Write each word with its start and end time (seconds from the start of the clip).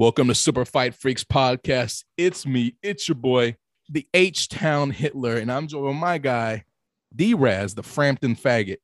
Welcome 0.00 0.28
to 0.28 0.34
Super 0.34 0.64
Fight 0.64 0.94
Freaks 0.94 1.24
podcast. 1.24 2.04
It's 2.16 2.46
me, 2.46 2.74
it's 2.82 3.06
your 3.06 3.16
boy, 3.16 3.56
the 3.90 4.08
H 4.14 4.48
Town 4.48 4.90
Hitler, 4.90 5.36
and 5.36 5.52
I'm 5.52 5.66
joined 5.66 5.84
with 5.84 5.96
my 5.96 6.16
guy, 6.16 6.64
D 7.14 7.34
Raz, 7.34 7.74
the 7.74 7.82
Frampton 7.82 8.34
faggot. 8.34 8.78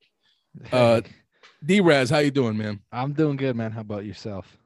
Uh, 0.71 1.01
D 1.65 1.81
Raz, 1.81 2.11
how 2.11 2.19
you 2.19 2.31
doing, 2.31 2.59
man? 2.59 2.81
I'm 2.93 3.15
doing 3.15 3.39
good, 3.39 3.57
man. 3.57 3.73
How 3.73 3.81
about 3.81 4.05
yourself? 4.05 4.59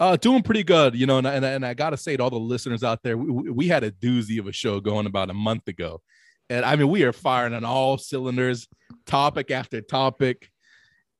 Uh, 0.00 0.16
doing 0.16 0.42
pretty 0.42 0.64
good, 0.64 0.94
you 0.94 1.04
know, 1.04 1.18
and, 1.18 1.26
and, 1.26 1.44
and 1.44 1.66
I 1.66 1.74
gotta 1.74 1.98
say 1.98 2.16
to 2.16 2.22
all 2.22 2.30
the 2.30 2.38
listeners 2.38 2.82
out 2.82 3.02
there, 3.02 3.18
we, 3.18 3.50
we 3.50 3.68
had 3.68 3.84
a 3.84 3.90
doozy 3.90 4.38
of 4.38 4.46
a 4.46 4.52
show 4.52 4.80
going 4.80 5.04
about 5.04 5.28
a 5.28 5.34
month 5.34 5.68
ago, 5.68 6.00
and 6.48 6.64
I 6.64 6.76
mean 6.76 6.88
we 6.88 7.02
are 7.02 7.12
firing 7.12 7.52
on 7.52 7.66
all 7.66 7.98
cylinders, 7.98 8.68
topic 9.04 9.50
after 9.50 9.82
topic 9.82 10.50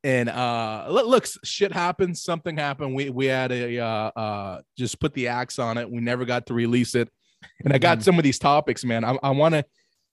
and 0.05 0.29
uh 0.29 0.87
look 0.89 1.27
shit 1.45 1.73
happens 1.73 2.23
something 2.23 2.57
happened. 2.57 2.95
We 2.95 3.11
we 3.11 3.27
had 3.27 3.51
a 3.51 3.79
uh 3.79 4.11
uh 4.17 4.61
just 4.77 5.01
put 5.01 5.15
the 5.15 5.29
axe 5.29 5.59
on 5.59 5.79
it. 5.79 5.91
We 5.91 6.01
never 6.01 6.25
got 6.25 6.47
to 6.47 6.55
release 6.55 6.95
it. 6.95 7.09
And 7.65 7.73
i 7.73 7.79
got 7.79 7.99
mm-hmm. 7.99 8.05
some 8.05 8.19
of 8.19 8.25
these 8.25 8.39
topics 8.39 8.85
man. 8.85 9.05
I 9.05 9.31
want 9.31 9.55
to 9.55 9.65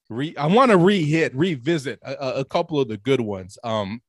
re 0.10 0.36
i 0.38 0.48
want 0.48 0.72
to 0.72 0.78
re-hit 0.78 1.36
revisit 1.36 2.00
a, 2.04 2.40
a, 2.40 2.46
couple 2.46 2.80
of 2.80 2.88
the 2.88 2.98
good 2.98 3.22
ones. 3.22 3.58
Um 3.64 4.02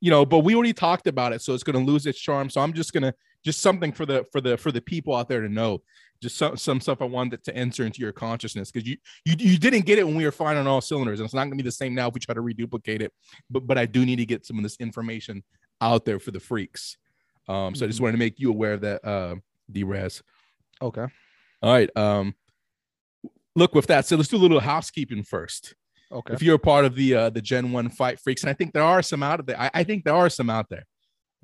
you 0.00 0.10
know 0.10 0.26
but 0.26 0.40
we 0.40 0.54
already 0.54 0.72
talked 0.72 1.06
about 1.06 1.32
it 1.32 1.40
so 1.42 1.54
it's 1.54 1.64
going 1.64 1.78
to 1.78 1.92
lose 1.92 2.06
its 2.06 2.18
charm. 2.18 2.50
So 2.50 2.60
i'm 2.60 2.72
just 2.72 2.92
going 2.92 3.04
to 3.04 3.14
just 3.44 3.60
something 3.60 3.92
for 3.92 4.06
the 4.06 4.24
for 4.32 4.40
the 4.40 4.56
for 4.56 4.72
the 4.72 4.80
people 4.80 5.14
out 5.14 5.28
there 5.28 5.40
to 5.40 5.48
know 5.48 5.82
just 6.22 6.36
some, 6.36 6.56
some 6.56 6.80
stuff 6.80 7.02
I 7.02 7.04
wanted 7.04 7.44
to 7.44 7.54
enter 7.54 7.84
into 7.84 8.00
your 8.00 8.12
consciousness 8.12 8.70
because 8.70 8.88
you, 8.88 8.96
you 9.24 9.34
you 9.38 9.58
didn't 9.58 9.86
get 9.86 9.98
it 9.98 10.06
when 10.06 10.16
we 10.16 10.24
were 10.24 10.32
firing 10.32 10.58
on 10.58 10.66
all 10.66 10.80
cylinders, 10.80 11.20
and 11.20 11.24
it's 11.26 11.34
not 11.34 11.44
going 11.44 11.52
to 11.52 11.62
be 11.62 11.68
the 11.68 11.72
same 11.72 11.94
now 11.94 12.08
if 12.08 12.14
we 12.14 12.20
try 12.20 12.34
to 12.34 12.40
reduplicate 12.40 13.02
it. 13.02 13.12
But 13.50 13.66
but 13.66 13.78
I 13.78 13.86
do 13.86 14.04
need 14.04 14.16
to 14.16 14.26
get 14.26 14.46
some 14.46 14.56
of 14.56 14.62
this 14.62 14.76
information 14.76 15.42
out 15.80 16.04
there 16.04 16.18
for 16.18 16.30
the 16.30 16.40
freaks. 16.40 16.96
Um, 17.48 17.74
so 17.74 17.84
I 17.84 17.88
just 17.88 17.96
mm-hmm. 17.96 18.04
wanted 18.04 18.12
to 18.12 18.18
make 18.18 18.40
you 18.40 18.50
aware 18.50 18.72
of 18.72 18.80
that, 18.80 19.04
uh, 19.06 19.36
D-Raz. 19.70 20.22
Okay. 20.82 21.06
All 21.62 21.72
right. 21.72 21.96
Um, 21.96 22.34
look 23.54 23.74
with 23.74 23.86
that. 23.86 24.06
So 24.06 24.16
let's 24.16 24.28
do 24.28 24.36
a 24.36 24.38
little 24.38 24.60
housekeeping 24.60 25.22
first. 25.22 25.74
Okay. 26.10 26.34
If 26.34 26.42
you're 26.42 26.56
a 26.56 26.58
part 26.58 26.84
of 26.84 26.94
the 26.94 27.14
uh, 27.14 27.30
the 27.30 27.42
Gen 27.42 27.72
One 27.72 27.88
Fight 27.88 28.20
Freaks, 28.20 28.42
and 28.42 28.50
I 28.50 28.52
think 28.52 28.72
there 28.72 28.82
are 28.82 29.02
some 29.02 29.22
out 29.22 29.40
of 29.40 29.46
there. 29.46 29.60
I, 29.60 29.70
I 29.74 29.84
think 29.84 30.04
there 30.04 30.14
are 30.14 30.28
some 30.28 30.48
out 30.50 30.68
there. 30.68 30.84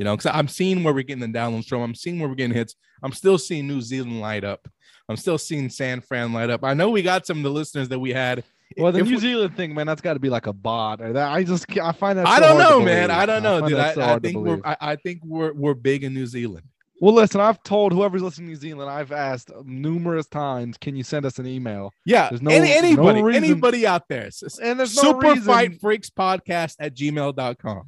You 0.03 0.05
know, 0.05 0.17
because 0.17 0.33
I'm 0.34 0.48
seeing 0.48 0.83
where 0.83 0.92
we're 0.92 1.05
getting 1.05 1.20
the 1.20 1.39
downloads 1.39 1.69
from. 1.69 1.81
I'm 1.81 1.95
seeing 1.95 2.19
where 2.19 2.28
we're 2.28 2.34
getting 2.34 2.56
hits. 2.56 2.75
I'm 3.05 3.12
still 3.12 3.39
seeing 3.39 3.69
New 3.69 3.81
Zealand 3.81 4.20
light 4.20 4.42
up. 4.42 4.67
I'm 5.08 5.17
still 5.17 5.39
seeing 5.39 5.70
San 5.70 6.00
Fran 6.00 6.33
light 6.33 6.50
up. 6.50 6.64
I 6.64 6.75
know 6.75 6.91
we 6.91 7.03
got 7.03 7.25
some 7.25 7.36
of 7.36 7.45
the 7.45 7.53
listeners 7.53 7.89
that 7.91 8.00
we 8.00 8.11
had. 8.11 8.42
Well, 8.77 8.91
the 8.91 8.98
if 8.98 9.06
New 9.06 9.12
we, 9.12 9.20
Zealand 9.20 9.56
thing, 9.56 9.77
man, 9.77 9.86
that's 9.86 10.00
got 10.00 10.14
to 10.14 10.19
be 10.19 10.28
like 10.28 10.48
a 10.48 10.53
bot. 10.53 11.00
Or 11.00 11.12
that 11.12 11.30
I 11.30 11.45
just 11.45 11.70
I 11.78 11.92
find 11.92 12.19
that. 12.19 12.27
I 12.27 12.41
don't 12.41 12.58
know, 12.58 12.80
man. 12.80 13.12
I 13.12 13.27
don't 13.27 13.45
know, 13.45 13.64
I 13.64 13.69
dude. 13.69 13.78
I, 13.78 13.95
so 13.95 14.03
I 14.03 14.19
think 14.19 14.39
we're 14.39 14.61
I, 14.64 14.77
I, 14.80 14.97
think 14.97 15.20
we're 15.25 15.53
we're 15.53 15.75
big 15.75 16.03
in 16.03 16.14
New 16.14 16.27
Zealand. 16.27 16.67
Well, 17.00 17.14
listen, 17.14 17.41
I've 17.41 17.62
told 17.62 17.92
whoever's 17.92 18.23
listening 18.23 18.48
to 18.48 18.55
New 18.55 18.58
Zealand, 18.58 18.91
I've 18.91 19.12
asked 19.12 19.53
numerous 19.64 20.27
times, 20.27 20.78
can 20.78 20.97
you 20.97 21.05
send 21.05 21.27
us 21.27 21.39
an 21.39 21.47
email? 21.47 21.92
Yeah, 22.05 22.28
there's 22.28 22.42
no 22.42 22.50
Any, 22.50 22.73
anybody, 22.73 23.23
no 23.23 23.28
anybody 23.28 23.86
out 23.86 24.08
there. 24.08 24.30
And 24.61 24.80
there's 24.80 24.97
no 24.97 25.03
Super 25.03 25.28
reason. 25.28 25.45
Fight 25.45 25.80
Freaks 25.80 26.11
Podcast 26.11 26.75
at 26.80 26.97
gmail.com. 26.97 27.83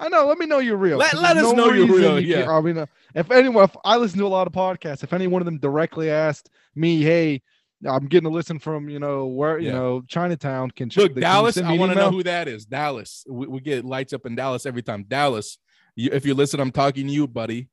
I 0.00 0.08
know. 0.08 0.26
Let 0.26 0.38
me 0.38 0.46
know 0.46 0.58
you're 0.58 0.78
real. 0.78 0.96
Let, 0.96 1.14
let 1.14 1.36
us 1.36 1.42
no 1.42 1.52
know 1.52 1.72
you're 1.72 1.86
real. 1.86 2.18
You 2.18 2.34
yeah. 2.34 2.42
Can, 2.42 2.50
I 2.50 2.60
mean, 2.62 2.78
uh, 2.78 2.86
if 3.14 3.30
anyone, 3.30 3.64
if 3.64 3.76
I 3.84 3.98
listen 3.98 4.18
to 4.18 4.26
a 4.26 4.28
lot 4.28 4.46
of 4.46 4.52
podcasts, 4.54 5.04
if 5.04 5.12
any 5.12 5.26
one 5.26 5.42
of 5.42 5.46
them 5.46 5.58
directly 5.58 6.10
asked 6.10 6.48
me, 6.74 7.02
"Hey, 7.02 7.42
I'm 7.86 8.06
getting 8.06 8.26
a 8.26 8.32
listen 8.32 8.58
from 8.58 8.88
you 8.88 8.98
know 8.98 9.26
where 9.26 9.58
you 9.58 9.68
yeah. 9.68 9.74
know 9.74 10.02
Chinatown," 10.08 10.70
can 10.70 10.90
look 10.96 11.14
the, 11.14 11.20
Dallas? 11.20 11.56
Can 11.56 11.66
I 11.66 11.76
want 11.76 11.92
to 11.92 11.98
know 11.98 12.10
who 12.10 12.22
that 12.22 12.48
is. 12.48 12.64
Dallas. 12.64 13.24
We, 13.28 13.46
we, 13.46 13.60
get 13.60 13.84
lights 13.84 14.14
up 14.14 14.24
in 14.24 14.34
Dallas 14.34 14.64
every 14.64 14.82
time. 14.82 15.04
Dallas. 15.06 15.58
You, 15.96 16.10
if 16.12 16.24
you 16.24 16.34
listen, 16.34 16.60
I'm 16.60 16.72
talking 16.72 17.06
to 17.06 17.12
you, 17.12 17.28
buddy. 17.28 17.68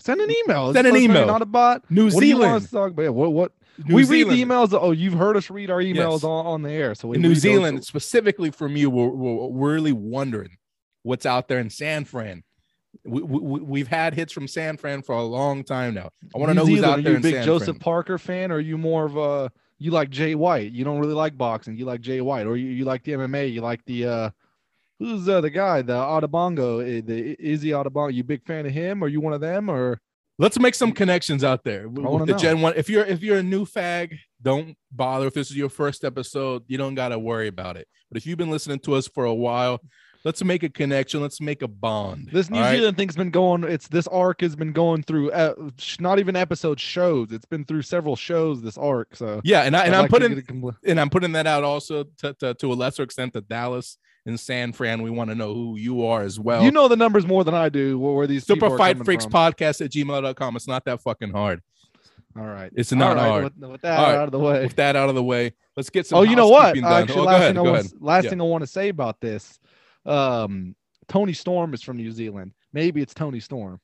Send 0.00 0.22
an 0.22 0.30
email. 0.30 0.72
Send 0.72 0.86
an 0.86 0.96
email. 0.96 1.26
Not 1.26 1.42
a 1.42 1.46
bot. 1.46 1.84
New 1.90 2.04
what 2.04 2.12
Zealand. 2.14 2.22
Do 2.22 2.26
you 2.26 2.38
want 2.38 2.64
to 2.64 2.70
talk 2.70 2.90
about? 2.92 3.14
What? 3.14 3.32
What? 3.34 3.52
New 3.84 3.94
we 3.94 4.04
Zealand. 4.04 4.30
read 4.30 4.48
the 4.48 4.50
emails. 4.50 4.78
Oh, 4.80 4.92
you've 4.92 5.12
heard 5.12 5.36
us 5.36 5.50
read 5.50 5.70
our 5.70 5.80
emails 5.80 6.12
yes. 6.12 6.24
on, 6.24 6.46
on 6.46 6.62
the 6.62 6.70
air. 6.70 6.94
So 6.94 7.12
New 7.12 7.34
Zealand, 7.34 7.78
those. 7.78 7.86
specifically 7.86 8.50
from 8.50 8.74
you, 8.74 8.88
we're, 8.88 9.08
we're 9.08 9.74
really 9.74 9.92
wondering 9.92 10.56
what's 11.06 11.24
out 11.24 11.48
there 11.48 11.60
in 11.60 11.70
San 11.70 12.04
Fran. 12.04 12.42
We, 13.04 13.22
we, 13.22 13.80
have 13.80 13.88
had 13.88 14.14
hits 14.14 14.32
from 14.32 14.48
San 14.48 14.76
Fran 14.76 15.02
for 15.02 15.14
a 15.14 15.22
long 15.22 15.62
time 15.62 15.94
now. 15.94 16.10
I 16.34 16.38
want 16.38 16.50
to 16.50 16.54
know 16.54 16.66
who's 16.66 16.82
out 16.82 17.02
there. 17.02 17.12
Are 17.12 17.12
you 17.12 17.18
a 17.18 17.20
big 17.20 17.34
San 17.34 17.44
Joseph 17.44 17.66
Fran. 17.66 17.78
Parker 17.78 18.18
fan, 18.18 18.50
or 18.50 18.56
are 18.56 18.60
you 18.60 18.76
more 18.76 19.04
of 19.04 19.16
a 19.16 19.52
you 19.78 19.90
like 19.90 20.10
Jay 20.10 20.34
White? 20.34 20.72
You 20.72 20.84
don't 20.84 20.98
really 20.98 21.14
like 21.14 21.36
boxing. 21.36 21.76
You 21.76 21.84
like 21.84 22.00
Jay 22.00 22.20
White, 22.20 22.46
or 22.46 22.56
you, 22.56 22.68
you 22.68 22.84
like 22.84 23.04
the 23.04 23.12
MMA. 23.12 23.52
You 23.52 23.60
like 23.60 23.84
the 23.84 24.06
uh, 24.06 24.30
who's 24.98 25.28
uh, 25.28 25.40
the 25.40 25.50
guy, 25.50 25.82
the 25.82 25.92
Adebongo, 25.92 26.80
eh, 26.80 27.02
the 27.04 27.36
Izzy 27.38 27.68
Adebongo. 27.68 28.12
You 28.12 28.24
big 28.24 28.44
fan 28.44 28.66
of 28.66 28.72
him? 28.72 29.04
Are 29.04 29.08
you 29.08 29.20
one 29.20 29.34
of 29.34 29.40
them? 29.40 29.68
Or 29.68 30.00
let's 30.38 30.58
make 30.58 30.74
some 30.74 30.92
connections 30.92 31.44
out 31.44 31.64
there 31.64 31.88
with 31.88 32.26
the. 32.26 32.34
Gen 32.34 32.62
One. 32.62 32.72
If 32.76 32.88
you're 32.88 33.04
if 33.04 33.22
you're 33.22 33.38
a 33.38 33.42
new 33.42 33.66
fag, 33.66 34.16
don't 34.40 34.74
bother. 34.90 35.26
If 35.26 35.34
this 35.34 35.50
is 35.50 35.56
your 35.56 35.68
first 35.68 36.02
episode, 36.02 36.64
you 36.66 36.78
don't 36.78 36.94
gotta 36.94 37.18
worry 37.18 37.48
about 37.48 37.76
it. 37.76 37.86
But 38.10 38.16
if 38.16 38.26
you've 38.26 38.38
been 38.38 38.50
listening 38.50 38.78
to 38.80 38.94
us 38.94 39.06
for 39.06 39.26
a 39.26 39.34
while, 39.34 39.80
let's 40.26 40.42
make 40.42 40.64
a 40.64 40.68
connection 40.68 41.20
let's 41.22 41.40
make 41.40 41.62
a 41.62 41.68
bond 41.68 42.28
this 42.32 42.50
new 42.50 42.56
zealand 42.56 42.84
right? 42.84 42.96
thing's 42.96 43.14
been 43.14 43.30
going 43.30 43.62
it's 43.62 43.86
this 43.86 44.08
arc 44.08 44.40
has 44.40 44.56
been 44.56 44.72
going 44.72 45.00
through 45.00 45.30
uh, 45.30 45.54
not 46.00 46.18
even 46.18 46.34
episode 46.34 46.80
shows 46.80 47.30
it's 47.30 47.44
been 47.44 47.64
through 47.64 47.80
several 47.80 48.16
shows 48.16 48.60
this 48.60 48.76
arc 48.76 49.14
so 49.14 49.40
yeah 49.44 49.62
and, 49.62 49.76
I, 49.76 49.84
and 49.84 49.94
i'm 49.94 50.02
like 50.02 50.10
putting 50.10 50.34
compl- 50.42 50.76
and 50.84 51.00
i'm 51.00 51.10
putting 51.10 51.32
that 51.32 51.46
out 51.46 51.62
also 51.62 52.04
to, 52.18 52.34
to, 52.40 52.54
to 52.54 52.72
a 52.72 52.74
lesser 52.74 53.04
extent 53.04 53.34
to 53.34 53.40
dallas 53.40 53.98
and 54.26 54.38
san 54.38 54.72
fran 54.72 55.00
we 55.00 55.10
want 55.10 55.30
to 55.30 55.36
know 55.36 55.54
who 55.54 55.76
you 55.76 56.04
are 56.04 56.22
as 56.22 56.40
well 56.40 56.62
you 56.64 56.72
know 56.72 56.88
the 56.88 56.96
numbers 56.96 57.24
more 57.24 57.44
than 57.44 57.54
i 57.54 57.68
do 57.68 57.96
where, 57.96 58.26
these 58.26 58.44
super 58.44 58.76
fight 58.76 59.02
freaks 59.04 59.24
from. 59.24 59.32
podcast 59.32 59.82
at 59.84 59.92
gmail.com 59.92 60.56
it's 60.56 60.68
not 60.68 60.84
that 60.84 61.00
fucking 61.00 61.30
hard 61.30 61.62
all 62.38 62.44
right. 62.44 62.70
It's 62.76 62.92
not 62.92 63.16
right. 63.16 63.26
hard. 63.26 63.44
With, 63.44 63.70
with 63.70 63.80
that 63.80 63.96
right. 63.96 64.14
out 64.14 64.24
of 64.24 64.32
the 64.32 64.38
way. 64.38 64.62
With 64.62 64.76
that 64.76 64.94
out 64.94 65.08
of 65.08 65.14
the 65.14 65.24
way, 65.24 65.54
let's 65.74 65.88
get 65.88 66.06
some. 66.06 66.18
Oh, 66.18 66.22
you 66.22 66.36
know 66.36 66.48
what? 66.48 66.76
Actually, 66.76 66.82
oh, 66.82 67.24
last, 67.24 67.36
ahead, 67.36 67.54
thing, 67.54 67.66
I 67.66 67.70
want, 67.70 68.02
last 68.02 68.24
yeah. 68.24 68.30
thing 68.30 68.40
I 68.42 68.44
want 68.44 68.60
to 68.60 68.66
say 68.66 68.90
about 68.90 69.22
this 69.22 69.58
um, 70.06 70.74
Toni 71.08 71.32
Storm 71.32 71.74
is 71.74 71.82
from 71.82 71.96
New 71.96 72.10
Zealand. 72.10 72.52
Maybe 72.72 73.02
it's 73.02 73.14
Toni 73.14 73.40
Storm. 73.40 73.80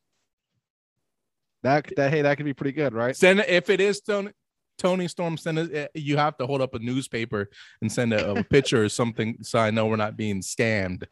That 1.63 1.93
that 1.97 2.11
hey, 2.11 2.23
that 2.23 2.37
could 2.37 2.47
be 2.47 2.55
pretty 2.55 2.73
good, 2.73 2.93
right? 2.93 3.17
Send 3.17 3.41
if 3.41 3.71
it 3.71 3.81
is 3.81 4.01
Tony 4.01 4.31
Toni 4.79 5.07
Storm. 5.09 5.37
Send 5.37 5.59
it. 5.59 5.75
Eh, 5.75 5.87
you 5.95 6.17
have 6.17 6.37
to 6.39 6.47
hold 6.47 6.61
up 6.61 6.75
a 6.75 6.79
newspaper 6.81 7.51
and 7.81 7.91
send 7.91 8.13
a, 8.13 8.33
a 8.33 8.45
picture 8.45 8.83
or 8.83 8.89
something 8.89 9.39
so 9.43 9.59
I 9.59 9.71
know 9.71 9.87
we're 9.87 9.97
not 9.97 10.17
being 10.17 10.41
scammed. 10.41 11.05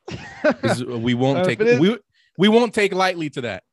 we 1.03 1.15
won't 1.15 1.39
uh, 1.39 1.45
take 1.45 1.61
we 1.61 1.99
we 2.37 2.49
won't 2.49 2.75
take 2.75 2.93
lightly 2.93 3.31
to 3.31 3.41
that. 3.43 3.63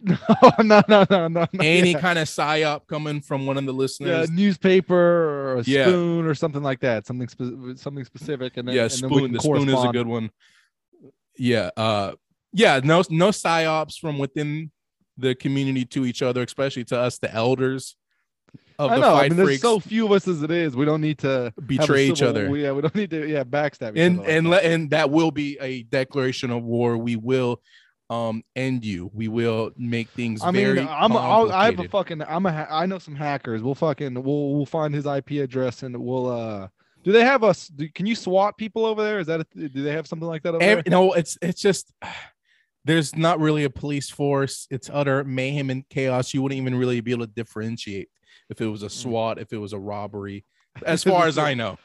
No, 0.00 0.52
no, 0.62 0.82
no, 0.88 1.06
no, 1.10 1.28
no. 1.28 1.46
Any 1.60 1.92
yet. 1.92 2.00
kind 2.00 2.20
of 2.20 2.28
psyop 2.28 2.86
coming 2.86 3.20
from 3.20 3.46
one 3.46 3.58
of 3.58 3.66
the 3.66 3.72
listeners, 3.72 4.30
yeah, 4.30 4.34
newspaper 4.34 4.94
or 4.94 5.56
a 5.56 5.62
yeah. 5.62 5.86
spoon 5.86 6.24
or 6.24 6.34
something 6.36 6.62
like 6.62 6.78
that, 6.80 7.04
something 7.04 7.26
spe- 7.28 7.80
something 7.80 8.04
specific, 8.04 8.56
and 8.56 8.68
then 8.68 8.76
yeah, 8.76 8.82
and 8.82 8.92
spoon. 8.92 9.32
the 9.32 9.40
spoon 9.40 9.68
is 9.68 9.82
a 9.82 9.88
good 9.88 10.06
one 10.06 10.30
yeah 11.38 11.70
uh 11.76 12.12
yeah 12.52 12.80
no 12.82 13.02
no 13.10 13.28
psyops 13.28 13.98
from 13.98 14.18
within 14.18 14.70
the 15.16 15.34
community 15.34 15.84
to 15.84 16.04
each 16.04 16.22
other 16.22 16.42
especially 16.42 16.84
to 16.84 16.98
us 16.98 17.18
the 17.18 17.32
elders 17.32 17.96
of 18.78 18.92
I 18.92 18.94
the 18.94 19.00
know. 19.00 19.12
fight 19.12 19.24
I 19.24 19.28
mean, 19.34 19.36
there's 19.46 19.60
so 19.60 19.80
few 19.80 20.06
of 20.06 20.12
us 20.12 20.28
as 20.28 20.42
it 20.42 20.50
is. 20.50 20.76
We 20.76 20.84
don't 20.84 21.00
need 21.00 21.18
to 21.18 21.52
betray 21.66 22.06
each 22.06 22.22
other. 22.22 22.56
Yeah, 22.56 22.72
we 22.72 22.82
don't 22.82 22.94
need 22.94 23.10
to 23.10 23.26
yeah 23.28 23.44
backstab. 23.44 23.98
and 23.98 24.24
and 24.24 24.50
like 24.50 24.64
and 24.64 24.90
that 24.90 25.10
will 25.10 25.30
be 25.30 25.58
a 25.60 25.82
declaration 25.84 26.50
of 26.50 26.62
war. 26.62 26.96
We 26.96 27.16
will 27.16 27.60
um 28.08 28.42
end 28.54 28.84
you. 28.84 29.10
We 29.12 29.28
will 29.28 29.72
make 29.76 30.08
things. 30.10 30.42
I 30.42 30.50
mean, 30.50 30.78
I'm 30.78 31.12
I'll, 31.12 31.50
I 31.50 31.66
have 31.66 31.80
a 31.80 31.88
fucking 31.88 32.22
I'm 32.22 32.46
a 32.46 32.66
I 32.70 32.86
know 32.86 32.98
some 32.98 33.16
hackers. 33.16 33.62
We'll 33.62 33.74
fucking 33.74 34.14
we'll 34.14 34.54
we'll 34.54 34.66
find 34.66 34.94
his 34.94 35.06
IP 35.06 35.32
address 35.32 35.82
and 35.82 35.96
we'll 35.96 36.28
uh 36.28 36.68
do 37.08 37.12
they 37.12 37.24
have 37.24 37.42
us? 37.42 37.72
Can 37.94 38.04
you 38.04 38.14
SWAT 38.14 38.58
people 38.58 38.84
over 38.84 39.02
there? 39.02 39.18
Is 39.18 39.28
that 39.28 39.40
a, 39.40 39.44
do 39.54 39.82
they 39.82 39.92
have 39.92 40.06
something 40.06 40.28
like 40.28 40.42
that 40.42 40.54
over 40.54 40.62
Every, 40.62 40.82
there? 40.82 40.90
No, 40.90 41.14
it's 41.14 41.38
it's 41.40 41.58
just 41.58 41.90
there's 42.84 43.16
not 43.16 43.40
really 43.40 43.64
a 43.64 43.70
police 43.70 44.10
force. 44.10 44.66
It's 44.70 44.90
utter 44.92 45.24
mayhem 45.24 45.70
and 45.70 45.88
chaos. 45.88 46.34
You 46.34 46.42
wouldn't 46.42 46.60
even 46.60 46.74
really 46.74 47.00
be 47.00 47.12
able 47.12 47.26
to 47.26 47.32
differentiate 47.32 48.10
if 48.50 48.60
it 48.60 48.66
was 48.66 48.82
a 48.82 48.88
hmm. 48.88 48.90
SWAT, 48.90 49.38
if 49.38 49.54
it 49.54 49.56
was 49.56 49.72
a 49.72 49.78
robbery, 49.78 50.44
as 50.84 51.02
far 51.02 51.26
as 51.26 51.38
I 51.38 51.54
know. 51.54 51.78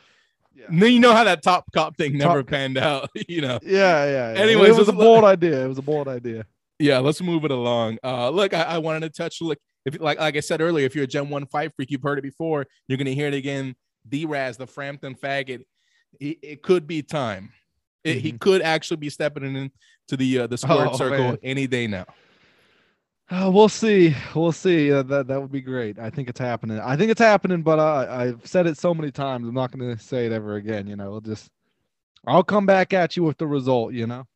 Yeah. 0.54 0.88
You 0.88 1.00
know 1.00 1.14
how 1.14 1.24
that 1.24 1.42
top 1.42 1.72
cop 1.72 1.96
thing 1.96 2.18
never 2.18 2.44
top 2.44 2.50
panned 2.50 2.78
out, 2.78 3.10
you 3.30 3.40
know. 3.40 3.60
Yeah, 3.64 4.04
yeah. 4.04 4.34
yeah. 4.34 4.40
Anyways, 4.42 4.72
it 4.72 4.78
was 4.78 4.90
a 4.90 4.94
bold 4.94 5.24
idea. 5.24 5.64
It 5.64 5.70
was 5.70 5.78
a 5.78 5.84
bold 5.84 6.10
idea. 6.10 6.46
Yeah, 6.80 7.00
let's 7.00 7.22
move 7.22 7.46
it 7.46 7.52
along. 7.52 7.98
Uh, 8.04 8.30
look, 8.30 8.54
I, 8.54 8.64
I 8.64 8.78
wanted 8.80 9.04
to 9.04 9.10
touch 9.10 9.40
look 9.40 9.58
if 9.86 10.02
like 10.02 10.20
like 10.20 10.36
I 10.36 10.42
said 10.42 10.60
earlier, 10.60 10.86
if 10.86 10.96
you're 10.96 11.06
a 11.06 11.08
Gen 11.08 11.30
One 11.30 11.46
fight 11.46 11.72
freak, 11.78 11.92
you've 11.92 12.04
heard 12.04 12.20
it 12.20 12.24
before. 12.24 12.68
You're 12.90 12.98
gonna 12.98 13.12
hear 13.12 13.28
it 13.28 13.34
again 13.34 13.78
D-Raz, 14.08 14.58
the 14.58 14.68
Frampton 14.68 15.16
faggot, 15.16 15.64
it, 16.20 16.38
it 16.42 16.64
could 16.64 16.88
be 16.88 17.02
time. 17.02 17.52
It, 18.04 18.10
mm-hmm. 18.10 18.20
He 18.20 18.32
could 18.34 18.62
actually 18.62 18.98
be 18.98 19.10
stepping 19.10 19.44
into 19.44 20.18
the 20.18 20.40
uh, 20.40 20.48
the 20.48 20.58
squared 20.58 20.90
oh, 20.92 20.98
circle 20.98 21.24
man. 21.30 21.38
any 21.42 21.68
day 21.68 21.88
now. 21.88 22.06
Uh, 23.30 23.50
we'll 23.52 23.70
see. 23.70 24.14
We'll 24.36 24.52
see. 24.52 24.92
Uh, 24.92 25.04
that 25.04 25.28
that 25.28 25.42
would 25.42 25.52
be 25.52 25.62
great. 25.62 25.98
I 25.98 26.10
think 26.10 26.28
it's 26.28 26.40
happening. 26.40 26.80
I 26.80 26.98
think 26.98 27.12
it's 27.12 27.22
happening, 27.22 27.64
but 27.64 27.80
I 27.80 28.24
I've 28.26 28.46
said 28.46 28.68
it 28.68 28.78
so 28.78 28.94
many 28.94 29.12
times. 29.12 29.48
I'm 29.48 29.54
not 29.54 29.72
going 29.72 29.96
to 29.96 30.04
say 30.04 30.26
it 30.26 30.32
ever 30.32 30.56
again. 30.56 30.88
You 30.88 30.98
know, 30.98 31.12
we'll 31.12 31.22
just 31.22 31.50
I'll 32.28 32.44
come 32.44 32.66
back 32.66 32.94
at 32.94 33.16
you 33.16 33.24
with 33.24 33.38
the 33.38 33.48
result. 33.48 33.94
You 33.94 34.08
know. 34.08 34.28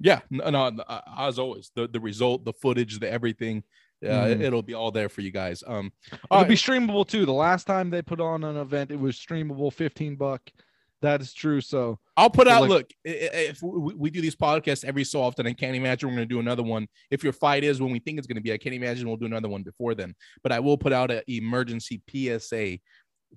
Yeah. 0.00 0.20
No. 0.30 0.48
no 0.50 0.84
as 1.16 1.38
always, 1.38 1.70
the 1.74 1.86
the 1.86 2.00
result, 2.00 2.44
the 2.44 2.54
footage, 2.54 2.98
the 2.98 3.10
everything. 3.10 3.62
Yeah, 4.00 4.28
Mhm. 4.28 4.40
it, 4.40 4.52
will 4.52 4.62
be 4.62 4.74
all 4.74 4.90
there 4.92 5.08
for 5.08 5.22
you 5.22 5.30
guys. 5.32 5.64
Um, 5.66 5.92
It'll 6.12 6.18
all 6.30 6.44
be 6.44 6.54
streamable 6.54 7.06
too. 7.06 7.26
The 7.26 7.32
last 7.32 7.64
time 7.66 7.90
they 7.90 8.00
put 8.02 8.20
on 8.20 8.44
an 8.44 8.56
event, 8.56 8.90
it 8.92 9.00
was 9.00 9.16
streamable, 9.16 9.72
15 9.72 10.16
buck. 10.16 10.42
That 11.00 11.20
is 11.20 11.32
true. 11.32 11.60
So 11.60 11.98
I'll 12.16 12.30
put 12.30 12.48
out. 12.48 12.62
like- 12.62 12.68
look, 12.70 12.90
if 13.04 13.60
we, 13.62 14.10
do 14.10 14.20
these 14.20 14.34
podcasts 14.34 14.84
every 14.84 15.04
so 15.04 15.22
often, 15.22 15.46
I 15.46 15.52
can't 15.52 15.76
imagine 15.76 16.08
we're 16.08 16.16
going 16.16 16.28
to 16.28 16.34
do 16.34 16.40
another 16.40 16.64
one. 16.64 16.88
If 17.10 17.22
your 17.22 17.32
fight 17.32 17.62
is 17.62 17.80
when 17.80 17.92
we 17.92 18.00
think 18.00 18.18
it's 18.18 18.26
going 18.26 18.36
to 18.36 18.42
be, 18.42 18.52
I 18.52 18.58
can't 18.58 18.74
imagine 18.74 19.06
we'll 19.06 19.16
do 19.16 19.26
another 19.26 19.48
one 19.48 19.62
before 19.62 19.94
then. 19.94 20.14
But 20.42 20.50
I 20.52 20.58
will 20.60 20.76
put 20.76 20.92
out 20.92 21.10
an 21.12 21.22
emergency 21.28 22.02
PSA 22.08 22.78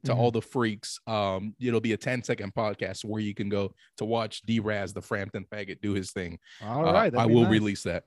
to 0.05 0.11
Mhm. 0.13 0.17
all 0.17 0.31
the 0.31 0.41
freaks. 0.41 0.99
Um, 1.05 1.53
it'll 1.59 1.81
be 1.81 1.93
a 1.93 1.97
10 1.97 2.23
second 2.23 2.53
podcast 2.55 3.03
where 3.05 3.21
you 3.21 3.35
can 3.35 3.49
go 3.49 3.73
to 3.97 4.05
watch 4.05 4.41
D 4.41 4.59
Raz, 4.59 4.93
the 4.93 5.01
Frampton 5.01 5.45
faggot, 5.51 5.81
do 5.81 5.93
his 5.93 6.11
thing. 6.11 6.39
all 6.63 6.87
Uh, 6.87 7.09
I 7.15 7.25
will 7.25 7.45
release 7.47 7.83
that. 7.83 8.05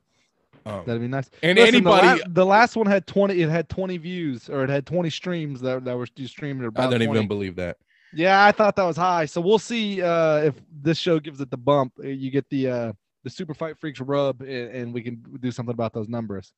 Um, 0.67 0.83
That'd 0.87 1.03
be 1.03 1.09
nice. 1.09 1.29
and 1.43 1.59
Listen, 1.59 1.85
the 1.85 1.91
anybody, 1.91 2.21
la- 2.23 2.27
the, 2.29 2.47
last 2.47 2.77
one 2.77 2.87
had 2.87 3.07
20. 3.07 3.41
It 3.41 3.49
had 3.51 3.69
20 3.69 3.99
views, 3.99 4.49
or 4.49 4.65
it 4.65 4.71
had 4.71 4.87
20 4.87 5.11
streams 5.11 5.61
that, 5.61 5.85
that 5.85 5.97
were 5.97 6.07
streamed. 6.07 6.63
I 6.77 6.83
don't 6.89 6.91
20. 7.01 7.05
even 7.05 7.29
believe 7.29 7.57
that. 7.57 7.77
Yeah, 8.15 8.45
I 8.47 8.53
thought 8.53 8.77
that 8.77 8.85
was 8.85 8.97
high. 8.97 9.27
So 9.27 9.41
we'll 9.41 9.59
see 9.59 10.01
uh, 10.01 10.37
if 10.39 10.55
this 10.83 10.99
show 10.99 11.19
gives 11.19 11.41
it 11.41 11.51
the 11.51 11.57
bump. 11.57 11.93
Uh, 12.03 12.07
You 12.09 12.31
get 12.31 12.49
the 12.49 12.69
uh, 12.71 12.93
the 13.25 13.31
Super 13.31 13.55
Fight 13.55 13.79
Freaks 13.79 14.01
rub, 14.01 14.41
and, 14.41 14.51
and 14.51 14.95
we 14.95 15.03
can 15.03 15.23
do 15.41 15.51
something 15.51 15.73
about 15.73 15.93
those 15.93 16.09
numbers. 16.09 16.53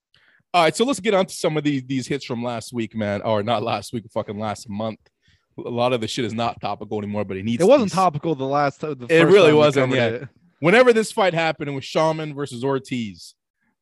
All 0.54 0.62
right, 0.62 0.76
so 0.76 0.84
let's 0.84 1.00
get 1.00 1.14
on 1.14 1.26
to 1.26 1.34
some 1.34 1.56
of 1.56 1.64
these 1.64 1.82
these 1.84 2.06
hits 2.06 2.24
from 2.24 2.42
last 2.44 2.72
week, 2.72 2.94
man, 2.94 3.22
or 3.22 3.42
not 3.42 3.62
last 3.62 3.92
week, 3.92 4.04
fucking 4.12 4.38
last 4.38 4.68
month. 4.68 5.00
A 5.58 5.62
lot 5.62 5.92
of 5.94 6.00
the 6.02 6.08
shit 6.08 6.24
is 6.26 6.34
not 6.34 6.60
topical 6.60 6.98
anymore, 6.98 7.24
but 7.24 7.38
it 7.38 7.44
needs. 7.44 7.62
It 7.62 7.66
wasn't 7.66 7.90
be- 7.90 7.94
topical 7.94 8.34
the 8.34 8.44
last. 8.44 8.80
The 8.80 9.06
It 9.08 9.24
really 9.24 9.54
wasn't, 9.54 9.94
yeah. 9.94 10.06
it. 10.08 10.28
Whenever 10.60 10.92
this 10.92 11.12
fight 11.12 11.34
happened, 11.34 11.70
it 11.70 11.72
was 11.72 11.84
Shaman 11.84 12.34
versus 12.34 12.62
Ortiz. 12.64 13.34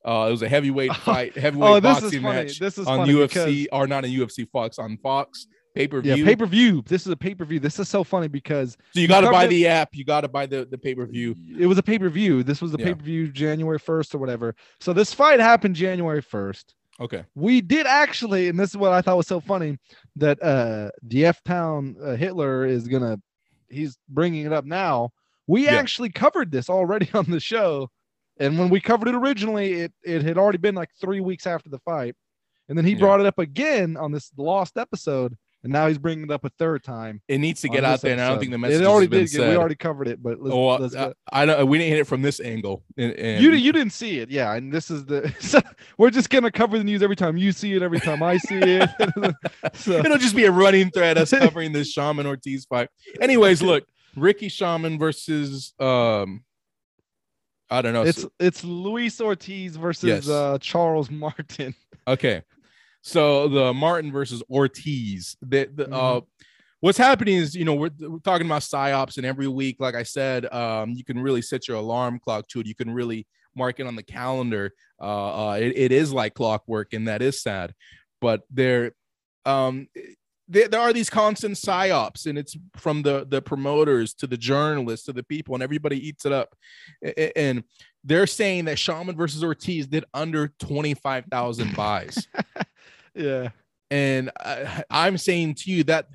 Uh, 0.04 0.26
it 0.28 0.30
was 0.32 0.42
a 0.42 0.48
heavyweight 0.48 0.90
Oh, 0.92 0.94
fight, 0.94 1.36
heavyweight 1.36 1.70
Oh, 1.70 1.80
this 1.80 1.96
is 1.98 2.02
boxing 2.02 2.22
match 2.22 2.58
This 2.58 2.78
is 2.78 2.86
on 2.86 3.08
UFC 3.08 3.66
or 3.72 3.86
not 3.86 4.04
on 4.04 4.10
UFC 4.10 4.48
Fox 4.50 4.78
on 4.78 4.98
Fox 4.98 5.46
pay 5.74 5.88
per 5.88 6.00
view. 6.00 6.14
Yeah, 6.14 6.24
pay 6.24 6.36
per 6.36 6.46
view. 6.46 6.82
This 6.86 7.02
is 7.06 7.08
a 7.08 7.16
pay 7.16 7.34
per 7.34 7.44
view. 7.44 7.58
This 7.58 7.78
is 7.80 7.88
so 7.88 8.04
funny 8.04 8.28
because 8.28 8.76
so 8.92 9.00
you 9.00 9.08
got 9.08 9.22
to 9.22 9.30
buy 9.30 9.46
the 9.46 9.66
app. 9.66 9.88
You 9.92 10.04
got 10.04 10.20
to 10.20 10.28
buy 10.28 10.46
the 10.46 10.64
the 10.66 10.78
pay 10.78 10.94
per 10.94 11.04
view. 11.06 11.34
it 11.58 11.66
was 11.66 11.78
a 11.78 11.82
pay 11.82 11.98
per 11.98 12.08
view. 12.08 12.42
This 12.42 12.62
was 12.62 12.70
the 12.72 12.78
Yeah. 12.78 12.86
pay 12.86 12.94
per 12.94 13.02
view 13.02 13.28
January 13.28 13.78
1st 13.80 14.14
or 14.14 14.18
whatever. 14.18 14.54
So 14.80 14.92
this 14.92 15.12
fight 15.12 15.40
happened 15.40 15.74
January 15.74 16.22
1st. 16.22 16.64
Okay. 17.00 17.24
We 17.34 17.60
did 17.60 17.86
actually, 17.86 18.48
and 18.48 18.56
this 18.58 18.70
is 18.70 18.76
what 18.76 18.92
I 18.92 19.02
thought 19.02 19.16
was 19.16 19.26
so 19.26 19.40
funny 19.40 19.78
that 20.16 20.40
uh 20.42 20.90
the 21.02 21.26
F 21.26 21.42
Town 21.42 21.96
uh, 22.00 22.14
Hitler 22.14 22.64
is 22.66 22.86
gonna, 22.86 23.18
he's 23.68 23.98
bringing 24.08 24.46
it 24.46 24.52
up 24.52 24.64
now. 24.64 25.10
We 25.48 25.64
Yeah. 25.64 25.72
actually 25.72 26.10
covered 26.10 26.52
this 26.52 26.70
already 26.70 27.08
on 27.14 27.24
the 27.28 27.40
show, 27.40 27.90
and 28.38 28.58
when 28.58 28.68
we 28.70 28.80
covered 28.80 29.08
it 29.08 29.14
originally, 29.14 29.72
it 29.74 29.92
it 30.04 30.22
had 30.22 30.38
already 30.38 30.58
been 30.58 30.74
like 30.74 30.90
three 31.00 31.20
weeks 31.20 31.46
after 31.46 31.68
the 31.68 31.78
fight, 31.80 32.14
and 32.68 32.76
then 32.78 32.84
he 32.84 32.92
Yeah. 32.92 32.98
brought 32.98 33.20
it 33.20 33.26
up 33.26 33.38
again 33.38 33.96
on 33.96 34.12
this 34.12 34.30
lost 34.36 34.76
episode, 34.76 35.36
and 35.62 35.72
now 35.72 35.86
he's 35.88 35.98
bringing 35.98 36.24
it 36.24 36.30
up 36.30 36.44
a 36.44 36.50
third 36.58 36.82
time. 36.84 37.22
It 37.28 37.38
needs 37.38 37.60
to 37.62 37.68
get 37.68 37.84
out 37.84 38.00
there, 38.02 38.12
and 38.12 38.20
I 38.20 38.28
don't 38.28 38.38
think 38.38 38.50
the 38.52 38.58
message 38.58 38.80
It 38.82 38.86
already 38.86 39.06
been 39.06 39.20
did. 39.20 39.30
said. 39.30 39.48
We 39.50 39.56
already 39.56 39.76
covered 39.76 40.08
it, 40.08 40.22
but 40.22 40.40
let's, 40.40 40.54
Oh, 40.54 40.76
let's 40.76 40.94
I, 41.32 41.46
don't. 41.46 41.66
We 41.68 41.78
didn't 41.78 41.90
hit 41.92 42.00
it 42.00 42.06
from 42.06 42.20
this 42.22 42.38
angle. 42.40 42.84
And, 42.98 43.12
and 43.14 43.42
You 43.42 43.52
you 43.52 43.72
didn't 43.72 43.92
see 43.92 44.18
it, 44.18 44.30
yeah. 44.30 44.52
And 44.54 44.70
this 44.72 44.90
is 44.90 45.04
the 45.06 45.32
so 45.40 45.60
we're 45.96 46.10
just 46.10 46.28
gonna 46.28 46.50
cover 46.50 46.76
the 46.76 46.84
news 46.84 47.02
every 47.02 47.16
time 47.16 47.36
you 47.36 47.52
see 47.52 47.74
it, 47.74 47.82
every 47.82 48.00
time 48.00 48.22
I 48.22 48.36
see 48.38 48.58
it. 48.58 48.90
so, 49.74 49.92
It'll 49.98 50.18
just 50.18 50.36
be 50.36 50.44
a 50.44 50.50
running 50.52 50.90
thread 50.90 51.16
us 51.18 51.30
covering 51.38 51.72
this 51.72 51.90
Shaman 51.90 52.26
Ortiz 52.26 52.64
fight. 52.66 52.88
Anyways, 53.20 53.62
look, 53.62 53.84
Ricky 54.16 54.48
Shaman 54.48 54.98
versus 54.98 55.72
um, 55.80 56.44
I 57.70 57.82
don't 57.82 57.92
know. 57.92 58.02
it's 58.02 58.26
it's 58.38 58.62
Luis 58.64 59.20
Ortiz 59.20 59.76
versus 59.76 60.04
Yes. 60.08 60.28
uh, 60.28 60.58
Charles 60.60 61.10
Martin. 61.10 61.74
Okay. 62.06 62.42
So 63.00 63.48
the 63.48 63.72
Martin 63.72 64.12
versus 64.12 64.42
Ortiz. 64.50 65.36
The, 65.40 65.70
the 65.74 65.84
uh 65.90 66.20
Mhm. 66.20 66.26
what's 66.80 66.98
happening 66.98 67.36
is, 67.36 67.54
you 67.54 67.64
know, 67.64 67.74
we're, 67.74 67.88
we're 67.98 68.18
talking 68.18 68.46
about 68.46 68.60
psyops, 68.60 69.16
and 69.16 69.24
every 69.24 69.48
week, 69.48 69.76
like 69.78 69.94
I 69.94 70.02
said, 70.02 70.44
um, 70.52 70.90
you 70.90 71.02
can 71.02 71.18
really 71.18 71.40
set 71.40 71.66
your 71.66 71.78
alarm 71.78 72.18
clock 72.22 72.46
to 72.48 72.60
it. 72.60 72.66
You 72.66 72.74
can 72.74 72.90
really 72.90 73.26
mark 73.56 73.80
it 73.80 73.86
on 73.86 73.96
the 73.96 74.02
calendar. 74.02 74.72
Uh, 75.00 75.48
uh 75.48 75.52
it, 75.54 75.72
it 75.76 75.92
is 75.92 76.12
like 76.12 76.34
clockwork, 76.34 76.92
and 76.92 77.08
that 77.08 77.22
is 77.22 77.40
sad. 77.42 77.72
But 78.20 78.42
there 78.50 78.92
um 79.46 79.88
there, 80.48 80.68
there 80.68 80.80
are 80.80 80.92
these 80.92 81.10
constant 81.10 81.54
psyops, 81.54 82.26
and 82.26 82.38
it's 82.38 82.56
from 82.76 83.02
the 83.02 83.26
the 83.28 83.40
promoters 83.40 84.14
to 84.14 84.26
the 84.26 84.36
journalists 84.36 85.06
to 85.06 85.12
the 85.12 85.22
people, 85.22 85.54
and 85.54 85.62
everybody 85.62 86.06
eats 86.06 86.26
it 86.26 86.32
up. 86.32 86.54
And 87.36 87.64
they're 88.02 88.26
saying 88.26 88.66
that 88.66 88.78
Shaman 88.78 89.16
versus 89.16 89.42
Ortiz 89.42 89.86
did 89.86 90.04
under 90.12 90.48
25,000 90.58 91.74
buys. 91.76 92.28
Yeah. 93.14 93.50
and 93.90 94.30
I, 94.38 94.84
I'm 94.90 95.16
saying 95.16 95.54
to 95.60 95.70
you 95.70 95.84
that 95.84 96.08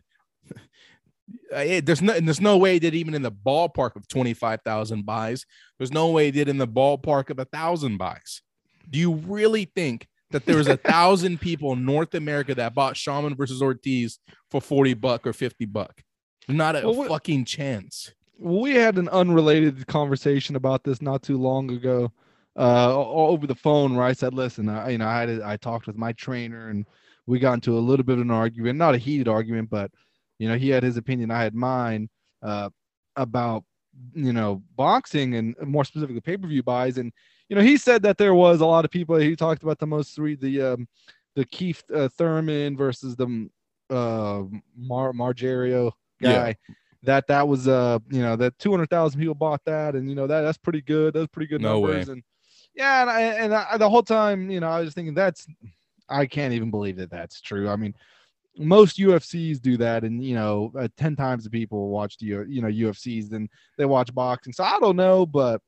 it, 1.52 1.86
there's 1.86 2.02
no 2.02 2.20
there's 2.20 2.42
no 2.42 2.58
way 2.58 2.78
that 2.78 2.94
even 2.94 3.14
in 3.14 3.22
the 3.22 3.32
ballpark 3.32 3.96
of 3.96 4.08
25,000 4.08 5.06
buys, 5.06 5.46
there's 5.78 5.92
no 5.92 6.12
way 6.12 6.30
that 6.30 6.50
in 6.50 6.58
the 6.58 6.68
ballpark 6.68 7.30
of 7.30 7.40
a 7.40 7.46
thousand 7.46 7.98
buys. 7.98 8.42
Do 8.90 9.00
you 9.00 9.14
really 9.14 9.66
think 9.66 10.08
that 10.32 10.46
there 10.46 10.58
was 10.58 10.68
a 10.68 10.78
thousand 10.78 11.42
people 11.42 11.74
in 11.74 11.86
North 11.86 12.14
America 12.14 12.54
that 12.56 12.74
bought 12.76 12.96
Shaman 12.98 13.36
versus 13.36 13.62
Ortiz 13.62 14.20
for 14.52 14.62
40 14.62 14.94
buck 14.96 15.26
or 15.26 15.34
50 15.34 15.66
buck? 15.66 16.02
Not 16.48 16.76
a 16.76 16.90
Well, 16.90 17.08
fucking 17.08 17.46
chance. 17.46 18.14
we 18.40 18.72
had 18.76 18.98
an 18.98 19.10
unrelated 19.10 19.86
conversation 19.88 20.56
about 20.56 20.84
this 20.84 21.02
not 21.02 21.22
too 21.24 21.38
long 21.38 21.72
ago 21.72 22.12
uh 22.58 22.92
o- 22.96 23.28
over 23.28 23.46
the 23.46 23.54
phone 23.54 23.96
where 23.96 24.06
i 24.06 24.12
said 24.12 24.34
listen 24.34 24.68
i 24.70 24.90
you 24.90 24.98
know 24.98 25.08
i 25.08 25.20
had 25.20 25.30
a- 25.30 25.46
i 25.48 25.56
talked 25.56 25.86
with 25.86 25.96
my 25.96 26.12
trainer 26.14 26.70
and 26.70 26.86
we 27.28 27.38
got 27.38 27.54
into 27.54 27.78
a 27.78 27.80
little 27.80 28.04
bit 28.04 28.14
of 28.18 28.22
an 28.22 28.32
argument 28.32 28.76
not 28.78 28.96
a 28.96 28.98
heated 28.98 29.28
argument 29.28 29.70
but 29.70 29.92
you 30.40 30.48
know 30.50 30.58
he 30.58 30.70
had 30.70 30.82
his 30.82 30.98
opinion 30.98 31.30
i 31.30 31.44
had 31.44 31.54
mine 31.54 32.10
uh 32.42 32.68
about 33.16 33.64
you 34.14 34.34
know 34.34 34.64
boxing 34.76 35.36
and 35.36 35.56
more 35.62 35.86
specifically 35.86 36.22
pay-per-view 36.22 36.64
buys 36.64 36.98
and 36.98 37.14
you 37.50 37.56
know 37.56 37.62
he 37.62 37.76
said 37.78 38.04
that 38.04 38.18
there 38.18 38.34
was 38.34 38.62
a 38.62 38.66
lot 38.66 38.86
of 38.86 38.92
people 38.92 39.16
he 39.18 39.36
talked 39.36 39.64
about 39.64 39.80
the 39.80 39.88
most 39.88 40.16
three 40.16 40.36
the 40.36 40.62
um 40.62 40.88
the 41.36 41.46
keith 41.46 41.84
uh, 41.94 42.08
thurman 42.10 42.78
versus 42.78 43.16
the 43.16 43.50
uh 43.90 44.44
Mar- 44.78 45.14
margerio 45.14 45.92
guy. 46.22 46.48
Yeah. 46.50 46.76
that 47.04 47.28
that 47.28 47.48
was 47.48 47.68
uh 47.68 48.00
you 48.10 48.22
know 48.22 48.36
that 48.36 48.58
200,000 48.60 49.20
people 49.20 49.36
bought 49.36 49.62
that 49.66 49.96
and 49.96 50.08
you 50.10 50.16
know 50.16 50.28
that 50.28 50.42
that's 50.42 50.58
pretty 50.58 50.82
good. 50.82 51.14
That's 51.14 51.28
pretty 51.28 51.48
good 51.48 51.62
No 51.62 51.80
way. 51.80 52.02
and 52.02 52.24
yeah 52.76 53.02
and 53.02 53.10
I, 53.10 53.22
and 53.22 53.54
I, 53.54 53.78
the 53.78 53.90
whole 53.90 54.04
time 54.04 54.50
you 54.52 54.60
know 54.60 54.70
I 54.70 54.82
was 54.82 54.94
thinking 54.94 55.14
that's 55.16 55.48
I 56.08 56.26
can't 56.26 56.54
even 56.54 56.72
believe 56.72 56.98
that 56.98 57.10
that's 57.10 57.42
true. 57.42 57.70
I 57.70 57.76
mean 57.76 57.96
most 58.58 58.98
UFCs 58.98 59.62
do 59.62 59.78
that 59.78 60.04
and 60.04 60.22
you 60.24 60.36
know 60.36 60.72
uh, 60.78 60.88
10 60.98 61.16
times 61.16 61.46
the 61.46 61.50
people 61.50 61.90
watch 61.90 62.18
the 62.18 62.26
you 62.26 62.62
know 62.62 62.68
UFCs 62.68 63.30
than 63.30 63.48
they 63.78 63.86
watch 63.86 64.14
boxing. 64.14 64.54
So 64.54 64.64
I 64.64 64.78
don't 64.80 64.98
know 64.98 65.26
but 65.26 65.62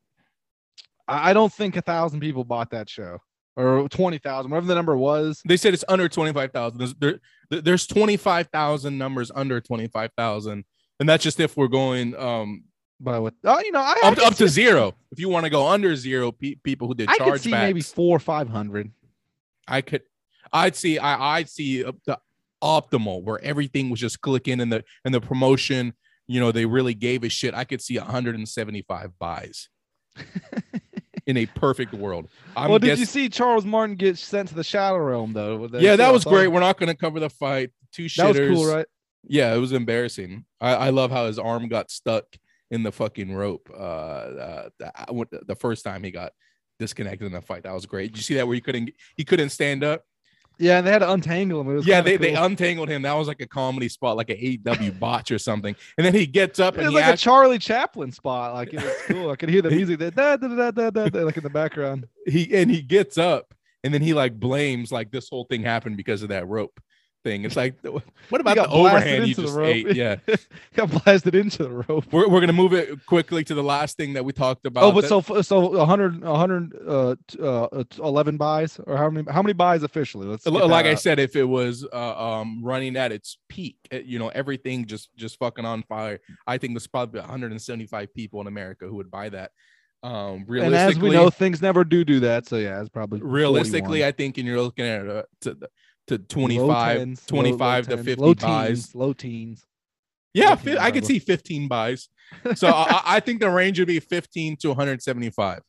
I 1.12 1.30
I 1.30 1.34
don't 1.34 1.52
think 1.52 1.76
a 1.76 1.82
thousand 1.82 2.20
people 2.20 2.44
bought 2.44 2.72
that 2.72 2.90
show 2.90 3.20
or 3.58 3.90
20,000 3.90 4.50
whatever 4.50 4.66
the 4.66 4.76
number 4.76 4.96
was 4.96 5.42
They 5.46 5.58
said 5.58 5.74
it's 5.74 5.84
under 5.90 6.08
25,000. 6.08 6.78
There's 6.78 6.96
there, 6.96 7.20
there's 7.50 7.86
25,000 7.86 8.98
numbers 8.98 9.30
under 9.36 9.60
25,000. 9.60 10.64
And 11.00 11.10
that's 11.10 11.24
just 11.24 11.40
if 11.40 11.58
we're 11.58 11.68
going 11.68 12.16
um 12.16 12.64
but 13.00 13.22
with 13.22 13.34
oh 13.44 13.60
you 13.60 13.72
know 13.72 13.80
I, 13.80 13.96
I 14.04 14.08
up, 14.08 14.16
could 14.16 14.24
up 14.24 14.36
to 14.36 14.48
zero. 14.48 14.94
If 15.12 15.20
you 15.20 15.28
want 15.28 15.46
to 15.46 15.50
go 15.50 15.68
under 15.68 15.96
zero, 15.96 16.32
pe- 16.32 16.56
people 16.56 16.88
who 16.88 16.94
did 16.94 17.10
I 17.10 17.14
could 17.14 17.26
charge 17.26 17.42
see 17.42 17.52
backs, 17.52 17.64
maybe 17.64 17.82
four 17.82 18.16
or 18.16 18.20
five 18.20 18.48
hundred 18.48 18.92
I 19.68 19.82
could, 19.82 20.04
I'd 20.52 20.76
see, 20.76 21.00
I, 21.00 21.38
I'd 21.38 21.50
see 21.50 21.84
uh, 21.86 21.94
the 22.06 22.20
optimal 22.62 23.24
where 23.24 23.42
everything 23.44 23.90
was 23.90 24.00
just 24.00 24.22
clicking 24.22 24.60
and 24.60 24.72
the 24.72 24.84
and 25.06 25.14
the 25.14 25.22
promotion. 25.22 25.94
You 26.28 26.40
know, 26.40 26.52
they 26.52 26.66
really 26.66 26.94
gave 26.94 27.24
a 27.24 27.30
shit. 27.30 27.54
I 27.54 27.64
could 27.64 27.82
see 27.82 27.98
175 27.98 29.20
buys 29.20 29.70
in 31.32 31.38
a 31.38 31.46
perfect 31.46 31.94
world. 31.94 32.28
I'm 32.58 32.70
well, 32.70 32.78
did 32.78 33.00
you 33.00 33.06
see 33.06 33.30
Charles 33.30 33.64
Martin 33.64 33.96
get 33.96 34.18
sent 34.18 34.50
to 34.50 34.56
the 34.56 34.66
Shadow 34.66 34.98
Realm 34.98 35.32
though? 35.32 35.70
yeah, 35.74 35.96
that 35.96 36.12
was 36.12 36.26
great. 36.26 36.50
We're 36.50 36.60
not 36.60 36.78
going 36.78 36.90
to 36.90 36.96
cover 36.96 37.20
the 37.20 37.30
fight. 37.30 37.72
Two 37.94 38.06
shitters. 38.06 38.34
That 38.34 38.40
was 38.42 38.58
cool, 38.58 38.66
right? 38.66 38.86
Yeah, 39.24 39.54
it 39.54 39.58
was 39.58 39.72
embarrassing. 39.72 40.46
I, 40.60 40.74
I 40.74 40.90
love 40.90 41.10
how 41.10 41.28
his 41.28 41.40
arm 41.40 41.70
got 41.70 41.90
stuck 41.90 42.26
in 42.70 42.84
the 42.84 42.92
fucking 42.92 43.34
rope. 43.34 43.70
Uh, 43.74 43.78
uh 43.78 44.70
the, 44.78 45.42
the 45.48 45.56
first 45.56 45.86
time 45.86 46.04
he 46.04 46.12
got 46.12 46.34
disconnected 46.80 47.26
in 47.26 47.32
the 47.32 47.42
fight, 47.42 47.64
that 47.64 47.74
was 47.74 47.86
great. 47.86 48.12
Did 48.12 48.18
you 48.18 48.24
see 48.24 48.36
that 48.36 48.46
where 48.48 48.56
he 48.56 48.62
couldn't 48.62 48.92
he 49.16 49.24
couldn't 49.24 49.50
stand 49.50 49.84
up? 49.86 50.04
Yeah, 50.62 50.78
and 50.78 50.86
they 50.86 50.92
had 50.92 51.00
to 51.00 51.12
untangle 51.12 51.60
him. 51.60 51.70
It 51.70 51.74
was 51.74 51.88
Yeah, 51.88 52.02
they, 52.02 52.18
they 52.18 52.36
untangled 52.36 52.88
him. 52.88 53.02
That 53.02 53.14
was 53.14 53.28
like 53.28 53.42
a 53.42 53.48
comedy 53.48 53.90
spot, 53.90 54.16
like 54.16 54.30
an 54.30 54.38
AEW 54.38 55.00
botch 55.00 55.32
or 55.32 55.40
something. 55.40 55.76
And 55.98 56.06
then 56.06 56.14
he 56.14 56.26
gets 56.28 56.60
up 56.60 56.76
It 56.76 56.82
and 56.82 56.94
was 56.94 57.02
like 57.02 57.14
a 57.14 57.18
Charlie 57.18 57.60
Chaplin 57.60 58.12
spot. 58.12 58.54
Like 58.54 58.74
it 58.74 58.84
was 58.84 58.94
cool. 59.08 59.32
I 59.32 59.36
could 59.36 59.50
hear 59.50 59.62
the 59.62 59.72
music, 59.72 60.00
that 60.00 60.16
da, 60.16 60.38
da, 60.38 60.48
da, 60.48 60.72
da, 60.72 60.90
da, 60.92 61.10
da, 61.10 61.20
like 61.22 61.38
in 61.38 61.44
the 61.44 61.50
background. 61.50 62.08
he 62.28 62.54
and 62.56 62.70
he 62.70 62.82
gets 62.82 63.18
up 63.18 63.54
and 63.84 63.94
then 63.94 64.02
he 64.02 64.14
like 64.14 64.40
blames 64.40 64.92
like 64.92 65.12
this 65.12 65.30
whole 65.30 65.46
thing 65.46 65.64
happened 65.64 65.98
because 65.98 66.22
of 66.22 66.30
that 66.30 66.48
rope. 66.48 66.80
Thing. 67.24 67.46
It's 67.46 67.56
like, 67.56 67.76
what 67.84 68.42
about 68.42 68.56
the 68.56 68.68
overhand 68.68 69.28
you 69.28 69.36
just 69.36 69.58
ate? 69.58 69.96
Yeah, 69.96 70.18
Got 70.76 71.04
blasted 71.04 71.36
into 71.36 71.64
the 71.64 71.70
rope. 71.70 72.06
we're, 72.12 72.28
we're 72.28 72.40
gonna 72.40 72.54
move 72.54 72.74
it 72.74 73.06
quickly 73.06 73.44
to 73.46 73.54
the 73.54 73.64
last 73.64 73.98
thing 73.98 74.14
that 74.14 74.26
we 74.26 74.34
talked 74.34 74.66
about. 74.66 74.84
Oh, 74.84 74.92
but 74.92 75.02
that- 75.02 75.24
so 75.24 75.42
so 75.42 75.60
100 75.60 76.22
100 76.22 76.74
uh, 76.88 77.16
uh 77.40 77.64
uh, 77.64 77.84
11 78.04 78.38
buys 78.38 78.80
or 78.86 78.98
how 78.98 79.10
many 79.10 79.32
how 79.32 79.42
many 79.42 79.54
buys 79.54 79.84
officially? 79.84 80.28
Let's 80.28 80.46
like 80.46 80.86
I 80.86 80.94
out. 80.94 81.00
said, 81.00 81.20
if 81.20 81.36
it 81.36 81.44
was 81.44 81.86
uh, 81.92 82.40
um 82.42 82.62
running 82.64 82.96
at 82.96 83.12
its 83.12 83.38
peak, 83.50 83.78
uh, 83.94 83.98
you 83.98 84.20
know, 84.20 84.30
everything 84.30 84.86
just 84.86 85.10
just 85.16 85.38
fucking 85.40 85.66
on 85.66 85.84
fire. 85.84 86.20
I 86.48 86.58
think 86.58 86.74
there's 86.74 86.88
probably 86.88 87.20
175 87.20 88.14
people 88.14 88.42
in 88.42 88.48
America 88.48 88.86
who 88.86 88.96
would 88.96 89.12
buy 89.12 89.30
that. 89.30 89.52
Um, 90.04 90.14
and 90.14 90.50
realistically, 90.50 90.92
as 90.92 91.00
we 91.00 91.10
know, 91.12 91.30
things 91.30 91.62
never 91.62 91.84
do 91.84 92.04
do 92.04 92.22
that. 92.22 92.48
So 92.48 92.58
yeah, 92.58 92.80
it's 92.80 92.90
probably 92.90 93.22
realistically, 93.22 94.00
41. 94.00 94.08
I 94.08 94.12
think 94.12 94.38
and 94.38 94.48
you're 94.48 94.62
looking 94.62 94.86
at 94.86 95.08
uh, 95.08 95.24
to 96.12 96.18
to 96.20 96.40
Low 96.40 96.46
25, 96.48 96.98
low- 96.98 97.06
low 97.06 97.16
25 97.28 97.88
to 97.88 97.96
tens, 97.96 98.06
50 98.06 98.22
low 98.22 98.34
buys. 98.36 98.68
teens, 98.68 98.96
low 98.96 99.14
teens. 99.14 99.66
Yeah, 100.34 100.58
low 100.66 100.78
I 100.80 100.92
could 100.92 101.06
see 101.06 101.20
15 101.20 101.68
buys. 101.68 102.08
So 102.56 102.68
I, 102.70 103.02
I- 103.06 103.20
think 103.20 103.42
the 103.42 103.50
range 103.50 103.80
would 103.80 103.88
be 103.90 104.00
15 104.00 104.56
to 104.58 104.70
175, 104.70 105.62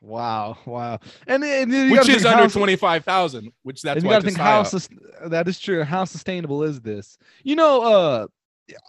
Wow, 0.00 0.58
wow, 0.66 0.98
and, 1.26 1.42
and 1.42 1.90
which 1.90 2.08
is 2.10 2.26
under 2.26 2.42
how- 2.42 2.48
25,000. 2.48 3.50
Which 3.62 3.80
that's 3.82 4.02
you 4.02 4.08
why 4.08 4.14
got 4.16 4.20
to 4.20 4.26
think 4.26 4.36
how 4.38 4.62
sus- 4.62 4.88
that 5.26 5.48
is 5.48 5.58
true. 5.58 5.82
How 5.82 6.04
sustainable 6.04 6.62
is 6.62 6.80
this? 6.82 7.16
You 7.42 7.56
know, 7.56 7.82
uh, 7.82 8.26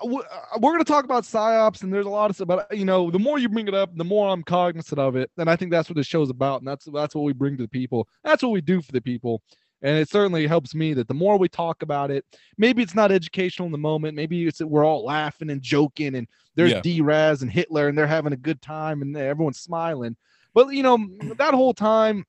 uh, 0.04 0.20
we're 0.60 0.72
gonna 0.74 0.84
talk 0.84 1.06
about 1.06 1.24
psyops, 1.24 1.84
and 1.84 1.94
there's 1.94 2.06
a 2.06 2.10
lot 2.10 2.30
of 2.30 2.36
stuff. 2.36 2.48
But 2.50 2.76
you 2.78 2.84
know, 2.84 3.12
the 3.12 3.20
more 3.20 3.40
you 3.40 3.48
bring 3.48 3.68
it 3.70 3.74
up, 3.74 3.96
the 3.96 4.04
more 4.04 4.28
I'm 4.30 4.44
cognizant 4.44 5.00
of 5.00 5.16
it, 5.16 5.32
and 5.38 5.50
I 5.50 5.56
think 5.56 5.72
that's 5.72 5.90
what 5.90 5.96
this 5.96 6.08
show's 6.08 6.30
about, 6.30 6.60
and 6.62 6.68
that's 6.68 6.84
that's 6.86 7.16
what 7.16 7.24
we 7.24 7.32
bring 7.34 7.56
to 7.58 7.64
the 7.64 7.70
people. 7.70 8.10
That's 8.26 8.44
what 8.44 8.52
we 8.52 8.60
do 8.62 8.82
for 8.82 8.92
the 8.92 9.02
people, 9.02 9.42
and 9.86 9.98
it 9.98 10.10
certainly 10.10 10.48
helps 10.48 10.74
me 10.74 10.94
that 10.94 11.08
the 11.08 11.14
more 11.14 11.38
we 11.38 11.48
talk 11.48 11.84
about 11.84 12.10
it, 12.10 12.26
maybe 12.58 12.82
it's 12.82 12.96
not 12.96 13.12
educational 13.12 13.68
in 13.68 13.72
the 13.72 13.78
moment, 13.78 14.16
maybe 14.16 14.48
it's 14.48 14.58
that 14.58 14.68
we're 14.68 14.84
all 14.84 15.06
laughing 15.06 15.52
and 15.52 15.62
joking, 15.62 16.16
and 16.16 16.28
there's 16.56 16.72
Yeah. 16.72 16.82
D-Raz 16.82 17.44
and 17.44 17.52
Hitler, 17.52 17.88
and 17.88 17.98
they're 17.98 18.08
having 18.08 18.34
a 18.34 18.38
good 18.38 18.62
time, 18.62 19.02
and 19.02 19.16
everyone's 19.16 19.60
smiling. 19.60 20.18
But 20.56 20.70
you 20.70 20.82
know, 20.84 20.98
that 21.38 21.54
whole 21.54 21.74
time, 21.74 22.26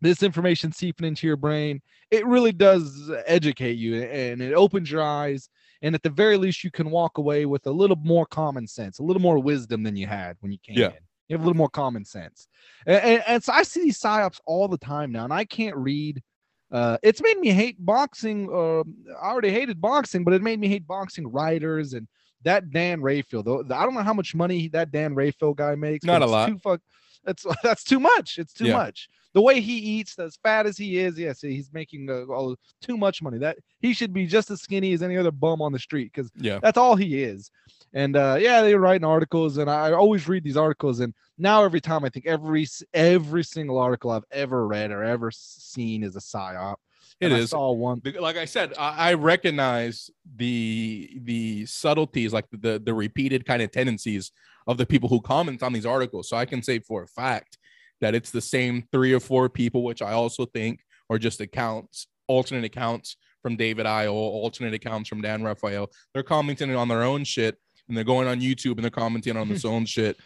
this 0.00 0.22
information 0.22 0.72
seeping 0.72 1.06
into 1.06 1.26
your 1.26 1.36
brain, 1.36 1.80
it 2.10 2.26
really 2.26 2.52
does 2.52 3.10
educate 3.26 3.74
you 3.78 4.02
and 4.02 4.40
it 4.40 4.54
opens 4.54 4.90
your 4.90 5.02
eyes. 5.02 5.48
And 5.82 5.94
at 5.94 6.02
the 6.02 6.10
very 6.10 6.36
least, 6.36 6.64
you 6.64 6.70
can 6.70 6.90
walk 6.90 7.18
away 7.18 7.46
with 7.46 7.66
a 7.66 7.70
little 7.70 7.96
more 7.96 8.26
common 8.26 8.66
sense, 8.66 8.98
a 8.98 9.02
little 9.02 9.22
more 9.22 9.38
wisdom 9.38 9.82
than 9.82 9.96
you 9.96 10.06
had 10.06 10.36
when 10.40 10.52
you 10.52 10.58
came 10.62 10.78
Yeah. 10.78 10.86
in. 10.88 10.98
You 11.28 11.34
have 11.36 11.42
a 11.42 11.44
little 11.46 11.56
more 11.56 11.68
common 11.68 12.04
sense. 12.04 12.48
And, 12.86 12.96
and, 12.96 13.22
and 13.26 13.44
so 13.44 13.52
I 13.52 13.62
see 13.62 13.82
these 13.82 14.00
psyops 14.00 14.40
all 14.46 14.66
the 14.68 14.78
time 14.78 15.12
now, 15.12 15.24
and 15.24 15.32
I 15.32 15.44
can't 15.44 15.76
read. 15.76 16.22
Uh, 16.70 16.96
it's 17.02 17.20
made 17.20 17.38
me 17.38 17.50
hate 17.50 17.84
boxing. 17.84 18.48
Uh, 18.52 18.80
I 19.20 19.30
already 19.30 19.50
hated 19.50 19.80
boxing, 19.80 20.24
but 20.24 20.34
it 20.34 20.42
made 20.42 20.60
me 20.60 20.68
hate 20.68 20.86
boxing 20.86 21.26
writers 21.30 21.94
and 21.94 22.06
that 22.44 22.70
Dan 22.70 23.00
Rayfield. 23.00 23.44
Though 23.44 23.74
I 23.74 23.84
don't 23.84 23.94
know 23.94 24.02
how 24.02 24.14
much 24.14 24.34
money 24.34 24.68
that 24.68 24.90
Dan 24.92 25.14
Rayfield 25.14 25.56
guy 25.56 25.74
makes. 25.74 26.04
Not 26.04 26.22
a 26.22 26.26
lot. 26.26 26.48
Too 26.48 26.58
fuck, 26.58 26.80
that's 27.24 27.44
that's 27.62 27.84
too 27.84 28.00
much. 28.00 28.38
It's 28.38 28.52
too 28.52 28.66
Yeah. 28.66 28.76
much. 28.76 29.08
The 29.32 29.40
way 29.42 29.60
he 29.60 29.76
eats, 29.78 30.18
as 30.18 30.36
fat 30.42 30.66
as 30.66 30.76
he 30.76 30.98
is, 30.98 31.16
yes, 31.16 31.40
he's 31.40 31.72
making 31.72 32.10
uh, 32.10 32.24
all, 32.32 32.56
too 32.82 32.96
much 32.96 33.22
money. 33.22 33.38
That 33.38 33.58
he 33.78 33.92
should 33.92 34.12
be 34.12 34.26
just 34.26 34.50
as 34.50 34.60
skinny 34.60 34.92
as 34.92 35.02
any 35.02 35.16
other 35.16 35.30
bum 35.30 35.62
on 35.62 35.70
the 35.72 35.78
street 35.78 36.10
because 36.12 36.30
Yeah. 36.36 36.58
that's 36.60 36.76
all 36.78 36.96
he 36.96 37.22
is. 37.22 37.48
And 37.92 38.16
uh, 38.16 38.36
yeah, 38.38 38.62
they 38.62 38.74
were 38.74 38.80
writing 38.80 39.04
articles, 39.04 39.56
and 39.56 39.68
I 39.68 39.92
always 39.92 40.28
read 40.28 40.44
these 40.44 40.56
articles. 40.56 41.00
And 41.00 41.12
now 41.38 41.64
every 41.64 41.80
time 41.80 42.04
I 42.04 42.08
think 42.08 42.26
every 42.26 42.66
every 42.94 43.42
single 43.42 43.78
article 43.78 44.10
I've 44.10 44.24
ever 44.30 44.66
read 44.66 44.90
or 44.90 45.02
ever 45.02 45.30
seen 45.32 46.04
is 46.04 46.14
a 46.14 46.20
psyop. 46.20 46.76
It 47.20 47.26
And 47.26 47.34
I 47.34 47.38
is. 47.38 47.50
saw 47.50 47.72
one. 47.72 48.00
Like 48.18 48.36
I 48.36 48.44
said, 48.44 48.74
I, 48.78 49.10
I 49.10 49.14
recognize 49.14 50.08
the 50.36 51.18
the 51.22 51.66
subtleties, 51.66 52.32
like 52.32 52.46
the 52.52 52.78
the 52.78 52.94
repeated 52.94 53.44
kind 53.44 53.60
of 53.60 53.70
tendencies 53.72 54.30
of 54.66 54.78
the 54.78 54.86
people 54.86 55.08
who 55.08 55.20
comment 55.20 55.62
on 55.62 55.72
these 55.72 55.86
articles. 55.86 56.28
So 56.28 56.36
I 56.36 56.44
can 56.44 56.62
say 56.62 56.78
for 56.78 57.02
a 57.02 57.08
fact 57.08 57.58
that 58.00 58.14
it's 58.14 58.30
the 58.30 58.40
same 58.40 58.84
three 58.92 59.12
or 59.12 59.20
four 59.20 59.48
people, 59.48 59.82
which 59.82 60.00
I 60.00 60.12
also 60.12 60.46
think 60.46 60.80
are 61.10 61.18
just 61.18 61.40
accounts, 61.40 62.06
alternate 62.28 62.64
accounts 62.64 63.16
from 63.42 63.56
David 63.56 63.86
Io, 63.86 64.12
alternate 64.12 64.74
accounts 64.74 65.08
from 65.08 65.22
Dan 65.22 65.42
Rafael. 65.42 65.90
They're 66.14 66.22
commenting 66.22 66.74
on 66.74 66.88
their 66.88 67.02
own 67.02 67.24
shit, 67.24 67.58
and 67.90 67.96
they're 67.96 68.04
going 68.04 68.28
on 68.28 68.40
YouTube 68.40 68.72
and 68.76 68.84
they're 68.84 68.90
commenting 68.90 69.36
on 69.36 69.48
this 69.48 69.64
own 69.64 69.84
shit. 69.84 70.16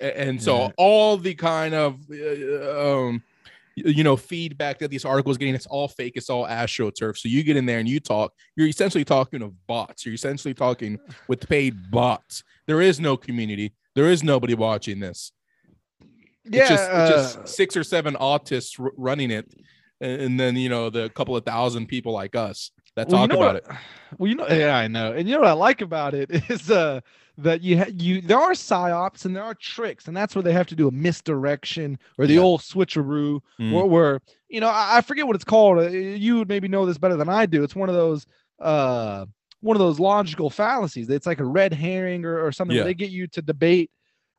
And 0.00 0.42
so 0.42 0.58
Yeah. 0.58 0.68
all 0.76 1.16
the 1.16 1.34
kind 1.34 1.72
of 1.74 1.98
uh, 2.10 3.06
um 3.06 3.22
you 3.76 4.04
know 4.04 4.16
feedback 4.16 4.78
that 4.80 4.90
these 4.90 5.04
articles 5.06 5.38
getting 5.38 5.54
it's 5.54 5.64
all 5.66 5.88
fake 5.88 6.14
it's 6.16 6.28
all 6.28 6.44
astroturf. 6.44 7.16
So 7.16 7.28
you 7.28 7.42
get 7.44 7.56
in 7.56 7.64
there 7.64 7.78
and 7.78 7.88
you 7.88 8.00
talk 8.00 8.32
you're 8.56 8.66
essentially 8.66 9.04
talking 9.04 9.40
of 9.40 9.54
bots. 9.66 10.04
You're 10.04 10.14
essentially 10.14 10.52
talking 10.52 10.98
with 11.28 11.48
paid 11.48 11.90
bots. 11.90 12.42
There 12.66 12.80
is 12.82 13.00
no 13.00 13.16
community. 13.16 13.72
There 13.94 14.10
is 14.10 14.22
nobody 14.22 14.54
watching 14.54 14.98
this. 15.00 15.32
Yeah, 16.44 16.62
it's 16.62 16.68
just, 16.70 16.82
it's 16.90 16.92
uh, 16.92 17.08
just 17.44 17.54
six 17.56 17.76
or 17.76 17.84
seven 17.84 18.14
autists 18.14 18.78
r- 18.80 18.90
running 18.96 19.30
it 19.30 19.48
and 20.00 20.38
then 20.40 20.56
you 20.56 20.68
know 20.68 20.90
the 20.90 21.08
couple 21.10 21.36
of 21.36 21.44
thousand 21.44 21.86
people 21.86 22.12
like 22.12 22.34
us 22.34 22.72
that 22.96 23.08
Well, 23.08 23.22
you 23.22 23.28
know 23.28 23.34
about 23.36 23.54
what- 23.54 23.64
it 23.64 23.78
Well, 24.18 24.28
you 24.28 24.34
know, 24.34 24.46
yeah, 24.46 24.76
I 24.76 24.88
know, 24.88 25.12
and 25.12 25.26
you 25.26 25.34
know 25.34 25.40
what 25.40 25.48
I 25.48 25.52
like 25.54 25.80
about 25.80 26.12
it 26.12 26.30
is 26.50 26.70
uh 26.70 27.00
that 27.38 27.62
you 27.62 27.78
ha- 27.78 27.90
you 27.90 28.20
there 28.20 28.38
are 28.38 28.52
psyops 28.52 29.24
and 29.24 29.34
there 29.34 29.42
are 29.42 29.54
tricks, 29.54 30.06
and 30.06 30.14
that's 30.16 30.34
where 30.34 30.42
they 30.42 30.52
have 30.52 30.66
to 30.66 30.74
do 30.76 30.86
a 30.86 30.90
misdirection 30.90 31.98
or 32.18 32.26
the 32.26 32.34
Yeah. 32.34 32.40
old 32.40 32.60
switcheroo, 32.60 33.40
Mm. 33.58 33.72
where, 33.72 33.84
where 33.86 34.20
you 34.50 34.60
know 34.60 34.68
I, 34.68 34.98
I 34.98 35.00
forget 35.00 35.26
what 35.26 35.34
it's 35.36 35.44
called. 35.44 35.78
Uh, 35.78 35.88
You 35.88 36.36
would 36.38 36.48
maybe 36.48 36.68
know 36.68 36.84
this 36.84 36.98
better 36.98 37.16
than 37.16 37.30
I 37.30 37.46
do. 37.46 37.62
It's 37.64 37.74
one 37.74 37.88
of 37.88 37.94
those 37.94 38.26
uh 38.60 39.24
one 39.60 39.76
of 39.76 39.80
those 39.80 39.98
logical 39.98 40.50
fallacies. 40.50 41.08
It's 41.08 41.26
like 41.26 41.40
a 41.40 41.44
red 41.44 41.72
herring 41.72 42.24
or, 42.26 42.44
or 42.44 42.52
something. 42.52 42.76
Yeah. 42.76 42.82
They 42.84 42.94
get 42.94 43.10
you 43.10 43.26
to 43.28 43.40
debate 43.40 43.90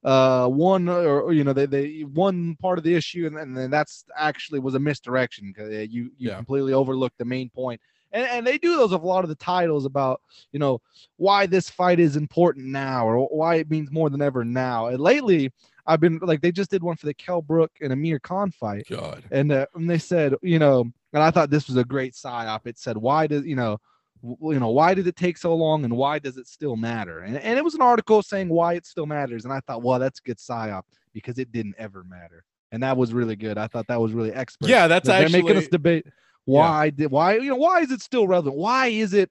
uh 0.04 0.48
one 0.48 0.88
or, 0.88 1.22
or, 1.22 1.34
you 1.34 1.44
know 1.46 1.54
they, 1.54 1.66
they 1.66 2.02
one 2.02 2.56
part 2.58 2.78
of 2.78 2.84
the 2.84 2.94
issue 2.94 3.26
and 3.26 3.36
then, 3.36 3.48
and 3.48 3.58
then 3.58 3.72
that's 3.72 4.04
actually 4.18 4.60
was 4.60 4.76
a 4.76 4.80
misdirection 4.80 5.48
because 5.48 5.72
you 5.90 6.12
you 6.18 6.30
Yeah. 6.30 6.36
completely 6.36 6.74
overlooked 6.74 7.18
the 7.18 7.26
main 7.26 7.50
point 7.50 7.82
and, 8.14 8.28
and 8.28 8.48
they 8.48 8.58
do 8.58 8.78
those 8.78 8.94
of 8.94 9.04
a 9.04 9.08
lot 9.08 9.24
of 9.24 9.30
the 9.30 9.36
titles 9.36 9.86
about 9.86 10.22
you 10.52 10.60
know 10.60 10.80
why 11.18 11.46
this 11.46 11.70
fight 11.70 12.00
is 12.00 12.16
important 12.16 12.68
now 12.68 13.06
or 13.06 13.28
why 13.28 13.56
it 13.56 13.70
means 13.70 13.92
more 13.92 14.10
than 14.10 14.22
ever 14.22 14.46
now. 14.46 14.88
And 14.88 15.00
lately 15.00 15.52
i've 15.86 16.00
been 16.00 16.18
like 16.22 16.40
they 16.40 16.52
just 16.52 16.72
did 16.72 16.82
one 16.82 16.96
for 16.96 17.08
the 17.08 17.14
Kell 17.14 17.42
Brook 17.42 17.72
and 17.82 17.92
amir 17.92 18.20
khan 18.20 18.52
fight. 18.52 18.86
God. 18.90 19.24
And, 19.32 19.52
uh, 19.52 19.66
and 19.76 19.90
they 19.90 19.98
said 19.98 20.36
you 20.42 20.60
know 20.60 20.86
and 21.12 21.24
i 21.24 21.32
thought 21.32 21.50
this 21.50 21.68
was 21.68 21.76
a 21.76 21.84
great 21.84 22.14
psyop. 22.14 22.62
It 22.66 22.78
said 22.78 22.96
why 22.96 23.28
does 23.28 23.46
you 23.46 23.56
know 23.56 23.80
you 24.24 24.60
know 24.60 24.70
why 24.70 24.94
did 24.94 25.08
it 25.08 25.18
take 25.18 25.38
so 25.38 25.54
long 25.56 25.84
and 25.84 25.98
why 25.98 26.20
does 26.20 26.38
it 26.38 26.48
still 26.48 26.78
matter? 26.78 27.20
And, 27.20 27.38
and 27.38 27.58
it 27.58 27.64
was 27.64 27.74
an 27.74 27.82
article 27.82 28.22
saying 28.22 28.48
why 28.48 28.76
it 28.76 28.86
still 28.86 29.08
matters. 29.08 29.44
And 29.44 29.54
i 29.54 29.60
thought 29.62 29.82
well 29.82 30.00
that's 30.00 30.20
a 30.20 30.24
good 30.24 30.38
psyop 30.38 30.84
because 31.14 31.40
it 31.40 31.52
didn't 31.52 31.76
ever 31.78 32.04
matter. 32.04 32.46
And 32.72 32.82
that 32.82 32.98
was 32.98 33.14
really 33.14 33.36
good. 33.36 33.60
I 33.60 33.68
thought 33.68 33.86
that 33.88 34.02
was 34.02 34.14
really 34.14 34.32
expert. 34.32 34.70
Yeah 34.70 34.88
that's 34.88 35.08
they're 35.08 35.24
actually 35.24 35.42
making 35.42 35.58
us 35.58 35.68
debate 35.68 36.06
why 36.46 36.90
did 36.90 37.10
why 37.12 37.36
you 37.38 37.50
know 37.50 37.56
why 37.56 37.80
is 37.80 37.92
it 37.92 38.02
still 38.02 38.28
relevant 38.28 38.56
why 38.56 38.88
is 38.88 39.14
it 39.14 39.30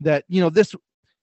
that 0.00 0.24
you 0.28 0.40
know 0.40 0.50
this 0.50 0.74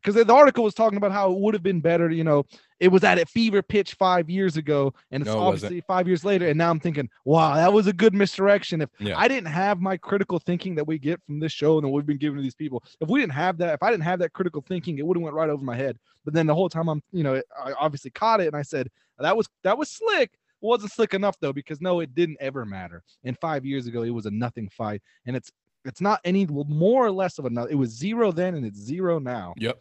because 0.04 0.16
the 0.26 0.34
article 0.34 0.64
was 0.64 0.74
talking 0.74 0.98
about 0.98 1.12
how 1.12 1.32
it 1.32 1.38
would 1.40 1.54
have 1.54 1.64
been 1.64 1.80
better 1.82 2.10
you 2.10 2.24
know 2.24 2.44
it 2.80 2.88
was 2.88 3.04
at 3.04 3.20
a 3.20 3.26
fever 3.26 3.62
pitch 3.62 3.94
five 3.94 4.30
years 4.30 4.58
ago 4.58 4.94
and 5.12 5.22
it's 5.22 5.28
No, 5.28 5.34
it 5.34 5.36
wasn't. 5.38 5.56
obviously 5.66 5.82
five 5.88 6.08
years 6.08 6.24
later 6.26 6.48
and 6.48 6.58
now 6.58 6.70
i'm 6.70 6.80
thinking 6.80 7.10
wow 7.26 7.56
that 7.56 7.72
was 7.74 7.88
a 7.88 7.94
good 7.94 8.14
misdirection 8.14 8.82
if 8.82 8.90
Yeah. 9.00 9.18
i 9.18 9.28
didn't 9.28 9.48
have 9.50 9.80
my 9.80 9.98
critical 9.98 10.40
thinking 10.40 10.76
that 10.76 10.86
we 10.88 10.98
get 10.98 11.22
from 11.26 11.40
this 11.40 11.52
show 11.52 11.78
and 11.78 11.86
that 11.86 11.90
we've 11.90 12.06
been 12.06 12.18
giving 12.18 12.38
to 12.38 12.44
these 12.44 12.56
people 12.56 12.84
if 13.00 13.10
we 13.10 13.20
didn't 13.20 13.34
have 13.34 13.58
that 13.60 13.74
if 13.74 13.84
i 13.84 13.92
didn't 13.92 14.04
have 14.04 14.20
that 14.20 14.34
critical 14.34 14.64
thinking 14.68 14.98
it 14.98 15.06
would 15.06 15.18
have 15.18 15.24
went 15.24 15.36
right 15.36 15.50
over 15.50 15.64
my 15.64 15.76
head 15.76 15.98
but 16.26 16.34
then 16.34 16.48
the 16.48 16.56
whole 16.56 16.70
time 16.70 16.88
i'm 16.88 17.02
you 17.12 17.24
know 17.24 17.42
i 17.64 17.74
obviously 17.74 18.12
caught 18.12 18.42
it 18.42 18.48
and 18.48 18.56
i 18.56 18.62
said 18.64 18.88
that 19.20 19.38
was 19.38 19.48
that 19.64 19.78
was 19.78 19.90
slick 19.90 20.32
wasn't 20.62 20.92
slick 20.92 21.14
enough 21.14 21.36
though 21.40 21.54
because 21.54 21.82
no 21.82 22.00
it 22.00 22.14
didn't 22.14 22.38
ever 22.40 22.66
matter. 22.66 23.04
And 23.24 23.38
five 23.40 23.66
years 23.66 23.88
ago 23.88 24.04
it 24.04 24.10
was 24.10 24.26
a 24.26 24.32
nothing 24.32 24.70
fight 24.70 25.02
and 25.26 25.36
it's 25.36 25.52
it's 25.86 26.02
not 26.02 26.20
any 26.24 26.46
more 26.46 27.06
or 27.06 27.12
less 27.12 27.40
of 27.40 27.46
a 27.46 27.50
no- 27.50 27.66
it 27.66 27.76
was 27.76 27.90
zero 27.90 28.32
then 28.32 28.56
and 28.56 28.66
it's 28.66 28.80
zero 28.80 29.20
now. 29.20 29.54
Yep. 29.58 29.80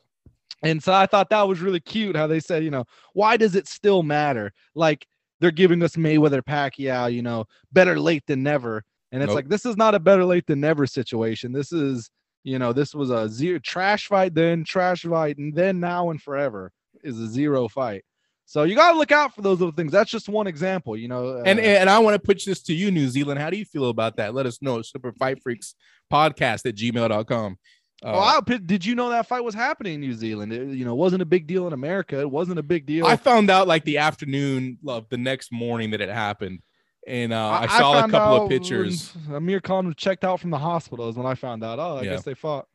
And 0.62 0.82
so 0.82 0.92
i 0.92 1.06
thought 1.06 1.30
that 1.30 1.48
was 1.48 1.60
really 1.60 1.80
cute 1.80 2.16
how 2.16 2.26
they 2.26 2.40
said 2.40 2.64
you 2.64 2.70
know 2.70 2.84
why 3.12 3.36
does 3.36 3.54
it 3.54 3.68
still 3.68 4.02
matter? 4.02 4.52
Like 4.74 5.06
they're 5.40 5.50
giving 5.50 5.82
us 5.82 5.96
mayweather 5.96 6.42
pacquiao 6.42 7.12
you 7.12 7.22
know 7.22 7.46
better 7.72 7.98
late 7.98 8.24
than 8.26 8.42
never. 8.42 8.82
And 9.12 9.22
it's 9.22 9.30
Nope. 9.30 9.36
like 9.36 9.48
this 9.48 9.66
is 9.66 9.76
not 9.76 9.94
a 9.94 10.00
better 10.00 10.24
late 10.24 10.46
than 10.46 10.60
never 10.60 10.86
situation. 10.86 11.52
This 11.52 11.72
is 11.72 12.10
you 12.44 12.58
know 12.58 12.72
this 12.72 12.94
was 12.94 13.10
a 13.10 13.28
zero 13.28 13.58
trash 13.58 14.06
fight 14.06 14.34
then 14.34 14.64
trash 14.64 15.02
fight 15.02 15.38
and 15.38 15.54
then 15.54 15.80
now 15.80 16.10
and 16.10 16.22
forever 16.22 16.72
is 17.02 17.18
a 17.18 17.26
zero 17.26 17.68
fight 17.68 18.04
so 18.50 18.64
you 18.64 18.74
got 18.74 18.90
to 18.92 18.98
look 18.98 19.12
out 19.12 19.32
for 19.32 19.42
those 19.42 19.60
little 19.60 19.72
things 19.74 19.92
that's 19.92 20.10
just 20.10 20.28
one 20.28 20.48
example 20.48 20.96
you 20.96 21.06
know 21.06 21.40
and 21.46 21.58
uh, 21.60 21.62
and 21.62 21.88
I 21.88 22.00
want 22.00 22.14
to 22.14 22.18
pitch 22.18 22.44
this 22.44 22.60
to 22.64 22.74
you, 22.74 22.90
New 22.90 23.08
Zealand. 23.08 23.38
How 23.38 23.48
do 23.50 23.56
you 23.56 23.64
feel 23.64 23.88
about 23.88 24.16
that? 24.16 24.34
Let 24.34 24.44
us 24.46 24.60
know. 24.60 24.82
Super 24.82 25.12
Fight 25.12 25.40
Freaks 25.42 25.74
podcast 26.12 26.66
at 26.66 26.74
gmail.com. 26.74 27.52
Uh, 27.52 27.56
Oh, 28.02 28.18
I, 28.18 28.40
did 28.58 28.84
you 28.86 28.94
know 28.94 29.10
that 29.10 29.26
fight 29.28 29.44
was 29.44 29.54
happening 29.54 29.94
in 29.94 30.00
New 30.00 30.14
Zealand? 30.14 30.52
It, 30.54 30.68
you 30.74 30.86
know, 30.86 30.94
wasn't 30.94 31.20
a 31.20 31.26
big 31.26 31.46
deal 31.46 31.66
in 31.66 31.74
America. 31.74 32.18
It 32.18 32.30
wasn't 32.30 32.58
a 32.58 32.62
big 32.62 32.86
deal. 32.86 33.04
I 33.06 33.16
found 33.16 33.50
out 33.50 33.68
like 33.68 33.84
the 33.84 33.98
afternoon 33.98 34.78
of 34.88 35.06
the 35.10 35.18
next 35.18 35.52
morning 35.52 35.90
that 35.90 36.00
it 36.00 36.08
happened. 36.08 36.60
and 37.06 37.32
uh, 37.32 37.60
I, 37.62 37.78
saw 37.78 38.02
a 38.04 38.08
couple 38.08 38.42
of 38.44 38.48
pictures. 38.48 39.12
Amir 39.30 39.60
Khan 39.60 39.86
was 39.86 39.96
checked 39.96 40.24
out 40.24 40.40
from 40.40 40.48
the 40.50 40.58
hospital 40.58 41.08
is 41.10 41.16
when 41.16 41.26
I 41.26 41.34
found 41.34 41.62
out. 41.62 41.78
Oh, 41.78 41.98
I 41.98 42.02
Yeah. 42.02 42.10
guess 42.12 42.24
they 42.24 42.34
fought. 42.34 42.66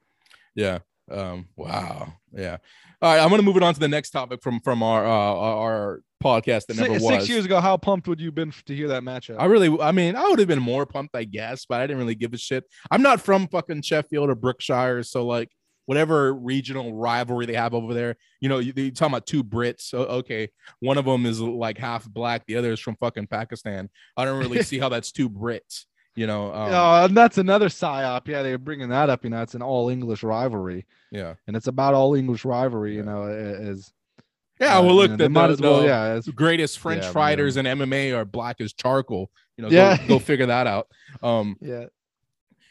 Yeah. 0.53 0.79
Um. 1.09 1.47
Wow. 1.55 2.13
Yeah. 2.33 2.57
All 3.01 3.13
right. 3.13 3.21
I'm 3.21 3.29
gonna 3.29 3.43
move 3.43 3.57
it 3.57 3.63
on 3.63 3.73
to 3.73 3.79
the 3.79 3.87
next 3.87 4.11
topic 4.11 4.41
from 4.41 4.59
from 4.61 4.81
our 4.81 5.05
uh, 5.05 5.09
our 5.09 6.01
podcast 6.23 6.65
that 6.65 6.75
Si- 6.75 6.81
never 6.81 6.99
six 6.99 7.29
years 7.29 7.45
ago, 7.45 7.59
how 7.59 7.77
pumped 7.77 8.07
would 8.07 8.19
you 8.19 8.27
have 8.27 8.35
been 8.35 8.51
to 8.65 8.75
hear 8.75 8.87
that 8.87 9.03
matchup? 9.03 9.35
I 9.39 9.45
really, 9.45 9.79
I 9.79 9.91
mean, 9.91 10.15
I 10.15 10.27
would 10.27 10.39
have 10.39 10.47
been 10.47 10.61
more 10.61 10.85
pumped, 10.85 11.15
I 11.15 11.23
guess, 11.23 11.65
but 11.65 11.81
I 11.81 11.87
didn't 11.87 11.99
really 11.99 12.15
give 12.15 12.33
a 12.33 12.37
shit. 12.37 12.63
I'm 12.89 13.01
not 13.01 13.21
from 13.21 13.47
fucking 13.47 13.83
Sheffield 13.83 14.29
or 14.29 14.35
Brookshire, 14.35 15.03
so 15.03 15.25
like 15.25 15.49
whatever 15.85 16.33
regional 16.33 16.95
rivalry 16.95 17.45
they 17.45 17.53
have 17.53 17.75
over 17.75 17.93
there, 17.93 18.15
you 18.41 18.49
know, 18.49 18.57
you, 18.57 18.73
you're 18.75 18.89
talking 18.91 19.13
about 19.13 19.27
two 19.27 19.43
Brits. 19.43 19.81
So 19.81 19.99
okay, 19.99 20.49
one 20.79 20.97
of 20.97 21.05
them 21.05 21.25
is 21.25 21.39
like 21.39 21.77
half 21.77 22.09
black, 22.09 22.45
the 22.47 22.55
other 22.55 22.71
is 22.71 22.79
from 22.79 22.95
fucking 22.95 23.27
Pakistan. 23.27 23.89
I 24.17 24.25
don't 24.25 24.39
really 24.39 24.63
see 24.63 24.79
how 24.79 24.89
that's 24.89 25.11
two 25.11 25.29
Brits, 25.29 25.85
you 26.15 26.27
know. 26.27 26.53
Um, 26.53 26.71
Oh, 26.73 27.05
and 27.05 27.15
that's 27.15 27.37
another 27.37 27.67
psyop. 27.69 28.27
Yeah, 28.27 28.41
they're 28.41 28.57
bringing 28.57 28.89
that 28.89 29.09
up. 29.09 29.23
You 29.23 29.29
know, 29.29 29.41
it's 29.41 29.55
an 29.55 29.61
all 29.61 29.89
English 29.89 30.23
rivalry, 30.23 30.85
yeah, 31.11 31.35
and 31.47 31.55
it's 31.55 31.67
about 31.67 31.93
all 31.93 32.15
English 32.15 32.45
rivalry. 32.45 32.95
You 32.95 33.03
know, 33.03 33.23
a- 33.23 33.31
as 33.71 33.91
yeah. 34.59 34.77
uh, 34.77 34.81
Well, 34.81 34.91
you 34.91 34.95
look, 35.01 35.11
know, 35.11 35.17
the, 35.17 35.23
they 35.23 35.27
might 35.27 35.47
the- 35.47 35.53
as 35.53 35.61
well. 35.61 35.79
the 35.81 35.87
Yeah, 35.87 36.03
as, 36.03 36.27
greatest 36.29 36.79
French 36.79 37.03
Yeah, 37.03 37.11
fighters 37.11 37.57
in 37.57 37.65
MMA 37.65 38.15
are 38.17 38.25
black 38.25 38.61
as 38.61 38.73
charcoal. 38.73 39.29
You 39.57 39.63
know, 39.63 39.69
Yeah. 39.69 39.97
go, 39.97 40.07
go 40.07 40.19
figure 40.19 40.45
that 40.47 40.67
out. 40.67 40.87
Um, 41.23 41.57
yeah. 41.61 41.85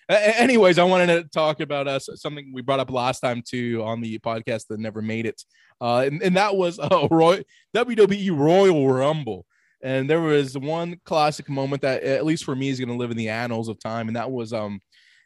A- 0.08 0.12
a- 0.14 0.40
anyways, 0.40 0.78
I 0.78 0.84
wanted 0.84 1.06
to 1.06 1.24
talk 1.30 1.60
about 1.60 1.88
us 1.88 2.08
something 2.16 2.50
we 2.52 2.60
brought 2.62 2.80
up 2.80 2.90
last 2.90 3.20
time 3.20 3.42
too 3.46 3.82
on 3.84 4.00
the 4.02 4.18
podcast 4.18 4.66
that 4.68 4.78
never 4.80 5.00
made 5.00 5.24
it, 5.26 5.42
uh, 5.80 6.04
and, 6.06 6.22
and 6.22 6.36
that 6.36 6.56
was 6.56 6.78
uh, 6.78 7.08
Roy 7.10 7.42
WWE 7.74 8.36
Royal 8.36 8.86
Rumble. 8.92 9.46
And 9.84 10.08
there 10.08 10.20
was 10.20 10.56
one 10.58 10.98
classic 11.04 11.48
moment 11.48 11.82
that, 11.82 12.02
at 12.02 12.24
least 12.24 12.44
for 12.44 12.56
me, 12.56 12.70
is 12.70 12.80
going 12.80 12.88
to 12.88 12.94
live 12.96 13.10
in 13.10 13.16
the 13.18 13.28
annals 13.28 13.68
of 13.68 13.78
time, 13.78 14.08
and 14.08 14.16
that 14.16 14.30
was 14.30 14.52
um, 14.54 14.80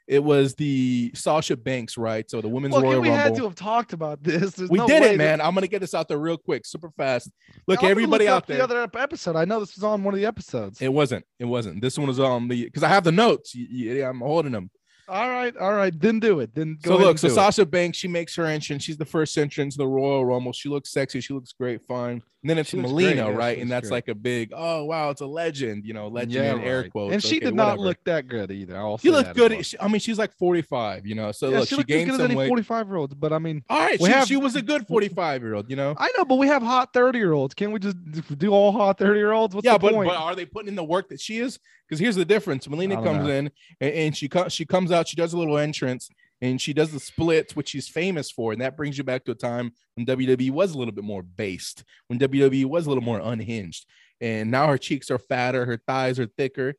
it 0.09 0.23
was 0.25 0.55
the 0.57 1.13
Sasha 1.15 1.57
Banks, 1.57 1.97
right? 1.97 2.29
So 2.29 2.41
the 2.41 2.49
women's 2.49 2.75
Look, 2.75 2.83
Royal 2.83 3.01
we 3.01 3.09
Rumble. 3.09 3.23
had 3.25 3.35
to 3.37 3.45
have 3.45 3.55
talked 3.55 3.93
about 3.93 4.21
this. 4.23 4.55
There's 4.57 4.69
we 4.69 4.79
no 4.79 4.87
did 4.89 5.03
it, 5.03 5.09
that- 5.11 5.17
man. 5.17 5.41
I'm 5.41 5.55
gonna 5.55 5.69
get 5.69 5.81
this 5.81 5.95
out 5.95 6.09
there 6.09 6.19
real 6.19 6.37
quick, 6.37 6.67
super 6.67 6.91
fast. 6.97 7.31
Look, 7.69 7.85
everybody 7.85 8.25
look 8.25 8.33
out 8.35 8.47
there. 8.49 8.57
The 8.59 8.65
other 8.65 8.83
episode. 8.99 9.37
I 9.37 9.45
know 9.45 9.61
this 9.61 9.77
was 9.77 9.85
on 9.85 10.03
one 10.03 10.13
of 10.13 10.19
the 10.21 10.27
episodes. 10.27 10.83
It 10.83 10.93
wasn't. 10.93 11.25
It 11.39 11.45
wasn't. 11.45 11.81
This 11.81 11.97
one 11.97 12.09
was 12.09 12.19
on 12.19 12.49
the 12.49 12.65
because 12.65 12.83
I 12.83 12.89
have 12.89 13.05
the 13.05 13.13
notes. 13.13 13.55
Yeah, 13.55 14.09
I'm 14.11 14.19
holding 14.21 14.53
them. 14.53 14.71
All 15.09 15.29
right, 15.31 15.57
all 15.57 15.73
right. 15.75 15.97
Didn't 15.97 16.21
do 16.21 16.41
it. 16.41 16.55
Didn't 16.55 16.83
go 16.83 16.97
so 16.99 17.03
look, 17.05 17.19
so 17.19 17.29
do 17.29 17.33
it. 17.33 17.37
Sasha 17.37 17.67
Banks, 17.67 17.99
she 17.99 18.09
makes 18.09 18.35
her 18.37 18.45
entrance. 18.45 18.83
She's 18.85 18.97
the 18.97 19.05
first 19.05 19.37
entrance 19.39 19.75
to 19.75 19.79
the 19.79 19.87
Royal 19.87 20.25
Rumble. 20.25 20.53
She 20.53 20.69
looks 20.69 20.91
sexy. 20.91 21.21
She 21.21 21.33
looks 21.35 21.53
great, 21.53 21.83
fine. 21.87 22.23
And 22.43 22.49
then 22.51 22.59
it's 22.59 22.73
Melina, 22.73 23.25
great, 23.25 23.33
yeah, 23.33 23.37
right? 23.37 23.59
And 23.59 23.69
that's 23.69 23.89
great. 23.89 23.97
like 23.97 24.09
a 24.09 24.15
big, 24.15 24.53
oh 24.55 24.85
wow, 24.85 25.11
it's 25.11 25.23
a 25.23 25.27
legend, 25.27 25.85
you 25.85 25.93
know, 25.93 26.07
legend 26.07 26.33
Yeah, 26.35 26.55
in 26.55 26.61
air 26.61 26.83
right. 26.83 26.91
quotes. 26.91 27.13
And 27.13 27.21
she 27.23 27.39
Okay, 27.39 27.47
did 27.47 27.55
not 27.57 27.79
whatever. 27.79 27.83
look 27.83 28.05
that 28.05 28.29
good 28.29 28.53
either. 28.53 28.77
I'll 28.77 28.97
She 28.97 29.11
looked 29.11 29.35
good. 29.35 29.67
She- 29.67 29.77
I 29.81 29.89
mean, 29.89 29.99
she's 29.99 30.19
like 30.19 30.33
45, 30.39 31.05
you 31.05 31.17
know. 31.17 31.33
So 31.33 31.49
yeah, 31.49 31.59
look, 31.59 31.69
she 31.69 31.75
she, 31.75 31.83
gained 31.83 32.11
good 32.11 32.15
as 32.15 32.21
some 32.21 32.31
any 32.31 32.37
weight. 32.37 32.47
45 32.49 32.87
year 32.87 32.97
olds, 32.97 33.15
but 33.15 33.33
I 33.33 33.41
mean, 33.41 33.65
All 33.69 33.81
right, 33.81 33.99
she, 33.99 34.07
have- 34.07 34.29
she 34.29 34.37
was 34.37 34.55
a 34.55 34.63
good 34.63 34.87
45 34.87 35.43
year 35.43 35.55
old, 35.55 35.69
you 35.69 35.75
know. 35.75 35.95
I 35.99 36.13
know, 36.17 36.25
but 36.25 36.37
we 36.37 36.47
have 36.47 36.63
hot 36.63 36.93
30 36.93 37.19
year 37.19 37.33
olds. 37.33 37.55
Can 37.55 37.73
we 37.73 37.81
just 37.81 37.97
do 38.39 38.51
all 38.51 38.71
hot 38.71 38.99
30 38.99 39.19
year 39.19 39.33
olds? 39.33 39.53
What's 39.57 39.65
yeah, 39.65 39.73
the 39.73 39.81
but, 39.81 39.93
point? 39.95 40.09
but 40.09 40.17
are 40.17 40.37
they 40.37 40.47
putting 40.47 40.69
in 40.69 40.77
the 40.77 40.85
work 40.85 41.09
that 41.09 41.21
she 41.21 41.39
is? 41.39 41.59
Because 41.89 42.01
here's 42.01 42.17
the 42.17 42.25
difference. 42.25 42.69
Melina 42.69 43.03
comes 43.03 43.27
know. 43.27 43.31
in 43.31 43.51
and, 43.81 43.95
and 43.95 44.17
she 44.17 44.29
comes 44.29 44.53
she 44.53 44.65
comes 44.65 44.93
out, 44.93 45.09
she 45.09 45.17
does 45.17 45.33
a 45.33 45.39
little 45.39 45.59
entrance 45.59 46.11
and 46.41 46.61
she 46.61 46.73
does 46.73 46.93
the 46.93 47.01
splits, 47.01 47.57
which 47.57 47.69
she's 47.69 47.89
famous 47.89 48.31
for. 48.31 48.53
And 48.53 48.61
that 48.61 48.77
brings 48.77 48.97
you 48.97 49.05
back 49.05 49.25
to 49.25 49.33
a 49.33 49.35
time 49.35 49.73
when 49.95 50.07
WWE 50.07 50.51
was 50.51 50.75
a 50.75 50.79
little 50.79 50.95
bit 50.95 51.05
more 51.05 51.23
based, 51.23 51.85
when 52.07 52.19
WWE 52.19 52.67
was 52.67 52.87
a 52.87 52.89
little 52.89 53.03
more 53.03 53.21
unhinged. 53.21 53.87
And 54.21 54.51
now 54.51 54.69
her 54.69 54.79
cheeks 54.79 55.11
are 55.11 55.19
fatter, 55.19 55.65
her 55.65 55.81
thighs 55.87 56.19
are 56.19 56.27
thicker. 56.27 56.75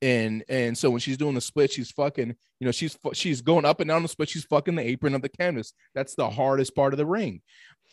And 0.00 0.44
and 0.48 0.76
so 0.76 0.90
when 0.90 1.00
she's 1.00 1.16
doing 1.16 1.34
the 1.34 1.40
split, 1.40 1.72
she's 1.72 1.90
fucking, 1.90 2.34
you 2.58 2.64
know, 2.64 2.72
she's 2.72 2.98
she's 3.12 3.40
going 3.40 3.64
up 3.64 3.80
and 3.80 3.88
down 3.88 4.02
the 4.02 4.08
split, 4.08 4.28
she's 4.28 4.44
fucking 4.44 4.74
the 4.74 4.82
apron 4.86 5.14
of 5.14 5.22
the 5.22 5.28
canvas. 5.28 5.74
That's 5.94 6.14
the 6.14 6.28
hardest 6.28 6.74
part 6.74 6.92
of 6.92 6.98
the 6.98 7.06
ring. 7.06 7.40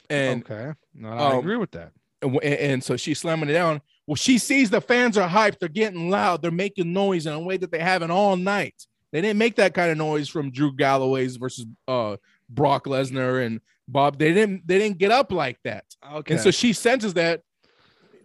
And 0.10 0.44
okay, 0.44 0.74
no, 0.96 1.10
I 1.10 1.34
um, 1.34 1.40
agree 1.40 1.58
with 1.58 1.72
that. 1.72 1.92
and, 2.24 2.34
and, 2.36 2.44
and 2.44 2.84
so 2.84 2.98
she's 2.98 3.20
slamming 3.20 3.50
it 3.50 3.54
down. 3.54 3.82
Well, 4.10 4.16
she 4.16 4.40
sees 4.40 4.72
the 4.72 4.82
fans 4.82 5.20
are 5.20 5.30
hyped, 5.30 5.60
they're 5.60 5.70
getting 5.70 6.10
loud, 6.10 6.42
they're 6.42 6.50
making 6.50 6.92
noise 6.94 7.28
in 7.28 7.34
a 7.34 7.40
way 7.40 7.58
that 7.58 7.72
they 7.72 7.78
haven't 7.78 8.10
all 8.10 8.36
night. 8.36 8.88
They 9.12 9.22
didn't 9.22 9.38
make 9.38 9.58
that 9.58 9.76
kind 9.76 9.92
of 9.92 10.00
noise 10.00 10.28
from 10.28 10.50
Drew 10.50 10.76
Galloway's 10.76 11.38
versus 11.38 11.68
uh 11.88 12.18
Brock 12.50 12.86
Lesnar 12.86 13.46
and 13.46 13.62
Bob. 13.88 14.18
They 14.18 14.34
didn't 14.34 14.68
they 14.68 14.80
didn't 14.80 14.98
get 14.98 15.12
up 15.12 15.32
like 15.32 15.60
that. 15.64 15.86
Okay, 16.12 16.34
And 16.34 16.42
so 16.42 16.50
she 16.50 16.74
senses 16.74 17.14
that 17.14 17.42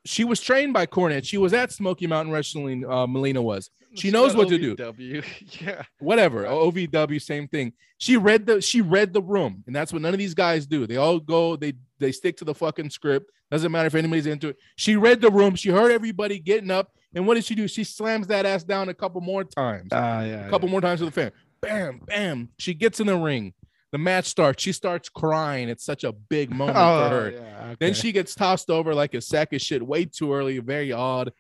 she 0.07 0.25
was 0.25 0.41
trained 0.41 0.73
by 0.73 0.87
Cornette. 0.87 1.27
She 1.27 1.37
was 1.37 1.53
at 1.53 1.71
Smoky 1.71 2.07
Mountain 2.07 2.33
Wrestling, 2.33 2.91
uh 2.91 3.07
Melina 3.07 3.43
was. 3.43 3.69
She 3.95 4.11
knows 4.11 4.35
what 4.37 4.49
to 4.49 4.59
do. 4.59 4.77
yeah, 5.61 5.83
Whatever. 5.99 6.45
OVW, 6.45 7.21
same 7.23 7.49
thing. 7.49 7.73
She 7.99 8.17
read 8.17 8.47
the 8.47 8.61
she 8.61 8.81
read 8.81 9.13
the 9.13 9.23
room, 9.23 9.63
and 9.67 9.75
that's 9.75 9.93
what 9.93 10.03
none 10.03 10.13
of 10.15 10.19
these 10.19 10.35
guys 10.35 10.67
do. 10.67 10.87
They 10.87 10.97
all 10.97 11.19
go, 11.21 11.57
they 11.57 11.75
they 11.99 12.13
stick 12.13 12.37
to 12.39 12.45
the 12.45 12.55
fucking 12.55 12.91
script. 12.91 13.31
Doesn't 13.51 13.71
matter 13.71 13.87
if 13.87 13.95
anybody's 13.95 14.27
into 14.27 14.49
it. 14.49 14.57
She 14.77 14.97
read 14.97 15.21
the 15.21 15.31
room, 15.31 15.55
she 15.55 15.69
heard 15.71 15.93
everybody 15.93 16.39
getting 16.39 16.71
up, 16.71 16.91
and 17.15 17.27
what 17.27 17.35
did 17.35 17.45
she 17.45 17.55
do? 17.55 17.69
She 17.69 17.85
slams 17.85 18.27
that 18.29 18.47
ass 18.47 18.65
down 18.65 18.89
a 18.89 18.95
couple 18.95 19.21
more 19.21 19.45
times. 19.45 19.91
Ah, 19.93 20.23
yeah, 20.23 20.47
a 20.47 20.51
couple 20.51 20.69
more 20.69 20.81
times 20.81 21.01
to 21.01 21.07
the 21.07 21.13
fan. 21.13 21.31
Bam, 21.61 22.01
bam. 22.07 22.49
She 22.59 22.75
gets 22.75 23.01
in 23.01 23.07
the 23.07 23.17
ring. 23.17 23.55
The 23.93 23.99
match 23.99 24.25
starts. 24.27 24.61
She 24.61 24.73
starts 24.73 25.09
crying. 25.09 25.69
It's 25.69 25.85
such 25.85 26.03
a 26.03 26.11
big 26.11 26.51
moment 26.51 26.77
Oh, 26.77 27.09
for 27.09 27.15
her. 27.15 27.31
yeah, 27.31 27.75
Then 27.79 27.95
she 27.95 28.11
gets 28.11 28.35
tossed 28.35 28.69
over 28.69 28.93
like 28.93 29.15
a 29.15 29.21
sack 29.21 29.53
of 29.53 29.61
shit 29.61 29.87
way 29.87 30.05
too 30.05 30.35
early, 30.35 30.59
very 30.59 30.91
odd. 30.91 31.33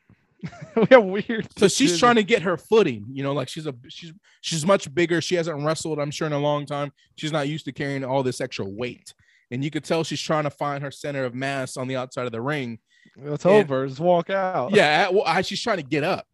we 0.76 0.86
have 0.90 1.04
weird. 1.04 1.46
So 1.56 1.68
she's 1.68 1.98
trying 1.98 2.16
to 2.16 2.22
get 2.22 2.42
her 2.42 2.56
footing, 2.56 3.04
you 3.10 3.22
know, 3.22 3.32
like 3.32 3.48
she's 3.48 3.66
a 3.66 3.74
she's 3.88 4.12
she's 4.40 4.66
much 4.66 4.92
bigger. 4.94 5.20
She 5.20 5.34
hasn't 5.34 5.64
wrestled, 5.64 5.98
I'm 5.98 6.10
sure, 6.10 6.26
in 6.26 6.32
a 6.32 6.38
long 6.38 6.66
time. 6.66 6.92
She's 7.16 7.32
not 7.32 7.48
used 7.48 7.64
to 7.66 7.72
carrying 7.72 8.04
all 8.04 8.22
this 8.22 8.40
extra 8.40 8.64
weight. 8.64 9.14
And 9.50 9.62
you 9.62 9.70
could 9.70 9.84
tell 9.84 10.04
she's 10.04 10.20
trying 10.20 10.44
to 10.44 10.50
find 10.50 10.82
her 10.82 10.90
center 10.90 11.24
of 11.24 11.34
mass 11.34 11.76
on 11.76 11.86
the 11.88 11.96
outside 11.96 12.26
of 12.26 12.32
the 12.32 12.40
ring. 12.40 12.78
It's 13.16 13.44
and- 13.44 13.54
over. 13.54 13.86
Just 13.86 14.00
walk 14.00 14.30
out. 14.30 14.72
Yeah, 14.74 15.08
well, 15.10 15.24
I- 15.26 15.42
she's 15.42 15.62
trying 15.62 15.76
to 15.76 15.82
get 15.82 16.02
up. 16.02 16.26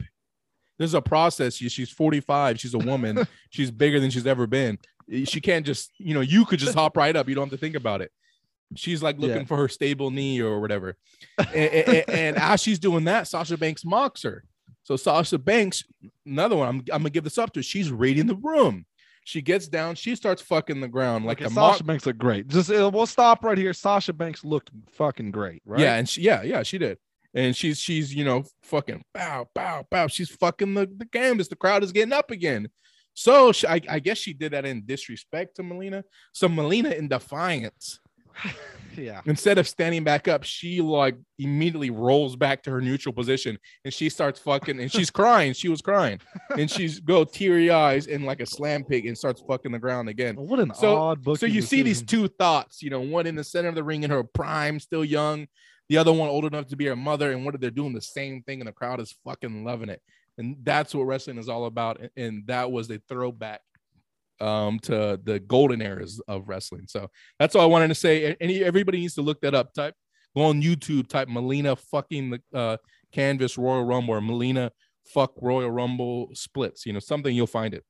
There's 0.79 0.95
a 0.95 1.03
process. 1.03 1.55
She- 1.57 1.69
She's 1.69 1.91
45. 1.91 2.59
She's 2.59 2.75
a 2.75 2.79
woman. 2.79 3.27
she's 3.51 3.71
bigger 3.71 4.01
than 4.01 4.11
she's 4.11 4.27
ever 4.27 4.47
been. 4.47 4.79
She 5.25 5.41
can't 5.41 5.67
just, 5.67 5.91
you 5.99 6.15
know, 6.15 6.21
you 6.21 6.45
could 6.45 6.61
just 6.61 6.75
hop 6.77 6.97
right 6.97 7.15
up. 7.15 7.29
You 7.29 7.35
don't 7.35 7.51
have 7.51 7.51
to 7.51 7.57
think 7.59 7.75
about 7.75 8.01
it. 8.01 8.13
She's 8.77 9.03
like 9.03 9.19
looking 9.19 9.39
Yeah. 9.39 9.45
for 9.45 9.57
her 9.57 9.69
stable 9.69 10.11
knee 10.11 10.41
or 10.41 10.61
whatever. 10.61 10.97
and, 11.39 11.49
and, 11.55 12.05
and 12.11 12.37
as 12.37 12.61
she's 12.63 12.79
doing 12.79 13.05
that, 13.05 13.27
Sasha 13.29 13.57
Banks 13.57 13.85
mocks 13.85 14.23
her. 14.23 14.45
So 14.83 14.97
Sasha 14.97 15.39
Banks, 15.39 15.85
another 16.25 16.57
one, 16.57 16.69
I'm, 16.69 16.77
I'm 16.93 17.03
gonna 17.03 17.11
give 17.11 17.25
this 17.25 17.39
up 17.39 17.53
to. 17.55 17.61
her. 17.61 17.63
She's 17.65 17.91
reading 17.91 18.27
the 18.27 18.37
room. 18.37 18.87
She 19.25 19.43
gets 19.43 19.69
down. 19.69 19.95
She 19.97 20.17
starts 20.17 20.41
fucking 20.43 20.81
the 20.81 20.89
ground 20.89 21.27
like 21.27 21.39
okay, 21.39 21.47
a 21.47 21.51
mock. 21.51 21.75
Sasha 21.75 21.85
Banks 21.85 22.07
looked 22.07 22.19
great. 22.19 22.49
Just 22.49 22.71
uh, 22.71 22.91
we'll 22.93 23.07
stop 23.07 23.45
right 23.45 23.59
here. 23.59 23.73
Sasha 23.73 24.13
Banks 24.13 24.45
looked 24.45 24.71
fucking 24.93 25.31
great, 25.31 25.63
right? 25.67 25.81
Yeah, 25.81 25.97
and 25.97 26.09
she, 26.09 26.23
yeah, 26.23 26.43
yeah, 26.43 26.63
she 26.63 26.79
did. 26.79 26.99
And 27.35 27.55
she's 27.55 27.79
she's 27.79 28.13
you 28.15 28.25
know 28.25 28.45
fucking 28.63 29.05
bow 29.15 29.47
bow 29.55 29.85
bow. 29.91 30.07
She's 30.09 30.31
fucking 30.31 30.75
the, 30.75 30.91
the 30.97 31.07
canvas. 31.07 31.49
The 31.49 31.57
crowd 31.57 31.85
is 31.85 31.93
getting 31.93 32.13
up 32.13 32.31
again. 32.31 32.69
So 33.15 33.53
she, 33.53 33.67
I, 33.67 33.81
I 33.89 33.99
guess 33.99 34.19
she 34.19 34.33
did 34.33 34.53
that 34.53 34.65
in 34.65 34.85
disrespect 34.87 35.57
to 35.57 35.63
Melina. 35.63 36.03
So 36.33 36.49
Melina, 36.49 36.91
in 36.91 37.07
defiance, 37.09 38.01
yeah. 38.97 39.21
instead 39.27 39.59
of 39.59 39.69
standing 39.69 40.05
back 40.05 40.29
up, 40.29 40.43
she 40.45 40.81
like 40.81 41.17
immediately 41.39 41.91
rolls 41.91 42.37
back 42.37 42.63
to 42.65 42.71
her 42.71 42.81
neutral 42.81 43.13
position 43.13 43.59
and 43.85 43.93
she 43.95 44.09
starts 44.09 44.41
fucking 44.41 44.81
and 44.81 44.91
she's 44.93 45.11
crying. 45.11 45.53
She 45.53 45.69
was 45.69 45.81
crying 45.81 46.21
and 46.57 46.71
she's 46.71 47.01
go 47.01 47.25
teary 47.25 47.71
eyes 47.71 48.07
and 48.07 48.25
like 48.27 48.41
a 48.41 48.47
slam 48.47 48.85
pig 48.85 49.07
and 49.07 49.17
starts 49.17 49.43
fucking 49.47 49.73
the 49.73 49.79
ground 49.79 50.09
again. 50.09 50.37
What 50.37 50.61
an 50.61 50.75
So- 50.75 50.97
odd 50.97 51.23
book. 51.23 51.39
So 51.39 51.47
you 51.47 51.63
see 51.63 51.83
these 51.83 52.03
two 52.03 52.29
thoughts, 52.29 52.83
you 52.83 52.91
know, 52.91 53.01
one 53.01 53.27
in 53.27 53.35
the 53.37 53.45
center 53.45 53.69
of 53.69 53.75
the 53.75 53.85
ring 53.85 54.03
in 54.03 54.11
her 54.11 54.25
prime, 54.25 54.81
still 54.81 55.05
young, 55.05 55.47
the 55.89 55.97
other 55.97 56.13
one 56.13 56.29
old 56.29 56.45
enough 56.45 56.67
to 56.69 56.77
be 56.77 56.87
her 56.87 56.97
mother, 56.97 57.33
and 57.33 57.45
what 57.45 57.55
are 57.55 57.59
they 57.59 57.71
doing 57.71 57.93
the 57.93 58.01
same 58.01 58.43
thing, 58.43 58.61
and 58.61 58.69
the 58.69 58.73
crowd 58.73 59.01
is 59.01 59.15
fucking 59.25 59.65
loving 59.65 59.89
it. 59.89 60.01
And 60.39 60.57
that's 60.63 60.95
what 60.95 61.03
wrestling 61.03 61.37
is 61.39 61.49
all 61.49 61.65
about. 61.67 62.01
and- 62.01 62.11
And 62.17 62.47
that 62.47 62.71
was 62.71 62.89
a 62.91 62.99
throwback 63.09 63.61
um 64.41 64.79
to 64.81 65.21
the 65.23 65.41
golden 65.41 65.83
eras 65.83 66.21
of 66.29 66.49
wrestling. 66.49 66.85
So 66.87 67.11
that's 67.39 67.55
all 67.55 67.63
I 67.63 67.67
wanted 67.67 67.89
to 67.89 67.95
say. 67.95 68.37
Any 68.41 68.65
everybody 68.65 68.99
needs 68.99 69.15
to 69.15 69.23
look 69.23 69.41
that 69.43 69.55
up. 69.55 69.73
Type 69.75 69.95
go 70.37 70.43
on 70.45 70.63
YouTube, 70.63 71.09
type 71.09 71.29
Melina 71.29 71.77
fucking 71.77 72.31
the 72.31 72.41
uh 72.59 72.77
canvas 73.13 73.59
Royal 73.59 73.85
Rumble 73.85 74.15
or 74.15 74.21
Melina 74.21 74.71
fuck 75.05 75.33
Royal 75.41 75.71
Rumble 75.71 76.31
splits, 76.35 76.87
you 76.87 76.93
know, 76.93 77.01
something 77.01 77.35
you'll 77.35 77.47
find 77.47 77.75
it. 77.75 77.85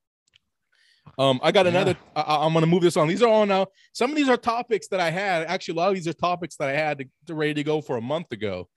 Um, 1.17 1.39
I 1.43 1.51
got 1.51 1.65
Yeah. 1.65 1.71
another. 1.71 1.97
I, 2.15 2.45
I'm 2.45 2.53
gonna 2.53 2.67
move 2.67 2.83
this 2.83 2.97
on. 2.97 3.07
These 3.07 3.21
are 3.23 3.29
all 3.29 3.45
now. 3.45 3.67
Some 3.93 4.11
of 4.11 4.15
these 4.15 4.29
are 4.29 4.37
topics 4.37 4.87
that 4.89 4.99
I 4.99 5.09
had. 5.09 5.45
Actually, 5.47 5.73
a 5.73 5.77
lot 5.77 5.89
of 5.89 5.95
these 5.95 6.07
are 6.07 6.13
topics 6.13 6.55
that 6.57 6.69
I 6.69 6.73
had 6.73 6.99
to, 6.99 7.05
to 7.27 7.35
ready 7.35 7.53
to 7.55 7.63
go 7.63 7.81
for 7.81 7.97
a 7.97 8.01
month 8.01 8.31
ago. 8.31 8.69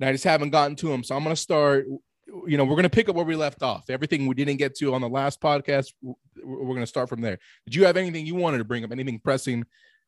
And 0.00 0.08
I 0.08 0.12
just 0.12 0.24
haven't 0.24 0.50
gotten 0.50 0.76
to 0.76 0.88
them. 0.88 1.02
So 1.04 1.14
I'm 1.16 1.22
gonna 1.22 1.36
start. 1.36 1.86
You 2.26 2.56
know, 2.56 2.64
we're 2.64 2.76
gonna 2.76 2.88
pick 2.90 3.08
up 3.08 3.16
where 3.16 3.24
we 3.24 3.36
left 3.36 3.62
off. 3.62 3.90
Everything 3.90 4.26
we 4.26 4.34
didn't 4.34 4.56
get 4.56 4.76
to 4.76 4.94
on 4.94 5.00
the 5.00 5.08
last 5.08 5.40
podcast, 5.40 5.92
we're 6.02 6.74
gonna 6.74 6.86
start 6.86 7.08
from 7.08 7.20
there. 7.20 7.38
Did 7.66 7.74
you 7.74 7.84
have 7.84 7.96
anything 7.96 8.26
you 8.26 8.34
wanted 8.34 8.58
to 8.58 8.64
bring 8.64 8.84
up? 8.84 8.92
Anything 8.92 9.18
pressing 9.18 9.64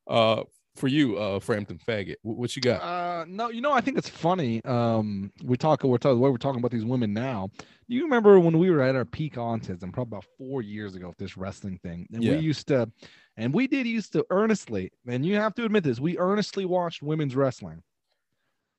uh 0.07 0.44
for 0.77 0.88
you, 0.88 1.16
uh, 1.16 1.38
Frampton 1.38 1.79
faggot? 1.79 2.16
What 2.22 2.57
you 2.57 2.61
got? 2.62 2.83
Uh, 2.83 3.24
no, 3.29 3.48
you 3.48 3.61
know, 3.61 3.70
I 3.72 3.81
think 3.81 3.96
it's 3.96 4.09
funny. 4.09 4.61
Um, 4.64 5.31
we 5.44 5.57
talk, 5.57 5.85
we're 5.85 5.98
talking, 5.98 6.18
we're 6.18 6.37
talking 6.37 6.59
about 6.59 6.72
these 6.72 6.85
women 6.85 7.12
now. 7.12 7.50
You 7.87 8.03
remember 8.03 8.40
when 8.40 8.59
we 8.59 8.70
were 8.70 8.81
at 8.81 8.96
our 8.96 9.05
peak 9.05 9.38
on 9.38 9.61
autism, 9.61 9.92
probably 9.92 10.16
about 10.16 10.24
four 10.37 10.62
years 10.62 10.96
ago, 10.96 11.07
with 11.09 11.16
this 11.18 11.37
wrestling 11.37 11.79
thing, 11.85 12.09
and 12.12 12.24
Yeah. 12.24 12.33
we 12.33 12.38
used 12.38 12.66
to, 12.68 12.90
and 13.37 13.55
we 13.55 13.68
did 13.68 13.87
used 13.87 14.14
to 14.14 14.27
earnestly, 14.31 14.90
and 15.07 15.24
you 15.24 15.37
have 15.37 15.55
to 15.55 15.64
admit 15.64 15.85
this, 15.85 16.00
we 16.00 16.18
earnestly 16.18 16.64
watched 16.64 17.03
women's 17.03 17.37
wrestling. 17.37 17.81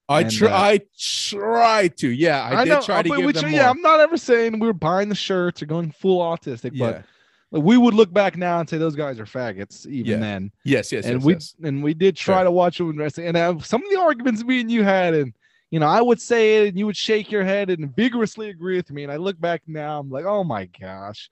I 0.07 0.21
and, 0.21 0.31
try. 0.31 0.49
uh, 0.49 0.57
I 0.57 0.81
try 0.99 1.87
to. 1.87 2.09
Yeah, 2.09 2.43
I, 2.43 2.63
did 2.63 2.69
know, 2.71 2.81
try 2.81 3.01
to 3.01 3.09
give 3.09 3.33
them 3.33 3.41
more. 3.43 3.51
Yeah, 3.51 3.69
I'm 3.69 3.81
not 3.81 3.99
ever 3.99 4.17
saying 4.17 4.59
we 4.59 4.67
were 4.67 4.73
buying 4.73 5.09
the 5.09 5.15
shirts 5.15 5.63
or 5.63 5.65
going 5.65 5.91
full 5.91 6.19
autistic, 6.19 6.71
yeah. 6.73 6.85
but 6.85 7.03
like, 7.51 7.63
we 7.63 7.77
would 7.77 7.93
look 7.93 8.13
back 8.13 8.37
now 8.37 8.59
and 8.59 8.69
say 8.69 8.77
those 8.77 8.95
guys 8.95 9.19
are 9.19 9.25
faggots, 9.25 9.87
even 9.87 10.11
Yeah. 10.11 10.17
then. 10.17 10.51
Yes. 10.63 10.91
Yes. 10.91 11.05
and 11.05 11.15
yes, 11.15 11.25
we 11.25 11.33
yes. 11.33 11.55
and 11.63 11.83
we 11.83 11.93
did 11.93 12.15
try 12.15 12.37
Sure. 12.37 12.43
to 12.45 12.51
watch 12.51 12.77
them 12.77 12.95
wrestling. 12.97 13.27
And 13.27 13.37
uh, 13.37 13.57
some 13.59 13.83
of 13.83 13.89
the 13.89 13.99
arguments 13.99 14.43
me 14.43 14.61
and 14.61 14.69
you 14.69 14.83
had, 14.83 15.15
and 15.15 15.33
you 15.71 15.79
know, 15.79 15.87
I 15.87 16.01
would 16.01 16.21
say 16.21 16.57
it, 16.57 16.69
and 16.69 16.77
you 16.77 16.85
would 16.85 16.97
shake 16.97 17.31
your 17.31 17.43
head 17.43 17.71
and 17.71 17.95
vigorously 17.95 18.49
agree 18.49 18.77
with 18.77 18.91
me. 18.91 19.03
And 19.03 19.11
I 19.11 19.17
look 19.17 19.39
back 19.39 19.63
now, 19.65 19.99
I'm 19.99 20.11
like, 20.11 20.25
oh 20.25 20.43
my 20.43 20.65
gosh. 20.79 21.29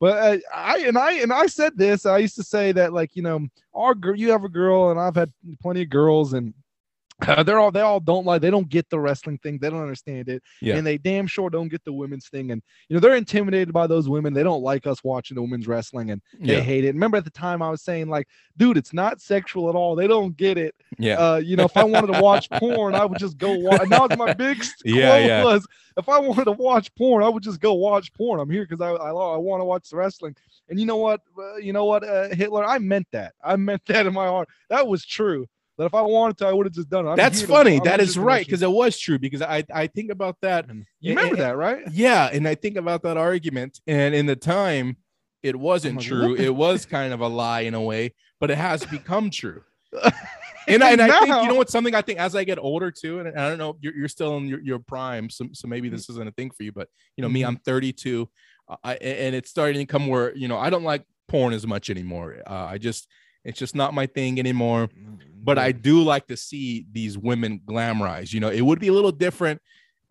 But 0.00 0.18
uh, 0.18 0.38
I 0.52 0.78
and 0.78 0.98
I 0.98 1.12
and 1.12 1.32
I 1.32 1.46
said 1.46 1.76
this. 1.76 2.06
I 2.06 2.18
used 2.18 2.36
to 2.36 2.42
say 2.42 2.72
that, 2.72 2.92
like, 2.92 3.14
you 3.14 3.22
know, 3.22 3.46
our 3.74 3.94
girl, 3.94 4.16
you 4.16 4.30
have 4.32 4.44
a 4.44 4.48
girl, 4.48 4.90
and 4.90 4.98
I've 4.98 5.14
had 5.14 5.32
plenty 5.60 5.82
of 5.82 5.90
girls, 5.90 6.32
and 6.32 6.54
uh, 7.26 7.42
they're 7.42 7.58
all 7.58 7.70
they 7.70 7.80
all 7.80 7.98
don't 8.00 8.26
like 8.26 8.42
they 8.42 8.50
don't 8.50 8.68
get 8.68 8.88
the 8.90 8.98
wrestling 9.00 9.38
thing 9.38 9.58
they 9.58 9.70
don't 9.70 9.80
understand 9.80 10.28
it 10.28 10.42
Yeah. 10.60 10.76
and 10.76 10.86
they 10.86 10.98
damn 10.98 11.26
sure 11.26 11.48
don't 11.48 11.68
get 11.68 11.82
the 11.84 11.92
women's 11.92 12.28
thing 12.28 12.50
and 12.50 12.62
you 12.88 12.94
know 12.94 13.00
they're 13.00 13.16
intimidated 13.16 13.72
by 13.72 13.86
those 13.86 14.08
women 14.08 14.34
they 14.34 14.42
don't 14.42 14.62
like 14.62 14.86
us 14.86 15.02
watching 15.02 15.34
the 15.34 15.40
women's 15.42 15.66
wrestling 15.66 16.10
and 16.10 16.20
they 16.40 16.56
Yeah. 16.56 16.60
hate 16.60 16.84
it 16.84 16.94
remember 16.94 17.16
at 17.16 17.24
the 17.24 17.30
time 17.30 17.62
i 17.62 17.70
was 17.70 17.82
saying 17.82 18.08
like 18.08 18.28
dude 18.58 18.76
it's 18.76 18.92
not 18.92 19.20
sexual 19.20 19.68
at 19.70 19.74
all 19.74 19.94
they 19.96 20.06
don't 20.06 20.36
get 20.36 20.58
it 20.58 20.74
Yeah. 20.98 21.14
uh 21.18 21.36
you 21.36 21.56
know 21.56 21.64
if 21.64 21.76
i 21.76 21.84
wanted 21.84 22.12
to 22.12 22.20
watch 22.20 22.50
porn 22.50 22.94
i 22.94 23.04
would 23.04 23.18
just 23.18 23.38
go 23.38 23.54
watch 23.54 23.80
and 23.80 23.90
that 23.90 24.10
was 24.10 24.18
my 24.18 24.34
big 24.34 24.62
Yeah, 24.84 25.08
quote 25.08 25.26
yeah. 25.26 25.42
was 25.44 25.66
if 25.96 26.08
i 26.10 26.18
wanted 26.18 26.44
to 26.44 26.52
watch 26.52 26.94
porn 26.96 27.22
i 27.24 27.28
would 27.28 27.42
just 27.42 27.60
go 27.60 27.72
watch 27.74 28.12
porn 28.12 28.40
i'm 28.40 28.50
here 28.50 28.66
because 28.68 28.82
i 28.82 28.90
i, 28.90 29.08
I 29.08 29.36
want 29.38 29.60
to 29.62 29.64
watch 29.64 29.88
the 29.88 29.96
wrestling 29.96 30.36
and 30.68 30.78
you 30.78 30.84
know 30.84 30.96
what 30.98 31.22
uh, 31.38 31.56
you 31.56 31.72
know 31.72 31.86
what 31.86 32.04
uh, 32.04 32.28
hitler 32.34 32.64
i 32.64 32.78
meant 32.78 33.06
that 33.12 33.32
i 33.42 33.56
meant 33.56 33.82
that 33.86 34.04
in 34.06 34.12
my 34.12 34.26
heart 34.26 34.48
that 34.68 34.86
was 34.86 35.04
true 35.04 35.46
that 35.78 35.84
if 35.86 35.94
i 35.94 36.00
wanted 36.00 36.36
to 36.38 36.46
i 36.46 36.52
would 36.52 36.66
have 36.66 36.74
just 36.74 36.88
done 36.88 37.06
it 37.06 37.10
I'm 37.10 37.16
That's 37.16 37.40
here 37.40 37.48
funny. 37.48 37.76
I'm 37.78 37.84
That 37.84 38.00
is 38.00 38.18
right 38.18 38.44
because 38.44 38.62
it 38.62 38.70
was 38.70 38.98
true. 38.98 39.18
Because 39.18 39.42
I 39.42 39.64
I 39.72 39.86
think 39.86 40.10
about 40.10 40.36
that. 40.42 40.68
it. 40.70 40.76
you 41.00 41.10
remember 41.10 41.34
and- 41.36 41.42
that 41.44 41.56
right 41.56 41.82
Yeah, 41.92 42.28
and 42.32 42.46
I 42.48 42.54
think 42.54 42.76
about 42.76 43.02
that 43.02 43.16
argument, 43.16 43.80
and 43.86 44.14
in 44.14 44.26
the 44.26 44.36
time, 44.36 44.96
it 45.42 45.54
wasn't 45.56 45.98
like, 45.98 46.06
true. 46.06 46.34
It 46.34 46.54
was 46.54 46.86
kind 46.86 47.12
of 47.12 47.20
a 47.20 47.28
lie 47.28 47.60
in 47.60 47.74
a 47.74 47.80
way, 47.80 48.14
but 48.40 48.50
it 48.50 48.58
has 48.58 48.84
become 48.84 49.30
true. 49.30 49.62
And 50.68 50.82
I, 50.82 50.90
and 50.90 51.00
I 51.00 51.20
think 51.20 51.28
you 51.42 51.46
know 51.48 51.54
what's 51.54 51.70
something 51.70 51.94
I 51.94 52.02
think 52.02 52.18
as 52.18 52.34
I 52.34 52.42
get 52.42 52.58
older 52.58 52.90
too, 52.90 53.20
and 53.20 53.38
I 53.38 53.48
don't 53.48 53.56
know, 53.58 53.76
you're, 53.80 53.94
you're 53.94 54.08
still 54.08 54.36
in 54.38 54.46
your, 54.48 54.60
your 54.60 54.78
prime, 54.80 55.30
so, 55.30 55.46
so 55.52 55.68
maybe 55.68 55.88
this 55.88 56.10
isn't 56.10 56.26
a 56.26 56.32
thing 56.32 56.50
for 56.50 56.64
you, 56.64 56.72
but 56.72 56.88
you 57.16 57.22
know, 57.22 57.28
me, 57.28 57.42
Mhm. 57.42 57.46
I'm 57.46 57.56
32, 57.58 58.28
uh, 58.68 58.74
I, 58.82 58.94
and 58.96 59.36
it's 59.36 59.48
starting 59.48 59.78
to 59.78 59.86
come 59.86 60.08
where 60.08 60.34
you 60.36 60.48
know 60.48 60.58
I 60.58 60.70
don't 60.70 60.82
like 60.82 61.04
porn 61.28 61.52
as 61.52 61.64
much 61.68 61.88
anymore. 61.88 62.42
Uh, 62.44 62.66
I 62.68 62.78
just 62.78 63.06
it's 63.46 63.58
just 63.58 63.74
not 63.74 63.94
my 63.94 64.06
thing 64.06 64.38
anymore. 64.38 64.88
Mm-hmm. 64.88 65.14
But 65.44 65.58
I 65.58 65.72
do 65.72 66.02
like 66.02 66.26
to 66.26 66.36
see 66.36 66.86
these 66.92 67.16
women 67.16 67.60
glamorized. 67.64 68.32
You 68.34 68.40
know, 68.40 68.48
it 68.50 68.60
would 68.62 68.80
be 68.80 68.88
a 68.88 68.92
little 68.92 69.12
different 69.12 69.62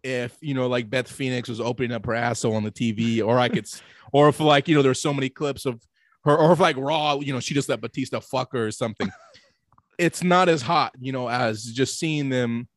if 0.03 0.37
you 0.41 0.53
know, 0.53 0.67
like 0.67 0.89
Beth 0.89 1.07
Phoenix 1.11 1.49
was 1.49 1.59
opening 1.59 1.91
up 1.91 2.05
her 2.05 2.13
asshole 2.13 2.55
on 2.55 2.63
the 2.63 2.71
TV, 2.71 3.21
or 3.25 3.37
I 3.37 3.49
could, 3.49 3.67
or 4.13 4.29
if 4.29 4.39
like 4.39 4.67
you 4.67 4.75
know, 4.75 4.81
there's 4.81 5.01
so 5.01 5.13
many 5.13 5.29
clips 5.29 5.65
of 5.65 5.81
her, 6.23 6.35
or 6.37 6.53
if 6.53 6.59
like 6.59 6.77
Raw, 6.77 7.19
you 7.19 7.33
know, 7.33 7.39
she 7.39 7.53
just 7.53 7.69
let 7.69 7.81
Batista 7.81 8.19
fuck 8.21 8.53
her 8.53 8.67
or 8.67 8.71
something. 8.71 9.09
it's 9.97 10.23
not 10.23 10.47
as 10.49 10.61
hot, 10.61 10.93
you 10.99 11.11
know, 11.11 11.27
as 11.29 11.63
just 11.65 11.99
seeing 11.99 12.29
them. 12.29 12.67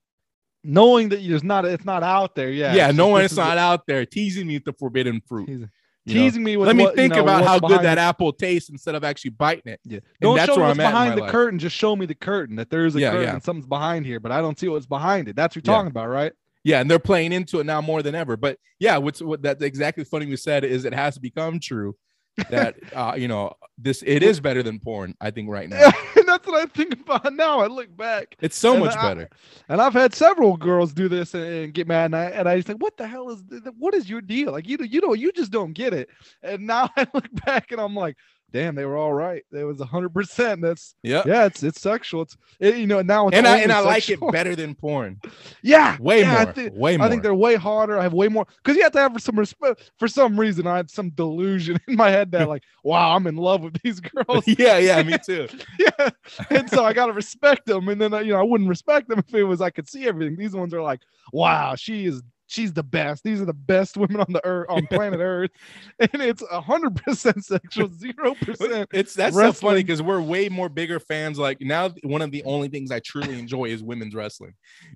knowing 0.64 1.08
that 1.10 1.20
there's 1.26 1.44
not 1.44 1.64
it's 1.64 1.84
not 1.84 2.02
out 2.02 2.34
there 2.34 2.50
yeah 2.50 2.74
Yeah, 2.74 2.90
knowing 2.90 2.92
it's 2.92 2.96
no 2.96 3.04
just- 3.04 3.06
one 3.06 3.22
this 3.22 3.32
is 3.32 3.32
is 3.32 3.38
not 3.38 3.58
out 3.58 3.86
there 3.86 4.04
teasing 4.06 4.46
me 4.48 4.54
with 4.56 4.64
the 4.64 4.72
forbidden 4.72 5.20
fruit. 5.26 5.68
You 6.08 6.14
know? 6.14 6.20
teasing 6.22 6.42
me 6.42 6.56
with 6.56 6.66
Let 6.66 6.76
me 6.76 6.84
what, 6.84 6.90
you 6.92 6.96
think 6.96 7.14
know, 7.14 7.22
about 7.22 7.44
how 7.44 7.58
good 7.58 7.82
that 7.82 7.94
the- 7.96 8.00
apple 8.00 8.32
tastes 8.32 8.70
instead 8.70 8.94
of 8.94 9.04
actually 9.04 9.30
biting 9.32 9.72
it. 9.72 9.80
yeah 9.84 10.00
don't 10.20 10.36
that's 10.36 10.46
show 10.46 10.56
me 10.56 10.62
what's 10.62 10.78
I'm 10.78 10.80
at 10.80 10.88
in 10.88 10.92
behind 10.92 11.16
the 11.18 11.22
life. 11.22 11.30
curtain 11.30 11.58
just 11.58 11.76
show 11.76 11.94
me 11.96 12.06
the 12.06 12.14
curtain 12.14 12.56
that 12.56 12.70
there's 12.70 12.96
a 12.96 13.00
Yeah, 13.00 13.10
curtain 13.10 13.34
yeah. 13.34 13.38
something's 13.40 13.66
behind 13.66 14.06
here 14.06 14.18
but 14.20 14.32
i 14.32 14.40
don't 14.40 14.58
see 14.58 14.68
what's 14.68 14.86
behind 14.86 15.28
it 15.28 15.36
that's 15.36 15.54
what 15.54 15.66
you're 15.66 15.74
talking 15.74 15.90
about 15.90 16.08
right 16.08 16.32
Yeah, 16.64 16.80
and 16.80 16.90
they're 16.90 16.98
playing 16.98 17.32
into 17.32 17.60
it 17.60 17.64
now 17.64 17.80
more 17.80 18.02
than 18.02 18.14
ever. 18.14 18.36
But 18.36 18.58
yeah, 18.78 18.96
what's 18.98 19.22
what 19.22 19.40
that's 19.42 19.62
exactly 19.62 20.04
funny 20.04 20.26
you 20.26 20.36
said 20.36 20.64
is 20.64 20.84
it 20.84 20.92
has 20.92 21.14
to 21.14 21.20
become 21.20 21.60
true 21.60 21.94
that 22.50 22.74
uh 22.94 23.14
you 23.16 23.28
know 23.28 23.52
this 23.78 24.02
it 24.06 24.22
is 24.22 24.40
better 24.40 24.62
than 24.62 24.78
porn, 24.80 25.14
I 25.20 25.30
think 25.30 25.48
right 25.50 25.68
now. 25.68 25.90
that's 26.38 26.46
what 26.50 26.60
i 26.62 26.66
think 26.66 26.92
about 27.00 27.32
now 27.34 27.60
i 27.60 27.66
look 27.66 27.94
back. 27.96 28.36
It's 28.40 28.56
so 28.56 28.78
much 28.78 28.96
I- 28.96 29.02
better. 29.14 29.28
and 29.68 29.80
i've 29.80 29.92
had 29.92 30.14
several 30.14 30.56
girls 30.56 30.92
do 30.92 31.08
this 31.08 31.34
and, 31.34 31.44
and 31.44 31.74
get 31.74 31.86
mad 31.86 32.06
and 32.06 32.16
i 32.16 32.24
and 32.26 32.48
i 32.48 32.56
just 32.56 32.66
think 32.66 32.82
what 32.82 32.96
the 32.96 33.06
hell 33.06 33.30
is 33.30 33.42
what 33.78 33.94
is 33.94 34.08
your 34.08 34.20
deal? 34.20 34.52
Like 34.52 34.68
you 34.68 34.78
you 34.80 35.00
know 35.00 35.14
you 35.14 35.32
just 35.32 35.50
don't 35.52 35.72
get 35.72 35.92
it. 35.92 36.08
And 36.42 36.66
now 36.66 36.90
i 36.96 37.06
look 37.12 37.28
back 37.44 37.72
and 37.72 37.80
i'm 37.80 37.94
like 37.94 38.16
damn 38.50 38.74
they 38.74 38.84
were 38.84 38.96
all 38.96 39.12
right 39.12 39.44
It 39.52 39.64
was 39.64 39.78
100% 39.78 40.60
that's 40.62 40.94
Yeah. 41.02 41.22
yeah 41.26 41.44
it's 41.46 41.62
it's 41.62 41.80
sexual 41.80 42.22
it's 42.22 42.36
it, 42.60 42.76
you 42.76 42.86
know 42.86 43.02
now 43.02 43.28
it's 43.28 43.36
And 43.36 43.46
I 43.46 43.58
and 43.58 43.70
I 43.72 43.80
like 43.80 44.08
it 44.08 44.18
better 44.32 44.56
than 44.56 44.74
porn. 44.74 45.20
yeah 45.62 45.96
Way 46.00 46.20
yeah, 46.20 46.52
I 46.56 46.60
more. 46.60 46.70
way 46.72 46.96
more. 46.96 47.06
I 47.06 47.10
think 47.10 47.22
they're 47.22 47.34
way 47.34 47.54
harder. 47.56 47.98
I 47.98 48.02
have 48.02 48.12
way 48.14 48.28
more 48.28 48.46
because 48.62 48.76
you 48.76 48.82
have 48.82 48.92
to 48.92 48.98
have 49.00 49.20
some 49.22 49.38
respect. 49.38 49.90
For 49.98 50.08
some 50.08 50.38
reason, 50.38 50.66
I 50.66 50.76
had 50.76 50.90
some 50.90 51.10
delusion 51.10 51.78
in 51.88 51.96
my 51.96 52.10
head 52.10 52.30
that 52.32 52.48
like, 52.48 52.62
wow, 52.84 53.14
I'm 53.14 53.26
in 53.26 53.36
love 53.36 53.62
with 53.62 53.80
these 53.82 54.00
girls. 54.00 54.44
yeah, 54.46 54.78
yeah, 54.78 55.02
me 55.02 55.16
too. 55.24 55.48
yeah, 55.78 56.08
and 56.50 56.68
so 56.70 56.84
I 56.84 56.92
gotta 56.92 57.12
respect 57.12 57.66
them. 57.66 57.88
And 57.88 58.00
then 58.00 58.14
uh, 58.14 58.18
you 58.20 58.32
know, 58.32 58.40
I 58.40 58.44
wouldn't 58.44 58.68
respect 58.70 59.08
them 59.08 59.18
if 59.18 59.34
it 59.34 59.44
was 59.44 59.60
I 59.60 59.70
could 59.70 59.88
see 59.88 60.06
everything. 60.06 60.36
These 60.36 60.54
ones 60.54 60.72
are 60.74 60.82
like, 60.82 61.00
wow, 61.32 61.74
she 61.74 62.06
is. 62.06 62.22
She's 62.50 62.72
the 62.72 62.82
best. 62.82 63.22
These 63.22 63.40
are 63.40 63.44
the 63.44 63.52
best 63.52 63.96
women 63.98 64.20
on 64.20 64.32
the 64.32 64.44
earth, 64.44 64.66
on 64.70 64.86
planet 64.90 65.20
Earth, 65.20 65.50
and 66.00 66.22
it's 66.22 66.42
hundred 66.50 66.96
percent 66.96 67.44
sexual, 67.44 67.88
zero 67.98 68.34
percent. 68.40 68.88
It's 68.92 69.14
that's 69.14 69.36
so 69.36 69.52
funny 69.52 69.82
because 69.82 70.00
we're 70.02 70.20
way 70.20 70.48
more 70.48 70.68
bigger 70.70 70.98
fans. 70.98 71.38
Like 71.38 71.60
now, 71.60 71.90
one 72.02 72.22
of 72.22 72.30
the 72.30 72.42
only 72.44 72.68
things 72.68 72.90
I 72.90 73.00
truly 73.00 73.38
enjoy 73.38 73.66
is 73.66 73.82
women's 73.82 74.14
wrestling. 74.14 74.54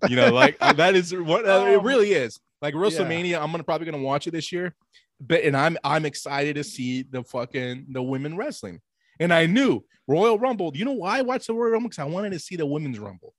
You 0.09 0.17
know, 0.17 0.33
like 0.33 0.59
that 0.77 0.95
is 0.97 1.15
what 1.15 1.45
uh, 1.47 1.67
it 1.69 1.77
Oh. 1.77 1.83
really 1.83 2.13
is. 2.15 2.41
Like 2.63 2.75
WrestleMania, 2.75 3.39
I'm 3.41 3.51
gonna 3.51 3.65
probably 3.65 3.85
gonna 3.85 4.03
watch 4.03 4.27
it 4.27 4.31
this 4.31 4.51
year, 4.51 4.75
but 5.21 5.43
and 5.45 5.55
I'm 5.57 5.77
I'm 5.85 6.07
excited 6.07 6.55
to 6.57 6.65
see 6.65 7.03
the 7.03 7.23
fucking 7.23 7.87
the 7.91 8.03
women 8.03 8.37
wrestling. 8.37 8.81
And 9.21 9.33
I 9.33 9.45
knew 9.47 9.85
Royal 10.09 10.39
Rumble. 10.39 10.73
You 10.75 10.87
know 10.87 10.93
why 10.93 11.19
I 11.19 11.23
watched 11.23 11.49
the 11.49 11.55
Royal 11.55 11.73
Rumble? 11.73 11.91
Because 11.91 12.03
I 12.03 12.09
wanted 12.09 12.33
to 12.33 12.39
see 12.39 12.57
the 12.57 12.65
women's 12.67 12.99
Rumble, 12.99 13.35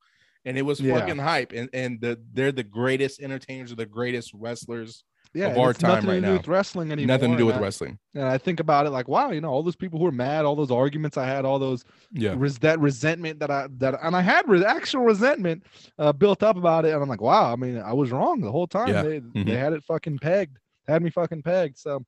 and 0.46 0.58
it 0.58 0.62
was 0.64 0.80
Yeah. 0.82 1.00
fucking 1.00 1.18
hype. 1.18 1.52
And 1.54 1.70
and 1.74 2.00
the 2.02 2.20
they're 2.34 2.52
the 2.52 2.64
greatest 2.64 3.22
entertainers, 3.22 3.72
or 3.72 3.76
the 3.76 3.86
greatest 3.86 4.32
wrestlers. 4.34 5.04
Yeah, 5.36 5.48
Of 5.48 5.58
our 5.58 5.74
time 5.74 6.06
right 6.06 6.16
to 6.16 6.22
do 6.22 6.28
now. 6.28 6.34
with 6.34 6.48
wrestling 6.48 6.92
anymore. 6.92 7.08
Nothing 7.16 7.32
to 7.32 7.38
do 7.40 7.48
with 7.48 7.56
I- 7.56 7.60
wrestling. 7.60 7.98
And 8.14 8.26
I 8.26 8.38
think 8.38 8.60
about 8.60 8.86
it 8.86 8.92
like, 8.92 9.08
wow, 9.08 9.32
you 9.32 9.42
know, 9.42 9.50
all 9.50 9.64
those 9.64 9.76
people 9.76 9.98
who 9.98 10.06
were 10.06 10.12
mad, 10.12 10.46
all 10.46 10.56
those 10.56 10.70
arguments 10.70 11.18
I 11.18 11.26
had, 11.26 11.44
all 11.44 11.58
those 11.58 11.84
Yeah, 12.12 12.36
res- 12.38 12.60
that 12.60 12.80
resentment 12.80 13.40
that 13.40 13.50
I 13.50 13.68
that 13.80 13.96
and 14.04 14.16
I 14.16 14.22
had 14.22 14.48
re- 14.48 14.64
actual 14.64 15.02
resentment 15.06 15.64
uh, 15.98 16.14
built 16.14 16.44
up 16.44 16.56
about 16.56 16.86
it, 16.86 16.94
and 16.94 17.02
I'm 17.02 17.10
like, 17.10 17.22
wow, 17.22 17.52
I 17.52 17.56
mean, 17.56 17.80
I 17.80 17.94
was 17.94 18.12
wrong 18.12 18.42
the 18.42 18.52
whole 18.52 18.68
time. 18.68 18.90
Yeah. 18.90 19.02
They 19.02 19.20
Mhm. 19.22 19.46
they 19.48 19.56
had 19.58 19.74
it 19.74 19.84
fucking 19.86 20.20
pegged, 20.20 20.60
had 20.88 21.02
me 21.02 21.10
fucking 21.10 21.42
pegged. 21.42 21.80
So 21.80 22.06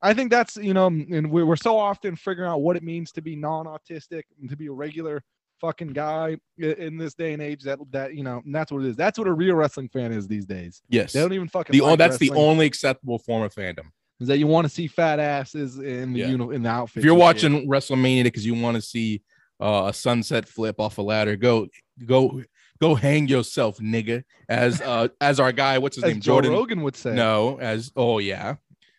I 0.00 0.14
think 0.14 0.30
that's 0.30 0.56
you 0.56 0.72
know, 0.74 0.86
and 0.86 1.32
we're 1.32 1.46
we're 1.46 1.56
so 1.56 1.76
often 1.76 2.14
figuring 2.14 2.48
out 2.48 2.60
what 2.60 2.76
it 2.76 2.84
means 2.84 3.10
to 3.12 3.22
be 3.22 3.34
non-autistic 3.34 4.22
and 4.40 4.48
to 4.50 4.56
be 4.56 4.66
a 4.68 4.72
regular 4.72 5.24
fucking 5.62 5.88
guy 5.92 6.36
in 6.58 6.98
this 6.98 7.14
day 7.14 7.32
and 7.32 7.40
age 7.40 7.62
that 7.62 7.78
that 7.92 8.14
you 8.16 8.24
know 8.24 8.42
that's 8.46 8.70
what 8.72 8.82
it 8.82 8.88
is 8.88 8.96
that's 8.96 9.16
what 9.16 9.28
a 9.28 9.32
real 9.32 9.54
wrestling 9.54 9.88
fan 9.88 10.12
is 10.12 10.26
these 10.26 10.44
days 10.44 10.82
yes. 10.88 11.12
they 11.12 11.20
don't 11.20 11.32
even 11.32 11.46
fucking 11.48 11.72
The 11.72 11.80
like 11.84 11.98
that's 11.98 12.18
the 12.18 12.30
only 12.32 12.66
acceptable 12.66 13.18
form 13.20 13.44
of 13.44 13.54
fandom. 13.54 13.86
is 14.20 14.26
that 14.28 14.38
you 14.38 14.48
want 14.48 14.64
to 14.66 14.68
see 14.68 14.88
fat 14.88 15.20
asses 15.20 15.78
in 15.78 16.12
the 16.12 16.18
Yeah. 16.18 16.28
uni- 16.30 16.54
in 16.56 16.62
the 16.64 16.68
outfit 16.68 16.98
if 16.98 17.04
you're 17.04 17.14
watching 17.14 17.68
WrestleMania 17.68 18.24
because 18.24 18.44
you 18.44 18.54
want 18.60 18.74
to 18.74 18.82
see 18.82 19.22
uh, 19.60 19.84
a 19.86 19.92
sunset 19.92 20.48
flip 20.48 20.80
off 20.80 20.98
a 20.98 21.02
ladder, 21.02 21.36
go 21.36 21.68
go 22.04 22.42
go 22.80 22.96
hang 22.96 23.28
yourself, 23.28 23.78
nigga. 23.78 24.24
As 24.48 24.80
uh 24.80 25.06
as 25.20 25.38
our 25.38 25.52
guy, 25.52 25.78
what's 25.78 25.94
his 25.94 26.02
as 26.02 26.10
name, 26.10 26.20
Joe 26.20 26.32
Jordan? 26.34 26.50
Rogan 26.52 26.82
would 26.82 26.96
say 26.96 27.14
No, 27.14 27.60
as 27.60 27.92
oh 27.94 28.18
yeah, 28.18 28.56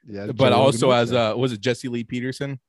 yeah 0.07 0.27
but 0.27 0.39
Rogan 0.39 0.53
also 0.53 0.91
as 0.91 1.11
uh 1.11 1.33
was 1.35 1.51
it 1.51 1.59
Jesse 1.59 1.89
Lee 1.89 2.05
Peterson? 2.05 2.61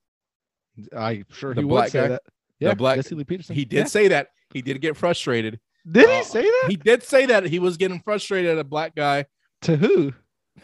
I 0.96 1.22
sure 1.30 1.54
The 1.54 1.60
he 1.60 1.64
would 1.64 1.88
say 1.90 2.00
guy? 2.00 2.08
that. 2.08 2.22
The 2.60 2.66
Yeah, 2.66 2.74
black- 2.74 2.96
Jesse 2.96 3.14
Lee 3.14 3.24
Peterson. 3.24 3.54
He 3.54 3.64
did 3.64 3.78
Yeah. 3.78 3.84
say 3.84 4.08
that. 4.08 4.28
He 4.52 4.62
did 4.62 4.80
get 4.80 4.96
frustrated. 4.96 5.58
Did 5.90 6.08
uh, 6.08 6.18
he 6.18 6.22
say 6.24 6.42
that 6.42 6.66
He 6.70 6.76
did 6.76 7.02
say 7.02 7.26
that 7.26 7.44
he 7.44 7.58
was 7.58 7.76
getting 7.76 8.00
frustrated 8.00 8.52
at 8.52 8.58
a 8.58 8.64
black 8.64 8.94
guy. 8.94 9.26
to 9.62 9.76
who? 9.76 10.12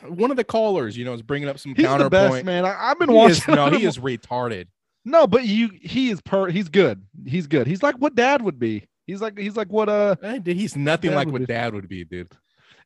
One 0.09 0.31
of 0.31 0.37
the 0.37 0.45
callers, 0.45 0.97
you 0.97 1.05
know, 1.05 1.13
is 1.15 1.23
bringing 1.23 1.49
up 1.49 1.59
some 1.59 1.75
He's 1.75 1.85
the 1.85 2.09
best 2.09 2.11
counterpoint. 2.13 2.47
man. 2.47 2.65
I, 2.65 2.77
I've 2.91 2.99
been 2.99 3.09
He 3.11 3.15
watching. 3.15 3.33
is, 3.37 3.49
no, 3.49 3.71
he 3.71 3.85
is 3.85 3.99
retarded. 3.99 4.67
No, 5.05 5.27
but 5.27 5.45
you, 5.45 5.71
he 5.83 6.11
is 6.11 6.21
per. 6.23 6.49
He's 6.51 6.69
good. 6.69 7.03
He's 7.27 7.47
good. 7.47 7.67
He's 7.67 7.83
like 7.83 7.97
what 7.97 8.15
Dad 8.15 8.43
would 8.43 8.59
be. 8.59 8.87
He's 9.07 9.21
like 9.21 9.37
he's 9.37 9.57
like 9.57 9.69
what 9.69 9.89
uh 9.89 10.15
dude, 10.15 10.47
He's 10.57 10.77
nothing 10.77 11.13
like 11.15 11.27
what 11.29 11.41
be- 11.41 11.47
dad 11.47 11.75
would 11.75 11.89
be, 11.89 12.05
dude. 12.05 12.31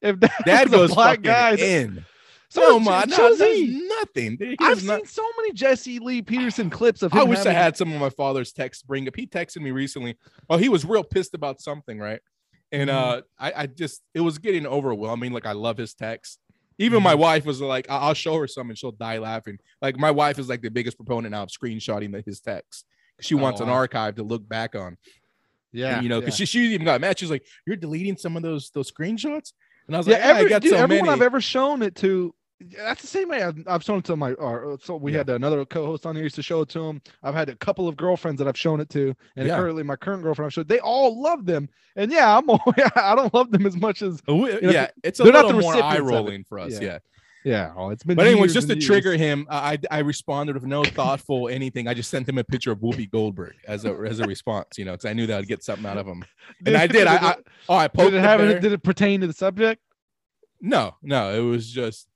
if 0.01 0.19
Dad, 0.21 0.31
Dad 0.47 0.67
a 0.69 0.71
goes 0.71 0.95
black 0.95 1.19
fucking 1.19 1.23
guy. 1.25 1.55
in. 1.57 2.05
So 2.55 2.61
no, 2.61 2.79
man, 2.81 3.09
no, 3.09 3.29
nothing. 3.31 4.37
He 4.39 4.57
I've 4.61 4.85
not- 4.85 4.99
seen 5.01 5.07
so 5.07 5.25
many 5.37 5.53
Jesse 5.53 5.99
Lee 5.99 6.23
Peterson 6.23 6.71
clips 6.79 7.03
of 7.03 7.13
him. 7.13 7.19
I 7.19 7.25
wish 7.25 7.45
I 7.47 7.53
had 7.53 7.77
some 7.77 7.93
of 7.93 8.01
my 8.01 8.11
father's 8.11 8.53
texts 8.53 8.83
bring 8.85 9.09
up. 9.09 9.17
He 9.17 9.27
texted 9.27 9.61
me 9.61 9.73
recently. 9.73 10.17
Oh, 10.49 10.57
he 10.57 10.69
was 10.69 10.85
real 10.85 11.03
pissed 11.03 11.35
about 11.35 11.61
something, 11.61 11.99
right? 11.99 12.21
And 12.71 12.91
Mhm. 12.91 12.95
uh, 12.95 13.23
I, 13.39 13.53
I 13.63 13.67
just 13.67 14.03
it 14.15 14.21
was 14.21 14.39
getting 14.39 14.67
overwhelming. 14.67 15.33
Like 15.33 15.47
I 15.47 15.53
love 15.53 15.77
his 15.79 15.95
text. 15.95 16.39
Even 16.79 17.03
my 17.03 17.15
wife 17.15 17.45
was 17.45 17.61
like, 17.61 17.91
I- 17.91 17.99
I'll 17.99 18.15
show 18.15 18.37
her 18.39 18.47
some 18.47 18.69
and 18.71 18.79
she'll 18.79 18.93
die 18.93 19.19
laughing. 19.19 19.59
Like 19.83 19.99
my 19.99 20.13
wife 20.13 20.39
is 20.39 20.49
like 20.49 20.63
the 20.63 20.71
biggest 20.71 20.97
proponent 20.97 21.33
now 21.33 21.43
of 21.43 21.49
screenshotting 21.49 22.13
the, 22.13 22.23
his 22.25 22.39
texts. 22.41 22.85
She 23.21 23.35
Oh, 23.35 23.39
wants 23.39 23.61
an 23.61 23.69
archive 23.69 24.15
to 24.17 24.23
look 24.23 24.49
back 24.49 24.75
on. 24.77 24.97
Yeah, 25.73 25.95
And, 25.97 26.03
you 26.05 26.09
know, 26.09 26.21
because 26.21 26.39
yeah. 26.39 26.47
she, 26.47 26.59
she 26.67 26.75
even 26.75 26.85
got 26.85 27.01
mad. 27.01 27.19
She's 27.19 27.31
like, 27.31 27.45
"You're 27.67 27.75
deleting 27.77 28.17
some 28.17 28.37
of 28.37 28.43
those 28.45 28.71
those 28.71 28.91
screenshots," 28.93 29.53
and 29.89 29.97
I 29.97 29.99
was 29.99 30.07
yeah, 30.07 30.15
like, 30.15 30.23
"Yeah, 30.23 30.31
every, 30.31 30.47
I 30.47 30.49
got 30.51 30.63
dude, 30.63 30.71
so 30.71 30.77
everyone 30.77 31.07
many." 31.07 31.17
I've 31.17 31.23
ever 31.23 31.41
shown 31.41 31.83
it 31.83 31.97
to. 31.97 32.33
That's 32.77 33.03
the 33.03 33.09
same 33.09 33.29
way 33.29 33.43
I've, 33.43 33.57
I've 33.67 33.83
shown 33.83 33.99
it 33.99 34.05
to 34.07 34.17
my. 34.17 34.33
Or, 34.35 34.79
so 34.83 34.97
we 34.97 35.13
Yeah. 35.13 35.19
had 35.19 35.31
another 35.31 35.65
co-host 35.65 36.07
on 36.07 36.15
here 36.15 36.23
used 36.25 36.37
to 36.37 36.43
show 36.43 36.61
it 36.63 36.69
to 36.71 36.81
him. 36.85 37.03
I've 37.23 37.35
had 37.35 37.49
a 37.49 37.57
couple 37.57 37.89
of 37.89 37.97
girlfriends 37.97 38.39
that 38.39 38.49
I've 38.49 38.57
shown 38.57 38.81
it 38.81 38.89
to, 38.91 39.15
and 39.37 39.49
Yeah. 39.49 39.57
currently 39.57 39.83
my 39.83 39.97
current 39.97 40.23
girlfriend 40.23 40.47
I've 40.47 40.53
showed. 40.55 40.69
They 40.69 40.79
all 40.79 41.21
love 41.21 41.45
them, 41.47 41.69
and 41.97 42.11
yeah, 42.13 42.39
I'm. 42.39 42.49
I 42.97 43.15
don't 43.17 43.35
love 43.35 43.51
them 43.51 43.67
as 43.67 43.77
much 43.77 44.03
as 44.03 44.23
Uh, 44.29 44.35
we- 44.37 44.53
know, 44.61 44.71
yeah, 44.71 44.89
it's 45.03 45.21
a 45.21 45.25
they're 45.25 45.33
not 45.33 45.47
little 45.47 45.61
the 45.61 45.65
more 45.65 45.77
eye-rolling 45.83 46.45
for 46.45 46.59
us. 46.61 46.73
Yeah. 46.75 46.81
yeah. 46.81 46.99
yeah. 47.45 47.73
Oh, 47.77 47.91
it's 47.91 48.05
been. 48.05 48.17
But 48.17 48.27
anyways, 48.29 48.55
years 48.55 48.55
just 48.55 48.69
to 48.69 48.75
years. 48.75 48.87
trigger 48.87 49.17
him, 49.17 49.47
I 49.51 49.79
I 49.91 49.99
responded 49.99 50.55
with 50.55 50.65
no 50.65 50.85
thoughtful 50.85 51.49
anything. 51.51 51.89
I 51.89 51.93
just 51.95 52.09
sent 52.09 52.29
him 52.29 52.39
a 52.39 52.45
picture 52.45 52.71
of 52.71 52.79
Whoopi 52.79 53.11
Goldberg 53.11 53.55
as 53.67 53.85
a 53.85 53.93
as 54.07 54.21
a 54.21 54.25
response, 54.27 54.79
you 54.79 54.85
know, 54.85 54.93
because 54.93 55.07
I 55.07 55.13
knew 55.13 55.27
that 55.27 55.39
I'd 55.39 55.49
get 55.49 55.65
something 55.65 55.85
out 55.87 55.99
of 55.99 56.07
him. 56.07 56.25
And 56.67 56.77
I 56.77 56.87
did. 56.87 57.07
I, 57.09 57.17
I 57.17 57.37
oh, 57.69 57.75
I 57.77 57.89
poked 57.89 58.13
did 58.13 58.19
it 58.19 58.21
have 58.21 58.41
it? 58.41 58.61
Did 58.63 58.73
it 58.73 58.83
pertain 58.85 59.21
to 59.23 59.27
the 59.27 59.33
subject? 59.33 59.83
No, 60.61 60.95
no, 61.03 61.35
it 61.35 61.41
was 61.41 61.69
just 61.71 62.07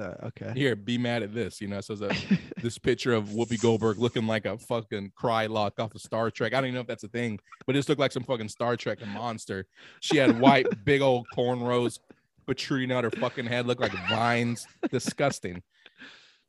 Uh, 0.00 0.14
okay. 0.24 0.52
here. 0.54 0.74
Be 0.74 0.96
mad 0.96 1.22
at 1.22 1.34
this, 1.34 1.60
you 1.60 1.68
know. 1.68 1.80
So 1.80 1.94
this 2.62 2.78
picture 2.78 3.12
of 3.12 3.28
Whoopi 3.28 3.60
Goldberg 3.60 3.98
looking 3.98 4.26
like 4.26 4.46
a 4.46 4.56
fucking 4.58 5.12
cry 5.14 5.46
lock 5.46 5.78
off 5.78 5.94
of 5.94 6.00
Star 6.00 6.30
Trek. 6.30 6.54
I 6.54 6.56
don't 6.56 6.66
even 6.66 6.74
know 6.76 6.80
if 6.80 6.86
that's 6.86 7.04
a 7.04 7.08
thing, 7.08 7.38
but 7.66 7.76
it 7.76 7.78
just 7.78 7.88
looked 7.88 8.00
like 8.00 8.12
some 8.12 8.22
fucking 8.22 8.48
Star 8.48 8.76
Trek 8.76 8.98
monster. 9.06 9.66
She 10.00 10.16
had 10.16 10.40
white, 10.40 10.66
big 10.84 11.02
old 11.02 11.26
cornrows 11.36 11.98
protruding 12.46 12.90
out 12.90 13.04
her 13.04 13.10
fucking 13.10 13.46
head, 13.46 13.66
looked 13.66 13.82
like 13.82 13.92
vines. 14.08 14.66
Disgusting. 14.90 15.62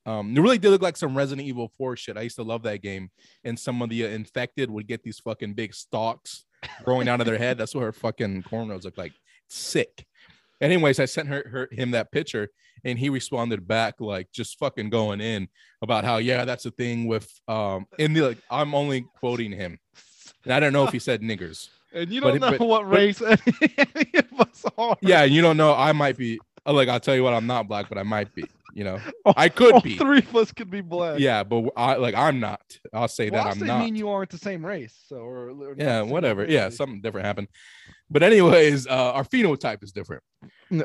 Um, 0.06 0.36
it 0.36 0.42
really 0.42 0.58
did 0.58 0.70
look 0.70 0.82
like 0.82 0.98
some 0.98 1.16
Resident 1.16 1.48
Evil 1.48 1.72
4 1.78 1.96
shit. 1.96 2.18
I 2.18 2.22
used 2.22 2.38
to 2.38 2.44
love 2.44 2.64
that 2.64 2.82
game. 2.82 3.12
And 3.44 3.60
some 3.60 3.82
of 3.82 3.90
the 3.90 4.06
uh, 4.06 4.10
infected 4.10 4.72
would 4.72 4.88
get 4.88 5.04
these 5.04 5.20
fucking 5.20 5.54
big 5.54 5.74
stalks 5.74 6.46
growing 6.84 7.08
out 7.08 7.20
of 7.20 7.28
their 7.28 7.38
head. 7.38 7.58
That's 7.58 7.76
what 7.76 7.84
her 7.84 7.92
fucking 7.92 8.44
cornrows 8.44 8.84
look 8.84 8.98
like. 8.98 9.14
Sick. 9.48 10.08
Anyways, 10.62 11.00
I 11.00 11.06
sent 11.06 11.28
her, 11.28 11.43
her 11.52 11.67
him 11.71 11.91
that 11.91 12.12
picture 12.12 12.50
and 12.84 12.97
he 12.97 13.10
responded 13.10 13.67
back 13.67 13.95
like 14.00 14.32
just 14.32 14.58
fucking 14.58 14.89
going 14.89 15.21
in 15.21 15.47
about 15.84 16.04
how 16.04 16.17
yeah 16.17 16.45
that's 16.45 16.63
the 16.63 16.71
thing 16.71 17.06
with 17.06 17.30
um 17.47 17.86
in 18.00 18.12
the 18.13 18.21
like 18.21 18.38
i'm 18.50 18.74
only 18.74 19.06
quoting 19.19 19.52
him 19.52 19.78
and 20.45 20.54
i 20.54 20.60
don't 20.60 20.74
know 20.74 20.84
if 20.86 20.91
he 20.91 20.97
said 20.97 21.21
niggers 21.21 21.69
And 21.93 22.10
you 22.12 22.19
don't 22.21 22.38
it- 22.38 22.39
know 22.39 22.58
but- 22.58 22.65
what 22.67 22.89
but- 22.89 22.95
race 22.97 23.21
any 23.21 24.10
of 24.15 24.39
us 24.39 24.65
are. 24.80 24.97
yeah 25.02 25.24
you 25.26 25.43
don't 25.43 25.58
know 25.58 25.76
i 25.76 25.91
might 25.91 26.17
be 26.17 26.39
like 26.65 26.89
i'll 26.89 27.00
tell 27.00 27.13
you 27.15 27.21
what 27.24 27.36
i'm 27.36 27.45
not 27.45 27.67
black 27.67 27.88
but 27.88 28.00
i 28.00 28.04
might 28.04 28.34
be 28.34 28.45
you 28.74 28.84
know 28.84 29.00
All- 29.26 29.34
i 29.38 29.50
could 29.50 29.74
all 29.74 29.82
be 29.82 29.98
Three 29.98 30.20
of 30.20 30.36
us 30.36 30.52
could 30.52 30.70
be 30.70 30.82
black. 30.82 31.20
yeah 31.20 31.44
but 31.44 31.66
i 31.76 31.96
like 31.96 32.16
i'm 32.16 32.40
not 32.40 32.62
i'll 32.94 33.08
say 33.08 33.30
Well, 33.30 33.44
that 33.44 33.48
I 33.48 33.52
i'm 33.52 33.60
say 33.60 33.66
not 33.66 33.80
me 33.82 33.88
and 33.90 33.98
you 33.98 34.10
aren't 34.10 34.30
the 34.30 34.38
same 34.38 34.66
race, 34.66 34.98
so 35.08 35.18
or, 35.18 35.50
or 35.50 35.76
yeah 35.78 36.02
whatever 36.02 36.46
yeah 36.46 36.70
something 36.70 37.02
different 37.02 37.26
happened 37.26 37.48
but 38.10 38.24
anyways 38.24 38.88
uh 38.88 39.12
our 39.14 39.24
phenotype 39.24 39.84
is 39.84 39.92
different 39.92 40.24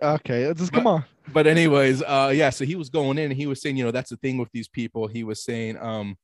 Okay, 0.03 0.53
just 0.57 0.72
But- 0.72 0.79
come 0.79 0.87
on. 0.88 1.05
but 1.33 1.46
anyways, 1.46 2.03
uh 2.03 2.33
yeah, 2.35 2.51
so 2.51 2.64
he 2.64 2.75
was 2.75 2.88
going 2.90 3.18
in 3.18 3.27
and 3.31 3.35
he 3.35 3.46
was 3.46 3.62
saying, 3.62 3.77
you 3.77 3.85
know, 3.85 3.92
that's 3.92 4.11
the 4.11 4.16
thing 4.16 4.37
with 4.37 4.51
these 4.53 4.66
people. 4.68 5.07
He 5.07 5.22
was 5.22 5.44
saying, 5.44 5.79
um, 5.79 6.16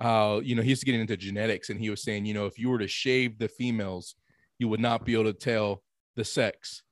uh, 0.00 0.40
you 0.42 0.54
know, 0.54 0.62
he's 0.62 0.84
getting 0.84 1.00
into 1.00 1.16
genetics 1.16 1.68
and 1.70 1.80
he 1.80 1.90
was 1.90 2.00
saying, 2.02 2.26
you 2.26 2.32
know, 2.34 2.46
if 2.46 2.58
you 2.60 2.68
were 2.70 2.78
to 2.78 2.86
shave 2.86 3.36
the 3.38 3.48
females, 3.48 4.14
you 4.60 4.68
would 4.68 4.78
not 4.78 5.04
be 5.04 5.14
able 5.14 5.24
to 5.24 5.32
tell 5.32 5.82
the 6.14 6.24
sex. 6.24 6.82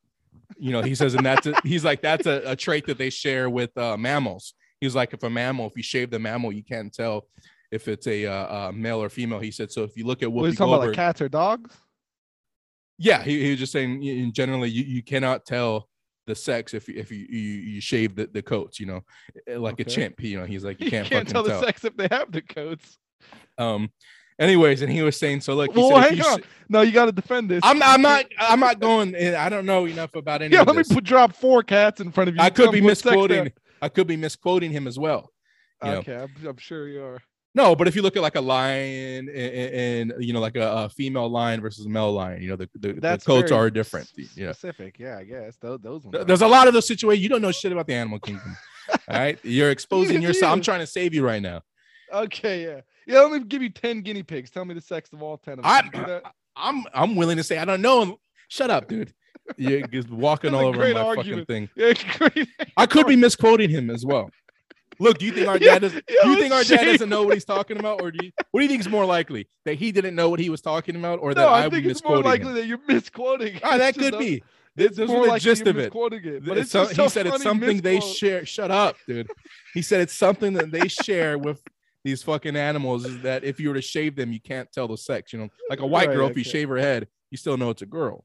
You 0.59 0.73
know, 0.73 0.83
he 0.83 0.95
says, 0.95 1.15
and 1.15 1.25
that's 1.27 1.47
a, 1.47 1.55
he's 1.65 1.85
like, 1.85 2.01
that's 2.03 2.27
a, 2.27 2.43
a 2.47 2.57
trait 2.57 2.87
that 2.87 2.99
they 2.99 3.11
share 3.11 3.51
with 3.51 3.77
uh 3.77 3.97
mammals. 3.97 4.55
He's 4.81 4.95
like, 4.95 5.13
if 5.15 5.23
a 5.23 5.31
mammal, 5.31 5.67
if 5.67 5.77
you 5.77 5.83
shave 5.83 6.11
the 6.11 6.19
mammal, 6.19 6.53
you 6.53 6.63
can't 6.65 6.93
tell 6.93 7.29
if 7.73 7.89
it's 7.89 8.07
a 8.07 8.27
uh, 8.27 8.33
uh 8.69 8.73
male 8.75 9.03
or 9.03 9.09
female. 9.09 9.41
He 9.41 9.51
said, 9.51 9.71
so 9.73 9.83
if 9.85 9.97
you 9.97 10.07
look 10.07 10.23
at 10.23 10.31
What 10.31 10.47
you 10.47 10.53
talking 10.53 10.73
about, 10.75 10.87
like 10.89 10.97
cats 10.97 11.21
or 11.21 11.29
dogs? 11.29 11.77
yeah, 12.99 13.23
he, 13.23 13.43
he 13.45 13.51
was 13.51 13.59
just 13.59 13.73
saying 13.73 14.03
in 14.03 14.33
generally 14.33 14.71
you, 14.71 14.85
you 14.85 15.03
cannot 15.03 15.45
tell 15.45 15.89
the 16.27 16.35
sex 16.35 16.75
if 16.75 16.89
you 16.89 16.95
if 16.97 17.11
you 17.13 17.27
you, 17.29 17.39
you 17.39 17.81
shave 17.81 18.17
the, 18.17 18.27
the 18.27 18.43
coats, 18.43 18.81
you 18.81 18.87
know, 18.87 19.01
like 19.59 19.79
a 19.81 19.83
Okay. 19.83 19.91
chimp. 19.91 20.23
You 20.23 20.41
know, 20.41 20.47
he's 20.47 20.65
like 20.65 20.81
you 20.81 20.87
You 20.87 20.91
can't, 20.91 21.07
can't, 21.09 21.29
fucking 21.29 21.33
tell 21.35 21.45
tell. 21.45 21.61
the 21.61 21.67
sex 21.67 21.85
if 21.85 21.97
they 21.97 22.09
have 22.11 22.33
the 22.33 22.43
coats. 22.43 22.99
Um, 23.59 23.91
anyways, 24.39 24.83
and 24.83 24.93
he 24.93 25.03
was 25.03 25.17
saying 25.17 25.41
so. 25.41 25.55
Look, 25.55 25.75
Well, 25.75 26.03
said, 26.03 26.19
hang 26.19 26.23
on. 26.23 26.43
No, 26.69 26.83
you 26.83 26.93
got 26.93 27.07
to 27.07 27.13
defend 27.13 27.51
this. 27.51 27.61
I'm 27.63 27.83
I'm 27.83 28.03
not 28.03 28.27
I'm 28.39 28.61
not 28.61 28.81
going. 28.81 29.15
eh, 29.15 29.39
I 29.39 29.49
don't 29.49 29.67
know 29.67 29.87
enough 29.87 30.15
about 30.15 30.43
any 30.43 30.55
Yeah, 30.55 30.63
let 30.63 30.77
me 30.77 30.83
put 30.89 31.05
drop 31.05 31.35
four 31.35 31.63
cats 31.63 32.01
in 32.01 32.13
front 32.13 32.29
of 32.29 32.37
you. 32.37 32.41
I 32.43 32.51
could 32.51 32.73
be 32.73 32.81
me 32.81 32.89
what 32.89 32.99
sex 32.99 33.05
they 33.05 33.11
misquoting. 33.11 33.53
I 33.83 33.89
could 33.89 34.07
be 34.07 34.17
misquoting 34.17 34.73
him 34.73 34.87
as 34.87 34.99
well. 34.99 35.31
Okay, 35.85 36.15
I'm, 36.15 36.31
I'm 36.47 36.57
sure 36.57 36.89
you 36.89 37.03
are. 37.03 37.21
No, 37.55 37.75
but 37.75 37.89
if 37.89 37.97
you 37.97 38.03
look 38.03 38.17
at 38.17 38.23
like 38.23 38.37
a 38.37 38.41
lion 38.41 39.31
and, 39.31 40.11
and 40.11 40.13
you 40.19 40.35
know 40.35 40.41
like 40.41 40.57
a, 40.57 40.71
a 40.71 40.89
female 40.91 41.29
lion 41.29 41.63
versus 41.63 41.87
a 41.87 41.89
male 41.89 42.13
lion, 42.13 42.43
you 42.43 42.49
know 42.51 42.57
the 42.57 42.69
the, 42.75 42.93
the 42.93 43.19
coats 43.25 43.51
are 43.51 43.71
different. 43.71 44.11
You 44.17 44.47
know, 44.47 44.53
Specific, 44.53 44.99
yeah, 44.99 45.17
I 45.19 45.25
guess 45.25 45.57
those, 45.57 45.81
those 45.81 46.05
ones. 46.05 46.13
Th- 46.13 46.23
are. 46.23 46.25
There's 46.27 46.43
a 46.43 46.49
lot 46.49 46.69
of 46.69 46.75
those 46.75 46.87
situations. 46.87 47.23
You 47.23 47.31
don't 47.31 47.41
know 47.41 47.53
shit 47.53 47.73
about 47.73 47.87
the 47.87 47.95
animal 47.95 48.19
kingdom. 48.19 48.55
All 48.91 48.99
right. 49.09 49.39
You're 49.43 49.71
exposing 49.71 50.21
yourself. 50.21 50.53
I'm 50.53 50.61
trying 50.61 50.81
to 50.81 50.87
save 50.87 51.15
you 51.15 51.25
right 51.25 51.41
now. 51.41 51.63
Okay, 52.13 52.65
yeah, 52.65 52.81
yeah. 53.07 53.21
Let 53.21 53.33
me 53.33 53.41
give 53.47 53.63
you 53.63 53.71
ten 53.71 54.01
guinea 54.03 54.23
pigs. 54.23 54.51
Tell 54.51 54.65
me 54.65 54.75
the 54.75 54.81
sex 54.81 55.13
of 55.13 55.23
all 55.23 55.39
ten 55.39 55.55
of 55.59 55.65
them. 55.65 55.67
I- 55.67 55.83
Can 55.83 56.01
you 56.01 56.07
do 56.07 56.13
that? 56.13 56.23
I'm 56.57 56.85
I'm 56.95 57.17
willing 57.17 57.37
to 57.37 57.43
say 57.45 57.59
I 57.59 57.65
don't 57.65 57.83
know. 57.83 58.19
Shut 58.49 58.71
up, 58.71 58.89
dude. 58.89 59.13
You're 59.57 59.87
just 59.89 60.09
walking 60.11 60.55
all 60.55 60.67
over 60.67 60.79
my 60.93 61.01
argument. 61.01 61.47
fucking 61.49 61.69
thing. 61.69 61.69
Yeah. 61.77 62.45
I 62.77 62.87
could 62.87 63.07
be 63.07 63.17
misquoting 63.17 63.69
him 63.71 63.91
as 63.91 64.05
well. 64.07 64.31
Look, 64.99 65.19
do 65.19 65.27
you 65.27 65.33
think 65.33 65.47
our 65.47 65.59
dad 65.59 65.83
doesn't 65.83 66.05
yeah, 66.09 66.17
do 66.25 66.31
you 66.31 66.37
think 66.37 66.55
our 66.55 66.65
dad 66.65 66.81
see. 66.81 66.87
doesn't 66.87 67.11
know 67.11 67.25
what 67.25 67.35
he's 67.35 67.45
talking 67.45 67.79
about? 67.79 68.01
Or 68.01 68.11
do 68.11 68.19
you 68.25 68.33
what 68.51 68.61
do 68.61 68.65
you 68.65 68.69
think 68.71 68.81
is 68.81 68.89
more 68.89 69.05
likely? 69.05 69.47
That 69.67 69.75
he 69.75 69.93
didn't 69.93 70.15
know 70.15 70.31
what 70.31 70.41
he 70.41 70.49
was 70.49 70.63
talking 70.63 70.97
about 70.97 71.19
or 71.21 71.35
that 71.35 71.47
I, 71.47 71.65
I 71.65 71.67
was 71.67 71.75
think 71.75 71.87
it's 71.87 72.03
more 72.03 72.23
likely 72.23 72.49
him? 72.49 72.55
that 72.55 72.67
you're 72.67 72.81
misquoting. 72.89 73.61
Ah, 73.63 73.77
that 73.77 73.95
could 73.99 74.19
be. 74.19 74.43
It's 74.77 74.97
Those 74.97 75.09
more 75.09 75.29
are 75.29 75.33
the 75.35 75.39
gist 75.41 75.67
of 75.67 75.79
it. 75.79 75.93
it. 75.95 76.45
But 76.47 76.59
It's 76.59 76.71
so- 76.71 76.87
he 76.87 77.09
said 77.09 77.27
it's 77.27 77.43
something 77.43 77.81
they 77.83 78.01
share. 78.01 78.45
Shut 78.47 78.71
up, 78.71 78.97
dude. 79.07 79.31
He 79.75 79.83
said 79.83 80.01
it's 80.01 80.15
something 80.15 80.55
that 80.55 80.71
they 80.71 80.89
share 80.89 81.39
with 81.39 81.63
these 82.07 82.23
fucking 82.23 82.55
animals 82.55 83.05
is 83.05 83.21
that 83.23 83.43
if 83.43 83.59
you 83.59 83.69
were 83.69 83.75
to 83.75 83.83
shave 83.83 84.15
them, 84.15 84.33
you 84.33 84.41
can't 84.41 84.71
tell 84.71 84.87
the 84.87 84.97
sex. 84.97 85.33
You 85.33 85.41
know, 85.41 85.49
like 85.69 85.81
a 85.81 85.87
white 85.87 86.07
Right, 86.09 86.15
girl, 86.15 86.29
if 86.29 86.37
you 86.37 86.45
shave 86.45 86.69
her 86.69 86.79
head, 86.79 87.09
you 87.33 87.37
still 87.37 87.57
know 87.57 87.71
it's 87.71 87.83
a 87.83 87.87
girl. 87.87 88.25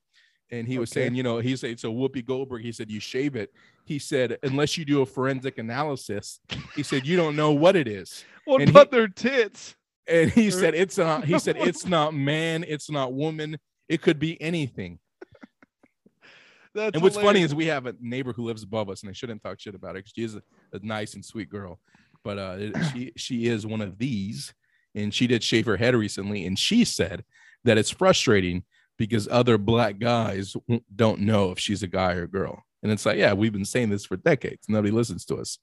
And 0.51 0.67
he 0.67 0.77
was 0.77 0.91
Okay. 0.91 1.01
saying, 1.01 1.15
you 1.15 1.23
know, 1.23 1.39
he 1.39 1.55
said 1.55 1.79
so 1.79 1.91
Whoopi 1.91 2.23
Goldberg. 2.23 2.61
He 2.61 2.71
said 2.71 2.91
you 2.91 2.99
shave 2.99 3.35
it. 3.35 3.51
He 3.85 3.97
said 3.97 4.37
unless 4.43 4.77
you 4.77 4.85
do 4.85 5.01
a 5.01 5.05
forensic 5.05 5.57
analysis, 5.57 6.39
he 6.75 6.83
said 6.83 7.07
you 7.07 7.17
don't 7.17 7.35
know 7.35 7.51
what 7.51 7.75
it 7.75 7.87
is. 7.87 8.23
What 8.45 8.61
and 8.61 8.71
he- 8.71 8.85
their 8.91 9.07
tits? 9.07 9.75
And 10.07 10.29
he 10.31 10.51
said 10.51 10.73
it's 10.75 10.97
not. 10.97 11.25
He 11.25 11.39
said 11.39 11.57
it's 11.59 11.87
not 11.87 12.13
man. 12.13 12.65
It's 12.67 12.89
not 12.89 13.13
woman. 13.13 13.57
It 13.89 14.01
could 14.01 14.19
be 14.19 14.39
anything. 14.41 14.99
That's 16.75 16.95
and 16.95 17.03
what's 17.03 17.17
funny 17.17 17.41
is 17.41 17.53
we 17.53 17.65
have 17.67 17.85
a 17.85 17.95
neighbor 17.99 18.33
who 18.33 18.45
lives 18.45 18.63
above 18.63 18.89
us, 18.89 19.01
and 19.01 19.09
I 19.09 19.13
shouldn't 19.13 19.41
talk 19.43 19.59
shit 19.59 19.75
about 19.75 19.95
her 19.95 19.99
because 19.99 20.13
she 20.15 20.23
is 20.23 20.35
a, 20.35 20.43
a 20.73 20.79
nice 20.81 21.13
and 21.15 21.23
sweet 21.23 21.49
girl. 21.49 21.79
But 22.23 22.37
uh, 22.37 22.83
she 22.91 23.11
she 23.15 23.47
is 23.47 23.65
one 23.65 23.81
of 23.81 23.97
these, 23.97 24.53
and 24.95 25.13
she 25.13 25.27
did 25.27 25.43
shave 25.43 25.65
her 25.65 25.77
head 25.77 25.95
recently, 25.95 26.45
and 26.45 26.57
she 26.57 26.85
said 26.85 27.23
that 27.63 27.77
it's 27.77 27.89
frustrating 27.89 28.63
because 28.97 29.27
other 29.31 29.57
black 29.57 29.97
guys 29.99 30.55
don't 30.95 31.21
know 31.21 31.51
if 31.51 31.59
she's 31.59 31.81
a 31.81 31.87
guy 31.87 32.13
or 32.13 32.23
a 32.23 32.27
girl. 32.27 32.63
And 32.83 32.91
it's 32.91 33.05
like, 33.05 33.17
yeah, 33.17 33.33
we've 33.33 33.53
been 33.53 33.65
saying 33.65 33.89
this 33.89 34.05
for 34.05 34.17
decades. 34.17 34.67
Nobody 34.67 34.91
listens 34.91 35.25
to 35.25 35.37
us. 35.37 35.59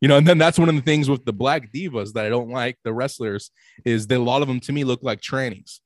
You 0.00 0.08
know, 0.08 0.16
and 0.16 0.26
then 0.26 0.38
that's 0.38 0.58
one 0.58 0.68
of 0.68 0.74
the 0.74 0.82
things 0.82 1.08
with 1.08 1.24
the 1.24 1.32
black 1.32 1.72
divas 1.72 2.12
that 2.12 2.26
I 2.26 2.28
don't 2.28 2.50
like, 2.50 2.78
the 2.84 2.92
wrestlers, 2.92 3.50
is 3.84 4.06
that 4.08 4.18
a 4.18 4.22
lot 4.22 4.42
of 4.42 4.48
them 4.48 4.60
to 4.60 4.72
me 4.72 4.84
look 4.84 5.02
like 5.02 5.20
trannies. 5.20 5.80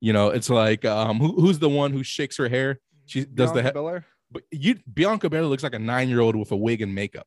You 0.00 0.12
know, 0.12 0.28
it's 0.28 0.50
like 0.50 0.84
um 0.84 1.18
who, 1.18 1.40
who's 1.40 1.58
the 1.58 1.68
one 1.68 1.92
who 1.92 2.02
shakes 2.02 2.36
her 2.36 2.48
hair? 2.48 2.80
She 3.06 3.24
does 3.24 3.50
the 3.52 3.62
Bianca 3.62 3.68
he- 3.68 3.72
Belair? 3.72 4.06
but 4.30 4.42
you 4.50 4.76
Bianca 4.92 5.28
Belair 5.28 5.46
looks 5.46 5.62
like 5.62 5.74
a 5.74 5.78
nine-year-old 5.78 6.36
with 6.36 6.52
a 6.52 6.56
wig 6.56 6.82
and 6.82 6.94
makeup. 6.94 7.26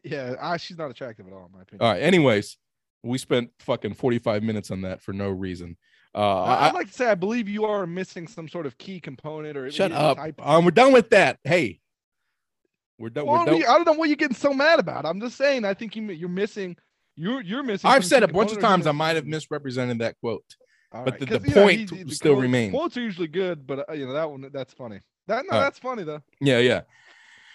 Yeah, 0.04 0.34
I, 0.40 0.56
she's 0.56 0.78
not 0.78 0.90
attractive 0.90 1.26
at 1.26 1.32
all, 1.32 1.46
in 1.46 1.52
my 1.52 1.62
opinion. 1.62 1.86
All 1.86 1.92
right. 1.92 2.02
Anyways, 2.02 2.56
we 3.02 3.18
spent 3.18 3.50
fucking 3.60 3.94
45 3.94 4.42
minutes 4.42 4.70
on 4.70 4.82
that 4.82 5.00
for 5.02 5.12
no 5.12 5.30
reason. 5.30 5.76
Uh 6.14 6.42
I, 6.44 6.68
I'd 6.68 6.74
like 6.74 6.86
to 6.88 6.92
say 6.94 7.06
I 7.10 7.14
believe 7.14 7.46
you 7.48 7.64
are 7.66 7.86
missing 7.86 8.26
some 8.26 8.48
sort 8.48 8.64
of 8.66 8.78
key 8.78 9.00
component 9.00 9.56
or 9.56 9.70
shut 9.70 9.92
up. 9.92 10.16
type- 10.16 10.40
Um, 10.42 10.64
we're 10.64 10.70
done 10.70 10.92
with 10.92 11.10
that. 11.10 11.38
Hey. 11.44 11.80
We're 12.98 13.10
done. 13.10 13.26
Well, 13.26 13.40
we're 13.44 13.60
done. 13.60 13.62
I 13.68 13.74
don't 13.74 13.84
know 13.86 13.92
what 13.92 14.08
you're 14.08 14.16
getting 14.16 14.36
so 14.36 14.54
mad 14.54 14.78
about. 14.78 15.04
I'm 15.04 15.20
just 15.20 15.36
saying. 15.36 15.64
I 15.66 15.74
think 15.74 15.94
you, 15.96 16.04
you're 16.12 16.28
missing. 16.30 16.76
You're 17.16 17.42
you're 17.42 17.62
missing. 17.62 17.90
I've 17.90 18.04
said 18.04 18.22
a 18.22 18.28
bunch 18.28 18.52
of 18.52 18.60
times 18.60 18.86
I 18.86 18.92
might 18.92 19.16
have 19.16 19.26
misrepresented 19.26 19.98
that 19.98 20.16
quote. 20.20 20.44
All 20.92 21.04
but 21.04 21.12
right, 21.12 21.20
the- 21.20 21.38
the 21.38 21.48
you 21.48 21.54
know, 21.54 21.62
point 21.62 21.90
he- 21.90 22.02
the 22.04 22.14
still 22.14 22.32
quotes- 22.34 22.42
remained. 22.42 22.72
Quotes 22.72 22.96
are 22.96 23.02
usually 23.02 23.28
good, 23.28 23.66
but 23.66 23.88
uh, 23.90 23.92
you 23.92 24.06
know 24.06 24.14
that 24.14 24.30
one 24.30 24.48
that's 24.52 24.72
funny. 24.72 25.00
That 25.26 25.44
no, 25.44 25.58
right. 25.58 25.64
that's 25.64 25.78
funny 25.78 26.04
though. 26.04 26.22
Yeah, 26.40 26.58
yeah. 26.60 26.82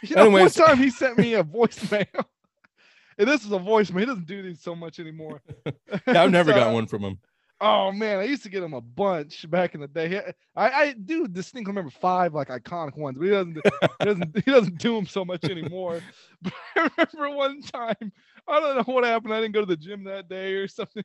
You 0.03 0.15
know, 0.15 0.23
Anyways. 0.23 0.57
one 0.57 0.67
time 0.67 0.77
he 0.77 0.89
sent 0.89 1.17
me 1.17 1.35
a 1.35 1.43
voicemail. 1.43 2.07
And 3.17 3.27
this 3.29 3.43
is 3.45 3.51
a 3.51 3.59
voicemail. 3.59 3.99
He 3.99 4.05
doesn't 4.05 4.25
do 4.25 4.41
these 4.41 4.61
so 4.63 4.73
much 4.73 4.99
anymore. 4.99 5.41
Yeah, 6.07 6.23
I've 6.23 6.31
never 6.31 6.51
So- 6.53 6.57
got 6.59 6.73
one 6.73 6.87
from 6.87 7.03
him. 7.03 7.19
Oh 7.63 7.91
man, 7.91 8.17
I 8.17 8.23
used 8.23 8.41
to 8.43 8.49
get 8.49 8.63
him 8.63 8.73
a 8.73 8.81
bunch 8.81 9.47
back 9.47 9.75
in 9.75 9.81
the 9.81 9.87
day. 9.87 10.19
I, 10.55 10.71
I 10.71 10.93
do 10.93 11.27
distinctly 11.27 11.69
remember 11.69 11.91
five 11.91 12.33
like 12.33 12.47
iconic 12.47 12.97
ones, 12.97 13.17
but 13.19 13.25
he 13.25 13.29
doesn't 13.29 13.55
he 13.99 14.05
doesn't 14.05 14.35
he 14.45 14.51
doesn't 14.51 14.77
do 14.79 14.95
them 14.95 15.05
so 15.05 15.23
much 15.23 15.43
anymore. 15.43 16.01
But 16.41 16.53
I 16.75 16.89
remember 16.97 17.37
one 17.37 17.61
time, 17.61 18.11
I 18.47 18.59
don't 18.59 18.77
know 18.77 18.91
what 18.93 19.03
happened. 19.03 19.33
I 19.35 19.41
didn't 19.41 19.53
go 19.53 19.59
to 19.59 19.67
the 19.67 19.77
gym 19.77 20.05
that 20.05 20.27
day 20.27 20.53
or 20.53 20.67
something, 20.67 21.03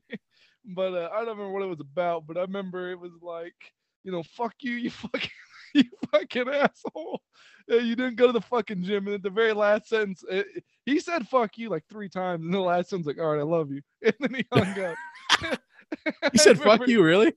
but 0.64 0.94
uh, 0.94 1.10
I 1.12 1.18
don't 1.18 1.36
remember 1.36 1.50
what 1.52 1.62
it 1.64 1.66
was 1.68 1.80
about. 1.80 2.26
But 2.26 2.38
I 2.38 2.42
remember 2.42 2.90
it 2.92 3.00
was 3.00 3.12
like, 3.20 3.56
you 4.04 4.12
know, 4.12 4.22
fuck 4.22 4.54
you, 4.60 4.72
you 4.72 4.88
fucking 4.90 5.28
you 5.74 5.84
fucking 6.12 6.48
asshole. 6.48 7.20
You 7.68 7.96
didn't 7.96 8.16
go 8.16 8.26
to 8.28 8.32
the 8.32 8.40
fucking 8.40 8.84
gym. 8.84 9.06
And 9.06 9.16
at 9.16 9.22
the 9.22 9.30
very 9.30 9.52
last 9.52 9.88
sentence, 9.88 10.22
it, 10.30 10.46
he 10.84 11.00
said 11.00 11.26
"fuck 11.28 11.58
you" 11.58 11.68
like 11.68 11.84
three 11.90 12.08
times, 12.08 12.44
and 12.44 12.54
the 12.54 12.60
last 12.60 12.90
sentence 12.90 13.06
like, 13.06 13.18
"All 13.18 13.32
right, 13.32 13.40
I 13.40 13.44
love 13.44 13.70
you," 13.70 13.82
and 14.02 14.14
then 14.20 14.34
he 14.34 14.46
hung 14.52 14.78
up. 14.84 15.58
He 16.32 16.38
said, 16.38 16.58
"Fuck 16.58 16.86
you," 16.88 17.02
really? 17.02 17.32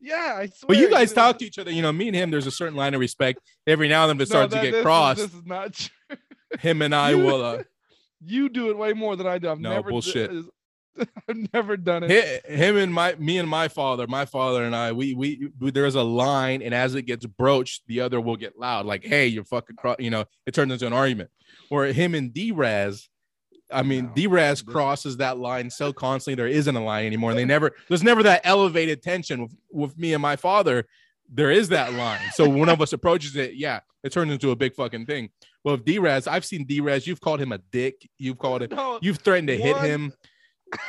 Yeah, 0.00 0.34
I 0.36 0.46
swear. 0.46 0.68
Well, 0.70 0.78
you 0.78 0.90
guys 0.90 1.12
talk 1.12 1.38
to 1.38 1.44
each 1.44 1.58
other. 1.58 1.70
You 1.70 1.82
know, 1.82 1.92
me 1.92 2.08
and 2.08 2.16
him. 2.16 2.30
There's 2.30 2.46
a 2.46 2.50
certain 2.52 2.76
line 2.76 2.94
of 2.94 3.00
respect. 3.00 3.40
Every 3.66 3.88
now 3.88 4.02
and 4.08 4.10
then, 4.10 4.16
it 4.16 4.20
No, 4.20 4.24
starts 4.24 4.54
that- 4.54 4.60
to 4.60 4.66
this 4.66 4.72
get 4.72 4.78
is- 4.78 4.84
crossed, 4.84 5.18
This 5.20 5.34
is 5.34 5.46
not 5.46 5.72
true. 5.74 6.16
him 6.60 6.82
and 6.82 6.94
I 6.94 7.10
You- 7.10 7.18
will. 7.18 7.44
Uh, 7.44 7.62
You 8.24 8.48
do 8.48 8.70
it 8.70 8.76
way 8.76 8.92
more 8.94 9.14
than 9.16 9.26
I 9.28 9.38
do. 9.38 9.48
I've 9.50 9.60
No, 9.60 9.70
never 9.70 9.90
bullshit. 9.90 10.30
I've 11.28 11.52
never 11.52 11.76
done 11.76 12.04
it. 12.04 12.46
him 12.46 12.76
and 12.76 12.92
my 12.92 13.14
me 13.16 13.38
and 13.38 13.48
my 13.48 13.68
father, 13.68 14.06
my 14.06 14.24
father 14.24 14.64
and 14.64 14.74
I, 14.74 14.92
we, 14.92 15.14
we 15.14 15.50
we 15.58 15.70
there's 15.70 15.94
a 15.94 16.02
line, 16.02 16.62
and 16.62 16.74
as 16.74 16.94
it 16.94 17.02
gets 17.02 17.26
broached, 17.26 17.82
the 17.86 18.00
other 18.00 18.20
will 18.20 18.36
get 18.36 18.58
loud, 18.58 18.86
like, 18.86 19.04
"Hey, 19.04 19.26
you're 19.26 19.44
fucking," 19.44 19.76
cro-, 19.76 19.96
you 19.98 20.10
know, 20.10 20.24
it 20.46 20.54
turns 20.54 20.72
into 20.72 20.86
an 20.86 20.92
argument. 20.92 21.30
Or 21.70 21.86
him 21.86 22.14
and 22.14 22.32
D-Raz, 22.32 23.08
I 23.70 23.82
mean, 23.82 24.06
No, 24.06 24.12
D-Raz 24.14 24.62
crosses 24.62 25.18
that 25.18 25.38
line 25.38 25.70
so 25.70 25.92
constantly, 25.92 26.36
there 26.36 26.48
isn't 26.48 26.74
a 26.74 26.82
line 26.82 27.06
anymore, 27.06 27.30
and 27.30 27.38
they 27.38 27.44
never, 27.44 27.74
there's 27.88 28.02
never 28.02 28.22
that 28.22 28.40
elevated 28.44 29.02
tension 29.02 29.42
with, 29.42 29.54
with 29.70 29.98
me 29.98 30.14
and 30.14 30.22
my 30.22 30.36
father. 30.36 30.86
There 31.30 31.50
is 31.50 31.68
that 31.68 31.92
line, 31.92 32.20
so 32.32 32.48
one 32.48 32.70
of 32.70 32.80
us 32.80 32.94
approaches 32.94 33.36
it, 33.36 33.54
yeah, 33.54 33.80
it 34.02 34.12
turns 34.12 34.32
into 34.32 34.50
a 34.50 34.56
big 34.56 34.74
fucking 34.74 35.04
thing. 35.04 35.28
Well, 35.62 35.74
if 35.74 35.84
D-Raz, 35.84 36.26
I've 36.26 36.44
seen 36.44 36.64
D-Raz, 36.64 37.06
you've 37.06 37.20
called 37.20 37.40
him 37.40 37.52
a 37.52 37.58
dick, 37.58 38.08
you've 38.16 38.38
called 38.38 38.62
it 38.62 38.70
No, 38.70 38.98
You've 39.02 39.18
threatened 39.18 39.48
to 39.48 39.56
hit 39.56 39.76
him. 39.78 40.12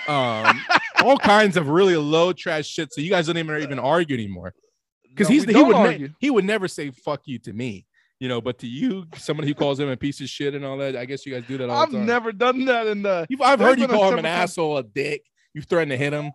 Um, 0.07 0.61
all 1.03 1.17
kinds 1.17 1.57
of 1.57 1.69
really 1.69 1.95
low 1.95 2.33
trash 2.33 2.67
shit. 2.67 2.93
So 2.93 3.01
you 3.01 3.09
guys 3.09 3.27
don't 3.27 3.37
even 3.37 3.61
even 3.61 3.79
argue 3.79 4.15
anymore 4.15 4.53
because 5.09 5.29
no, 5.29 5.33
he's 5.33 5.47
we 5.47 5.53
he 5.53 5.63
would 5.63 5.75
ne- 5.77 6.09
he 6.19 6.29
would 6.29 6.45
never 6.45 6.67
say 6.67 6.91
fuck 6.91 7.21
you 7.25 7.39
to 7.39 7.53
me, 7.53 7.85
you 8.19 8.27
know. 8.27 8.41
But 8.41 8.59
to 8.59 8.67
you, 8.67 9.05
somebody 9.17 9.47
who 9.47 9.53
calls 9.53 9.79
him 9.79 9.89
a 9.89 9.97
piece 9.97 10.21
of 10.21 10.29
shit 10.29 10.55
and 10.55 10.65
all 10.65 10.77
that, 10.77 10.95
I 10.95 11.05
guess 11.05 11.25
you 11.25 11.33
guys 11.33 11.43
do 11.47 11.57
that 11.57 11.69
all 11.69 11.77
I've 11.77 11.91
the 11.91 11.97
time. 11.97 12.05
never 12.05 12.31
done 12.31 12.65
that 12.65 12.87
in 12.87 13.01
the. 13.03 13.25
You've, 13.29 13.41
I've 13.41 13.59
heard 13.59 13.79
you 13.79 13.87
call 13.87 14.11
him 14.11 14.19
an 14.19 14.25
times- 14.25 14.51
asshole, 14.51 14.77
a 14.77 14.83
dick. 14.83 15.23
You've 15.53 15.65
threatened 15.65 15.91
to 15.91 15.97
hit 15.97 16.13
him. 16.13 16.31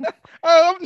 Um, 0.44 0.76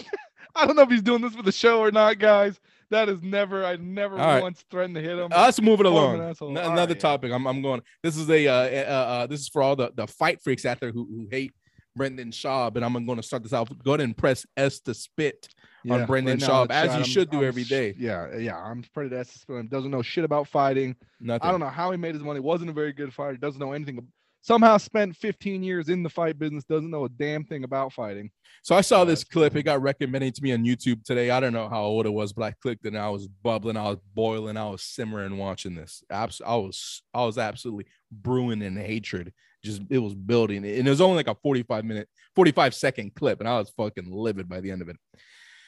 I 0.54 0.66
don't 0.66 0.76
know 0.76 0.82
if 0.82 0.90
he's 0.90 1.02
doing 1.02 1.20
this 1.20 1.34
for 1.34 1.42
the 1.42 1.50
show 1.50 1.80
or 1.80 1.90
not, 1.90 2.20
guys. 2.20 2.60
That 2.90 3.08
is 3.08 3.22
never. 3.22 3.64
I 3.64 3.76
never 3.76 4.14
right. 4.14 4.40
once 4.40 4.64
threatened 4.70 4.94
to 4.94 5.00
hit 5.00 5.18
him. 5.18 5.32
Uh, 5.32 5.42
let's 5.42 5.60
move 5.60 5.80
it 5.80 5.86
along. 5.86 6.20
N- 6.20 6.56
another 6.56 6.94
right. 6.94 7.00
topic. 7.00 7.32
I'm, 7.32 7.46
I'm 7.46 7.60
going. 7.60 7.82
This 8.02 8.16
is 8.16 8.30
a 8.30 8.46
uh, 8.46 8.52
uh, 8.52 8.92
uh, 8.92 9.26
this 9.26 9.40
is 9.40 9.48
for 9.48 9.62
all 9.62 9.76
the, 9.76 9.90
the 9.94 10.06
fight 10.06 10.40
freaks 10.40 10.64
out 10.64 10.80
there 10.80 10.92
who, 10.92 11.04
who 11.04 11.28
hate 11.30 11.52
Brendan 11.98 12.30
Schaub, 12.30 12.76
and 12.76 12.84
I'm 12.84 12.92
going 13.04 13.16
to 13.16 13.22
start 13.22 13.42
this 13.42 13.52
out. 13.52 13.68
Go 13.84 13.92
ahead 13.92 14.00
and 14.00 14.16
press 14.16 14.46
S 14.56 14.80
to 14.80 14.94
spit. 14.94 15.48
on 15.90 16.06
Brendan 16.06 16.38
now 16.38 16.48
Schaub, 16.48 16.70
as 16.70 16.86
you 16.86 16.92
I'm- 16.92 17.04
should 17.04 17.30
do 17.30 17.38
I'm 17.38 17.44
every 17.44 17.64
day. 17.64 17.94
Yeah, 17.98 18.36
yeah. 18.36 18.56
I'm 18.56 18.82
pretty 18.94 19.10
that's 19.10 19.44
doesn't 19.68 19.90
know 19.90 20.02
shit 20.02 20.24
about 20.24 20.48
fighting. 20.48 20.96
Nothing. 21.20 21.46
I 21.46 21.50
don't 21.50 21.60
know 21.60 21.68
how 21.68 21.90
he 21.90 21.96
made 21.98 22.14
his 22.14 22.24
money. 22.24 22.40
wasn't 22.40 22.70
a 22.70 22.72
very 22.72 22.92
good 22.92 23.12
fighter. 23.12 23.36
Doesn't 23.36 23.60
know 23.60 23.72
anything. 23.72 23.98
Somehow 24.40 24.76
spent 24.76 25.16
15 25.16 25.62
years 25.62 25.88
in 25.88 26.02
the 26.02 26.08
fight 26.08 26.38
business. 26.38 26.64
Doesn't 26.64 26.90
know 26.90 27.04
a 27.04 27.08
damn 27.08 27.44
thing 27.44 27.64
about 27.64 27.92
fighting. 27.92 28.30
So 28.62 28.74
I 28.76 28.80
saw 28.82 29.04
this 29.04 29.24
clip. 29.24 29.56
It 29.56 29.64
got 29.64 29.82
recommended 29.82 30.34
to 30.36 30.42
me 30.42 30.52
on 30.52 30.64
YouTube 30.64 31.04
today. 31.04 31.30
I 31.30 31.40
don't 31.40 31.52
know 31.52 31.68
how 31.68 31.82
old 31.82 32.06
it 32.06 32.10
was, 32.12 32.32
but 32.32 32.44
I 32.44 32.52
clicked 32.62 32.86
and 32.86 32.96
I 32.96 33.08
was 33.10 33.26
bubbling, 33.26 33.76
I 33.76 33.88
was 33.90 33.98
boiling, 34.14 34.56
I 34.56 34.68
was 34.68 34.82
simmering 34.82 35.36
watching 35.38 35.74
this. 35.74 36.02
I 36.10 36.24
was 36.24 37.02
I 37.12 37.24
was 37.24 37.38
absolutely 37.38 37.86
brewing 38.10 38.62
in 38.62 38.76
hatred. 38.76 39.32
Just 39.68 39.82
it 39.90 39.98
was 39.98 40.14
building, 40.14 40.58
and 40.58 40.86
it 40.86 40.90
was 40.90 41.00
only 41.00 41.16
like 41.16 41.28
a 41.28 41.36
45 41.42 41.84
minute, 41.84 42.08
45 42.34 42.74
second 42.74 43.14
clip, 43.14 43.40
and 43.40 43.48
I 43.48 43.58
was 43.58 43.70
fucking 43.70 44.10
livid 44.10 44.48
by 44.48 44.60
the 44.60 44.70
end 44.70 44.82
of 44.82 44.88
it. 44.88 44.96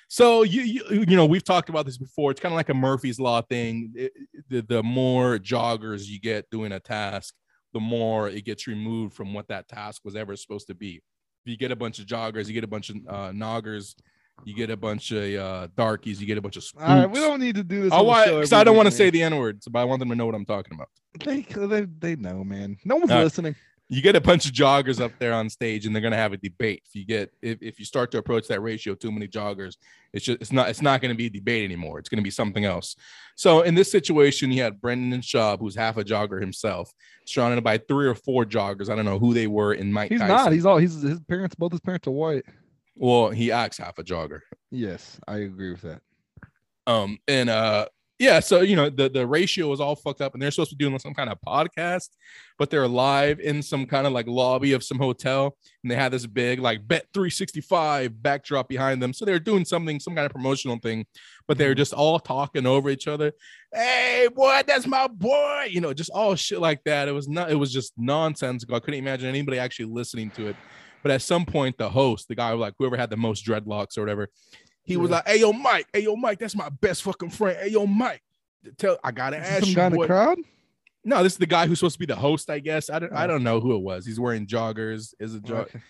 So 0.08 0.42
you 0.42 0.62
you, 0.62 0.82
you 1.08 1.16
know 1.16 1.26
we've 1.26 1.44
talked 1.44 1.68
about 1.68 1.86
this 1.86 1.96
before. 1.98 2.30
It's 2.32 2.40
kind 2.40 2.52
of 2.52 2.56
like 2.56 2.68
a 2.68 2.74
Murphy's 2.74 3.20
law 3.20 3.42
thing. 3.42 3.92
It- 3.94 4.12
the, 4.48 4.62
the 4.62 4.82
more 4.82 5.38
joggers 5.38 6.06
you 6.06 6.18
get 6.18 6.50
doing 6.50 6.72
a 6.72 6.80
task, 6.80 7.34
the 7.72 7.78
more 7.78 8.28
it 8.28 8.44
gets 8.44 8.66
removed 8.66 9.14
from 9.14 9.32
what 9.32 9.46
that 9.48 9.68
task 9.68 10.02
was 10.04 10.16
ever 10.16 10.34
supposed 10.34 10.66
to 10.66 10.74
be 10.74 10.96
If 11.44 11.50
you 11.52 11.56
get 11.56 11.70
a 11.70 11.76
bunch 11.76 12.00
of 12.00 12.06
joggers, 12.06 12.48
you 12.48 12.54
get 12.54 12.64
a 12.64 12.66
bunch 12.66 12.90
of 12.90 12.96
uh, 13.08 13.30
noggers, 13.30 13.94
you 14.44 14.54
get 14.56 14.70
a 14.70 14.76
bunch 14.76 15.12
of 15.12 15.22
uh, 15.34 15.68
darkies, 15.76 16.20
you 16.20 16.26
get 16.26 16.36
a 16.36 16.40
bunch 16.40 16.56
of 16.56 16.64
spooks. 16.64 16.84
All 16.84 16.96
right, 16.96 17.08
we 17.10 17.20
don't 17.20 17.38
need 17.38 17.54
to 17.54 17.62
do 17.62 17.82
this. 17.82 17.92
Oh, 17.92 18.02
why? 18.02 18.24
Because 18.26 18.52
I 18.52 18.64
don't 18.64 18.76
want 18.76 18.86
to 18.86 18.90
say 18.98 19.10
the 19.10 19.22
N 19.22 19.36
word, 19.36 19.60
but 19.70 19.78
I 19.78 19.84
want 19.84 20.00
them 20.00 20.08
to 20.08 20.16
know 20.16 20.26
what 20.26 20.34
I'm 20.34 20.44
talking 20.46 20.74
about. 20.74 20.88
They, 21.24 21.42
they 21.42 21.82
they 21.82 22.16
know, 22.16 22.42
man. 22.42 22.76
No 22.84 22.96
one's 22.96 23.10
listening. 23.22 23.54
You 23.92 24.00
get 24.02 24.14
a 24.14 24.20
bunch 24.20 24.46
of 24.46 24.52
joggers 24.52 25.00
up 25.00 25.10
there 25.18 25.32
on 25.32 25.50
stage, 25.50 25.84
and 25.84 25.92
they're 25.94 26.00
gonna 26.00 26.14
have 26.16 26.32
a 26.32 26.36
debate. 26.36 26.82
If 26.86 26.94
you 26.94 27.04
get 27.04 27.32
if, 27.42 27.60
if 27.60 27.78
you 27.80 27.84
start 27.84 28.12
to 28.12 28.18
approach 28.18 28.46
that 28.46 28.60
ratio, 28.60 28.94
too 28.94 29.10
many 29.10 29.26
joggers, 29.26 29.76
it's 30.12 30.24
just 30.24 30.40
it's 30.40 30.52
not 30.52 30.68
it's 30.68 30.80
not 30.80 31.02
gonna 31.02 31.16
be 31.16 31.26
a 31.26 31.30
debate 31.30 31.64
anymore. 31.64 31.98
It's 31.98 32.08
gonna 32.08 32.22
be 32.22 32.30
something 32.30 32.64
else. 32.64 32.94
So 33.34 33.62
in 33.62 33.74
this 33.74 33.90
situation, 33.90 34.52
you 34.52 34.62
had 34.62 34.80
Brendan 34.80 35.12
and 35.12 35.24
Schaub, 35.24 35.58
who's 35.58 35.74
half 35.74 35.96
a 35.96 36.04
jogger 36.04 36.40
himself, 36.40 36.92
surrounded 37.26 37.64
by 37.64 37.78
three 37.78 38.06
or 38.06 38.14
four 38.14 38.44
joggers. 38.44 38.88
I 38.88 38.94
don't 38.94 39.04
know 39.04 39.18
who 39.18 39.34
they 39.34 39.48
were 39.48 39.74
in 39.74 39.92
Mike 39.92 40.10
He's 40.12 40.20
Tyson. 40.20 40.36
not. 40.36 40.52
He's 40.52 40.64
all. 40.66 40.76
He's 40.78 41.02
his 41.02 41.18
parents. 41.20 41.56
Both 41.56 41.72
his 41.72 41.80
parents 41.80 42.06
are 42.06 42.12
white. 42.12 42.44
well, 42.94 43.30
he 43.30 43.50
acts 43.50 43.78
half 43.78 43.98
a 43.98 44.04
jogger. 44.04 44.40
Yes, 44.70 45.18
I 45.26 45.38
agree 45.38 45.72
with 45.72 45.82
that. 45.82 46.00
Um, 46.86 47.18
and 47.26 47.50
uh, 47.50 47.86
yeah, 48.20 48.38
so 48.38 48.60
you 48.60 48.76
know, 48.76 48.90
the 48.90 49.08
the 49.08 49.26
ratio 49.26 49.66
was 49.68 49.80
all 49.80 49.96
fucked 49.96 50.20
up, 50.20 50.34
and 50.34 50.42
they're 50.42 50.50
supposed 50.50 50.68
to 50.68 50.76
be 50.76 50.84
doing 50.84 50.98
some 50.98 51.14
kind 51.14 51.30
of 51.30 51.38
podcast, 51.40 52.10
but 52.58 52.68
they're 52.68 52.86
live 52.86 53.40
in 53.40 53.62
some 53.62 53.86
kind 53.86 54.06
of 54.06 54.12
like 54.12 54.26
lobby 54.28 54.74
of 54.74 54.84
some 54.84 54.98
hotel, 54.98 55.56
and 55.82 55.90
they 55.90 55.94
had 55.94 56.12
this 56.12 56.26
big 56.26 56.60
like 56.60 56.86
bet 56.86 57.06
365 57.14 58.22
backdrop 58.22 58.68
behind 58.68 59.02
them. 59.02 59.14
So 59.14 59.24
they're 59.24 59.40
doing 59.40 59.64
something, 59.64 59.98
some 59.98 60.14
kind 60.14 60.26
of 60.26 60.32
promotional 60.32 60.76
thing, 60.76 61.06
but 61.48 61.56
they're 61.56 61.70
mm-hmm. 61.70 61.78
just 61.78 61.94
all 61.94 62.20
talking 62.20 62.66
over 62.66 62.90
each 62.90 63.08
other. 63.08 63.32
Hey, 63.72 64.28
boy, 64.36 64.64
that's 64.66 64.86
my 64.86 65.08
boy, 65.08 65.68
you 65.70 65.80
know, 65.80 65.94
just 65.94 66.10
all 66.10 66.34
shit 66.34 66.60
like 66.60 66.84
that. 66.84 67.08
It 67.08 67.12
was 67.12 67.26
not, 67.26 67.50
it 67.50 67.54
was 67.56 67.72
just 67.72 67.94
nonsensical. 67.96 68.76
I 68.76 68.80
couldn't 68.80 69.00
imagine 69.00 69.30
anybody 69.30 69.58
actually 69.58 69.86
listening 69.86 70.30
to 70.32 70.48
it. 70.48 70.56
But 71.02 71.12
at 71.12 71.22
some 71.22 71.46
point, 71.46 71.78
the 71.78 71.88
host, 71.88 72.28
the 72.28 72.34
guy 72.34 72.52
like 72.52 72.74
whoever 72.78 72.98
had 72.98 73.08
the 73.08 73.16
most 73.16 73.46
dreadlocks 73.46 73.96
or 73.96 74.02
whatever, 74.02 74.28
he 74.90 74.96
was 74.98 75.10
like, 75.10 75.26
"Hey 75.26 75.40
yo, 75.40 75.52
Mike. 75.52 75.86
Hey 75.92 76.00
yo, 76.00 76.16
Mike. 76.16 76.38
That's 76.38 76.54
my 76.56 76.68
best 76.68 77.02
fucking 77.02 77.30
friend. 77.30 77.58
Hey 77.58 77.68
yo, 77.70 77.86
Mike. 77.86 78.22
Tell 78.78 78.98
I 79.02 79.10
gotta 79.10 79.38
ask 79.38 79.60
some 79.60 79.70
you. 79.70 79.74
guy 79.76 79.86
in 79.86 79.92
the 79.92 79.98
boy." 79.98 80.06
crowd. 80.06 80.38
No, 81.04 81.22
this 81.22 81.32
is 81.32 81.38
the 81.38 81.46
guy 81.46 81.66
who's 81.66 81.78
supposed 81.78 81.94
to 81.94 81.98
be 81.98 82.06
the 82.06 82.16
host. 82.16 82.50
I 82.50 82.58
guess 82.58 82.90
I 82.90 82.98
don't. 82.98 83.12
I 83.12 83.24
Oh. 83.24 83.28
don't 83.28 83.42
know 83.42 83.60
who 83.60 83.74
it 83.74 83.80
was. 83.82 84.04
He's 84.04 84.20
wearing 84.20 84.46
joggers. 84.46 85.14
Is 85.18 85.34
a 85.34 85.40
jo- 85.40 85.56
Okay. 85.56 85.80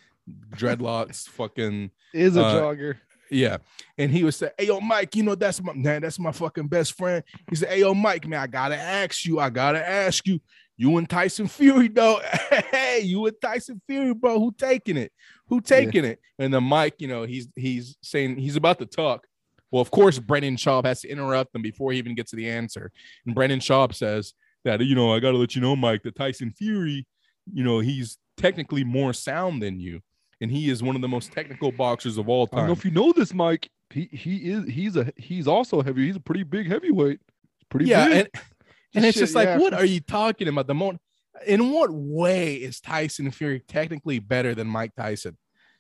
dreadlocks? 0.55 1.29
fucking 1.29 1.91
Is 2.13 2.37
a 2.37 2.45
Uh, 2.45 2.61
jogger. 2.61 2.97
yeah. 3.31 3.59
And 3.99 4.11
he 4.11 4.23
was 4.25 4.37
saying, 4.37 4.53
"Hey 4.59 4.67
yo, 4.67 4.81
Mike. 4.81 5.15
You 5.17 5.23
know 5.25 5.35
that's 5.35 5.63
my 5.63 5.73
man. 5.73 6.03
That's 6.03 6.19
my 6.19 6.33
fucking 6.33 6.69
best 6.69 6.97
friend." 6.97 7.25
He 7.49 7.57
said, 7.57 7.71
"Hey 7.71 7.81
yo, 7.81 7.95
Mike. 7.95 8.27
Man, 8.27 8.41
I 8.41 8.47
gotta 8.47 8.77
ask 8.77 9.25
you. 9.25 9.41
I 9.41 9.51
gotta 9.51 9.87
ask 9.87 10.27
you. 10.27 10.41
You 10.77 10.97
and 10.97 11.11
Tyson 11.11 11.47
Fury, 11.47 11.89
though. 11.89 12.21
hey, 12.71 13.01
you 13.05 13.27
and 13.27 13.37
Tyson 13.43 13.83
Fury, 13.87 14.15
bro. 14.15 14.39
Who 14.39 14.51
taking 14.57 14.97
it? 14.97 15.13
Who 15.51 15.61
taking 15.61 16.05
it?" 16.05 16.21
And 16.39 16.53
the 16.53 16.61
mic, 16.61 16.95
you 16.99 17.09
know, 17.09 17.25
he's 17.25 17.49
he's 17.55 17.97
saying 18.03 18.37
he's 18.37 18.57
about 18.57 18.79
to 18.79 18.87
talk. 18.87 19.27
Well, 19.71 19.83
of 19.83 19.91
course, 19.91 20.19
Brendan 20.19 20.57
Schaub 20.57 20.85
has 20.85 21.03
to 21.03 21.09
interrupt 21.09 21.55
him 21.55 21.63
before 21.63 21.93
he 21.93 21.99
even 21.99 22.15
gets 22.15 22.31
to 22.31 22.37
the 22.37 22.49
answer. 22.49 22.91
And 23.25 23.35
Brendan 23.35 23.61
Schaub 23.61 23.95
says 23.95 24.35
that, 24.65 24.81
you 24.81 24.95
know, 24.95 25.15
I 25.15 25.21
got 25.21 25.31
to 25.31 25.37
let 25.37 25.55
you 25.55 25.61
know, 25.61 25.77
Mike, 25.77 26.03
that 26.03 26.17
Tyson 26.17 26.51
Fury, 26.51 27.07
you 27.53 27.63
know, 27.63 27.79
he's 27.79 28.19
technically 28.37 28.85
more 28.85 29.13
sound 29.13 29.63
than 29.63 29.79
you. 29.79 30.01
And 30.41 30.51
he 30.51 30.71
is 30.71 30.83
one 30.83 30.97
of 30.97 31.03
the 31.03 31.09
most 31.09 31.33
technical 31.33 31.71
boxers 31.71 32.19
of 32.19 32.29
all 32.29 32.49
I 32.53 32.57
don't 32.57 32.67
know 32.67 32.75
time. 32.75 32.79
if 32.79 32.85
you 32.85 32.91
know 32.91 33.13
this, 33.13 33.35
Mike. 33.35 33.69
He 33.91 34.09
he 34.13 34.37
is 34.51 34.65
he's 34.67 34.97
a 34.97 35.13
he's 35.17 35.47
also 35.47 35.83
heavy. 35.83 36.07
He's 36.07 36.17
a 36.17 36.21
pretty 36.21 36.45
big 36.45 36.67
heavyweight. 36.67 37.21
Pretty 37.69 37.87
yeah. 37.87 38.09
big. 38.09 38.17
And, 38.17 38.29
and 38.95 39.05
it's 39.05 39.15
Shit, 39.17 39.23
just 39.23 39.35
like, 39.35 39.47
yeah. 39.47 39.59
what 39.59 39.75
are 39.75 39.85
you 39.85 40.01
talking 40.01 40.49
about? 40.49 40.67
The 40.67 40.75
mo- 40.75 40.99
in 41.47 41.71
what 41.73 41.91
way 41.93 42.55
is 42.55 42.81
Tyson 42.81 43.31
Fury 43.31 43.61
technically 43.67 44.19
better 44.19 44.55
than 44.55 44.67
Mike 44.67 44.95
Tyson? 44.97 45.37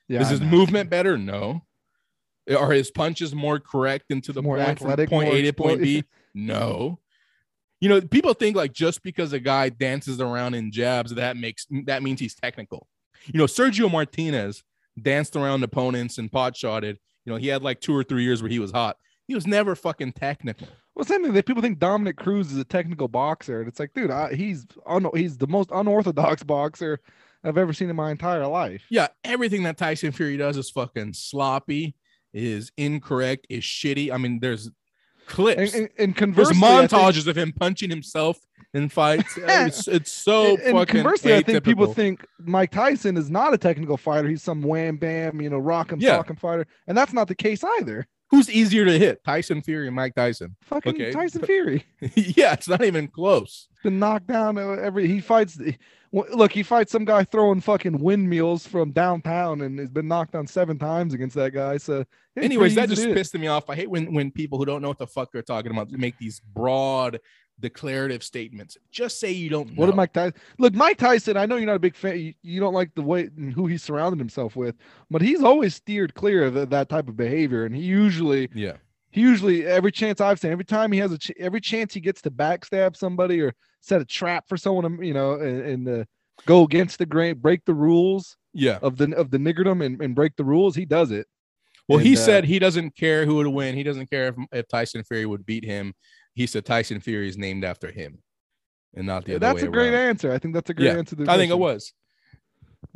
yeah, 0.09 0.21
is 0.21 0.29
his 0.29 0.41
movement 0.41 0.91
better? 0.91 1.17
No. 1.17 1.63
Are 2.51 2.73
his 2.73 2.91
punches 2.91 3.35
more 3.35 3.61
correct 3.61 4.07
and 4.11 4.25
to 4.25 4.33
the 4.33 4.43
More 4.43 4.57
point 4.57 4.79
from 4.79 4.89
athletic, 4.89 5.09
point 5.09 5.29
more 5.29 5.37
A 5.37 5.43
to 5.43 5.53
point 5.53 5.83
B? 5.83 6.05
No. 6.35 7.01
You 7.81 7.89
know, 7.89 8.01
people 8.01 8.35
think 8.35 8.55
like 8.57 8.73
just 8.73 9.03
because 9.03 9.33
a 9.33 9.41
guy 9.41 9.69
dances 9.69 10.21
around 10.21 10.55
in 10.55 10.71
jabs, 10.71 11.15
that 11.15 11.37
makes 11.37 11.67
that 11.87 12.03
means 12.03 12.21
he's 12.21 12.35
technical. 12.35 12.87
You 13.27 13.39
know, 13.39 13.47
Sergio 13.47 13.91
Martinez 13.91 14.63
danced 15.01 15.35
around 15.35 15.65
opponents 15.65 16.19
and 16.19 16.31
pot 16.31 16.57
shotted. 16.57 16.99
You 17.25 17.33
know, 17.33 17.39
he 17.39 17.49
had 17.49 17.63
like 17.63 17.81
two 17.81 17.97
or 17.97 18.05
three 18.05 18.23
years 18.23 18.43
where 18.43 18.51
he 18.51 18.59
was 18.59 18.71
hot. 18.71 18.97
He 19.27 19.35
was 19.35 19.47
never 19.47 19.75
fucking 19.75 20.13
technical. 20.13 20.69
Well, 20.95 21.05
same 21.05 21.23
thing. 21.23 21.33
That 21.33 21.47
people 21.47 21.63
think 21.63 21.79
Dominick 21.79 22.17
Cruz 22.17 22.51
is 22.53 22.59
a 22.59 22.65
technical 22.65 23.09
boxer, 23.09 23.61
and 23.61 23.69
it's 23.69 23.79
like, 23.81 23.93
dude, 23.95 24.11
I, 24.11 24.35
he's 24.35 24.67
un, 24.87 25.07
he's 25.15 25.39
the 25.39 25.47
most 25.47 25.71
unorthodox 25.73 26.43
boxer 26.45 27.01
I've 27.45 27.57
ever 27.59 27.73
seen 27.73 27.89
in 27.91 27.97
my 27.97 28.11
entire 28.11 28.47
life. 28.47 28.83
Yeah, 28.91 29.09
everything 29.25 29.63
that 29.63 29.79
Tyson 29.79 30.13
Fury 30.13 30.37
does 30.37 30.57
is 30.57 30.69
fucking 30.71 31.15
sloppy, 31.15 31.95
is 32.35 32.71
incorrect, 32.77 33.47
is 33.49 33.63
shitty. 33.65 34.13
I 34.13 34.19
mean, 34.19 34.41
there's 34.41 34.71
clips, 35.27 35.73
And, 35.75 35.89
and, 35.99 36.21
and 36.21 36.35
there's 36.35 36.49
I 36.49 36.53
think- 36.53 36.65
montages 36.65 37.27
of 37.29 37.39
him 37.39 37.53
punching 37.53 37.89
himself 37.89 38.37
in 38.75 38.89
fights. 38.89 39.35
it's, 39.39 39.89
it's 39.89 40.13
so 40.13 40.51
and, 40.57 40.59
and 40.61 40.73
fucking 40.77 41.03
conversely, 41.03 41.35
I 41.35 41.43
think 41.43 41.65
people 41.65 41.93
think 41.95 42.27
Mike 42.41 42.73
Tyson 42.73 43.17
is 43.17 43.31
not 43.31 43.55
a 43.55 43.59
technical 43.59 43.97
fighter. 43.97 44.29
He's 44.29 44.43
some 44.43 44.61
wham 44.61 44.97
bam, 44.97 45.41
you 45.41 45.49
know, 45.49 45.59
rock 45.59 45.93
'em, 45.93 46.01
Yeah. 46.01 46.17
sock 46.19 46.29
'em 46.31 46.37
fighter, 46.37 46.67
and 46.89 46.99
that's 46.99 47.13
not 47.13 47.27
the 47.29 47.35
case 47.35 47.65
either. 47.79 48.07
Who's 48.31 48.51
easier 48.51 48.85
to 48.85 48.99
hit, 48.99 49.23
Tyson 49.25 49.61
Fury 49.63 49.87
and 49.87 49.97
Mike 49.97 50.15
Tyson? 50.15 50.57
Fucking 50.63 50.95
Okay. 50.95 51.11
Tyson 51.13 51.43
Fury 51.43 51.85
yeah, 52.15 52.53
it's 52.53 52.69
not 52.69 52.83
even 52.85 53.09
close. 53.09 53.69
been 53.83 53.99
knocked 53.99 54.27
down 54.29 54.59
every. 54.59 55.07
He 55.09 55.21
fights. 55.21 55.59
Look, 56.13 56.51
he 56.51 56.65
fights 56.65 56.91
some 56.91 57.05
guy 57.05 57.23
throwing 57.23 57.61
fucking 57.61 57.99
windmills 58.01 58.67
from 58.67 58.91
downtown, 58.91 59.61
and 59.61 59.79
has 59.79 59.91
been 59.91 60.09
knocked 60.09 60.33
down 60.33 60.47
seven 60.47 60.77
times 60.79 61.15
against 61.15 61.37
that 61.37 61.53
guy. 61.53 61.77
So, 61.77 62.05
Anyways, 62.37 62.75
that 62.75 62.89
just 62.89 63.03
easy 63.03 63.09
to 63.11 63.15
hit. 63.15 63.17
pissed 63.19 63.35
me 63.35 63.47
off. 63.47 63.71
I 63.71 63.77
hate 63.77 63.89
when 63.91 64.13
when 64.13 64.31
people 64.33 64.59
who 64.59 64.65
don't 64.65 64.83
know 64.83 64.89
what 64.89 64.99
the 64.99 65.07
fuck 65.07 65.31
they're 65.33 65.43
talking 65.43 65.71
about 65.71 65.91
make 65.93 66.19
these 66.19 66.41
broad 66.41 67.21
declarative 67.61 68.23
statements. 68.23 68.77
Just 68.91 69.21
say 69.21 69.31
you 69.31 69.51
don't 69.51 69.69
know. 69.69 69.75
What 69.77 69.87
did 69.87 69.97
Mike 69.97 70.13
Tyson? 70.13 70.35
Look, 70.59 70.75
Mike 70.75 70.97
Tyson. 70.97 71.37
I 71.37 71.47
know 71.47 71.57
you're 71.57 71.67
not 71.67 71.77
a 71.77 71.79
big 71.79 71.97
fan. 71.97 72.19
You, 72.19 72.35
you 72.43 72.61
don't 72.61 72.75
like 72.75 72.95
the 72.95 73.03
way 73.03 73.31
and 73.37 73.53
who 73.53 73.67
he 73.67 73.77
surrounded 73.77 74.19
himself 74.19 74.57
with, 74.57 74.77
but 75.11 75.23
he's 75.23 75.43
always 75.43 75.75
steered 75.75 76.15
clear 76.15 76.45
of 76.45 76.55
that, 76.55 76.71
that 76.71 76.89
type 76.89 77.09
of 77.09 77.17
behavior. 77.17 77.67
And 77.67 77.75
he 77.75 77.83
usually, 77.83 78.49
yeah. 78.55 78.77
he 79.11 79.21
usually, 79.21 79.67
every 79.67 79.93
chance 79.93 80.21
I've 80.21 80.41
seen, 80.41 80.53
every 80.53 80.65
time 80.65 80.93
he 80.93 80.99
has 80.99 81.13
a, 81.13 81.19
ch- 81.19 81.33
every 81.39 81.61
chance 81.61 81.95
he 81.95 82.01
gets 82.01 82.23
to 82.23 82.31
backstab 82.31 82.97
somebody 82.97 83.41
or 83.41 83.55
set 83.81 84.01
a 84.01 84.05
trap 84.05 84.45
for 84.49 84.57
someone, 84.57 84.99
to, 84.99 85.07
you 85.07 85.15
know, 85.15 85.35
and, 85.35 85.61
and 85.61 85.89
uh, 85.89 86.05
go 86.47 86.65
against 86.65 86.99
the 86.99 87.07
grain, 87.07 87.39
break 87.39 87.65
the 87.65 87.75
rules 87.75 88.37
Yeah. 88.53 88.79
of 88.83 88.97
the 88.97 89.15
of 89.17 89.31
the 89.31 89.39
niggerdom 89.39 89.85
and, 89.85 90.01
and 90.01 90.15
break 90.15 90.37
the 90.37 90.45
rules, 90.45 90.75
he 90.75 90.85
does 90.85 91.11
it. 91.11 91.27
Well, 91.89 91.99
he 91.99 92.15
uh, 92.15 92.21
said 92.21 92.45
he 92.45 92.61
doesn't 92.61 92.95
care 92.95 93.27
who 93.27 93.35
would 93.37 93.49
win. 93.49 93.75
He 93.75 93.83
doesn't 93.83 94.09
care 94.09 94.29
if, 94.29 94.35
if 94.53 94.69
Tyson 94.69 95.03
Fury 95.03 95.27
would 95.27 95.45
beat 95.45 95.65
him. 95.65 95.93
He 96.35 96.47
said 96.47 96.65
Tyson 96.65 97.01
Fury 97.01 97.29
is 97.29 97.37
named 97.37 97.65
after 97.65 97.91
him 97.91 98.23
and 98.95 99.07
not 99.07 99.25
the 99.25 99.37
other 99.37 99.41
That's 99.47 99.63
a 99.63 99.69
great 99.69 99.95
around. 99.95 100.09
answer. 100.11 100.33
I 100.33 100.39
think 100.39 100.55
that's 100.55 100.71
a 100.71 100.75
great 100.75 100.87
Yeah, 100.87 100.97
answer. 100.97 101.17
I 101.29 101.37
think 101.37 101.53
it 101.53 101.59
was. 101.59 101.93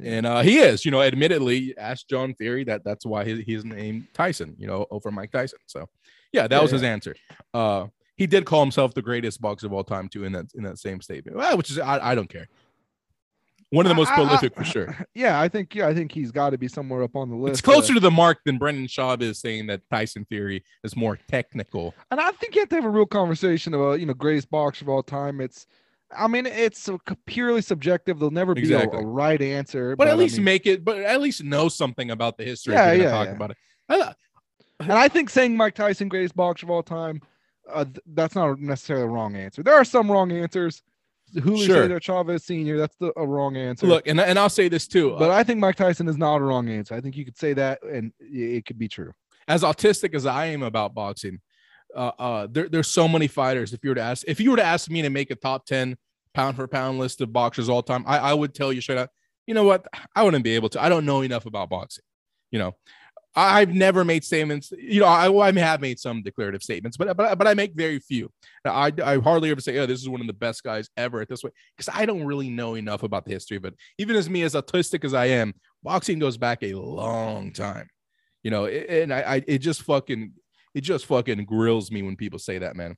And 0.02 0.26
uh, 0.26 0.40
he 0.40 0.58
is, 0.58 0.84
you 0.84 0.90
know, 0.90 1.02
admittedly, 1.02 1.74
ask 1.78 2.08
John 2.08 2.34
Fury 2.34 2.64
that 2.64 2.82
that's 2.84 3.06
why 3.06 3.24
he, 3.24 3.42
he's 3.42 3.64
named 3.64 4.08
Tyson, 4.12 4.56
you 4.58 4.66
know, 4.66 4.86
over 4.90 5.10
Mike 5.10 5.30
Tyson. 5.30 5.58
So, 5.66 5.86
yeah, 6.32 6.48
that 6.48 6.56
Yeah, 6.56 6.62
was 6.62 6.70
his 6.72 6.82
answer. 6.82 7.14
Uh, 7.52 7.86
he 8.16 8.26
did 8.26 8.44
call 8.44 8.60
himself 8.60 8.94
the 8.94 9.02
greatest 9.02 9.40
boxer 9.40 9.66
of 9.66 9.72
all 9.72 9.84
time 9.84 10.08
too 10.08 10.24
in 10.24 10.32
that 10.32 10.46
in 10.54 10.62
that 10.64 10.78
same 10.78 11.00
statement, 11.00 11.36
well, 11.36 11.56
which 11.56 11.70
is 11.70 11.78
I, 11.78 12.10
I 12.10 12.14
don't 12.14 12.28
care. 12.28 12.48
One 13.74 13.86
of 13.86 13.90
the 13.90 13.94
most 13.94 14.10
I- 14.10 14.12
I- 14.12 14.16
prolific 14.16 14.54
for 14.54 14.64
sure. 14.64 14.96
Yeah, 15.14 15.40
I 15.40 15.48
think 15.48 15.74
yeah, 15.74 15.86
I 15.88 15.94
think 15.94 16.12
he's 16.12 16.30
got 16.32 16.50
to 16.50 16.58
be 16.58 16.68
somewhere 16.68 17.02
up 17.02 17.14
on 17.16 17.28
the 17.30 17.36
list. 17.36 17.52
It's 17.52 17.60
closer 17.60 17.92
uh, 17.92 17.94
to 17.94 18.00
the 18.00 18.10
mark 18.10 18.38
than 18.44 18.58
Brendan 18.58 18.86
Schaub 18.86 19.22
is 19.22 19.38
saying 19.40 19.66
that 19.68 19.82
Tyson 19.90 20.24
Fury 20.28 20.64
is 20.82 20.96
more 20.96 21.18
technical. 21.28 21.94
and 22.10 22.20
I 22.20 22.30
think 22.32 22.54
you 22.54 22.60
have 22.62 22.68
to 22.70 22.74
have 22.76 22.84
a 22.84 22.88
real 22.90 23.06
conversation 23.06 23.74
about 23.74 24.00
you 24.00 24.06
know 24.06 24.14
greatest 24.14 24.50
boxer 24.50 24.84
of 24.84 24.88
all 24.88 25.02
time. 25.02 25.40
It's, 25.40 25.66
I 26.16 26.26
mean, 26.28 26.46
it's 26.46 26.88
purely 27.26 27.62
subjective. 27.62 28.18
There'll 28.18 28.30
never 28.30 28.54
be 28.54 28.60
a- 28.60 28.64
Exactly. 28.64 29.00
a, 29.02 29.06
right 29.06 29.40
answer. 29.40 29.96
But 29.96 30.08
at 30.08 30.14
I 30.14 30.16
least 30.16 30.36
mean- 30.36 30.44
make 30.44 30.66
it, 30.66 30.84
but 30.84 30.98
at 30.98 31.20
least 31.20 31.42
know 31.42 31.68
something 31.68 32.10
about 32.10 32.36
the 32.38 32.44
history. 32.44 32.74
Yeah, 32.74 32.92
yeah, 32.92 33.10
talk 33.10 33.26
yeah. 33.26 33.32
about 33.32 33.50
it. 33.52 33.56
I, 33.88 34.14
and 34.80 34.92
I 34.92 35.08
think 35.08 35.30
saying 35.30 35.56
Mike 35.56 35.74
Tyson 35.74 36.08
greatest 36.08 36.36
boxer 36.36 36.66
of 36.66 36.70
all 36.70 36.82
time, 36.82 37.20
uh, 37.72 37.84
th- 37.84 37.98
that's 38.06 38.34
not 38.34 38.58
necessarily 38.60 39.04
the 39.06 39.10
wrong 39.10 39.36
answer. 39.36 39.62
There 39.62 39.74
are 39.74 39.84
some 39.84 40.10
wrong 40.10 40.30
answers. 40.32 40.82
Julio 41.40 41.66
Sure. 41.66 41.82
Cesar 41.84 42.00
Chavez 42.00 42.44
Senior, 42.44 42.78
that's 42.78 42.96
the, 42.96 43.12
a 43.16 43.26
wrong 43.26 43.56
answer. 43.56 43.86
look, 43.86 44.06
and 44.06 44.20
and 44.20 44.38
I'll 44.38 44.48
say 44.48 44.68
this 44.68 44.86
too. 44.86 45.16
but 45.18 45.30
I 45.30 45.42
think 45.42 45.60
Mike 45.60 45.76
Tyson 45.76 46.08
is 46.08 46.16
not 46.16 46.36
a 46.36 46.44
wrong 46.44 46.68
answer. 46.68 46.94
I 46.94 47.00
think 47.00 47.16
you 47.16 47.24
could 47.24 47.36
say 47.36 47.52
that, 47.54 47.82
and 47.82 48.12
it 48.20 48.64
could 48.66 48.78
be 48.78 48.88
true. 48.88 49.12
as 49.48 49.62
autistic 49.62 50.14
as 50.14 50.26
I 50.26 50.46
am 50.46 50.62
about 50.62 50.94
boxing, 50.94 51.40
uh, 51.94 52.12
uh, 52.18 52.46
there, 52.50 52.68
there's 52.68 52.88
so 52.88 53.06
many 53.08 53.26
fighters. 53.26 53.72
If 53.72 53.80
you 53.82 53.90
were 53.90 53.96
to 53.96 54.02
ask, 54.02 54.24
if 54.26 54.40
you 54.40 54.50
were 54.50 54.56
to 54.56 54.64
ask 54.64 54.90
me 54.90 55.02
to 55.02 55.10
make 55.10 55.30
a 55.30 55.34
top 55.34 55.66
ten 55.66 55.96
pound 56.34 56.56
for 56.56 56.66
pound 56.66 56.98
list 56.98 57.20
of 57.20 57.32
boxers 57.32 57.68
all 57.68 57.82
time, 57.82 58.04
I, 58.06 58.18
I 58.18 58.34
would 58.34 58.54
tell 58.54 58.72
you 58.72 58.80
straight 58.80 58.98
up, 58.98 59.10
you 59.46 59.54
know 59.54 59.64
what? 59.64 59.86
I 60.16 60.22
wouldn't 60.22 60.44
be 60.44 60.54
able 60.54 60.68
to. 60.70 60.82
I 60.82 60.88
don't 60.88 61.04
know 61.04 61.20
enough 61.22 61.46
about 61.46 61.68
boxing. 61.68 62.04
You 62.50 62.58
know, 62.60 62.76
I've 63.36 63.74
never 63.74 64.04
made 64.04 64.24
statements. 64.24 64.72
You 64.78 65.00
know, 65.00 65.06
I, 65.06 65.28
well, 65.28 65.42
I 65.42 65.52
have 65.60 65.80
made 65.80 65.98
some 65.98 66.22
declarative 66.22 66.62
statements, 66.62 66.96
but 66.96 67.16
but 67.16 67.36
but 67.36 67.46
I 67.46 67.54
make 67.54 67.74
very 67.74 67.98
few. 67.98 68.30
I 68.64 68.92
I 69.04 69.18
hardly 69.18 69.50
ever 69.50 69.60
say, 69.60 69.76
oh, 69.78 69.86
this 69.86 70.00
is 70.00 70.08
one 70.08 70.20
of 70.20 70.26
the 70.26 70.32
best 70.32 70.62
guys 70.62 70.88
ever 70.96 71.20
at 71.20 71.28
this 71.28 71.42
way, 71.42 71.50
because 71.76 71.92
I 71.92 72.06
don't 72.06 72.24
really 72.24 72.48
know 72.48 72.74
enough 72.76 73.02
about 73.02 73.24
the 73.24 73.32
history. 73.32 73.58
But 73.58 73.74
even 73.98 74.14
as 74.14 74.30
me, 74.30 74.42
as 74.42 74.54
autistic 74.54 75.04
as 75.04 75.14
I 75.14 75.26
am, 75.26 75.54
boxing 75.82 76.18
goes 76.20 76.36
back 76.36 76.62
a 76.62 76.74
long 76.74 77.52
time. 77.52 77.88
You 78.44 78.50
know, 78.50 78.64
it- 78.66 78.88
and 78.88 79.12
I, 79.12 79.20
I 79.20 79.44
it 79.48 79.58
just 79.58 79.82
fucking 79.82 80.32
it 80.74 80.82
just 80.82 81.06
fucking 81.06 81.44
grills 81.44 81.90
me 81.90 82.02
when 82.02 82.16
people 82.16 82.38
say 82.38 82.58
that, 82.58 82.76
man. 82.76 82.96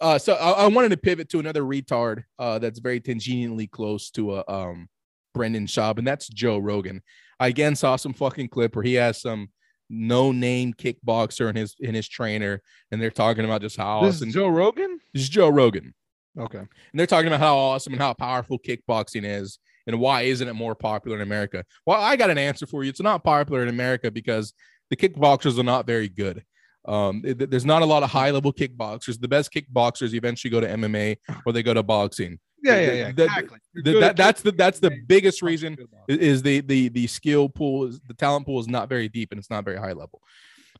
Uh, 0.00 0.18
so 0.18 0.34
I, 0.34 0.64
I 0.64 0.66
wanted 0.66 0.90
to 0.90 0.96
pivot 0.96 1.28
to 1.30 1.38
another 1.38 1.62
retard 1.62 2.24
uh, 2.38 2.58
that's 2.58 2.80
very 2.80 3.00
tangentially 3.00 3.70
close 3.70 4.10
to 4.10 4.36
a 4.36 4.44
um, 4.48 4.88
Brendan 5.32 5.66
Schaub, 5.66 5.98
and 5.98 6.06
that's 6.06 6.28
Joe 6.28 6.58
Rogan. 6.58 7.02
I 7.40 7.48
again 7.48 7.74
saw 7.74 7.96
some 7.96 8.12
fucking 8.12 8.48
clip 8.48 8.76
where 8.76 8.82
he 8.82 8.94
has 8.94 9.20
some 9.20 9.48
no 9.92 10.32
name 10.32 10.72
kickboxer 10.74 11.48
and 11.48 11.56
his 11.58 11.76
in 11.78 11.94
his 11.94 12.08
trainer, 12.08 12.60
and 12.90 13.00
they're 13.00 13.10
talking 13.10 13.44
about 13.44 13.60
just 13.60 13.76
how 13.76 14.02
This 14.02 14.16
awesome. 14.16 14.28
is 14.28 14.34
Joe 14.34 14.48
Rogan. 14.48 14.98
this 15.12 15.22
is 15.24 15.28
Joe 15.28 15.48
Rogan, 15.50 15.94
Okay. 16.38 16.58
and 16.58 16.68
they're 16.94 17.06
talking 17.06 17.28
about 17.28 17.40
how 17.40 17.56
awesome 17.56 17.92
and 17.92 18.00
how 18.02 18.14
powerful 18.14 18.58
kickboxing 18.58 19.24
is, 19.24 19.58
and 19.86 20.00
why 20.00 20.22
isn't 20.22 20.48
it 20.48 20.54
more 20.54 20.74
popular 20.74 21.16
in 21.18 21.22
America? 21.22 21.64
Well, 21.86 22.00
I 22.00 22.16
got 22.16 22.30
an 22.30 22.38
answer 22.38 22.66
for 22.66 22.82
you. 22.82 22.88
It's 22.90 23.00
not 23.02 23.22
popular 23.22 23.62
in 23.62 23.68
America 23.68 24.10
because 24.10 24.54
the 24.90 24.96
kickboxers 24.96 25.58
are 25.58 25.62
not 25.64 25.86
very 25.86 26.08
good. 26.08 26.42
Um, 26.86 27.22
it- 27.24 27.50
there's 27.50 27.64
not 27.64 27.82
a 27.82 27.86
lot 27.86 28.02
of 28.02 28.10
high 28.10 28.30
level 28.30 28.52
kickboxers. 28.52 29.20
The 29.20 29.28
best 29.28 29.52
kickboxers 29.52 30.14
eventually 30.14 30.50
go 30.50 30.60
to 30.60 30.66
MMA 30.68 31.16
or 31.46 31.52
they 31.52 31.62
go 31.62 31.74
to 31.74 31.82
boxing. 31.82 32.40
Yeah, 32.62 32.80
yeah, 32.80 32.92
yeah. 32.92 33.12
the- 33.12 33.24
exactly. 33.24 33.58
The- 33.74 34.00
that, 34.00 34.16
that's 34.16 34.42
the 34.42 34.52
that's 34.52 34.78
the 34.78 34.90
biggest 35.06 35.42
reason 35.42 35.74
Good 35.74 35.90
boxer. 35.90 36.04
i- 36.12 36.16
is 36.16 36.42
the 36.42 36.60
the 36.60 36.88
the 36.88 37.06
skill 37.06 37.48
pool 37.48 37.86
is 37.86 38.00
the 38.06 38.14
talent 38.14 38.46
pool 38.46 38.60
is 38.60 38.68
not 38.68 38.88
very 38.88 39.08
deep 39.08 39.32
and 39.32 39.38
it's 39.38 39.50
not 39.50 39.64
very 39.64 39.78
high 39.78 39.92
level. 39.92 40.20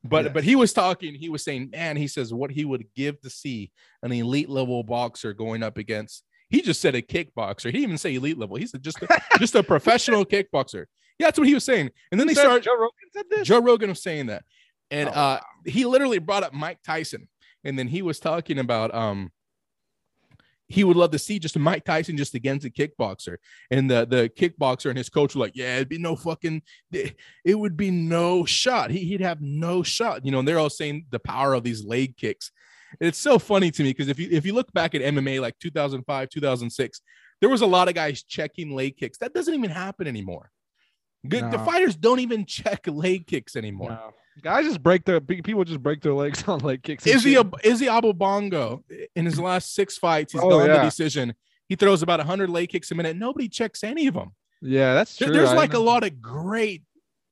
But 0.05 0.25
Yes. 0.27 0.35
but 0.35 0.45
he 0.45 0.57
was 0.57 0.73
talking, 0.73 1.15
he 1.15 1.29
was 1.29 1.45
saying, 1.45 1.71
man, 1.71 1.97
he 1.97 2.09
says 2.09 2.35
what 2.35 2.51
he 2.51 2.65
would 2.65 2.85
give 2.97 3.21
to 3.21 3.31
see 3.31 3.71
an 4.03 4.13
elite 4.13 4.49
level 4.49 4.83
boxer 4.83 5.33
going 5.33 5.63
up 5.63 5.79
against. 5.79 6.25
He 6.51 6.61
just 6.61 6.81
said 6.81 6.95
a 6.95 7.01
kickboxer. 7.03 7.67
He 7.67 7.73
didn't 7.73 7.85
even 7.85 7.99
say 7.99 8.15
elite 8.17 8.37
level. 8.39 8.57
He 8.57 8.67
said 8.67 8.83
just 8.83 9.01
a, 9.03 9.23
just 9.39 9.55
a 9.55 9.63
professional 9.63 10.25
kickboxer. 10.27 10.87
Yeah, 11.19 11.29
that's 11.29 11.39
what 11.39 11.47
he 11.49 11.55
was 11.55 11.65
saying. 11.65 11.91
And 12.11 12.21
then 12.21 12.27
Who 12.29 12.35
they 12.35 12.41
started. 12.41 12.63
Joe 12.65 12.75
Rogan 12.77 12.91
said 13.13 13.25
this. 13.31 13.47
Joe 13.49 13.61
Rogan 13.63 13.89
was 13.91 14.03
saying 14.03 14.27
that, 14.27 14.45
and 14.91 15.09
Oh, 15.09 15.13
uh, 15.13 15.41
he 15.65 15.85
literally 15.87 16.19
brought 16.19 16.43
up 16.43 16.53
Mike 16.53 16.79
Tyson, 16.85 17.29
and 17.65 17.79
then 17.79 17.87
he 17.89 18.03
was 18.03 18.19
talking 18.19 18.59
about 18.59 18.93
um, 18.95 19.31
he 20.69 20.85
would 20.85 20.97
love 20.97 21.11
to 21.11 21.19
see 21.19 21.39
just 21.39 21.59
Mike 21.59 21.85
Tyson 21.85 22.17
just 22.17 22.35
against 22.35 22.67
a 22.67 22.71
kickboxer, 22.71 23.37
and 23.71 23.91
the 23.91 24.07
the 24.07 24.31
kickboxer 24.31 24.89
and 24.89 24.99
his 24.99 25.09
coach 25.09 25.35
were 25.35 25.41
like, 25.41 25.57
yeah, 25.57 25.77
it'd 25.77 25.89
be 25.89 25.99
no 25.99 26.17
fucking, 26.17 26.63
it 26.93 27.59
would 27.59 27.77
be 27.77 27.91
no 27.91 28.45
shot. 28.45 28.91
He, 28.91 29.01
he'd 29.01 29.21
have 29.21 29.41
no 29.41 29.83
shot, 29.83 30.25
you 30.25 30.33
know. 30.33 30.39
And 30.39 30.49
they're 30.49 30.59
all 30.59 30.71
saying 30.71 31.07
the 31.11 31.19
power 31.19 31.55
of 31.55 31.65
these 31.65 31.85
leg 31.85 32.17
kicks. 32.17 32.51
It's 33.01 33.19
so 33.19 33.39
funny 33.39 33.71
to 33.71 33.83
me 33.83 33.91
because 33.91 34.09
if 34.09 34.19
you 34.19 34.29
if 34.31 34.47
you 34.47 34.55
look 34.55 34.73
back 34.73 34.95
at 34.95 35.03
MMA 35.03 35.41
like 35.41 35.59
2005, 35.59 36.29
2006, 36.29 37.01
there 37.41 37.51
was 37.51 37.61
a 37.61 37.67
lot 37.67 37.89
of 37.89 37.95
guys 37.95 38.23
checking 38.23 38.75
leg 38.75 38.97
kicks. 38.97 39.19
That 39.19 39.35
doesn't 39.35 39.55
even 39.55 39.71
happen 39.71 40.07
anymore. 40.07 40.51
Good, 41.27 41.51
the 41.53 41.59
fighters 41.59 41.95
don't 41.95 42.19
even 42.19 42.47
check 42.47 42.87
leg 42.87 43.27
kicks 43.27 43.55
anymore. 43.55 43.91
No. 43.91 44.13
Guys 44.41 44.65
just 44.65 44.83
break 44.83 45.05
their 45.05 45.21
people 45.21 45.63
just 45.65 45.83
break 45.83 46.01
their 46.01 46.15
legs 46.15 46.43
on 46.49 46.61
leg 46.61 46.83
kicks. 46.83 47.05
and 47.07 47.15
Izzy 47.17 47.33
shit. 47.33 47.41
Ab- 47.41 47.61
Izzy 47.63 47.87
Abobongo 47.87 48.83
in 49.15 49.27
his 49.27 49.39
last 49.39 49.75
six 49.75 49.99
fights, 49.99 50.33
he's 50.33 50.41
Oh, 50.43 50.49
gone 50.49 50.67
yeah. 50.69 50.79
the 50.79 50.83
decision. 50.85 51.35
He 51.69 51.77
throws 51.77 52.03
about 52.03 52.19
100 52.21 52.49
leg 52.51 52.69
kicks 52.71 52.91
a 52.91 52.95
minute. 52.95 53.17
Nobody 53.17 53.49
checks 53.49 53.85
any 53.85 54.07
of 54.07 54.15
them. 54.15 54.33
yeah, 54.63 54.95
that's 54.95 55.17
true. 55.17 55.33
There's 55.33 55.51
I 55.51 55.55
like 55.55 55.75
a 55.75 55.79
lot 55.79 56.03
of 56.05 56.21
great 56.21 56.83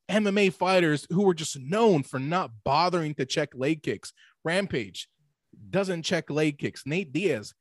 MMA 0.09 0.53
fighters 0.53 1.07
who 1.09 1.23
were 1.23 1.33
just 1.33 1.59
known 1.59 2.03
for 2.03 2.19
not 2.19 2.51
bothering 2.63 3.15
to 3.15 3.25
check 3.25 3.49
leg 3.55 3.81
kicks. 3.83 4.13
Rampage 4.43 5.07
doesn't 5.69 6.03
check 6.03 6.29
leg 6.29 6.57
kicks. 6.57 6.83
Nate 6.85 7.11
Diaz 7.13 7.53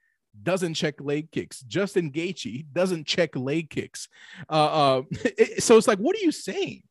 doesn't 0.42 0.74
check 0.74 1.00
leg 1.00 1.30
kicks. 1.32 1.60
Justin 1.60 2.10
Gaethje 2.12 2.64
doesn't 2.72 3.06
check 3.06 3.34
leg 3.36 3.68
kicks. 3.70 4.08
Uh, 4.48 4.52
uh, 4.98 5.02
it- 5.10 5.62
so 5.62 5.76
it's 5.76 5.88
like, 5.88 5.98
what 5.98 6.16
are 6.16 6.20
you 6.20 6.32
saying? 6.32 6.82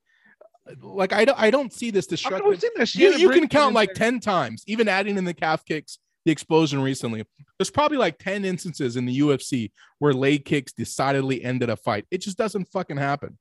Like 0.82 1.14
I 1.14 1.26
don't, 1.26 1.40
I 1.40 1.50
don't 1.52 1.74
see 1.74 1.92
this 1.92 2.08
I 2.08 2.12
destructive 2.12 2.48
we've 2.48 2.96
you, 2.96 3.14
you 3.14 3.30
can 3.30 3.48
count 3.48 3.74
like 3.76 3.90
there. 3.90 4.12
10 4.12 4.20
times, 4.20 4.64
even 4.68 4.88
adding 4.88 5.18
in 5.18 5.24
the 5.26 5.34
calf 5.34 5.66
kicks, 5.66 6.00
the 6.26 6.32
explosion 6.32 6.82
recently. 6.82 7.26
There's 7.58 7.70
probably 7.72 7.98
like 7.98 8.18
10 8.20 8.46
instances 8.46 8.96
in 8.96 9.06
the 9.06 9.20
UFC 9.20 9.72
where 10.00 10.14
leg 10.14 10.46
kicks 10.46 10.72
decidedly 10.72 11.44
ended 11.44 11.70
a 11.70 11.76
fight. 11.76 12.06
It 12.12 12.20
just 12.20 12.38
doesn't 12.38 12.66
fucking 12.66 12.98
happen. 12.98 13.38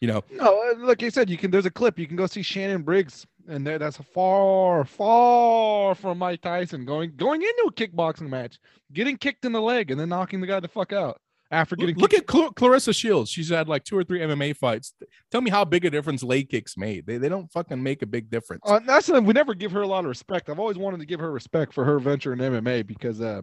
You 0.00 0.08
know, 0.08 0.24
No, 0.32 0.60
uh, 0.72 0.84
like 0.84 1.00
I 1.04 1.10
said, 1.10 1.30
you 1.30 1.38
can. 1.38 1.52
There's 1.52 1.66
a 1.66 1.70
clip. 1.70 1.96
You 1.96 2.08
can 2.08 2.16
go 2.16 2.26
see 2.26 2.42
Shannon 2.42 2.82
Briggs 2.82 3.24
and 3.48 3.64
that- 3.68 3.78
that's 3.78 3.98
far, 4.12 4.84
far 4.84 5.94
from 5.94 6.18
Mike 6.18 6.40
Tyson 6.40 6.84
going 6.84 7.12
going 7.16 7.40
into 7.42 7.66
a 7.68 7.72
kickboxing 7.72 8.28
match, 8.28 8.58
getting 8.92 9.16
kicked 9.16 9.44
in 9.44 9.52
the 9.52 9.60
leg 9.60 9.92
and 9.92 10.00
then 10.00 10.08
knocking 10.08 10.40
the 10.40 10.46
guy 10.48 10.58
the 10.58 10.66
fuck 10.68 10.92
out 10.92 11.20
after 11.52 11.76
getting. 11.76 11.96
Look 11.96 12.10
kicked. 12.10 12.28
at 12.28 12.34
Cl- 12.34 12.52
Claressa 12.52 12.94
Shields. 12.94 13.30
She's 13.30 13.50
had 13.50 13.68
like 13.68 13.84
two 13.84 13.96
or 13.96 14.02
three 14.02 14.20
MMA 14.20 14.56
fights. 14.56 14.94
Tell 15.30 15.42
me 15.42 15.50
how 15.50 15.64
big 15.64 15.84
a 15.84 15.90
difference 15.90 16.24
leg 16.24 16.48
kicks 16.48 16.76
made. 16.76 17.06
They, 17.06 17.18
they 17.18 17.28
don't 17.28 17.52
fucking 17.52 17.80
make 17.80 18.02
a 18.02 18.06
big 18.06 18.30
difference. 18.30 18.62
Uh, 18.66 18.80
that's 18.84 19.06
something 19.06 19.24
we 19.24 19.34
never 19.34 19.54
give 19.54 19.70
her 19.72 19.82
a 19.82 19.86
lot 19.86 20.00
of 20.00 20.08
respect. 20.08 20.48
I've 20.48 20.58
always 20.58 20.78
wanted 20.78 21.00
to 21.00 21.06
give 21.06 21.20
her 21.20 21.30
respect 21.30 21.72
for 21.74 21.84
her 21.84 22.00
venture 22.00 22.32
in 22.32 22.38
MMA 22.38 22.86
because 22.86 23.20
uh, 23.20 23.42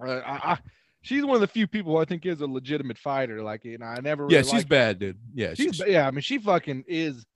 uh 0.00 0.20
I, 0.24 0.52
I, 0.52 0.58
she's 1.02 1.24
one 1.24 1.34
of 1.34 1.40
the 1.40 1.48
few 1.48 1.66
people 1.66 1.98
I 1.98 2.04
think 2.04 2.24
is 2.24 2.40
a 2.40 2.46
legitimate 2.46 2.98
fighter. 2.98 3.42
Like, 3.42 3.64
you 3.64 3.78
know, 3.78 3.86
I 3.86 4.00
never. 4.00 4.26
yeah, 4.30 4.38
really 4.38 4.44
she's 4.44 4.52
liked- 4.54 4.68
bad, 4.68 4.98
dude. 5.00 5.18
Yeah, 5.34 5.54
She's 5.54 5.76
she's, 5.76 5.86
yeah. 5.86 6.06
I 6.06 6.10
mean, 6.12 6.22
she 6.22 6.38
fucking 6.38 6.84
is 6.86 7.26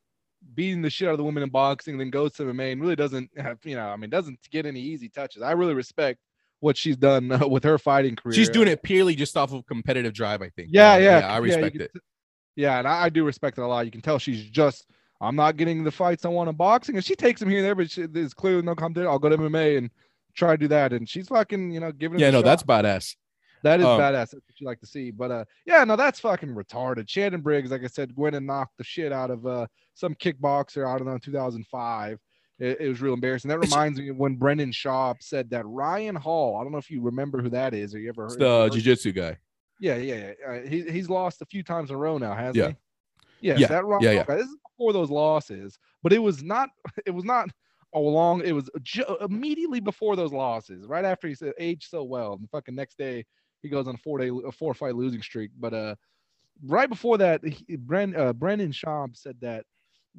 beating 0.55 0.83
the 0.83 0.91
shit 0.91 1.09
out 1.09 1.13
of 1.13 1.19
the 1.19 1.25
women 1.25 1.43
in 1.43 1.51
boxing, 1.51 1.95
and 1.95 2.01
then 2.01 2.11
goes 2.11 2.33
to 2.35 2.45
MMA 2.45 2.73
and 2.73 2.81
really 2.81 2.97
doesn't 2.97 3.31
have 3.37 3.59
you 3.65 3.75
know. 3.75 3.89
I 3.89 3.97
mean, 3.97 4.11
doesn't 4.11 4.39
get 4.51 4.65
any 4.65 4.81
easy 4.81 5.09
touches. 5.09 5.43
I 5.43 5.53
really 5.53 5.75
respect 5.75 6.21
what 6.63 6.77
she's 6.77 6.97
done 6.97 7.31
uh, 7.33 7.47
with 7.47 7.65
her 7.65 7.77
fighting 7.77 8.17
career. 8.17 8.33
she's 8.35 8.49
doing 8.49 8.69
it 8.69 8.83
purely 8.83 9.15
just 9.15 9.37
off 9.37 9.53
of 9.53 9.67
competitive 9.67 10.13
drive. 10.15 10.41
I 10.43 10.49
think. 10.51 10.69
Yeah, 10.73 10.93
Uh, 10.95 10.99
yeah, 10.99 11.19
I 11.29 11.39
respect 11.39 11.73
can 11.73 11.81
it. 11.83 11.91
t- 11.93 12.01
Yeah, 12.57 12.79
and 12.79 12.87
I, 12.89 13.05
I 13.05 13.09
do 13.09 13.25
respect 13.25 13.59
it 13.59 13.63
a 13.63 13.67
lot. 13.67 13.85
You 13.85 13.91
can 13.91 14.01
tell 14.01 14.19
she's 14.19 14.45
just. 14.45 14.87
I'm 15.21 15.37
not 15.37 15.57
getting 15.57 15.85
the 15.85 15.91
fights 15.93 16.25
I 16.25 16.29
want 16.29 16.51
in 16.51 16.57
boxing, 16.57 16.97
and 16.97 17.05
she 17.05 17.15
takes 17.15 17.39
them 17.41 17.49
here 17.49 17.59
and 17.59 17.67
there, 17.67 17.75
but 17.77 17.89
she, 17.91 18.07
there's 18.07 18.35
clearly 18.35 18.63
no 18.63 18.75
competition. 18.75 19.07
I'll 19.09 19.21
go 19.21 19.29
to 19.29 19.37
MMA 19.39 19.79
and 19.79 19.91
try 20.35 20.53
to 20.53 20.57
do 20.59 20.67
that, 20.69 20.93
and 20.93 21.09
she's 21.09 21.29
fucking, 21.29 21.71
you 21.71 21.79
know, 21.81 21.93
giving. 21.93 22.19
it 22.19 22.23
Yeah, 22.23 22.31
no, 22.31 22.39
shot. 22.39 22.45
that's 22.47 22.63
badass. 22.65 23.15
That 23.63 23.79
is 23.79 23.87
Um, 23.87 24.01
badass. 24.01 24.13
That's 24.13 24.35
what 24.35 24.43
you 24.61 24.67
like 24.67 24.81
to 24.81 24.87
see. 24.87 25.13
But 25.13 25.31
uh, 25.31 25.45
yeah, 25.65 25.85
no, 25.85 25.95
that's 25.95 26.19
fucking 26.19 26.49
retarded. 26.49 27.09
Shannon 27.09 27.41
Briggs, 27.41 27.71
like 27.71 27.85
I 27.85 27.87
said, 27.87 28.11
went 28.17 28.35
and 28.35 28.47
knocked 28.47 28.77
the 28.79 28.83
shit 28.85 29.13
out 29.13 29.31
of 29.31 29.47
uh 29.47 29.67
some 29.95 30.15
kickboxer. 30.17 30.93
I 30.93 30.99
don't 30.99 31.07
know, 31.07 31.19
2005. 31.19 32.19
It, 32.63 32.81
it 32.81 32.89
was 32.89 33.01
real 33.03 33.15
embarrassing. 33.15 33.49
That 33.49 33.59
reminds 33.59 33.99
me 33.99 34.09
of 34.11 34.17
when 34.17 34.37
Brendan 34.37 34.71
Schaub 34.71 35.17
said 35.21 35.51
that 35.51 35.67
Ryan 35.67 36.15
Hall. 36.15 36.57
I 36.59 36.63
don't 36.63 36.71
know 36.73 36.79
if 36.79 36.91
you 36.91 37.03
remember 37.03 37.43
who 37.43 37.49
that 37.51 37.75
is, 37.75 37.95
or 37.95 37.99
you 37.99 38.09
ever 38.09 38.27
It's 38.27 38.35
heard. 38.35 38.41
the 38.41 38.69
jiu-jitsu 38.77 39.13
guy. 39.13 39.37
yeah, 39.81 39.97
yeah, 39.97 40.33
yeah. 40.45 40.49
Uh, 40.49 40.61
he 40.69 40.83
he's 40.91 41.09
lost 41.11 41.43
a 41.43 41.47
few 41.47 41.63
times 41.63 41.91
in 41.91 41.97
a 41.97 41.99
row 41.99 42.19
now, 42.19 42.35
hasn't 42.35 42.57
Yeah. 42.57 42.69
he? 42.69 42.75
Yes, 43.49 43.59
Yeah, 43.61 43.67
that 43.67 43.85
Ryan 43.85 44.03
yeah, 44.03 44.09
Hall 44.11 44.17
yeah. 44.17 44.25
guy. 44.27 44.37
This 44.37 44.47
is 44.47 44.57
before 44.77 44.93
those 44.93 45.11
losses, 45.11 45.79
but 46.05 46.13
it 46.13 46.19
was 46.21 46.43
not. 46.43 46.71
It 47.07 47.11
was 47.11 47.25
not 47.25 47.51
along. 47.95 48.43
It 48.43 48.53
was 48.53 48.71
ju- 48.83 49.17
immediately 49.21 49.81
before 49.81 50.15
those 50.17 50.33
losses, 50.33 50.87
right 50.87 51.05
after 51.05 51.27
he 51.29 51.35
said 51.35 51.53
aged 51.59 51.91
so 51.91 52.05
well. 52.05 52.35
And 52.35 52.43
the 52.45 52.49
fucking 52.49 52.75
next 52.77 52.97
day, 52.97 53.27
he 53.63 53.69
goes 53.69 53.89
on 53.89 53.95
a 53.97 53.99
four 53.99 54.19
day, 54.19 54.31
a 54.47 54.53
four 54.53 54.73
fight 54.75 54.95
losing 54.95 55.21
streak. 55.21 55.51
But 55.59 55.75
uh, 55.75 55.95
right 56.65 56.89
before 56.89 57.19
that, 57.19 57.45
he, 57.45 57.77
Bren, 57.77 58.17
uh, 58.17 58.33
Brendan 58.33 58.71
Schaub 58.73 59.17
said 59.17 59.37
that 59.41 59.65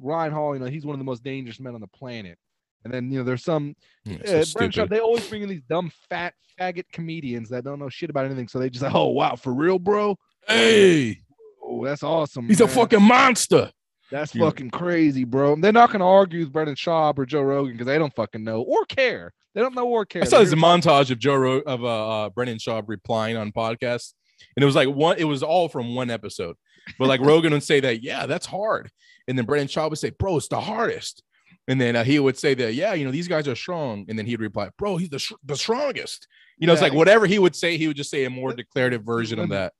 Ryan 0.00 0.32
Hall, 0.32 0.54
you 0.54 0.60
know, 0.60 0.66
he's 0.66 0.84
one 0.84 0.94
of 0.94 0.98
the 0.98 1.04
most 1.04 1.22
dangerous 1.22 1.60
men 1.60 1.74
on 1.74 1.80
the 1.80 1.86
planet. 1.88 2.38
And 2.84 2.92
then 2.92 3.10
you 3.10 3.18
know, 3.18 3.24
there's 3.24 3.44
some 3.44 3.74
Mm, 4.06 4.22
uh, 4.22 4.44
so 4.44 4.68
stupid. 4.68 4.90
They 4.90 4.98
always 4.98 5.26
bring 5.28 5.42
in 5.42 5.48
these 5.48 5.62
dumb 5.68 5.90
fat 6.10 6.34
faggot 6.60 6.84
comedians 6.92 7.48
that 7.48 7.64
don't 7.64 7.78
know 7.78 7.88
shit 7.88 8.10
about 8.10 8.26
anything. 8.26 8.48
So 8.48 8.58
they 8.58 8.68
just 8.68 8.82
like, 8.82 8.94
oh 8.94 9.08
wow, 9.08 9.36
for 9.36 9.54
real, 9.54 9.78
bro. 9.78 10.16
Hey, 10.46 11.18
Oh, 11.62 11.82
that's 11.84 12.02
awesome. 12.02 12.46
he's 12.46 12.60
a 12.60 12.68
fucking 12.68 13.02
monster. 13.02 13.70
That's 14.10 14.34
Yeah. 14.34 14.44
fucking 14.44 14.70
crazy, 14.70 15.24
bro. 15.24 15.56
They're 15.56 15.72
not 15.72 15.90
gonna 15.90 16.06
argue 16.06 16.40
with 16.40 16.52
Brendan 16.52 16.76
Schaub 16.76 17.18
or 17.18 17.24
Joe 17.24 17.40
Rogan 17.40 17.72
because 17.72 17.86
they 17.86 17.98
don't 17.98 18.14
fucking 18.14 18.44
know 18.44 18.60
or 18.60 18.84
care. 18.84 19.32
They 19.54 19.62
don't 19.62 19.74
know 19.74 19.86
or 19.88 20.04
care. 20.04 20.22
I 20.22 20.26
saw 20.26 20.40
this 20.40 20.52
montage 20.52 21.10
of 21.10 21.18
Joe 21.18 21.36
Ro- 21.36 21.60
of 21.60 21.82
uh, 21.82 22.24
uh 22.26 22.28
Brendan 22.30 22.58
Schaub 22.58 22.84
replying 22.88 23.36
on 23.38 23.50
podcasts, 23.52 24.12
and 24.56 24.62
it 24.62 24.66
was 24.66 24.74
like 24.76 24.88
one. 24.88 25.16
It 25.18 25.24
was 25.24 25.42
all 25.42 25.68
from 25.70 25.94
one 25.94 26.10
episode, 26.10 26.56
but 26.98 27.08
like 27.08 27.20
Rogan 27.22 27.52
would 27.54 27.62
say 27.62 27.80
that, 27.80 28.02
yeah, 28.02 28.26
that's 28.26 28.44
hard, 28.46 28.90
and 29.28 29.38
then 29.38 29.44
Brendan 29.44 29.68
Schaub 29.68 29.90
would 29.90 29.98
say, 29.98 30.10
bro, 30.10 30.36
it's 30.36 30.48
the 30.48 30.60
hardest, 30.60 31.22
and 31.66 31.80
then 31.80 31.96
uh, 31.96 32.04
he 32.04 32.18
would 32.18 32.36
say 32.36 32.54
that, 32.54 32.74
yeah, 32.74 32.94
you 32.94 33.04
know, 33.04 33.10
these 33.10 33.28
guys 33.28 33.48
are 33.48 33.56
strong, 33.56 34.04
and 34.08 34.18
then 34.18 34.26
he'd 34.26 34.40
reply, 34.40 34.70
bro, 34.76 34.96
he's 34.96 35.08
the 35.08 35.18
sh- 35.18 35.32
the 35.44 35.56
strongest. 35.56 36.28
You 36.58 36.66
know, 36.66 36.72
it's 36.72 36.82
like 36.82 36.92
whatever 36.92 37.26
he 37.26 37.38
would 37.38 37.56
say, 37.56 37.76
he 37.76 37.88
would 37.88 37.96
just 37.96 38.10
say 38.10 38.24
a 38.24 38.30
more 38.30 38.52
declarative 38.52 39.02
version 39.02 39.38
of 39.38 39.48
that. 39.50 39.72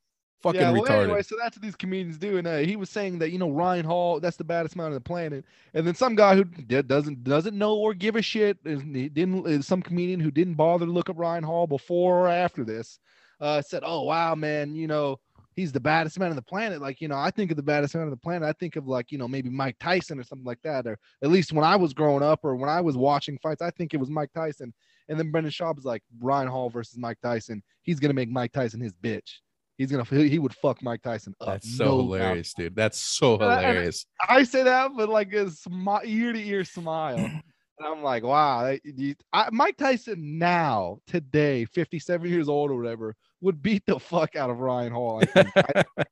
Fucking 0.42 0.60
yeah, 0.60 0.72
well, 0.72 0.82
retarded. 0.82 1.04
Anyway, 1.04 1.22
so 1.22 1.36
that's 1.40 1.56
what 1.56 1.62
these 1.62 1.76
comedians 1.76 2.18
do, 2.18 2.36
and 2.36 2.46
uh, 2.46 2.58
he 2.58 2.76
was 2.76 2.90
saying 2.90 3.18
that 3.20 3.30
you 3.30 3.38
know 3.38 3.50
Ryan 3.50 3.86
Hall, 3.86 4.20
that's 4.20 4.36
the 4.36 4.44
baddest 4.44 4.76
man 4.76 4.86
on 4.86 4.92
the 4.92 5.00
planet, 5.00 5.44
and 5.72 5.86
then 5.86 5.94
some 5.94 6.14
guy 6.14 6.34
who 6.34 6.44
did, 6.44 6.86
doesn't 6.86 7.24
doesn't 7.24 7.56
know 7.56 7.74
or 7.76 7.94
give 7.94 8.16
a 8.16 8.22
shit, 8.22 8.58
is, 8.64 8.82
didn't 8.82 9.46
is 9.46 9.66
some 9.66 9.80
comedian 9.80 10.20
who 10.20 10.30
didn't 10.30 10.54
bother 10.54 10.84
to 10.84 10.92
look 10.92 11.08
up 11.08 11.18
Ryan 11.18 11.44
Hall 11.44 11.66
before 11.66 12.26
or 12.26 12.28
after 12.28 12.62
this, 12.62 12.98
uh, 13.40 13.62
said, 13.62 13.82
"Oh 13.86 14.02
wow, 14.02 14.34
man, 14.34 14.74
you 14.74 14.86
know 14.86 15.18
he's 15.54 15.72
the 15.72 15.80
baddest 15.80 16.18
man 16.18 16.30
on 16.30 16.36
the 16.36 16.42
planet." 16.42 16.80
Like 16.80 17.00
you 17.00 17.08
know, 17.08 17.16
I 17.16 17.30
think 17.30 17.50
of 17.50 17.56
the 17.56 17.62
baddest 17.62 17.94
man 17.94 18.04
on 18.04 18.10
the 18.10 18.16
planet, 18.16 18.48
I 18.48 18.52
think 18.52 18.76
of 18.76 18.86
like 18.86 19.10
you 19.12 19.18
know 19.18 19.28
maybe 19.28 19.50
Mike 19.50 19.76
Tyson 19.80 20.18
or 20.18 20.24
something 20.24 20.44
like 20.46 20.60
that, 20.62 20.86
or 20.86 20.98
at 21.22 21.30
least 21.30 21.52
when 21.52 21.64
I 21.64 21.76
was 21.76 21.92
growing 21.94 22.22
up 22.22 22.40
or 22.42 22.56
when 22.56 22.70
I 22.70 22.80
was 22.80 22.96
watching 22.96 23.38
fights, 23.42 23.62
I 23.62 23.70
think 23.70 23.94
it 23.94 23.98
was 23.98 24.10
Mike 24.10 24.30
Tyson. 24.34 24.72
And 25.08 25.18
then 25.18 25.30
Brendan 25.30 25.52
Schaub 25.52 25.78
is 25.78 25.84
like 25.84 26.02
Ryan 26.20 26.48
Hall 26.48 26.70
versus 26.70 26.98
Mike 26.98 27.18
Tyson. 27.22 27.62
He's 27.82 28.00
gonna 28.00 28.14
make 28.14 28.30
Mike 28.30 28.52
Tyson 28.52 28.80
his 28.80 28.94
bitch. 28.94 29.38
He's 29.76 29.90
gonna 29.90 30.04
he 30.04 30.28
he 30.28 30.38
would 30.38 30.54
fuck 30.54 30.82
Mike 30.82 31.02
Tyson 31.02 31.34
up. 31.40 31.48
That's 31.48 31.76
so 31.76 31.84
no 31.84 31.90
doubt. 31.90 32.02
hilarious, 32.02 32.54
dude. 32.54 32.76
That's 32.76 32.98
so 32.98 33.34
uh, 33.36 33.46
I- 33.46 33.60
hilarious. 33.62 34.06
I 34.28 34.44
say 34.44 34.62
that, 34.62 34.92
but 34.96 35.08
like 35.08 35.32
a 35.32 35.46
smi- 35.46 36.06
ear 36.06 36.32
to 36.32 36.38
ear 36.40 36.64
smile. 36.64 37.30
And 37.76 37.88
I'm 37.88 38.04
like, 38.04 38.22
wow, 38.22 38.76
I, 39.32 39.48
Mike 39.50 39.76
Tyson 39.76 40.38
now, 40.38 40.98
today, 41.08 41.64
57 41.64 42.30
years 42.30 42.48
old 42.48 42.70
or 42.70 42.76
whatever, 42.76 43.16
would 43.40 43.62
beat 43.62 43.84
the 43.86 43.98
fuck 43.98 44.36
out 44.36 44.50
of 44.50 44.58
Ryan 44.60 44.92
Hall. 44.92 45.20
I 45.22 45.26
think. 45.26 45.48
I, 45.56 45.84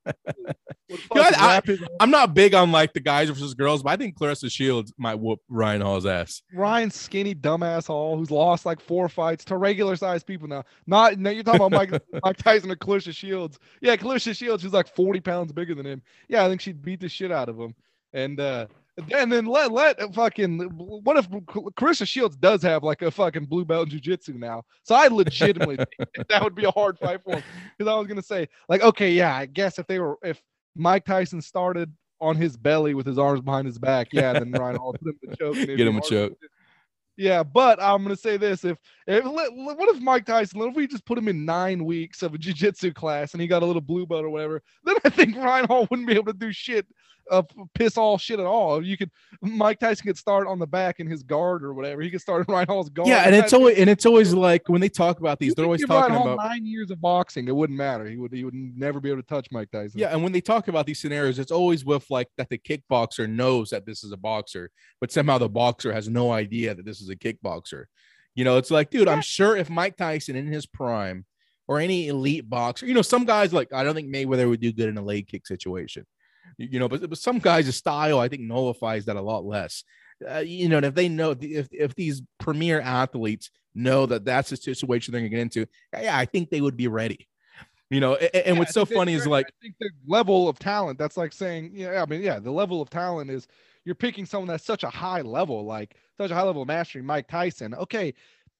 would, 0.89 0.99
would 1.11 1.33
I, 1.35 1.61
I'm 1.99 2.11
not 2.11 2.33
big 2.33 2.53
on 2.53 2.71
like 2.71 2.93
the 2.93 2.99
guys 2.99 3.29
versus 3.29 3.53
girls, 3.53 3.81
but 3.83 3.89
I 3.91 3.95
think 3.95 4.17
Claressa 4.17 4.51
Shields 4.51 4.93
might 4.97 5.15
whoop 5.15 5.39
Ryan 5.49 5.81
Hall's 5.81 6.05
ass. 6.05 6.41
Ryan 6.53 6.91
skinny 6.91 7.33
dumbass 7.33 7.87
Hall, 7.87 8.17
who's 8.17 8.31
lost 8.31 8.65
like 8.65 8.79
four 8.79 9.09
fights 9.09 9.43
to 9.45 9.57
regular 9.57 9.95
sized 9.95 10.27
people 10.27 10.47
now. 10.47 10.63
Not 10.85 11.17
now 11.17 11.31
you're 11.31 11.43
talking 11.43 11.61
about 11.61 11.71
Mike 11.71 12.01
Mike 12.23 12.37
Tyson 12.37 12.71
or 12.71 12.75
Claressa 12.75 13.15
Shields. 13.15 13.57
Yeah, 13.81 13.95
Claressa 13.95 14.35
Shields, 14.35 14.63
who's 14.63 14.73
like 14.73 14.93
40 14.93 15.19
pounds 15.21 15.51
bigger 15.51 15.75
than 15.75 15.85
him. 15.85 16.01
Yeah, 16.27 16.45
I 16.45 16.49
think 16.49 16.61
she'd 16.61 16.81
beat 16.81 16.99
the 16.99 17.09
shit 17.09 17.31
out 17.31 17.49
of 17.49 17.57
him. 17.57 17.73
And 18.13 18.39
uh 18.39 18.67
and 18.97 19.31
then 19.31 19.45
let 19.45 19.71
let 19.71 19.99
fucking 20.13 20.59
what 21.03 21.17
if 21.17 21.29
Claressa 21.29 22.07
Shields 22.07 22.35
does 22.35 22.61
have 22.61 22.83
like 22.83 23.01
a 23.01 23.09
fucking 23.09 23.45
blue 23.45 23.65
belt 23.65 23.91
in 23.91 23.99
jujitsu 23.99 24.35
now? 24.35 24.63
So 24.83 24.95
I 24.95 25.07
legitimately 25.07 25.77
think 25.97 26.27
that 26.29 26.43
would 26.43 26.55
be 26.55 26.65
a 26.65 26.71
hard 26.71 26.99
fight 26.99 27.21
for 27.23 27.35
him. 27.35 27.43
Because 27.77 27.91
I 27.91 27.95
was 27.97 28.07
gonna 28.07 28.21
say, 28.21 28.47
like, 28.69 28.81
okay, 28.81 29.11
yeah, 29.11 29.35
I 29.35 29.47
guess 29.47 29.79
if 29.79 29.87
they 29.87 29.99
were 29.99 30.17
if 30.21 30.41
Mike 30.75 31.05
Tyson 31.05 31.41
started 31.41 31.91
on 32.21 32.35
his 32.35 32.55
belly 32.55 32.93
with 32.93 33.05
his 33.05 33.17
arms 33.17 33.41
behind 33.41 33.65
his 33.65 33.79
back, 33.79 34.09
yeah, 34.11 34.33
then 34.33 34.51
Ryan 34.59 34.75
Hall 34.77 34.93
put 34.93 35.09
him 35.09 35.19
in 35.23 35.33
a 35.33 35.35
choke. 35.35 35.55
Get 35.55 35.79
him 35.79 35.97
a 35.97 36.01
choke. 36.01 36.37
Yeah, 37.15 37.43
but 37.43 37.81
I'm 37.81 38.01
gonna 38.01 38.15
say 38.15 38.37
this: 38.37 38.63
if, 38.63 38.77
if 39.05 39.23
what 39.25 39.95
if 39.95 40.01
Mike 40.01 40.25
Tyson? 40.25 40.59
What 40.59 40.69
if 40.69 40.75
we 40.75 40.87
just 40.87 41.05
put 41.05 41.17
him 41.17 41.27
in 41.27 41.45
nine 41.45 41.85
weeks 41.85 42.23
of 42.23 42.33
a 42.33 42.37
jujitsu 42.37 42.93
class 42.93 43.33
and 43.33 43.41
he 43.41 43.47
got 43.47 43.61
a 43.61 43.65
little 43.65 43.81
blue 43.81 44.05
belt 44.05 44.25
or 44.25 44.29
whatever? 44.29 44.63
Then 44.83 44.95
I 45.03 45.09
think 45.09 45.35
Ryan 45.35 45.65
Hall 45.65 45.87
wouldn't 45.89 46.07
be 46.07 46.15
able 46.15 46.33
to 46.33 46.37
do 46.37 46.51
shit, 46.51 46.87
uh, 47.29 47.43
piss 47.73 47.97
all 47.97 48.17
shit 48.17 48.39
at 48.39 48.45
all. 48.45 48.83
You 48.85 48.97
could 48.97 49.11
Mike 49.41 49.79
Tyson 49.79 50.05
could 50.05 50.17
start 50.17 50.47
on 50.47 50.59
the 50.59 50.67
back 50.67 50.99
in 50.99 51.07
his 51.07 51.23
guard 51.23 51.63
or 51.63 51.73
whatever. 51.73 52.01
He 52.01 52.09
could 52.09 52.21
start 52.21 52.47
in 52.47 52.53
Ryan 52.53 52.67
Hall's 52.67 52.89
guard. 52.89 53.07
Yeah, 53.07 53.23
and 53.23 53.35
it's 53.35 53.53
always 53.53 53.77
and 53.77 53.89
it's 53.89 54.05
always 54.05 54.33
like 54.33 54.67
when 54.67 54.81
they 54.81 54.89
talk 54.89 55.19
about 55.19 55.39
these, 55.39 55.53
they're 55.53 55.65
always 55.65 55.85
talking 55.85 56.15
about 56.15 56.37
nine 56.37 56.65
years 56.65 56.91
of 56.91 57.01
boxing. 57.01 57.47
It 57.47 57.55
wouldn't 57.55 57.77
matter. 57.77 58.05
He 58.05 58.17
would 58.17 58.33
he 58.33 58.43
would 58.43 58.53
never 58.53 58.99
be 58.99 59.09
able 59.09 59.21
to 59.21 59.27
touch 59.27 59.47
Mike 59.51 59.71
Tyson. 59.71 59.99
yeah, 59.99 60.09
and 60.09 60.23
when 60.23 60.31
they 60.31 60.41
talk 60.41 60.67
about 60.67 60.85
these 60.85 60.99
scenarios, 60.99 61.39
it's 61.39 61.51
always 61.51 61.85
with 61.85 62.05
like 62.09 62.27
that 62.37 62.49
the 62.49 62.57
kickboxer 62.57 63.29
knows 63.29 63.69
that 63.69 63.85
this 63.85 64.03
is 64.03 64.11
a 64.11 64.17
boxer, 64.17 64.69
but 64.99 65.11
somehow 65.11 65.37
the 65.37 65.49
boxer 65.49 65.93
has 65.93 66.09
no 66.09 66.31
idea 66.31 66.75
that 66.75 66.85
this 66.85 67.01
is 67.01 67.09
a 67.09 67.15
kickboxer. 67.15 67.85
You 68.35 68.43
know, 68.43 68.57
it's 68.57 68.71
like, 68.71 68.89
dude, 68.89 69.07
I'm 69.07 69.21
sure 69.21 69.55
if 69.55 69.69
Mike 69.69 69.95
Tyson 69.95 70.35
in 70.35 70.47
his 70.47 70.65
prime 70.65 71.25
or 71.67 71.79
any 71.79 72.07
elite 72.07 72.49
boxer, 72.49 72.87
you 72.87 72.93
know, 72.93 73.03
some 73.03 73.25
guys 73.25 73.53
like 73.53 73.71
I 73.71 73.83
don't 73.83 73.95
think 73.95 74.13
Mayweather 74.13 74.49
would 74.49 74.59
do 74.59 74.73
good 74.73 74.89
in 74.89 74.97
a 74.97 75.03
leg 75.03 75.27
kick 75.27 75.45
situation. 75.45 76.05
You 76.57 76.79
know, 76.79 76.87
but, 76.87 77.09
but 77.09 77.17
some 77.17 77.39
guys' 77.39 77.75
style 77.75 78.19
I 78.19 78.27
think 78.27 78.43
nullifies 78.43 79.05
that 79.05 79.15
a 79.15 79.21
lot 79.21 79.45
less. 79.45 79.83
Uh, 80.29 80.39
you 80.39 80.69
know, 80.69 80.77
and 80.77 80.85
if 80.85 80.95
they 80.95 81.09
know 81.09 81.35
if 81.39 81.67
if 81.71 81.95
these 81.95 82.21
premier 82.39 82.79
athletes 82.79 83.49
know 83.75 84.05
that 84.05 84.23
that's 84.25 84.49
the 84.51 84.57
situation 84.57 85.11
they're 85.11 85.21
gonna 85.21 85.29
get 85.29 85.39
into, 85.39 85.65
yeah, 85.99 86.17
I 86.17 86.25
think 86.25 86.49
they 86.49 86.61
would 86.61 86.77
be 86.77 86.87
ready. 86.87 87.27
You 87.89 87.99
know, 87.99 88.13
a- 88.13 88.35
a- 88.35 88.47
and 88.47 88.55
Yeah, 88.55 88.59
what's 88.59 88.73
so 88.73 88.85
funny 88.85 89.13
is 89.13 89.27
like 89.27 89.47
I 89.47 89.51
think 89.61 89.75
the 89.79 89.89
level 90.07 90.47
of 90.47 90.59
talent. 90.59 90.97
That's 90.97 91.17
like 91.17 91.33
saying, 91.33 91.71
yeah, 91.73 92.01
I 92.01 92.05
mean, 92.05 92.21
yeah, 92.21 92.39
the 92.39 92.51
level 92.51 92.81
of 92.81 92.89
talent 92.89 93.29
is 93.29 93.47
you're 93.85 93.95
picking 93.95 94.25
someone 94.25 94.47
that's 94.47 94.65
such 94.65 94.83
a 94.83 94.89
high 94.89 95.21
level, 95.21 95.65
like 95.65 95.95
such 96.17 96.31
a 96.31 96.35
high 96.35 96.43
level 96.43 96.61
of 96.61 96.67
mastery. 96.67 97.01
Mike 97.01 97.27
Tyson, 97.27 97.73
okay, 97.75 98.13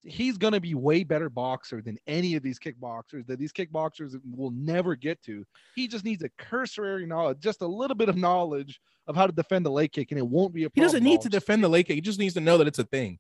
he's 0.04 0.38
gonna 0.38 0.60
be 0.60 0.76
way 0.76 1.04
better 1.04 1.30
boxer 1.30 1.82
than 1.82 1.98
any 2.08 2.36
of 2.36 2.44
these 2.44 2.60
kickboxers 2.60 3.26
that 3.28 3.40
these 3.40 3.54
kickboxers 3.54 4.20
will 4.36 4.52
never 4.52 4.96
get 4.96 5.22
to. 5.24 5.46
He 5.76 5.88
just 5.88 6.06
needs 6.06 6.24
a 6.24 6.30
cursory 6.38 7.06
knowledge, 7.06 7.40
just 7.40 7.62
a 7.62 7.68
little 7.68 7.96
bit 7.96 8.10
of 8.10 8.18
knowledge 8.18 8.80
of 9.08 9.16
how 9.16 9.28
to 9.28 9.34
defend 9.34 9.66
the 9.66 9.72
leg 9.72 9.92
kick, 9.92 10.12
and 10.12 10.18
it 10.18 10.28
won't 10.28 10.54
be 10.54 10.66
a. 10.66 10.70
he 10.74 10.82
doesn't 10.82 11.04
need 11.04 11.22
to 11.22 11.30
defend 11.30 11.64
the 11.64 11.70
leg 11.70 11.88
kick. 11.88 11.96
He 11.96 12.02
just 12.02 12.20
needs 12.20 12.34
to 12.36 12.42
know 12.42 12.58
that 12.58 12.68
it's 12.68 12.80
a 12.80 12.84
thing. 12.84 13.20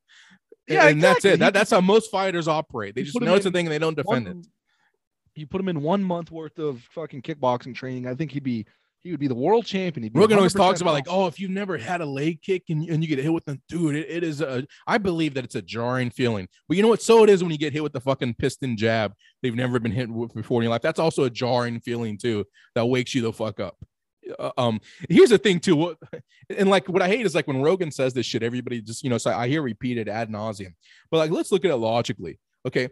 Yeah, 0.68 0.88
and 0.88 1.02
that's 1.02 1.26
it. 1.26 1.40
That, 1.40 1.54
that's 1.54 1.72
how 1.72 1.82
most 1.82 2.10
fighters 2.10 2.48
operate. 2.48 2.96
They 2.96 3.04
just 3.04 3.20
know 3.20 3.36
it's 3.36 3.46
a 3.46 3.52
thing 3.52 3.66
and 3.66 3.74
they 3.74 3.80
don't 3.80 3.98
defend 3.98 4.28
it. 4.28 4.38
You 5.36 5.48
put 5.48 5.60
him 5.60 5.68
in 5.68 5.82
one 5.82 6.04
month 6.04 6.32
worth 6.32 6.60
of 6.60 6.82
fucking 6.92 7.24
kickboxing 7.24 7.76
training. 7.76 8.08
I 8.08 8.14
think 8.14 8.32
he'd 8.32 8.44
be 8.44 8.66
He 9.04 9.12
would 9.12 9.20
be 9.20 9.28
the 9.28 9.36
world 9.36 9.66
champion. 9.66 10.04
He'd 10.04 10.18
Rogan 10.18 10.38
always 10.38 10.54
talks 10.54 10.80
about 10.80 10.94
like, 10.94 11.08
oh, 11.10 11.28
if 11.28 11.38
you've 11.38 11.52
never 11.52 11.78
had 11.78 12.00
a 12.00 12.06
leg 12.06 12.42
kick 12.42 12.64
and, 12.70 12.88
and 12.88 13.04
you 13.04 13.10
get 13.10 13.20
hit 13.20 13.34
with 13.34 13.44
them, 13.44 13.62
dude, 13.68 13.96
it, 13.96 14.10
it 14.10 14.24
is 14.24 14.40
a. 14.40 14.66
I 14.88 14.98
believe 14.98 15.34
that 15.34 15.44
it's 15.44 15.56
a 15.56 15.62
jarring 15.62 16.10
feeling. 16.10 16.48
But 16.70 16.78
you 16.78 16.84
know 16.84 16.90
what? 16.90 17.02
So 17.02 17.24
it 17.24 17.30
is 17.30 17.44
when 17.44 17.52
you 17.52 17.58
get 17.58 17.74
hit 17.74 17.84
with 17.84 17.92
the 17.92 18.00
fucking 18.00 18.36
piston 18.36 18.78
jab. 18.78 19.14
They've 19.42 19.54
never 19.54 19.78
been 19.80 19.92
hit 19.92 20.10
with 20.10 20.34
before 20.34 20.62
in 20.62 20.64
your 20.64 20.72
life. 20.72 20.82
That's 20.82 21.00
also 21.00 21.26
a 21.26 21.30
jarring 21.30 21.82
feeling 21.82 22.18
too. 22.18 22.46
That 22.76 22.86
wakes 22.86 23.14
you 23.14 23.22
the 23.22 23.34
fuck 23.34 23.60
up. 23.60 23.78
Uh, 24.40 24.52
um, 24.58 24.80
here's 25.10 25.32
the 25.32 25.38
thing 25.38 25.60
too. 25.60 25.76
What 25.76 25.98
and 26.58 26.70
like 26.70 26.88
what 26.88 27.02
I 27.02 27.10
hate 27.10 27.26
is 27.26 27.36
like 27.36 27.48
when 27.48 27.62
Rogan 27.62 27.92
says 27.92 28.14
this 28.14 28.26
shit, 28.26 28.42
everybody 28.42 28.82
just 28.82 29.04
you 29.04 29.10
know. 29.10 29.18
So 29.18 29.32
I 29.32 29.50
hear 29.50 29.62
repeated 29.62 30.08
ad 30.08 30.30
nauseum. 30.30 30.74
But 31.12 31.18
like, 31.18 31.32
let's 31.32 31.52
look 31.52 31.66
at 31.66 31.72
it 31.72 31.76
logically. 31.76 32.40
Okay, 32.66 32.88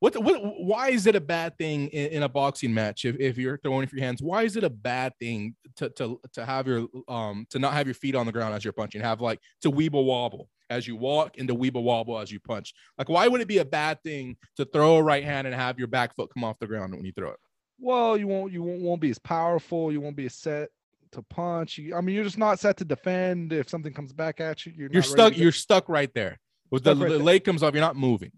what, 0.00 0.22
what 0.22 0.42
why 0.60 0.90
is 0.90 1.06
it 1.06 1.16
a 1.16 1.20
bad 1.20 1.56
thing 1.56 1.88
in, 1.88 2.10
in, 2.12 2.22
a 2.22 2.28
boxing 2.28 2.74
match 2.74 3.04
if, 3.04 3.16
if 3.18 3.38
you're 3.38 3.58
throwing 3.58 3.86
for 3.86 3.96
your 3.96 4.04
hands? 4.04 4.22
Why 4.22 4.42
is 4.42 4.56
it 4.56 4.64
a 4.64 4.70
bad 4.70 5.12
thing 5.18 5.54
to, 5.76 5.88
to 5.90 6.20
to 6.32 6.44
have 6.44 6.66
your 6.66 6.88
um 7.08 7.46
to 7.50 7.58
not 7.58 7.72
have 7.72 7.86
your 7.86 7.94
feet 7.94 8.14
on 8.14 8.26
the 8.26 8.32
ground 8.32 8.54
as 8.54 8.64
you're 8.64 8.72
punching? 8.72 9.00
Have 9.00 9.20
like 9.20 9.40
to 9.62 9.70
weeble 9.70 10.04
wobble 10.04 10.48
as 10.70 10.86
you 10.86 10.96
walk 10.96 11.38
and 11.38 11.48
to 11.48 11.54
weeble 11.54 11.82
wobble 11.82 12.18
as 12.18 12.30
you 12.30 12.40
punch. 12.40 12.74
Like 12.98 13.08
why 13.08 13.28
would 13.28 13.40
it 13.40 13.48
be 13.48 13.58
a 13.58 13.64
bad 13.64 14.02
thing 14.02 14.36
to 14.56 14.64
throw 14.64 14.96
a 14.96 15.02
right 15.02 15.24
hand 15.24 15.46
and 15.46 15.54
have 15.54 15.78
your 15.78 15.88
back 15.88 16.14
foot 16.14 16.30
come 16.34 16.44
off 16.44 16.58
the 16.58 16.66
ground 16.66 16.94
when 16.94 17.04
you 17.04 17.12
throw 17.12 17.30
it? 17.30 17.38
Well, 17.78 18.16
you 18.16 18.26
won't 18.26 18.52
you 18.52 18.62
won't, 18.62 18.82
won't 18.82 19.00
be 19.00 19.10
as 19.10 19.18
powerful. 19.18 19.92
You 19.92 20.00
won't 20.00 20.16
be 20.16 20.26
as 20.26 20.34
set 20.34 20.68
to 21.12 21.22
punch. 21.22 21.78
You, 21.78 21.94
I 21.94 22.00
mean, 22.00 22.14
you're 22.14 22.24
just 22.24 22.38
not 22.38 22.58
set 22.58 22.76
to 22.78 22.84
defend. 22.84 23.52
If 23.52 23.70
something 23.70 23.94
comes 23.94 24.12
back 24.12 24.40
at 24.40 24.66
you, 24.66 24.72
you're, 24.76 24.90
you're 24.92 25.02
stuck 25.02 25.36
you're 25.36 25.52
stuck 25.52 25.88
right 25.88 26.12
there. 26.14 26.40
With 26.70 26.82
the, 26.82 26.96
right 26.96 27.08
the 27.08 27.18
leg 27.18 27.44
comes 27.44 27.62
off 27.62 27.72
you're 27.72 27.80
not 27.80 27.94
moving 27.94 28.32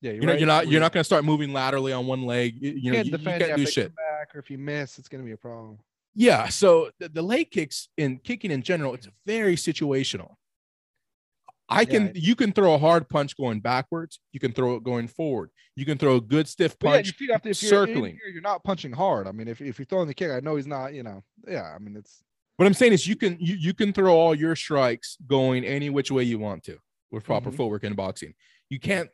yeah, 0.00 0.12
you're, 0.12 0.22
not, 0.22 0.30
right- 0.32 0.38
you're 0.38 0.46
not 0.46 0.68
you're 0.68 0.80
not 0.80 0.92
going 0.92 1.00
to 1.00 1.04
start 1.04 1.24
moving 1.24 1.52
laterally 1.52 1.92
on 1.92 2.06
one 2.06 2.22
leg 2.22 2.54
you, 2.60 2.70
you 2.72 2.90
know 2.92 2.96
can't 2.96 3.06
you, 3.06 3.12
you 3.18 3.24
can't 3.24 3.56
do 3.56 3.66
shit 3.66 3.92
back, 3.96 4.34
or 4.34 4.38
if 4.38 4.50
you 4.50 4.58
miss, 4.58 4.98
it's 4.98 5.08
gonna 5.08 5.24
be 5.24 5.32
a 5.32 5.36
problem. 5.36 5.78
Yeah. 6.14 6.48
So 6.48 6.90
the, 6.98 7.08
the 7.08 7.22
leg 7.22 7.50
kicks 7.50 7.88
and 7.98 8.22
kicking 8.22 8.50
in 8.50 8.62
general, 8.62 8.94
it's 8.94 9.08
very 9.26 9.54
situational. 9.56 10.34
I 11.68 11.84
can 11.84 12.06
Yeah. 12.06 12.12
you 12.14 12.34
can 12.34 12.52
throw 12.52 12.74
a 12.74 12.78
hard 12.78 13.08
punch 13.08 13.36
going 13.36 13.60
backwards. 13.60 14.20
You 14.32 14.40
can 14.40 14.52
throw 14.52 14.76
it 14.76 14.82
going 14.84 15.06
forward. 15.08 15.50
You 15.76 15.84
can 15.84 15.98
throw 15.98 16.16
a 16.16 16.20
good 16.20 16.48
stiff 16.48 16.76
But 16.78 16.86
yeah, 16.88 16.94
punch. 16.96 17.06
your 17.06 17.14
feet 17.14 17.30
have 17.32 17.42
to, 17.42 17.50
if 17.50 17.62
you're 17.62 17.68
circling. 17.70 18.12
here, 18.22 18.32
you're 18.32 18.42
not 18.42 18.64
punching 18.64 18.92
hard. 18.92 19.28
I 19.28 19.32
mean, 19.32 19.46
if, 19.48 19.60
if 19.60 19.78
you're 19.78 19.86
throwing 19.86 20.08
the 20.08 20.14
kick, 20.14 20.30
I 20.30 20.40
know 20.40 20.56
he's 20.56 20.66
not. 20.66 20.94
You 20.94 21.02
know, 21.02 21.22
yeah. 21.46 21.72
I 21.74 21.78
mean, 21.78 21.94
it's 21.96 22.22
what 22.56 22.66
I'm 22.66 22.74
saying 22.74 22.94
is 22.94 23.06
you 23.06 23.16
can 23.16 23.36
you, 23.38 23.54
you 23.54 23.74
can 23.74 23.92
throw 23.92 24.14
all 24.16 24.34
your 24.34 24.56
strikes 24.56 25.18
going 25.26 25.64
any 25.64 25.90
which 25.90 26.10
way 26.10 26.22
you 26.24 26.38
want 26.38 26.64
to 26.64 26.78
with 27.12 27.22
proper 27.24 27.50
Mhm. 27.50 27.56
footwork 27.56 27.84
in 27.84 27.94
boxing. 27.94 28.34
You 28.70 28.78
can't 28.78 29.08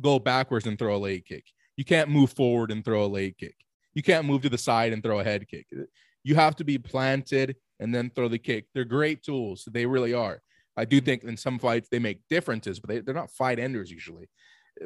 go 0.00 0.18
backwards 0.18 0.66
and 0.66 0.78
throw 0.78 0.96
a 0.96 0.98
leg 0.98 1.24
kick. 1.24 1.44
You 1.76 1.84
can't 1.84 2.10
move 2.10 2.32
forward 2.32 2.70
and 2.70 2.84
throw 2.84 3.04
a 3.04 3.06
leg 3.06 3.36
kick. 3.38 3.54
You 3.94 4.02
can't 4.02 4.26
move 4.26 4.42
to 4.42 4.48
the 4.48 4.58
side 4.58 4.92
and 4.92 5.02
throw 5.02 5.20
a 5.20 5.24
head 5.24 5.46
kick. 5.48 5.66
You 6.24 6.34
have 6.34 6.56
to 6.56 6.64
be 6.64 6.78
planted 6.78 7.56
and 7.80 7.94
then 7.94 8.10
throw 8.14 8.28
the 8.28 8.38
kick. 8.38 8.66
They're 8.74 8.84
great 8.84 9.22
tools. 9.22 9.66
They 9.70 9.86
really 9.86 10.14
are. 10.14 10.42
I 10.76 10.84
do 10.84 11.00
think 11.00 11.24
in 11.24 11.36
some 11.36 11.58
fights 11.58 11.88
they 11.88 11.98
make 11.98 12.20
differences, 12.28 12.80
but 12.80 12.88
they, 12.88 13.00
they're 13.00 13.14
not 13.14 13.30
fight 13.30 13.58
enders 13.58 13.90
usually. 13.90 14.28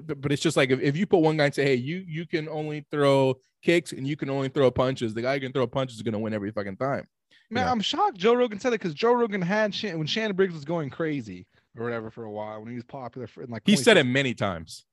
But, 0.03 0.21
but 0.21 0.33
it's 0.33 0.43
just 0.43 0.57
like 0.57 0.71
if, 0.71 0.81
if 0.81 0.97
you 0.97 1.07
put 1.07 1.19
one 1.19 1.37
guy 1.37 1.47
and 1.47 1.55
say, 1.55 1.65
hey, 1.65 1.75
you 1.75 2.03
you 2.07 2.27
can 2.27 2.49
only 2.49 2.87
throw 2.91 3.35
kicks 3.63 3.93
and 3.93 4.07
you 4.07 4.17
can 4.17 4.31
only 4.31 4.49
throw 4.49 4.71
punches, 4.71 5.13
the 5.13 5.23
guy 5.23 5.35
who 5.35 5.41
can 5.41 5.53
throw 5.53 5.67
punches 5.67 5.97
is 5.97 6.03
going 6.03 6.15
to 6.15 6.19
win 6.19 6.33
every 6.33 6.51
fucking 6.51 6.77
time. 6.77 7.07
man. 7.51 7.69
I'm 7.69 7.81
shocked 7.81 8.17
Joe 8.17 8.35
Rogan 8.35 8.59
said 8.59 8.73
it 8.73 8.81
because 8.81 8.95
Joe 8.95 9.13
Rogan 9.13 9.43
had 9.43 9.75
Shan- 9.75 9.99
when 9.99 10.07
Shannon 10.07 10.35
Briggs 10.35 10.55
was 10.55 10.65
going 10.65 10.89
crazy 10.89 11.47
or 11.77 11.85
whatever 11.85 12.11
for 12.11 12.25
a 12.25 12.31
while 12.31 12.61
when 12.61 12.69
he 12.69 12.75
was 12.75 12.85
popular 12.85 13.27
for 13.27 13.47
like 13.47 13.63
He 13.65 13.77
said 13.77 13.97
it 13.97 14.05
many 14.05 14.35
times. 14.35 14.85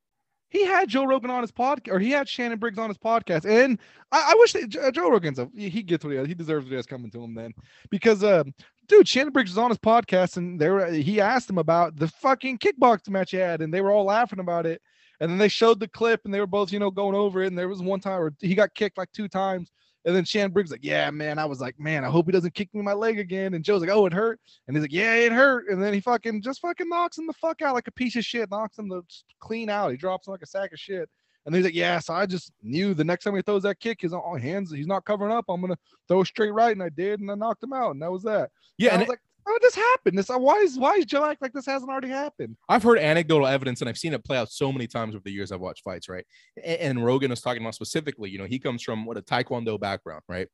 he 0.50 0.66
had 0.66 0.90
Joe 0.90 1.06
Rogan 1.06 1.30
on 1.30 1.42
his 1.42 1.52
podcast, 1.52 1.90
or 1.92 2.00
he 2.00 2.12
had 2.12 2.28
Shannon 2.28 2.58
Briggs 2.58 2.78
on 2.80 2.90
his 2.90 2.98
podcast, 2.98 3.46
and 3.46 3.78
I, 4.12 4.32
I 4.32 4.36
wish 4.40 4.54
that 4.54 4.70
Joe 4.70 4.90
Joe 4.92 5.12
Rogan's 5.12 5.40
a 5.40 5.50
he 5.56 5.84
gets 5.84 6.04
what 6.04 6.12
he 6.12 6.18
has. 6.18 6.28
He 6.28 6.34
deserves 6.34 6.66
what 6.66 6.72
he 6.72 6.76
has 6.76 6.86
coming 6.86 7.12
to 7.12 7.24
him 7.24 7.36
then, 7.36 7.54
because 7.90 8.24
uh, 8.24 8.44
dude, 8.88 9.08
Shannon 9.08 9.34
Briggs 9.34 9.52
was 9.52 9.58
on 9.58 9.70
his 9.70 9.78
podcast, 9.78 10.38
and 10.38 10.60
there 10.60 10.92
he 10.92 11.22
asked 11.22 11.50
him 11.50 11.58
about 11.58 11.96
the 11.98 12.08
fucking 12.08 12.58
kickboxing 12.58 13.10
match 13.10 13.32
he 13.32 13.38
had, 13.38 13.62
and 13.62 13.74
they 13.74 13.82
were 13.82 13.92
all 13.92 14.06
laughing 14.06 14.40
about 14.40 14.66
it, 14.66 14.82
and 15.20 15.30
then 15.30 15.38
they 15.38 15.50
showed 15.50 15.80
the 15.80 15.88
clip, 15.88 16.22
and 16.26 16.34
they 16.34 16.40
were 16.40 16.48
both 16.48 16.72
you 16.72 16.80
know 16.80 16.92
going 16.92 17.16
over 17.16 17.44
it, 17.44 17.48
and 17.48 17.58
there 17.58 17.70
was 17.70 17.82
one 17.82 18.00
time 18.00 18.20
where 18.20 18.34
he 18.40 18.56
got 18.56 18.74
kicked 18.74 18.98
like 18.98 19.12
two 19.12 19.28
times. 19.28 19.72
And 20.10 20.16
then 20.16 20.26
Shannon 20.26 20.49
Briggs 20.49 20.72
like, 20.72 20.84
yeah, 20.84 21.12
man. 21.12 21.38
I 21.38 21.45
was 21.45 21.62
like, 21.62 21.80
man, 21.80 22.03
I 22.03 22.10
hope 22.10 22.26
he 22.26 22.32
doesn't 22.32 22.55
kick 22.55 22.74
me 22.74 22.80
in 22.80 22.86
my 22.86 22.93
leg 22.93 23.20
again. 23.20 23.53
And 23.53 23.64
Joe's 23.64 23.82
like, 23.82 23.91
oh, 23.91 24.07
it 24.07 24.14
hurt. 24.14 24.39
And 24.68 24.76
he's 24.76 24.82
like, 24.82 24.91
yeah, 24.91 25.14
it 25.14 25.32
hurt. 25.32 25.70
And 25.70 25.84
then 25.84 25.93
he 25.93 25.99
fucking 25.99 26.41
just 26.41 26.62
fucking 26.62 26.89
knocks 26.89 27.20
him 27.20 27.28
the 27.28 27.34
fuck 27.34 27.62
out 27.62 27.76
like 27.76 27.88
a 27.88 27.91
piece 27.91 28.16
of 28.16 28.26
shit, 28.26 28.49
knocks 28.49 28.80
him 28.80 28.89
the 28.89 29.03
clean 29.39 29.70
out. 29.70 29.91
He 29.91 29.97
drops 29.97 30.26
him 30.26 30.32
like 30.32 30.41
a 30.41 30.47
sack 30.47 30.74
of 30.74 30.80
shit. 30.80 31.07
And 31.45 31.53
he's 31.53 31.64
like, 31.64 31.76
yeah, 31.76 31.99
so 31.99 32.16
I 32.16 32.26
just 32.26 32.51
knew 32.64 32.95
the 32.95 33.03
next 33.03 33.24
time 33.24 33.36
he 33.36 33.43
throws 33.43 33.64
that 33.64 33.80
kick, 33.80 34.01
his 34.01 34.16
hands, 34.39 34.72
he's 34.72 34.88
not 34.88 35.05
covering 35.05 35.32
up. 35.32 35.45
I'm 35.47 35.62
gonna 35.62 35.78
throw 36.07 36.24
straight 36.24 36.53
right, 36.53 36.74
and 36.74 36.82
I 36.82 36.89
did, 36.89 37.20
and 37.20 37.32
I 37.32 37.36
knocked 37.36 37.64
him 37.64 37.72
out, 37.72 37.91
and 37.91 38.01
that 38.01 38.12
was 38.12 38.24
that. 38.24 38.49
Yeah, 38.80 38.93
and 38.93 38.93
and 38.93 39.01
I 39.01 39.03
was 39.03 39.10
like, 39.10 39.22
how 39.46 39.54
did 39.54 39.62
this 39.62 39.76
happen? 39.76 40.16
This 40.16 40.30
why 40.30 40.56
is 40.58 40.78
why 40.78 40.94
is 40.96 41.06
Joe 41.06 41.26
act 41.26 41.42
like 41.42 41.54
this 41.54 41.66
hasn't 41.66 41.90
already 41.90 42.10
happened? 42.10 42.56
I've 42.68 42.84
heard 42.84 43.00
anecdotal 43.00 43.48
evidence 43.48 43.82
and 43.82 43.90
I've 43.90 43.98
seen 43.98 44.14
it 44.14 44.24
play 44.24 44.38
out 44.38 44.52
so 44.52 44.72
many 44.72 44.86
times 44.88 45.16
over 45.16 45.24
the 45.24 45.32
years 45.32 45.52
I've 45.52 45.60
watched 45.60 45.84
fights, 45.84 46.08
right? 46.10 46.26
A- 46.58 46.84
And, 46.84 47.04
Rogan 47.04 47.30
was 47.32 47.42
talking 47.42 47.62
about 47.64 47.76
specifically, 47.76 48.30
you 48.30 48.38
know, 48.38 48.46
he 48.46 48.60
comes 48.60 48.84
from 48.84 49.06
what 49.06 49.18
a 49.18 49.22
Taekwondo 49.22 49.80
background, 49.80 50.22
right? 50.28 50.48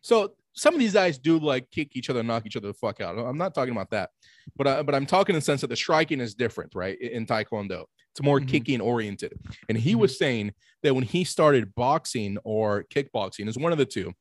So 0.00 0.34
some 0.52 0.74
of 0.74 0.80
these 0.80 0.94
guys 0.94 1.18
do 1.18 1.38
like 1.38 1.70
kick 1.70 1.96
each 1.96 2.10
other, 2.10 2.22
knock 2.22 2.46
each 2.46 2.56
other 2.56 2.68
the 2.68 2.74
fuck 2.74 3.00
out. 3.00 3.18
I'm 3.18 3.38
not 3.38 3.54
talking 3.54 3.72
about 3.72 3.90
that, 3.90 4.10
but 4.56 4.66
uh, 4.66 4.82
but 4.82 4.94
I'm 4.94 5.06
talking 5.06 5.34
in 5.34 5.38
the 5.38 5.44
sense 5.44 5.60
that 5.60 5.68
the 5.68 5.76
striking 5.76 6.20
is 6.20 6.34
different, 6.34 6.74
right? 6.74 6.96
i- 7.02 7.06
In 7.06 7.26
Taekwondo, 7.26 7.84
it's 8.12 8.22
more 8.22 8.40
Mhm. 8.40 8.48
kicking 8.48 8.80
oriented. 8.80 9.32
And 9.68 9.76
he 9.78 9.92
Mhm. 9.94 9.98
was 10.00 10.18
saying 10.18 10.52
that 10.82 10.94
when 10.94 11.04
he 11.04 11.24
started 11.24 11.74
boxing 11.74 12.38
or 12.44 12.84
kickboxing, 12.94 13.48
is 13.48 13.58
one 13.58 13.70
of 13.72 13.78
the 13.78 13.84
two. 13.86 14.12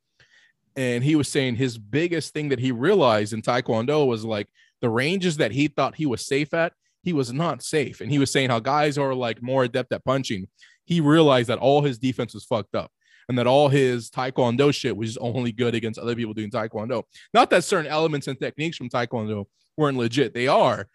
And 0.75 1.03
he 1.03 1.15
was 1.15 1.27
saying 1.27 1.55
his 1.55 1.77
biggest 1.77 2.33
thing 2.33 2.49
that 2.49 2.59
he 2.59 2.71
realized 2.71 3.33
in 3.33 3.41
Taekwondo 3.41 4.07
was 4.07 4.23
like 4.23 4.47
the 4.81 4.89
ranges 4.89 5.37
that 5.37 5.51
he 5.51 5.67
thought 5.67 5.95
he 5.95 6.05
was 6.05 6.25
safe 6.25 6.53
at, 6.53 6.73
he 7.03 7.13
was 7.13 7.33
not 7.33 7.63
safe. 7.63 8.01
And 8.01 8.11
he 8.11 8.19
was 8.19 8.31
saying 8.31 8.49
how 8.49 8.59
guys 8.59 8.97
are 8.97 9.13
like 9.13 9.41
more 9.41 9.63
adept 9.63 9.91
at 9.93 10.05
punching. 10.05 10.47
He 10.85 11.01
realized 11.01 11.49
that 11.49 11.59
all 11.59 11.81
his 11.81 11.97
defense 11.97 12.33
was 12.33 12.45
fucked 12.45 12.75
up 12.75 12.91
and 13.27 13.37
that 13.37 13.47
all 13.47 13.69
his 13.69 14.09
Taekwondo 14.09 14.73
shit 14.73 14.97
was 14.97 15.17
only 15.17 15.51
good 15.51 15.75
against 15.75 15.99
other 15.99 16.15
people 16.15 16.33
doing 16.33 16.49
Taekwondo. 16.49 17.03
Not 17.33 17.49
that 17.51 17.63
certain 17.63 17.89
elements 17.89 18.27
and 18.27 18.39
techniques 18.39 18.77
from 18.77 18.89
Taekwondo 18.89 19.45
weren't 19.77 19.97
legit, 19.97 20.33
they 20.33 20.47
are, 20.47 20.87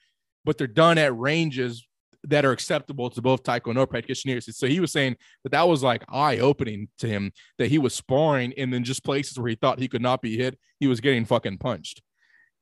but 0.44 0.58
they're 0.58 0.66
done 0.66 0.98
at 0.98 1.16
ranges 1.16 1.86
that 2.24 2.44
are 2.44 2.52
acceptable 2.52 3.10
to 3.10 3.20
both 3.22 3.42
Taekwondo 3.42 3.88
practitioners. 3.88 4.56
So 4.56 4.66
he 4.66 4.80
was 4.80 4.92
saying 4.92 5.16
that 5.42 5.50
that 5.50 5.68
was 5.68 5.82
like 5.82 6.04
eye 6.08 6.38
opening 6.38 6.88
to 6.98 7.06
him 7.08 7.32
that 7.58 7.68
he 7.68 7.78
was 7.78 7.94
sparring 7.94 8.52
and 8.56 8.72
then 8.72 8.82
just 8.84 9.04
places 9.04 9.38
where 9.38 9.48
he 9.48 9.54
thought 9.56 9.78
he 9.78 9.88
could 9.88 10.02
not 10.02 10.22
be 10.22 10.36
hit, 10.36 10.58
he 10.80 10.86
was 10.86 11.00
getting 11.00 11.24
fucking 11.24 11.58
punched. 11.58 12.02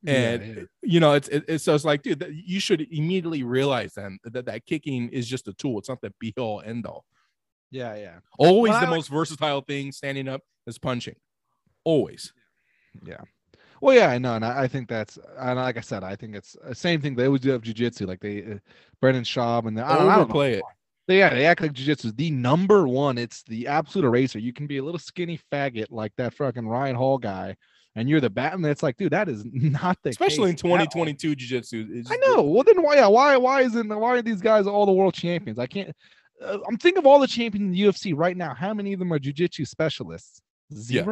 And 0.04 0.42
yeah, 0.44 0.52
yeah. 0.54 0.62
you 0.82 0.98
know, 1.00 1.12
it's 1.12 1.28
it- 1.28 1.44
it's 1.46 1.62
so 1.64 1.74
it's 1.76 1.84
like, 1.84 2.02
dude, 2.02 2.18
that 2.18 2.34
you 2.34 2.58
should 2.58 2.80
immediately 2.90 3.44
realize 3.44 3.92
then 3.94 4.18
that 4.24 4.46
that 4.46 4.66
kicking 4.66 5.08
is 5.10 5.28
just 5.28 5.46
a 5.46 5.52
tool. 5.52 5.78
It's 5.78 5.88
not 5.88 6.00
the 6.00 6.12
be 6.18 6.34
all 6.36 6.60
end 6.60 6.86
all. 6.86 7.04
yeah, 7.70 7.94
yeah. 7.94 8.18
Always 8.38 8.70
Well, 8.72 8.80
the 8.80 8.86
I 8.86 8.90
like- 8.90 8.96
most 8.98 9.08
versatile 9.10 9.60
thing 9.60 9.92
standing 9.92 10.26
up 10.26 10.40
is 10.66 10.76
punching. 10.78 11.14
Always. 11.84 12.32
Well, 13.82 13.96
yeah, 13.96 14.10
I 14.10 14.18
know, 14.18 14.36
and 14.36 14.44
I, 14.44 14.62
I 14.62 14.68
think 14.68 14.88
that's 14.88 15.18
and 15.40 15.58
like 15.58 15.76
I 15.76 15.80
said, 15.80 16.04
I 16.04 16.14
think 16.14 16.36
it's 16.36 16.56
the 16.64 16.72
same 16.72 17.00
thing. 17.00 17.16
They 17.16 17.26
always 17.26 17.40
do 17.40 17.50
have 17.50 17.62
jujitsu, 17.62 18.06
like 18.06 18.20
they 18.20 18.44
uh, 18.44 18.58
Brendan 19.00 19.24
Schaub 19.24 19.66
and 19.66 19.76
the, 19.76 19.84
I, 19.84 19.98
don't, 19.98 20.08
I 20.08 20.12
don't. 20.12 20.22
Overplay 20.22 20.54
it. 20.54 20.62
They, 21.08 21.18
yeah, 21.18 21.34
they 21.34 21.46
act 21.46 21.62
like 21.62 21.72
jujitsu 21.72 22.04
is 22.04 22.14
the 22.14 22.30
number 22.30 22.86
one. 22.86 23.18
It's 23.18 23.42
the 23.42 23.66
absolute 23.66 24.06
eraser. 24.06 24.38
You 24.38 24.52
can 24.52 24.68
be 24.68 24.76
a 24.76 24.84
little 24.84 25.00
skinny 25.00 25.40
faggot 25.50 25.86
like 25.90 26.12
that 26.16 26.32
fucking 26.32 26.64
Ryan 26.64 26.94
Hall 26.94 27.18
guy, 27.18 27.56
and 27.96 28.08
you're 28.08 28.20
the 28.20 28.30
bat. 28.30 28.52
And 28.52 28.64
it's 28.64 28.84
like, 28.84 28.98
dude, 28.98 29.10
that 29.10 29.28
is 29.28 29.44
not 29.52 29.98
the 30.04 30.10
Especially 30.10 30.50
in 30.50 30.54
case 30.54 30.64
at 30.64 30.92
2022 30.92 31.34
jiu-jitsu. 31.34 32.04
I 32.08 32.16
know. 32.18 32.42
Well, 32.42 32.62
then 32.62 32.80
why? 32.84 32.94
Yeah, 32.94 33.08
why? 33.08 33.36
Why 33.36 33.62
isn't? 33.62 33.88
Why 33.88 34.10
are 34.10 34.22
these 34.22 34.40
guys 34.40 34.68
all 34.68 34.86
the 34.86 34.92
world 34.92 35.14
champions? 35.14 35.58
I 35.58 35.66
can't. 35.66 35.90
Uh, 36.40 36.58
I'm 36.68 36.78
thinking 36.78 36.98
of 36.98 37.06
all 37.06 37.18
the 37.18 37.26
champions 37.26 37.64
in 37.64 37.72
the 37.72 37.80
UFC 37.80 38.16
right 38.16 38.36
now. 38.36 38.54
How 38.54 38.74
many 38.74 38.92
of 38.92 39.00
them 39.00 39.12
are 39.12 39.18
jujitsu 39.18 39.66
specialists? 39.66 40.40
Yeah. 40.70 41.02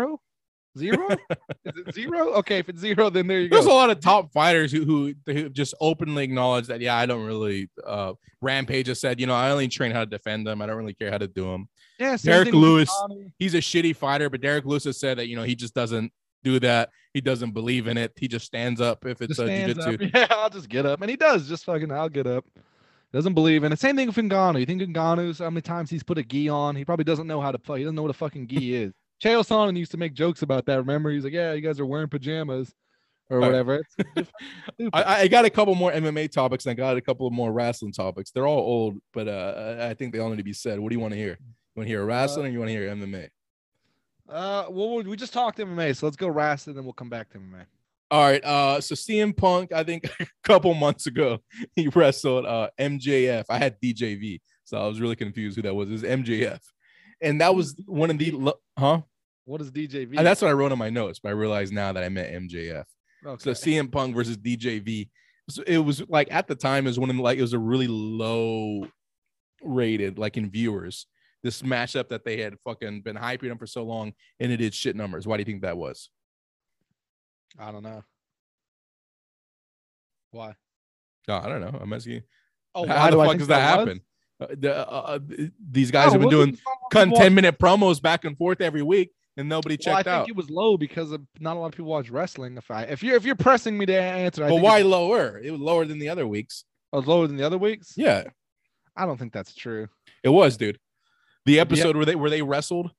Zero. 0.78 1.08
Is 1.64 1.76
it 1.76 1.94
zero? 1.94 2.32
Okay, 2.34 2.58
if 2.58 2.68
it's 2.68 2.80
zero, 2.80 3.10
then 3.10 3.26
there 3.26 3.40
you 3.40 3.48
go. 3.48 3.56
There's 3.56 3.66
a 3.66 3.70
lot 3.70 3.90
of 3.90 4.00
top 4.00 4.32
fighters 4.32 4.70
who, 4.70 4.84
who 4.84 5.14
who 5.26 5.48
just 5.48 5.74
openly 5.80 6.22
acknowledge 6.24 6.68
that 6.68 6.80
yeah 6.80 6.96
I 6.96 7.06
don't 7.06 7.24
really 7.26 7.68
uh 7.84 8.12
Rampage 8.40 8.86
has 8.86 9.00
said 9.00 9.18
you 9.18 9.26
know 9.26 9.34
I 9.34 9.50
only 9.50 9.66
train 9.68 9.90
how 9.90 10.00
to 10.00 10.06
defend 10.06 10.46
them 10.46 10.62
I 10.62 10.66
don't 10.66 10.76
really 10.76 10.94
care 10.94 11.10
how 11.10 11.18
to 11.18 11.26
do 11.26 11.44
them 11.44 11.68
Yeah, 11.98 12.16
Derrick 12.22 12.54
Lewis. 12.54 12.90
He's 13.38 13.54
a 13.54 13.58
shitty 13.58 13.96
fighter 13.96 14.30
but 14.30 14.40
Derrick 14.40 14.64
Lewis 14.64 14.84
has 14.84 15.00
said 15.00 15.18
that 15.18 15.26
you 15.26 15.34
know 15.34 15.42
he 15.42 15.56
just 15.56 15.74
doesn't 15.74 16.12
do 16.44 16.60
that 16.60 16.90
he 17.14 17.20
doesn't 17.20 17.50
believe 17.50 17.86
in 17.86 17.98
it 17.98 18.12
he 18.16 18.28
just 18.28 18.46
stands 18.46 18.80
up 18.80 19.04
if 19.06 19.20
it's 19.20 19.36
Just 19.36 19.48
a 19.48 19.94
up. 19.94 20.00
Yeah, 20.14 20.26
I'll 20.30 20.50
just 20.50 20.68
get 20.68 20.86
up, 20.86 21.00
and 21.00 21.10
he 21.10 21.16
does. 21.16 21.48
Just 21.48 21.64
fucking, 21.64 21.90
I'll 21.90 22.08
get 22.08 22.26
up. 22.26 22.44
Doesn't 23.12 23.34
believe 23.34 23.64
in 23.64 23.72
it. 23.72 23.78
Same 23.80 23.96
thing 23.96 24.06
with 24.06 24.16
Ngannou. 24.16 24.60
You 24.60 24.66
think 24.66 24.82
Ngannou's 24.82 25.40
how 25.40 25.50
many 25.50 25.62
times 25.62 25.90
he's 25.90 26.04
put 26.04 26.18
a 26.18 26.22
gi 26.22 26.48
on? 26.48 26.76
He 26.76 26.84
probably 26.84 27.04
doesn't 27.04 27.26
know 27.26 27.40
how 27.40 27.50
to 27.50 27.58
play. 27.58 27.78
He 27.78 27.84
doesn't 27.84 27.96
know 27.96 28.02
what 28.02 28.12
a 28.12 28.14
fucking 28.14 28.46
gi 28.46 28.74
is. 28.74 28.92
Chael 29.22 29.46
Sonnen 29.46 29.76
used 29.76 29.90
to 29.92 29.96
make 29.98 30.14
jokes 30.14 30.42
about 30.42 30.66
that. 30.66 30.76
Remember, 30.78 31.10
he's 31.10 31.24
like, 31.24 31.32
"Yeah, 31.32 31.52
you 31.52 31.60
guys 31.60 31.78
are 31.80 31.86
wearing 31.86 32.08
pajamas." 32.08 32.72
Or 33.28 33.38
Right. 33.38 33.46
whatever. 33.46 33.84
Stupid. 34.00 34.28
I, 34.92 35.20
I 35.22 35.28
got 35.28 35.44
a 35.44 35.50
couple 35.50 35.74
more 35.76 35.92
MMA 35.92 36.32
topics 36.32 36.66
and 36.66 36.72
I 36.72 36.74
got 36.74 36.96
a 36.96 37.00
couple 37.00 37.28
of 37.28 37.32
more 37.32 37.52
wrestling 37.52 37.92
topics 37.92 38.32
they're 38.32 38.46
all 38.46 38.58
old 38.58 38.96
but 39.12 39.28
uh 39.28 39.76
I 39.88 39.94
think 39.94 40.12
they 40.12 40.18
all 40.18 40.30
need 40.30 40.38
to 40.38 40.42
be 40.42 40.52
said 40.52 40.80
what 40.80 40.88
do 40.88 40.96
you 40.96 41.00
want 41.00 41.12
to 41.12 41.16
hear 41.16 41.38
you 41.38 41.46
want 41.76 41.86
to 41.86 41.90
hear 41.92 42.04
wrestling 42.04 42.46
or 42.46 42.48
you 42.48 42.58
want 42.58 42.70
to 42.70 42.72
hear 42.72 42.88
MMA 42.88 43.28
Uh, 44.28 44.64
well, 44.68 45.02
we 45.04 45.16
just 45.16 45.32
talked 45.32 45.58
MMA, 45.58 45.94
so 45.96 46.06
let's 46.06 46.16
go 46.16 46.26
wrestling, 46.28 46.72
and 46.72 46.78
then 46.78 46.84
we'll 46.84 46.92
come 46.92 47.08
back 47.08 47.30
to 47.30 47.38
MMA. 47.38 47.66
All 48.10 48.22
right. 48.28 48.44
Uh, 48.44 48.80
so 48.80 48.96
CM 48.96 49.36
Punk, 49.36 49.72
I 49.72 49.84
think 49.84 50.06
a 50.20 50.26
couple 50.42 50.74
months 50.74 51.06
ago, 51.06 51.38
he 51.76 51.86
wrestled 51.86 52.46
uh 52.46 52.70
MJF. 52.80 53.44
I 53.48 53.58
had 53.58 53.80
DJV, 53.80 54.40
so 54.64 54.76
I 54.76 54.88
was 54.88 55.00
really 55.00 55.14
confused 55.16 55.54
who 55.54 55.62
that 55.62 55.74
was. 55.74 55.88
It 55.88 55.92
was 55.92 56.02
MJF, 56.02 56.58
and 57.20 57.40
that 57.40 57.54
was 57.54 57.74
one 57.86 58.10
of 58.10 58.18
the 58.18 58.54
huh. 58.78 59.02
What 59.44 59.60
is 59.60 59.70
DJV? 59.70 60.16
And 60.16 60.26
that's 60.26 60.42
what 60.42 60.48
I 60.48 60.52
wrote 60.52 60.70
on 60.70 60.78
my 60.78 60.90
notes, 60.90 61.18
but 61.18 61.30
I 61.30 61.32
realized 61.32 61.72
now 61.72 61.92
that 61.92 62.04
I 62.04 62.08
meant 62.08 62.48
MJF. 62.48 62.84
okay. 63.26 63.42
So 63.42 63.50
CM 63.50 63.90
Punk 63.90 64.14
versus 64.14 64.36
DJV. 64.36 65.08
So 65.48 65.62
it 65.66 65.78
was 65.78 66.08
like 66.08 66.28
at 66.30 66.46
the 66.46 66.54
time 66.54 66.86
it 66.86 66.90
was 66.90 66.98
one 67.00 67.10
of 67.10 67.16
the, 67.16 67.22
like 67.22 67.38
it 67.38 67.42
was 67.42 67.52
a 67.52 67.58
really 67.58 67.88
low 67.88 68.86
rated 69.62 70.18
like 70.18 70.36
in 70.36 70.50
viewers. 70.50 71.06
This 71.42 71.62
matchup 71.62 72.10
that 72.10 72.24
they 72.24 72.40
had 72.40 72.54
fucking 72.64 73.00
been 73.00 73.16
hyping 73.16 73.48
them 73.48 73.58
for 73.58 73.66
so 73.66 73.82
long, 73.82 74.12
and 74.38 74.52
it 74.52 74.58
did 74.58 74.74
shit 74.74 74.94
numbers. 74.94 75.26
Why 75.26 75.36
do 75.36 75.40
you 75.40 75.46
think 75.46 75.62
that 75.62 75.78
was? 75.78 76.10
I 77.58 77.72
don't 77.72 77.82
know. 77.82 78.04
Why? 80.32 80.54
No, 81.26 81.36
I 81.38 81.48
don't 81.48 81.60
know. 81.60 81.78
I'm 81.80 81.92
asking. 81.92 82.22
Oh, 82.74 82.86
how 82.86 83.06
the 83.06 83.12
do 83.12 83.20
I 83.20 83.26
fuck 83.26 83.38
does 83.38 83.48
that, 83.48 83.78
was? 83.78 83.88
happen? 83.88 84.00
Uh, 84.40 84.46
the, 84.58 84.76
uh, 84.76 84.90
uh, 84.90 85.18
these 85.70 85.90
guys 85.90 86.08
Oh, 86.08 86.12
have 86.12 86.20
been 86.22 86.30
doing 86.30 86.58
con- 86.92 87.10
10 87.10 87.34
minute 87.34 87.58
promos 87.58 88.00
back 88.00 88.24
and 88.24 88.36
forth 88.38 88.60
every 88.60 88.82
week, 88.82 89.10
and 89.36 89.48
nobody 89.48 89.76
Well, 89.84 89.96
I 89.96 89.98
checked 89.98 90.06
think 90.06 90.14
out. 90.22 90.28
it 90.28 90.36
was 90.36 90.48
low 90.48 90.76
because 90.78 91.12
of 91.12 91.20
not 91.38 91.56
a 91.56 91.60
lot 91.60 91.66
of 91.66 91.72
people 91.72 91.90
watch 91.90 92.08
wrestling. 92.10 92.56
If 92.56 92.70
I 92.70 92.82
if 92.84 93.02
you're 93.02 93.16
if 93.16 93.24
you're 93.24 93.36
pressing 93.36 93.76
me 93.76 93.86
to 93.86 93.94
answer, 94.00 94.44
I 94.44 94.48
But 94.48 94.62
why 94.62 94.80
lower? 94.82 95.38
It 95.38 95.50
was 95.50 95.60
lower 95.60 95.84
than 95.84 95.98
the 95.98 96.08
other 96.08 96.26
weeks. 96.26 96.64
it 96.92 96.96
was 96.96 97.06
lower 97.06 97.26
than 97.26 97.36
the 97.36 97.44
other 97.44 97.58
weeks. 97.58 97.92
Yeah, 97.96 98.24
I 98.96 99.04
don't 99.06 99.18
think 99.18 99.32
that's 99.32 99.54
true. 99.54 99.88
it 100.24 100.30
was, 100.30 100.56
dude. 100.56 100.78
The 101.46 101.60
episode 101.60 101.96
where 101.96 102.06
they 102.06 102.14
where 102.16 102.30
they 102.30 102.42
wrestled, 102.42 102.90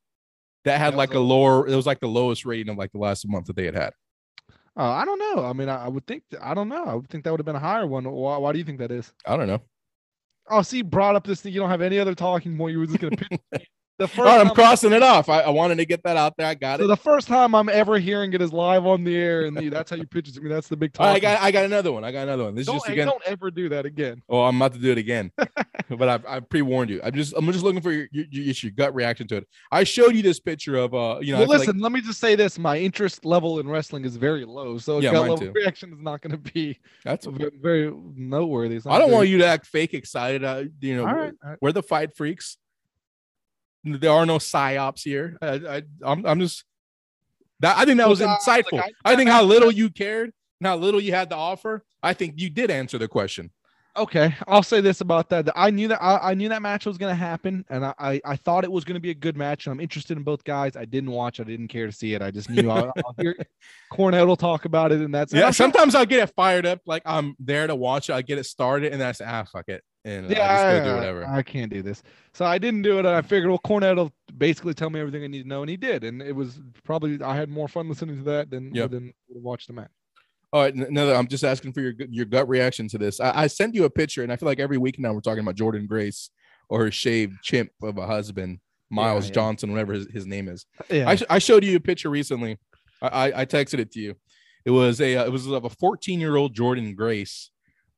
that 0.65 0.77
had 0.79 0.93
That 0.93 0.97
like 0.97 1.13
a 1.13 1.17
a- 1.17 1.19
lower. 1.19 1.67
It 1.67 1.75
was 1.75 1.85
like 1.87 1.99
the 1.99 2.07
lowest 2.07 2.45
rating 2.45 2.69
of 2.71 2.77
like 2.77 2.91
the 2.91 2.97
last 2.99 3.27
month 3.27 3.47
that 3.47 3.55
they 3.55 3.65
had 3.65 3.75
had. 3.75 3.93
Uh, 4.77 4.89
I 4.89 5.03
don't 5.05 5.19
know. 5.19 5.43
I 5.43 5.53
mean, 5.53 5.67
I, 5.69 5.85
I 5.85 5.87
would 5.89 6.05
think 6.07 6.23
I 6.41 6.53
don't 6.53 6.69
know. 6.69 6.85
I 6.85 6.93
would 6.95 7.09
think 7.09 7.23
that 7.23 7.31
would 7.31 7.39
have 7.39 7.45
been 7.45 7.55
a 7.55 7.59
higher 7.59 7.85
one. 7.85 8.03
Why, 8.09 8.37
why 8.37 8.51
do 8.53 8.57
you 8.59 8.63
think 8.65 8.77
that 8.79 8.91
is? 8.91 9.11
I 9.25 9.35
don't 9.37 9.47
know. 9.47 9.61
Oh, 10.51 10.61
see, 10.61 10.81
brought 10.83 11.15
up 11.15 11.25
this 11.25 11.41
thing. 11.41 11.53
You 11.53 11.61
don't 11.61 11.69
have 11.69 11.81
any 11.81 11.97
other 11.97 12.13
talking 12.13 12.57
point. 12.57 12.73
You 12.73 12.79
were 12.79 12.85
just 12.87 12.99
gonna 12.99 13.15
pitch. 13.17 13.69
The 14.01 14.07
first 14.07 14.25
right, 14.25 14.39
I'm 14.39 14.47
time- 14.47 14.55
crossing 14.55 14.93
it 14.93 15.03
off. 15.03 15.29
I, 15.29 15.41
I 15.41 15.49
wanted 15.51 15.75
to 15.77 15.85
get 15.85 16.01
that 16.05 16.17
out 16.17 16.35
there. 16.35 16.47
I 16.47 16.55
got 16.55 16.79
So 16.79 16.85
it. 16.85 16.87
the 16.87 16.97
first 16.97 17.27
time 17.27 17.53
I'm 17.53 17.69
ever 17.69 17.99
hearing 17.99 18.33
it 18.33 18.41
is 18.41 18.51
live 18.51 18.87
on 18.87 19.03
the 19.03 19.15
air, 19.15 19.45
and 19.45 19.55
the, 19.55 19.69
that's 19.69 19.91
how 19.91 19.95
you 19.95 20.07
pitch 20.07 20.27
it 20.27 20.33
to 20.33 20.41
me. 20.41 20.49
That's 20.49 20.67
the 20.67 20.75
big 20.75 20.91
All 20.97 21.05
right, 21.05 21.17
I 21.17 21.19
got 21.19 21.39
I 21.39 21.51
got 21.51 21.65
another 21.65 21.91
one. 21.91 22.03
I 22.03 22.11
got 22.11 22.23
another 22.23 22.45
one. 22.45 22.55
This 22.55 22.65
don't, 22.65 22.77
is 22.77 22.81
just 22.81 22.91
again. 22.93 23.05
don't 23.07 23.21
ever 23.27 23.51
do 23.51 23.69
that 23.69 23.85
again. 23.85 24.23
Oh, 24.27 24.41
I'm 24.41 24.55
about 24.55 24.73
to 24.73 24.79
do 24.79 24.91
it 24.91 24.97
again, 24.97 25.31
but 25.89 26.09
I've, 26.09 26.25
I've 26.25 26.49
pre-warned 26.49 26.89
you. 26.89 26.99
I'm 27.03 27.13
just 27.13 27.33
I'm 27.37 27.45
just 27.51 27.63
looking 27.63 27.81
for 27.81 27.91
your, 27.91 28.07
your 28.11 28.25
your 28.31 28.53
your 28.55 28.71
gut 28.71 28.95
reaction 28.95 29.27
to 29.27 29.37
it. 29.37 29.47
I 29.71 29.83
showed 29.83 30.15
you 30.15 30.23
this 30.23 30.39
picture 30.39 30.77
of 30.77 30.95
uh 30.95 31.19
you 31.21 31.33
know 31.33 31.37
well, 31.39 31.47
feel 31.47 31.57
like- 31.59 31.67
listen. 31.67 31.79
let 31.79 31.91
me 31.91 32.01
just 32.01 32.19
say 32.19 32.33
this: 32.35 32.57
my 32.57 32.77
interest 32.79 33.23
level 33.23 33.59
in 33.59 33.69
wrestling 33.69 34.03
is 34.03 34.15
very 34.15 34.45
low, 34.45 34.79
so 34.79 34.99
Yeah, 34.99 35.11
gut 35.11 35.21
level 35.21 35.37
too. 35.37 35.51
reaction 35.51 35.93
is 35.93 35.99
not 36.01 36.21
going 36.21 36.31
to 36.31 36.51
be 36.51 36.79
that's 37.05 37.27
very, 37.27 37.51
very 37.61 37.93
noteworthy. 38.15 38.77
I 38.77 38.97
don't 38.97 39.09
very- 39.09 39.11
want 39.11 39.27
you 39.29 39.37
to 39.39 39.45
act 39.45 39.67
fake 39.67 39.93
excited. 39.93 40.43
Uh, 40.43 40.63
you 40.79 40.97
know, 40.97 41.03
right, 41.05 41.33
right. 41.43 41.57
we're 41.61 41.71
the 41.71 41.83
fight 41.83 42.15
freaks. 42.15 42.57
There 43.83 44.11
are 44.11 44.25
no 44.25 44.37
psyops 44.37 45.01
here. 45.03 45.37
I, 45.41 45.47
I 45.47 45.81
I'm 46.03 46.25
I'm 46.25 46.39
just 46.39 46.63
that 47.61 47.77
I 47.77 47.85
think 47.85 47.97
that 47.97 48.09
was 48.09 48.19
insightful. 48.21 48.73
look, 48.73 48.85
I, 49.05 49.13
I- 49.13 49.15
think 49.15 49.29
how 49.29 49.43
little 49.43 49.71
you 49.71 49.89
cared 49.89 50.31
and 50.59 50.67
how 50.67 50.75
little 50.75 51.01
you 51.01 51.13
had 51.13 51.29
to 51.31 51.35
offer. 51.35 51.83
I 52.03 52.13
think 52.13 52.35
you 52.37 52.49
did 52.49 52.71
answer 52.71 52.97
the 52.97 53.07
question. 53.07 53.51
Okay, 53.97 54.33
I'll 54.47 54.63
say 54.63 54.79
this 54.79 55.01
about 55.01 55.27
that. 55.29 55.49
I 55.53 55.69
knew 55.69 55.89
that 55.89 56.01
I, 56.01 56.31
I 56.31 56.33
knew 56.33 56.47
that 56.47 56.61
match 56.61 56.85
was 56.85 56.97
going 56.97 57.11
to 57.11 57.15
happen, 57.15 57.65
and 57.69 57.85
I, 57.85 57.93
I, 57.99 58.21
I 58.23 58.35
thought 58.37 58.63
it 58.63 58.71
was 58.71 58.85
going 58.85 58.93
to 58.93 59.01
be 59.01 59.09
a 59.09 59.13
good 59.13 59.35
match. 59.35 59.65
And 59.65 59.73
I'm 59.73 59.81
interested 59.81 60.15
in 60.15 60.23
both 60.23 60.45
guys. 60.45 60.77
I 60.77 60.85
didn't 60.85 61.11
watch. 61.11 61.41
I 61.41 61.43
didn't 61.43 61.67
care 61.67 61.87
to 61.87 61.91
see 61.91 62.13
it. 62.13 62.21
I 62.21 62.31
just 62.31 62.49
knew 62.49 62.69
I'll, 62.69 62.93
I'll 63.05 63.15
hear 63.19 63.35
Cornette 63.91 64.25
will 64.25 64.37
talk 64.37 64.63
about 64.63 64.93
it, 64.93 65.01
and 65.01 65.13
that's. 65.13 65.33
Yeah, 65.33 65.51
sometimes 65.63 65.93
I'll 65.93 66.05
get 66.05 66.23
it 66.23 66.33
fired 66.33 66.65
up, 66.65 66.79
like 66.85 67.01
I'm 67.05 67.35
there 67.37 67.67
to 67.67 67.75
watch 67.75 68.09
it. 68.09 68.13
I 68.13 68.21
get 68.21 68.37
it 68.37 68.45
started, 68.45 68.93
and 68.93 69.01
then 69.01 69.09
I 69.09 69.11
say, 69.11 69.25
ah, 69.27 69.43
fuck 69.51 69.67
it, 69.67 69.83
and 70.03 70.29
yeah, 70.29 70.51
I 70.51 70.73
just 70.73 70.83
go 70.83 70.89
do 70.91 70.95
whatever. 70.95 71.25
I 71.27 71.41
can't 71.43 71.71
do 71.71 71.81
this. 71.81 72.01
So 72.33 72.45
I 72.45 72.57
didn't 72.57 72.81
do 72.81 72.95
it, 72.97 72.99
and 73.05 73.09
I 73.09 73.21
figured, 73.21 73.49
well, 73.49 73.59
Cornette 73.59 73.95
will 73.97 74.11
basically 74.37 74.73
tell 74.73 74.89
me 74.89 74.99
everything 74.99 75.23
I 75.23 75.27
need 75.27 75.43
to 75.43 75.47
know, 75.47 75.61
and 75.61 75.69
he 75.69 75.77
did. 75.77 76.03
And 76.03 76.21
it 76.21 76.35
was 76.35 76.59
probably 76.83 77.21
I 77.21 77.35
had 77.35 77.49
more 77.49 77.67
fun 77.67 77.87
listening 77.89 78.17
to 78.17 78.23
that 78.23 78.49
than 78.49 78.73
Yep. 78.73 78.91
than 78.91 79.13
watch 79.29 79.67
the 79.67 79.73
match. 79.73 79.91
All 80.53 80.61
right, 80.63 80.73
another. 80.73 81.15
I'm 81.15 81.27
just 81.27 81.43
asking 81.43 81.73
for 81.73 81.81
your 81.81 81.93
your 82.09 82.25
gut 82.25 82.49
reaction 82.49 82.87
to 82.89 82.97
this. 82.97 83.19
I, 83.19 83.43
I 83.43 83.47
sent 83.47 83.75
you 83.75 83.85
a 83.85 83.89
picture, 83.89 84.23
and 84.23 84.31
I 84.31 84.35
feel 84.35 84.47
like 84.47 84.59
every 84.59 84.77
week 84.77 84.99
now 84.99 85.13
we're 85.13 85.21
talking 85.21 85.43
about 85.43 85.55
Jordynne 85.55 85.87
Grace 85.87 86.29
or 86.67 86.79
her 86.85 86.91
shaved 86.91 87.35
chimp 87.43 87.69
of 87.83 87.97
a 87.97 88.05
husband, 88.07 88.59
Miles 88.89 89.27
yeah. 89.27 89.33
Johnson, 89.35 89.71
whatever 89.71 89.93
his, 89.93 90.07
his 90.11 90.25
name 90.25 90.47
is. 90.49 90.65
Yeah, 90.89 91.09
I, 91.09 91.15
sh- 91.15 91.23
I 91.29 91.39
showed 91.39 91.63
you 91.63 91.75
a 91.75 91.79
picture 91.81 92.09
recently. 92.09 92.57
I, 93.01 93.07
I, 93.07 93.41
I 93.41 93.45
texted 93.45 93.79
it 93.79 93.91
to 93.93 93.99
you. 93.99 94.15
It 94.65 94.71
was 94.71 94.99
a 95.01 95.15
uh, 95.17 95.25
it 95.25 95.31
was 95.31 95.47
of 95.47 95.63
a 95.65 95.69
14 95.69 96.19
year 96.19 96.35
old 96.35 96.55
Jordynne 96.55 96.95
Grace. 96.95 97.49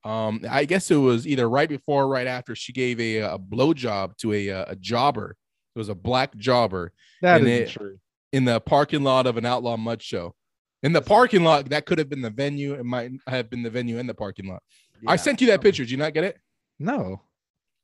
Um, 0.04 0.42
I 0.50 0.66
guess 0.66 0.92
it 0.92 0.96
was 0.98 1.26
either 1.26 1.50
right 1.50 1.70
before 1.70 2.04
or 2.04 2.08
right 2.08 2.28
after 2.28 2.56
she 2.56 2.74
gave 2.74 3.00
a 3.00 3.20
a 3.20 3.40
blowjob 3.40 4.18
to 4.18 4.34
a 4.34 4.50
uh, 4.50 4.66
a 4.70 4.76
jobber. 4.76 5.36
It 5.76 5.80
was 5.80 5.90
a 5.90 5.96
black 5.96 6.36
jobber 6.36 6.92
that 7.22 7.42
it- 7.48 7.70
true. 7.70 7.98
in 8.32 8.46
the 8.46 8.60
parking 8.60 9.04
lot 9.04 9.26
of 9.28 9.38
an 9.38 9.46
outlaw 9.46 9.78
mud 9.78 10.02
show. 10.02 10.36
In 10.84 10.92
the 10.92 11.02
parking 11.02 11.44
lot, 11.46 11.70
that 11.70 11.86
could 11.86 11.98
have 11.98 12.10
been 12.10 12.22
the 12.22 12.30
venue. 12.30 12.74
It 12.74 12.84
might 12.84 13.12
have 13.28 13.50
been 13.50 13.64
the 13.64 13.70
venue 13.70 13.98
in 14.00 14.06
the 14.08 14.14
parking 14.14 14.48
lot. 14.50 14.62
I 15.08 15.16
sent 15.16 15.40
you 15.40 15.48
that 15.48 15.62
picture. 15.62 15.84
Did 15.84 15.92
you 15.92 15.98
not 15.98 16.14
get 16.14 16.24
it? 16.26 16.38
No, 16.80 17.22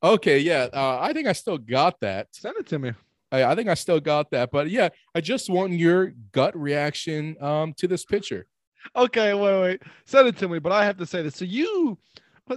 Okay, 0.04 0.40
yeah. 0.40 0.68
Uh, 0.72 0.98
I 1.02 1.12
think 1.14 1.28
I 1.28 1.34
still 1.34 1.58
got 1.58 2.00
that. 2.02 2.28
send 2.32 2.56
it 2.58 2.68
to 2.68 2.80
me. 2.80 2.92
I, 3.32 3.44
I 3.44 3.56
think 3.56 3.68
I 3.70 3.74
still 3.74 4.00
got 4.00 4.32
that. 4.32 4.50
But 4.52 4.70
yeah, 4.70 4.90
I 5.14 5.20
just 5.22 5.50
want 5.50 5.74
your 5.74 6.14
gut 6.32 6.58
reaction 6.58 7.36
um, 7.42 7.74
to 7.78 7.88
this 7.88 8.06
picture. 8.06 8.48
Okay, 8.96 9.34
wait, 9.34 9.62
wait. 9.62 9.84
Send 10.06 10.28
it 10.28 10.38
to 10.38 10.48
me, 10.48 10.60
but 10.60 10.72
I 10.72 10.86
have 10.86 10.98
to 10.98 11.06
say 11.06 11.22
this. 11.22 11.36
So 11.36 11.46
you, 11.46 11.98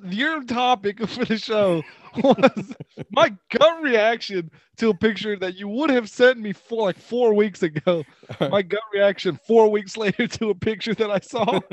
your 0.05 0.43
topic 0.45 1.01
for 1.09 1.25
the 1.25 1.39
show 1.39 1.83
was 2.17 2.75
my 3.11 3.33
gut 3.51 3.83
reaction 3.83 4.51
to 4.79 4.91
a 4.91 4.95
picture 4.95 5.37
that 5.37 5.55
you 5.57 5.69
would 5.69 5.91
have 5.91 6.09
sent 6.09 6.39
me 6.39 6.53
for 6.53 6.83
like 6.87 6.99
four 6.99 7.35
weeks 7.35 7.63
ago. 7.63 8.05
My 8.41 8.63
gut 8.63 8.81
reaction 8.93 9.39
four 9.47 9.71
weeks 9.71 9.97
later 9.97 10.27
to 10.27 10.51
a 10.51 10.55
picture 10.55 10.95
that 10.95 11.11
I 11.11 11.21
saw. 11.21 11.61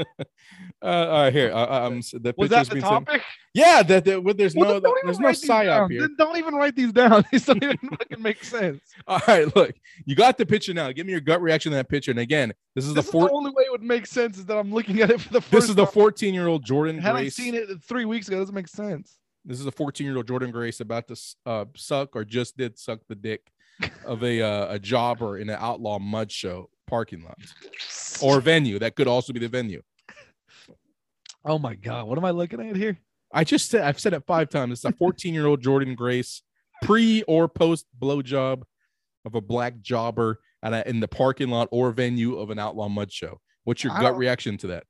Uh, 0.81 0.85
all 0.85 1.21
right, 1.23 1.33
here. 1.33 1.51
Uh, 1.53 1.87
um, 1.87 1.97
s- 1.97 2.11
the 2.11 2.33
Was 2.37 2.49
that 2.51 2.67
the 2.69 2.75
been 2.75 2.81
sent- 2.81 3.05
topic? 3.07 3.21
Yeah, 3.53 3.83
that, 3.83 4.05
that 4.05 4.23
well, 4.23 4.33
there's 4.33 4.55
Well, 4.55 4.79
no 4.79 4.95
there's 5.03 5.19
no 5.19 5.27
psyop 5.29 5.91
here. 5.91 5.99
Then 6.01 6.15
don't 6.17 6.37
even 6.37 6.55
write 6.55 6.73
these 6.75 6.93
down. 6.93 7.25
These 7.31 7.45
don't 7.45 7.61
even 7.61 7.77
fucking 7.77 8.21
make 8.21 8.41
sense. 8.45 8.79
All 9.07 9.19
right, 9.27 9.53
look, 9.57 9.75
you 10.05 10.15
got 10.15 10.37
the 10.37 10.45
picture 10.45 10.73
now. 10.73 10.91
Give 10.93 11.05
me 11.05 11.11
your 11.11 11.19
gut 11.21 11.41
reaction 11.41 11.71
to 11.71 11.75
that 11.75 11.89
picture. 11.89 12.11
And 12.11 12.19
again, 12.21 12.53
this 12.75 12.85
is 12.85 12.93
This 12.93 13.03
the 13.05 13.07
is 13.09 13.11
four. 13.11 13.27
the 13.27 13.33
only 13.33 13.51
way 13.51 13.63
it 13.63 13.71
would 13.71 13.83
make 13.83 14.05
sense 14.07 14.37
is 14.37 14.45
that 14.45 14.57
I'm 14.57 14.73
looking 14.73 15.01
at 15.01 15.09
it 15.11 15.19
for 15.19 15.33
the 15.33 15.41
first. 15.41 15.51
This 15.51 15.69
is 15.69 15.75
the 15.75 15.85
14 15.85 16.33
year 16.33 16.47
old 16.47 16.65
Jordynne 16.65 16.99
Had 16.99 17.15
I 17.15 17.21
Grace. 17.23 17.35
seen 17.35 17.55
it 17.55 17.67
three 17.83 18.05
weeks 18.05 18.27
ago, 18.29 18.37
it 18.37 18.41
doesn't 18.41 18.55
make 18.55 18.69
sense. 18.69 19.17
This 19.49 19.59
is 19.59 19.65
a 19.65 19.71
14 19.71 20.05
year 20.05 20.15
old 20.15 20.27
Jordynne 20.27 20.51
Grace 20.51 20.79
about 20.79 21.07
to 21.07 21.19
uh, 21.47 21.65
suck 21.75 22.15
or 22.15 22.23
just 22.23 22.55
did 22.55 22.77
suck 22.77 22.99
the 23.09 23.15
dick 23.15 23.51
of 24.05 24.23
a 24.23 24.43
uh, 24.43 24.75
a 24.75 24.79
jobber 24.79 25.39
in 25.39 25.49
an 25.49 25.57
outlaw 25.59 25.97
mud 25.97 26.31
show 26.31 26.69
parking 26.85 27.23
lot 27.23 27.35
or 28.21 28.41
venue. 28.41 28.77
That 28.77 28.95
could 28.95 29.07
also 29.07 29.33
be 29.33 29.39
the 29.39 29.47
venue. 29.47 29.81
Oh 31.43 31.57
my 31.57 31.73
god, 31.73 32.05
what 32.05 32.19
am 32.19 32.25
I 32.25 32.29
looking 32.29 32.61
at 32.61 32.75
here? 32.75 32.99
I 33.33 33.43
just 33.43 33.71
said 33.71 33.81
I've 33.81 33.99
said 33.99 34.13
it 34.13 34.23
five 34.27 34.49
times. 34.49 34.73
It's 34.73 34.85
a 34.85 34.91
14 34.91 35.33
year 35.33 35.47
old 35.47 35.63
Jordynne 35.63 35.95
Grace 35.95 36.43
pre 36.83 37.23
or 37.23 37.47
post 37.47 37.87
blowjob 37.99 38.61
of 39.25 39.33
a 39.33 39.41
black 39.41 39.81
jobber 39.81 40.41
at 40.61 40.73
a, 40.73 40.87
in 40.87 40.99
the 40.99 41.07
parking 41.07 41.49
lot 41.49 41.69
or 41.71 41.89
venue 41.89 42.37
of 42.37 42.51
an 42.51 42.59
outlaw 42.59 42.87
mud 42.87 43.11
show. 43.11 43.39
What's 43.63 43.83
your 43.83 43.93
I 43.93 44.01
gut 44.01 44.15
reaction 44.15 44.57
to 44.57 44.67
that? 44.67 44.83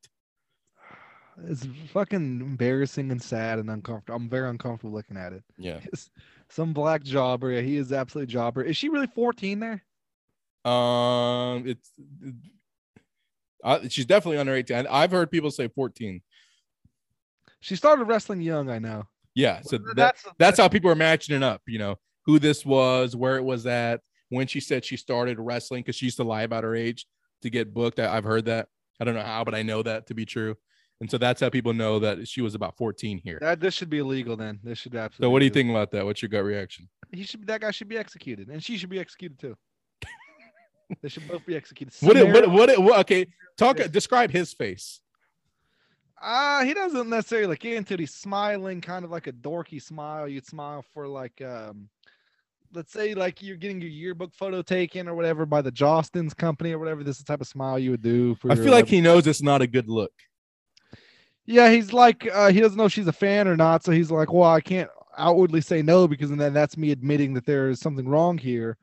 It's 1.46 1.66
fucking 1.92 2.40
embarrassing 2.40 3.10
and 3.10 3.22
sad 3.22 3.58
and 3.58 3.70
uncomfortable. 3.70 4.16
I'm 4.16 4.28
very 4.28 4.48
uncomfortable 4.48 4.94
looking 4.94 5.16
at 5.16 5.32
it. 5.32 5.44
Yeah. 5.58 5.80
It's 5.92 6.10
some 6.48 6.72
black 6.72 7.04
jobber. 7.04 7.52
Yeah, 7.52 7.60
he 7.60 7.76
is 7.76 7.92
absolutely 7.92 8.32
jobber. 8.32 8.62
Is 8.62 8.76
she 8.76 8.88
really 8.88 9.06
14 9.06 9.60
there? 9.60 9.84
Um, 10.64 11.66
it's 11.66 11.90
uh, 13.62 13.80
she's 13.88 14.06
definitely 14.06 14.38
under 14.38 14.54
18. 14.54 14.86
I've 14.88 15.10
heard 15.10 15.30
people 15.30 15.50
say 15.50 15.68
14. 15.68 16.20
She 17.60 17.76
started 17.76 18.04
wrestling 18.04 18.40
young, 18.40 18.70
I 18.70 18.78
know. 18.78 19.04
Yeah, 19.34 19.60
so 19.62 19.78
Well, 19.78 19.94
that, 19.94 20.16
that's 20.38 20.58
how 20.58 20.68
people 20.68 20.90
are 20.90 20.96
matching 20.96 21.36
it 21.36 21.42
up. 21.42 21.62
You 21.66 21.78
know 21.78 21.96
who 22.26 22.38
this 22.38 22.66
was, 22.66 23.14
where 23.14 23.36
it 23.36 23.44
was 23.44 23.66
at, 23.66 24.00
when 24.28 24.46
she 24.46 24.60
said 24.60 24.84
she 24.84 24.96
started 24.96 25.38
wrestling 25.38 25.82
because 25.82 25.96
she 25.96 26.06
used 26.06 26.16
to 26.16 26.24
lie 26.24 26.42
about 26.42 26.64
her 26.64 26.74
age 26.74 27.06
to 27.42 27.50
get 27.50 27.72
booked. 27.72 27.98
I, 28.00 28.16
I've 28.16 28.24
heard 28.24 28.46
that. 28.46 28.68
I 28.98 29.04
don't 29.04 29.14
know 29.14 29.22
how, 29.22 29.44
but 29.44 29.54
I 29.54 29.62
know 29.62 29.82
that 29.82 30.08
to 30.08 30.14
be 30.14 30.26
true. 30.26 30.56
And 31.00 31.10
so 31.10 31.16
that's 31.16 31.40
how 31.40 31.48
people 31.48 31.72
know 31.72 31.98
that 31.98 32.28
she 32.28 32.42
was 32.42 32.54
about 32.54 32.76
14 32.76 33.20
here. 33.24 33.38
that 33.40 33.58
this 33.58 33.74
should 33.74 33.88
be 33.88 33.98
illegal 33.98 34.36
then. 34.36 34.60
This 34.62 34.78
should 34.78 34.94
absolutely. 34.94 35.26
So 35.26 35.30
what 35.30 35.38
do 35.38 35.46
you 35.46 35.50
think 35.50 35.70
about 35.70 35.90
that? 35.92 36.04
What's 36.04 36.20
your 36.20 36.28
gut 36.28 36.44
reaction? 36.44 36.88
He 37.10 37.24
should. 37.24 37.46
That 37.46 37.62
guy 37.62 37.70
should 37.70 37.88
be 37.88 37.96
executed, 37.96 38.48
and 38.48 38.62
she 38.62 38.76
should 38.76 38.90
be 38.90 39.00
executed 39.00 39.38
too. 39.38 39.56
they 41.02 41.08
should 41.08 41.26
both 41.26 41.44
be 41.46 41.56
executed. 41.56 41.94
What 42.00 42.16
it, 42.16 42.30
what, 42.30 42.50
what, 42.50 42.68
it, 42.68 42.80
what 42.80 43.00
okay, 43.00 43.26
talk 43.56 43.78
describe 43.90 44.30
his 44.30 44.52
face. 44.52 45.00
Uh, 46.22 46.64
he 46.64 46.74
doesn't 46.74 47.08
necessarily 47.08 47.46
look 47.46 47.64
into 47.64 47.94
it. 47.94 48.00
He's 48.00 48.14
smiling, 48.14 48.82
kind 48.82 49.06
of 49.06 49.10
like 49.10 49.26
a 49.26 49.32
dorky 49.32 49.82
smile. 49.82 50.28
You'd 50.28 50.46
smile 50.46 50.84
for 50.92 51.08
like 51.08 51.40
um 51.40 51.88
let's 52.72 52.92
say 52.92 53.14
like 53.14 53.42
you're 53.42 53.56
getting 53.56 53.80
your 53.80 53.90
yearbook 53.90 54.34
photo 54.34 54.62
taken 54.62 55.08
or 55.08 55.14
whatever 55.14 55.46
by 55.46 55.62
the 55.62 55.72
Jostens 55.72 56.36
company 56.36 56.72
or 56.72 56.78
whatever. 56.78 57.02
This 57.02 57.16
is 57.16 57.24
the 57.24 57.32
type 57.32 57.40
of 57.40 57.46
smile 57.46 57.78
you 57.78 57.90
would 57.92 58.02
do. 58.02 58.34
For 58.34 58.52
I 58.52 58.54
feel 58.54 58.70
like 58.70 58.86
he 58.86 59.00
knows 59.00 59.26
it's 59.26 59.42
not 59.42 59.62
a 59.62 59.66
good 59.66 59.88
look. 59.88 60.12
Yeah, 61.50 61.70
he's 61.70 61.92
like 61.92 62.28
uh, 62.32 62.50
he 62.50 62.60
doesn't 62.60 62.78
know 62.78 62.84
if 62.84 62.92
she's 62.92 63.06
a 63.08 63.12
fan 63.12 63.48
or 63.48 63.56
not, 63.56 63.82
so 63.84 63.92
he's 63.92 64.10
like, 64.10 64.32
well, 64.32 64.48
I 64.50 64.60
can't 64.60 64.88
outwardly 65.18 65.60
say 65.60 65.82
no 65.82 66.06
because 66.06 66.30
then 66.30 66.52
that's 66.52 66.76
me 66.76 66.92
admitting 66.92 67.34
that 67.34 67.44
there 67.44 67.68
is 67.68 67.80
something 67.80 68.08
wrong 68.08 68.38
here. 68.38 68.76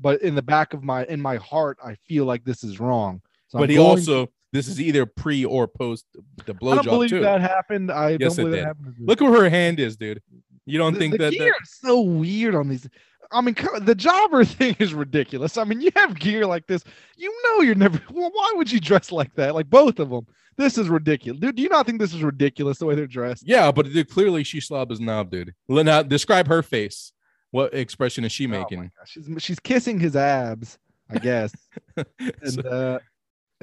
But 0.00 0.22
in 0.22 0.34
the 0.34 0.42
back 0.42 0.72
of 0.74 0.82
my 0.82 1.04
in 1.04 1.20
my 1.20 1.36
heart, 1.36 1.78
I 1.84 1.94
feel 1.94 2.24
like 2.24 2.44
this 2.44 2.64
is 2.64 2.80
wrong. 2.80 3.20
So 3.48 3.58
but 3.58 3.64
I'm 3.64 3.70
he 3.70 3.76
going- 3.76 3.88
also 3.90 4.28
this 4.52 4.68
is 4.68 4.80
either 4.80 5.04
pre 5.04 5.44
or 5.44 5.66
post 5.68 6.06
the 6.46 6.54
blowjob. 6.54 6.72
I 6.72 6.74
don't 6.76 6.84
believe 6.86 7.10
too. 7.10 7.20
that 7.20 7.40
happened. 7.40 7.90
I 7.90 8.10
Yes, 8.18 8.20
don't 8.20 8.32
it 8.32 8.36
believe 8.36 8.52
did. 8.52 8.60
that 8.62 8.66
happened. 8.66 8.94
Look 9.00 9.20
where 9.20 9.42
her 9.42 9.48
hand 9.50 9.80
is, 9.80 9.96
dude. 9.96 10.22
You 10.64 10.78
don't 10.78 10.94
the, 10.94 10.98
think 10.98 11.12
the 11.12 11.18
that, 11.18 11.32
is 11.34 11.52
so 11.64 12.00
weird 12.00 12.54
on 12.54 12.68
these. 12.68 12.88
I 13.34 13.40
mean, 13.40 13.56
the 13.80 13.94
jobber 13.94 14.44
thing 14.44 14.76
is 14.78 14.94
ridiculous. 14.94 15.58
I 15.58 15.64
mean, 15.64 15.80
you 15.80 15.90
have 15.96 16.18
gear 16.18 16.46
like 16.46 16.66
this, 16.66 16.84
you 17.16 17.34
know, 17.44 17.60
you're 17.62 17.74
never. 17.74 18.00
Well, 18.12 18.30
why 18.32 18.52
would 18.56 18.70
you 18.70 18.80
dress 18.80 19.10
like 19.12 19.34
that? 19.34 19.54
Like 19.54 19.68
both 19.68 19.98
of 19.98 20.08
them. 20.10 20.26
This 20.56 20.78
is 20.78 20.88
ridiculous. 20.88 21.40
Dude, 21.40 21.56
do 21.56 21.62
you 21.62 21.68
not 21.68 21.84
think 21.84 21.98
this 22.00 22.14
is 22.14 22.22
ridiculous 22.22 22.78
the 22.78 22.86
way 22.86 22.94
they're 22.94 23.08
dressed? 23.08 23.42
yeah, 23.46 23.72
but 23.72 23.86
dude, 23.86 24.08
clearly 24.08 24.44
she 24.44 24.60
slob 24.60 24.90
his 24.90 25.00
knob, 25.00 25.30
dude. 25.30 25.52
Now 25.68 26.02
describe 26.02 26.46
her 26.48 26.62
face. 26.62 27.12
What 27.50 27.74
expression 27.74 28.24
is 28.24 28.32
she 28.32 28.46
Oh 28.46 28.50
my 28.50 28.58
making? 28.58 28.90
gosh, 28.98 29.10
she's 29.10 29.28
she's 29.38 29.60
kissing 29.60 29.98
his 30.00 30.14
abs, 30.16 30.78
I 31.10 31.18
guess, 31.18 31.52
So- 32.44 32.60
uh, 32.62 32.98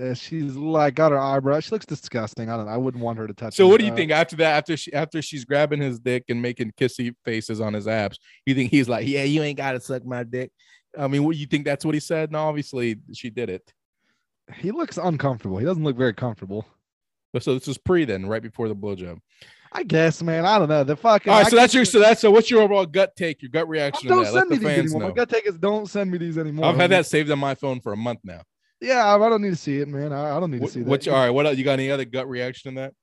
uh, 0.02 0.14
she's 0.14 0.56
like 0.56 0.96
got 0.96 1.12
her 1.12 1.20
eyebrow. 1.20 1.60
She 1.60 1.72
looks 1.72 1.86
disgusting. 1.86 2.50
I 2.50 2.58
don't. 2.58 2.66
know. 2.66 2.72
I 2.72 2.78
wouldn't 2.78 3.04
want 3.04 3.18
her 3.18 3.28
to 3.28 3.34
touch. 3.34 3.56
So 3.56 3.68
what 3.68 3.80
do 3.80 3.86
you 3.86 3.92
Uh, 3.92 3.96
think 3.96 4.12
after 4.12 4.36
that? 4.38 4.58
After 4.58 4.78
she 4.78 4.94
after 4.94 5.22
she's 5.22 5.46
grabbing 5.46 5.82
his 5.82 6.00
dick 6.00 6.26
and 6.30 6.42
making 6.42 6.72
kissy 6.80 7.14
faces 7.26 7.60
on 7.62 7.74
his 7.74 7.88
abs, 7.88 8.18
you 8.46 8.56
think 8.56 8.72
he's 8.72 8.88
like, 8.90 9.08
"Yeah, 9.08 9.24
you 9.24 9.42
ain't 9.44 9.58
got 9.58 9.74
to 9.74 9.80
suck 9.80 10.06
my 10.06 10.24
dick." 10.24 10.52
I 10.98 11.08
mean, 11.08 11.24
what 11.24 11.36
you 11.38 11.46
think 11.46 11.66
that's 11.66 11.86
what 11.86 11.94
he 11.94 12.00
said? 12.00 12.32
No, 12.32 12.40
obviously 12.40 12.98
she 13.14 13.30
did 13.30 13.50
it. 13.50 13.74
He 14.56 14.72
looks 14.72 14.98
uncomfortable. 14.98 15.58
He 15.58 15.66
doesn't 15.66 15.84
look 15.84 15.96
very 15.98 16.14
comfortable. 16.14 16.66
So 17.40 17.54
this 17.54 17.68
was 17.68 17.78
pre 17.78 18.04
then, 18.04 18.26
right 18.26 18.42
before 18.42 18.68
the 18.68 18.76
blowjob. 18.76 19.20
I 19.72 19.84
guess, 19.84 20.22
man. 20.22 20.46
I 20.46 20.60
don't 20.60 20.68
know. 20.68 20.84
The 20.84 20.98
fucking. 20.98 21.32
All 21.32 21.38
right, 21.40 21.46
I 21.48 21.50
so 21.50 21.56
that's 21.56 21.74
your 21.74 21.86
so 21.86 22.00
that's 22.00 22.20
so 22.20 22.30
what's 22.30 22.52
your 22.52 22.62
overall 22.62 22.86
gut 22.86 23.16
take, 23.16 23.42
your 23.42 23.50
gut 23.52 23.70
reaction 23.70 24.10
Don't 24.10 24.24
that? 24.24 24.34
Let 24.34 24.40
send 24.42 24.50
me 24.50 24.58
the 24.58 24.68
these 24.68 24.78
anymore. 24.80 25.00
know. 25.02 25.08
My 25.08 25.14
gut 25.14 25.30
take 25.30 25.48
is 25.48 25.58
don't 25.58 25.88
send 25.90 26.12
me 26.12 26.18
these 26.18 26.38
anymore. 26.38 26.66
I've 26.66 26.76
had 26.76 26.92
that 26.92 27.06
saved 27.06 27.32
on 27.32 27.40
my 27.40 27.56
phone 27.56 27.80
for 27.80 27.94
a 27.94 27.98
month 27.98 28.20
now. 28.26 28.42
Yeah, 28.82 29.16
I 29.16 29.30
don't 29.30 29.42
need 29.42 29.52
to 29.52 29.56
see 29.56 29.78
it, 29.78 29.88
man. 29.88 30.12
I, 30.12 30.36
I 30.36 30.40
don't 30.40 30.52
need 30.52 30.62
to 30.62 30.68
see 30.68 30.82
that. 30.82 31.08
all 31.08 31.14
right? 31.14 31.30
What 31.30 31.46
else? 31.46 31.58
You 31.58 31.64
got 31.64 31.74
any 31.74 31.92
other 31.92 32.06
gut 32.06 32.28
reaction 32.28 32.70
in 32.70 32.76
that? 32.76 32.94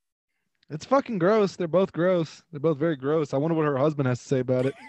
It's 0.70 0.84
fucking 0.84 1.18
gross. 1.18 1.56
They're 1.56 1.68
both 1.68 1.92
gross. 1.92 2.42
They're 2.50 2.60
both 2.60 2.78
very 2.78 2.96
gross. 2.96 3.32
I 3.32 3.38
wonder 3.38 3.54
what 3.54 3.64
her 3.64 3.78
husband 3.78 4.08
has 4.08 4.20
to 4.20 4.28
say 4.28 4.40
about 4.40 4.66
it. 4.66 4.74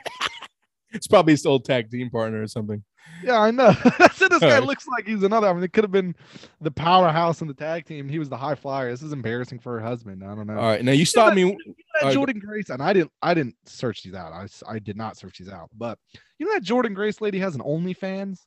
It's 0.92 1.08
probably 1.08 1.34
his 1.34 1.46
old 1.46 1.66
tag 1.66 1.92
team 1.92 2.10
partner 2.10 2.42
or 2.42 2.48
something. 2.48 2.84
Yeah, 3.24 3.40
I 3.40 3.52
know. 3.52 3.68
I 4.00 4.10
said 4.14 4.32
this 4.32 4.40
guy 4.40 4.60
looks 4.60 4.88
like 4.88 5.06
he's 5.06 5.24
another. 5.24 5.48
I 5.48 5.54
mean, 5.54 5.64
it 5.64 5.74
could 5.74 5.84
have 5.84 5.92
been 5.92 6.16
the 6.62 6.72
powerhouse 6.72 7.42
in 7.42 7.48
the 7.48 7.54
tag 7.54 7.86
team. 7.86 8.08
He 8.08 8.20
was 8.20 8.30
the 8.30 8.38
high 8.38 8.56
flyer. 8.56 8.90
This 8.90 9.02
is 9.02 9.14
embarrassing 9.14 9.60
for 9.60 9.80
her 9.80 9.86
husband. 9.86 10.24
I 10.24 10.34
don't 10.36 10.48
know. 10.48 10.58
All 10.58 10.66
right, 10.66 10.84
now 10.84 10.92
you 10.92 11.06
stopped 11.06 11.36
me. 11.36 11.42
You 11.42 11.48
know 11.48 11.58
that 12.02 12.16
Alright, 12.16 12.18
Jordynne 12.18 12.42
Grace, 12.42 12.70
and 12.70 12.82
I 12.82 12.94
didn't. 12.94 13.12
I 13.22 13.34
didn't 13.34 13.56
search 13.66 14.04
these 14.04 14.14
out. 14.14 14.32
I 14.34 14.48
I 14.68 14.80
did 14.80 14.98
not 14.98 15.18
search 15.18 15.38
these 15.38 15.50
out. 15.50 15.70
But 15.78 16.00
you 16.38 16.48
know 16.48 16.54
that 16.54 16.64
Jordynne 16.64 16.96
Grace 16.96 17.22
lady 17.22 17.40
has 17.40 17.56
an 17.56 17.62
OnlyFans. 17.62 18.40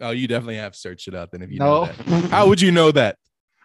Oh, 0.00 0.10
you 0.10 0.28
definitely 0.28 0.56
have 0.56 0.76
searched 0.76 1.08
it 1.08 1.14
up. 1.14 1.30
then 1.30 1.42
if 1.42 1.50
you 1.50 1.58
know 1.58 1.86
that. 1.86 2.30
How 2.30 2.48
would 2.48 2.60
you 2.60 2.70
know 2.70 2.92
that? 2.92 3.16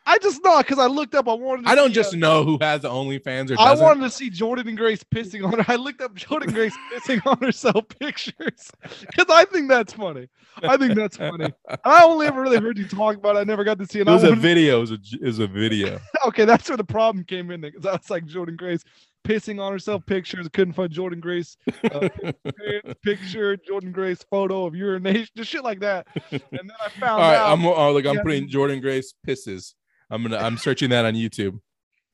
I 0.06 0.18
just 0.18 0.44
know 0.44 0.58
because 0.58 0.80
I 0.80 0.88
looked 0.88 1.14
up. 1.14 1.28
I 1.28 1.34
wanted. 1.34 1.66
To 1.66 1.70
I 1.70 1.76
don't 1.76 1.90
see, 1.90 1.94
just 1.96 2.14
uh, 2.16 2.18
know 2.18 2.44
who 2.44 2.58
has 2.60 2.82
the 2.82 2.90
OnlyFans 2.90 3.52
or 3.52 3.60
I 3.60 3.70
doesn't. 3.70 3.86
wanted 3.86 4.02
to 4.02 4.10
see 4.10 4.32
Jordynne 4.32 4.68
and 4.68 4.78
Grace 4.78 5.04
pissing 5.04 5.46
on 5.46 5.60
her. 5.60 5.66
I 5.68 5.76
looked 5.76 6.02
up 6.02 6.16
Jordynne 6.16 6.54
Grace 6.54 6.76
pissing 6.94 7.26
on 7.26 7.38
herself 7.38 7.86
pictures 8.00 8.72
because 8.82 9.28
I 9.30 9.46
think 9.46 9.70
that's 9.70 9.94
funny. 9.94 10.28
I 10.64 10.76
think 10.78 10.96
that's 10.96 11.18
funny. 11.18 11.54
I 11.86 12.04
only 12.04 12.26
ever 12.26 12.42
really 12.42 12.60
heard 12.60 12.78
you 12.78 12.88
talk 12.88 13.16
about 13.18 13.36
it. 13.36 13.40
I 13.40 13.44
never 13.44 13.64
got 13.64 13.78
to 13.78 13.86
see 13.86 14.00
it. 14.00 14.08
It 14.08 14.12
was 14.12 14.24
a 14.24 14.36
video. 14.36 14.78
It 14.78 14.82
was 14.82 14.92
a, 14.92 14.98
it 15.14 15.24
was 15.24 15.40
a 15.40 15.48
video. 15.48 16.00
okay, 16.28 16.46
that's 16.46 16.68
where 16.68 16.78
the 16.78 16.84
problem 16.84 17.24
came 17.24 17.52
in 17.52 17.62
because 17.62 17.86
I 17.86 17.94
was 17.94 18.10
like 18.10 18.26
Jordynne 18.26 18.58
Grace 18.58 18.84
pissing 19.24 19.62
on 19.62 19.72
herself 19.72 20.06
pictures. 20.06 20.48
Couldn't 20.54 20.74
find 20.74 20.92
Jordynne 20.92 21.20
Grace 21.22 21.58
uh, 21.92 22.10
picture, 23.04 23.58
Jordynne 23.58 23.94
Grace 23.94 24.24
photo 24.30 24.66
of 24.66 24.76
urination, 24.76 25.30
just 25.36 25.50
shit 25.50 25.64
like 25.64 25.80
that. 25.82 26.08
And 26.32 26.42
then 26.52 26.72
I 26.84 26.90
found 26.90 27.12
All 27.12 27.20
right, 27.20 27.38
out. 27.38 27.52
I'm 27.52 27.66
oh, 27.66 27.94
look. 27.94 28.06
I'm 28.06 28.16
Yeah. 28.16 28.24
putting 28.24 28.50
Jordynne 28.50 28.82
Grace 28.82 29.14
pisses. 29.28 29.74
I'm 30.10 30.24
gonna. 30.24 30.38
I'm 30.38 30.58
searching 30.58 30.90
that 30.90 31.06
on 31.06 31.14
YouTube. 31.14 31.60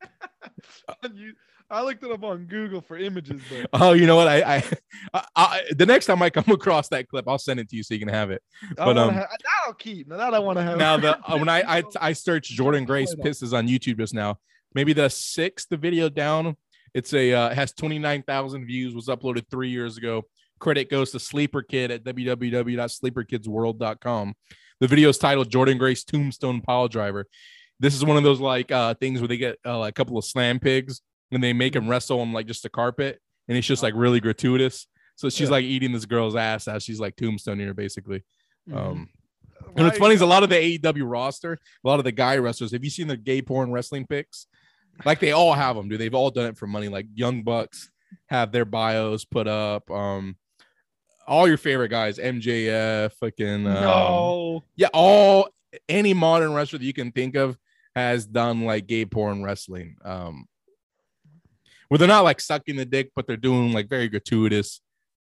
I 1.69 1.81
looked 1.81 2.01
it 2.03 2.11
up 2.11 2.23
on 2.23 2.45
Google 2.45 2.79
for 2.79 2.97
images, 2.97 3.41
but 3.49 3.69
Oh, 3.81 3.91
you 3.91 4.07
know 4.07 4.15
what? 4.15 4.27
I, 4.27 4.57
I, 4.57 4.63
I, 5.13 5.23
I 5.35 5.61
the 5.75 5.85
next 5.85 6.05
time 6.05 6.21
I 6.21 6.29
come 6.29 6.45
across 6.49 6.87
that 6.89 7.09
clip, 7.09 7.27
I'll 7.27 7.37
send 7.37 7.59
it 7.59 7.69
to 7.69 7.75
you 7.75 7.83
so 7.83 7.93
you 7.93 7.99
can 7.99 8.07
have 8.09 8.31
it. 8.31 8.41
But, 8.77 8.97
um, 8.97 9.13
have, 9.13 9.27
that 9.29 9.39
I'll 9.65 9.73
keep. 9.73 10.07
Now 10.07 10.17
that 10.17 10.33
I 10.33 10.39
want 10.39 10.57
to 10.57 10.63
have. 10.63 10.77
Now 10.77 10.97
the 10.97 11.17
uh, 11.29 11.37
when 11.37 11.49
I 11.49 11.79
I, 11.79 11.83
I 11.99 12.13
searched 12.13 12.57
Jordynne 12.57 12.85
Grace 12.85 13.13
pisses 13.15 13.57
on 13.57 13.67
YouTube 13.67 13.97
just 13.97 14.13
now, 14.13 14.37
maybe 14.73 14.93
the 14.93 15.09
sixth 15.09 15.67
video 15.71 16.07
down. 16.09 16.55
It's 16.93 17.13
a 17.13 17.33
uh, 17.33 17.53
has 17.53 17.71
29,000 17.73 18.65
views. 18.65 18.95
Was 18.95 19.07
uploaded 19.07 19.49
three 19.49 19.69
years 19.69 19.97
ago. 19.97 20.23
Credit 20.59 20.89
goes 20.89 21.11
to 21.11 21.19
Sleeper 21.19 21.61
Kid 21.61 21.91
at 21.91 22.03
www.sleeperkidsworld.com. 22.03 24.33
The 24.79 24.87
video 24.87 25.09
is 25.09 25.17
titled 25.17 25.49
Jordynne 25.49 25.79
Grace 25.79 26.03
Tombstone 26.03 26.61
Pile 26.61 26.87
Driver. 26.87 27.25
This 27.79 27.95
is 27.95 28.03
one 28.03 28.17
of 28.17 28.23
those 28.23 28.39
like 28.39 28.71
uh 28.71 28.93
things 28.95 29.21
where 29.21 29.27
they 29.27 29.37
get 29.37 29.57
uh, 29.65 29.77
like 29.79 29.91
a 29.91 29.93
couple 29.93 30.17
of 30.17 30.25
slam 30.25 30.59
pigs 30.59 31.01
and 31.31 31.43
they 31.43 31.53
make 31.53 31.73
them 31.73 31.87
wrestle 31.87 32.21
on 32.21 32.33
like 32.33 32.47
just 32.47 32.65
a 32.65 32.69
carpet, 32.69 33.19
and 33.47 33.57
it's 33.57 33.67
just 33.67 33.83
like 33.83 33.93
really 33.95 34.19
gratuitous. 34.19 34.87
So 35.15 35.29
she's 35.29 35.47
Yeah. 35.49 35.53
like 35.53 35.65
eating 35.65 35.91
this 35.91 36.05
girl's 36.05 36.35
ass 36.35 36.67
as 36.67 36.83
she's 36.83 36.99
like 36.99 37.15
tombstoning 37.15 37.67
her 37.67 37.73
basically. 37.73 38.23
Mhm. 38.69 38.77
Um, 38.77 39.09
and 39.75 39.85
what's 39.85 39.97
funny 39.97 40.15
is 40.15 40.21
a 40.21 40.25
lot 40.25 40.43
of 40.43 40.49
the 40.49 40.55
AEW 40.55 41.03
roster, 41.05 41.53
a 41.53 41.87
lot 41.87 41.99
of 41.99 42.05
the 42.05 42.11
guy 42.11 42.37
wrestlers. 42.37 42.71
Have 42.71 42.83
you 42.83 42.89
seen 42.89 43.07
the 43.07 43.17
gay 43.17 43.41
porn 43.41 43.71
wrestling 43.71 44.07
pics? 44.07 44.47
Like 45.05 45.19
they 45.19 45.31
all 45.31 45.53
have 45.53 45.75
them, 45.75 45.89
dude. 45.89 45.99
They've 45.99 46.13
all 46.13 46.31
done 46.31 46.47
it 46.47 46.57
for 46.57 46.67
money. 46.67 46.87
Like 46.87 47.07
Young 47.13 47.43
Bucks 47.43 47.89
have 48.27 48.51
their 48.51 48.65
bios 48.65 49.25
put 49.25 49.47
up. 49.47 49.89
Um, 49.91 50.37
all 51.27 51.47
your 51.47 51.57
favorite 51.57 51.89
guys, 51.89 52.17
MJF, 52.17 53.11
fucking 53.13 53.67
um, 53.67 53.73
no. 53.73 54.63
yeah, 54.75 54.87
all 54.93 55.49
any 55.89 56.13
modern 56.13 56.53
wrestler 56.53 56.79
that 56.79 56.85
you 56.85 56.93
can 56.93 57.11
think 57.11 57.35
of 57.35 57.57
has 57.95 58.25
done 58.25 58.63
like 58.63 58.87
gay 58.87 59.05
porn 59.05 59.43
wrestling. 59.43 59.97
Um, 60.03 60.45
where 61.89 61.97
they're 61.97 62.07
not 62.07 62.23
like 62.23 62.41
sucking 62.41 62.75
the 62.75 62.85
dick, 62.85 63.11
but 63.15 63.27
they're 63.27 63.37
doing 63.37 63.73
like 63.73 63.89
very 63.89 64.09
gratuitous 64.09 64.81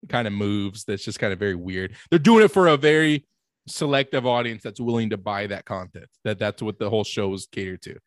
kind 0.09 0.27
of 0.27 0.33
moves. 0.33 0.85
That's 0.85 1.05
just 1.05 1.19
kind 1.19 1.33
of 1.33 1.39
very 1.39 1.55
weird. 1.55 1.95
They're 2.11 2.19
doing 2.19 2.45
it 2.45 2.51
for 2.51 2.69
a 2.69 2.77
very 2.77 3.27
selective 3.67 4.27
audience 4.27 4.63
that's 4.63 4.81
willing 4.81 5.11
to 5.11 5.17
buy 5.17 5.47
that 5.47 5.65
content. 5.65 6.07
That 6.25 6.39
that's 6.39 6.63
what 6.63 6.79
the 6.79 6.91
whole 6.91 7.05
show 7.05 7.33
is 7.35 7.47
catered 7.51 7.83
to. 7.83 7.99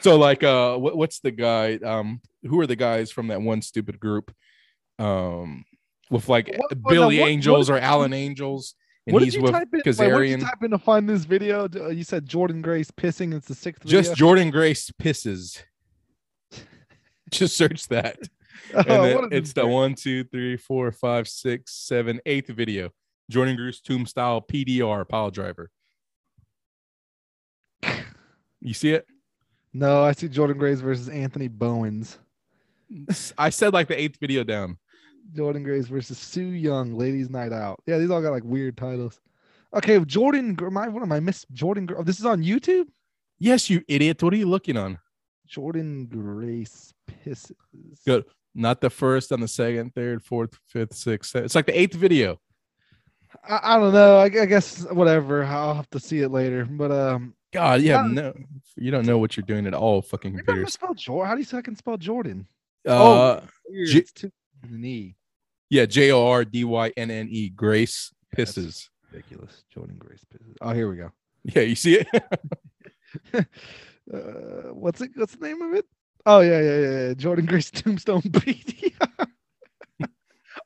So 0.00 0.16
like, 0.16 0.42
uh, 0.42 0.76
what, 0.76 0.96
what's 0.96 1.20
the 1.20 1.30
guy? 1.30 1.76
Um, 1.76 2.20
who 2.42 2.60
are 2.60 2.66
the 2.66 2.76
guys 2.76 3.10
from 3.10 3.28
that 3.28 3.40
one 3.40 3.62
stupid 3.62 3.98
group? 3.98 4.34
Um, 4.98 5.64
with 6.10 6.28
like 6.28 6.54
What- 6.56 6.82
Billy 6.88 7.20
what- 7.20 7.28
Angels 7.28 7.70
or 7.70 7.78
Alan 7.78 8.12
Angels, 8.12 8.74
and 9.06 9.14
What 9.14 9.20
did 9.20 9.26
he's 9.26 9.34
you 9.36 9.42
with 9.42 9.52
type 9.52 9.68
in? 9.72 9.78
What 9.78 9.84
did 9.84 9.98
you 9.98 10.04
Kazarian. 10.04 10.40
type 10.40 10.62
in 10.62 10.70
to 10.70 10.78
find 10.78 11.08
this 11.08 11.24
video? 11.24 11.68
Uh, 11.74 11.88
You 11.88 12.04
said 12.04 12.26
Jordynne 12.26 12.62
Grace 12.62 12.90
pissing. 12.90 13.34
It's 13.34 13.48
the 13.48 13.54
sixth 13.54 13.84
Just 13.86 14.10
video. 14.10 14.26
Jordynne 14.26 14.52
Grace 14.52 14.90
pisses. 15.02 15.62
Just 17.30 17.56
search 17.56 17.88
that. 17.88 18.18
And 18.72 18.88
Oh, 18.88 19.28
it's 19.30 19.52
the 19.52 19.66
one, 19.66 19.94
two, 19.94 20.24
three, 20.24 20.56
four, 20.56 20.90
five, 20.90 21.28
six, 21.28 21.72
seven, 21.74 22.20
eighth 22.24 22.48
video. 22.48 22.90
Jordynne 23.30 23.56
Grace 23.56 23.80
tomb 23.80 24.06
style 24.06 24.40
PDR 24.40 25.06
pile 25.08 25.30
driver. 25.30 25.70
You 28.60 28.72
see 28.72 28.92
it? 28.92 29.06
No, 29.74 30.04
I 30.04 30.12
see 30.12 30.28
Jordynne 30.28 30.58
Grace 30.58 30.80
versus 30.80 31.08
Anthony 31.08 31.48
Bowens. 31.48 32.18
I 33.38 33.50
said 33.50 33.72
like 33.72 33.88
the 33.88 34.00
eighth 34.00 34.18
video 34.20 34.44
down. 34.44 34.78
Jordynne 35.34 35.64
Grace 35.64 35.88
versus 35.88 36.16
Su 36.16 36.42
Yung, 36.42 36.96
Ladies 36.96 37.28
Night 37.28 37.52
Out. 37.52 37.82
Yeah, 37.86 37.98
these 37.98 38.10
all 38.10 38.22
got 38.22 38.30
like 38.30 38.44
weird 38.44 38.76
titles. 38.76 39.20
Okay, 39.74 39.98
Jordynne. 39.98 40.60
My 40.70 40.88
what 40.88 41.02
am 41.02 41.10
I 41.10 41.18
miss? 41.18 41.44
Jordynne. 41.52 41.92
Oh, 41.96 42.04
this 42.04 42.20
is 42.20 42.24
on 42.24 42.42
YouTube. 42.42 42.86
Yes, 43.40 43.68
you 43.68 43.82
idiot. 43.88 44.22
What 44.22 44.32
are 44.32 44.36
you 44.36 44.48
looking 44.48 44.76
on? 44.76 44.98
Jordynne 45.50 46.08
Grace 46.08 46.94
pisses. 47.06 47.52
Good. 48.06 48.24
Not 48.54 48.80
the 48.80 48.90
first, 48.90 49.32
on 49.32 49.40
the 49.40 49.48
second, 49.48 49.94
third, 49.96 50.22
fourth, 50.22 50.56
fifth, 50.68 50.94
sixth. 50.94 51.32
seventh. 51.32 51.46
It's 51.46 51.54
like 51.56 51.66
the 51.66 51.76
eighth 51.76 51.94
video. 51.94 52.38
I, 53.48 53.74
I 53.74 53.78
don't 53.78 53.92
know. 53.92 54.18
I, 54.18 54.24
I 54.26 54.46
guess 54.46 54.84
whatever. 54.92 55.42
I'll 55.42 55.74
have 55.74 55.90
to 55.90 55.98
see 55.98 56.20
it 56.20 56.28
later. 56.28 56.64
But 56.64 56.92
um, 56.92 57.34
God, 57.54 57.80
you 57.82 57.92
have 57.92 58.06
Yeah. 58.06 58.12
no, 58.12 58.34
you 58.76 58.90
don't 58.90 59.06
know 59.06 59.18
what 59.18 59.36
you're 59.36 59.46
doing 59.46 59.66
at 59.66 59.74
all. 59.74 60.02
Fucking 60.02 60.32
maybe 60.32 60.42
I 60.42 60.44
computers. 60.46 60.66
misspelled 60.66 60.98
Jordan. 60.98 61.28
How 61.28 61.34
do 61.34 61.40
you 61.40 61.46
fucking 61.46 61.76
spell 61.76 61.96
Jordan? 61.96 62.46
Uh, 62.86 63.40
Weird. 63.68 63.88
J- 63.88 63.98
it's 64.00 64.12
two 64.12 64.30
an 64.64 64.84
E. 64.84 65.14
yeah, 65.70 65.86
J 65.86 66.10
O 66.12 66.26
R 66.26 66.44
D 66.44 66.64
Y 66.64 66.92
N 66.96 67.10
N 67.10 67.28
E. 67.30 67.48
Grace 67.50 68.12
Yeah, 68.36 68.44
that's 68.44 68.58
pisses. 68.58 68.88
Ridiculous. 69.12 69.64
Jordynne 69.74 69.98
Grace 69.98 70.24
pisses. 70.32 70.56
Oh, 70.60 70.72
here 70.72 70.90
we 70.90 70.96
go. 70.96 71.10
Yeah, 71.44 71.62
you 71.62 71.74
see 71.74 72.00
it. 72.00 72.08
uh, 73.34 74.72
what's 74.72 75.00
it? 75.00 75.10
What's 75.14 75.36
the 75.36 75.46
name 75.46 75.62
of 75.62 75.74
it? 75.74 75.86
Oh 76.26 76.40
yeah, 76.40 76.60
yeah, 76.60 76.78
yeah. 76.78 76.90
yeah. 77.08 77.14
Jordynne 77.14 77.46
Grace 77.46 77.70
Tombstone 77.70 78.22
PD. 78.22 78.92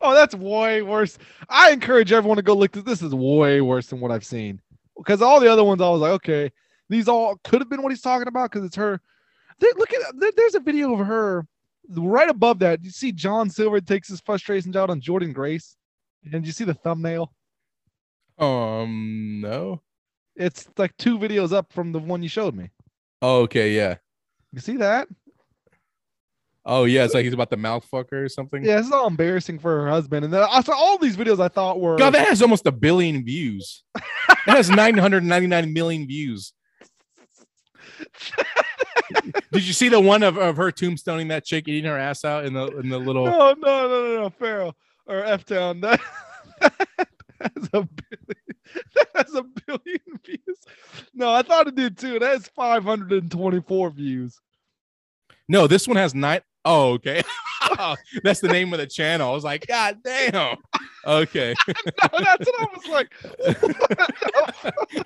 Oh, 0.00 0.14
that's 0.14 0.34
way 0.34 0.82
worse. 0.82 1.18
I 1.48 1.72
encourage 1.72 2.12
everyone 2.12 2.36
to 2.36 2.42
go 2.42 2.54
look. 2.54 2.70
This, 2.70 2.84
this 2.84 3.02
is 3.02 3.12
way 3.14 3.60
worse 3.60 3.86
than 3.88 3.98
what 4.00 4.12
I've 4.12 4.24
seen. 4.24 4.60
Because 4.96 5.22
all 5.22 5.40
the 5.40 5.50
other 5.50 5.64
ones, 5.64 5.80
I 5.80 5.88
was 5.88 6.00
like, 6.00 6.12
okay, 6.12 6.52
these 6.88 7.08
all 7.08 7.36
could 7.44 7.60
have 7.60 7.68
been 7.68 7.82
what 7.82 7.92
he's 7.92 8.00
talking 8.00 8.28
about 8.28 8.50
because 8.50 8.64
it's 8.64 8.76
her. 8.76 9.00
There, 9.60 9.70
look 9.76 9.92
at 9.92 10.18
there, 10.18 10.32
there's 10.36 10.54
a 10.54 10.60
video 10.60 10.92
of 10.92 11.06
her 11.06 11.46
right 11.88 12.28
above 12.28 12.60
that. 12.60 12.82
You 12.84 12.90
see 12.90 13.12
John 13.12 13.50
Silver 13.50 13.80
takes 13.80 14.08
his 14.08 14.20
frustrations 14.20 14.76
out 14.76 14.90
on 14.90 15.00
Jordynne 15.00 15.34
Grace, 15.34 15.76
and 16.32 16.46
you 16.46 16.52
see 16.52 16.64
the 16.64 16.74
thumbnail. 16.74 17.32
Um, 18.38 19.40
no. 19.42 19.82
It's 20.36 20.68
like 20.76 20.96
two 20.96 21.18
videos 21.18 21.52
up 21.52 21.72
from 21.72 21.90
the 21.92 21.98
one 21.98 22.22
you 22.22 22.28
showed 22.28 22.54
me. 22.54 22.70
Oh, 23.20 23.40
okay, 23.42 23.72
yeah. 23.74 23.96
You 24.52 24.60
see 24.60 24.76
that? 24.76 25.08
Oh 26.64 26.84
yeah, 26.84 27.04
it's 27.04 27.14
like 27.14 27.24
he's 27.24 27.32
about 27.32 27.48
the 27.48 27.56
mouth 27.56 27.86
fucker 27.90 28.24
or 28.24 28.28
something. 28.28 28.62
Yeah, 28.62 28.78
is 28.78 28.92
all 28.92 29.06
embarrassing 29.06 29.58
for 29.58 29.80
her 29.80 29.88
husband. 29.88 30.26
And 30.26 30.34
then 30.34 30.46
I 30.48 30.60
saw 30.60 30.72
all 30.74 30.98
these 30.98 31.16
videos 31.16 31.40
I 31.40 31.48
thought 31.48 31.80
were 31.80 31.96
God, 31.96 32.10
that 32.10 32.28
has 32.28 32.42
almost 32.42 32.66
a 32.66 32.72
billion 32.72 33.24
views. 33.24 33.82
that 33.94 34.56
has 34.56 34.68
999 34.70 35.72
million 35.72 36.06
views. 36.06 36.52
Did 39.52 39.66
you 39.66 39.72
see 39.72 39.88
the 39.88 40.00
one 40.00 40.22
of, 40.22 40.36
of 40.36 40.56
her 40.56 40.70
tombstoning 40.70 41.28
that 41.28 41.44
chick 41.44 41.66
eating 41.68 41.90
her 41.90 41.98
ass 41.98 42.24
out 42.24 42.44
in 42.44 42.52
the 42.52 42.66
in 42.78 42.88
the 42.88 42.98
little 42.98 43.24
no, 43.26 43.54
no, 43.54 43.54
no, 43.54 43.88
no, 43.88 44.22
no, 44.22 44.30
Pharaoh 44.30 44.74
or 45.06 45.24
F 45.24 45.44
Town. 45.44 45.82
That, 46.60 46.72
that 47.40 47.54
has 47.56 47.68
a 47.72 47.82
billion, 47.86 48.26
that 48.96 49.08
has 49.14 49.34
a 49.34 49.44
billion 49.64 50.00
views. 50.26 50.58
No, 51.14 51.32
I 51.32 51.42
thought 51.42 51.68
it 51.68 51.76
did 51.76 51.96
too. 51.96 52.16
It 52.16 52.22
has 52.22 52.48
524 52.48 53.90
views. 53.90 54.40
No, 55.48 55.68
this 55.68 55.86
one 55.86 55.96
has 55.96 56.16
nine. 56.16 56.40
Oh, 56.64 56.94
okay. 56.94 57.22
that's 58.24 58.40
the 58.40 58.48
name 58.48 58.72
of 58.72 58.80
the 58.80 58.86
channel. 58.88 59.30
I 59.30 59.32
was 59.34 59.44
like, 59.44 59.68
God 59.68 59.98
damn. 60.02 60.56
Okay. 61.06 61.54
no, 61.68 62.18
that's 62.18 62.46
what 62.46 62.60
I 62.60 62.66
was 62.74 62.86
like. 62.90 63.12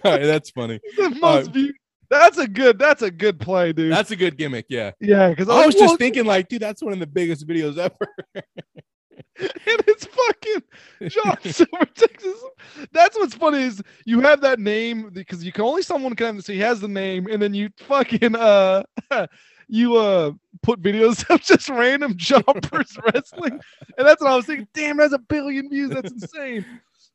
All 0.04 0.12
right, 0.12 0.24
that's 0.24 0.50
funny. 0.50 0.80
The 0.96 1.10
most 1.20 1.48
Uh, 1.48 1.52
views. 1.52 1.74
That's 2.12 2.36
a 2.36 2.46
good. 2.46 2.78
That's 2.78 3.00
a 3.00 3.10
good 3.10 3.40
play, 3.40 3.72
dude. 3.72 3.90
That's 3.90 4.10
a 4.10 4.16
good 4.16 4.36
gimmick. 4.36 4.66
Yeah. 4.68 4.90
yeah, 5.00 5.30
because 5.30 5.48
I 5.48 5.64
was 5.64 5.74
just 5.74 5.96
thinking, 5.96 6.26
like, 6.26 6.46
dude, 6.46 6.60
that's 6.60 6.82
one 6.82 6.92
of 6.92 6.98
the 6.98 7.06
biggest 7.06 7.48
videos 7.48 7.78
ever. 7.78 7.96
and 8.34 9.82
it's 9.86 10.04
fucking 10.04 10.62
John 11.08 11.38
Silver, 11.50 11.86
Texas. 11.94 12.44
That's 12.92 13.16
what's 13.16 13.34
funny 13.34 13.62
is 13.62 13.82
you 14.04 14.20
have 14.20 14.42
that 14.42 14.60
name 14.60 15.08
because 15.10 15.42
you 15.42 15.52
can 15.52 15.64
only 15.64 15.80
someone 15.80 16.14
can 16.14 16.36
have. 16.36 16.44
So 16.44 16.52
he 16.52 16.58
has 16.58 16.80
the 16.80 16.88
name, 16.88 17.28
and 17.28 17.40
then 17.40 17.54
you 17.54 17.70
fucking 17.78 18.36
uh 18.36 18.82
you 19.68 19.96
uh 19.96 20.32
put 20.62 20.82
videos 20.82 21.28
of 21.30 21.40
just 21.40 21.70
random 21.70 22.12
jumpers 22.18 22.94
wrestling, 23.06 23.58
and 23.96 24.06
that's 24.06 24.20
what 24.20 24.30
I 24.30 24.36
was 24.36 24.44
thinking. 24.44 24.68
Damn, 24.74 24.98
that's 24.98 25.14
a 25.14 25.18
billion 25.18 25.70
views. 25.70 25.88
That's 25.88 26.12
insane. 26.12 26.66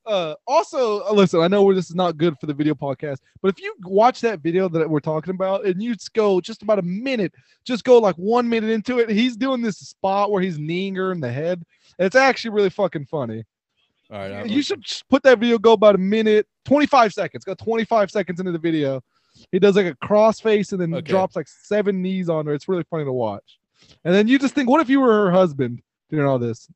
Uh, 0.08 0.36
also, 0.48 1.02
uh, 1.06 1.12
listen, 1.12 1.42
I 1.42 1.48
know 1.50 1.64
where 1.64 1.76
this 1.76 1.90
is 1.90 1.96
not 1.96 2.18
good 2.18 2.38
for 2.40 2.46
the 2.46 2.54
video 2.54 2.74
podcast, 2.74 3.18
but 3.42 3.50
if 3.50 3.60
you 3.62 3.76
watch 3.84 4.22
that 4.22 4.40
video 4.40 4.70
that 4.70 4.90
we're 4.90 5.02
talking 5.02 5.34
about 5.34 5.66
and 5.66 5.84
you 5.84 5.94
just 5.96 6.14
go 6.14 6.40
just 6.40 6.62
about 6.62 6.80
a 6.80 6.84
minute, 6.84 7.34
just 7.66 7.84
go 7.84 7.98
like 7.98 8.16
one 8.16 8.48
minute 8.48 8.70
into 8.70 9.00
it, 9.00 9.10
he's 9.10 9.36
doing 9.36 9.62
this 9.62 9.78
spot 9.80 10.32
where 10.32 10.42
he's 10.42 10.58
kneeing 10.58 10.96
her 10.96 11.12
in 11.12 11.20
the 11.20 11.32
head. 11.32 11.62
It's 12.00 12.16
actually 12.16 12.52
really 12.52 12.70
fucking 12.70 13.06
funny. 13.08 13.44
All 14.10 14.20
right. 14.20 14.32
I'm- 14.32 14.48
You 14.48 14.62
should 14.62 14.84
put 15.10 15.24
that 15.24 15.40
video 15.40 15.58
go 15.58 15.74
about 15.74 15.96
a 15.96 16.00
minute, 16.00 16.48
25 16.64 17.12
seconds. 17.14 17.44
Go 17.44 17.54
25 17.56 18.10
seconds 18.10 18.40
into 18.40 18.54
the 18.54 18.60
video. 18.60 19.04
He 19.52 19.60
does 19.60 19.76
like 19.76 19.86
a 19.88 19.96
cross 19.96 20.40
face 20.40 20.72
and 20.72 20.80
then 20.82 20.94
Okay. 20.94 21.02
drops 21.12 21.36
like 21.36 21.48
seven 21.50 22.02
knees 22.02 22.30
on 22.30 22.46
her. 22.46 22.54
It's 22.54 22.70
really 22.70 22.86
funny 22.90 23.04
to 23.04 23.12
watch. 23.12 23.60
And 24.06 24.14
then 24.16 24.28
you 24.30 24.40
just 24.40 24.56
think, 24.56 24.70
what 24.70 24.80
if 24.82 24.90
you 24.90 25.02
were 25.02 25.26
her 25.26 25.32
husband 25.32 25.82
doing 26.10 26.26
all 26.26 26.40
this? 26.40 26.70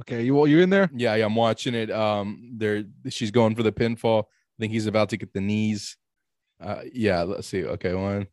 Okay, 0.00 0.22
you 0.22 0.46
you 0.46 0.60
in 0.60 0.70
there? 0.70 0.90
Yeah, 0.94 1.14
yeah, 1.16 1.26
I'm 1.26 1.34
watching 1.34 1.74
it. 1.74 1.90
Um, 1.90 2.52
there, 2.56 2.84
she's 3.08 3.30
going 3.30 3.54
for 3.54 3.62
the 3.62 3.72
pinfall. 3.72 4.24
I 4.24 4.56
think 4.60 4.72
he's 4.72 4.86
about 4.86 5.08
to 5.10 5.16
get 5.16 5.32
the 5.32 5.40
knees. 5.40 5.96
Uh, 6.60 6.82
yeah, 6.92 7.22
let's 7.22 7.48
see. 7.48 7.64
Okay, 7.64 7.94
one, 7.94 8.26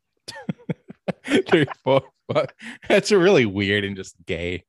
three, 1.48 1.66
four, 1.82 2.02
five. 2.32 2.46
That's 2.88 3.10
really 3.10 3.46
weird 3.46 3.84
and 3.84 3.96
just 3.96 4.16
gay. 4.26 4.64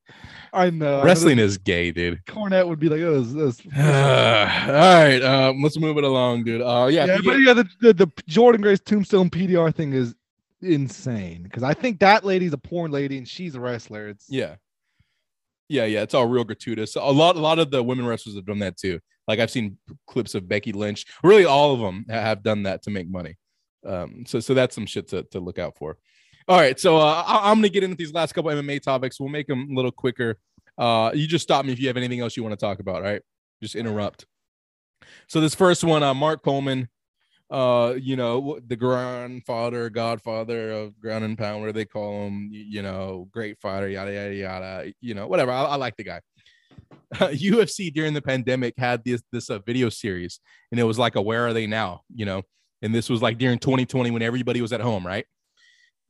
I 0.54 0.70
know. 0.70 1.04
Wrestling 1.04 1.40
is 1.40 1.58
gay, 1.58 1.92
dude. 1.92 2.20
Cornette 2.26 2.68
would 2.68 2.80
be 2.80 2.90
like, 2.90 3.02
oh, 3.02 3.22
this, 3.22 3.58
this. 3.60 3.68
all 3.78 3.84
right, 3.84 5.22
um, 5.22 5.62
let's 5.62 5.78
move 5.78 5.98
it 5.98 6.04
along, 6.04 6.46
dude. 6.46 6.62
Uh, 6.62 6.88
yeah, 6.92 7.06
yeah, 7.06 7.18
but 7.18 7.38
get- 7.38 7.42
yeah, 7.42 7.54
the, 7.54 7.68
the, 7.82 7.94
the 7.94 8.08
Jordynne 8.30 8.62
Grace 8.62 8.80
Tombstone 8.80 9.30
PDR 9.30 9.74
thing 9.74 9.94
is 9.94 10.16
insane 10.62 11.44
because 11.44 11.64
I 11.64 11.74
think 11.74 12.00
that 12.00 12.26
lady's 12.26 12.54
a 12.54 12.58
porn 12.58 12.90
lady 12.92 13.18
and 13.18 13.28
she's 13.28 13.56
a 13.56 13.60
wrestler. 13.60 14.08
It's 14.10 14.26
yeah, 14.30 14.56
yeah, 15.70 15.86
yeah. 15.86 16.02
It's 16.02 16.14
all 16.14 16.28
real 16.28 16.44
gratuitous. 16.44 16.96
A 16.96 17.02
lot, 17.02 17.36
a 17.36 17.40
lot 17.40 17.60
of 17.60 17.72
the 17.72 17.82
women 17.84 18.06
wrestlers 18.06 18.36
have 18.36 18.46
done 18.46 18.60
that 18.60 18.78
too. 18.78 19.00
Like 19.28 19.40
I've 19.40 19.52
seen 19.52 19.78
clips 20.08 20.36
of 20.36 20.48
Becky 20.48 20.72
Lynch. 20.72 21.06
Really, 21.24 21.46
all 21.46 21.74
of 21.74 21.80
them 21.80 22.06
have 22.10 22.44
done 22.44 22.64
that 22.64 22.84
to 22.84 22.90
make 22.90 23.10
money. 23.10 23.36
Um, 23.86 24.24
so, 24.26 24.40
so 24.40 24.54
that's 24.54 24.74
some 24.76 24.86
shit 24.86 25.08
to, 25.10 25.24
to 25.32 25.40
look 25.40 25.60
out 25.60 25.78
for. 25.78 25.98
All 26.48 26.58
right, 26.58 26.80
so 26.80 26.98
uh, 26.98 27.24
I- 27.26 27.50
I'm 27.52 27.58
gonna 27.58 27.70
get 27.70 27.84
into 27.84 27.98
these 27.98 28.14
last 28.14 28.34
couple 28.34 28.52
MMA 28.52 28.82
topics. 28.82 29.20
We'll 29.20 29.30
make 29.30 29.48
them 29.48 29.68
a 29.72 29.74
little 29.74 29.92
quicker. 29.92 30.38
Uh, 30.78 31.12
you 31.14 31.28
just 31.28 31.44
stop 31.44 31.66
me 31.66 31.74
if 31.74 31.80
you 31.80 31.88
have 31.88 31.98
anything 31.98 32.22
else 32.22 32.38
you 32.38 32.44
want 32.44 32.58
to 32.58 32.66
talk 32.66 32.80
about. 32.80 32.98
All 32.98 33.02
right, 33.02 33.22
just 33.62 33.76
interrupt. 33.76 34.26
So 35.28 35.42
this 35.42 35.54
first 35.56 35.84
one, 35.84 36.04
uh, 36.04 36.14
Mark 36.14 36.44
Coleman, 36.44 36.88
uh, 37.50 37.96
you 37.98 38.16
know, 38.16 38.60
the 38.68 38.76
grandfather, 38.76 39.90
godfather 39.90 40.72
of 40.72 41.00
ground 41.00 41.24
and 41.24 41.38
pound, 41.38 41.62
whatever 41.62 41.78
they 41.78 41.86
call 41.86 42.28
him, 42.28 42.50
you 42.52 42.82
know, 42.82 43.28
great 43.32 43.58
fighter, 43.60 43.88
yada 43.88 44.14
yada 44.14 44.36
yada, 44.36 44.94
you 45.02 45.14
know, 45.14 45.28
whatever. 45.28 45.52
I, 45.52 45.64
I 45.64 45.76
like 45.76 45.96
the 45.96 46.04
guy. 46.04 46.22
UFC 47.14 47.94
during 47.94 48.14
the 48.14 48.22
pandemic 48.22 48.74
had 48.78 49.04
this 49.04 49.22
this 49.32 49.50
uh, 49.50 49.60
video 49.60 49.90
series, 49.90 50.40
and 50.72 50.80
it 50.80 50.84
was 50.84 51.00
like 51.00 51.16
a 51.16 51.22
"Where 51.22 51.48
Are 51.48 51.54
They 51.54 51.68
Now?" 51.68 52.02
You 52.14 52.26
know, 52.26 52.42
and 52.82 52.94
this 52.94 53.10
was 53.10 53.22
like 53.22 53.38
during 53.38 53.60
2020 53.60 54.12
when 54.12 54.22
everybody 54.22 54.62
was 54.62 54.74
at 54.74 54.82
home, 54.82 55.08
right? 55.08 55.26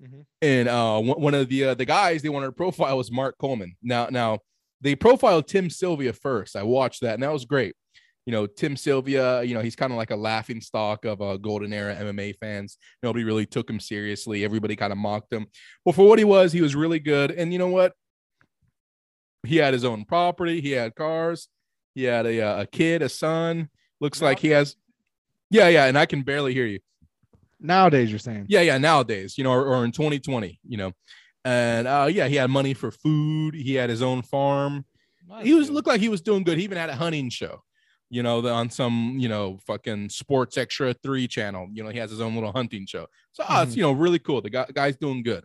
Mhm. 0.02 0.26
And 0.42 0.68
uh, 0.68 1.00
one 1.00 1.22
one 1.22 1.34
of 1.36 1.50
the 1.50 1.66
uh, 1.66 1.74
the 1.76 1.86
guys 1.86 2.22
they 2.22 2.30
wanted 2.30 2.48
to 2.48 2.52
profile 2.52 2.98
was 2.98 3.12
Mark 3.12 3.36
Coleman. 3.40 3.76
Now, 3.82 4.08
now 4.10 4.40
they 4.82 4.96
profiled 4.96 5.48
Tim 5.48 5.70
Sylvia 5.70 6.14
first. 6.14 6.56
I 6.56 6.64
watched 6.64 7.02
that, 7.02 7.16
and 7.16 7.24
that 7.24 7.34
was 7.34 7.46
great. 7.46 7.76
You 8.28 8.34
know, 8.34 8.46
Tim 8.46 8.76
Sylvia, 8.76 9.42
you 9.42 9.56
know, 9.56 9.62
he's 9.62 9.78
kind 9.78 9.94
of 9.94 9.98
like 9.98 10.12
a 10.12 10.16
laughing 10.16 10.60
stock 10.60 11.06
of 11.06 11.22
uh, 11.22 11.38
golden 11.38 11.72
era 11.72 11.96
MMA 11.96 12.36
fans. 12.38 12.78
Nobody 13.02 13.24
really 13.24 13.46
took 13.46 13.70
him 13.70 13.80
seriously. 13.80 14.44
Everybody 14.44 14.76
kind 14.76 14.92
of 14.92 15.00
mocked 15.00 15.32
him. 15.32 15.48
But 15.86 15.96
for 15.96 16.06
what 16.06 16.20
he 16.20 16.26
was, 16.26 16.52
he 16.52 16.60
was 16.60 16.76
really 16.76 17.00
good. 17.00 17.32
And 17.32 17.54
you 17.54 17.58
know 17.58 17.70
what? 17.70 17.94
He 19.44 19.56
had 19.56 19.74
his 19.74 19.86
own 19.86 20.04
property. 20.04 20.60
He 20.60 20.72
had 20.72 20.94
cars. 20.94 21.48
He 21.96 22.04
had 22.04 22.26
a, 22.26 22.42
uh, 22.42 22.62
a 22.64 22.68
kid, 22.68 23.02
a 23.02 23.08
son. 23.08 23.70
Looks 24.02 24.22
like 24.22 24.40
he 24.40 24.50
has. 24.50 24.76
Yeah, 25.50 25.70
yeah. 25.70 25.86
And 25.86 25.98
I 25.98 26.06
can 26.06 26.22
barely 26.24 26.54
hear 26.54 26.66
you. 26.66 26.80
nowadays 27.62 28.10
you're 28.10 28.20
saying. 28.20 28.48
Yeah, 28.50 28.62
yeah. 28.62 28.78
Nowadays, 28.78 29.38
you 29.38 29.46
know, 29.46 29.52
or, 29.52 29.66
or 29.66 29.86
in 29.86 29.94
2020, 29.94 30.60
you 30.68 30.78
know, 30.78 30.92
and 31.46 31.88
uh, 31.88 32.10
yeah, 32.12 32.28
he 32.28 32.36
had 32.36 32.50
money 32.50 32.74
for 32.74 32.92
food. 32.92 33.56
He 33.56 33.76
had 33.76 33.90
his 33.90 34.02
own 34.02 34.22
farm. 34.22 34.86
He 35.42 35.54
was 35.54 35.70
looked 35.70 35.88
like 35.88 36.02
he 36.02 36.10
was 36.10 36.22
doing 36.22 36.44
good. 36.44 36.58
He 36.58 36.66
even 36.66 36.78
had 36.78 36.90
a 36.90 36.96
hunting 36.96 37.30
show, 37.30 37.64
you 38.10 38.24
know, 38.24 38.42
the, 38.42 38.50
on 38.52 38.70
some 38.70 39.16
you 39.20 39.30
know 39.30 39.60
fucking 39.68 40.10
Sports 40.10 40.58
Extra 40.58 40.94
three 40.94 41.28
channel. 41.28 41.68
You 41.72 41.84
know, 41.84 41.90
he 41.90 42.00
has 42.00 42.10
his 42.12 42.22
own 42.22 42.34
little 42.36 42.52
hunting 42.52 42.86
show. 42.86 43.08
So 43.34 43.44
ah, 43.48 43.64
it's 43.64 43.74
Mhm. 43.74 43.78
you 43.78 43.82
know 43.84 43.92
really 43.92 44.20
cool. 44.20 44.42
The 44.42 44.50
guy, 44.50 44.66
guy's 44.74 44.96
doing 44.98 45.24
good, 45.24 45.44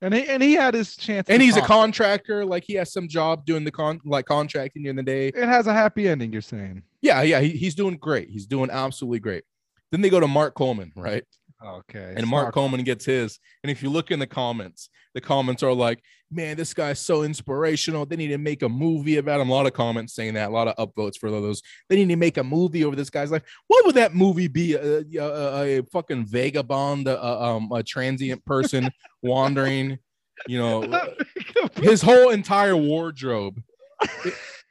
And 0.00 0.14
he 0.14 0.26
and 0.28 0.42
he 0.42 0.54
had 0.54 0.74
his 0.74 0.96
chance. 0.96 1.28
and 1.28 1.42
he's 1.42 1.56
a 1.56 1.62
contractor. 1.62 2.44
Like 2.46 2.64
he 2.66 2.74
has 2.74 2.92
some 2.92 3.08
job 3.08 3.44
doing 3.44 3.64
the 3.64 3.70
con 3.70 4.00
like 4.04 4.26
contracting 4.26 4.82
during 4.84 4.96
the 4.96 5.02
day. 5.02 5.28
It 5.28 5.36
has 5.48 5.66
a 5.66 5.72
happy 5.74 6.08
ending. 6.08 6.32
You're 6.32 6.42
saying. 6.42 6.82
Yeah, 7.02 7.22
yeah. 7.22 7.40
He, 7.40 7.50
he's 7.50 7.74
doing 7.74 7.96
great. 7.96 8.28
He's 8.30 8.46
doing 8.46 8.70
absolutely 8.70 9.20
great. 9.20 9.44
Then 9.92 10.00
they 10.00 10.10
go 10.10 10.20
to 10.20 10.28
Mark 10.28 10.54
Coleman, 10.54 10.92
right? 10.96 11.24
Okay. 11.64 12.14
and 12.16 12.26
Mark 12.28 12.54
Coleman 12.54 12.84
gets 12.84 13.04
his. 13.04 13.38
And 13.64 13.70
if 13.70 13.82
you 13.82 13.90
look 13.90 14.10
in 14.12 14.18
the 14.20 14.26
comments, 14.28 14.90
the 15.14 15.20
comments 15.20 15.62
are 15.64 15.72
like, 15.72 16.00
"Man, 16.30 16.56
this 16.56 16.74
guy's 16.74 17.00
so 17.00 17.22
inspirational. 17.22 18.06
They 18.06 18.16
need 18.16 18.28
to 18.28 18.38
make 18.38 18.62
a 18.62 18.68
movie 18.68 19.16
about 19.16 19.40
him." 19.40 19.48
A 19.48 19.52
lot 19.52 19.66
of 19.66 19.72
comments 19.72 20.14
saying 20.14 20.34
that. 20.34 20.48
A 20.48 20.52
lot 20.52 20.68
of 20.68 20.76
upvotes 20.76 21.16
for 21.16 21.30
those. 21.30 21.62
They 21.88 21.96
need 21.96 22.08
to 22.08 22.16
make 22.16 22.36
a 22.36 22.44
movie 22.44 22.84
over 22.84 22.96
this 22.96 23.10
guy's 23.10 23.30
life. 23.30 23.42
What 23.66 23.86
would 23.86 23.94
that 23.96 24.14
movie 24.14 24.48
be? 24.48 24.74
A, 24.74 25.00
a, 25.18 25.78
a, 25.78 25.82
fucking 25.84 26.26
vagabond, 26.26 27.08
a, 27.08 27.22
a, 27.22 27.42
um, 27.42 27.70
a 27.72 27.82
transient 27.82 28.44
person 28.44 28.90
wandering. 29.22 29.98
You 30.46 30.58
know, 30.58 31.12
his 31.76 32.02
whole 32.02 32.30
entire 32.30 32.76
wardrobe 32.76 33.60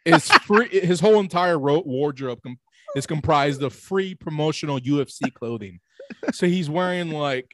is 0.06 0.28
free. 0.30 0.70
His 0.70 1.00
whole 1.00 1.20
entire 1.20 1.60
ro- 1.60 1.84
wardrobe 1.86 2.40
is 2.96 3.06
comprised 3.06 3.62
of 3.64 3.74
free 3.74 4.16
promotional 4.16 4.80
UFC 4.80 5.34
clothing. 5.34 5.80
So 6.32 6.48
he's 6.48 6.70
wearing 6.70 7.12
like 7.12 7.52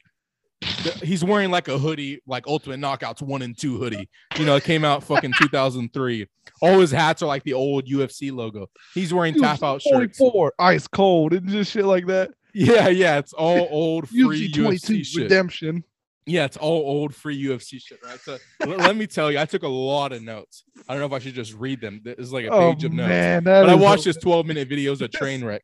he's 1.02 1.24
wearing 1.24 1.50
like 1.50 1.68
a 1.68 1.78
hoodie, 1.78 2.20
like 2.26 2.46
Ultimate 2.46 2.80
Knockouts 2.80 3.22
one 3.22 3.42
and 3.42 3.56
two 3.56 3.78
hoodie. 3.78 4.08
You 4.38 4.44
know, 4.46 4.56
it 4.56 4.64
came 4.64 4.84
out 4.84 5.02
fucking 5.02 5.32
2003. 5.38 6.26
All 6.62 6.80
his 6.80 6.90
hats 6.90 7.22
are 7.22 7.26
like 7.26 7.42
the 7.44 7.52
old 7.54 7.86
UFC 7.86 8.32
logo. 8.32 8.68
He's 8.94 9.12
wearing 9.12 9.34
tap 9.34 9.62
out 9.62 9.82
shirts. 9.82 10.18
44, 10.18 10.54
ice 10.58 10.86
cold, 10.86 11.32
and 11.32 11.48
just 11.48 11.72
shit 11.72 11.84
like 11.84 12.06
that. 12.06 12.30
Yeah, 12.54 12.88
yeah, 12.88 13.18
it's 13.18 13.32
all 13.32 13.66
old 13.70 14.08
free 14.08 14.50
UFC 14.50 14.54
UFC 14.54 15.04
shit. 15.04 15.22
redemption. 15.24 15.84
Yeah, 16.26 16.46
it's 16.46 16.56
all 16.56 16.78
old 16.88 17.14
free 17.14 17.42
UFC 17.44 17.78
shit, 17.82 17.98
right? 18.02 18.18
So 18.18 18.38
let 18.64 18.96
me 18.96 19.06
tell 19.06 19.30
you, 19.30 19.38
I 19.38 19.44
took 19.44 19.62
a 19.62 19.68
lot 19.68 20.12
of 20.12 20.22
notes. 20.22 20.64
I 20.88 20.94
don't 20.94 21.00
know 21.00 21.06
if 21.06 21.12
I 21.12 21.18
should 21.18 21.34
just 21.34 21.52
read 21.52 21.82
them. 21.82 22.00
It's 22.06 22.30
like 22.32 22.46
a 22.46 22.48
Oh 22.50 22.72
page 22.72 22.84
of 22.84 22.92
notes. 22.94 23.08
man, 23.08 23.44
But 23.44 23.68
I 23.68 23.74
watched 23.74 24.04
this 24.04 24.16
12 24.16 24.46
minute 24.46 24.66
video. 24.68 24.88
It 24.88 24.90
was 24.92 25.02
a 25.02 25.08
train 25.08 25.44
wreck. 25.44 25.62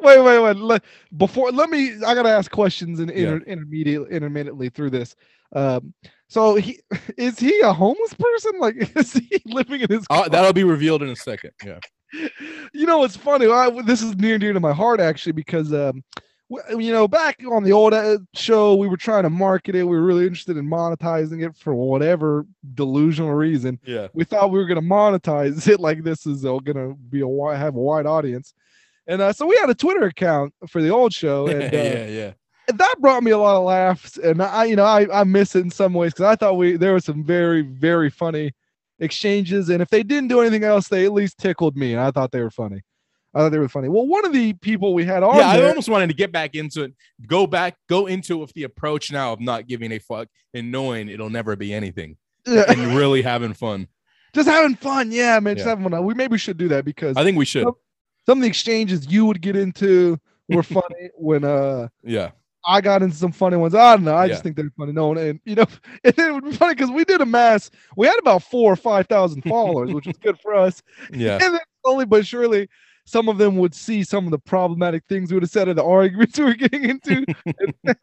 Wait, 0.00 0.20
wait, 0.20 0.38
wait. 0.38 0.56
Let, 0.56 0.84
before, 1.16 1.50
let 1.50 1.70
me. 1.70 1.94
I 2.04 2.14
gotta 2.14 2.30
ask 2.30 2.50
questions 2.50 3.00
in, 3.00 3.10
inter, 3.10 3.38
intermediate, 3.46 4.08
intermittently 4.08 4.68
through 4.68 4.90
this. 4.90 5.16
Um, 5.54 5.92
so 6.28 6.54
he 6.54 6.80
is 7.18 7.38
he 7.38 7.60
a 7.60 7.72
homeless 7.72 8.14
person? 8.14 8.52
Like, 8.58 8.76
is 8.96 9.12
he 9.12 9.42
living 9.46 9.80
in 9.82 9.90
his? 9.90 10.06
Uh, 10.10 10.28
that'll 10.28 10.52
be 10.52 10.64
revealed 10.64 11.02
in 11.02 11.10
a 11.10 11.16
second. 11.16 11.50
Yeah. 11.64 11.78
you 12.72 12.86
know, 12.86 13.04
it's 13.04 13.16
funny. 13.16 13.46
I, 13.46 13.70
this 13.82 14.02
is 14.02 14.16
near 14.16 14.34
and 14.34 14.40
dear 14.40 14.52
to 14.52 14.60
my 14.60 14.72
heart 14.72 15.00
actually 15.00 15.32
because, 15.32 15.72
um, 15.72 16.04
you 16.70 16.92
know, 16.92 17.08
back 17.08 17.40
on 17.50 17.62
the 17.62 17.72
old 17.72 17.94
uh, 17.94 18.18
show, 18.34 18.74
we 18.74 18.86
were 18.86 18.98
trying 18.98 19.22
to 19.22 19.30
market 19.30 19.74
it. 19.74 19.84
We 19.84 19.96
were 19.96 20.04
really 20.04 20.24
interested 20.24 20.58
in 20.58 20.68
monetizing 20.68 21.46
it 21.46 21.56
for 21.56 21.74
whatever 21.74 22.44
delusional 22.74 23.32
reason. 23.32 23.80
Yeah. 23.86 24.08
We 24.12 24.24
thought 24.24 24.50
we 24.50 24.58
were 24.58 24.66
going 24.66 24.80
to 24.80 24.86
monetize 24.86 25.66
it 25.66 25.80
like 25.80 26.02
this 26.02 26.26
is 26.26 26.42
going 26.42 26.64
to 26.64 26.94
be 27.08 27.22
a 27.22 27.56
have 27.56 27.76
a 27.76 27.80
wide 27.80 28.04
audience, 28.04 28.52
and 29.06 29.20
uh, 29.22 29.32
so 29.32 29.46
we 29.46 29.56
had 29.56 29.68
a 29.70 29.74
Twitter 29.74 30.04
account 30.04 30.54
for 30.68 30.80
the 30.82 30.90
old 30.90 31.12
show, 31.12 31.46
and 31.48 31.62
uh, 31.62 31.76
yeah. 31.76 32.06
Yeah. 32.06 32.32
that 32.68 32.94
brought 33.00 33.22
me 33.22 33.30
a 33.32 33.38
lot 33.38 33.56
of 33.56 33.64
laughs 33.64 34.16
and 34.18 34.40
i 34.40 34.64
you 34.64 34.76
know 34.76 34.84
i, 34.84 35.20
I 35.20 35.24
miss 35.24 35.56
it 35.56 35.60
in 35.64 35.70
some 35.70 35.92
ways 35.94 36.12
because 36.12 36.24
i 36.26 36.36
thought 36.36 36.56
we 36.56 36.76
there 36.76 36.92
were 36.92 37.00
some 37.00 37.24
very 37.24 37.62
very 37.62 38.08
funny 38.08 38.52
exchanges 39.00 39.68
and 39.68 39.82
if 39.82 39.88
they 39.88 40.02
didn't 40.04 40.28
do 40.28 40.40
anything 40.40 40.62
else 40.62 40.86
they 40.88 41.04
at 41.04 41.12
least 41.12 41.38
tickled 41.38 41.76
me 41.76 41.92
and 41.92 42.00
i 42.00 42.10
thought 42.12 42.30
they 42.30 42.40
were 42.40 42.52
funny 42.52 42.80
i 43.34 43.40
thought 43.40 43.48
they 43.50 43.58
were 43.58 43.68
funny 43.68 43.88
well 43.88 44.06
one 44.06 44.24
of 44.24 44.32
the 44.32 44.52
people 44.54 44.94
we 44.94 45.04
had 45.04 45.24
on 45.24 45.36
Yeah. 45.36 45.48
I 45.48 45.68
almost 45.68 45.88
wanted 45.88 46.06
to 46.08 46.14
get 46.14 46.30
back 46.30 46.54
into 46.54 46.84
it, 46.84 46.92
go 47.26 47.46
back, 47.48 47.76
go 47.88 48.06
into 48.06 48.34
it 48.34 48.40
with 48.40 48.52
the 48.52 48.62
approach 48.62 49.10
now 49.10 49.32
of 49.32 49.40
not 49.40 49.66
giving 49.66 49.90
a 49.90 49.98
fuck 49.98 50.28
and 50.54 50.70
knowing 50.70 51.08
it'll 51.08 51.30
never 51.30 51.56
be 51.56 51.74
anything 51.74 52.16
and 52.46 52.94
really 52.96 53.22
having 53.22 53.54
fun. 53.54 53.88
just 54.34 54.48
having 54.48 54.76
fun 54.76 55.10
yeah 55.10 55.40
man 55.40 55.56
just 55.56 55.66
Yeah. 55.66 55.70
having 55.74 55.90
fun 55.90 56.04
we 56.04 56.14
maybe 56.14 56.38
should 56.38 56.56
do 56.58 56.68
that 56.68 56.84
because 56.84 57.16
I 57.16 57.24
think 57.24 57.36
we 57.36 57.44
should. 57.44 57.66
Some 58.26 58.38
of 58.38 58.42
the 58.42 58.48
exchanges 58.48 59.06
you 59.10 59.26
would 59.26 59.40
get 59.40 59.56
into 59.56 60.18
were 60.48 60.62
funny 60.78 61.10
when 61.16 61.44
uh 61.44 61.88
Yeah. 62.02 62.30
I 62.64 62.80
got 62.80 63.02
into 63.02 63.16
some 63.16 63.32
funny 63.32 63.56
ones. 63.56 63.74
I 63.74 63.96
don't 63.96 64.04
know. 64.04 64.14
I 64.14 64.26
Yeah. 64.26 64.28
just 64.28 64.44
think 64.44 64.54
they're 64.56 64.70
funny. 64.78 64.92
No, 64.92 65.12
and 65.16 65.40
you 65.44 65.56
know, 65.56 65.66
and 66.04 66.14
then 66.14 66.30
it 66.30 66.32
would 66.34 66.44
be 66.44 66.52
funny 66.52 66.74
because 66.74 66.90
we 66.92 67.04
did 67.04 67.20
a 67.20 67.26
mass. 67.26 67.70
We 67.96 68.06
had 68.06 68.18
about 68.20 68.42
four 68.44 68.72
or 68.72 68.76
five 68.76 69.08
thousand 69.08 69.42
followers, 69.42 69.92
which 69.92 70.06
was 70.06 70.16
good 70.18 70.38
for 70.38 70.54
us. 70.54 70.82
Yeah. 71.12 71.38
And 71.42 71.54
then 71.54 71.60
slowly 71.84 72.04
but 72.06 72.24
surely, 72.26 72.68
some 73.04 73.28
of 73.28 73.36
them 73.38 73.56
would 73.56 73.74
see 73.74 74.04
some 74.04 74.24
of 74.26 74.30
the 74.30 74.38
problematic 74.38 75.02
things 75.08 75.30
we 75.30 75.34
would 75.36 75.42
have 75.42 75.50
said 75.50 75.68
in 75.68 75.76
the 75.76 75.84
arguments 75.84 76.38
we 76.38 76.44
were 76.44 76.54
getting 76.54 76.84
into. 76.84 77.24
and, 77.46 77.74
and 77.84 77.96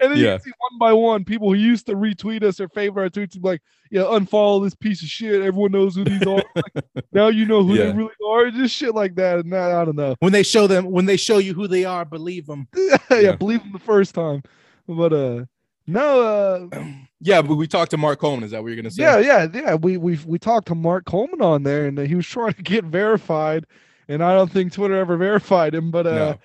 then 0.00 0.16
you 0.16 0.24
Yeah. 0.26 0.32
can 0.36 0.40
see 0.42 0.50
one 0.70 0.78
by 0.78 0.92
one 0.92 1.24
people 1.24 1.48
who 1.48 1.54
used 1.58 1.86
to 1.86 1.94
retweet 1.94 2.42
us 2.42 2.60
or 2.60 2.68
favor 2.68 3.00
our 3.00 3.08
tweets, 3.08 3.32
be 3.34 3.40
like, 3.48 3.62
yeah, 3.90 4.02
unfollow 4.02 4.62
this 4.62 4.74
piece 4.74 5.02
of 5.02 5.08
shit. 5.08 5.40
Everyone 5.42 5.72
knows 5.72 5.94
who 5.96 6.04
these 6.04 6.22
are. 6.26 6.42
Like, 6.54 6.84
now 7.12 7.28
you 7.28 7.46
know 7.46 7.62
who 7.64 7.74
Yeah. 7.74 7.86
they 7.86 7.92
really 7.92 8.10
are. 8.28 8.50
Just 8.50 8.74
shit 8.74 8.94
like 8.94 9.14
that. 9.16 9.38
And 9.40 9.52
that, 9.52 9.72
I 9.72 9.84
don't 9.84 9.96
know. 9.96 10.16
When 10.20 10.32
they 10.32 10.42
show 10.42 10.66
them, 10.66 10.84
when 10.90 11.06
they 11.06 11.16
show 11.16 11.38
you 11.38 11.54
who 11.54 11.66
they 11.66 11.84
are, 11.84 12.04
believe 12.04 12.46
them. 12.46 12.68
yeah, 12.76 12.96
Yeah. 13.10 13.36
believe 13.36 13.60
them 13.62 13.72
the 13.72 13.78
first 13.78 14.14
time. 14.14 14.42
But 14.86 15.12
uh 15.12 15.44
no, 15.86 16.68
uh 16.72 16.84
Yeah, 17.24 17.40
but 17.40 17.54
we 17.54 17.66
talked 17.68 17.92
to 17.92 17.96
Mark 17.96 18.18
Coleman. 18.20 18.44
Is 18.44 18.50
that 18.50 18.62
what 18.62 18.68
you're 18.68 18.76
gonna 18.76 18.90
say? 18.90 19.02
Yeah, 19.04 19.18
yeah, 19.18 19.46
yeah. 19.54 19.74
We 19.76 19.96
we 19.96 20.18
we 20.26 20.38
talked 20.38 20.66
to 20.68 20.74
Mark 20.74 21.04
Coleman 21.06 21.40
on 21.40 21.62
there, 21.62 21.86
and 21.86 21.96
uh, 21.98 22.02
he 22.02 22.16
was 22.16 22.26
trying 22.26 22.52
to 22.54 22.62
get 22.62 22.84
verified, 22.84 23.64
and 24.08 24.22
I 24.22 24.34
don't 24.34 24.50
think 24.50 24.72
Twitter 24.72 24.96
ever 24.96 25.16
verified 25.28 25.74
him. 25.74 25.90
But 25.90 26.06
uh, 26.06 26.10
No. 26.14 26.38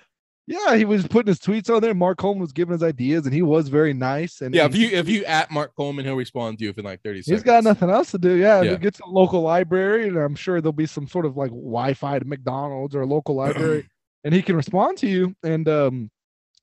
yeah, 0.46 0.76
he 0.76 0.84
was 0.84 1.06
putting 1.06 1.28
his 1.28 1.38
tweets 1.38 1.74
on 1.74 1.80
there. 1.82 1.94
Mark 1.94 2.18
Coleman 2.18 2.40
was 2.40 2.52
giving 2.52 2.72
his 2.72 2.82
ideas, 2.82 3.24
and 3.26 3.34
he 3.34 3.42
was 3.42 3.68
very 3.68 3.92
nice. 3.92 4.40
And 4.40 4.54
Yeah. 4.54 4.66
If 4.66 4.76
you 4.76 4.88
if 4.88 5.08
you 5.08 5.24
at 5.24 5.50
Mark 5.50 5.74
Coleman, 5.76 6.04
he'll 6.04 6.16
respond 6.16 6.58
to 6.58 6.64
you 6.64 6.74
in 6.76 6.84
like 6.84 7.02
30 7.02 7.22
seconds. 7.22 7.40
he's 7.40 7.44
got 7.44 7.64
nothing 7.64 7.90
else 7.90 8.10
to 8.12 8.18
do. 8.18 8.34
Yeah, 8.34 8.62
Yeah. 8.62 8.70
he 8.72 8.76
gets 8.78 9.00
a 9.00 9.06
local 9.06 9.42
library, 9.42 10.08
and 10.08 10.16
I'm 10.16 10.34
sure 10.36 10.60
there'll 10.60 10.72
be 10.72 10.86
some 10.86 11.06
sort 11.08 11.26
of 11.26 11.36
like 11.36 11.50
Wi-Fi 11.50 12.18
to 12.18 12.24
McDonald's 12.24 12.94
or 12.94 13.02
a 13.02 13.06
local 13.06 13.34
library, 13.44 13.88
and 14.24 14.32
he 14.34 14.42
can 14.42 14.56
respond 14.56 14.98
to 14.98 15.06
you. 15.06 15.34
And 15.42 15.68
um, 15.68 16.10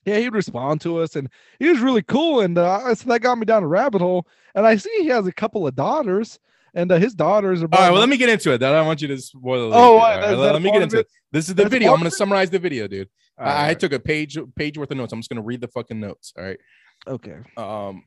yeah, 0.05 0.19
he'd 0.19 0.33
respond 0.33 0.81
to 0.81 0.99
us, 0.99 1.15
and 1.15 1.29
he 1.59 1.67
was 1.69 1.79
really 1.79 2.03
cool. 2.03 2.41
And 2.41 2.57
uh, 2.57 2.93
so 2.95 3.09
that 3.09 3.21
got 3.21 3.37
me 3.37 3.45
down 3.45 3.63
a 3.63 3.67
rabbit 3.67 4.01
hole. 4.01 4.27
And 4.53 4.65
I 4.65 4.75
see 4.77 4.89
he 4.99 5.07
has 5.07 5.25
a 5.27 5.31
couple 5.33 5.67
of 5.67 5.75
daughters, 5.75 6.39
and 6.75 6.91
uh, 6.91 6.97
his 6.97 7.15
daughters 7.15 7.63
are. 7.63 7.69
All 7.71 7.79
right, 7.79 7.89
well, 7.91 7.99
let 7.99 8.09
me 8.09 8.17
get 8.17 8.29
into 8.29 8.51
it. 8.53 8.59
That 8.59 8.73
I 8.73 8.77
don't 8.77 8.85
want 8.85 9.01
you 9.01 9.07
to 9.07 9.17
spoil 9.17 9.69
the 9.71 9.75
Oh? 9.75 9.79
All 9.79 9.97
right, 9.97 10.31
Is 10.33 10.37
let, 10.37 10.61
me 10.61 10.71
get 10.71 10.81
into 10.83 10.97
it? 10.97 11.01
it. 11.01 11.07
This 11.31 11.49
is 11.49 11.55
the 11.55 11.63
That's 11.63 11.71
video. 11.71 11.91
I'm 11.93 11.97
gonna 11.97 12.11
summarize 12.11 12.49
the 12.51 12.59
video, 12.59 12.87
dude. 12.87 13.09
I, 13.37 13.43
I 13.43 13.47
Alright, 13.61 13.79
took 13.79 13.93
a 13.93 13.99
page 13.99 14.37
page 14.55 14.77
worth 14.77 14.91
of 14.91 14.97
notes. 14.97 15.11
I'm 15.11 15.19
just 15.19 15.29
going 15.29 15.41
to 15.41 15.45
read 15.45 15.59
the 15.59 15.67
fucking 15.67 15.99
notes. 15.99 16.31
All 16.37 16.43
right. 16.45 16.59
okay, 17.07 17.35
Um, 17.57 18.03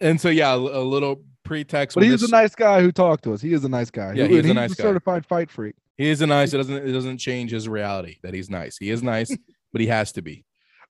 and 0.00 0.20
so 0.20 0.28
yeah, 0.28 0.52
a, 0.52 0.56
a 0.58 0.84
little 0.84 1.22
pretext. 1.44 1.94
but 1.94 2.04
he's 2.04 2.20
this- 2.20 2.28
a 2.28 2.32
nice 2.32 2.54
guy 2.54 2.82
who 2.82 2.92
talked 2.92 3.24
to 3.24 3.32
us. 3.32 3.40
He 3.40 3.52
is 3.54 3.64
a 3.64 3.68
nice 3.70 3.90
guy. 3.90 4.12
Yeah, 4.14 4.26
he 4.26 4.34
is 4.36 4.40
and 4.40 4.44
a 4.58 4.62
he's 4.62 4.70
nice 4.70 4.74
guy. 4.74 4.82
certified 4.84 5.24
fight 5.26 5.50
freak. 5.50 5.74
He 5.96 6.08
is 6.10 6.20
a 6.20 6.26
nice. 6.26 6.52
It 6.52 6.58
doesn't. 6.58 6.86
It 6.86 6.92
doesn't 6.92 7.16
change 7.18 7.50
his 7.50 7.66
reality 7.68 8.16
that 8.22 8.34
he's 8.34 8.50
nice. 8.50 8.76
He 8.76 8.90
is 8.90 9.02
nice, 9.02 9.34
but 9.72 9.80
he 9.80 9.86
has 9.86 10.12
to 10.12 10.22
be, 10.22 10.44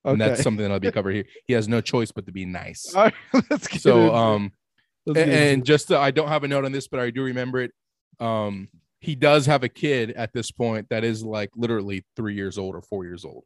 and 0.04 0.20
Okay, 0.20 0.28
that's 0.30 0.42
something 0.42 0.62
that'll 0.62 0.80
be 0.80 0.90
covered 0.90 1.12
here. 1.14 1.24
He 1.46 1.52
has 1.54 1.68
no 1.68 1.80
choice 1.80 2.10
but 2.10 2.26
to 2.26 2.32
be 2.32 2.44
nice. 2.44 2.92
All 2.96 3.04
right, 3.04 3.14
let's 3.50 3.68
get 3.68 3.80
So 3.80 3.96
into 4.00 4.08
it. 4.08 4.14
um, 4.14 4.52
and 5.16 5.64
just 5.64 5.88
to, 5.88 5.98
I 5.98 6.10
don't 6.10 6.28
have 6.28 6.44
a 6.44 6.48
note 6.48 6.64
on 6.64 6.72
this, 6.72 6.88
but 6.88 7.00
I 7.00 7.10
do 7.10 7.22
remember 7.22 7.60
it. 7.60 7.72
Um, 8.20 8.68
he 9.00 9.14
does 9.14 9.46
have 9.46 9.62
a 9.62 9.68
kid 9.68 10.10
at 10.12 10.32
this 10.32 10.50
point 10.50 10.88
that 10.90 11.04
is 11.04 11.22
like 11.24 11.50
literally 11.56 12.04
three 12.16 12.34
years 12.34 12.58
old 12.58 12.74
or 12.74 12.82
four 12.82 13.04
years 13.04 13.24
old. 13.24 13.44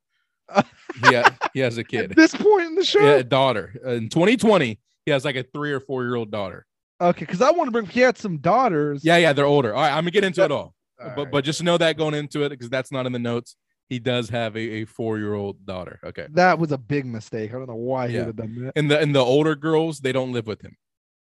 he, 0.55 1.15
ha- 1.15 1.37
he 1.55 1.61
has 1.61 1.79
a 1.79 1.85
kid 1.93 2.11
at 2.11 2.17
this 2.17 2.35
point 2.35 2.67
in 2.67 2.75
the 2.75 2.85
show, 2.85 3.01
yeah, 3.17 3.23
daughter. 3.23 3.75
In 3.85 4.09
2020, 4.09 4.79
he 5.07 5.11
has 5.13 5.25
like 5.25 5.37
a 5.37 5.43
three 5.55 5.73
or 5.73 5.81
four 5.81 6.03
year 6.05 6.15
old 6.15 6.31
daughter. 6.31 6.67
okay, 7.01 7.21
because 7.25 7.41
I 7.43 7.51
want 7.51 7.69
to 7.69 7.73
bring. 7.73 7.87
He 7.87 8.01
had 8.01 8.17
some 8.19 8.39
daughters. 8.39 9.05
Yeah, 9.05 9.17
yeah, 9.19 9.33
they're 9.33 9.45
older. 9.47 9.75
All 9.75 9.81
right, 9.83 9.91
I'm 9.91 10.03
gonna 10.05 10.11
get 10.11 10.25
into 10.25 10.43
it 10.45 10.53
all, 10.53 10.75
All 11.01 11.13
but 11.17 11.17
right. 11.25 11.31
but 11.33 11.45
just 11.45 11.63
know 11.63 11.77
that 11.79 11.97
going 11.99 12.15
into 12.15 12.45
it 12.45 12.51
because 12.51 12.69
that's 12.71 12.91
not 12.93 13.07
in 13.07 13.13
the 13.13 13.19
notes. 13.19 13.57
He 13.89 13.99
does 13.99 14.31
have 14.31 14.57
a, 14.57 14.61
a 14.61 14.85
four 14.87 15.19
year 15.19 15.35
old 15.35 15.65
daughter. 15.67 16.01
Okay, 16.05 16.27
that 16.33 16.59
was 16.59 16.73
a 16.73 16.79
big 16.79 17.05
mistake. 17.07 17.51
I 17.51 17.55
don't 17.55 17.69
know 17.69 17.75
why 17.75 18.09
he 18.09 18.15
Yeah. 18.15 18.21
would 18.27 18.27
have 18.29 18.37
done 18.37 18.65
that. 18.65 18.73
and 18.77 18.91
the 18.91 18.99
and 19.01 19.15
the 19.15 19.21
older 19.25 19.55
girls 19.55 20.01
they 20.01 20.13
don't 20.13 20.33
live 20.33 20.47
with 20.47 20.63
him. 20.63 20.77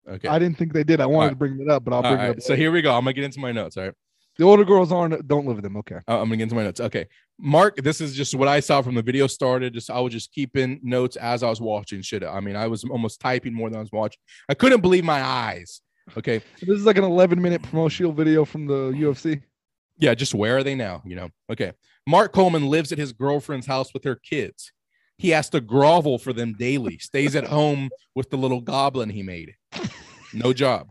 Okay. 0.10 0.28
I 0.28 0.40
didn't 0.40 0.58
think 0.58 0.74
they 0.74 0.84
did. 0.84 1.02
I 1.02 1.06
wanted 1.06 1.26
right. 1.26 1.30
to 1.32 1.36
bring 1.36 1.60
it 1.62 1.70
up, 1.70 1.84
but 1.84 1.94
I'll 1.94 1.98
All 1.98 2.12
bring 2.12 2.18
right, 2.18 2.30
it 2.30 2.38
up. 2.38 2.42
So 2.42 2.56
here 2.56 2.72
we 2.72 2.82
go. 2.82 2.94
I'm 2.94 3.04
gonna 3.04 3.14
get 3.14 3.24
into 3.26 3.40
my 3.40 3.52
notes. 3.52 3.76
All 3.78 3.84
right. 3.84 3.94
the 4.38 4.46
older 4.46 4.64
girls 4.64 4.92
aren't 4.92 5.28
don't 5.28 5.46
live 5.46 5.58
with 5.58 5.64
them. 5.64 5.78
Okay. 5.78 5.98
Uh, 6.08 6.22
I'm 6.22 6.26
gonna 6.26 6.38
get 6.38 6.44
into 6.44 6.56
my 6.56 6.64
notes. 6.64 6.80
Okay, 6.80 7.08
Mark, 7.40 7.76
this 7.78 8.00
is 8.00 8.16
just 8.16 8.34
what 8.36 8.48
I 8.48 8.60
saw 8.62 8.82
from 8.82 8.96
the 8.96 9.02
video 9.02 9.28
started. 9.28 9.74
Just 9.74 9.90
I 9.90 10.00
was 10.00 10.14
just 10.14 10.32
keeping 10.32 10.80
notes 10.84 11.16
as 11.18 11.44
I 11.44 11.50
was 11.50 11.60
watching 11.60 12.02
shit. 12.02 12.24
I 12.24 12.40
mean, 12.40 12.56
I 12.56 12.68
was 12.68 12.84
almost 12.86 13.20
typing 13.20 13.54
more 13.54 13.70
than 13.70 13.78
I 13.78 13.82
was 13.82 13.92
watching. 13.92 14.20
I 14.48 14.54
couldn't 14.54 14.82
believe 14.82 15.04
my 15.04 15.22
eyes. 15.22 15.82
Okay, 16.18 16.42
This 16.62 16.80
is 16.80 16.86
like 16.86 16.98
an 16.98 17.04
11 17.04 17.42
minute 17.42 17.62
promotional 17.62 18.14
video 18.14 18.46
from 18.46 18.66
the 18.66 18.92
UFC. 18.92 19.42
yeah, 20.00 20.14
just 20.14 20.34
where 20.34 20.56
are 20.58 20.64
they 20.64 20.74
now? 20.74 21.02
You 21.06 21.18
know. 21.18 21.30
Okay, 21.52 21.74
Mark 22.08 22.32
Coleman 22.32 22.68
lives 22.68 22.94
at 22.94 22.98
his 22.98 23.12
girlfriend's 23.12 23.68
house 23.68 23.94
with 23.94 24.06
her 24.06 24.16
kids. 24.16 24.72
He 25.18 25.32
has 25.32 25.50
to 25.50 25.60
grovel 25.60 26.18
for 26.20 26.32
them 26.32 26.54
daily. 26.54 26.98
Stays 27.00 27.36
at 27.36 27.46
home 27.48 27.90
with 28.16 28.30
the 28.30 28.38
little 28.38 28.62
goblin 28.62 29.10
he 29.10 29.24
made. 29.24 29.56
No 30.34 30.54
job. 30.54 30.90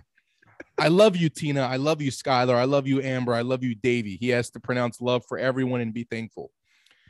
I 0.78 0.88
love 0.88 1.16
you, 1.16 1.28
Tina. 1.28 1.62
I 1.62 1.76
love 1.76 2.02
you, 2.02 2.10
Skylar. 2.10 2.54
I 2.54 2.64
love 2.64 2.86
you, 2.86 3.00
Amber. 3.00 3.32
I 3.34 3.40
love 3.42 3.62
you, 3.62 3.74
Davy. 3.74 4.16
He 4.16 4.28
has 4.28 4.50
to 4.50 4.60
pronounce 4.60 5.00
love 5.00 5.24
for 5.26 5.38
everyone 5.38 5.80
and 5.80 5.94
be 5.94 6.04
thankful. 6.04 6.50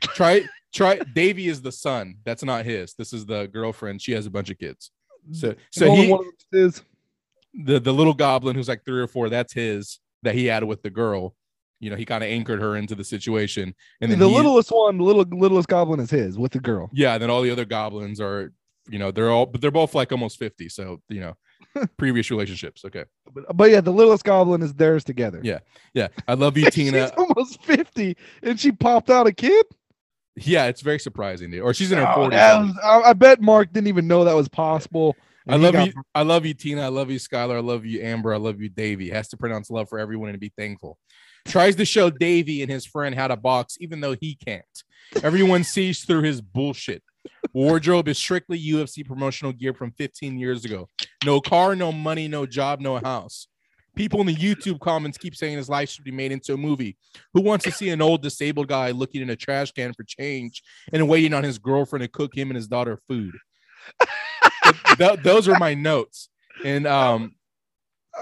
Try, 0.01 0.47
try. 0.73 0.99
Davy 0.99 1.47
is 1.47 1.61
the 1.61 1.71
son. 1.71 2.15
That's 2.23 2.43
not 2.43 2.65
his. 2.65 2.93
This 2.93 3.11
is 3.13 3.25
the 3.25 3.47
girlfriend. 3.47 4.01
She 4.01 4.13
has 4.13 4.25
a 4.25 4.29
bunch 4.29 4.49
of 4.49 4.57
kids. 4.57 4.91
So, 5.31 5.55
so 5.71 5.93
he, 5.93 6.09
one 6.09 6.19
of 6.21 6.25
them 6.25 6.65
is 6.65 6.81
the 7.53 7.79
the 7.79 7.93
little 7.93 8.13
goblin 8.13 8.55
who's 8.55 8.69
like 8.69 8.85
three 8.85 9.01
or 9.01 9.07
four. 9.07 9.29
That's 9.29 9.51
his 9.51 9.99
that 10.23 10.35
he 10.35 10.45
had 10.45 10.63
with 10.63 10.81
the 10.83 10.89
girl. 10.89 11.35
You 11.79 11.89
know, 11.89 11.95
he 11.95 12.05
kind 12.05 12.23
of 12.23 12.29
anchored 12.29 12.61
her 12.61 12.75
into 12.75 12.95
the 12.95 13.03
situation, 13.03 13.75
and 14.01 14.11
then 14.11 14.19
the 14.19 14.29
he- 14.29 14.35
littlest 14.35 14.71
one, 14.71 14.97
the 14.97 15.03
little 15.03 15.23
littlest 15.23 15.67
goblin 15.67 15.99
is 15.99 16.09
his 16.09 16.37
with 16.37 16.53
the 16.53 16.59
girl. 16.59 16.89
Yeah, 16.93 17.13
and 17.13 17.21
then 17.21 17.29
all 17.29 17.41
the 17.41 17.51
other 17.51 17.65
goblins 17.65 18.21
are, 18.21 18.51
you 18.89 18.97
know, 18.97 19.11
they're 19.11 19.29
all, 19.29 19.45
but 19.45 19.61
they're 19.61 19.69
both 19.69 19.93
like 19.93 20.11
almost 20.11 20.39
fifty. 20.39 20.69
So 20.69 21.01
you 21.09 21.19
know, 21.19 21.35
previous 21.97 22.29
relationships. 22.31 22.83
Okay. 22.85 23.05
But, 23.33 23.55
but 23.55 23.69
yeah, 23.71 23.81
the 23.81 23.91
littlest 23.91 24.23
goblin 24.23 24.61
is 24.61 24.73
theirs 24.73 25.03
together. 25.03 25.41
Yeah. 25.43 25.59
Yeah, 25.93 26.07
I 26.27 26.33
love 26.35 26.57
you, 26.57 26.65
Tina. 26.71 27.07
She's 27.09 27.17
almost 27.17 27.63
50 27.63 28.15
and 28.43 28.59
she 28.59 28.71
popped 28.71 29.09
out 29.09 29.27
a 29.27 29.31
kid. 29.33 29.65
Yeah, 30.35 30.65
it's 30.65 30.81
very 30.81 30.99
surprising, 30.99 31.49
dude. 31.51 31.61
Or 31.61 31.73
she's 31.73 31.91
in 31.91 31.97
her 31.97 32.07
Oh, 32.07 32.15
forties. 32.15 32.37
was- 32.39 32.77
I, 32.83 33.01
I 33.09 33.13
bet 33.13 33.41
Mark 33.41 33.73
didn't 33.73 33.87
even 33.87 34.07
know 34.07 34.23
that 34.23 34.35
was 34.35 34.47
possible. 34.47 35.15
I 35.49 35.55
love 35.55 35.73
got- 35.73 35.87
you. 35.87 35.93
I 36.13 36.21
love 36.23 36.45
you, 36.45 36.53
Tina. 36.53 36.81
I 36.81 36.89
love 36.89 37.09
you, 37.09 37.17
Skylar. 37.19 37.55
I 37.55 37.59
love 37.61 37.85
you, 37.85 38.01
Amber. 38.01 38.33
I 38.33 38.37
love 38.37 38.59
you, 38.61 38.69
Davy. 38.69 39.09
Has 39.09 39.29
to 39.29 39.37
pronounce 39.37 39.69
love 39.71 39.87
for 39.89 39.97
everyone 39.97 40.29
and 40.29 40.39
be 40.39 40.51
thankful. 40.57 40.97
Tries 41.45 41.77
to 41.77 41.85
show 41.85 42.09
Davy 42.09 42.61
and 42.61 42.69
his 42.69 42.85
friend 42.85 43.15
how 43.15 43.29
to 43.29 43.37
box, 43.37 43.77
even 43.79 44.01
though 44.01 44.13
he 44.19 44.35
can't. 44.35 44.65
Everyone 45.23 45.63
sees 45.63 46.03
through 46.03 46.23
his 46.23 46.41
bullshit. 46.41 47.01
Wardrobe 47.53 48.07
is 48.07 48.17
strictly 48.17 48.59
UFC 48.61 49.05
promotional 49.05 49.51
gear 49.53 49.73
from 49.73 49.91
15 49.91 50.37
years 50.37 50.65
ago. 50.65 50.87
No 51.25 51.41
car, 51.41 51.75
no 51.75 51.91
money, 51.91 52.27
no 52.27 52.45
job, 52.45 52.79
no 52.81 52.97
house. 52.97 53.47
People 53.95 54.21
in 54.21 54.27
the 54.27 54.35
YouTube 54.35 54.79
comments 54.79 55.17
keep 55.17 55.35
saying 55.35 55.57
his 55.57 55.69
life 55.69 55.89
should 55.89 56.03
be 56.03 56.11
made 56.11 56.31
into 56.31 56.53
a 56.53 56.57
movie. 56.57 56.95
Who 57.33 57.41
wants 57.41 57.65
to 57.65 57.71
see 57.71 57.89
an 57.89 57.99
old 58.01 58.21
disabled 58.21 58.67
guy 58.67 58.91
looking 58.91 59.21
in 59.23 59.29
a 59.31 59.35
trash 59.35 59.71
can 59.71 59.91
for 59.93 60.03
change 60.03 60.61
and 60.93 61.09
waiting 61.09 61.33
on 61.33 61.43
his 61.43 61.57
girlfriend 61.57 62.03
to 62.03 62.07
cook 62.07 62.35
him 62.37 62.49
and 62.51 62.55
his 62.55 62.67
daughter 62.67 62.99
food? 63.07 63.33
th- 64.97 65.19
those 65.23 65.47
are 65.47 65.57
my 65.59 65.73
notes. 65.73 66.29
And 66.63 66.85
um, 66.87 67.35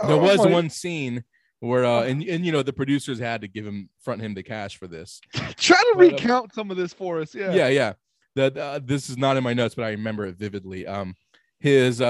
there 0.07 0.15
Oh 0.15 0.22
was 0.22 0.38
my- 0.40 0.52
one 0.52 0.69
scene 0.69 1.23
where 1.60 1.86
uh, 1.86 2.03
and 2.03 2.22
and 2.23 2.45
you 2.45 2.52
know 2.52 2.61
the 2.61 2.73
producers 2.73 3.18
had 3.18 3.41
to 3.41 3.48
give 3.48 3.65
him 3.65 3.90
front 4.02 4.22
him 4.22 4.34
the 4.34 4.44
cash 4.44 4.77
for 4.77 4.88
this. 4.88 5.19
Try 5.57 5.77
to 5.77 5.94
But, 5.95 6.06
uh, 6.06 6.10
recount 6.11 6.53
some 6.53 6.69
of 6.69 6.77
this 6.77 6.94
for 6.94 7.19
us. 7.22 7.34
Yeah. 7.34 7.53
Yeah, 7.53 7.68
yeah. 7.69 7.94
That 8.36 8.57
uh, 8.57 8.80
this 8.84 9.10
is 9.10 9.18
not 9.18 9.38
in 9.38 9.44
my 9.44 9.53
notes, 9.53 9.76
but 9.76 9.86
I 9.86 9.90
remember 9.91 10.26
it 10.26 10.36
vividly. 10.38 10.86
Um, 10.86 11.16
his 11.60 12.02
uh, 12.02 12.06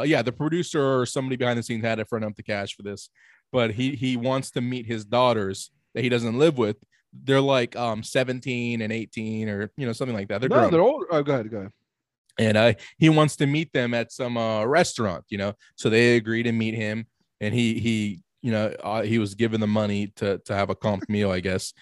uh, 0.00 0.02
yeah, 0.06 0.22
the 0.22 0.32
producer 0.32 0.82
or 1.00 1.06
somebody 1.06 1.36
behind 1.36 1.58
the 1.58 1.62
scenes 1.62 1.84
had 1.84 1.96
to 1.96 2.04
front 2.04 2.24
up 2.24 2.34
the 2.36 2.42
cash 2.42 2.74
for 2.76 2.82
this, 2.82 3.08
but 3.52 3.70
he 3.72 3.94
he 3.94 4.16
wants 4.16 4.50
to 4.52 4.60
meet 4.60 4.86
his 4.86 5.04
daughters 5.04 5.70
that 5.94 6.02
he 6.02 6.08
doesn't 6.08 6.38
live 6.38 6.58
with. 6.58 6.76
They're 7.12 7.40
like 7.40 7.76
um 7.76 8.02
17 8.02 8.82
and 8.82 8.92
18 8.92 9.48
or 9.48 9.70
you 9.76 9.86
know 9.86 9.92
something 9.92 10.16
like 10.16 10.28
that. 10.28 10.40
They're 10.40 10.50
No, 10.50 10.56
grown. 10.56 10.70
they're 10.70 10.80
old. 10.80 11.04
Oh, 11.10 11.22
go 11.22 11.34
ahead. 11.34 11.50
Go 11.50 11.58
ahead. 11.58 11.72
and 12.38 12.56
uh, 12.56 12.72
he 12.98 13.08
wants 13.08 13.36
to 13.36 13.46
meet 13.46 13.72
them 13.72 13.94
at 13.94 14.10
some 14.12 14.36
uh, 14.36 14.64
restaurant, 14.64 15.24
you 15.28 15.38
know. 15.38 15.54
So 15.76 15.88
they 15.90 16.16
agree 16.16 16.42
to 16.42 16.52
meet 16.52 16.74
him, 16.74 17.06
and 17.40 17.54
he 17.54 17.78
he 17.78 18.22
you 18.42 18.52
know 18.52 18.74
uh, 18.82 19.02
he 19.02 19.18
was 19.18 19.34
given 19.34 19.60
the 19.60 19.66
money 19.66 20.08
to 20.16 20.38
to 20.44 20.54
have 20.54 20.70
a 20.70 20.74
comp 20.74 21.08
meal, 21.08 21.30
I 21.30 21.40
guess. 21.40 21.72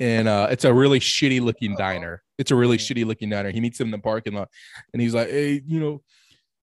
And 0.00 0.28
uh, 0.28 0.48
it's 0.50 0.64
a 0.64 0.72
really 0.72 1.00
shitty 1.00 1.40
looking 1.40 1.74
diner. 1.76 2.22
It's 2.38 2.50
a 2.50 2.56
really 2.56 2.78
shitty 2.78 3.04
looking 3.04 3.30
diner. 3.30 3.50
He 3.50 3.60
meets 3.60 3.80
him 3.80 3.88
in 3.88 3.92
the 3.92 3.98
parking 3.98 4.34
lot, 4.34 4.48
and 4.92 5.02
he's 5.02 5.14
like, 5.14 5.28
"Hey, 5.28 5.62
you 5.66 5.80
know." 5.80 6.02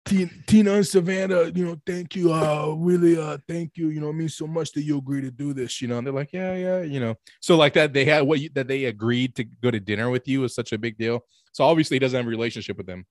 Tina, 0.04 0.32
Tina 0.48 0.74
and 0.74 0.88
Savannah, 0.88 1.52
you 1.54 1.64
know, 1.64 1.80
thank 1.86 2.16
you. 2.16 2.34
Uh, 2.34 2.74
really, 2.76 3.16
uh, 3.20 3.38
thank 3.48 3.74
you. 3.76 3.90
You 3.90 4.02
know, 4.02 4.10
it 4.10 4.14
means 4.14 4.36
so 4.36 4.48
much 4.48 4.72
that 4.72 4.82
you 4.82 4.98
agree 4.98 5.22
to 5.22 5.30
do 5.30 5.54
this. 5.54 5.80
You 5.80 5.90
know, 5.90 6.00
and 6.00 6.08
they're 6.08 6.14
like, 6.14 6.34
yeah, 6.34 6.56
yeah, 6.56 6.82
you 6.82 7.00
know. 7.00 7.14
So 7.40 7.56
like 7.56 7.74
that, 7.74 7.94
they 7.94 8.06
had 8.06 8.24
what 8.24 8.40
you, 8.40 8.50
that 8.56 8.68
they 8.68 8.86
agreed 8.86 9.36
to 9.36 9.44
go 9.44 9.70
to 9.70 9.80
dinner 9.80 10.10
with 10.10 10.28
you 10.28 10.44
is 10.44 10.56
such 10.56 10.72
a 10.74 10.80
big 10.80 10.98
deal. 10.98 11.24
So 11.52 11.64
obviously, 11.66 11.96
he 11.96 12.00
doesn't 12.00 12.18
have 12.18 12.26
a 12.26 12.30
relationship 12.30 12.78
with 12.78 12.88
them 12.88 13.06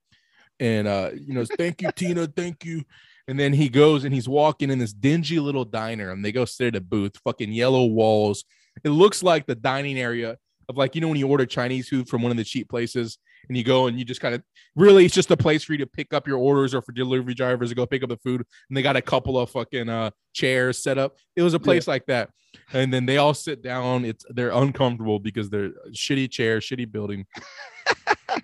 and 0.61 0.87
uh 0.87 1.09
you 1.13 1.33
know 1.33 1.43
thank 1.57 1.81
you 1.81 1.91
tina 1.91 2.27
thank 2.27 2.63
you 2.63 2.83
and 3.31 3.39
then 3.39 3.53
he 3.53 3.69
goes 3.69 4.03
and 4.03 4.13
he's 4.13 4.27
walking 4.27 4.69
in 4.69 4.77
this 4.77 4.91
dingy 4.91 5.39
little 5.39 5.63
diner. 5.63 6.11
And 6.11 6.23
they 6.23 6.33
go 6.33 6.43
sit 6.43 6.67
at 6.67 6.75
a 6.75 6.81
booth 6.81 7.13
fucking 7.23 7.53
yellow 7.53 7.85
walls. 7.85 8.43
It 8.83 8.89
looks 8.89 9.23
like 9.23 9.45
the 9.45 9.55
dining 9.55 9.97
area 9.97 10.37
of 10.67 10.75
like 10.75 10.95
you 10.95 11.01
know 11.01 11.07
when 11.07 11.17
you 11.17 11.27
order 11.27 11.45
chinese 11.45 11.87
food 11.87 12.09
from 12.09 12.21
one 12.21 12.31
of 12.31 12.37
the 12.37 12.43
cheap 12.43 12.69
places 12.69 13.17
and 13.47 13.57
you 13.57 13.63
go 13.63 13.87
and 13.87 13.97
you 13.97 14.05
just 14.05 14.19
kind 14.21 14.35
of 14.35 14.43
really 14.75 15.05
it's 15.05 15.15
just 15.15 15.31
a 15.31 15.37
place 15.37 15.63
for 15.63 15.71
you 15.71 15.77
to 15.77 15.87
pick 15.87 16.13
up 16.13 16.27
your 16.27 16.37
orders 16.37 16.75
or 16.75 16.81
for 16.81 16.91
delivery 16.91 17.33
drivers 17.33 17.69
to 17.69 17.75
go 17.75 17.85
pick 17.85 18.03
up 18.03 18.09
the 18.09 18.17
food. 18.17 18.43
And 18.69 18.75
they 18.75 18.81
got 18.81 18.97
a 18.97 19.01
couple 19.01 19.39
of 19.39 19.49
fucking 19.49 19.87
uh 19.87 20.11
chairs 20.33 20.83
set 20.83 20.97
up. 20.97 21.15
It 21.37 21.41
was 21.41 21.53
a 21.53 21.59
place 21.59 21.87
like 21.87 22.07
that. 22.07 22.31
And 22.73 22.93
then 22.93 23.05
they 23.05 23.15
all 23.15 23.33
sit 23.33 23.61
down. 23.61 24.03
It's 24.03 24.25
they're 24.29 24.51
uncomfortable 24.51 25.19
because 25.19 25.49
they're 25.49 25.71
shitty 25.91 26.29
chairs 26.31 26.65
shitty 26.65 26.91
building. 26.91 27.25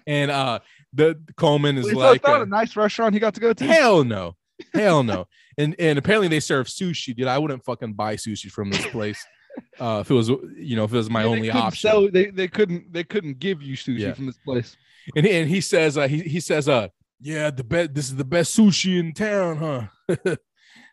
And 0.06 0.32
uh 0.32 0.60
the 0.94 1.20
coleman 1.36 1.78
is 1.78 1.90
So 1.90 1.98
like 1.98 2.24
not 2.24 2.40
uh, 2.40 2.44
a 2.44 2.46
nice 2.46 2.76
restaurant 2.78 3.14
he 3.14 3.20
got 3.20 3.34
to 3.34 3.42
go 3.42 3.52
to. 3.52 3.66
Hell 3.66 4.06
no. 4.06 4.36
Hell 4.74 5.04
no. 5.04 5.28
And 5.58 5.76
and 5.80 5.98
apparently 6.00 6.28
they 6.28 6.40
serve 6.40 6.68
sushi, 6.68 7.16
dude. 7.16 7.28
I 7.28 7.38
wouldn't 7.38 7.64
fucking 7.66 7.94
buy 7.94 8.16
sushi 8.16 8.50
from 8.52 8.70
this 8.70 8.86
place. 8.88 9.24
Uh 9.80 10.00
if 10.02 10.12
it 10.12 10.14
was 10.14 10.30
you 10.30 10.76
know, 10.76 10.84
if 10.84 10.94
it 10.94 10.98
was 10.98 11.10
my 11.10 11.24
Yeah, 11.24 11.30
only 11.30 11.50
option. 11.50 11.90
So 11.90 12.10
they, 12.14 12.28
they 12.28 12.48
couldn't 12.48 12.94
they 12.94 13.04
couldn't 13.04 13.40
give 13.40 13.64
you 13.64 13.76
sushi 13.76 13.98
Yeah. 14.00 14.14
from 14.14 14.28
this 14.28 14.38
place. 14.38 14.78
and, 15.16 15.26
he, 15.26 15.32
and 15.34 15.50
he 15.50 15.62
says 15.62 15.98
uh 15.98 16.08
he, 16.08 16.20
he 16.22 16.40
says 16.40 16.70
uh 16.70 16.90
yeah, 17.20 17.50
the 17.50 17.64
best 17.64 17.96
this 17.96 18.06
is 18.06 18.16
the 18.16 18.24
best 18.24 18.56
sushi 18.56 19.00
in 19.00 19.14
town, 19.14 19.58
huh? 19.58 19.88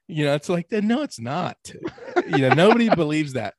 you 0.09 0.25
know, 0.25 0.35
it's 0.35 0.49
like 0.49 0.73
no, 0.73 1.03
it's 1.03 1.21
not. 1.21 1.59
you 2.27 2.39
know, 2.39 2.55
nobody 2.55 2.89
believes 2.95 3.35
that. 3.35 3.55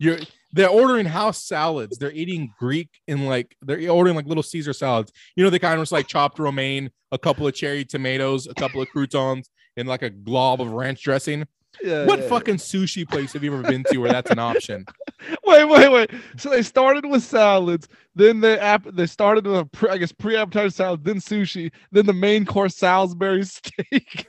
You're 0.00 0.18
they're 0.52 0.68
ordering 0.68 1.06
house 1.06 1.42
salads. 1.44 1.98
They're 1.98 2.12
eating 2.12 2.52
Greek 2.58 2.88
and 3.06 3.26
like 3.26 3.56
they're 3.62 3.90
ordering 3.90 4.16
like 4.16 4.26
little 4.26 4.42
Caesar 4.42 4.72
salads. 4.72 5.12
You 5.36 5.44
know, 5.44 5.50
the 5.50 5.58
kind 5.58 5.80
of 5.80 5.92
like 5.92 6.06
chopped 6.06 6.38
romaine, 6.38 6.90
a 7.12 7.18
couple 7.18 7.46
of 7.46 7.54
cherry 7.54 7.84
tomatoes, 7.84 8.46
a 8.46 8.54
couple 8.54 8.80
of 8.80 8.88
croutons, 8.88 9.50
and 9.76 9.88
like 9.88 10.02
a 10.02 10.10
glob 10.10 10.60
of 10.60 10.72
ranch 10.72 11.02
dressing. 11.02 11.46
Yeah. 11.82 12.06
What 12.06 12.20
yeah, 12.20 12.28
fucking 12.28 12.56
sushi 12.56 13.08
place 13.08 13.32
have 13.34 13.44
you 13.44 13.52
ever 13.54 13.62
been 13.62 13.84
to 13.90 13.98
where 13.98 14.10
that's 14.10 14.30
an 14.30 14.38
option? 14.38 14.84
Wait, 15.44 15.64
wait, 15.64 15.90
wait. 15.90 16.10
So 16.36 16.48
they 16.48 16.62
started 16.62 17.04
with 17.04 17.24
salads, 17.24 17.88
then 18.14 18.40
they 18.40 18.58
app 18.58 18.84
they 18.92 19.06
started 19.06 19.46
with 19.46 19.58
a 19.58 19.64
pre, 19.64 19.90
I 19.90 19.96
guess 19.98 20.12
pre-appetizer 20.12 20.70
salad, 20.70 21.04
then 21.04 21.16
sushi, 21.16 21.72
then 21.90 22.06
the 22.06 22.12
main 22.12 22.44
course 22.44 22.76
Salisbury 22.76 23.44
steak, 23.46 24.26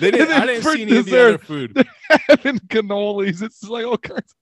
They 0.00 0.10
didn't. 0.10 0.32
I 0.32 0.46
didn't 0.46 0.62
see 0.64 0.82
any 0.82 0.96
of 0.96 1.06
the 1.06 1.22
other 1.22 1.38
food. 1.38 1.86
having 2.28 2.58
cannolis. 2.60 3.42
It's 3.42 3.62
like 3.64 3.84
all 3.84 3.98
kinds. 3.98 4.34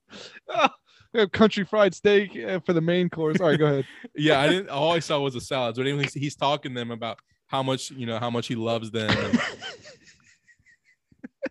We 1.12 1.20
have 1.20 1.32
country 1.32 1.64
fried 1.64 1.94
steak 1.94 2.36
uh, 2.36 2.60
for 2.60 2.74
the 2.74 2.80
main 2.82 3.08
course. 3.08 3.40
All 3.40 3.48
right, 3.48 3.58
go 3.58 3.66
ahead. 3.66 3.86
Yeah, 4.14 4.38
I 4.38 4.48
didn't. 4.48 4.68
All 4.68 4.92
I 4.92 4.98
saw 4.98 5.18
was 5.20 5.32
the 5.32 5.40
salads. 5.40 5.78
But 5.78 5.86
anyway, 5.86 6.08
he's 6.12 6.36
talking 6.36 6.74
to 6.74 6.78
them 6.78 6.90
about 6.90 7.18
how 7.46 7.62
much 7.62 7.90
you 7.90 8.04
know, 8.04 8.18
how 8.18 8.28
much 8.28 8.48
he 8.48 8.54
loves 8.54 8.90
them, 8.90 9.10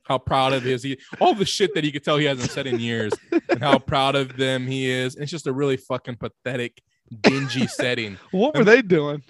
how 0.04 0.20
proud 0.20 0.54
of 0.54 0.62
his 0.62 0.84
he 0.84 1.00
all 1.20 1.34
the 1.34 1.46
shit 1.46 1.74
that 1.74 1.84
he 1.84 1.92
could 1.92 2.04
tell 2.04 2.18
he 2.18 2.26
hasn't 2.26 2.52
said 2.52 2.68
in 2.68 2.80
years, 2.80 3.12
and 3.50 3.60
how 3.60 3.80
proud 3.80 4.16
of 4.16 4.38
them 4.38 4.68
he 4.68 4.88
is. 4.88 5.16
And 5.16 5.24
it's 5.24 5.32
just 5.32 5.48
a 5.48 5.54
really 5.54 5.78
fucking 5.78 6.18
pathetic, 6.18 6.80
dingy 7.22 7.66
setting. 7.66 8.20
What 8.30 8.56
were 8.56 8.64
they 8.64 8.84
doing? 8.84 9.24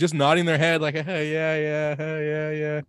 Just 0.00 0.14
nodding 0.14 0.46
their 0.46 0.58
head 0.58 0.80
like, 0.80 0.96
hey, 0.96 1.32
yeah, 1.32 1.56
yeah, 1.56 1.94
hey, 1.94 2.28
yeah, 2.28 2.50
yeah. 2.50 2.80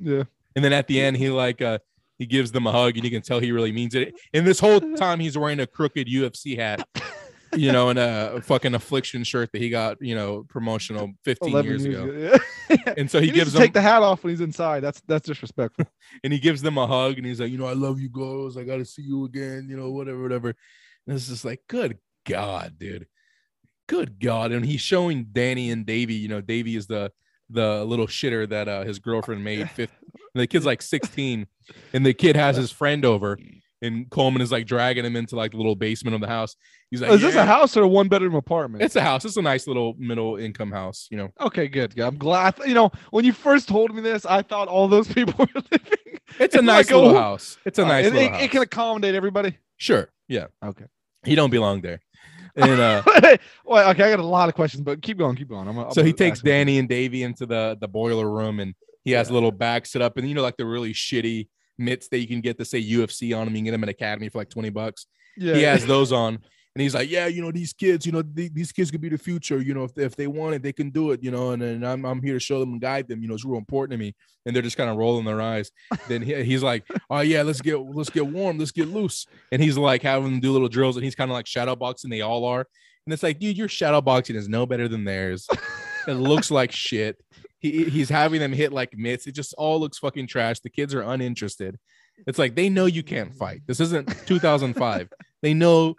Yeah. 0.00 0.22
And 0.56 0.64
then 0.64 0.72
at 0.72 0.86
the 0.86 1.00
end, 1.00 1.18
he 1.18 1.28
like 1.28 1.60
uh 1.60 1.80
he 2.18 2.26
gives 2.26 2.52
them 2.52 2.66
a 2.66 2.72
hug, 2.72 2.96
and 2.96 3.04
you 3.04 3.10
can 3.10 3.22
tell 3.22 3.38
he 3.38 3.52
really 3.52 3.72
means 3.72 3.94
it. 3.94 4.14
And 4.34 4.46
this 4.46 4.58
whole 4.58 4.80
time, 4.96 5.20
he's 5.20 5.38
wearing 5.38 5.60
a 5.60 5.66
crooked 5.66 6.08
UFC 6.08 6.56
hat, 6.56 6.86
you 7.56 7.70
know, 7.70 7.88
and 7.88 7.98
a 7.98 8.40
fucking 8.42 8.74
affliction 8.74 9.22
shirt 9.22 9.50
that 9.52 9.62
he 9.62 9.70
got, 9.70 9.98
you 10.00 10.14
know, 10.14 10.44
promotional 10.48 11.12
15 11.24 11.50
11 11.50 11.70
years 11.70 11.84
ago. 11.84 12.38
Yeah. 12.68 12.94
And 12.96 13.10
so 13.10 13.20
he, 13.20 13.26
He, 13.26 13.32
gives 13.32 13.52
them 13.52 13.62
take 13.62 13.72
the 13.72 13.80
hat 13.80 14.02
off 14.02 14.24
when 14.24 14.32
he's 14.32 14.40
inside. 14.40 14.80
That's 14.80 15.00
that's 15.06 15.26
disrespectful. 15.26 15.86
and 16.24 16.32
he 16.32 16.38
gives 16.40 16.60
them 16.60 16.76
a 16.76 16.86
hug, 16.86 17.16
and 17.18 17.26
he's 17.26 17.40
like, 17.40 17.52
you 17.52 17.58
know, 17.58 17.66
I 17.66 17.74
love 17.74 18.00
you, 18.00 18.08
girls. 18.08 18.56
I 18.56 18.64
got 18.64 18.76
to 18.76 18.84
see 18.84 19.02
you 19.02 19.24
again, 19.24 19.68
you 19.70 19.76
know, 19.76 19.90
whatever, 19.90 20.22
whatever. 20.22 20.48
And 21.06 21.16
it's 21.16 21.28
just 21.28 21.44
like, 21.44 21.62
good 21.68 21.98
God, 22.26 22.78
dude, 22.78 23.06
good 23.86 24.20
God. 24.20 24.50
And 24.50 24.66
he's 24.66 24.80
showing 24.80 25.28
Danny 25.32 25.70
and 25.70 25.86
Davy. 25.86 26.14
You 26.14 26.28
know, 26.28 26.40
Davy 26.40 26.74
is 26.74 26.88
the 26.88 27.12
the 27.48 27.84
little 27.84 28.06
shitter 28.06 28.48
that 28.48 28.68
uh, 28.68 28.84
his 28.84 28.98
girlfriend 28.98 29.44
made. 29.44 29.70
Fifth, 29.70 29.94
and 30.34 30.40
the 30.42 30.46
kid's 30.46 30.66
like 30.66 30.82
16, 30.82 31.46
and 31.92 32.06
the 32.06 32.14
kid 32.14 32.36
has 32.36 32.56
his 32.56 32.70
friend 32.70 33.04
over, 33.04 33.38
and 33.82 34.10
Coleman 34.10 34.42
is 34.42 34.50
like 34.50 34.66
dragging 34.66 35.04
him 35.04 35.16
into 35.16 35.36
like 35.36 35.52
the 35.52 35.56
little 35.56 35.76
basement 35.76 36.14
of 36.14 36.20
the 36.20 36.26
house. 36.26 36.56
He's 36.90 37.00
like, 37.00 37.12
is 37.12 37.20
this 37.20 37.34
a 37.34 37.44
house 37.44 37.76
or 37.76 37.82
a 37.82 37.88
one 37.88 38.08
bedroom 38.08 38.34
apartment? 38.34 38.82
It's 38.82 38.96
a 38.96 39.02
house. 39.02 39.24
It's 39.24 39.36
a 39.36 39.42
nice 39.42 39.66
little 39.66 39.94
middle 39.98 40.36
income 40.36 40.72
house. 40.72 41.06
You 41.10 41.18
know, 41.18 41.28
okay, 41.40 41.68
good. 41.68 41.98
I'm 41.98 42.16
glad. 42.16 42.54
You 42.66 42.74
know, 42.74 42.90
when 43.10 43.24
you 43.24 43.32
first 43.32 43.68
told 43.68 43.94
me 43.94 44.00
this, 44.00 44.24
I 44.26 44.42
thought 44.42 44.68
all 44.68 44.88
those 44.88 45.06
people 45.12 45.34
were 45.38 45.62
living. 45.70 46.18
it's 46.38 46.54
a 46.54 46.62
nice 46.62 46.86
like 46.86 46.96
little 46.96 47.14
wo- 47.14 47.20
house. 47.20 47.58
It's 47.64 47.78
a 47.78 47.84
nice 47.84 48.06
it, 48.06 48.14
little 48.14 48.28
it, 48.28 48.32
house. 48.32 48.42
it 48.42 48.50
can 48.50 48.62
accommodate 48.62 49.14
everybody. 49.14 49.58
sure, 49.76 50.10
yeah. 50.28 50.46
Okay. 50.64 50.86
He 51.24 51.34
don't 51.34 51.50
belong 51.50 51.80
there. 51.80 52.00
And 52.56 52.80
uh, 52.80 53.02
well, 53.64 53.90
okay, 53.90 54.04
I 54.04 54.10
got 54.10 54.18
a 54.18 54.26
lot 54.26 54.48
of 54.48 54.54
questions, 54.54 54.82
but 54.82 55.00
keep 55.00 55.18
going, 55.18 55.36
keep 55.36 55.48
going. 55.48 55.68
I'm, 55.68 55.78
I'm 55.78 55.92
so 55.92 56.02
he 56.02 56.12
takes. 56.12 56.40
Danny 56.40 56.78
and 56.78 56.88
Davy 56.88 57.22
into 57.22 57.46
the 57.46 57.76
the 57.80 57.86
boiler 57.86 58.28
room, 58.28 58.58
and 58.58 58.74
he 59.04 59.12
has 59.12 59.30
a 59.30 59.32
little 59.32 59.52
bag 59.52 59.86
set 59.86 60.02
up, 60.02 60.16
and 60.16 60.28
you 60.28 60.34
know, 60.34 60.42
like 60.42 60.56
the 60.56 60.66
really 60.66 60.92
shitty 60.92 61.48
mitts 61.78 62.08
that 62.08 62.18
you 62.18 62.26
can 62.26 62.40
get 62.40 62.58
to 62.58 62.64
say 62.64 62.82
UFC 62.82 63.36
on 63.36 63.46
them. 63.46 63.54
You 63.54 63.60
can 63.60 63.64
get 63.66 63.70
them 63.72 63.82
at 63.84 63.88
Academy 63.88 64.28
for 64.28 64.38
like 64.38 64.50
twenty 64.50 64.70
bucks. 64.70 65.06
Yeah, 65.36 65.54
He 65.54 65.62
has 65.62 65.86
those 65.86 66.12
on, 66.12 66.34
and 66.74 66.82
he's 66.82 66.94
like, 66.94 67.10
"Yeah, 67.10 67.26
you 67.26 67.40
know, 67.40 67.52
these 67.52 67.72
kids, 67.72 68.04
you 68.04 68.12
know, 68.12 68.22
th- 68.22 68.52
these 68.52 68.72
kids 68.72 68.90
could 68.90 69.00
be 69.00 69.08
the 69.08 69.18
future. 69.18 69.60
You 69.60 69.74
know, 69.74 69.84
if 69.84 69.94
they, 69.94 70.04
if 70.04 70.16
they 70.16 70.26
want 70.26 70.56
it, 70.56 70.62
they 70.62 70.72
can 70.72 70.90
do 70.90 71.12
it. 71.12 71.22
You 71.22 71.30
know, 71.30 71.52
and, 71.52 71.62
and 71.62 71.86
I'm 71.86 72.04
I'm 72.04 72.22
here 72.22 72.34
to 72.34 72.40
show 72.40 72.58
them 72.60 72.72
and 72.72 72.80
guide 72.80 73.08
them. 73.08 73.22
You 73.22 73.28
know, 73.28 73.34
it's 73.34 73.44
real 73.44 73.58
important 73.58 73.98
to 73.98 74.04
me." 74.04 74.14
And 74.46 74.54
they're 74.54 74.62
just 74.62 74.76
kind 74.76 74.88
of 74.88 74.96
rolling 74.96 75.24
their 75.24 75.40
eyes. 75.40 75.70
then 76.08 76.22
he, 76.22 76.42
he's 76.44 76.62
like, 76.62 76.84
"Oh 77.10 77.20
yeah, 77.20 77.42
let's 77.42 77.60
get 77.60 77.78
let's 77.78 78.10
get 78.10 78.26
warm, 78.26 78.58
let's 78.58 78.72
get 78.72 78.88
loose." 78.88 79.26
And 79.52 79.62
he's 79.62 79.78
like 79.78 80.02
having 80.02 80.24
them 80.30 80.40
do 80.40 80.52
little 80.52 80.68
drills, 80.68 80.96
and 80.96 81.04
he's 81.04 81.14
kind 81.14 81.30
of 81.30 81.34
like 81.34 81.46
shadow 81.46 81.76
boxing. 81.76 82.10
They 82.10 82.22
all 82.22 82.44
are, 82.44 82.66
and 83.06 83.12
it's 83.14 83.22
like, 83.22 83.38
dude, 83.38 83.56
your 83.56 83.68
shadow 83.68 84.00
boxing 84.00 84.36
is 84.36 84.48
no 84.48 84.66
better 84.66 84.88
than 84.88 85.04
theirs. 85.04 85.46
it 86.06 86.14
looks 86.14 86.50
like 86.50 86.72
shit. 86.72 87.16
He 87.60 87.84
he's 87.84 88.08
having 88.08 88.40
them 88.40 88.52
hit 88.52 88.72
like 88.72 88.96
mitts. 88.96 89.26
It 89.26 89.32
just 89.32 89.54
all 89.54 89.80
looks 89.80 89.98
fucking 89.98 90.28
trash. 90.28 90.60
The 90.60 90.70
kids 90.70 90.94
are 90.94 91.02
uninterested. 91.02 91.78
It's 92.26 92.38
like 92.38 92.54
they 92.54 92.68
know 92.68 92.86
you 92.86 93.02
can't 93.02 93.34
fight. 93.34 93.62
This 93.66 93.80
isn't 93.80 94.08
2005. 94.26 95.08
they 95.42 95.54
know 95.54 95.94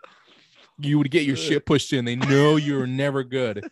you 0.80 0.98
would 0.98 1.12
get 1.12 1.24
your 1.24 1.36
shit 1.36 1.66
pushed 1.66 1.92
in. 1.94 2.06
They 2.06 2.16
know 2.16 2.56
you're 2.56 2.88
never 2.88 3.24
good. 3.24 3.68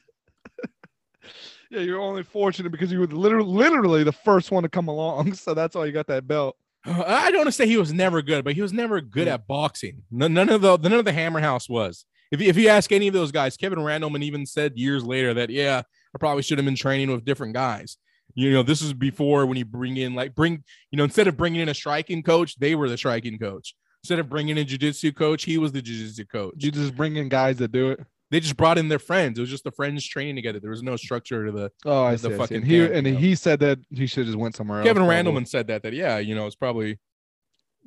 yeah, 1.72 1.80
you're 1.82 2.00
only 2.00 2.24
fortunate 2.24 2.72
because 2.72 2.92
you 2.92 3.00
were 3.00 3.08
literally, 3.08 3.50
literally 3.50 4.04
the 4.04 4.12
first 4.12 4.52
one 4.52 4.64
to 4.64 4.70
come 4.70 4.88
along, 4.88 5.34
so 5.36 5.54
that's 5.54 5.76
why 5.76 5.86
you 5.86 5.92
got 5.92 6.08
that 6.08 6.28
belt. 6.28 6.56
I 6.86 7.30
don't 7.32 7.40
want 7.40 7.48
to 7.48 7.52
say 7.54 7.68
he 7.68 7.78
was 7.78 7.94
never 7.94 8.22
good, 8.22 8.44
but 8.44 8.54
he 8.54 8.62
was 8.62 8.74
never 8.74 9.02
good 9.02 9.28
Yeah. 9.28 9.36
at 9.36 9.48
boxing. 9.48 10.04
None, 10.12 10.34
none 10.34 10.50
of 10.50 10.62
the 10.62 10.78
none 10.78 10.94
of 10.94 11.06
the 11.06 11.14
Hammer 11.14 11.40
House 11.40 11.70
was. 11.70 12.06
If 12.32 12.42
you, 12.42 12.50
if 12.50 12.58
you 12.58 12.68
ask 12.68 12.92
any 12.92 13.08
of 13.08 13.14
those 13.14 13.32
guys, 13.32 13.56
Kevin 13.56 13.80
Randleman 13.80 14.24
even 14.24 14.46
said 14.46 14.78
years 14.78 15.04
later 15.04 15.34
that 15.36 15.50
yeah, 15.50 15.84
I 16.16 16.18
probably 16.20 16.44
should 16.44 16.58
have 16.58 16.66
been 16.66 16.76
training 16.76 17.12
with 17.12 17.26
different 17.26 17.54
guys. 17.54 17.98
You 18.36 18.52
know, 18.52 18.62
this 18.64 18.82
is 18.82 18.94
before 18.94 19.46
when 19.46 19.58
you 19.58 19.66
bring 19.66 19.98
in 19.98 20.14
like 20.14 20.36
bring 20.36 20.64
you 20.92 20.98
know 20.98 21.04
instead 21.04 21.28
of 21.28 21.38
bringing 21.38 21.62
in 21.62 21.70
a 21.70 21.74
striking 21.74 22.22
coach, 22.24 22.58
they 22.60 22.76
were 22.76 22.90
the 22.90 22.98
striking 22.98 23.38
coach. 23.40 23.74
Instead 24.04 24.20
of 24.20 24.30
bringing 24.30 24.58
in 24.58 24.60
a 24.60 24.64
jiu-jitsu 24.64 25.12
coach, 25.14 25.44
he 25.44 25.58
was 25.58 25.72
the 25.72 25.82
jiu-jitsu 25.82 26.26
coach. 26.26 26.54
You 26.58 26.72
just 26.72 26.96
bring 26.96 27.16
in 27.16 27.30
guys 27.30 27.58
that 27.58 27.72
do 27.72 27.90
it. 27.92 28.00
They 28.30 28.40
just 28.40 28.56
brought 28.58 28.78
in 28.78 28.90
their 28.90 29.00
friends. 29.00 29.38
It 29.40 29.42
was 29.42 29.50
just 29.50 29.64
the 29.64 29.72
friends 29.72 30.06
training 30.06 30.36
together. 30.36 30.60
There 30.60 30.70
was 30.70 30.84
no 30.84 30.96
structure 30.98 31.46
to 31.46 31.52
the. 31.52 31.72
Oh, 31.86 32.04
I 32.04 32.12
The 32.12 32.18
see. 32.18 32.28
I 32.28 32.32
see. 32.32 32.38
fucking 32.38 32.58
And 32.58 32.66
he 32.68 32.80
camp, 32.80 32.94
and 32.94 33.08
you 33.08 33.14
know. 33.14 33.20
he 33.20 33.36
said 33.36 33.60
that 33.62 33.80
he 33.90 34.06
should 34.06 34.20
have 34.20 34.28
just 34.28 34.38
went 34.38 34.56
somewhere 34.56 34.84
Kevin 34.84 35.02
else. 35.04 35.10
probably. 35.10 35.32
Randleman 35.42 35.48
said 35.48 35.68
that. 35.68 35.82
That 35.84 35.94
yeah, 35.94 36.20
you 36.20 36.36
know, 36.36 36.46
it's 36.46 36.56
probably, 36.56 37.00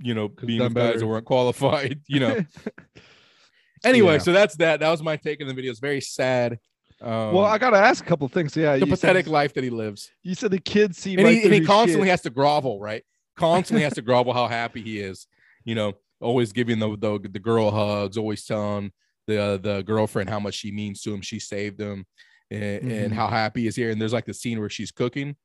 you 0.02 0.14
know, 0.14 0.28
being 0.28 0.60
with 0.62 0.74
guys 0.74 1.00
that 1.00 1.06
weren't 1.06 1.26
qualified. 1.26 2.00
You 2.08 2.20
know. 2.20 2.44
anyway, 3.84 4.14
Yeah. 4.14 4.18
so 4.18 4.32
that's 4.32 4.56
that. 4.56 4.80
That 4.80 4.90
was 4.90 5.02
my 5.02 5.16
take 5.16 5.40
on 5.40 5.48
the 5.48 5.54
video. 5.54 5.70
It's 5.70 5.80
very 5.80 6.00
sad. 6.00 6.58
Um, 7.02 7.32
well, 7.32 7.44
I 7.46 7.56
gotta 7.58 7.78
ask 7.78 8.04
a 8.04 8.06
couple 8.08 8.28
things. 8.28 8.54
Yeah, 8.56 8.76
the 8.76 8.86
pathetic 8.86 9.24
said, 9.26 9.32
life 9.32 9.54
that 9.54 9.64
he 9.64 9.70
lives, 9.70 10.10
you 10.22 10.34
said 10.34 10.50
the 10.50 10.58
kids 10.58 10.98
see 10.98 11.14
and 11.16 11.24
right 11.24 11.38
he, 11.38 11.44
and 11.44 11.54
he 11.54 11.60
constantly 11.60 12.08
shit. 12.08 12.10
has 12.10 12.20
to 12.22 12.30
grovel, 12.30 12.78
right? 12.80 13.02
Constantly 13.36 13.82
has 13.82 13.94
to 13.94 14.02
grovel 14.08 14.32
how 14.34 14.48
happy 14.48 14.82
he 14.82 14.98
is. 15.00 15.26
You 15.64 15.74
know, 15.74 15.94
always 16.20 16.52
giving 16.52 16.78
the 16.78 16.96
the, 16.98 17.18
the 17.30 17.38
girl 17.38 17.70
hugs, 17.70 18.18
always 18.18 18.44
telling 18.44 18.92
the 19.26 19.40
uh, 19.42 19.56
the 19.56 19.82
girlfriend 19.82 20.28
how 20.28 20.40
much 20.40 20.54
she 20.54 20.72
means 20.72 21.00
to 21.02 21.14
him. 21.14 21.22
She 21.22 21.38
saved 21.38 21.80
him, 21.80 22.04
and, 22.50 22.62
and 22.62 23.12
Mhm. 23.12 23.16
how 23.16 23.28
happy 23.28 23.62
he 23.62 23.66
is 23.66 23.76
here. 23.76 23.90
And 23.90 24.00
there's 24.00 24.12
like 24.12 24.26
the 24.26 24.34
scene 24.34 24.60
where 24.60 24.68
she's 24.68 24.90
cooking, 24.92 25.36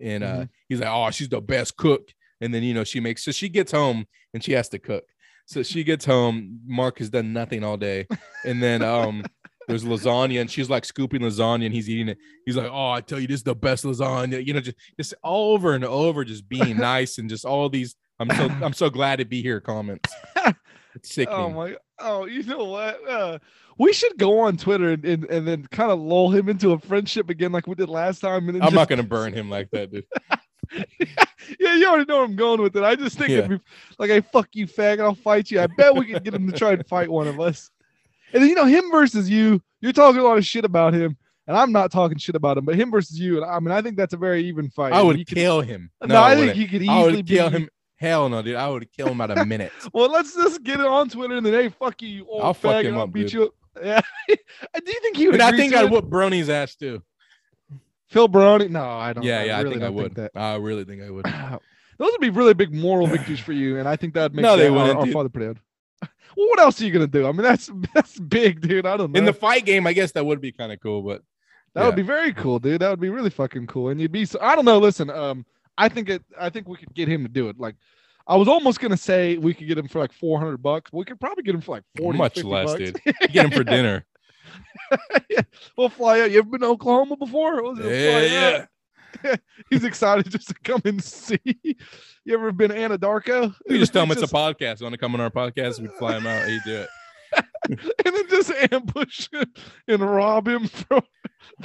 and 0.00 0.22
uh, 0.22 0.26
Mhm. 0.42 0.48
he's 0.68 0.80
like, 0.80 0.90
"Oh, 0.90 1.10
she's 1.10 1.28
the 1.28 1.40
best 1.40 1.76
cook." 1.76 2.12
And 2.40 2.54
then 2.54 2.62
you 2.62 2.72
know 2.72 2.84
she 2.84 3.00
makes 3.00 3.24
so 3.24 3.32
she 3.32 3.48
gets 3.48 3.72
home 3.72 4.06
and 4.32 4.44
she 4.44 4.52
has 4.52 4.68
to 4.68 4.78
cook. 4.78 5.04
So 5.46 5.64
she 5.64 5.82
gets 5.82 6.04
home. 6.04 6.60
Mark 6.66 6.98
has 7.00 7.10
done 7.10 7.32
nothing 7.32 7.64
all 7.64 7.76
day, 7.76 8.06
and 8.44 8.62
then 8.62 8.82
um. 8.82 9.24
There's 9.70 9.84
lasagna, 9.84 10.40
and 10.40 10.50
she's 10.50 10.68
like 10.68 10.84
scooping 10.84 11.22
lasagna, 11.22 11.66
and 11.66 11.74
he's 11.74 11.88
eating 11.88 12.08
it. 12.08 12.18
He's 12.44 12.56
like, 12.56 12.70
"Oh, 12.70 12.90
I 12.90 13.00
tell 13.00 13.18
you, 13.18 13.26
this 13.26 13.36
is 13.38 13.42
the 13.44 13.54
best 13.54 13.84
lasagna." 13.84 14.44
You 14.44 14.54
know, 14.54 14.60
just 14.60 14.76
just 14.98 15.14
over 15.24 15.74
and 15.74 15.84
over, 15.84 16.24
just 16.24 16.48
being 16.48 16.76
nice, 16.78 17.18
and 17.18 17.28
just 17.30 17.44
all 17.44 17.68
these. 17.68 17.96
I'm 18.18 18.28
so 18.30 18.50
I'm 18.62 18.72
so 18.74 18.90
glad 18.90 19.16
to 19.20 19.24
be 19.24 19.42
here. 19.42 19.60
Comments. 19.60 20.12
It's 20.96 21.14
sickening. 21.14 21.38
Oh 21.38 21.50
my! 21.50 21.76
Oh, 22.00 22.24
you 22.24 22.42
know 22.42 22.64
what? 22.64 23.08
Uh, 23.08 23.38
we 23.78 23.92
should 23.92 24.18
go 24.18 24.40
on 24.40 24.56
Twitter 24.56 24.90
and, 24.90 25.04
and, 25.04 25.24
and 25.26 25.46
then 25.46 25.64
kind 25.70 25.92
of 25.92 26.00
lull 26.00 26.30
him 26.30 26.48
into 26.48 26.72
a 26.72 26.80
friendship 26.80 27.30
again, 27.30 27.52
like 27.52 27.68
we 27.68 27.76
did 27.76 27.88
last 27.88 28.18
time. 28.18 28.48
And 28.48 28.60
I'm 28.60 28.74
not 28.74 28.88
gonna 28.88 29.04
burn 29.04 29.32
him 29.32 29.48
like 29.48 29.70
that, 29.70 29.92
dude. 29.92 30.04
yeah, 31.60 31.76
you 31.76 31.86
already 31.88 32.06
know 32.06 32.16
where 32.16 32.24
I'm 32.24 32.34
going 32.36 32.60
with 32.60 32.76
it. 32.76 32.82
I 32.82 32.96
just 32.96 33.18
think 33.18 33.30
Yeah. 33.30 33.38
it'd 33.38 33.50
be 33.50 33.60
like, 34.00 34.10
"Hey, 34.10 34.20
fuck 34.20 34.48
you, 34.52 34.66
faggot! 34.66 35.00
I'll 35.00 35.14
fight 35.14 35.48
you." 35.50 35.60
I 35.60 35.68
bet 35.68 35.94
we 35.94 36.06
could 36.06 36.24
get 36.24 36.34
him 36.34 36.50
to 36.50 36.58
try 36.58 36.72
and 36.72 36.84
fight 36.88 37.08
one 37.08 37.28
of 37.28 37.38
us. 37.38 37.70
And 38.32 38.42
then 38.42 38.48
you 38.48 38.54
know 38.54 38.66
him 38.66 38.90
versus 38.90 39.28
you. 39.30 39.60
You're 39.80 39.92
talking 39.92 40.20
a 40.20 40.24
lot 40.24 40.38
of 40.38 40.44
shit 40.46 40.64
about 40.64 40.92
him, 40.94 41.16
and 41.46 41.56
I'm 41.56 41.72
not 41.72 41.90
talking 41.90 42.18
shit 42.18 42.34
about 42.34 42.58
him. 42.58 42.64
But 42.64 42.76
him 42.76 42.90
versus 42.90 43.18
you, 43.18 43.36
and 43.42 43.50
I 43.50 43.58
mean, 43.60 43.70
I 43.72 43.80
think 43.82 43.96
that's 43.96 44.12
a 44.14 44.16
very 44.18 44.44
even 44.46 44.68
fight. 44.70 44.92
I 44.92 45.02
would 45.02 45.18
you 45.18 45.24
could- 45.24 45.36
kill 45.36 45.60
him. 45.62 45.90
No, 46.04 46.22
I 46.22 46.30
think 46.34 46.40
wouldn't. 46.40 46.56
he 46.58 46.66
could 46.68 46.88
I 46.88 46.98
easily 47.00 47.16
would 47.16 47.26
kill 47.26 47.50
be- 47.50 47.56
him. 47.58 47.68
Hell 47.96 48.28
no, 48.30 48.40
dude. 48.40 48.56
I 48.56 48.68
would 48.68 48.90
kill 48.92 49.08
him 49.08 49.20
at 49.20 49.30
a 49.30 49.44
minute. 49.44 49.72
Well, 49.92 50.10
let's 50.10 50.34
just 50.34 50.62
get 50.62 50.80
it 50.80 50.86
on 50.86 51.08
Twitter 51.10 51.36
and 51.36 51.44
then, 51.44 51.52
hey, 51.52 51.68
fuck 51.68 52.00
you, 52.00 52.08
you 52.08 52.26
old 52.26 52.42
I'll 52.42 52.54
fuck 52.54 52.82
him 52.82 52.94
I'll 52.96 53.02
up, 53.02 53.12
beat 53.12 53.24
dude. 53.28 53.32
you 53.34 53.42
up. 53.44 53.50
Yeah. 53.84 54.00
Do 54.28 54.36
you 54.92 55.00
think 55.00 55.16
he 55.16 55.28
would? 55.28 55.40
I 55.40 55.52
think 55.56 55.74
I'd 55.74 55.84
it? 55.84 55.90
whoop 55.90 56.06
Baroni's 56.10 56.48
ass 56.48 56.74
too. 56.74 57.02
Phil 58.08 58.26
Baroni? 58.26 58.68
No, 58.68 58.84
I 58.84 59.12
don't. 59.12 59.22
Yeah, 59.22 59.44
yeah. 59.44 59.56
I 59.58 59.60
really 59.60 59.74
think 59.74 59.84
I 59.84 59.88
would. 59.90 60.14
that. 60.16 60.32
I 60.34 60.56
really 60.56 60.84
think 60.84 61.02
I 61.02 61.10
would. 61.10 61.24
Those 61.98 62.10
would 62.12 62.20
be 62.20 62.30
really 62.30 62.54
big 62.54 62.74
moral 62.74 63.06
victories 63.06 63.38
for 63.40 63.52
you, 63.52 63.78
and 63.78 63.86
I 63.88 63.94
think 63.96 64.14
that'd 64.14 64.34
make 64.34 64.42
No, 64.42 64.56
they 64.56 64.64
that- 64.64 64.70
our- 64.70 64.78
wouldn't, 64.78 64.98
our, 64.98 65.04
dude. 65.04 65.12
father 65.14 65.28
pretty 65.28 65.46
proud. 65.54 65.60
Well, 66.36 66.48
what 66.48 66.60
else 66.60 66.80
are 66.80 66.84
you 66.84 66.92
gonna 66.92 67.06
do? 67.06 67.26
I 67.26 67.32
mean, 67.32 67.42
that's 67.42 67.70
that's 67.94 68.18
big, 68.18 68.60
dude. 68.60 68.86
I 68.86 68.96
don't 68.96 69.12
know. 69.12 69.18
In 69.18 69.24
the 69.24 69.32
fight 69.32 69.66
game, 69.66 69.86
I 69.86 69.92
guess 69.92 70.12
that 70.12 70.24
would 70.24 70.40
be 70.40 70.52
kind 70.52 70.72
of 70.72 70.80
cool, 70.80 71.02
but 71.02 71.22
that 71.74 71.84
would 71.84 71.96
be 71.96 72.02
very 72.02 72.32
cool, 72.32 72.58
dude. 72.58 72.80
That 72.80 72.90
would 72.90 73.00
be 73.00 73.08
really 73.08 73.30
fucking 73.30 73.66
cool. 73.66 73.88
And 73.88 74.00
you'd 74.00 74.12
be 74.12 74.24
so. 74.24 74.38
I 74.40 74.54
don't 74.54 74.64
know. 74.64 74.78
Listen, 74.78 75.10
um, 75.10 75.44
I 75.76 75.88
think 75.88 76.08
it. 76.08 76.22
I 76.38 76.50
think 76.50 76.68
we 76.68 76.76
could 76.76 76.94
get 76.94 77.08
him 77.08 77.22
to 77.22 77.28
do 77.28 77.48
it. 77.48 77.58
Like, 77.58 77.74
I 78.26 78.36
was 78.36 78.48
almost 78.48 78.80
gonna 78.80 78.96
say 78.96 79.36
we 79.38 79.54
could 79.54 79.68
get 79.68 79.78
him 79.78 79.88
for 79.88 79.98
like 79.98 80.12
four 80.12 80.38
hundred 80.38 80.58
bucks. 80.58 80.92
We 80.92 81.04
could 81.04 81.20
probably 81.20 81.42
get 81.42 81.54
him 81.54 81.60
for 81.60 81.76
like 81.76 81.84
forty. 81.96 82.18
much 82.18 82.34
50 82.34 82.48
less, 82.48 82.66
bucks. 82.70 82.78
dude. 82.78 83.16
Get 83.32 83.46
him 83.46 83.50
for 83.50 83.64
dinner. 83.64 84.06
We'll 85.76 85.88
fly 85.88 86.20
out. 86.20 86.30
You 86.30 86.38
ever 86.38 86.48
been 86.48 86.60
to 86.60 86.66
Oklahoma 86.66 87.16
before? 87.16 87.62
We'll 87.62 87.74
just 87.74 87.86
fly 87.86 87.94
Yeah, 87.94 88.20
yeah. 88.20 88.66
He's 89.70 89.84
excited 89.84 90.30
just 90.30 90.48
to 90.48 90.54
come 90.64 90.82
and 90.84 91.02
see. 91.02 91.38
You 92.24 92.34
ever 92.34 92.52
been 92.52 92.70
Anadarko? 92.70 93.54
We 93.68 93.78
just 93.78 93.92
tell 93.92 94.04
him 94.04 94.10
it's 94.12 94.20
Just- 94.20 94.32
a 94.32 94.36
podcast. 94.36 94.82
Want 94.82 94.92
to 94.92 94.98
come 94.98 95.14
on 95.14 95.20
our 95.20 95.30
podcast? 95.30 95.80
We 95.80 95.88
fly 95.88 96.16
him 96.16 96.26
out. 96.26 96.46
He'd 96.48 96.60
do 96.64 96.76
it. 96.82 96.88
and 97.68 97.78
then 98.16 98.28
just 98.28 98.50
ambush 98.72 99.28
him 99.32 99.44
and 99.86 100.00
rob 100.02 100.48
him 100.48 100.66
from 100.66 101.02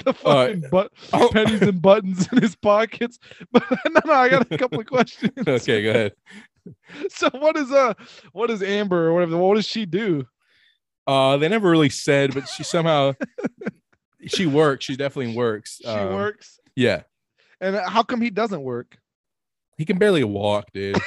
the 0.04 0.14
fucking 0.14 0.66
but 0.70 0.92
Oh. 1.12 1.30
pennies 1.34 1.62
and 1.64 1.82
buttons 1.82 2.28
in 2.32 2.40
his 2.42 2.56
pockets. 2.56 3.18
But 3.52 3.64
no, 3.90 4.02
no, 4.06 4.14
I 4.14 4.30
got 4.30 4.52
a 4.52 4.58
couple 4.60 4.80
of 4.80 4.86
questions. 4.86 5.32
Okay, 5.48 5.82
go 5.84 5.90
ahead. 5.90 6.14
So 7.10 7.30
what 7.34 7.58
is 7.58 7.72
uh 7.72 7.94
what 8.34 8.52
is 8.52 8.62
Amber 8.62 9.08
or 9.08 9.14
whatever? 9.14 9.38
What 9.38 9.56
does 9.56 9.66
she 9.66 9.86
do? 9.88 10.28
Uh, 11.08 11.38
they 11.38 11.48
never 11.50 11.70
really 11.70 11.90
said, 11.90 12.34
but 12.34 12.48
she 12.48 12.64
somehow 12.64 13.14
she 14.28 14.46
works. 14.48 14.86
She 14.86 14.96
definitely 14.96 15.36
works. 15.36 15.78
She 15.82 15.88
Um, 15.88 16.14
works. 16.16 16.60
Yeah, 16.76 17.04
And 17.62 17.76
how 17.76 18.04
come 18.04 18.22
he 18.22 18.30
doesn't 18.30 18.62
work? 18.62 18.98
he 19.78 19.84
can 19.86 19.98
barely 19.98 20.24
walk, 20.24 20.72
dude. 20.74 20.98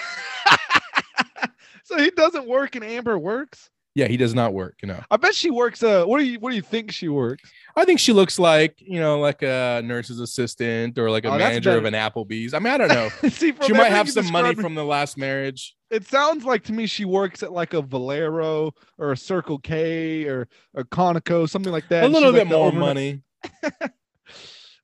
so 1.85 1.97
he 1.99 2.11
doesn't 2.11 2.47
work 2.47 2.75
and 2.77 2.85
Amber 2.85 3.19
works? 3.19 3.70
Yeah, 3.95 4.07
he 4.07 4.16
does 4.16 4.35
not 4.35 4.53
work. 4.53 4.77
You 4.83 4.89
know, 4.89 5.03
I 5.11 5.16
bet 5.16 5.35
she 5.35 5.51
works 5.51 5.83
uh 5.83 6.05
what 6.05 6.19
do 6.19 6.25
you 6.25 6.39
what 6.39 6.51
do 6.51 6.57
you 6.57 6.62
think 6.62 6.93
she 6.93 7.09
works? 7.09 7.51
I 7.75 7.85
think 7.85 7.99
she 7.99 8.12
looks 8.12 8.39
like 8.39 8.75
you 8.79 9.01
know, 9.01 9.19
like 9.19 9.43
a 9.43 9.81
nurse's 9.85 10.20
assistant 10.20 10.99
or 10.99 11.11
like 11.11 11.25
a 11.25 11.29
Oh, 11.31 11.39
manager 11.39 11.77
of 11.77 11.85
an 11.85 11.95
Applebee's. 11.95 12.55
I 12.55 12.59
mean, 12.61 12.73
I 12.75 12.77
don't 12.77 12.89
know. 12.89 13.09
See, 13.31 13.55
she 13.66 13.73
might 13.73 13.91
have 13.91 14.09
some 14.11 14.31
money 14.31 14.55
from 14.55 14.75
the 14.75 14.85
last 14.85 15.16
marriage. 15.16 15.75
it 15.91 16.07
sounds 16.07 16.45
like 16.45 16.62
to 16.65 16.73
me 16.73 16.87
she 16.87 17.05
works 17.07 17.43
at 17.43 17.53
like 17.53 17.73
a 17.75 17.83
Valero 17.83 18.73
or 18.99 19.12
a 19.12 19.16
Circle 19.16 19.59
K 19.61 20.25
or 20.27 20.47
a 20.75 20.85
Conoco, 20.85 21.49
something 21.49 21.73
like 21.73 21.89
that. 21.89 22.05
a 22.05 22.09
little 22.09 22.33
bit 22.33 22.47
like 22.47 22.49
more 22.49 22.70
money. 22.73 23.23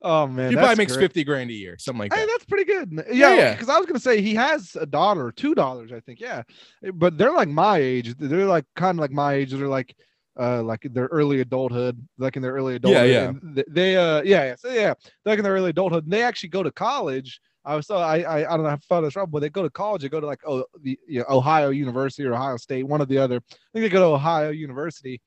Oh 0.06 0.26
man, 0.26 0.50
He 0.50 0.56
probably 0.56 0.76
makes 0.76 0.92
great. 0.92 1.02
fifty 1.02 1.24
grand 1.24 1.48
a 1.48 1.54
year, 1.54 1.76
something 1.78 2.00
like 2.00 2.10
that. 2.10 2.18
Hey, 2.18 2.26
that. 2.26 2.30
that's 2.32 2.44
pretty 2.44 2.64
good. 2.66 2.92
Yeah, 3.08 3.30
Yeah, 3.30 3.34
yeah. 3.36 3.52
Because 3.52 3.70
I 3.70 3.78
was 3.78 3.86
gonna 3.86 3.98
say 3.98 4.20
he 4.20 4.34
has 4.34 4.76
a 4.78 4.84
daughter, 4.84 5.32
two 5.32 5.54
daughters, 5.54 5.92
I 5.92 6.00
think. 6.00 6.20
Yeah, 6.20 6.42
but 6.92 7.16
they're 7.16 7.32
like 7.32 7.48
my 7.48 7.78
age. 7.78 8.14
They're 8.18 8.44
like 8.44 8.66
kind 8.76 8.98
of 8.98 9.00
like 9.00 9.12
my 9.12 9.32
age. 9.32 9.52
They're 9.52 9.66
like, 9.66 9.96
uh, 10.38 10.62
like 10.62 10.86
their 10.92 11.06
early 11.06 11.40
adulthood, 11.40 12.06
like 12.18 12.36
in 12.36 12.42
their 12.42 12.52
early 12.52 12.74
adulthood. 12.74 13.08
yeah. 13.08 13.28
and 13.28 13.64
They, 13.70 13.96
uh, 13.96 14.20
yeah, 14.22 14.44
yeah, 14.44 14.56
so 14.56 14.68
yeah, 14.70 14.92
like 15.24 15.38
in 15.38 15.42
their 15.44 15.54
early 15.54 15.70
adulthood. 15.70 16.04
And 16.04 16.12
they 16.12 16.22
actually 16.22 16.50
go 16.50 16.62
to 16.62 16.70
college. 16.70 17.40
I 17.64 17.74
was 17.74 17.86
so 17.86 17.96
I 17.96 18.18
I, 18.18 18.36
I 18.40 18.56
don't 18.56 18.64
know 18.64 18.70
how 18.70 18.78
far 18.86 19.00
that's 19.00 19.16
wrong, 19.16 19.30
but 19.30 19.40
they 19.40 19.48
go 19.48 19.62
to 19.62 19.70
college. 19.70 20.02
They 20.02 20.10
go 20.10 20.20
to 20.20 20.26
like 20.26 20.40
oh 20.46 20.66
the 20.82 20.98
you 21.08 21.20
know, 21.20 21.26
Ohio 21.30 21.70
University 21.70 22.28
or 22.28 22.34
Ohio 22.34 22.58
State, 22.58 22.82
one 22.86 23.00
or 23.00 23.06
the 23.06 23.16
other. 23.16 23.36
I 23.36 23.56
think 23.72 23.84
they 23.84 23.88
go 23.88 24.00
to 24.00 24.14
Ohio 24.16 24.50
University, 24.50 25.22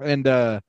and 0.00 0.24
uh. 0.28 0.60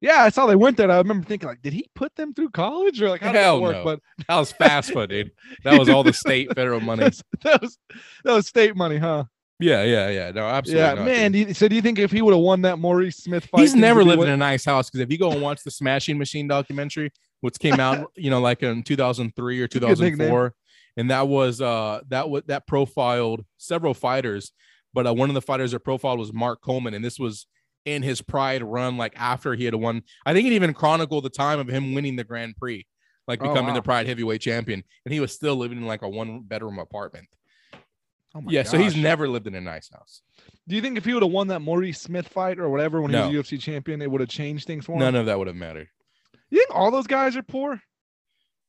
Yeah, 0.00 0.22
I 0.22 0.30
saw 0.30 0.46
they 0.46 0.56
went 0.56 0.76
there. 0.76 0.84
and 0.84 0.92
I 0.92 0.98
remember 0.98 1.26
thinking, 1.26 1.48
like, 1.48 1.60
did 1.60 1.74
he 1.74 1.86
put 1.94 2.14
them 2.16 2.32
through 2.32 2.50
college 2.50 3.02
or 3.02 3.10
like 3.10 3.20
how 3.20 3.32
did 3.32 3.38
Hell 3.38 3.56
that 3.56 3.62
work? 3.62 3.76
no. 3.76 3.84
But 3.84 4.00
That 4.28 4.38
was 4.38 4.52
FAFSA, 4.52 5.08
dude. 5.08 5.30
That 5.64 5.78
was 5.78 5.88
all 5.88 6.02
the 6.02 6.12
state 6.12 6.54
federal 6.54 6.80
money. 6.80 7.10
That 7.42 7.60
was 7.60 7.78
that 8.24 8.32
was 8.32 8.46
state 8.46 8.76
money, 8.76 8.96
huh? 8.96 9.24
Yeah, 9.58 9.84
yeah, 9.84 10.08
yeah. 10.08 10.30
No, 10.30 10.46
absolutely. 10.46 10.82
yeah, 10.82 10.94
not, 10.94 11.04
man. 11.04 11.32
dude. 11.32 11.44
Do 11.44 11.48
you, 11.48 11.54
so 11.54 11.68
do 11.68 11.76
you 11.76 11.82
think 11.82 11.98
if 11.98 12.10
he 12.10 12.22
would 12.22 12.32
have 12.32 12.42
won 12.42 12.62
that 12.62 12.78
Maurice 12.78 13.18
Smith 13.18 13.44
fight, 13.44 13.60
He's 13.60 13.74
never 13.74 14.00
would 14.00 14.08
lived 14.08 14.22
in 14.22 14.30
a 14.30 14.36
nice 14.36 14.64
house 14.64 14.88
because 14.88 15.00
if 15.00 15.12
you 15.12 15.18
go 15.18 15.30
and 15.30 15.42
watch 15.42 15.62
the 15.62 15.70
Smashing 15.70 16.16
Machine 16.16 16.48
documentary, 16.48 17.12
which 17.42 17.58
came 17.58 17.78
out, 17.78 18.10
you 18.16 18.30
know, 18.30 18.40
like 18.40 18.62
in 18.62 18.82
2003 18.82 19.60
or 19.60 19.64
a 19.64 19.68
good 19.68 19.82
nickname. 19.82 20.12
2004, 20.12 20.54
and 20.96 21.10
that 21.10 21.28
was 21.28 21.60
uh 21.60 22.00
that 22.08 22.30
was 22.30 22.44
that 22.46 22.66
profiled 22.66 23.44
several 23.58 23.92
fighters, 23.92 24.52
but 24.94 25.06
uh, 25.06 25.12
one 25.12 25.28
of 25.28 25.34
the 25.34 25.42
fighters 25.42 25.72
that 25.72 25.80
profiled 25.80 26.18
was 26.18 26.32
Mark 26.32 26.62
Coleman, 26.62 26.94
and 26.94 27.04
this 27.04 27.18
was 27.18 27.46
in 27.92 28.02
his 28.02 28.20
pride 28.22 28.62
run, 28.62 28.96
like 28.96 29.12
after 29.16 29.54
he 29.54 29.64
had 29.64 29.74
won. 29.74 30.02
I 30.26 30.32
think 30.32 30.46
it 30.46 30.52
even 30.52 30.72
chronicled 30.74 31.24
the 31.24 31.30
time 31.30 31.58
of 31.58 31.68
him 31.68 31.94
winning 31.94 32.16
the 32.16 32.24
Grand 32.24 32.56
Prix, 32.56 32.86
like 33.28 33.40
Oh, 33.42 33.48
becoming 33.48 33.68
wow. 33.68 33.74
the 33.74 33.82
Pride 33.82 34.06
heavyweight 34.06 34.40
champion, 34.40 34.82
and 35.04 35.12
he 35.14 35.20
was 35.20 35.32
still 35.32 35.56
living 35.56 35.78
in 35.78 35.86
like 35.86 36.02
a 36.02 36.08
one 36.08 36.40
bedroom 36.42 36.78
apartment. 36.78 37.26
Oh 38.34 38.40
my 38.42 38.52
yeah, 38.52 38.62
so 38.62 38.78
he's 38.78 38.94
never 38.96 39.28
lived 39.28 39.48
in 39.48 39.54
a 39.56 39.60
nice 39.60 39.90
house. 39.92 40.22
Do 40.68 40.76
you 40.76 40.82
think 40.82 40.96
if 40.96 41.04
he 41.04 41.12
would 41.14 41.22
have 41.24 41.32
won 41.32 41.48
that 41.48 41.60
Maurice 41.60 42.00
Smith 42.00 42.28
fight 42.28 42.60
or 42.60 42.68
whatever 42.70 43.02
when 43.02 43.10
No. 43.10 43.28
he 43.28 43.36
was 43.36 43.48
UFC 43.50 43.60
champion, 43.60 44.00
it 44.00 44.10
would 44.10 44.20
have 44.20 44.30
changed 44.30 44.66
things 44.68 44.84
for 44.84 44.92
him? 44.92 45.00
None 45.00 45.16
of 45.16 45.26
that 45.26 45.36
would 45.38 45.48
have 45.48 45.56
mattered. 45.56 45.88
You 46.48 46.58
think 46.58 46.70
all 46.72 46.90
those 46.92 47.08
guys 47.08 47.36
are 47.36 47.42
poor? 47.42 47.72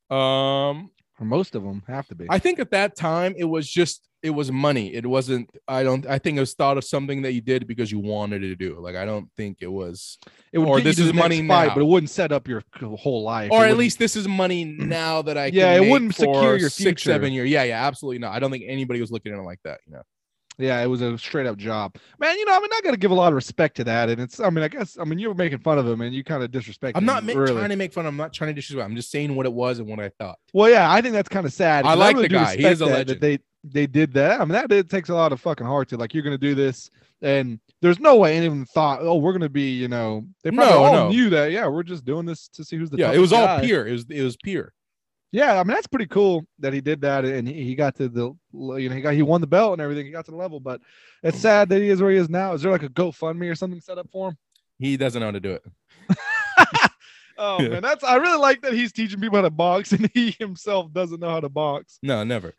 Um, 0.10 0.90
Or 1.20 1.26
most 1.26 1.54
of 1.56 1.64
them 1.64 1.84
have 1.88 2.08
to 2.08 2.16
be. 2.16 2.26
I 2.30 2.40
think 2.40 2.58
at 2.60 2.72
that 2.72 2.96
time 2.96 3.36
it 3.38 3.44
was 3.46 3.70
just 3.70 4.08
it 4.24 4.30
was 4.30 4.52
money. 4.52 4.94
It 4.94 5.06
wasn't. 5.06 5.50
I 5.68 5.84
don't. 5.84 6.06
I 6.06 6.20
think 6.20 6.38
it 6.38 6.40
was 6.42 6.54
thought 6.54 6.78
of 6.78 6.84
something 6.84 7.24
that 7.24 7.34
you 7.34 7.42
did 7.42 7.68
because 7.68 7.92
you 7.92 8.00
wanted 8.00 8.40
to 8.40 8.56
do. 8.56 8.80
Like 8.80 8.96
I 8.96 9.06
don't 9.06 9.30
think 9.36 9.58
it 9.62 9.72
was. 9.72 10.20
it 10.52 10.60
would 10.60 10.68
or 10.68 10.82
this 10.82 11.00
is 11.00 11.14
money 11.14 11.40
fight, 11.40 11.68
now. 11.70 11.74
but 11.74 11.82
it 11.82 11.86
wouldn't 11.86 12.10
set 12.10 12.32
up 12.32 12.48
your 12.48 12.64
whole 13.00 13.24
life. 13.24 13.52
Or 13.52 13.66
at 13.66 13.78
least 13.78 14.00
this 14.00 14.16
is 14.16 14.28
money 14.28 14.64
now 14.64 15.22
that 15.24 15.38
I. 15.38 15.50
Can 15.50 15.60
Yeah, 15.60 15.74
it 15.74 15.90
wouldn't 15.90 16.16
secure 16.16 16.58
your 16.58 16.70
six, 16.70 16.84
future. 16.84 17.12
seven 17.12 17.34
year. 17.34 17.46
Yeah, 17.46 17.64
yeah, 17.64 17.86
absolutely 17.86 18.20
not. 18.20 18.34
I 18.34 18.40
don't 18.40 18.52
think 18.52 18.66
anybody 18.68 19.02
was 19.02 19.12
looking 19.12 19.34
at 19.34 19.40
it 19.40 19.44
like 19.44 19.60
that. 19.64 19.80
You 19.88 19.94
know. 19.94 20.04
Yeah, 20.58 20.80
it 20.82 20.88
was 20.88 21.02
a 21.02 21.18
straight 21.18 21.48
up 21.48 21.58
job, 21.58 21.96
man. 22.20 22.38
You 22.38 22.46
know, 22.46 22.56
I 22.56 22.60
mean, 22.60 22.70
I 22.72 22.82
got 22.82 22.92
to 22.92 22.98
give 22.98 23.10
a 23.10 23.16
lot 23.16 23.30
of 23.30 23.36
respect 23.36 23.78
to 23.78 23.84
that, 23.86 24.10
and 24.10 24.22
it's. 24.22 24.40
I 24.40 24.50
mean, 24.52 24.64
I 24.64 24.68
guess. 24.68 24.98
I 25.00 25.06
mean, 25.06 25.18
you 25.18 25.30
were 25.30 25.34
making 25.34 25.60
fun 25.60 25.80
of 25.80 25.88
him, 25.88 26.02
and 26.02 26.14
you 26.14 26.24
kind 26.24 26.44
of 26.44 26.52
disrespect. 26.52 26.98
I'm 26.98 27.06
not 27.06 27.24
ma- 27.24 27.34
really. 27.34 27.54
trying 27.54 27.70
to 27.70 27.76
make 27.76 27.94
fun. 27.94 28.06
Of 28.06 28.10
him. 28.10 28.20
I'm 28.20 28.24
not 28.26 28.34
trying 28.34 28.50
to 28.50 28.54
disrespect. 28.54 28.88
I'm 28.88 28.96
just 28.96 29.10
saying 29.10 29.34
what 29.36 29.48
it 29.48 29.54
was 29.54 29.80
and 29.80 29.88
what 29.88 30.00
I 30.00 30.12
thought. 30.20 30.38
Well, 30.54 30.70
yeah, 30.70 30.92
I 30.92 31.02
think 31.02 31.14
that's 31.14 31.30
kind 31.30 31.46
of 31.46 31.54
sad. 31.54 31.86
I 31.86 31.96
like 31.96 32.16
really 32.16 32.28
the 32.28 32.36
guy. 32.36 32.56
He 32.58 32.66
is 32.66 32.82
a 32.82 32.86
that- 32.86 32.92
legend. 32.92 33.10
That 33.10 33.22
they 33.22 33.40
they 33.64 33.88
did 33.88 34.14
that. 34.14 34.42
I 34.42 34.46
mean, 34.46 34.54
that 34.54 34.72
it 34.72 34.90
takes 34.90 35.10
a 35.10 35.14
lot 35.14 35.32
of 35.32 35.42
fucking 35.42 35.66
heart 35.66 35.90
to 35.90 35.98
like. 35.98 36.14
You're 36.14 36.24
gonna 36.24 36.38
do 36.38 36.56
this. 36.56 36.90
and 37.22 37.60
there's 37.82 38.00
no 38.00 38.16
way 38.16 38.38
anyone 38.38 38.66
thought, 38.66 39.00
oh, 39.02 39.16
we're 39.16 39.32
gonna 39.34 39.50
be, 39.50 39.72
you 39.72 39.88
know, 39.88 40.26
they 40.44 40.52
probably 40.52 40.74
No, 40.74 40.84
all 40.84 40.94
no. 40.94 41.10
knew 41.10 41.30
that. 41.32 41.52
Yeah, 41.52 41.68
we're 41.68 41.84
just 41.84 42.06
doing 42.06 42.26
this 42.26 42.48
to 42.50 42.64
see 42.64 42.78
who's 42.78 42.90
the 42.90 42.98
yeah, 42.98 43.12
it 43.12 43.20
was 43.20 43.34
all 43.34 43.46
guy. 43.46 43.62
pure. 43.66 43.88
It 43.88 43.92
was 43.94 44.06
it 44.10 44.24
was 44.24 44.38
pure. 44.38 44.74
Yeah, 45.32 45.60
I 45.60 45.64
mean 45.64 45.76
that's 45.76 45.88
pretty 45.88 46.08
cool 46.08 46.46
that 46.60 46.74
he 46.74 46.82
did 46.82 47.02
that, 47.02 47.24
and 47.26 47.48
he, 47.48 47.64
he 47.64 47.76
got 47.76 47.96
to 47.96 48.10
the, 48.10 48.34
you 48.54 48.90
know, 48.90 48.96
he 48.96 49.02
got 49.02 49.14
he 49.14 49.22
won 49.22 49.42
the 49.42 49.48
belt 49.48 49.74
and 49.74 49.82
everything. 49.82 50.06
He 50.06 50.12
got 50.12 50.26
to 50.26 50.32
the 50.32 50.38
level, 50.38 50.60
but 50.60 50.82
it's 51.24 51.38
mm. 51.38 51.42
sad 51.42 51.70
that 51.70 51.82
he 51.82 51.90
is 51.90 52.02
where 52.02 52.12
he 52.12 52.18
is 52.18 52.30
now. 52.30 52.54
Is 52.54 52.62
there 52.62 52.72
like 52.72 52.84
a 52.84 52.90
GoFundMe 52.90 53.50
or 53.50 53.56
something 53.56 53.80
set 53.80 53.98
up 53.98 54.10
for 54.12 54.30
him? 54.30 54.38
He 54.78 54.98
doesn't 54.98 55.20
know 55.20 55.28
how 55.28 55.32
to 55.32 55.40
do 55.40 55.52
it. 55.52 55.64
Oh 57.38 57.58
man, 57.58 57.82
that's 57.82 58.04
I 58.04 58.18
really 58.18 58.38
like 58.38 58.62
that 58.62 58.74
he's 58.74 58.92
teaching 58.92 59.20
people 59.20 59.38
how 59.38 59.42
to 59.42 59.50
box, 59.50 59.92
and 59.94 60.12
he 60.14 60.36
himself 60.38 60.94
doesn't 60.94 61.20
know 61.20 61.30
how 61.30 61.40
to 61.40 61.50
box. 61.50 61.98
No, 62.04 62.24
never. 62.24 62.54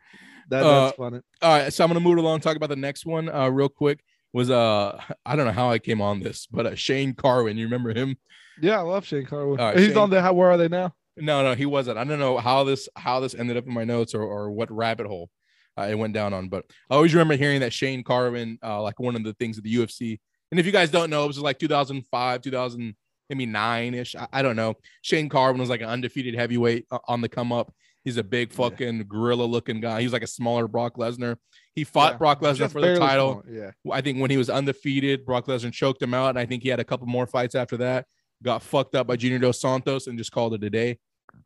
That, 0.53 0.65
Uh, 0.65 0.91
funny. 0.91 1.19
All 1.41 1.57
right, 1.57 1.73
so 1.73 1.83
I'm 1.83 1.89
gonna 1.89 1.99
move 1.99 2.17
along. 2.17 2.41
Talk 2.41 2.55
about 2.55 2.69
the 2.69 2.75
next 2.75 3.05
one, 3.05 3.27
uh, 3.29 3.49
real 3.49 3.69
quick. 3.69 4.03
Was 4.33 4.49
uh, 4.49 4.99
I 5.25 5.35
don't 5.35 5.45
know 5.45 5.51
how 5.51 5.69
I 5.69 5.79
came 5.79 6.01
on 6.01 6.19
this, 6.19 6.47
but 6.47 6.65
uh, 6.67 6.75
Shane 6.75 7.13
Carwin. 7.13 7.57
You 7.57 7.65
remember 7.65 7.93
him? 7.93 8.17
Yeah, 8.61 8.79
I 8.79 8.81
love 8.81 9.05
Shane 9.05 9.25
Carwin. 9.25 9.57
right, 9.57 9.77
he's 9.77 9.87
Shane- 9.87 9.97
on 9.97 10.09
the. 10.09 10.21
How, 10.21 10.33
where 10.33 10.51
are 10.51 10.57
they 10.57 10.67
now? 10.67 10.93
No, 11.17 11.43
no, 11.43 11.53
he 11.55 11.65
wasn't. 11.65 11.97
I 11.97 12.03
don't 12.03 12.19
know 12.19 12.37
how 12.37 12.63
this 12.63 12.87
how 12.95 13.19
this 13.19 13.35
ended 13.35 13.57
up 13.57 13.65
in 13.65 13.73
my 13.73 13.83
notes 13.83 14.13
or 14.13 14.21
or 14.21 14.51
what 14.51 14.71
rabbit 14.71 15.05
hole 15.07 15.29
uh, 15.77 15.87
it 15.89 15.95
went 15.95 16.13
down 16.13 16.33
on, 16.33 16.49
but 16.49 16.65
I 16.89 16.95
always 16.95 17.13
remember 17.13 17.35
hearing 17.35 17.61
that 17.61 17.73
Shane 17.73 18.03
Carwin, 18.03 18.59
uh, 18.63 18.81
like 18.81 18.99
one 18.99 19.15
of 19.15 19.23
the 19.23 19.33
things 19.33 19.57
of 19.57 19.63
the 19.63 19.73
UFC. 19.73 20.19
And 20.51 20.59
if 20.59 20.65
you 20.65 20.71
guys 20.71 20.91
don't 20.91 21.09
know, 21.09 21.23
it 21.23 21.27
was 21.27 21.39
like 21.39 21.57
2005, 21.57 22.41
2000, 22.41 22.95
maybe 23.29 23.45
nine 23.47 23.95
ish. 23.95 24.15
I, 24.15 24.27
I 24.31 24.41
don't 24.43 24.55
know. 24.55 24.75
Shane 25.01 25.29
Carwin 25.29 25.59
was 25.59 25.69
like 25.69 25.81
an 25.81 25.89
undefeated 25.89 26.35
heavyweight 26.35 26.85
uh, 26.91 26.99
on 27.07 27.21
the 27.21 27.29
come 27.29 27.51
up. 27.51 27.73
He's 28.03 28.17
a 28.17 28.23
big 28.23 28.49
Yeah. 28.51 28.57
fucking 28.57 29.03
gorilla 29.07 29.45
looking 29.45 29.79
guy. 29.79 30.01
He's 30.01 30.11
like 30.13 30.23
a 30.23 30.27
smaller 30.27 30.67
Brock 30.67 30.97
Lesnar. 30.97 31.37
He 31.73 31.83
fought 31.83 32.13
Yeah, 32.13 32.17
Brock 32.17 32.41
Lesnar 32.41 32.69
for 32.71 32.81
the 32.81 32.97
title. 32.97 33.43
small, 33.43 33.55
Yeah. 33.55 33.71
I 33.91 34.01
think 34.01 34.19
when 34.19 34.29
he 34.29 34.37
was 34.37 34.49
undefeated, 34.49 35.25
Brock 35.25 35.47
Lesnar 35.47 35.71
choked 35.71 36.01
him 36.01 36.13
out, 36.13 36.29
and 36.29 36.39
I 36.39 36.45
think 36.45 36.63
he 36.63 36.69
had 36.69 36.79
a 36.79 36.83
couple 36.83 37.07
more 37.07 37.25
fights 37.25 37.55
after 37.55 37.77
that. 37.77 38.05
Got 38.43 38.61
fucked 38.61 38.95
up 38.95 39.07
by 39.07 39.15
Junior 39.15 39.39
Dos 39.39 39.61
Santos 39.61 40.07
and 40.07 40.17
just 40.17 40.31
called 40.31 40.53
it 40.53 40.63
a 40.63 40.69
day. 40.69 40.99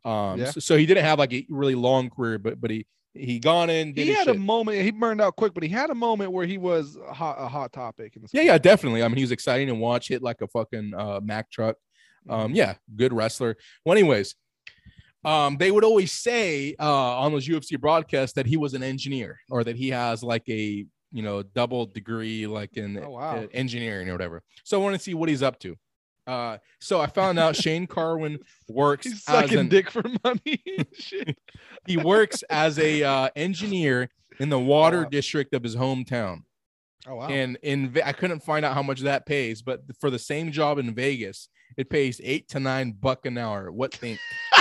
Um, 0.04 0.40
Yeah. 0.40 0.52
so, 0.52 0.60
so 0.60 0.78
he 0.78 0.86
didn't 0.86 1.04
have 1.06 1.20
like 1.20 1.32
a 1.34 1.46
really 1.50 1.76
long 1.76 2.10
career, 2.10 2.40
but 2.40 2.60
but 2.60 2.72
he 2.72 2.86
he 3.14 3.40
gone 3.40 3.70
in. 3.72 3.94
Did 3.94 4.06
He 4.08 4.14
had 4.14 4.28
a 4.28 4.34
moment. 4.36 4.82
He 4.82 4.92
burned 4.92 5.22
out 5.22 5.36
quick, 5.36 5.54
but 5.56 5.64
he 5.64 5.70
had 5.70 5.90
a 5.90 5.96
moment 5.96 6.32
where 6.32 6.46
he 6.46 6.58
was 6.60 6.98
a 6.98 7.14
hot, 7.14 7.38
a 7.40 7.48
hot 7.48 7.74
topic. 7.74 8.16
In 8.16 8.22
the 8.22 8.30
yeah, 8.32 8.42
yeah, 8.44 8.58
definitely. 8.60 9.02
I 9.02 9.08
mean, 9.08 9.18
he 9.18 9.24
was 9.24 9.32
exciting 9.32 9.68
to 9.70 9.76
watch. 9.76 10.08
Hit 10.10 10.22
like 10.22 10.42
a 10.42 10.48
fucking 10.48 10.94
uh, 10.96 11.20
Mack 11.24 11.50
truck. 11.50 11.78
Um, 12.30 12.54
yeah, 12.54 12.76
good 12.96 13.14
wrestler. 13.14 13.58
Well, 13.86 13.98
anyways, 13.98 14.36
um, 15.26 15.58
they 15.58 15.72
would 15.72 15.84
always 15.84 16.12
say 16.12 16.76
uh, 16.80 17.18
on 17.20 17.32
those 17.32 17.48
UFC 17.48 17.80
broadcasts 17.80 18.34
that 18.36 18.46
he 18.46 18.58
was 18.58 18.74
an 18.74 18.84
engineer 18.84 19.40
or 19.50 19.64
that 19.64 19.76
he 19.76 19.90
has 19.90 20.24
like 20.24 20.44
a 20.50 20.86
you 21.12 21.24
know 21.24 21.42
double 21.42 21.86
degree 21.86 22.46
like 22.48 22.78
in 22.78 23.02
Oh, 23.04 23.12
wow. 23.12 23.38
uh, 23.38 23.48
engineering 23.54 24.10
or 24.10 24.14
whatever. 24.14 24.44
So 24.64 24.80
I 24.80 24.84
want 24.84 24.96
to 24.96 25.02
see 25.02 25.14
what 25.14 25.30
he's 25.30 25.44
up 25.44 25.60
to. 25.62 25.76
Uh, 26.28 26.58
so 26.82 27.00
I 27.00 27.08
found 27.08 27.40
out 27.40 27.56
Shane 27.56 27.88
Carwin 27.88 28.40
works 28.68 29.06
He's 29.06 29.14
as 29.14 29.22
sucking 29.24 29.58
an, 29.60 29.70
dick 29.70 29.90
for 29.90 30.04
money. 30.26 30.62
He 31.86 31.96
works 31.96 32.44
as 32.50 32.78
a 32.80 33.02
uh, 33.04 33.30
engineer 33.38 34.10
in 34.40 34.50
the 34.50 34.60
water 34.60 35.04
Wow. 35.04 35.10
district 35.10 35.54
of 35.54 35.64
his 35.64 35.76
hometown. 35.78 36.40
Oh 37.08 37.16
wow. 37.16 37.28
And 37.30 37.58
in 37.64 37.98
I 38.04 38.12
couldn't 38.12 38.42
find 38.42 38.66
out 38.66 38.74
how 38.74 38.84
much 38.84 39.00
that 39.02 39.26
pays, 39.26 39.62
but 39.62 39.84
for 40.02 40.10
the 40.10 40.20
same 40.20 40.52
job 40.52 40.78
in 40.80 40.94
Vegas, 40.94 41.48
it 41.78 41.90
pays 41.90 42.20
eight 42.24 42.50
to 42.50 42.60
nine 42.60 42.92
buck 42.92 43.26
an 43.26 43.38
hour. 43.38 43.72
What 43.72 43.94
think? 43.94 44.20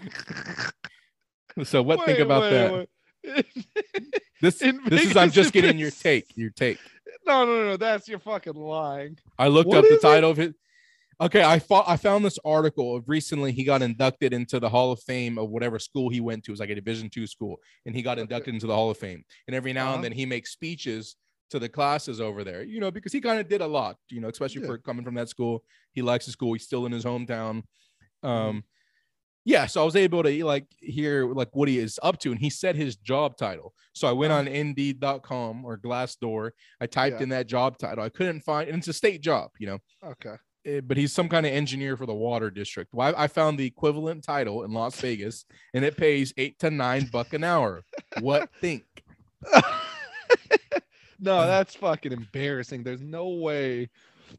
so 1.64 1.82
what 1.82 2.04
think 2.04 2.18
about 2.18 2.42
wait, 2.42 2.50
that? 2.50 2.72
wait. 2.72 3.46
This 4.42 4.62
in 4.62 4.80
this 4.86 5.04
is 5.04 5.16
I'm 5.16 5.30
just 5.30 5.52
getting 5.52 5.78
your 5.78 5.90
take. 5.90 6.26
Your 6.34 6.48
take. 6.50 6.78
no, 7.26 7.44
no, 7.44 7.56
no, 7.56 7.64
no. 7.68 7.76
That's 7.76 8.08
you're 8.08 8.18
fucking 8.18 8.54
lying. 8.54 9.18
I 9.38 9.48
looked 9.48 9.68
What 9.68 9.78
up 9.78 9.84
the 9.84 9.90
is 9.96 9.98
it? 9.98 10.00
title 10.02 10.30
of 10.30 10.38
it. 10.38 10.54
Okay, 11.20 11.42
I 11.44 11.58
thought 11.58 11.84
I 11.86 11.98
found 11.98 12.24
this 12.24 12.38
article 12.46 12.96
of 12.96 13.06
recently 13.06 13.52
he 13.52 13.62
got 13.62 13.82
inducted 13.82 14.32
into 14.32 14.58
the 14.58 14.70
Hall 14.70 14.90
of 14.92 15.02
Fame 15.02 15.36
of 15.36 15.50
whatever 15.50 15.78
school 15.78 16.08
he 16.08 16.20
went 16.20 16.44
to. 16.44 16.50
It 16.50 16.54
was 16.54 16.60
like 16.60 16.70
a 16.70 16.74
Division 16.74 17.10
two 17.10 17.26
school, 17.26 17.60
and 17.84 17.94
he 17.94 18.00
got 18.00 18.12
Okay. 18.12 18.22
inducted 18.22 18.54
into 18.54 18.66
the 18.66 18.74
Hall 18.74 18.88
of 18.90 18.96
Fame. 18.96 19.22
And 19.46 19.54
every 19.54 19.74
now 19.74 19.88
Uh-huh. 19.88 19.96
and 19.96 20.04
then 20.04 20.12
he 20.12 20.24
makes 20.24 20.50
speeches 20.52 21.16
to 21.50 21.58
the 21.58 21.68
classes 21.68 22.22
over 22.22 22.42
there, 22.42 22.62
you 22.62 22.80
know, 22.80 22.90
because 22.90 23.12
he 23.12 23.20
kind 23.20 23.38
of 23.38 23.48
did 23.48 23.60
a 23.60 23.66
lot, 23.66 23.96
you 24.08 24.20
know, 24.22 24.28
especially 24.28 24.62
Yeah. 24.62 24.68
for 24.68 24.78
coming 24.78 25.04
from 25.04 25.16
that 25.16 25.28
school. 25.28 25.62
He 25.92 26.00
likes 26.00 26.24
the 26.24 26.32
school. 26.32 26.54
He's 26.54 26.64
still 26.64 26.86
in 26.86 26.92
his 26.92 27.04
hometown. 27.04 27.64
Mm-hmm. 28.24 28.60
Yeah, 29.44 29.66
so 29.66 29.80
I 29.82 29.84
was 29.84 29.96
able 29.96 30.22
to 30.22 30.44
like 30.44 30.66
hear 30.80 31.26
like 31.32 31.48
what 31.54 31.68
he 31.68 31.78
is 31.78 31.98
up 32.02 32.18
to, 32.20 32.30
and 32.30 32.38
he 32.38 32.50
said 32.50 32.76
his 32.76 32.96
job 32.96 33.36
title. 33.36 33.72
So 33.94 34.06
I 34.06 34.12
went 34.12 34.32
Uh-huh. 34.32 34.40
on 34.40 34.48
Indeed.com 34.48 35.64
or 35.64 35.78
Glassdoor. 35.78 36.50
I 36.80 36.86
typed 36.86 37.16
Yeah. 37.18 37.22
in 37.22 37.28
that 37.30 37.46
job 37.46 37.78
title. 37.78 38.04
I 38.04 38.10
couldn't 38.10 38.40
find, 38.42 38.68
and 38.68 38.78
it's 38.78 38.88
a 38.88 38.92
state 38.92 39.22
job, 39.22 39.50
you 39.58 39.66
know 39.66 39.78
Okay. 40.04 40.36
eh, 40.66 40.80
but 40.80 40.96
he's 40.98 41.12
some 41.12 41.28
kind 41.28 41.46
of 41.46 41.52
engineer 41.52 41.96
for 41.96 42.04
the 42.06 42.14
water 42.14 42.50
district. 42.50 42.92
Well, 42.92 43.14
I, 43.16 43.24
I 43.24 43.26
found 43.28 43.58
the 43.58 43.66
equivalent 43.66 44.24
title 44.24 44.62
in 44.64 44.72
Las 44.72 45.00
Vegas, 45.00 45.46
and 45.74 45.84
it 45.86 45.96
pays 45.96 46.34
eight 46.36 46.58
to 46.60 46.70
nine 46.70 47.06
buck 47.10 47.32
an 47.32 47.42
hour. 47.44 47.82
What 48.20 48.50
think? 48.60 48.84
no, 51.18 51.46
that's 51.46 51.74
fucking 51.74 52.12
embarrassing. 52.12 52.82
There's 52.82 53.02
no 53.02 53.28
way 53.28 53.88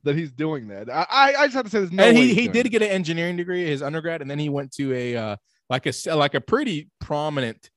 that 0.04 0.16
he's 0.16 0.32
doing 0.32 0.68
that. 0.70 0.90
I, 0.90 1.34
I, 1.38 1.46
just 1.48 1.56
have 1.56 1.66
to 1.66 1.72
say, 1.72 1.80
there's 1.80 1.92
no. 1.92 2.04
and 2.04 2.18
he, 2.18 2.34
he 2.34 2.48
did 2.48 2.66
it. 2.66 2.70
get 2.70 2.82
an 2.82 2.90
engineering 2.90 3.38
degree, 3.38 3.66
his 3.66 3.82
undergrad, 3.82 4.22
and 4.22 4.30
then 4.30 4.40
he 4.40 4.50
went 4.50 4.72
to 4.74 4.94
a 4.94 5.16
uh, 5.16 5.36
like 5.70 5.86
a 5.86 6.16
like 6.16 6.34
a 6.34 6.42
pretty 6.42 6.90
prominent. 7.00 7.70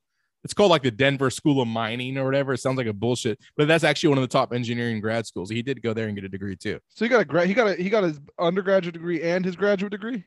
It's 0.43 0.53
called 0.53 0.71
like 0.71 0.83
the 0.83 0.91
Denver 0.91 1.31
School 1.31 1.63
of 1.63 1.69
Mining 1.69 2.19
or 2.19 2.25
whatever. 2.25 2.53
It 2.53 2.59
sounds 2.59 2.77
like 2.77 2.87
a 2.87 2.93
bullshit, 2.93 3.39
but 3.57 3.67
that's 3.67 3.83
actually 3.83 4.11
one 4.11 4.19
of 4.19 4.23
the 4.23 4.29
top 4.29 4.53
engineering 4.53 5.01
grad 5.01 5.27
schools. 5.27 5.49
He 5.49 5.63
did 5.63 5.81
go 5.81 5.95
there 5.95 6.07
and 6.07 6.15
get 6.15 6.25
a 6.25 6.29
degree 6.29 6.57
too. 6.57 6.79
So 6.91 7.05
he 7.05 7.09
got 7.09 7.21
a 7.21 7.25
gra- 7.25 7.47
he 7.47 7.55
got 7.55 7.69
a 7.69 7.75
he 7.75 7.89
got 7.89 8.05
his 8.05 8.21
undergraduate 8.39 8.93
degree 8.93 9.23
and 9.23 9.45
his 9.45 9.57
graduate 9.57 9.93
degree. 9.93 10.25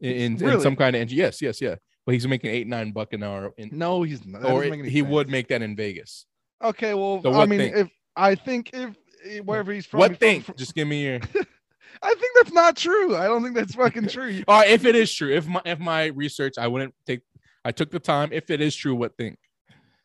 In, 0.00 0.38
in, 0.42 0.48
in 0.50 0.60
some 0.60 0.76
kind 0.76 0.94
of 0.94 1.02
engi- 1.08 1.14
yes, 1.14 1.40
yes, 1.40 1.60
yeah. 1.60 1.76
But 2.04 2.12
he's 2.12 2.26
making 2.26 2.50
eight 2.50 2.66
nine 2.66 2.92
buck 2.92 3.12
an 3.12 3.22
hour, 3.22 3.52
in, 3.56 3.70
No, 3.72 4.02
he's 4.02 4.24
not. 4.24 4.42
That 4.42 4.52
or 4.52 4.62
any 4.62 4.88
he 4.88 5.02
would 5.02 5.28
make 5.28 5.48
that 5.48 5.62
in 5.62 5.74
Vegas. 5.74 6.26
Okay, 6.62 6.94
well, 6.94 7.20
So 7.22 7.32
I 7.32 7.46
mean, 7.46 7.58
think? 7.58 7.76
if 7.76 7.88
I 8.14 8.34
think 8.34 8.70
if 8.72 8.94
Eh, 9.26 9.38
wherever 9.40 9.72
he's 9.72 9.86
from, 9.86 10.00
what 10.00 10.18
think? 10.18 10.44
from- 10.44 10.56
Just 10.56 10.74
give 10.74 10.88
me 10.88 11.04
your. 11.04 11.16
I 12.02 12.08
think 12.14 12.32
that's 12.36 12.52
not 12.52 12.76
true. 12.76 13.16
I 13.16 13.24
don't 13.24 13.42
think 13.42 13.54
that's 13.54 13.74
fucking 13.74 14.08
true. 14.08 14.42
All 14.46 14.60
right, 14.60 14.68
uh, 14.70 14.72
if 14.72 14.84
it 14.84 14.94
is 14.94 15.12
true, 15.12 15.32
if 15.34 15.46
my 15.46 15.62
if 15.64 15.78
my 15.78 16.06
research, 16.06 16.54
I 16.58 16.68
wouldn't 16.68 16.94
take. 17.06 17.20
I 17.64 17.72
took 17.72 17.90
the 17.90 17.98
time. 17.98 18.30
If 18.32 18.50
it 18.50 18.60
is 18.60 18.76
true, 18.76 18.94
what 18.94 19.16
think? 19.16 19.38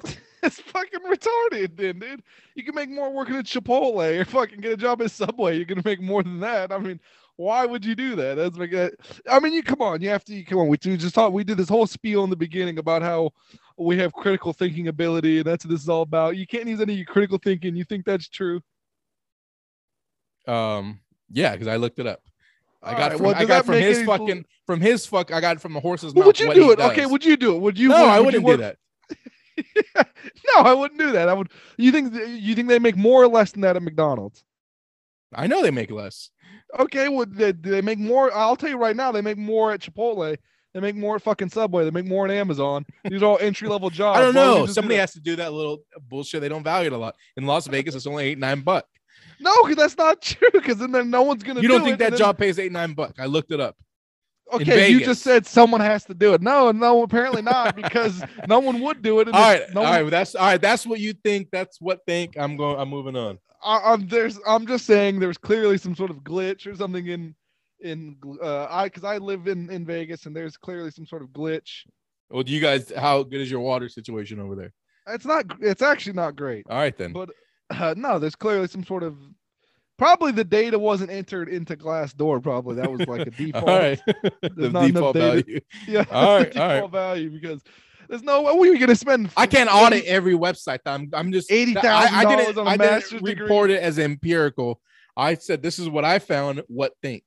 It's 0.43 0.59
fucking 0.59 1.01
retarded, 1.01 1.77
then, 1.77 1.99
dude. 1.99 2.23
You 2.55 2.63
can 2.63 2.73
make 2.73 2.89
more 2.89 3.13
working 3.13 3.35
at 3.35 3.45
Chipotle 3.45 4.19
or 4.19 4.25
fucking 4.25 4.59
get 4.59 4.71
a 4.71 4.77
job 4.77 4.99
at 5.03 5.11
Subway. 5.11 5.55
You're 5.55 5.65
gonna 5.65 5.83
make 5.85 6.01
more 6.01 6.23
than 6.23 6.39
that. 6.39 6.71
I 6.71 6.79
mean, 6.79 6.99
why 7.35 7.63
would 7.67 7.85
you 7.85 7.93
do 7.93 8.15
that? 8.15 8.35
That's 8.37 8.57
like 8.57 8.71
that. 8.71 8.93
I 9.29 9.39
mean, 9.39 9.53
you 9.53 9.61
come 9.61 9.83
on. 9.83 10.01
You 10.01 10.09
have 10.09 10.23
to 10.25 10.33
you, 10.33 10.43
come 10.43 10.57
on. 10.57 10.67
We 10.67 10.77
do 10.77 10.97
just 10.97 11.13
talk. 11.13 11.31
We 11.31 11.43
did 11.43 11.57
this 11.57 11.69
whole 11.69 11.85
spiel 11.85 12.23
in 12.23 12.31
the 12.31 12.35
beginning 12.35 12.79
about 12.79 13.03
how 13.03 13.29
we 13.77 13.99
have 13.99 14.13
critical 14.13 14.51
thinking 14.51 14.87
ability, 14.87 15.37
and 15.37 15.45
that's 15.45 15.63
what 15.63 15.69
this 15.71 15.81
is 15.81 15.89
all 15.89 16.01
about. 16.01 16.37
You 16.37 16.47
can't 16.47 16.67
use 16.67 16.81
any 16.81 16.93
of 16.93 16.97
your 16.97 17.05
critical 17.05 17.37
thinking. 17.37 17.75
You 17.75 17.83
think 17.83 18.05
that's 18.05 18.27
true? 18.27 18.61
Um, 20.47 20.99
yeah, 21.31 21.51
because 21.53 21.67
I 21.67 21.75
looked 21.77 21.99
it 21.99 22.07
up. 22.07 22.21
I 22.83 22.91
All 22.93 22.97
got 22.97 23.01
right, 23.11 23.17
from 23.17 23.25
well, 23.27 23.35
I 23.35 23.45
got 23.45 23.65
from 23.65 23.75
his 23.75 23.97
any- 23.99 24.07
fucking 24.07 24.45
from 24.65 24.81
his 24.81 25.05
fuck. 25.05 25.31
I 25.31 25.39
got 25.39 25.57
it 25.57 25.59
from 25.59 25.73
the 25.73 25.79
horse's 25.79 26.15
mouth. 26.15 26.25
would 26.25 26.39
you 26.39 26.53
do 26.53 26.71
it? 26.71 26.79
Okay, 26.79 27.05
would 27.05 27.23
you 27.23 27.37
do 27.37 27.55
it? 27.55 27.59
Would 27.59 27.77
you? 27.77 27.89
no, 27.89 27.95
would, 28.01 28.09
I 28.09 28.19
would 28.19 28.25
wouldn't 28.43 28.47
you 28.47 28.57
do 28.57 28.61
that. 28.63 28.77
no, 30.55 30.61
I 30.63 30.73
wouldn't 30.73 30.99
do 30.99 31.11
that. 31.11 31.29
I 31.29 31.33
would. 31.33 31.51
You 31.77 31.91
think 31.91 32.13
you 32.13 32.55
think 32.55 32.69
they 32.69 32.79
make 32.79 32.97
more 32.97 33.21
or 33.23 33.27
less 33.27 33.51
than 33.51 33.61
that 33.61 33.75
at 33.75 33.83
McDonald's? 33.83 34.43
I 35.33 35.47
know 35.47 35.61
they 35.61 35.71
make 35.71 35.91
less. 35.91 36.29
Okay, 36.79 37.09
well, 37.09 37.25
they, 37.27 37.51
they 37.51 37.81
make 37.81 37.99
more. 37.99 38.33
I'll 38.35 38.55
tell 38.55 38.69
you 38.69 38.77
right 38.77 38.95
now, 38.95 39.11
they 39.11 39.21
make 39.21 39.37
more 39.37 39.71
at 39.71 39.81
Chipotle. 39.81 40.37
They 40.73 40.79
make 40.79 40.95
more 40.95 41.17
at 41.17 41.21
fucking 41.21 41.49
Subway. 41.49 41.83
They 41.83 41.91
make 41.91 42.05
more 42.05 42.25
at 42.25 42.31
Amazon. 42.31 42.85
These 43.03 43.21
are 43.21 43.25
all 43.25 43.37
entry 43.39 43.67
level 43.67 43.89
jobs. 43.89 44.17
I 44.19 44.21
don't 44.21 44.27
would 44.29 44.35
know. 44.35 44.55
just 44.61 44.67
do 44.69 44.73
Somebody 44.73 44.95
has 44.95 45.11
to 45.13 45.19
do 45.19 45.35
that 45.35 45.51
little 45.51 45.79
bullshit. 46.07 46.39
They 46.41 46.49
don't 46.49 46.63
value 46.63 46.87
it 46.87 46.93
a 46.93 46.97
lot. 46.97 47.15
In 47.35 47.45
Las 47.45 47.67
Vegas, 47.67 47.93
it's 47.93 48.07
only 48.07 48.25
eight 48.25 48.37
nine 48.39 48.61
buck. 48.61 48.85
No, 49.39 49.53
because 49.63 49.77
that's 49.77 49.97
not 49.97 50.21
true. 50.21 50.49
Because 50.53 50.77
then, 50.77 51.09
no 51.09 51.21
one's 51.23 51.43
gonna. 51.43 51.61
You 51.61 51.67
don't 51.67 51.79
do 51.79 51.85
think 51.85 51.95
it, 51.95 51.99
that 51.99 52.05
and 52.05 52.13
then- 52.13 52.19
job 52.19 52.37
pays 52.37 52.59
eight 52.59 52.71
nine 52.71 52.93
buck? 52.93 53.15
I 53.19 53.25
looked 53.25 53.51
it 53.51 53.59
up. 53.59 53.75
Okay, 54.53 54.89
you 54.89 54.99
just 54.99 55.21
said 55.21 55.45
someone 55.45 55.79
has 55.79 56.03
to 56.05 56.13
do 56.13 56.33
it. 56.33 56.41
No, 56.41 56.71
no, 56.71 57.03
apparently 57.03 57.41
not 57.41 57.73
because 57.81 58.21
no 58.49 58.59
one 58.59 58.81
would 58.81 59.01
do 59.01 59.21
it. 59.21 59.29
All 59.29 59.33
no 59.33 59.81
all 59.81 59.83
one- 59.83 60.03
right. 60.03 60.09
That's 60.09 60.35
all 60.35 60.45
right. 60.45 60.61
That's 60.61 60.85
what 60.85 60.99
you 60.99 61.13
think. 61.13 61.47
That's 61.51 61.79
what 61.79 62.01
think. 62.05 62.37
I'm 62.37 62.57
going. 62.57 62.77
I'm 62.79 62.89
moving 62.89 63.15
on. 63.15 63.39
I, 63.63 63.79
I'm 63.93 64.07
there's 64.07 64.39
I'm 64.45 64.65
just 64.67 64.85
saying 64.85 65.19
there's 65.19 65.37
clearly 65.37 65.77
some 65.77 65.95
sort 65.95 66.09
of 66.09 66.17
glitch 66.17 66.67
or 66.67 66.75
something 66.75 67.07
in 67.07 67.35
in 67.79 68.17
uh 68.43 68.67
I 68.69 68.85
because 68.87 69.03
I 69.03 69.17
live 69.19 69.47
in 69.47 69.69
in 69.71 69.85
Vegas 69.85 70.25
and 70.25 70.35
there's 70.35 70.57
clearly 70.57 70.91
some 70.91 71.05
sort 71.05 71.21
of 71.21 71.29
glitch. 71.29 71.85
Well, 72.29 72.43
do 72.43 72.51
you 72.51 72.59
guys? 72.59 72.91
How 72.95 73.23
good 73.23 73.39
is 73.41 73.49
your 73.51 73.59
water 73.61 73.87
situation 73.87 74.39
over 74.39 74.55
there? 74.55 74.73
It's 75.07 75.25
not 75.25 75.45
it's 75.61 75.81
actually 75.81 76.13
not 76.13 76.35
great. 76.35 76.65
All 76.69 76.77
right 76.77 76.97
then. 76.97 77.13
But 77.13 77.29
uh, 77.79 77.93
no, 77.97 78.19
there's 78.19 78.35
clearly 78.35 78.67
some 78.67 78.83
sort 78.83 79.03
of 79.03 79.17
probably 79.97 80.31
the 80.31 80.43
data 80.43 80.77
wasn't 80.79 81.11
entered 81.11 81.49
into 81.49 81.75
Glassdoor. 81.75 82.41
Probably 82.41 82.75
that 82.75 82.91
was 82.91 83.07
like 83.07 83.27
a 83.27 83.31
default. 83.31 83.67
All 83.69 83.79
right. 83.79 84.01
the 84.05 84.51
There's 84.55 84.73
not 84.73 84.85
enough 84.85 84.93
default 84.93 85.15
value. 85.15 85.59
Yeah, 85.87 86.05
All 86.11 86.37
right, 86.37 86.57
all 86.57 86.67
right. 86.67 86.73
default 86.75 86.91
value 86.91 87.29
because 87.29 87.61
There's 88.09 88.23
no 88.23 88.41
way 88.41 88.69
we 88.71 88.77
gonna 88.77 88.95
spend. 88.95 89.29
I 89.37 89.47
can't 89.47 89.69
audit 89.71 90.05
every 90.05 90.33
website. 90.33 90.79
I'm 90.85 91.09
I'm 91.13 91.31
just 91.31 91.51
eighty 91.51 91.77
I, 91.77 92.19
I 92.19 92.23
dollars 92.23 92.45
didn't, 92.47 92.57
on 92.59 92.67
a 92.67 92.69
I 92.71 92.77
master's 92.77 93.21
didn't 93.21 93.25
degree. 93.47 93.73
it 93.73 93.81
as 93.81 93.99
empirical. 93.99 94.81
I 95.15 95.35
said 95.35 95.61
this 95.61 95.79
is 95.79 95.87
what 95.89 96.03
I 96.05 96.19
found. 96.19 96.61
What 96.67 96.93
think? 97.01 97.23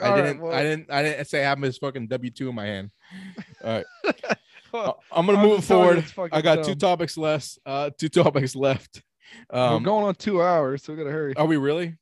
I 0.00 0.06
All 0.06 0.12
right, 0.12 0.22
didn't. 0.22 0.40
well, 0.40 0.52
I 0.54 0.62
didn't. 0.62 0.90
I 0.90 1.02
didn't 1.02 1.26
say 1.26 1.44
I 1.44 1.48
have 1.48 1.60
his 1.60 1.76
fucking 1.78 2.08
W 2.08 2.30
two 2.30 2.48
in 2.48 2.54
my 2.54 2.64
hand. 2.66 2.90
All 3.62 3.70
right, 3.72 3.86
well, 4.72 5.02
I'm 5.12 5.26
gonna 5.26 5.38
I'm 5.38 5.46
move 5.46 5.56
just 5.58 5.68
telling 5.68 5.96
you 5.96 6.02
forward. 6.02 6.32
I 6.32 6.40
got 6.40 6.64
two 6.64 6.74
topics 6.76 7.18
left. 7.18 7.58
Uh, 7.66 7.90
two 7.98 8.08
topics 8.08 8.56
left. 8.56 9.02
We're 9.52 9.58
Um, 9.58 9.82
going 9.82 10.04
on 10.04 10.14
two 10.14 10.42
hours, 10.42 10.82
so 10.82 10.92
we 10.92 10.98
gotta 10.98 11.10
hurry. 11.10 11.34
are 11.36 11.46
we 11.46 11.56
really? 11.56 11.96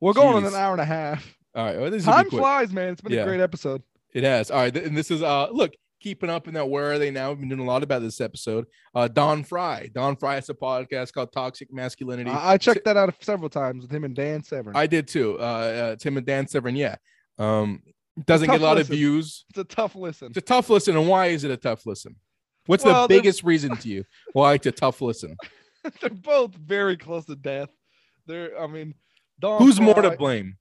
We're 0.00 0.12
going 0.12 0.36
on 0.36 0.44
an 0.44 0.54
hour 0.54 0.72
and 0.72 0.80
a 0.80 0.84
half. 0.84 1.36
All 1.54 1.64
right. 1.64 1.78
Well, 1.78 1.90
this 1.90 2.04
Time 2.04 2.28
flies, 2.30 2.72
man. 2.72 2.92
It's 2.92 3.00
been 3.00 3.12
Yeah. 3.12 3.22
a 3.22 3.26
great 3.26 3.40
episode. 3.40 3.82
It 4.12 4.24
has. 4.24 4.50
All 4.50 4.58
right. 4.58 4.76
And 4.76 4.96
this 4.96 5.10
is 5.10 5.22
uh 5.22 5.48
look, 5.50 5.72
keeping 6.00 6.28
up 6.28 6.46
in 6.48 6.54
that 6.54 6.68
where 6.68 6.92
are 6.92 6.98
they 6.98 7.10
now? 7.10 7.30
We've 7.30 7.40
been 7.40 7.48
doing 7.48 7.60
a 7.60 7.64
lot 7.64 7.82
about 7.82 8.02
this 8.02 8.20
episode. 8.20 8.66
Uh 8.94 9.08
Don 9.08 9.44
Frye. 9.44 9.90
Don 9.94 10.16
Frye 10.16 10.34
has 10.34 10.48
a 10.50 10.54
podcast 10.54 11.12
called 11.12 11.32
Toxic 11.32 11.72
Masculinity. 11.72 12.30
I, 12.30 12.34
I, 12.34 12.52
I 12.54 12.58
checked 12.58 12.84
that 12.84 12.96
out 12.96 13.14
several 13.22 13.48
times 13.48 13.82
with 13.82 13.90
him 13.92 14.04
and 14.04 14.14
Dan 14.14 14.42
Severn. 14.42 14.76
I 14.76 14.86
did 14.86 15.08
too. 15.08 15.38
Uh, 15.38 15.42
uh 15.42 15.96
Tim 15.96 16.16
and 16.16 16.26
Dan 16.26 16.46
Severn, 16.48 16.76
yeah. 16.76 16.96
Um 17.38 17.82
doesn't 18.26 18.48
get 18.48 18.60
a 18.60 18.62
lot 18.62 18.76
listen. 18.76 18.92
of 18.92 18.96
views. 18.98 19.44
it's 19.50 19.58
a 19.58 19.64
tough 19.64 19.96
listen. 19.96 20.28
It's 20.28 20.36
a 20.38 20.40
tough 20.40 20.70
listen. 20.70 20.96
And 20.96 21.08
why 21.08 21.26
is 21.26 21.42
it 21.44 21.50
a 21.50 21.56
tough 21.56 21.84
listen? 21.86 22.14
What's 22.66 22.84
Well, 22.84 23.08
the 23.08 23.14
biggest 23.14 23.42
reason 23.42 23.76
to 23.76 23.88
you 23.88 24.04
why 24.32 24.54
it's 24.54 24.66
a 24.66 24.72
tough 24.72 25.00
listen? 25.02 25.36
They're 26.00 26.10
both 26.10 26.54
very 26.54 26.96
close 26.96 27.24
to 27.26 27.36
death. 27.36 27.68
They're, 28.26 28.58
I 28.60 28.66
mean, 28.66 28.94
Don. 29.38 29.60
Who's 29.62 29.80
more 29.80 30.00
to 30.00 30.12
blame? 30.16 30.56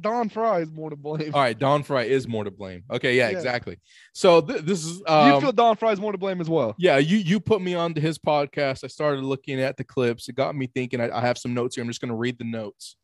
Don 0.00 0.30
Frye 0.30 0.60
is 0.60 0.72
more 0.72 0.88
to 0.88 0.96
blame. 0.96 1.34
All 1.34 1.40
right, 1.42 1.58
Don 1.58 1.82
Frye 1.82 2.04
is 2.04 2.26
more 2.26 2.44
to 2.44 2.50
blame. 2.50 2.82
Okay, 2.90 3.14
yeah, 3.14 3.28
Yeah. 3.28 3.36
exactly. 3.36 3.78
So 4.14 4.40
th- 4.40 4.62
this 4.62 4.86
is 4.86 5.00
you 5.00 5.04
um, 5.06 5.42
feel 5.42 5.52
Don 5.52 5.76
Frye 5.76 5.92
is 5.92 6.00
more 6.00 6.12
to 6.12 6.18
blame 6.18 6.40
as 6.40 6.48
well. 6.48 6.74
yeah 6.78 6.96
you 6.96 7.18
you 7.18 7.38
put 7.38 7.60
me 7.60 7.74
onto 7.74 8.00
his 8.00 8.18
podcast 8.18 8.84
i 8.84 8.86
started 8.86 9.22
looking 9.22 9.60
at 9.60 9.76
the 9.76 9.84
clips 9.84 10.30
it 10.30 10.34
got 10.34 10.56
me 10.56 10.66
thinking 10.66 10.98
i, 10.98 11.10
I 11.10 11.20
have 11.20 11.36
some 11.36 11.52
notes 11.52 11.76
here 11.76 11.82
i'm 11.84 11.88
just 11.88 12.00
going 12.00 12.08
to 12.08 12.14
read 12.16 12.38
the 12.38 12.44
notes 12.44 12.96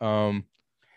um 0.00 0.44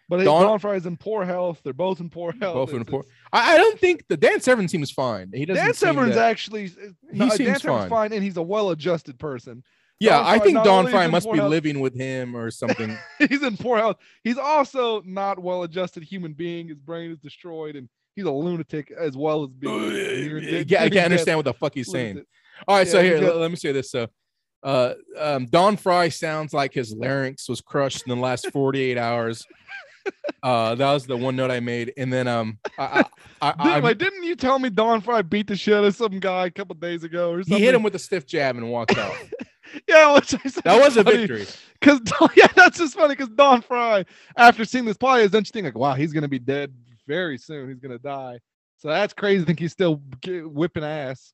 But 0.07 0.23
Don- 0.23 0.43
Don, 0.43 0.59
Frye 0.59 0.75
is 0.75 0.85
in 0.85 0.95
poor 0.95 1.25
health. 1.25 1.59
They're 1.61 1.73
both 1.73 1.99
in 1.99 2.09
poor 2.09 2.31
health. 2.39 2.53
both 2.55 2.73
in 2.73 2.85
poor 2.85 3.03
I, 3.33 3.55
I 3.55 3.57
don't 3.57 3.77
think 3.77 4.05
the 4.07 4.15
dan 4.15 4.39
severn 4.39 4.69
seems 4.69 4.91
fine 4.91 5.29
he 5.33 5.43
doesn't 5.45 5.61
Dan 5.61 5.73
Severn's 5.73 6.15
that- 6.15 6.29
actually 6.31 6.71
no, 7.11 7.27
seems 7.27 7.49
Dan 7.49 7.59
Severn's 7.59 7.81
fine. 7.81 7.89
fine, 7.89 8.13
and 8.13 8.23
he's 8.23 8.37
a 8.37 8.41
well-adjusted 8.41 9.19
person. 9.19 9.61
Yeah 10.03 10.17
Don 10.17 10.25
i 10.25 10.37
Frye 10.37 10.45
think 10.45 10.63
don 10.63 10.87
frye 10.87 11.07
must 11.07 11.31
be 11.31 11.37
health- 11.37 11.49
living 11.49 11.79
with 11.79 11.95
him 11.95 12.35
or 12.35 12.51
something 12.61 12.97
he's 13.29 13.41
in 13.43 13.57
poor 13.57 13.77
health. 13.77 13.97
He's 14.23 14.37
also 14.37 15.01
not 15.05 15.39
well-adjusted 15.39 16.03
human 16.03 16.33
being. 16.33 16.67
His 16.67 16.77
brain 16.79 17.11
is 17.11 17.17
destroyed, 17.19 17.75
and 17.75 17.87
he's 18.15 18.25
a 18.25 18.31
lunatic 18.31 18.91
as 18.91 19.17
well 19.17 19.43
as 19.43 19.49
being. 19.49 20.65
yeah 20.67 20.83
i 20.83 20.89
can't 20.89 21.05
understand 21.11 21.37
what 21.39 21.45
the 21.45 21.53
fuck 21.53 21.73
he's 21.73 21.89
saying 21.91 22.23
all 22.67 22.77
right 22.77 22.87
so 22.87 23.01
here 23.01 23.19
got- 23.19 23.37
let, 23.37 23.49
me 23.49 23.57
say 23.57 23.71
this 23.71 23.89
so 23.89 24.07
uh 24.61 24.93
um 25.17 25.45
don 25.47 25.75
frye 25.75 26.09
sounds 26.09 26.53
like 26.53 26.71
his 26.75 26.93
larynx 26.93 27.49
was 27.49 27.59
crushed 27.59 28.03
in 28.05 28.09
the 28.15 28.21
last 28.21 28.51
48 28.51 28.99
hours 28.99 29.43
uh 30.43 30.75
that 30.75 30.93
was 30.93 31.05
the 31.07 31.17
one 31.17 31.35
note 31.35 31.49
i 31.49 31.59
made 31.59 31.91
and 31.97 32.13
then 32.13 32.27
um 32.27 32.59
i 32.77 33.03
i, 33.41 33.49
I, 33.49 33.51
Did, 33.63 33.71
I'm- 33.73 33.83
wait, 33.83 33.97
didn't 33.97 34.23
you 34.23 34.35
tell 34.35 34.59
me 34.59 34.69
Don 34.69 35.01
Frye 35.01 35.21
beat 35.23 35.47
the 35.47 35.55
shit 35.55 35.73
out 35.73 35.83
of 35.83 35.95
some 35.95 36.19
guy 36.19 36.45
a 36.45 36.51
couple 36.51 36.75
days 36.75 37.03
ago 37.03 37.31
or 37.31 37.41
something? 37.43 37.57
he 37.57 37.63
hit 37.65 37.73
him 37.75 37.81
with 37.83 37.95
a 37.95 37.99
stiff 37.99 38.25
jab 38.27 38.55
and 38.57 38.69
walked 38.69 38.95
out 38.97 39.15
Yeah, 39.87 40.13
which 40.15 40.33
I 40.33 40.49
said 40.49 40.63
that 40.63 40.79
was 40.81 40.97
a 40.97 41.03
funny. 41.03 41.25
victory 41.25 41.45
Because 41.79 42.01
yeah, 42.35 42.47
that's 42.55 42.77
just 42.77 42.95
funny. 42.95 43.15
Because 43.15 43.29
Don 43.29 43.61
Frye, 43.61 44.05
after 44.37 44.65
seeing 44.65 44.85
this 44.85 44.97
play, 44.97 45.23
is 45.23 45.31
don't 45.31 45.45
you 45.47 45.51
think 45.51 45.65
like, 45.65 45.77
wow, 45.77 45.93
he's 45.93 46.13
gonna 46.13 46.27
be 46.27 46.39
dead 46.39 46.73
very 47.07 47.37
soon. 47.37 47.69
He's 47.69 47.79
gonna 47.79 47.99
die. 47.99 48.39
So 48.77 48.89
that's 48.89 49.13
crazy. 49.13 49.39
to 49.41 49.45
think 49.45 49.59
he's 49.59 49.71
still 49.71 50.01
whipping 50.25 50.83
ass. 50.83 51.33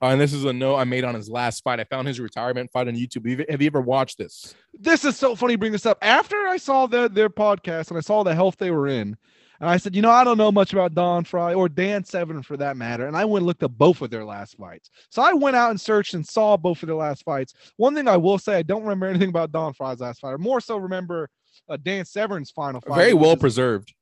Uh, 0.00 0.06
and 0.06 0.20
this 0.20 0.32
is 0.32 0.44
a 0.44 0.52
note 0.52 0.76
I 0.76 0.84
made 0.84 1.02
on 1.02 1.14
his 1.14 1.28
last 1.28 1.64
fight. 1.64 1.80
I 1.80 1.84
found 1.84 2.06
his 2.06 2.20
retirement 2.20 2.70
fight 2.72 2.86
on 2.88 2.94
YouTube. 2.94 3.48
Have 3.50 3.60
you- 3.60 3.66
ever 3.66 3.80
watched 3.80 4.18
this? 4.18 4.54
This 4.72 5.04
is 5.04 5.16
so 5.16 5.34
funny. 5.34 5.54
You 5.54 5.58
bring 5.58 5.72
this 5.72 5.86
up 5.86 5.98
after 6.00 6.36
I 6.46 6.58
saw 6.58 6.86
their 6.86 7.08
their 7.08 7.28
podcast 7.30 7.88
and 7.88 7.98
I 7.98 8.00
saw 8.00 8.22
the 8.22 8.34
health 8.34 8.56
they 8.58 8.70
were 8.70 8.86
in, 8.86 9.16
and 9.60 9.68
I 9.68 9.76
said, 9.76 9.94
you 9.94 10.02
know, 10.02 10.10
I 10.10 10.24
don't 10.24 10.38
know 10.38 10.50
much 10.50 10.72
about 10.72 10.94
Don 10.94 11.24
Frye 11.24 11.52
or 11.54 11.68
Dan 11.68 12.02
Severn 12.04 12.42
for 12.42 12.56
that 12.56 12.76
matter. 12.78 13.06
And 13.06 13.16
I 13.16 13.24
went 13.26 13.42
and 13.42 13.46
looked 13.46 13.62
at 13.62 13.76
both 13.76 14.00
of 14.00 14.10
their 14.10 14.24
last 14.24 14.56
fights. 14.56 14.90
So 15.10 15.20
I 15.20 15.34
went 15.34 15.54
out 15.56 15.70
and 15.70 15.80
searched 15.80 16.14
and 16.14 16.26
saw 16.26 16.56
both 16.56 16.82
of 16.82 16.86
their 16.86 16.96
last 16.96 17.24
fights. 17.24 17.52
One 17.76 17.94
thing 17.94 18.08
I 18.08 18.16
will 18.16 18.38
say, 18.38 18.56
I 18.56 18.62
don't 18.62 18.82
remember 18.82 19.06
anything 19.10 19.28
about 19.28 19.52
Don 19.52 19.74
Frye's 19.74 20.00
last 20.00 20.20
fight. 20.20 20.32
I 20.32 20.36
more 20.36 20.60
so 20.60 20.76
remember 20.78 21.28
uh, 21.68 21.76
Dan 21.76 22.04
Severn's 22.04 22.50
final 22.50 22.80
fight. 22.80 22.96
Very 22.96 23.14
well 23.14 23.34
is- 23.34 23.40
preserved. 23.40 23.92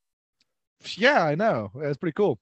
Yeah, 0.97 1.25
I 1.25 1.35
know. 1.35 1.73
That's 1.75 1.97
pretty 1.99 2.15
cool. 2.15 2.39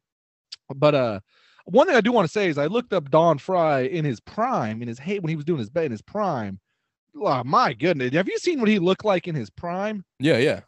But 0.75 0.95
uh 0.95 1.21
one 1.65 1.87
thing 1.89 1.97
I 1.97 2.01
do 2.01 2.13
want 2.13 2.27
to 2.27 2.33
say 2.33 2.49
is 2.49 2.59
I 2.59 2.67
looked 2.67 2.93
up 2.93 3.11
Don 3.11 3.39
Frye 3.39 3.81
in 3.83 4.05
his 4.05 4.21
prime, 4.21 4.83
in 4.83 4.89
his 4.89 5.01
hate 5.01 5.21
when 5.23 5.31
he 5.31 5.37
was 5.37 5.45
doing 5.45 5.59
his 5.59 5.69
bet 5.71 5.87
in 5.87 5.91
his 5.91 6.03
prime. 6.03 6.61
Oh, 7.21 7.43
my 7.45 7.73
goodness. 7.73 8.15
Have 8.15 8.29
you 8.29 8.39
seen 8.39 8.61
what 8.61 8.69
he 8.69 8.79
looked 8.79 9.05
like 9.05 9.27
in 9.27 9.35
his 9.35 9.51
prime? 9.51 10.05
Yeah, 10.21 10.37
yeah. 10.39 10.61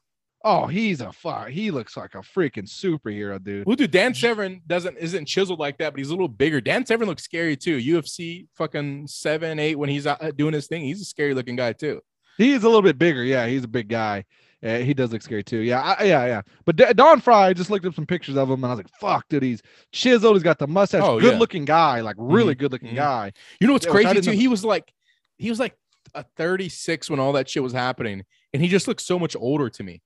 Oh, 0.51 0.67
he's 0.67 1.03
a 1.03 1.13
fuck. 1.13 1.51
He 1.51 1.71
looks 1.71 1.95
like 1.95 2.15
a 2.15 2.21
freaking 2.21 2.67
superhero, 2.67 3.43
dude. 3.43 3.67
Well, 3.67 3.77
dude, 3.77 3.91
Dan 3.91 4.15
Severn 4.15 4.63
doesn't 4.67 4.97
isn't 4.97 5.27
chiseled 5.27 5.59
like 5.59 5.77
that, 5.77 5.93
but 5.93 5.99
he's 5.99 6.09
a 6.09 6.13
little 6.15 6.27
bigger. 6.27 6.59
Dan 6.59 6.87
Severn 6.87 7.07
looks 7.07 7.23
scary 7.23 7.55
too. 7.55 7.77
UFC 7.77 8.47
fucking 8.57 9.09
seven, 9.09 9.59
eight 9.59 9.75
when 9.75 9.91
he's 9.91 10.07
out 10.07 10.23
uh, 10.23 10.31
doing 10.31 10.55
his 10.55 10.67
thing. 10.67 10.85
He's 10.85 11.03
a 11.03 11.05
scary 11.05 11.35
looking 11.35 11.55
guy 11.55 11.75
too. 11.75 12.01
He's 12.39 12.63
a 12.63 12.67
little 12.67 12.81
bit 12.81 12.99
bigger. 12.99 13.23
Yeah, 13.25 13.47
he's 13.47 13.65
a 13.65 13.69
big 13.69 13.89
guy. 13.89 14.25
Yeah, 14.63 14.79
he 14.79 14.95
does 14.95 15.13
look 15.13 15.21
scary 15.21 15.45
too. 15.45 15.59
Yeah, 15.59 15.83
I, 15.83 16.05
yeah, 16.05 16.25
yeah. 16.25 16.43
But 16.65 16.77
D- 16.77 16.95
Don 16.95 17.21
Frye, 17.21 17.49
I 17.49 17.53
just 17.53 17.69
looked 17.69 17.85
up 17.85 17.95
some 17.95 18.07
pictures 18.07 18.39
of 18.39 18.49
him 18.49 18.65
and 18.65 18.67
I 18.67 18.71
was 18.71 18.79
like, 18.79 18.91
fuck, 18.99 19.29
dude, 19.29 19.43
he's 19.43 19.61
chiseled. 19.93 20.35
He's 20.35 20.43
got 20.43 20.59
the 20.59 20.67
mustache. 20.67 21.03
Oh, 21.05 21.21
good 21.21 21.35
yeah. 21.35 21.39
looking 21.39 21.67
guy, 21.67 22.01
like 22.01 22.17
really 22.19 22.55
good 22.55 22.73
looking 22.73 22.93
mhm. 22.93 22.97
guy. 22.97 23.33
You 23.61 23.67
know 23.67 23.75
what's 23.75 23.85
Yeah, 23.85 23.93
crazy 23.93 24.21
too? 24.23 24.31
know. 24.31 24.37
He 24.37 24.49
was 24.49 24.65
like, 24.65 24.91
he 25.37 25.51
was 25.51 25.61
like 25.61 25.77
a 26.15 26.25
36 26.37 27.11
when 27.11 27.21
all 27.21 27.35
that 27.35 27.51
shit 27.51 27.63
was 27.63 27.75
happening, 27.75 28.25
and 28.55 28.63
he 28.63 28.69
just 28.69 28.89
looked 28.89 29.03
so 29.03 29.19
much 29.19 29.37
older 29.37 29.69
to 29.69 29.83
me. 29.83 30.01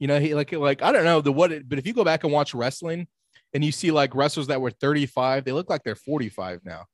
You 0.00 0.08
know, 0.08 0.18
he 0.18 0.34
like 0.34 0.50
like 0.50 0.82
I 0.82 0.90
don't 0.90 1.04
know 1.04 1.20
the 1.20 1.30
what, 1.30 1.52
it, 1.52 1.68
but 1.68 1.78
if 1.78 1.86
you 1.86 1.92
go 1.92 2.04
back 2.04 2.24
and 2.24 2.32
watch 2.32 2.54
wrestling, 2.54 3.06
and 3.52 3.64
you 3.64 3.70
see 3.70 3.90
like 3.90 4.14
wrestlers 4.14 4.48
that 4.48 4.60
were 4.60 4.70
35, 4.70 5.44
they 5.44 5.52
look 5.52 5.70
like 5.70 5.82
they're 5.84 5.94
45 5.94 6.60
now. 6.64 6.86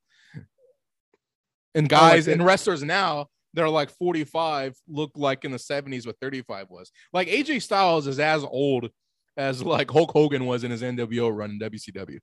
And 1.73 1.91
Oh, 1.91 1.95
like 1.95 2.11
guys 2.11 2.27
and 2.27 2.43
wrestlers 2.43 2.83
now 2.83 3.27
that 3.53 3.63
are 3.63 3.69
like 3.69 3.89
45 3.91 4.75
look 4.87 5.11
like 5.15 5.45
in 5.45 5.51
the 5.51 5.57
70s 5.57 6.05
what 6.05 6.17
35 6.19 6.69
was. 6.69 6.91
Like 7.13 7.27
AJ 7.27 7.61
Styles 7.61 8.07
is 8.07 8.19
as 8.19 8.43
old 8.43 8.89
as 9.35 9.63
like 9.63 9.89
Hulk 9.89 10.11
Hogan 10.11 10.45
was 10.45 10.63
in 10.63 10.71
his 10.71 10.81
NWO 10.81 11.35
run 11.35 11.51
in 11.51 11.59
WCW. 11.59 12.19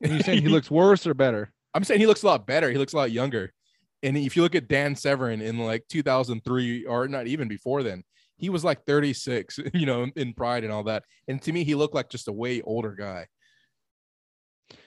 And 0.00 0.12
you 0.12 0.22
saying 0.22 0.42
he 0.42 0.48
looks 0.48 0.70
worse 0.70 1.06
or 1.06 1.14
better? 1.14 1.52
I'm 1.74 1.84
saying 1.84 2.00
he 2.00 2.06
looks 2.06 2.22
a 2.22 2.26
lot 2.26 2.46
better. 2.46 2.70
He 2.70 2.78
looks 2.78 2.92
a 2.92 2.96
lot 2.96 3.10
younger. 3.10 3.52
And 4.02 4.16
if 4.16 4.36
you 4.36 4.42
look 4.42 4.54
at 4.54 4.68
Dan 4.68 4.94
Severn 4.94 5.40
in 5.40 5.58
like 5.58 5.84
2003 5.88 6.84
or 6.84 7.08
not 7.08 7.26
even 7.26 7.48
before 7.48 7.82
then, 7.82 8.04
he 8.36 8.50
was 8.50 8.64
like 8.64 8.84
36, 8.84 9.60
you 9.74 9.86
know, 9.86 10.06
in 10.16 10.34
pride 10.34 10.64
and 10.64 10.72
all 10.72 10.84
that. 10.84 11.04
And 11.28 11.40
to 11.42 11.52
me, 11.52 11.64
he 11.64 11.74
looked 11.74 11.94
like 11.94 12.10
just 12.10 12.28
a 12.28 12.32
way 12.32 12.62
older 12.62 12.92
guy. 12.92 13.26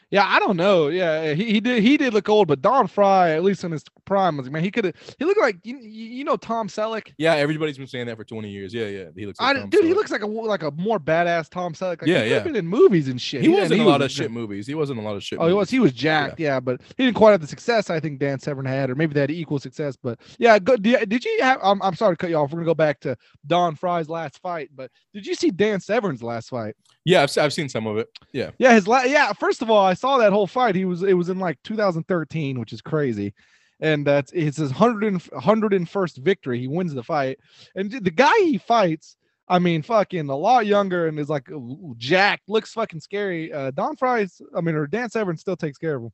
Yeah, 0.10 0.26
I 0.26 0.40
don't 0.40 0.56
know. 0.56 0.88
Yeah, 0.88 1.34
he, 1.34 1.52
he 1.52 1.60
did 1.60 1.84
he 1.84 1.98
did 1.98 2.14
look 2.14 2.30
old, 2.30 2.48
but 2.48 2.62
Don 2.62 2.88
Frye, 2.88 3.32
at 3.32 3.44
least 3.44 3.66
in 3.66 3.74
his 3.74 3.84
prime, 4.06 4.38
was 4.38 4.46
like, 4.46 4.54
man, 4.54 4.64
he 4.64 4.72
could 4.72 4.86
have 4.86 4.94
he 5.20 5.26
looked 5.26 5.42
like 5.42 5.58
you, 5.64 5.78
you 5.80 6.24
know 6.24 6.38
Tom 6.38 6.70
Selleck. 6.70 7.12
Yeah, 7.18 7.34
everybody's 7.36 7.78
been 7.78 7.88
saying 7.88 8.08
that 8.08 8.16
for 8.16 8.24
20 8.24 8.50
years. 8.50 8.74
Yeah, 8.74 8.86
yeah. 8.86 9.06
He 9.16 9.26
looks 9.26 9.38
I, 9.42 9.52
like 9.52 9.62
Tom 9.64 9.70
dude, 9.70 9.84
he 9.84 9.94
looks 9.94 10.10
like 10.10 10.22
a 10.22 10.28
like 10.28 10.64
a 10.64 10.72
more 10.72 10.98
badass 10.98 11.50
Tom 11.50 11.74
Selleck. 11.74 12.02
Like, 12.02 12.08
Yeah, 12.08 12.24
yeah. 12.24 12.40
Been 12.40 12.56
in 12.56 12.68
movies 12.68 13.10
and 13.10 13.20
shit. 13.20 13.42
He 13.42 13.50
was 13.50 13.64
and 13.64 13.74
in 13.74 13.80
a 13.82 13.84
lot 13.90 14.00
was- 14.00 14.06
of 14.06 14.12
shit 14.16 14.32
movies. 14.32 14.66
He 14.66 14.76
wasn't 14.76 15.00
in 15.00 15.06
a 15.06 15.08
lot 15.08 15.18
of 15.18 15.24
shit. 15.24 15.40
Oh, 15.42 15.48
he 15.48 15.54
was. 15.54 15.70
He 15.70 15.80
was 15.80 15.92
jacked. 15.92 16.40
Yeah. 16.40 16.62
but 16.62 16.80
he 16.96 17.04
didn't 17.04 17.18
quite 17.18 17.32
have 17.32 17.42
the 17.42 17.48
success 17.48 17.90
I 17.90 18.00
think 18.00 18.20
Dan 18.20 18.40
Severn 18.40 18.66
had, 18.66 18.90
or 18.90 18.96
maybe 18.96 19.14
they 19.14 19.20
had 19.22 19.32
equal 19.32 19.60
success. 19.60 19.98
But 20.02 20.20
yeah, 20.40 20.58
good. 20.58 20.84
Did, 20.84 21.10
did 21.10 21.26
you 21.26 21.40
have? 21.42 21.60
I'm, 21.62 21.82
I'm 21.82 21.96
sorry 21.96 22.14
to 22.16 22.18
cut 22.18 22.30
you 22.30 22.38
off. 22.38 22.52
We're 22.52 22.60
gonna 22.60 22.66
go 22.66 22.74
back 22.76 23.02
to 23.02 23.18
Don 23.46 23.76
Frye's 23.76 24.08
last 24.08 24.42
fight, 24.42 24.70
but 24.74 24.90
did 25.14 25.26
you 25.26 25.36
see 25.36 25.52
Dan 25.52 25.82
Severn's 25.82 26.24
last 26.24 26.50
fight? 26.50 26.76
Yeah, 27.04 27.24
I've, 27.24 27.38
I've 27.38 27.54
seen 27.54 27.70
some 27.70 27.88
of 27.88 27.98
it. 27.98 28.10
Yeah. 28.34 28.52
Yeah, 28.58 28.74
his 28.74 28.88
last 28.88 29.10
yeah. 29.10 29.32
First 29.34 29.62
of 29.62 29.70
all, 29.70 29.86
I 29.86 29.94
saw 29.98 30.18
that 30.18 30.34
whole 30.34 30.48
fight. 30.48 30.76
He 30.76 30.86
was 30.86 31.04
it 31.04 31.14
was 31.14 31.30
in 31.30 31.40
like 31.40 31.58
2013, 31.64 32.60
which 32.60 32.74
is 32.74 32.82
crazy, 32.82 33.34
and 33.80 34.06
that's 34.06 34.32
it's 34.34 34.58
his 34.58 34.72
100 34.72 35.04
and, 35.04 35.22
101st 35.22 36.18
victory. 36.20 36.60
He 36.60 36.68
wins 36.68 36.94
the 36.94 37.04
fight, 37.04 37.40
and 37.76 37.92
the 37.92 38.12
guy 38.12 38.34
he 38.40 38.58
fights, 38.58 39.18
I 39.48 39.60
mean, 39.60 39.82
fucking 39.82 40.30
a 40.30 40.36
lot 40.36 40.66
younger 40.66 41.08
and 41.08 41.20
is 41.20 41.30
like 41.30 41.50
Jack 41.98 42.42
looks 42.48 42.74
fucking 42.74 43.00
scary. 43.00 43.52
Uh, 43.52 43.72
Don 43.72 43.96
Frye's, 43.96 44.42
I 44.56 44.62
mean, 44.62 44.76
or 44.76 44.88
Dan 44.88 45.10
Severn 45.10 45.38
still 45.38 45.56
takes 45.56 45.78
care 45.78 45.96
of 45.96 46.04
him. 46.04 46.12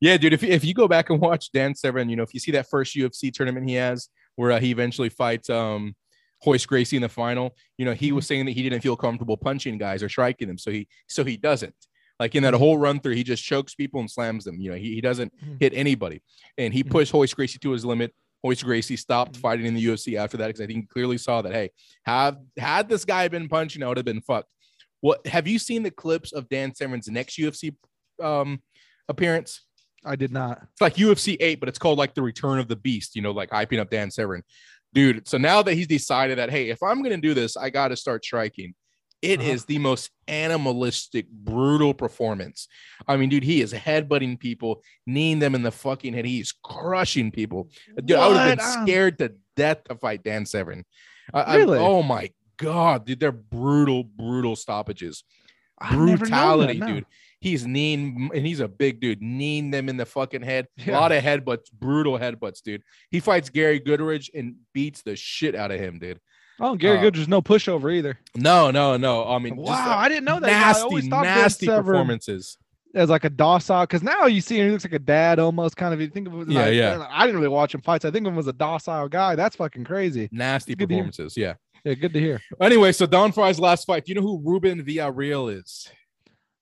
Yeah, 0.00 0.16
dude. 0.16 0.32
If, 0.32 0.42
if 0.42 0.64
you 0.64 0.74
go 0.74 0.88
back 0.88 1.10
and 1.10 1.20
watch 1.20 1.52
Dan 1.52 1.74
Severn, 1.74 2.08
you 2.08 2.16
know, 2.16 2.24
if 2.24 2.34
you 2.34 2.40
see 2.40 2.50
that 2.52 2.68
first 2.68 2.96
UFC 2.96 3.32
tournament 3.32 3.68
he 3.68 3.76
has 3.76 4.08
where 4.36 4.52
uh, 4.52 4.60
he 4.60 4.70
eventually 4.70 5.08
fights 5.08 5.48
um 5.48 5.94
Royce 6.44 6.66
Gracie 6.66 6.96
in 6.96 7.02
the 7.02 7.08
final, 7.08 7.54
you 7.78 7.84
know, 7.84 7.94
he 7.94 8.10
was 8.12 8.26
saying 8.26 8.46
that 8.46 8.52
he 8.52 8.62
didn't 8.62 8.80
feel 8.80 8.96
comfortable 8.96 9.36
punching 9.36 9.78
guys 9.78 10.02
or 10.02 10.08
striking 10.08 10.48
them, 10.48 10.58
so 10.58 10.70
he 10.70 10.88
so 11.06 11.24
he 11.24 11.36
doesn't. 11.36 11.74
Like 12.22 12.36
in 12.36 12.44
that 12.44 12.54
whole 12.54 12.78
run 12.78 13.00
through, 13.00 13.14
he 13.16 13.24
just 13.24 13.42
chokes 13.42 13.74
people 13.74 13.98
and 13.98 14.08
slams 14.08 14.44
them. 14.44 14.60
You 14.60 14.70
know, 14.70 14.76
he, 14.76 14.94
he 14.94 15.00
doesn't 15.00 15.32
Mhm. 15.44 15.60
hit 15.60 15.72
anybody, 15.74 16.22
and 16.56 16.72
he 16.72 16.84
Mhm. 16.84 16.90
pushed 16.90 17.12
Royce 17.12 17.34
Gracie 17.34 17.58
to 17.58 17.72
his 17.72 17.84
limit. 17.84 18.14
Royce 18.44 18.62
Gracie 18.62 18.94
stopped 18.96 19.32
Mhm. 19.32 19.40
fighting 19.40 19.66
in 19.66 19.74
the 19.74 19.80
UFC 19.80 20.16
after 20.16 20.36
that 20.36 20.46
because 20.46 20.60
I 20.60 20.66
think 20.68 20.78
he 20.82 20.86
clearly 20.86 21.18
saw 21.18 21.42
that 21.42 21.52
hey, 21.52 21.70
have 22.04 22.36
had 22.56 22.88
this 22.88 23.04
guy 23.04 23.26
been 23.26 23.48
punching, 23.48 23.82
I 23.82 23.88
would 23.88 23.96
have 23.96 24.06
been 24.06 24.20
fucked. 24.20 24.48
What 25.00 25.26
have 25.26 25.48
you 25.48 25.58
seen 25.58 25.82
the 25.82 25.90
clips 25.90 26.30
of 26.32 26.48
Dan 26.48 26.72
Severn's 26.76 27.08
next 27.08 27.36
UFC 27.38 27.72
um 28.22 28.62
appearance? 29.08 29.62
I 30.04 30.14
did 30.14 30.30
not. 30.32 30.62
It's 30.70 30.80
like 30.80 30.94
UFC 30.98 31.36
8, 31.40 31.58
but 31.58 31.68
it's 31.68 31.78
called 31.80 31.98
like 31.98 32.14
the 32.14 32.22
Return 32.22 32.60
of 32.60 32.68
the 32.68 32.76
Beast, 32.76 33.16
you 33.16 33.22
know, 33.22 33.32
like 33.32 33.50
hyping 33.50 33.80
up 33.80 33.90
Dan 33.90 34.12
Severn. 34.12 34.42
Dude, 34.94 35.26
so 35.26 35.38
now 35.38 35.60
that 35.62 35.74
he's 35.74 35.88
decided 35.88 36.38
that, 36.38 36.50
hey, 36.50 36.68
if 36.68 36.82
I'm 36.84 37.02
going 37.02 37.20
to 37.20 37.28
do 37.28 37.34
this, 37.34 37.56
I 37.56 37.70
got 37.70 37.88
to 37.88 37.96
start 37.96 38.24
striking. 38.24 38.74
It 39.22 39.40
is 39.40 39.60
Uh-huh. 39.62 39.66
the 39.68 39.78
most 39.78 40.10
animalistic, 40.26 41.28
brutal 41.30 41.94
performance. 41.94 42.66
I 43.06 43.16
mean, 43.16 43.28
dude, 43.28 43.44
he 43.44 43.60
is 43.60 43.72
headbutting 43.72 44.38
people, 44.40 44.82
kneeing 45.06 45.38
them 45.38 45.54
in 45.54 45.62
the 45.62 45.70
fucking 45.70 46.12
head. 46.12 46.24
He's 46.24 46.52
crushing 46.52 47.30
people. 47.30 47.70
Dude, 48.04 48.16
I 48.18 48.28
would 48.28 48.36
have 48.36 48.58
been 48.58 48.66
Um, 48.66 48.86
scared 48.86 49.18
to 49.18 49.32
death 49.56 49.84
to 49.84 49.94
fight 49.94 50.24
Dan 50.24 50.44
Severn. 50.44 50.84
I- 51.32 51.42
I- 51.42 51.56
Really? 51.56 51.78
oh 51.78 52.02
my 52.02 52.30
god, 52.56 53.06
dude, 53.06 53.20
they're 53.20 53.32
brutal, 53.32 54.02
brutal 54.04 54.56
stoppages. 54.56 55.24
Never 55.80 56.06
that, 56.06 56.18
Brutality, 56.18 56.78
no. 56.78 56.86
dude. 56.86 57.06
He's 57.40 57.66
kneeing, 57.66 58.30
and 58.32 58.46
he's 58.46 58.60
a 58.60 58.68
big 58.68 59.00
dude, 59.00 59.20
kneeing 59.20 59.72
them 59.72 59.88
in 59.88 59.96
the 59.96 60.06
fucking 60.06 60.42
head. 60.42 60.68
A 60.86 60.92
lot 60.92 61.10
of 61.10 61.24
headbutts, 61.24 61.72
brutal 61.72 62.16
headbutts, 62.18 62.62
dude. 62.62 62.82
He 63.10 63.18
fights 63.18 63.50
Gary 63.50 63.80
Goodridge 63.80 64.30
and 64.32 64.54
beats 64.72 65.02
the 65.02 65.16
shit 65.16 65.56
out 65.56 65.72
of 65.72 65.80
him, 65.80 65.98
dude. 65.98 66.20
Oh, 66.64 66.76
Gary 66.76 66.98
Uh, 66.98 67.02
Goodridge's 67.10 67.28
no 67.28 67.42
pushover 67.42 67.92
either. 67.92 68.18
No, 68.36 68.70
no, 68.70 68.96
no. 68.96 69.26
I 69.28 69.38
mean, 69.38 69.56
Wow, 69.56 69.96
I 69.98 70.08
didn't 70.08 70.24
know 70.24 70.38
that. 70.40 70.46
You 70.46 70.52
know, 70.52 70.58
I 70.58 70.60
nasty, 70.60 70.82
always 70.82 71.08
thought 71.08 71.24
Dan 71.24 71.38
nasty 71.38 71.66
performances. 71.66 72.56
as 72.94 73.10
like 73.10 73.24
a 73.24 73.30
docile 73.30 73.82
because 73.82 74.02
now 74.02 74.26
you 74.26 74.40
see 74.40 74.58
him, 74.60 74.66
he 74.66 74.70
looks 74.72 74.84
like 74.84 74.92
a 74.92 74.98
dad 74.98 75.38
almost 75.38 75.76
kind 75.76 75.92
of. 75.92 76.00
You 76.00 76.08
think 76.08 76.28
of 76.28 76.34
him, 76.34 76.50
Yeah, 76.50 76.60
like, 76.66 76.74
yeah. 76.74 77.06
I 77.10 77.26
didn't 77.26 77.40
really 77.40 77.48
watch 77.52 77.74
him 77.74 77.80
fights. 77.82 78.04
I 78.04 78.10
think 78.12 78.26
of 78.26 78.32
him 78.32 78.38
as 78.38 78.46
a 78.46 78.52
docile 78.52 79.08
guy. 79.08 79.34
That's 79.34 79.56
fucking 79.56 79.84
crazy. 79.84 80.28
Nasty 80.30 80.74
Good 80.74 80.88
performances. 80.88 81.36
Yeah. 81.36 81.54
Yeah, 81.84 81.94
good 81.94 82.12
to 82.12 82.20
hear. 82.20 82.40
Anyway, 82.60 82.92
so 82.92 83.06
Don 83.06 83.32
Frye's 83.32 83.58
last 83.58 83.86
fight. 83.86 84.04
Do 84.04 84.10
you 84.12 84.14
know 84.14 84.22
who 84.22 84.40
Ruben 84.44 84.84
Villarreal 84.84 85.52
is? 85.52 85.90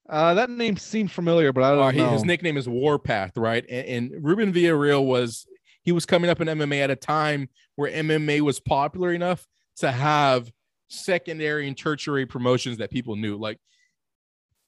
Uh, 0.08 0.32
that 0.34 0.48
name 0.48 0.76
seemed 0.78 1.12
familiar, 1.12 1.52
but 1.52 1.62
I 1.62 1.70
don't 1.74 2.00
Uh, 2.00 2.06
know. 2.06 2.12
his 2.12 2.24
nickname 2.24 2.56
is 2.56 2.66
Warpath, 2.68 3.36
right? 3.36 3.64
And, 3.68 3.86
and 4.14 4.24
Ruben 4.24 4.50
Villarreal 4.52 5.04
was 5.04 5.46
he 5.82 5.92
was 5.92 6.06
coming 6.06 6.30
up 6.30 6.40
in 6.40 6.48
MMA 6.48 6.80
at 6.80 6.90
a 6.90 6.96
time 6.96 7.48
where 7.76 7.90
MMA 7.92 8.40
was 8.40 8.60
popular 8.60 9.12
enough 9.12 9.46
to 9.80 9.90
have 9.90 10.50
secondary 10.88 11.68
and 11.68 11.76
tertiary 11.76 12.26
promotions 12.26 12.78
that 12.78 12.90
people 12.90 13.16
knew. 13.16 13.36
Like 13.36 13.58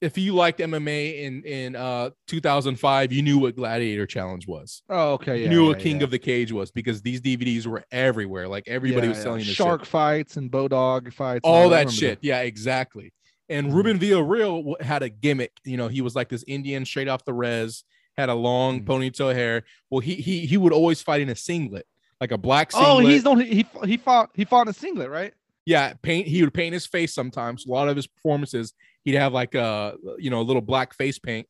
if 0.01 0.17
you 0.17 0.33
liked 0.35 0.59
MMA 0.59 1.21
in 1.23 1.43
in 1.43 1.75
uh 1.75 2.09
2005, 2.27 3.11
you 3.13 3.21
knew 3.21 3.37
what 3.39 3.55
Gladiator 3.55 4.05
Challenge 4.05 4.45
was. 4.47 4.81
oh, 4.89 5.13
okay. 5.13 5.43
you 5.43 5.49
knew 5.49 5.63
yeah, 5.63 5.67
what 5.69 5.79
King 5.79 5.97
yeah. 5.97 6.03
of 6.03 6.11
the 6.11 6.19
Cage 6.19 6.51
was 6.51 6.71
because 6.71 7.01
these 7.01 7.21
DVDs 7.21 7.65
were 7.65 7.83
everywhere. 7.91 8.47
Like 8.47 8.65
everybody 8.67 9.07
Yeah, 9.07 9.11
was 9.11 9.17
yeah. 9.19 9.23
selling 9.23 9.43
shark 9.43 9.81
shit. 9.81 9.87
fights 9.87 10.37
and 10.37 10.51
Bodog 10.51 11.13
fights. 11.13 11.41
and 11.45 11.53
all 11.53 11.69
that 11.69 11.89
shit. 11.89 12.19
Yeah, 12.21 12.41
exactly. 12.41 13.13
And 13.49 13.67
Mhm. 13.67 13.73
Ruben 13.73 13.99
Villarreal 13.99 14.81
had 14.81 15.03
a 15.03 15.09
gimmick. 15.09 15.51
You 15.63 15.77
know, 15.77 15.87
he 15.87 16.01
was 16.01 16.15
like 16.15 16.29
this 16.29 16.43
Indian 16.47 16.85
straight 16.85 17.07
off 17.07 17.23
the 17.25 17.33
res, 17.33 17.83
had 18.17 18.29
a 18.29 18.33
long 18.35 18.81
Mhm. 18.81 18.85
ponytail 18.85 19.33
hair. 19.33 19.63
Well, 19.89 19.99
he 20.01 20.15
he 20.15 20.45
he 20.45 20.57
would 20.57 20.73
always 20.73 21.01
fight 21.01 21.21
in 21.21 21.29
a 21.29 21.35
singlet, 21.35 21.85
like 22.23 22.31
a 22.31 22.37
black 22.37 22.71
singlet. 22.71 22.89
Oh, 22.89 22.99
he's 22.99 23.23
no 23.23 23.35
he 23.35 23.65
he 23.83 23.97
fought 23.97 24.29
he 24.33 24.45
fought 24.45 24.61
in 24.61 24.69
a 24.69 24.73
singlet, 24.73 25.09
right? 25.09 25.33
yeah. 25.65 25.93
Paint. 26.01 26.25
He 26.25 26.41
would 26.41 26.53
paint 26.53 26.73
his 26.73 26.85
face 26.85 27.13
sometimes. 27.13 27.65
A 27.65 27.69
lot 27.69 27.89
of 27.89 27.97
his 27.97 28.07
performances, 28.07 28.73
he'd 29.03 29.15
have 29.15 29.33
like 29.33 29.55
a 29.55 29.95
you 30.17 30.29
know 30.29 30.39
a 30.39 30.43
little 30.43 30.61
black 30.61 30.93
face 30.93 31.19
paint. 31.19 31.47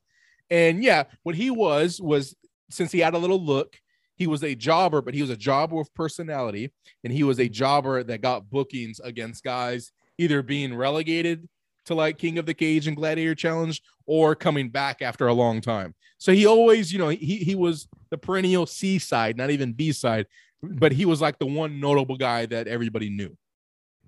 And 0.49 0.83
yeah, 0.83 1.03
what 1.21 1.35
he 1.35 1.51
was 1.51 2.01
was 2.01 2.35
since 2.71 2.91
he 2.91 2.99
had 2.99 3.13
a 3.13 3.19
little 3.19 3.43
look, 3.43 3.77
he 4.15 4.25
was 4.25 4.43
a 4.43 4.55
jobber, 4.55 5.03
but 5.03 5.13
he 5.13 5.21
was 5.21 5.29
a 5.29 5.37
jobber 5.37 5.75
with 5.75 5.93
personality, 5.93 6.73
and 7.03 7.13
he 7.13 7.23
was 7.23 7.39
a 7.39 7.47
jobber 7.47 8.03
that 8.03 8.21
got 8.21 8.49
bookings 8.49 8.99
against 8.99 9.43
guys 9.43 9.91
either 10.17 10.41
being 10.41 10.75
relegated 10.75 11.47
to 11.85 11.93
like 11.93 12.17
King 12.17 12.39
of 12.39 12.47
the 12.47 12.53
Cage 12.55 12.87
and 12.87 12.97
Gladiator 12.97 13.35
Challenge 13.35 13.79
or 14.07 14.35
coming 14.35 14.69
back 14.69 15.01
after 15.03 15.27
a 15.27 15.33
long 15.33 15.61
time. 15.61 15.93
So 16.17 16.31
he 16.31 16.45
always, 16.45 16.93
you 16.93 16.99
know, 16.99 17.09
he 17.09 17.37
he 17.37 17.55
was 17.55 17.87
the 18.09 18.17
perennial 18.17 18.65
C 18.65 18.99
side, 18.99 19.37
not 19.37 19.49
even 19.49 19.73
B 19.73 19.91
side, 19.91 20.27
but 20.63 20.91
he 20.91 21.05
was 21.05 21.21
like 21.21 21.39
the 21.39 21.45
one 21.45 21.79
notable 21.79 22.17
guy 22.17 22.45
that 22.47 22.67
everybody 22.67 23.09
knew. 23.09 23.35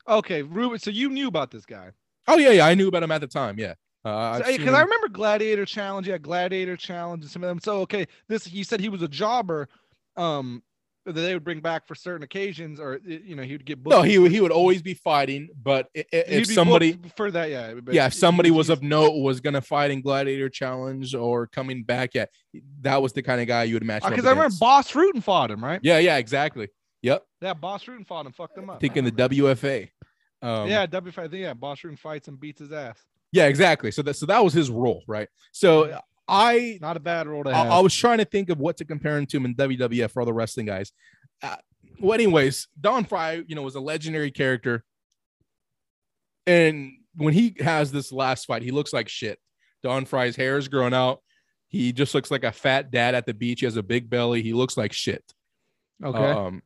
Okay, 0.08 0.42
Ruben. 0.42 0.80
So 0.80 0.90
you 0.90 1.10
knew 1.10 1.28
about 1.28 1.52
this 1.52 1.66
guy? 1.66 1.92
Oh 2.28 2.38
yeah, 2.38 2.52
yeah, 2.52 2.66
I 2.66 2.76
knew 2.76 2.88
about 2.88 3.04
him 3.04 3.12
at 3.12 3.22
the 3.22 3.28
time. 3.28 3.60
Yeah, 3.60 3.74
uh, 4.04 4.16
I've 4.16 4.46
Because 4.46 4.58
seen 4.58 4.76
I 4.76 4.82
remember 4.82 5.10
Gladiator 5.10 5.66
Challenge, 5.66 6.08
yeah, 6.08 6.18
Gladiator 6.18 6.78
Challenge, 6.78 7.24
and 7.24 7.32
some 7.32 7.44
of 7.44 7.50
them. 7.50 7.60
So 7.60 7.82
okay, 7.82 8.08
this 8.28 8.46
he 8.46 8.64
said 8.64 8.80
he 8.80 8.90
was 8.90 9.02
a 9.02 9.08
jobber, 9.08 9.68
um, 10.16 10.64
that 11.06 11.14
they 11.14 11.34
would 11.34 11.44
bring 11.44 11.60
back 11.60 11.88
for 11.88 11.94
certain 11.96 12.24
occasions, 12.24 12.80
or 12.80 13.00
you 13.06 13.36
know 13.36 13.44
he 13.44 13.54
would 13.54 13.66
get 13.66 13.82
booked. 13.84 13.96
no, 13.96 14.02
he 14.02 14.18
would- 14.18 14.32
he 14.32 14.42
would 14.42 14.52
always 14.52 14.82
be 14.82 14.94
fighting, 14.96 15.50
but 15.62 15.88
if 15.94 16.48
somebody, 16.48 17.00
for 17.16 17.30
that, 17.32 17.50
yeah, 17.50 17.74
yeah, 17.92 18.08
if 18.08 18.14
somebody 18.16 18.50
was 18.52 18.70
of 18.70 18.82
note 18.82 19.12
was 19.22 19.40
gonna 19.40 19.62
fight 19.62 19.92
in 19.92 20.02
Gladiator 20.02 20.50
Challenge 20.50 21.14
or 21.16 21.48
coming 21.48 21.84
back, 21.84 22.16
yeah, 22.16 22.26
that 22.82 23.02
was 23.02 23.14
the 23.14 23.22
kind 23.22 23.40
of 23.40 23.48
guy 23.48 23.64
you 23.64 23.76
would 23.76 23.84
match. 23.84 24.04
because 24.04 24.26
Uh, 24.26 24.30
I 24.30 24.32
remember. 24.32 24.56
Bas 24.60 24.92
Rutten 24.92 25.22
fought 25.24 25.52
him, 25.52 25.64
right? 25.64 25.80
Yeah, 25.84 26.00
yeah, 26.00 26.18
exactly. 26.18 26.70
Yep, 27.04 27.24
Yeah, 27.42 27.54
Bas 27.54 27.84
Rutten 27.86 28.08
fought 28.08 28.26
him, 28.26 28.32
fucked 28.32 28.58
him 28.58 28.70
up. 28.70 28.82
Thinking 28.82 29.04
the. 29.04 29.12
WFA. 29.12 29.90
Um, 30.42 30.68
yeah, 30.68 30.86
think 30.88 31.34
yeah, 31.34 31.54
Bas 31.54 31.80
Rutten 31.82 32.00
fights 32.00 32.28
and 32.28 32.40
beats 32.40 32.60
his 32.60 32.72
ass. 32.72 32.98
yeah, 33.32 33.46
exactly. 33.46 33.92
So 33.92 34.02
that 34.02 34.16
so 34.16 34.26
that 34.26 34.44
was 34.44 34.54
his 34.54 34.70
role, 34.72 35.04
right? 35.08 35.28
So 35.52 36.00
I 36.28 36.80
Not 36.82 36.98
a 36.98 37.00
bad 37.00 37.28
role 37.28 37.44
to 37.44 37.50
I, 37.50 37.54
have. 37.54 37.72
I 37.72 37.80
was 37.80 37.94
trying 37.94 38.18
to 38.18 38.26
think 38.26 38.50
of 38.50 38.60
what 38.60 38.78
to 38.78 38.86
compare 38.86 39.18
him 39.18 39.26
to 39.28 39.38
in 39.38 39.56
WWF 39.56 40.12
for 40.12 40.22
all 40.22 40.26
the 40.26 40.34
wrestling 40.34 40.66
guys. 40.66 40.92
Uh, 41.44 41.58
well, 42.00 42.14
anyways, 42.14 42.68
Don 42.80 43.06
Frye, 43.06 43.44
you 43.48 43.56
know, 43.56 43.62
was 43.62 43.76
a 43.76 43.80
legendary 43.80 44.32
character, 44.32 44.84
and 46.46 46.92
when 47.16 47.34
he 47.34 47.56
has 47.60 47.92
this 47.92 48.12
last 48.12 48.46
fight, 48.46 48.62
he 48.62 48.72
looks 48.72 48.94
like 48.94 49.08
shit. 49.08 49.40
Don 49.84 50.06
Frye's 50.06 50.36
hair 50.36 50.58
is 50.58 50.68
growing 50.68 50.94
out. 50.94 51.22
He 51.68 51.94
just 51.94 52.14
looks 52.14 52.32
like 52.32 52.44
a 52.44 52.52
fat 52.52 52.92
dad 52.92 53.16
at 53.16 53.26
the 53.26 53.34
beach. 53.34 53.62
He 53.62 53.66
has 53.66 53.78
a 53.78 53.84
big 53.84 54.10
belly. 54.10 54.42
He 54.42 54.54
looks 54.54 54.78
like 54.78 54.94
shit. 54.94 55.24
okay. 56.04 56.18
Um, 56.18 56.62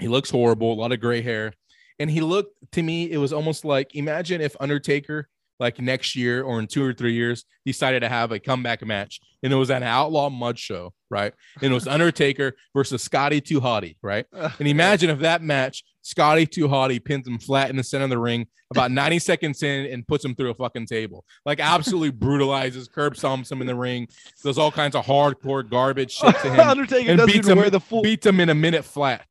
he 0.00 0.08
looks 0.08 0.30
horrible, 0.30 0.72
a 0.72 0.74
lot 0.74 0.92
of 0.92 1.00
gray 1.00 1.22
hair. 1.22 1.52
And 1.98 2.10
he 2.10 2.20
looked 2.20 2.54
to 2.72 2.82
me, 2.82 3.10
it 3.10 3.18
was 3.18 3.32
almost 3.32 3.64
like 3.64 3.94
imagine 3.94 4.40
if 4.40 4.54
Undertaker, 4.60 5.28
like 5.60 5.80
next 5.80 6.14
year 6.16 6.42
or 6.42 6.58
in 6.60 6.66
two 6.66 6.84
or 6.84 6.92
three 6.92 7.14
years, 7.14 7.44
decided 7.66 8.00
to 8.00 8.08
have 8.08 8.32
a 8.32 8.38
comeback 8.38 8.84
match. 8.86 9.20
And 9.42 9.52
it 9.52 9.56
was 9.56 9.70
an 9.70 9.82
outlaw 9.82 10.30
mud 10.30 10.58
show, 10.58 10.92
right? 11.10 11.32
And 11.62 11.70
it 11.70 11.74
was 11.74 11.86
Undertaker 11.88 12.54
versus 12.74 13.02
Scotty 13.02 13.40
Too 13.40 13.60
Hottie, 13.60 13.96
right? 14.02 14.26
And 14.32 14.66
imagine 14.68 15.10
if 15.10 15.20
that 15.20 15.42
match, 15.42 15.84
Scotty 16.02 16.46
Too 16.46 16.68
Hottie 16.68 17.04
pins 17.04 17.26
him 17.26 17.38
flat 17.38 17.70
in 17.70 17.76
the 17.76 17.82
center 17.84 18.04
of 18.04 18.10
the 18.10 18.18
ring 18.18 18.46
about 18.70 18.90
90 18.90 19.18
seconds 19.20 19.62
in 19.62 19.86
and 19.86 20.06
puts 20.06 20.24
him 20.24 20.34
through 20.34 20.50
a 20.50 20.54
fucking 20.54 20.86
table. 20.86 21.24
Like 21.46 21.60
absolutely 21.60 22.10
brutalizes, 22.10 22.88
curb 22.88 23.14
stomps 23.14 23.50
him 23.50 23.60
in 23.60 23.66
the 23.66 23.74
ring, 23.74 24.08
does 24.42 24.58
all 24.58 24.70
kinds 24.72 24.94
of 24.94 25.04
hardcore 25.04 25.68
garbage 25.68 26.12
shit 26.12 26.34
to 26.40 26.50
him, 26.50 26.60
Undertaker 26.60 27.10
and 27.10 27.18
doesn't 27.18 27.26
beats 27.32 27.46
even 27.46 27.52
him- 27.52 27.58
wear 27.58 27.70
the 27.70 27.80
full. 27.80 28.02
beats 28.02 28.26
him 28.26 28.40
in 28.40 28.48
a 28.48 28.54
minute 28.54 28.84
flat. 28.84 29.26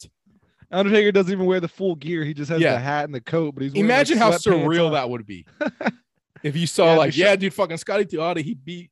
Undertaker 0.72 1.12
doesn't 1.14 1.32
even 1.32 1.45
wear 1.45 1.60
the 1.62 1.68
full 1.70 1.95
gear. 1.95 2.24
He 2.26 2.34
just 2.34 2.49
has 2.49 2.60
Yeah. 2.60 2.74
the 2.74 2.80
hat 2.80 3.06
and 3.06 3.14
the 3.16 3.22
coat. 3.22 3.54
But 3.56 3.64
he's 3.64 3.72
wearing, 3.74 3.88
like, 3.88 3.95
Imagine 3.95 4.18
how 4.18 4.32
surreal 4.32 4.88
on. 4.88 4.94
that 4.94 5.10
would 5.10 5.26
be. 5.26 5.45
If 6.48 6.56
you 6.56 6.68
saw 6.68 6.94
Yeah, 6.94 6.98
like, 6.98 7.18
yeah, 7.18 7.36
dude, 7.36 7.53
fucking 7.53 7.78
Scotty 7.78 8.06
Too 8.06 8.18
Hottie, 8.18 8.44
he 8.44 8.53
beat 8.53 8.91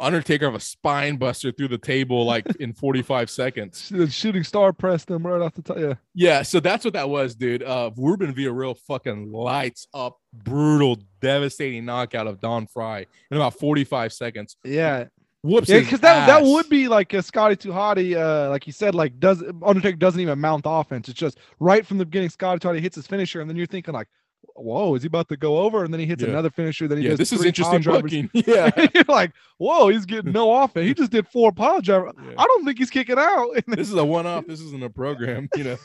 Undertaker 0.00 0.46
of 0.46 0.54
a 0.54 0.60
spine 0.60 1.16
buster 1.16 1.52
through 1.52 1.68
the 1.68 1.78
table 1.78 2.24
like 2.24 2.46
in 2.60 2.72
45 2.74 3.28
seconds. 3.28 3.90
The 3.90 4.08
shooting 4.08 4.42
star 4.42 4.72
pressed 4.72 5.10
him 5.10 5.26
right 5.26 5.40
off 5.42 5.54
the 5.54 5.62
top. 5.62 5.78
Yeah. 5.78 5.94
Yeah, 6.14 6.42
so 6.42 6.60
that's 6.60 6.84
what 6.84 6.94
that 6.94 7.10
was, 7.10 7.34
dude. 7.34 7.62
Uh 7.62 7.90
Ruben 7.96 8.34
Villarreal 8.34 8.76
fucking 8.86 9.30
lights 9.30 9.86
up 9.92 10.18
brutal, 10.32 10.98
devastating 11.20 11.84
knockout 11.84 12.26
of 12.26 12.40
Don 12.40 12.66
Frye 12.66 13.06
in 13.30 13.36
about 13.36 13.58
45 13.58 14.12
seconds. 14.14 14.56
Yeah. 14.64 15.06
Whoops. 15.42 15.68
Yeah, 15.68 15.80
because 15.80 16.00
that, 16.00 16.26
that 16.26 16.42
would 16.44 16.68
be 16.68 16.86
like 16.86 17.12
a 17.14 17.22
Scotty 17.22 17.56
Too 17.56 17.70
Hottie, 17.70 18.16
uh, 18.16 18.48
like 18.48 18.66
you 18.66 18.72
said, 18.72 18.94
like 18.94 19.18
does 19.18 19.42
Undertaker 19.62 19.96
doesn't 19.96 20.20
even 20.20 20.38
mount 20.38 20.62
offense. 20.64 21.08
It's 21.08 21.18
just 21.18 21.38
right 21.58 21.84
from 21.84 21.98
the 21.98 22.04
beginning, 22.06 22.30
Scotty 22.30 22.60
Too 22.60 22.68
Hottie 22.68 22.80
hits 22.80 22.94
his 22.96 23.06
finisher, 23.08 23.40
and 23.40 23.50
then 23.50 23.56
you're 23.56 23.66
thinking 23.66 23.92
like, 23.92 24.08
whoa, 24.56 24.94
is 24.94 25.02
he 25.02 25.06
about 25.06 25.28
to 25.28 25.36
go 25.36 25.58
over? 25.58 25.84
And 25.84 25.92
then 25.92 26.00
he 26.00 26.06
hits 26.06 26.22
Yeah. 26.22 26.28
another 26.30 26.50
finisher. 26.50 26.86
Then 26.88 26.98
he 26.98 27.04
Yeah, 27.04 27.10
does 27.10 27.18
this 27.18 27.32
is 27.32 27.44
interesting 27.44 27.80
drivers. 27.80 28.02
booking. 28.02 28.30
Yeah. 28.46 28.70
you're 28.94 29.04
like, 29.08 29.32
whoa, 29.58 29.88
he's 29.88 30.06
getting 30.06 30.32
no 30.32 30.62
offense. 30.62 30.86
He 30.86 30.94
just 30.94 31.10
did 31.12 31.26
four 31.28 31.52
pile 31.52 31.80
driver. 31.80 32.12
Yeah. 32.22 32.34
I 32.38 32.44
don't 32.44 32.64
think 32.64 32.78
he's 32.78 32.90
kicking 32.90 33.18
out. 33.18 33.50
And 33.54 33.64
This 33.78 33.88
is 33.88 33.94
a 33.94 34.04
one-off. 34.04 34.46
This 34.46 34.60
isn't 34.60 34.82
a 34.82 34.90
program, 34.90 35.48
you 35.56 35.64
know. 35.64 35.76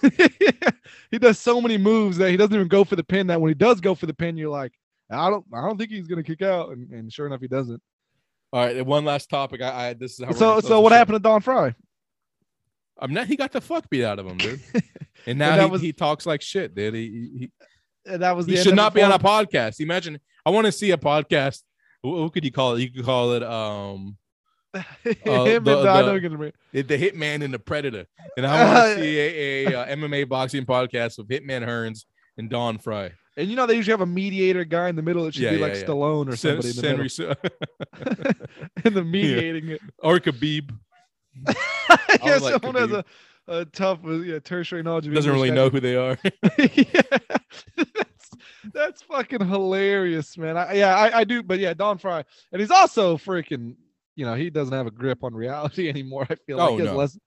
he 1.12 1.18
does 1.20 1.40
so 1.40 1.60
many 1.62 1.78
moves 1.78 2.18
that 2.18 2.30
he 2.32 2.38
doesn't 2.38 2.56
even 2.56 2.68
go 2.68 2.84
for 2.84 2.96
the 2.96 3.04
pin. 3.04 3.28
That 3.28 3.40
when 3.42 3.50
he 3.50 3.56
does 3.56 3.80
go 3.82 3.96
for 3.96 4.06
the 4.06 4.14
pin, 4.14 4.38
you're 4.38 4.50
like, 4.50 4.72
I 5.10 5.30
don't, 5.30 5.46
I 5.54 5.62
don't 5.62 5.78
think 5.78 5.92
he's 5.92 6.08
gonna 6.08 6.24
kick 6.24 6.42
out. 6.42 6.70
And, 6.72 6.90
and 6.92 7.12
sure 7.14 7.28
enough, 7.28 7.42
he 7.42 7.48
doesn't. 7.48 7.82
All 8.54 8.66
right, 8.66 8.86
one 8.86 9.06
last 9.06 9.30
topic. 9.30 9.62
I, 9.62 9.90
I 9.90 9.94
this 9.94 10.20
is 10.20 10.26
how 10.26 10.32
So, 10.32 10.60
so 10.62 10.80
what 10.82 10.92
happened 10.94 11.16
to 11.16 11.20
Don 11.20 11.42
Frye? 11.42 11.74
I'm 13.00 13.14
not. 13.14 13.28
He 13.28 13.36
got 13.36 13.52
the 13.52 13.62
fuck 13.62 13.90
beat 13.90 14.04
out 14.04 14.20
of 14.20 14.26
him, 14.26 14.38
dude. 14.38 14.60
And 15.26 15.38
now 15.38 15.56
that 15.58 15.66
he, 15.66 15.70
was- 15.70 15.82
he 15.82 15.94
talks 15.94 16.26
like 16.26 16.42
shit, 16.42 16.74
dude. 16.76 16.94
He, 16.94 17.30
he, 17.38 17.52
That 18.08 18.36
was 18.36 18.46
he 18.46 18.58
should 18.58 18.76
not 18.76 18.94
be 18.94 19.02
on 19.02 19.12
a 19.12 19.20
podcast. 19.20 19.80
Imagine. 19.80 20.20
I 20.46 20.50
want 20.50 20.66
to 20.66 20.72
see 20.72 20.92
a 20.92 20.98
podcast. 20.98 21.62
Who, 22.04 22.16
who 22.18 22.30
could 22.30 22.46
you 22.46 22.52
call 22.52 22.76
it? 22.76 22.82
You 22.82 22.92
could 22.92 23.06
call 23.06 23.34
it 23.34 23.44
um 23.44 24.18
Uh, 24.74 24.82
the- 25.06 25.60
the- 25.64 26.22
the- 26.74 26.82
the 26.84 26.98
Hitman 26.98 27.44
and 27.44 27.54
the 27.54 27.60
Predator. 27.60 28.06
And 28.38 28.46
I 28.46 28.64
want 28.64 28.98
to 28.98 29.02
see 29.04 29.18
a, 29.20 29.66
a, 29.68 29.76
uh 29.82 29.86
MMA 29.96 30.30
boxing 30.30 30.66
podcast 30.66 31.18
with 31.18 31.28
Hitman 31.30 31.66
Hearns 31.68 32.06
and 32.38 32.50
Don 32.50 32.78
Frye. 32.78 33.12
And 33.38 33.50
you 33.50 33.56
know 33.56 33.66
they 33.66 33.76
usually 33.76 33.92
have 33.94 34.02
a 34.02 34.06
mediator 34.06 34.64
guy 34.66 34.90
in 34.90 34.96
the 34.96 35.02
middle. 35.02 35.26
It 35.28 35.34
should 35.36 35.44
Yeah, 35.44 35.52
be 35.52 35.58
yeah, 35.58 35.66
like 35.66 35.76
yeah. 35.76 35.84
Stallone 35.84 36.28
or 36.32 36.36
Sen- 36.36 36.62
somebody 36.62 36.70
in 36.70 36.98
the 36.98 37.36
middle. 38.24 38.34
and 38.86 38.96
the 38.96 39.04
mediating 39.04 39.70
it. 39.70 39.82
or 40.00 40.20
Khabib. 40.20 40.72
yeah, 41.48 42.38
like, 42.38 42.54
someone 42.62 42.76
has 42.76 42.92
a, 42.92 43.06
a 43.48 43.66
tough, 43.66 44.00
uh, 44.06 44.12
yeah, 44.12 44.40
tertiary 44.40 44.84
knowledge 44.84 45.08
of 45.08 45.14
Doesn't 45.14 45.32
English 45.32 45.48
really 45.50 45.56
know 45.56 45.70
who 45.70 45.80
they 45.80 45.96
are. 45.96 46.18
yeah, 46.58 47.02
that's, 47.96 48.30
that's 48.74 49.02
fucking 49.04 49.48
hilarious, 49.48 50.38
man. 50.38 50.58
I, 50.58 50.74
yeah, 50.74 50.96
I, 50.96 51.20
I 51.20 51.24
do, 51.24 51.44
but 51.44 51.60
yeah, 51.60 51.74
Don 51.74 51.98
Frye, 51.98 52.24
and 52.52 52.60
he's 52.62 52.72
also 52.72 53.18
freaking. 53.18 53.76
You 54.16 54.26
know, 54.26 54.34
he 54.34 54.50
doesn't 54.50 54.74
have 54.74 54.88
a 54.88 54.92
grip 54.92 55.24
on 55.24 55.36
reality 55.36 55.90
anymore. 55.90 56.26
I 56.30 56.36
feel 56.36 56.58
like 56.58 56.70
Oh, 56.72 56.78
has 56.78 56.88
no. 56.88 56.98
less. 56.98 57.20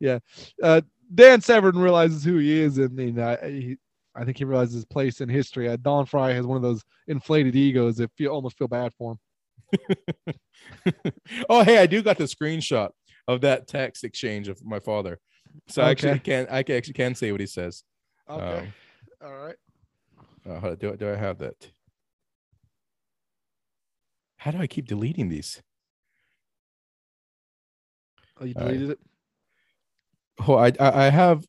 Yeah, 0.00 0.18
uh, 0.62 0.80
Dan 1.14 1.40
Severn 1.40 1.78
realizes 1.78 2.24
who 2.24 2.38
he 2.38 2.60
is, 2.60 2.78
and 2.78 2.98
you 2.98 3.12
know, 3.12 3.36
he, 3.42 3.76
I 4.16 4.24
think 4.24 4.38
he 4.38 4.44
realizes 4.44 4.74
his 4.74 4.84
place 4.84 5.20
in 5.20 5.28
history. 5.28 5.68
Uh, 5.68 5.76
Don 5.80 6.04
Frye 6.06 6.32
has 6.32 6.44
one 6.44 6.56
of 6.56 6.62
those 6.62 6.82
inflated 7.06 7.54
egos 7.54 7.96
that 7.98 8.10
feel 8.16 8.32
almost 8.32 8.58
feel 8.58 8.66
bad 8.68 8.92
for 8.98 9.12
him. 9.12 9.18
oh, 11.48 11.62
hey, 11.62 11.78
I 11.78 11.86
do 11.86 12.02
got 12.02 12.18
the 12.18 12.24
screenshot 12.24 12.90
of 13.28 13.40
that 13.42 13.68
text 13.68 14.04
exchange 14.04 14.48
of 14.48 14.64
my 14.64 14.80
father. 14.80 15.18
So 15.68 15.82
I 15.82 15.90
actually 15.90 16.12
Okay. 16.12 16.18
can 16.20 16.46
I 16.50 16.62
can 16.62 16.76
actually 16.76 16.94
can 16.94 17.14
say 17.14 17.32
what 17.32 17.40
he 17.40 17.46
says. 17.46 17.84
Okay, 18.28 18.72
all 19.22 19.32
right. 19.32 19.56
Um, 20.46 20.52
uh, 20.56 20.60
hold 20.60 20.72
on, 20.72 20.78
do, 20.78 20.96
do 20.96 21.10
I 21.12 21.16
have 21.16 21.38
that? 21.38 21.70
How 24.36 24.50
do 24.50 24.58
I 24.58 24.66
keep 24.66 24.86
deleting 24.86 25.28
these? 25.28 25.62
Oh, 28.40 28.44
you 28.44 28.54
deleted 28.54 28.90
it. 28.90 28.98
Oh, 30.46 30.54
I, 30.54 30.72
I 30.80 31.06
I 31.06 31.10
have. 31.10 31.44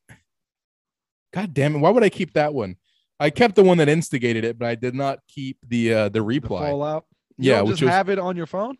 God 1.33 1.53
damn 1.53 1.75
it! 1.75 1.79
Why 1.79 1.89
would 1.89 2.03
I 2.03 2.09
keep 2.09 2.33
that 2.33 2.53
one? 2.53 2.75
I 3.19 3.29
kept 3.29 3.55
the 3.55 3.63
one 3.63 3.77
that 3.77 3.89
instigated 3.89 4.43
it, 4.43 4.59
but 4.59 4.67
I 4.67 4.75
did 4.75 4.93
not 4.93 5.19
keep 5.27 5.57
the 5.67 5.93
uh 5.93 6.03
the 6.09 6.19
The 6.19 6.21
reply. 6.21 6.59
fallout. 6.69 7.05
You 7.37 7.51
yeah, 7.51 7.59
don't 7.59 7.69
just 7.69 7.81
was 7.81 7.89
have 7.91 8.09
it 8.09 8.19
on 8.19 8.35
your 8.37 8.45
phone. 8.45 8.77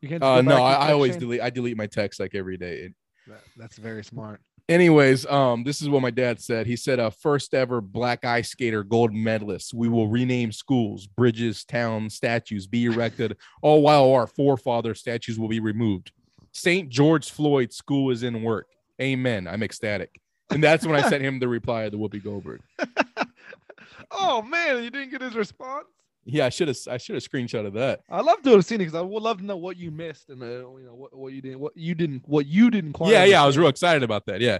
You 0.00 0.08
can't. 0.08 0.22
uh 0.22 0.40
no, 0.40 0.56
I, 0.56 0.88
I 0.88 0.92
always 0.92 1.16
delete 1.16 1.40
I 1.40 1.50
delete 1.50 1.76
my 1.76 1.86
text 1.86 2.18
like 2.18 2.34
every 2.34 2.56
day. 2.56 2.78
It- 2.78 2.94
That- 3.26 3.44
That's 3.56 3.76
very 3.78 4.04
smart. 4.04 4.40
anyways, 4.68 5.26
um, 5.26 5.64
this 5.64 5.80
is 5.82 5.88
what 5.88 6.02
my 6.02 6.10
dad 6.10 6.40
said. 6.40 6.66
He 6.66 6.76
said, 6.76 6.98
"A 6.98 7.10
first 7.10 7.54
ever 7.54 7.80
black 7.80 8.24
ice 8.24 8.48
skater 8.50 8.82
gold 8.82 9.12
medalist. 9.12 9.72
We 9.74 9.88
will 9.88 10.08
rename 10.08 10.52
schools, 10.52 11.06
bridges, 11.06 11.64
towns, 11.64 12.14
statues 12.14 12.66
be 12.66 12.84
erected, 12.86 13.36
all 13.62 13.82
while 13.82 14.12
our 14.12 14.26
forefather 14.26 14.94
statues 14.94 15.38
will 15.38 15.48
be 15.48 15.60
removed. 15.60 16.12
St. 16.52 16.88
George 16.88 17.30
Floyd 17.30 17.72
School 17.72 18.10
is 18.10 18.22
in 18.22 18.42
work. 18.42 18.66
Amen. 19.00 19.46
I'm 19.46 19.62
ecstatic." 19.62 20.20
And 20.50 20.62
that's 20.62 20.86
when 20.86 20.94
I 20.94 21.08
sent 21.08 21.22
him 21.24 21.40
the 21.40 21.48
reply 21.48 21.82
of 21.84 21.92
the 21.92 21.98
Whoopi 21.98 22.22
Goldberg. 22.22 22.60
oh 24.12 24.42
man, 24.42 24.82
you 24.84 24.90
didn't 24.90 25.10
get 25.10 25.20
his 25.20 25.34
response. 25.34 25.86
Yeah, 26.28 26.46
I 26.46 26.48
should 26.48 26.68
have 26.68 26.76
I 26.90 26.96
should 26.98 27.14
have 27.14 27.22
screenshot 27.22 27.64
of 27.66 27.72
that. 27.74 28.00
I 28.10 28.20
love 28.20 28.42
to 28.42 28.50
have 28.50 28.64
seen 28.64 28.76
it 28.80 28.86
because 28.86 28.94
I 28.96 29.00
would 29.00 29.22
love 29.22 29.38
to 29.38 29.44
know 29.44 29.56
what 29.56 29.76
you 29.76 29.90
missed 29.92 30.28
and 30.28 30.42
uh, 30.42 30.46
you 30.46 30.82
know 30.84 30.94
what, 30.94 31.16
what 31.16 31.32
you 31.32 31.40
didn't 31.40 31.60
what 31.60 31.76
you 31.76 31.94
didn't 31.94 32.22
what 32.26 32.46
you 32.46 32.70
didn't 32.70 32.96
yeah, 33.00 33.24
yeah, 33.24 33.42
I 33.42 33.46
was 33.46 33.56
real 33.56 33.68
excited 33.68 34.02
about 34.02 34.26
that. 34.26 34.40
Yeah. 34.40 34.58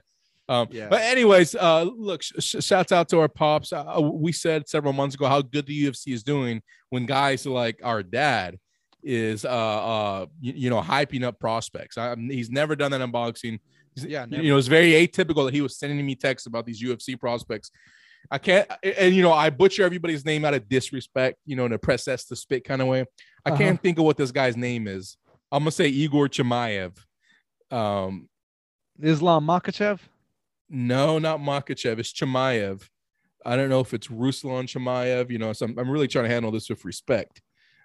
Um, 0.49 0.69
Yeah. 0.71 0.89
But 0.89 1.01
anyways, 1.03 1.57
uh, 1.57 1.83
look, 1.83 2.23
sh- 2.23 2.33
sh- 2.39 2.65
shouts 2.65 2.93
out 2.93 3.09
to 3.09 3.19
our 3.19 3.29
pops. 3.29 3.73
Uh, 3.73 4.01
we 4.01 4.31
said 4.31 4.69
several 4.69 4.93
months 4.93 5.17
ago 5.17 5.27
how 5.27 5.43
good 5.43 5.67
the 5.67 5.87
UFC 5.87 6.13
is 6.15 6.23
doing 6.23 6.63
when 6.91 7.05
guys 7.05 7.45
like 7.47 7.81
our 7.83 8.05
dad 8.05 8.59
is, 9.03 9.45
uh, 9.45 9.49
uh, 9.49 10.27
you, 10.41 10.53
you 10.57 10.71
know, 10.71 10.81
hyping 10.81 11.25
up 11.25 11.41
prospects. 11.41 11.99
I, 11.99 12.15
he's 12.17 12.49
never 12.51 12.77
done 12.77 12.93
that 12.93 13.01
in 13.01 13.11
boxing. 13.11 13.59
He's- 13.97 14.07
Yeah, 14.09 14.27
you 14.31 14.51
know, 14.51 14.57
it's 14.59 14.69
very 14.69 14.93
atypical 14.93 15.47
that 15.47 15.55
he 15.55 15.63
was 15.63 15.77
sending 15.77 16.05
me 16.07 16.15
texts 16.15 16.47
about 16.47 16.65
these 16.65 16.81
UFC 16.81 17.19
prospects. 17.19 17.73
I 18.31 18.39
can't, 18.39 18.69
and 18.83 19.15
you 19.15 19.23
know, 19.23 19.33
I 19.33 19.51
butcher 19.51 19.83
everybody's 19.85 20.25
name 20.25 20.45
out 20.45 20.55
of 20.55 20.69
disrespect, 20.69 21.39
you 21.47 21.55
know, 21.57 21.65
in 21.67 21.73
a 21.73 21.79
press 21.79 22.09
S 22.09 22.25
to 22.27 22.37
spit 22.37 22.65
kind 22.65 22.83
of 22.83 22.89
way. 22.89 23.05
I 23.45 23.51
Uh-huh. 23.51 23.59
can't 23.59 23.81
think 23.83 23.99
of 23.99 24.05
what 24.05 24.17
this 24.17 24.33
guy's 24.33 24.57
name 24.57 24.89
is. 24.89 25.17
I'm 25.53 25.61
gonna 25.61 25.71
say 25.71 25.87
Igor 25.89 26.29
Chimaev. 26.29 26.97
Um, 27.71 28.29
Islam 29.01 29.47
Makhachev. 29.47 30.01
no, 30.69 31.19
not 31.19 31.41
Makachev. 31.41 31.99
It's 31.99 32.13
Chimaev. 32.13 32.89
I 33.45 33.55
don't 33.57 33.69
know 33.69 33.81
if 33.81 33.95
it's 33.95 34.09
Ruslan 34.09 34.65
Chimaev. 34.65 35.31
You 35.31 35.39
know, 35.39 35.53
so 35.53 35.67
I'm, 35.67 35.79
I'm 35.79 35.91
really 35.91 36.09
trying 36.09 36.25
to 36.25 36.31
handle 36.31 36.51
this 36.51 36.69
with 36.69 36.85
respect. 36.85 37.41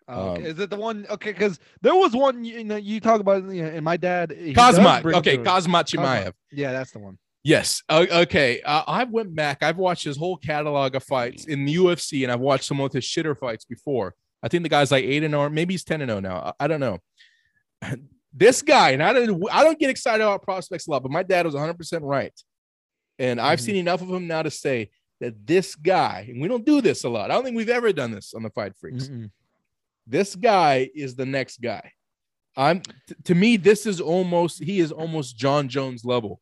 Oh, 0.08 0.30
okay. 0.32 0.42
Um, 0.42 0.46
Is 0.48 0.60
it 0.60 0.70
the 0.72 0.76
one? 0.78 1.06
Okay, 1.10 1.32
because 1.32 1.60
there 1.82 1.94
was 1.96 2.14
one 2.14 2.44
you 2.44 2.64
know 2.64 2.76
you 2.76 3.00
talk 3.00 3.22
about, 3.22 3.44
you 3.52 3.62
know, 3.64 3.70
and 3.70 3.86
my 3.86 3.98
dad. 3.98 4.32
Kazmat. 4.32 5.14
Okay. 5.16 5.38
Kazmat 5.38 5.86
Chimaev. 5.86 6.34
Yeah, 6.52 6.72
that's 6.72 6.92
the 6.92 7.00
one. 7.00 7.18
Yes. 7.44 7.82
Okay. 7.90 8.62
Uh, 8.62 8.84
I 8.88 9.04
went 9.06 9.34
back. 9.34 9.64
I've 9.64 9.78
watched 9.78 10.04
his 10.04 10.16
whole 10.18 10.38
catalog 10.38 10.96
of 10.96 11.04
fights 11.04 11.46
in 11.46 11.66
the 11.66 11.76
UFC, 11.76 12.24
and 12.24 12.32
I've 12.32 12.40
watched 12.40 12.66
some 12.66 12.80
of 12.80 12.94
his 12.94 13.04
shitter 13.04 13.38
fights 13.38 13.66
before. 13.66 14.14
I 14.44 14.48
think 14.48 14.64
the 14.64 14.70
guy's 14.70 14.92
like 14.92 15.04
eight 15.04 15.24
and 15.24 15.34
zero, 15.34 15.50
maybe 15.50 15.74
he's 15.74 15.84
ten 15.84 16.02
and 16.02 16.10
zero 16.10 16.20
now. 16.20 16.54
I, 16.60 16.66
I 16.66 16.68
don't 16.68 16.80
know. 16.80 17.00
This 18.34 18.62
guy, 18.62 18.92
and 18.92 19.04
I 19.04 19.12
don't, 19.12 19.44
I 19.52 19.62
don't 19.62 19.78
get 19.78 19.90
excited 19.90 20.24
about 20.24 20.42
prospects 20.44 20.88
a 20.88 20.92
lot, 20.92 21.04
but 21.04 21.12
my 21.12 21.22
dad 21.22 21.46
was 21.46 21.54
100 21.54 21.78
percent 21.78 22.02
right, 22.06 22.32
and 23.20 23.42
I've 23.42 23.60
Mhm. 23.60 23.64
seen 23.64 23.76
enough 23.76 24.02
of 24.02 24.08
him 24.10 24.26
now 24.26 24.42
to 24.42 24.50
say 24.50 24.90
that 25.20 25.46
this 25.46 25.76
guy, 25.76 26.28
and 26.30 26.42
we 26.42 26.48
don't 26.48 26.66
do 26.66 26.80
this 26.80 27.04
a 27.04 27.10
lot. 27.10 27.30
I 27.30 27.34
don't 27.34 27.44
think 27.44 27.58
we've 27.58 27.68
ever 27.68 27.92
done 27.92 28.12
this 28.12 28.34
on 28.34 28.42
the 28.44 28.50
Fight 28.52 28.72
Freaks. 28.80 29.10
Mm-mm. 29.10 29.30
This 30.08 30.34
guy 30.38 30.90
is 30.96 31.16
the 31.18 31.26
next 31.26 31.60
guy. 31.60 31.92
I'm 32.56 32.80
t- 32.80 32.94
to 33.26 33.36
me, 33.36 33.58
this 33.58 33.86
is 33.86 34.00
almost 34.00 34.64
he 34.64 34.80
is 34.80 34.94
almost 34.94 35.36
Jon 35.36 35.68
Jones 35.68 36.06
level. 36.06 36.40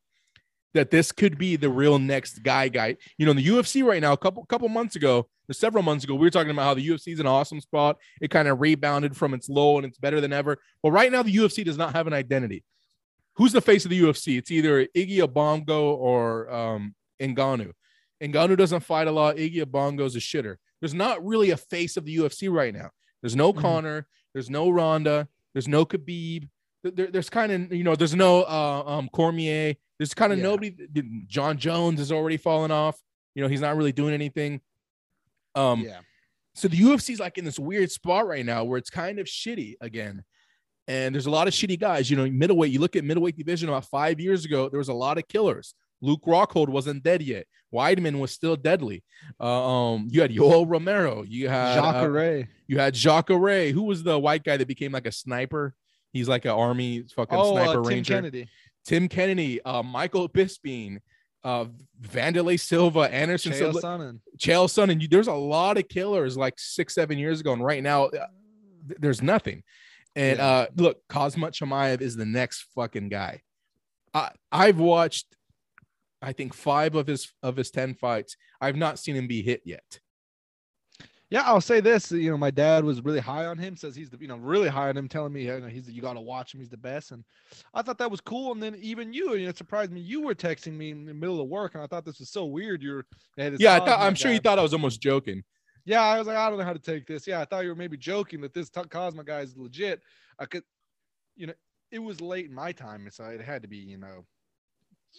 That 0.75 0.91
this 0.91 1.11
could 1.11 1.37
be 1.39 1.55
the 1.55 1.69
real 1.69 1.97
next 1.97 2.43
guy, 2.43 2.67
guy. 2.69 2.95
You 3.17 3.25
know, 3.25 3.31
in 3.31 3.37
the 3.37 3.47
UFC 3.47 3.83
right 3.83 4.01
now, 4.01 4.13
a 4.13 4.17
couple 4.17 4.45
couple 4.45 4.69
months 4.69 4.95
ago, 4.95 5.27
or 5.49 5.53
several 5.53 5.81
months 5.83 6.03
ago, 6.03 6.13
we 6.13 6.27
were 6.27 6.29
talking 6.29 6.51
about 6.51 6.63
how 6.63 6.73
the 6.75 6.87
UFC 6.87 7.07
is 7.13 7.19
an 7.19 7.25
awesome 7.25 7.59
spot. 7.59 7.97
It 8.21 8.29
kind 8.29 8.47
of 8.47 8.61
rebounded 8.61 9.17
from 9.17 9.33
its 9.33 9.49
low 9.49 9.77
and 9.77 9.85
it's 9.85 9.97
better 9.97 10.21
than 10.21 10.31
ever. 10.31 10.57
But 10.83 10.91
right 10.91 11.11
now, 11.11 11.23
the 11.23 11.35
UFC 11.35 11.65
does 11.65 11.77
not 11.77 11.93
have 11.93 12.05
an 12.05 12.13
identity. 12.13 12.63
Who's 13.37 13.51
the 13.51 13.61
face 13.61 13.83
of 13.85 13.89
the 13.89 13.99
UFC? 13.99 14.37
It's 14.37 14.51
either 14.51 14.85
Iggy 14.95 15.19
Abongo 15.19 15.95
or 15.97 16.51
um, 16.53 16.93
Ngannou. 17.19 17.71
Ngannou 18.21 18.57
doesn't 18.57 18.81
fight 18.81 19.07
a 19.07 19.11
lot. 19.11 19.37
Iggy 19.37 19.63
Abongo's 19.63 20.15
a 20.15 20.19
shitter. 20.19 20.57
There's 20.81 20.93
not 20.93 21.25
really 21.25 21.49
a 21.51 21.57
face 21.57 21.97
of 21.97 22.05
the 22.05 22.15
UFC 22.17 22.51
right 22.51 22.73
now. 22.73 22.89
There's 23.21 23.35
no 23.35 23.53
Mhm. 23.53 23.61
Conor. 23.61 24.07
There's 24.33 24.49
no 24.49 24.69
Ronda. 24.69 25.27
There's 25.53 25.67
no 25.67 25.85
Khabib. 25.85 26.47
There- 26.83 27.07
there's 27.07 27.29
kind 27.29 27.51
of 27.51 27.73
you 27.73 27.83
know. 27.83 27.95
There's 27.95 28.15
no 28.15 28.43
uh, 28.43 28.83
um, 28.85 29.09
Cormier. 29.09 29.75
There's 29.99 30.13
kind 30.15 30.31
of 30.33 30.39
Yeah. 30.39 30.43
nobody. 30.45 30.75
Jon 31.27 31.57
Jones 31.57 31.99
has 31.99 32.11
already 32.11 32.37
fallen 32.37 32.71
off. 32.71 32.99
You 33.35 33.43
know, 33.43 33.49
he's 33.49 33.61
not 33.61 33.75
really 33.77 33.91
doing 33.91 34.13
anything. 34.13 34.61
Um, 35.55 35.81
yeah. 35.81 35.99
so 36.55 36.67
the 36.67 36.77
UFC 36.77 37.11
is 37.13 37.19
like 37.19 37.37
in 37.37 37.45
this 37.45 37.59
weird 37.59 37.91
spot 37.91 38.25
right 38.27 38.45
now 38.45 38.63
where 38.63 38.77
it's 38.77 38.89
kind 38.89 39.19
of 39.19 39.27
shitty 39.27 39.75
again. 39.81 40.23
And 40.87 41.13
there's 41.13 41.25
a 41.27 41.31
lot 41.31 41.47
of 41.47 41.53
shitty 41.53 41.79
guys. 41.79 42.09
You 42.09 42.17
know, 42.17 42.27
middleweight, 42.29 42.71
you 42.71 42.79
look 42.79 42.95
at 42.95 43.03
middleweight 43.03 43.37
division 43.37 43.69
about 43.69 43.85
five 43.85 44.19
years 44.19 44.45
ago, 44.45 44.69
there 44.69 44.79
was 44.79 44.89
a 44.89 44.93
lot 44.93 45.17
of 45.19 45.27
killers. 45.27 45.75
Luke 46.01 46.21
Rockhold 46.25 46.69
wasn't 46.69 47.03
dead 47.03 47.21
yet. 47.21 47.45
Weidman 47.73 48.19
was 48.19 48.31
still 48.31 48.55
deadly. 48.55 49.03
Uh, 49.39 49.91
um, 49.93 50.07
you 50.09 50.21
had 50.21 50.31
Yoel 50.31 50.65
Romero. 50.67 51.23
You 51.23 51.49
had 51.49 51.77
uh, 51.77 51.91
Jacare. 51.91 52.47
you 52.67 52.79
had 52.79 52.93
Jacare. 52.95 53.71
Who 53.71 53.83
was 53.83 54.01
the 54.03 54.17
white 54.17 54.43
guy 54.43 54.55
that 54.57 54.67
became 54.67 54.91
like 54.93 55.05
a 55.05 55.11
sniper? 55.11 55.75
He's 56.13 56.27
like 56.29 56.45
an 56.45 56.51
army 56.51 57.03
fucking 57.15 57.37
Oh, 57.37 57.53
sniper 57.53 57.69
uh, 57.81 57.83
Tim 57.83 57.83
ranger. 57.83 58.13
Kennedy. 58.15 58.47
Tim 58.89 59.07
Kennedy, 59.07 59.61
uh, 59.61 59.83
Michael 59.83 60.27
Bisping, 60.27 60.97
uh, 61.43 61.65
Vanderlei 62.01 62.59
Silva, 62.59 63.01
Anderson 63.01 63.51
Chael 63.51 63.57
Silva. 63.57 63.79
Sonnen. 63.81 64.19
Chael 64.39 64.67
Son, 64.67 64.89
and 64.89 64.99
you, 64.99 65.07
there's 65.07 65.27
a 65.27 65.33
lot 65.33 65.77
of 65.77 65.87
killers 65.87 66.35
like 66.35 66.55
six, 66.57 66.95
seven 66.95 67.19
years 67.19 67.39
ago, 67.39 67.53
and 67.53 67.63
right 67.63 67.83
now 67.83 68.05
uh, 68.05 68.25
th- 68.87 68.99
there's 68.99 69.21
nothing. 69.21 69.61
And 70.15 70.39
Yeah. 70.39 70.47
uh, 70.47 70.65
look, 70.75 71.07
Kazmat 71.07 71.51
Chimaev 71.51 72.01
is 72.01 72.15
the 72.15 72.25
next 72.25 72.65
fucking 72.73 73.09
guy. 73.09 73.43
I 74.11 74.31
I've 74.51 74.79
watched, 74.79 75.27
I 76.19 76.33
think 76.33 76.55
five 76.55 76.95
of 76.95 77.05
his 77.05 77.31
of 77.43 77.57
his 77.57 77.69
ten 77.69 77.93
fights. 77.93 78.37
I've 78.59 78.75
not 78.75 78.97
seen 78.97 79.15
him 79.15 79.27
be 79.27 79.43
hit 79.43 79.61
yet. 79.65 79.99
Yeah, 81.31 81.43
I'll 81.45 81.61
say 81.61 81.79
this. 81.79 82.11
You 82.11 82.31
know, 82.31 82.37
my 82.37 82.49
dad 82.49 82.83
was 82.83 83.03
really 83.03 83.19
high 83.19 83.45
on 83.45 83.57
him. 83.57 83.75
Says 83.75 83.95
he's 83.95 84.09
the, 84.09 84.17
you 84.19 84.27
know, 84.27 84.37
really 84.37 84.67
high 84.67 84.89
on 84.89 84.97
him, 84.97 85.07
telling 85.07 85.31
me 85.31 85.45
you 85.45 85.59
know, 85.59 85.67
he's 85.67 85.87
you 85.89 86.01
got 86.01 86.13
to 86.13 86.21
watch 86.21 86.53
him. 86.53 86.59
He's 86.59 86.69
the 86.69 86.77
best. 86.77 87.11
And 87.11 87.23
I 87.73 87.83
thought 87.83 87.99
that 87.99 88.09
was 88.09 88.19
cool. 88.19 88.51
And 88.51 88.61
then 88.61 88.75
even 88.75 89.13
you, 89.13 89.35
you 89.35 89.43
know, 89.43 89.49
it 89.49 89.57
surprised 89.57 89.91
me. 89.91 90.01
You 90.01 90.21
were 90.21 90.33
texting 90.33 90.73
me 90.73 90.89
in 90.89 91.05
the 91.05 91.13
middle 91.13 91.39
of 91.39 91.47
work, 91.47 91.75
and 91.75 91.83
I 91.83 91.87
thought 91.87 92.03
this 92.03 92.19
was 92.19 92.31
so 92.31 92.45
weird. 92.45 92.81
You're, 92.81 93.05
Yeah, 93.37 93.75
I 93.75 93.79
thought, 93.79 93.99
I'm 93.99 94.15
sure 94.15 94.31
you 94.31 94.39
thought 94.39 94.57
I 94.57 94.63
was 94.63 94.73
almost 94.73 95.01
joking. 95.01 95.43
Yeah, 95.85 96.01
I 96.01 96.17
was 96.17 96.27
like, 96.27 96.37
I 96.37 96.49
don't 96.49 96.57
know 96.57 96.65
how 96.65 96.73
to 96.73 96.79
take 96.79 97.05
this. 97.05 97.27
Yeah, 97.27 97.41
I 97.41 97.45
thought 97.45 97.63
you 97.63 97.69
were 97.69 97.75
maybe 97.75 97.97
joking 97.97 98.41
that 98.41 98.53
this 98.53 98.69
t- 98.69 98.81
Cosmo 98.89 99.23
guy 99.23 99.41
is 99.41 99.55
legit. 99.55 100.01
I 100.39 100.45
could, 100.45 100.63
you 101.35 101.47
know, 101.47 101.53
it 101.91 101.99
was 101.99 102.21
late 102.21 102.45
in 102.45 102.53
my 102.53 102.71
time, 102.71 103.07
so 103.11 103.23
it 103.25 103.41
had 103.41 103.61
to 103.61 103.67
be, 103.67 103.77
you 103.77 103.97
know, 103.97 104.25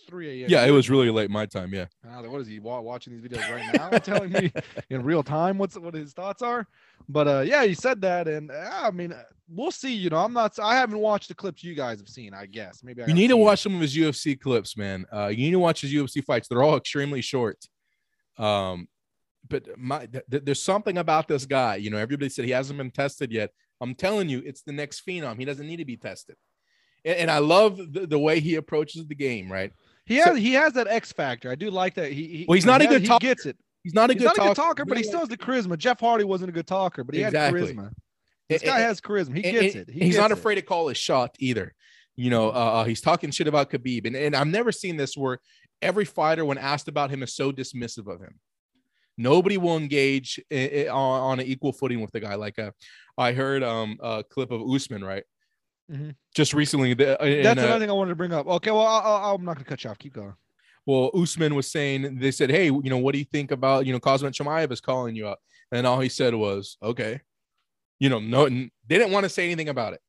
3 0.08 0.42
a.m. 0.42 0.50
Yeah, 0.50 0.64
it 0.64 0.70
was 0.70 0.90
really 0.90 1.10
late 1.10 1.30
my 1.30 1.46
time. 1.46 1.72
Yeah. 1.72 1.86
I 2.08 2.20
was 2.20 2.30
what 2.30 2.40
is 2.40 2.48
he 2.48 2.58
watching 2.58 3.12
these 3.12 3.22
videos 3.22 3.50
right 3.50 3.74
now? 3.74 3.88
telling 3.98 4.32
me 4.32 4.52
in 4.88 5.02
real 5.02 5.22
time 5.22 5.58
what's 5.58 5.78
what 5.78 5.94
his 5.94 6.12
thoughts 6.12 6.42
are. 6.42 6.66
But 7.08 7.28
uh, 7.28 7.40
yeah, 7.40 7.64
he 7.64 7.74
said 7.74 8.00
that, 8.02 8.28
and 8.28 8.50
uh, 8.50 8.70
I 8.82 8.90
mean, 8.90 9.12
uh, 9.12 9.22
we'll 9.48 9.70
see. 9.70 9.94
You 9.94 10.10
know, 10.10 10.18
I'm 10.18 10.32
not. 10.32 10.58
I 10.58 10.76
haven't 10.76 10.98
watched 10.98 11.28
the 11.28 11.34
clips 11.34 11.64
you 11.64 11.74
guys 11.74 11.98
have 11.98 12.08
seen. 12.08 12.34
I 12.34 12.46
guess 12.46 12.82
maybe 12.82 13.02
I 13.02 13.06
You 13.06 13.14
need 13.14 13.28
to 13.28 13.34
see 13.34 13.40
it. 13.40 13.44
watch 13.44 13.62
some 13.62 13.74
of 13.74 13.80
his 13.80 13.96
UFC 13.96 14.38
clips, 14.40 14.76
man. 14.76 15.06
Uh, 15.12 15.26
you 15.28 15.38
need 15.38 15.52
to 15.52 15.58
watch 15.58 15.80
his 15.80 15.92
UFC 15.92 16.24
fights. 16.24 16.48
They're 16.48 16.62
all 16.62 16.76
extremely 16.76 17.20
short. 17.20 17.58
Um, 18.38 18.88
but 19.48 19.66
my 19.76 20.06
th- 20.06 20.24
th- 20.30 20.44
there's 20.44 20.62
something 20.62 20.98
about 20.98 21.28
this 21.28 21.46
guy. 21.46 21.76
You 21.76 21.90
know, 21.90 21.96
everybody 21.98 22.28
said 22.28 22.44
he 22.44 22.52
hasn't 22.52 22.78
been 22.78 22.90
tested 22.90 23.32
yet. 23.32 23.50
I'm 23.80 23.94
telling 23.94 24.28
you, 24.28 24.42
it's 24.44 24.62
the 24.62 24.72
next 24.72 25.04
phenom. 25.06 25.38
He 25.38 25.44
doesn't 25.44 25.66
need 25.66 25.78
to 25.78 25.84
be 25.84 25.96
tested. 25.96 26.36
And, 27.04 27.16
and 27.16 27.30
I 27.30 27.38
love 27.38 27.76
the, 27.78 28.06
the 28.06 28.18
way 28.18 28.40
he 28.40 28.54
approaches 28.56 29.06
the 29.06 29.14
game. 29.14 29.50
Right. 29.50 29.72
He 30.06 30.16
has 30.16 30.36
he 30.36 30.52
has 30.54 30.72
that 30.74 30.86
X 30.88 31.12
factor. 31.12 31.50
I 31.50 31.54
do 31.54 31.70
like 31.70 31.94
that. 31.94 32.12
He, 32.12 32.26
he 32.26 32.44
Well, 32.48 32.54
he's 32.56 32.66
not 32.66 32.80
a 32.82 32.86
good 32.86 33.00
has- 33.02 33.08
talker. 33.08 33.26
He 33.26 33.30
gets 33.30 33.46
it. 33.46 33.56
He's 33.82 33.94
not 33.94 34.10
a 34.10 34.12
He's 34.12 34.20
good 34.20 34.26
not 34.26 34.36
talker, 34.36 34.46
a 34.46 34.54
good 34.54 34.56
talker, 34.62 34.84
but 34.84 34.98
he 34.98 35.02
still 35.04 35.20
has 35.20 35.28
the 35.30 35.38
charisma. 35.38 35.78
Jeff 35.78 36.00
Hardy 36.00 36.24
wasn't 36.24 36.50
a 36.50 36.52
good 36.52 36.66
talker, 36.66 37.02
but 37.04 37.14
he 37.14 37.22
Exactly. 37.22 37.60
had 37.60 37.68
charisma. 37.76 37.90
This 38.48 38.62
guy 38.62 38.80
has 38.80 39.00
charisma. 39.00 39.36
He 39.36 39.42
gets 39.42 39.74
it. 39.76 39.88
He 39.88 40.00
he's 40.00 40.16
not 40.16 40.28
gets 40.28 40.38
it. 40.38 40.40
afraid 40.40 40.54
to 40.56 40.62
call 40.62 40.88
his 40.88 40.98
shot 40.98 41.34
either. 41.38 41.72
You 42.16 42.28
know, 42.28 42.48
uh, 42.48 42.52
uh, 42.52 42.84
he's 42.84 43.00
talking 43.00 43.30
shit 43.30 43.46
about 43.48 43.70
Khabib, 43.70 44.06
and, 44.06 44.14
and 44.16 44.36
I've 44.36 44.48
never 44.48 44.70
seen 44.72 44.96
this 44.98 45.16
where 45.16 45.38
every 45.80 46.04
fighter, 46.04 46.44
when 46.44 46.58
asked 46.58 46.88
about 46.88 47.10
him, 47.10 47.22
is 47.22 47.34
so 47.34 47.52
dismissive 47.52 48.12
of 48.12 48.20
him. 48.20 48.38
Nobody 49.16 49.56
will 49.56 49.76
engage 49.76 50.40
i- 50.52 50.84
i- 50.84 50.88
on, 50.88 51.20
on 51.20 51.40
an 51.40 51.46
equal 51.46 51.72
footing 51.72 52.00
with 52.00 52.10
the 52.12 52.20
guy. 52.20 52.34
Like 52.34 52.58
uh, 52.58 52.72
I 53.16 53.32
heard 53.32 53.62
um, 53.62 53.96
a 54.02 54.24
clip 54.28 54.50
of 54.50 54.60
Usman, 54.68 55.02
right? 55.04 55.24
Mhm. 55.90 56.14
Just 56.34 56.54
recently, 56.54 56.94
the, 56.94 57.22
in, 57.24 57.42
That's 57.42 57.60
uh, 57.60 57.64
another 57.64 57.80
thing 57.80 57.90
I 57.90 57.94
wanted 57.94 58.10
to 58.10 58.16
bring 58.16 58.32
up. 58.32 58.46
Okay, 58.46 58.70
well, 58.70 58.86
I, 58.86 59.00
I, 59.00 59.34
I'm 59.34 59.44
not 59.44 59.56
going 59.56 59.64
to 59.64 59.68
cut 59.68 59.82
you 59.82 59.90
off. 59.90 59.98
Keep 59.98 60.14
going. 60.14 60.34
Well, 60.86 61.10
Usman 61.14 61.54
was 61.54 61.70
saying 61.70 62.18
they 62.18 62.30
said, 62.30 62.50
"Hey, 62.50 62.66
you 62.66 62.82
know, 62.84 62.98
what 62.98 63.12
do 63.12 63.18
you 63.18 63.24
think 63.24 63.50
about 63.50 63.86
you 63.86 63.92
know 63.92 64.00
Kazmat 64.00 64.32
Chimaev 64.32 64.72
is 64.72 64.80
calling 64.80 65.14
you 65.14 65.26
up?" 65.28 65.40
And 65.72 65.86
all 65.86 66.00
he 66.00 66.08
said 66.08 66.34
was, 66.34 66.76
"Okay." 66.82 67.20
You 67.98 68.08
know, 68.08 68.18
no, 68.18 68.48
they 68.48 68.68
didn't 68.88 69.12
want 69.12 69.24
to 69.24 69.28
say 69.28 69.44
anything 69.44 69.68
about 69.68 69.92
it. 69.92 70.00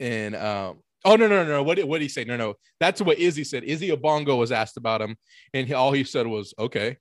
And 0.00 0.36
um, 0.36 0.80
oh 1.04 1.16
no, 1.16 1.28
no, 1.28 1.44
no, 1.44 1.48
no. 1.48 1.62
What 1.62 1.76
did 1.76 1.86
what 1.86 1.98
did 1.98 2.04
he 2.04 2.08
say? 2.08 2.24
No, 2.24 2.36
no, 2.36 2.54
that's 2.78 3.00
what 3.00 3.18
Izzy 3.18 3.44
said. 3.44 3.64
Izzy 3.64 3.90
Obongo 3.90 4.36
was 4.38 4.52
asked 4.52 4.76
about 4.76 5.00
him, 5.00 5.16
and 5.54 5.66
he, 5.66 5.72
all 5.72 5.92
he 5.92 6.04
said 6.04 6.26
was, 6.26 6.52
"Okay." 6.58 6.98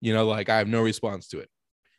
You 0.00 0.14
know, 0.14 0.26
like 0.26 0.48
I 0.48 0.58
have 0.58 0.68
no 0.68 0.82
response 0.82 1.28
to 1.28 1.40
it. 1.40 1.48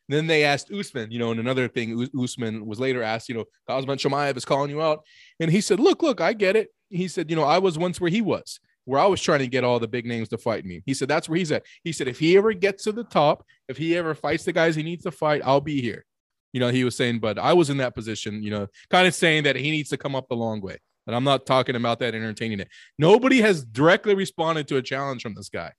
Then 0.10 0.28
they 0.28 0.44
asked 0.44 0.72
Usman, 0.72 1.12
you 1.12 1.20
know, 1.20 1.32
and 1.32 1.40
another 1.40 1.68
thing, 1.68 2.08
Usman 2.20 2.66
was 2.66 2.80
later 2.80 3.02
asked, 3.02 3.30
you 3.30 3.36
know, 3.36 3.46
Kazmat 3.70 4.00
Chimaev 4.00 4.36
is 4.36 4.46
calling 4.46 4.70
you 4.70 4.82
out, 4.82 5.04
and 5.40 5.50
he 5.50 5.62
said, 5.62 5.80
"Look, 5.80 6.04
look, 6.04 6.20
I 6.20 6.34
get 6.34 6.56
it." 6.56 6.70
He 6.90 7.08
said, 7.08 7.30
"You 7.30 7.36
know, 7.36 7.44
I 7.44 7.60
was 7.60 7.78
once 7.78 8.02
where 8.02 8.12
he 8.12 8.22
was." 8.22 8.60
where 8.86 9.00
I 9.00 9.06
was 9.06 9.22
trying 9.22 9.40
to 9.40 9.48
get 9.48 9.64
all 9.64 9.80
the 9.80 9.88
big 9.88 10.06
names 10.06 10.30
to 10.30 10.38
fight 10.38 10.66
me. 10.66 10.84
He 10.86 10.94
said, 10.94 11.08
that's 11.08 11.30
where 11.30 11.38
he's 11.38 11.52
at. 11.52 11.64
He 11.84 11.92
said, 11.92 12.08
if 12.08 12.20
he 12.20 12.36
ever 12.38 12.54
gets 12.54 12.84
to 12.84 12.92
the 12.92 13.04
top, 13.04 13.46
if 13.70 13.78
he 13.78 13.98
ever 13.98 14.14
fights 14.14 14.44
the 14.44 14.52
guys 14.52 14.76
he 14.76 14.84
needs 14.84 15.04
to 15.04 15.12
fight, 15.12 15.42
I'll 15.46 15.62
be 15.62 15.82
here. 15.82 16.06
You 16.52 16.60
know, 16.60 16.70
he 16.70 16.84
was 16.84 16.96
saying, 16.96 17.20
but 17.20 17.40
I 17.40 17.54
was 17.54 17.70
in 17.70 17.78
that 17.78 17.96
position, 17.96 18.44
you 18.44 18.52
know, 18.52 18.68
kind 18.90 19.08
of 19.08 19.16
saying 19.16 19.44
that 19.44 19.56
he 19.56 19.72
needs 19.72 19.90
to 19.90 19.98
come 19.98 20.16
up 20.16 20.28
the 20.28 20.36
long 20.36 20.62
way. 20.62 20.78
And 21.08 21.16
I'm 21.16 21.24
not 21.24 21.46
talking 21.46 21.76
about 21.76 22.00
that 22.00 22.14
entertaining 22.14 22.60
it. 22.60 22.70
Nobody 22.98 23.42
has 23.42 23.66
directly 23.66 24.16
responded 24.16 24.68
to 24.68 24.78
a 24.78 24.82
challenge 24.82 25.22
from 25.22 25.34
this 25.34 25.50
guy. 25.50 25.72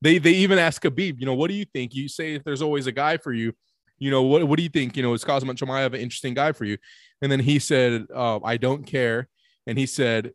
They 0.00 0.18
they 0.18 0.32
even 0.34 0.58
asked 0.58 0.82
Khabib, 0.82 1.18
you 1.18 1.26
know, 1.26 1.34
what 1.34 1.48
do 1.48 1.54
you 1.54 1.64
think? 1.64 1.94
You 1.94 2.08
say 2.08 2.34
if 2.34 2.44
there's 2.44 2.62
always 2.62 2.86
a 2.86 2.92
guy 2.92 3.16
for 3.16 3.32
you, 3.32 3.54
you 3.98 4.10
know, 4.10 4.22
what, 4.22 4.46
what 4.46 4.56
do 4.56 4.62
you 4.62 4.68
think? 4.68 4.96
You 4.96 5.02
know, 5.02 5.12
is 5.12 5.24
Kazmat 5.24 5.56
Chimaev 5.56 5.94
an 5.94 6.00
interesting 6.00 6.34
guy 6.34 6.52
for 6.52 6.64
you? 6.64 6.78
And 7.20 7.30
then 7.30 7.40
he 7.40 7.58
said, 7.58 8.06
uh, 8.14 8.40
I 8.44 8.56
don't 8.56 8.84
care. 8.84 9.28
And 9.66 9.78
he 9.78 9.86
said, 9.86 10.32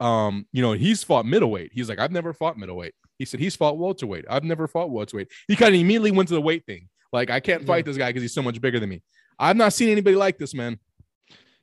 um, 0.00 0.46
you 0.52 0.62
know, 0.62 0.72
he's 0.72 1.02
fought 1.02 1.26
middleweight. 1.26 1.72
He's 1.72 1.88
like, 1.88 1.98
I've 1.98 2.12
never 2.12 2.32
fought 2.32 2.58
middleweight. 2.58 2.94
He 3.18 3.24
said 3.24 3.40
he's 3.40 3.56
fought 3.56 3.78
welterweight. 3.78 4.24
I've 4.28 4.44
never 4.44 4.66
fought 4.66 4.90
welterweight. 4.90 5.28
He 5.48 5.56
kind 5.56 5.74
of 5.74 5.80
immediately 5.80 6.10
went 6.10 6.28
to 6.28 6.34
the 6.34 6.40
weight 6.40 6.66
thing. 6.66 6.88
Like, 7.12 7.30
I 7.30 7.40
can't 7.40 7.64
fight 7.64 7.84
this 7.84 7.96
guy 7.96 8.08
because 8.08 8.22
he's 8.22 8.34
so 8.34 8.42
much 8.42 8.60
bigger 8.60 8.80
than 8.80 8.88
me. 8.88 9.02
I've 9.38 9.56
not 9.56 9.72
seen 9.72 9.88
anybody 9.88 10.16
like 10.16 10.38
this, 10.38 10.54
man. 10.54 10.78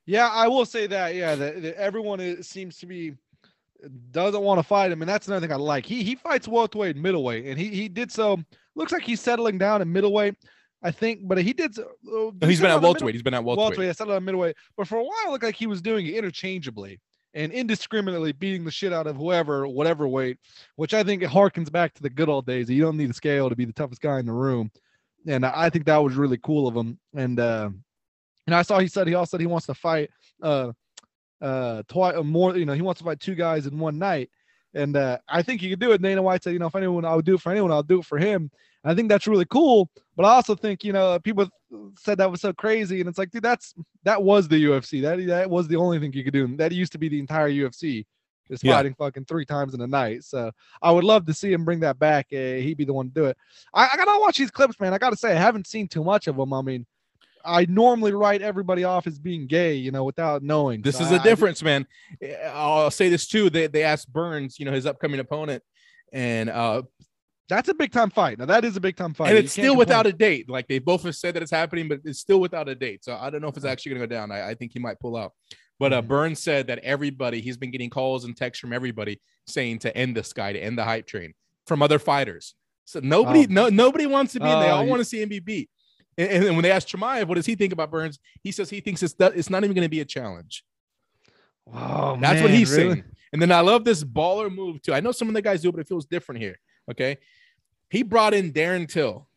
Yeah, 0.06 0.30
I 0.30 0.48
will 0.48 0.66
say 0.66 0.88
that. 0.88 1.14
Yeah, 1.16 1.36
that, 1.36 1.62
that 1.62 1.76
everyone 1.76 2.20
is, 2.20 2.48
seems 2.48 2.78
to 2.80 2.86
be 2.86 3.14
doesn't 4.12 4.42
want 4.42 4.60
to 4.60 4.64
fight 4.64 4.92
him, 4.92 5.02
and 5.02 5.10
that's 5.10 5.28
another 5.28 5.46
thing 5.46 5.54
I 5.54 5.58
like. 5.58 5.86
He 5.86 6.04
he 6.04 6.16
fights 6.16 6.48
welterweight 6.48 6.96
and 6.96 7.04
middleweight, 7.04 7.46
and 7.46 7.60
he 7.60 7.70
he 7.70 7.88
did 7.88 8.12
so. 8.12 8.40
Looks 8.76 8.92
like 8.92 9.04
he's 9.04 9.22
settling 9.22 9.58
down 9.58 9.82
in 9.82 9.92
middleweight, 9.92 10.36
I 10.84 10.92
think, 10.92 11.28
but 11.28 11.38
he 11.38 11.54
did. 11.54 11.78
uh, 11.78 11.84
No, 12.04 12.34
he's 12.42 12.58
he 12.58 12.64
been 12.64 12.72
at 12.72 12.82
welterweight. 12.82 13.14
He's 13.14 13.22
been 13.22 13.34
at 13.34 13.44
welterweight. 13.44 13.70
welterweight. 13.70 13.90
I 13.90 13.94
settled 13.94 14.16
on 14.16 14.26
middleweight, 14.26 14.56
but 14.76 14.88
for 14.88 14.98
a 14.98 15.04
while, 15.04 15.28
it 15.28 15.30
looked 15.30 15.44
like 15.44 15.56
he 15.56 15.68
was 15.68 15.82
doing 15.82 16.08
it 16.08 16.16
interchangeably 16.16 17.00
and 17.34 17.52
indiscriminately 17.52 18.32
beating 18.34 18.66
the 18.66 18.72
shit 18.72 18.92
out 18.92 19.08
of 19.08 19.16
whoever, 19.16 19.68
whatever 19.68 20.08
weight, 20.08 20.38
which 20.76 20.94
I 20.94 21.04
think 21.04 21.22
it 21.22 21.30
harkens 21.30 21.72
back 21.72 21.94
to 21.94 22.02
the 22.02 22.10
good 22.10 22.30
old 22.30 22.46
days. 22.46 22.70
You 22.70 22.82
don't 22.82 22.98
need 22.98 23.10
a 23.10 23.14
scale 23.14 23.50
to 23.50 23.56
be 23.56 23.66
the 23.66 23.74
toughest 23.74 24.02
guy 24.02 24.20
in 24.20 24.26
the 24.26 24.34
room, 24.34 24.72
and 25.28 25.46
I 25.46 25.70
think 25.70 25.86
that 25.86 25.98
was 25.98 26.16
really 26.16 26.38
cool 26.38 26.68
of 26.68 26.76
him. 26.76 27.00
And 27.16 27.40
uh, 27.40 27.70
and 28.48 28.56
I 28.56 28.64
saw 28.64 28.80
he 28.80 28.88
said 28.88 29.08
he 29.08 29.14
also 29.14 29.32
said 29.38 29.42
he 29.42 29.48
wants 29.48 29.68
to 29.68 29.76
fight 29.76 30.10
uh 30.42 30.72
uh 31.42 31.84
twice 31.88 32.16
more. 32.24 32.58
You 32.58 32.66
know, 32.66 32.74
he 32.74 32.82
wants 32.82 33.00
to 33.00 33.06
fight 33.06 33.20
two 33.20 33.36
guys 33.36 33.68
in 33.68 33.78
one 33.78 34.00
night. 34.00 34.30
And 34.74 34.96
uh, 34.96 35.18
I 35.28 35.42
think 35.42 35.60
he 35.60 35.70
could 35.70 35.82
do 35.82 35.92
it. 35.92 36.02
Dana 36.02 36.22
White 36.22 36.44
said, 36.44 36.54
you 36.54 36.60
know, 36.60 36.68
if 36.68 36.76
anyone 36.76 37.04
I 37.04 37.14
would 37.14 37.26
do 37.26 37.36
it 37.36 37.42
for 37.42 37.52
anyone, 37.52 37.74
I'll 37.74 37.84
do 37.84 38.00
it 38.00 38.06
for 38.06 38.18
him. 38.18 38.50
I 38.84 38.96
think 38.96 39.10
that's 39.10 39.28
really 39.28 39.46
cool. 39.46 39.90
But 40.16 40.26
I 40.26 40.30
also 40.32 40.56
think, 40.56 40.84
you 40.84 40.92
know, 40.94 41.20
people 41.20 41.48
said 42.00 42.18
that 42.18 42.30
was 42.32 42.42
so 42.42 42.52
crazy, 42.54 43.00
and 43.00 43.08
it's 43.10 43.18
like, 43.18 43.32
dude, 43.32 43.44
that's 43.44 43.74
that 44.04 44.22
was 44.22 44.48
the 44.48 44.64
UFC. 44.66 45.02
That 45.02 45.26
that 45.28 45.50
was 45.50 45.68
the 45.68 45.76
only 45.78 46.00
thing 46.00 46.14
you 46.14 46.24
could 46.24 46.34
do. 46.34 46.46
And 46.46 46.58
that 46.60 46.72
used 46.72 46.92
to 46.94 46.98
be 46.98 47.10
the 47.10 47.20
entire 47.20 47.50
UFC 47.50 48.06
is 48.50 48.64
Yeah. 48.64 48.76
fighting 48.76 48.94
fucking 48.96 49.26
three 49.26 49.46
times 49.46 49.74
in 49.74 49.82
a 49.82 49.88
night. 49.88 50.24
So 50.24 50.52
I 50.82 50.92
would 50.92 51.04
love 51.06 51.26
to 51.28 51.34
see 51.34 51.54
him 51.54 51.64
bring 51.64 51.80
that 51.82 52.00
back. 52.00 52.28
Uh, 52.34 52.36
he'd 52.60 52.78
be 52.78 52.84
the 52.86 52.94
one 52.94 53.08
to 53.08 53.14
do 53.14 53.26
it. 53.26 53.38
I, 53.74 53.90
I 53.94 53.98
gotta 53.98 54.20
watch 54.20 54.38
these 54.38 54.52
clips, 54.52 54.80
man. 54.80 54.94
I 54.94 54.98
gotta 54.98 55.16
say, 55.16 55.32
I 55.32 55.40
haven't 55.40 55.68
seen 55.68 55.88
too 55.88 56.04
much 56.04 56.28
of 56.28 56.36
them. 56.36 56.52
I 56.52 56.62
mean, 56.62 56.86
I 57.46 57.66
normally 57.70 58.12
write 58.14 58.42
everybody 58.42 58.84
off 58.84 59.08
as 59.08 59.18
being 59.18 59.48
gay, 59.48 59.76
you 59.76 59.92
know, 59.92 60.04
without 60.04 60.44
knowing. 60.44 60.82
This 60.82 60.98
So 60.98 61.06
is 61.06 61.12
I- 61.12 61.18
the 61.18 61.24
difference, 61.24 61.64
man. 61.64 61.88
I'll 62.52 62.92
say 62.92 63.10
this 63.10 63.26
too. 63.28 63.50
They 63.50 63.68
they 63.68 63.84
asked 63.84 64.12
Burns, 64.12 64.60
you 64.60 64.66
know, 64.66 64.72
his 64.74 64.86
upcoming 64.86 65.20
opponent, 65.22 65.64
and 66.12 66.50
uh, 66.50 66.82
That's 67.52 67.68
a 67.70 67.74
big 67.74 67.92
time 67.92 68.10
fight. 68.10 68.40
Now 68.40 68.46
that 68.46 68.64
is 68.64 68.78
a 68.78 68.80
big 68.80 68.96
time 68.96 69.14
fight. 69.14 69.30
and 69.30 69.38
it's 69.38 69.52
still 69.52 69.76
without 69.76 70.08
a 70.08 70.14
date. 70.14 70.50
Like 70.50 70.68
they 70.70 70.80
both 70.80 71.04
have 71.04 71.16
said 71.18 71.34
that 71.36 71.44
it's 71.44 71.52
happening, 71.52 71.90
but 71.90 72.00
it's 72.06 72.20
still 72.20 72.40
without 72.40 72.70
a 72.70 72.76
date. 72.76 73.04
So 73.04 73.18
I 73.20 73.30
don't 73.30 73.42
know 73.42 73.50
if 73.50 73.58
it's 73.58 73.66
actually 73.66 73.92
going 73.96 74.02
to 74.02 74.08
go 74.08 74.16
down. 74.16 74.32
I, 74.32 74.52
I 74.52 74.54
think 74.56 74.72
he 74.72 74.80
might 74.80 75.00
pull 75.02 75.18
out. 75.18 75.34
But 75.78 75.92
uh. 75.92 76.02
Burns 76.02 76.40
said 76.42 76.68
that 76.68 76.80
everybody, 76.80 77.42
he's 77.42 77.58
been 77.58 77.70
getting 77.72 77.90
calls 77.90 78.24
and 78.24 78.38
texts 78.38 78.62
from 78.62 78.72
everybody 78.72 79.20
saying 79.48 79.80
to 79.80 79.96
end 79.98 80.16
this 80.16 80.32
guy, 80.32 80.54
to 80.54 80.60
end 80.60 80.78
the 80.78 80.84
hype 80.86 81.08
train 81.08 81.34
from 81.68 81.82
other 81.82 82.00
fighters. 82.00 82.56
So 82.86 83.02
nobody, 83.04 83.42
Oh. 83.42 83.48
no, 83.50 83.70
nobody 83.70 84.06
wants 84.06 84.32
to 84.34 84.40
be 84.40 84.46
in. 84.50 84.60
They 84.60 84.70
Oh, 84.70 84.78
all 84.78 84.86
want 84.88 85.02
to 85.02 85.06
see 85.06 85.22
him 85.22 85.28
be 85.30 85.40
beat. 85.40 85.70
And, 86.18 86.30
and 86.30 86.44
then 86.46 86.56
when 86.56 86.64
they 86.64 86.72
asked 86.72 86.88
Chimaev, 86.88 87.28
what 87.28 87.36
does 87.36 87.46
he 87.46 87.56
think 87.56 87.74
about 87.74 87.92
Burns? 87.92 88.18
He 88.44 88.52
says 88.54 88.70
he 88.70 88.80
thinks 88.80 89.04
it's 89.04 89.16
it's 89.20 89.50
not 89.50 89.64
even 89.66 89.76
going 89.76 89.86
to 89.86 89.90
be 89.90 90.00
a 90.02 90.06
challenge. 90.06 90.64
Oh, 91.74 92.18
That's 92.20 92.42
what 92.42 92.52
he's 92.52 92.72
really? 92.72 92.94
saying. 92.96 93.04
And 93.34 93.42
then 93.42 93.52
I 93.52 93.62
love 93.62 93.86
this 93.86 94.04
baller 94.04 94.54
move 94.54 94.82
too. 94.82 94.94
I 94.94 95.00
know 95.00 95.12
some 95.12 95.28
of 95.30 95.34
the 95.34 95.42
guys 95.42 95.62
do, 95.62 95.72
but 95.72 95.80
it 95.82 95.88
feels 95.88 96.06
different 96.06 96.42
here. 96.42 96.58
Okay. 96.90 97.18
He 97.92 98.02
brought 98.04 98.34
in 98.34 98.54
Darren 98.54 98.88
Till. 98.88 99.28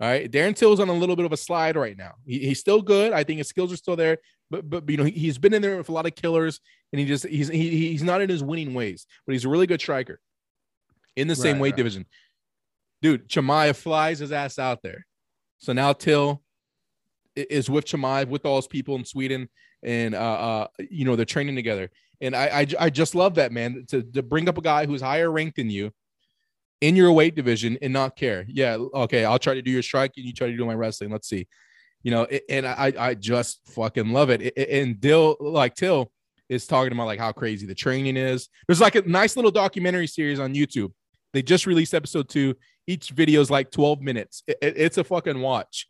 All 0.00 0.08
right. 0.08 0.30
Darren 0.30 0.56
Till's 0.56 0.80
on 0.80 0.88
a 0.88 0.94
little 0.94 1.16
bit 1.16 1.26
of 1.26 1.32
a 1.32 1.36
slide 1.36 1.76
right 1.76 1.96
now. 1.98 2.14
He- 2.24 2.46
he's 2.46 2.60
still 2.60 2.80
good. 2.80 3.12
I 3.12 3.22
think 3.24 3.38
his 3.38 3.48
skills 3.48 3.70
are 3.72 3.76
still 3.76 3.96
there, 3.96 4.16
but 4.50 4.70
but 4.70 4.88
you 4.88 4.96
know, 4.96 5.04
he, 5.04 5.10
he's 5.10 5.36
been 5.36 5.52
in 5.52 5.60
there 5.60 5.76
with 5.76 5.88
a 5.90 5.92
lot 5.92 6.06
of 6.06 6.14
killers 6.14 6.60
and 6.92 7.00
he 7.00 7.06
just 7.06 7.26
he's 7.26 7.48
he, 7.48 7.88
he's 7.90 8.02
not 8.02 8.22
in 8.22 8.30
his 8.30 8.42
winning 8.42 8.72
ways, 8.72 9.06
but 9.26 9.32
he's 9.32 9.44
a 9.44 9.48
really 9.48 9.66
good 9.66 9.80
striker 9.80 10.20
in 11.16 11.28
the 11.28 11.36
same 11.36 11.56
Right, 11.56 11.62
weight 11.62 11.70
right. 11.72 11.76
division. 11.76 12.06
Dude, 13.02 13.28
Chimaev 13.28 13.76
flies 13.76 14.20
his 14.20 14.32
ass 14.32 14.58
out 14.58 14.82
there. 14.82 15.06
So 15.58 15.72
now 15.74 15.92
Till 15.92 16.42
is 17.34 17.68
with 17.68 17.84
Chimaev 17.84 18.28
with 18.28 18.46
all 18.46 18.56
his 18.56 18.66
people 18.68 18.94
in 18.96 19.04
Sweden, 19.04 19.48
and 19.82 20.14
uh, 20.14 20.18
uh, 20.18 20.66
you 20.88 21.04
know 21.04 21.16
they're 21.16 21.24
training 21.26 21.56
together. 21.56 21.90
And 22.22 22.34
I, 22.36 22.46
I, 22.60 22.66
I 22.78 22.90
just 22.90 23.14
love 23.14 23.34
that 23.36 23.50
man 23.50 23.84
to, 23.88 24.02
to 24.02 24.22
bring 24.22 24.48
up 24.48 24.56
a 24.58 24.62
guy 24.62 24.86
who's 24.86 25.00
higher 25.00 25.30
ranked 25.30 25.56
than 25.56 25.68
you 25.70 25.90
in 26.80 26.96
your 26.96 27.12
weight 27.12 27.34
division 27.34 27.78
and 27.82 27.92
not 27.92 28.16
care. 28.16 28.44
Yeah, 28.48 28.76
okay, 28.76 29.24
I'll 29.24 29.38
try 29.38 29.54
to 29.54 29.62
do 29.62 29.70
your 29.70 29.82
striking, 29.82 30.24
you 30.24 30.32
try 30.32 30.48
to 30.50 30.56
do 30.56 30.64
my 30.64 30.74
wrestling. 30.74 31.10
Let's 31.10 31.28
see, 31.28 31.46
you 32.02 32.10
know. 32.10 32.26
a- 32.30 32.50
And 32.50 32.66
I, 32.66 32.92
I 32.98 33.14
just 33.14 33.60
fucking 33.68 34.10
love 34.10 34.30
it. 34.30 34.40
A- 34.42 34.60
a- 34.60 34.80
And 34.82 35.00
Dill, 35.00 35.36
like 35.40 35.74
Till, 35.74 36.10
is 36.48 36.66
talking 36.66 36.92
about 36.92 37.06
like 37.06 37.18
how 37.20 37.32
crazy 37.32 37.66
the 37.66 37.74
training 37.74 38.16
is. 38.16 38.48
There's 38.66 38.80
like 38.80 38.94
a 38.94 39.02
nice 39.02 39.36
little 39.36 39.50
documentary 39.50 40.06
series 40.06 40.40
on 40.40 40.54
YouTube. 40.54 40.92
They 41.32 41.42
just 41.42 41.66
released 41.66 41.94
episode 41.94 42.28
two. 42.28 42.56
Each 42.86 43.10
video 43.10 43.40
is 43.40 43.50
like 43.50 43.70
12 43.70 44.00
minutes. 44.00 44.42
It- 44.48 44.58
it- 44.62 44.74
it's 44.76 44.98
a 44.98 45.04
fucking 45.04 45.40
watch. 45.40 45.86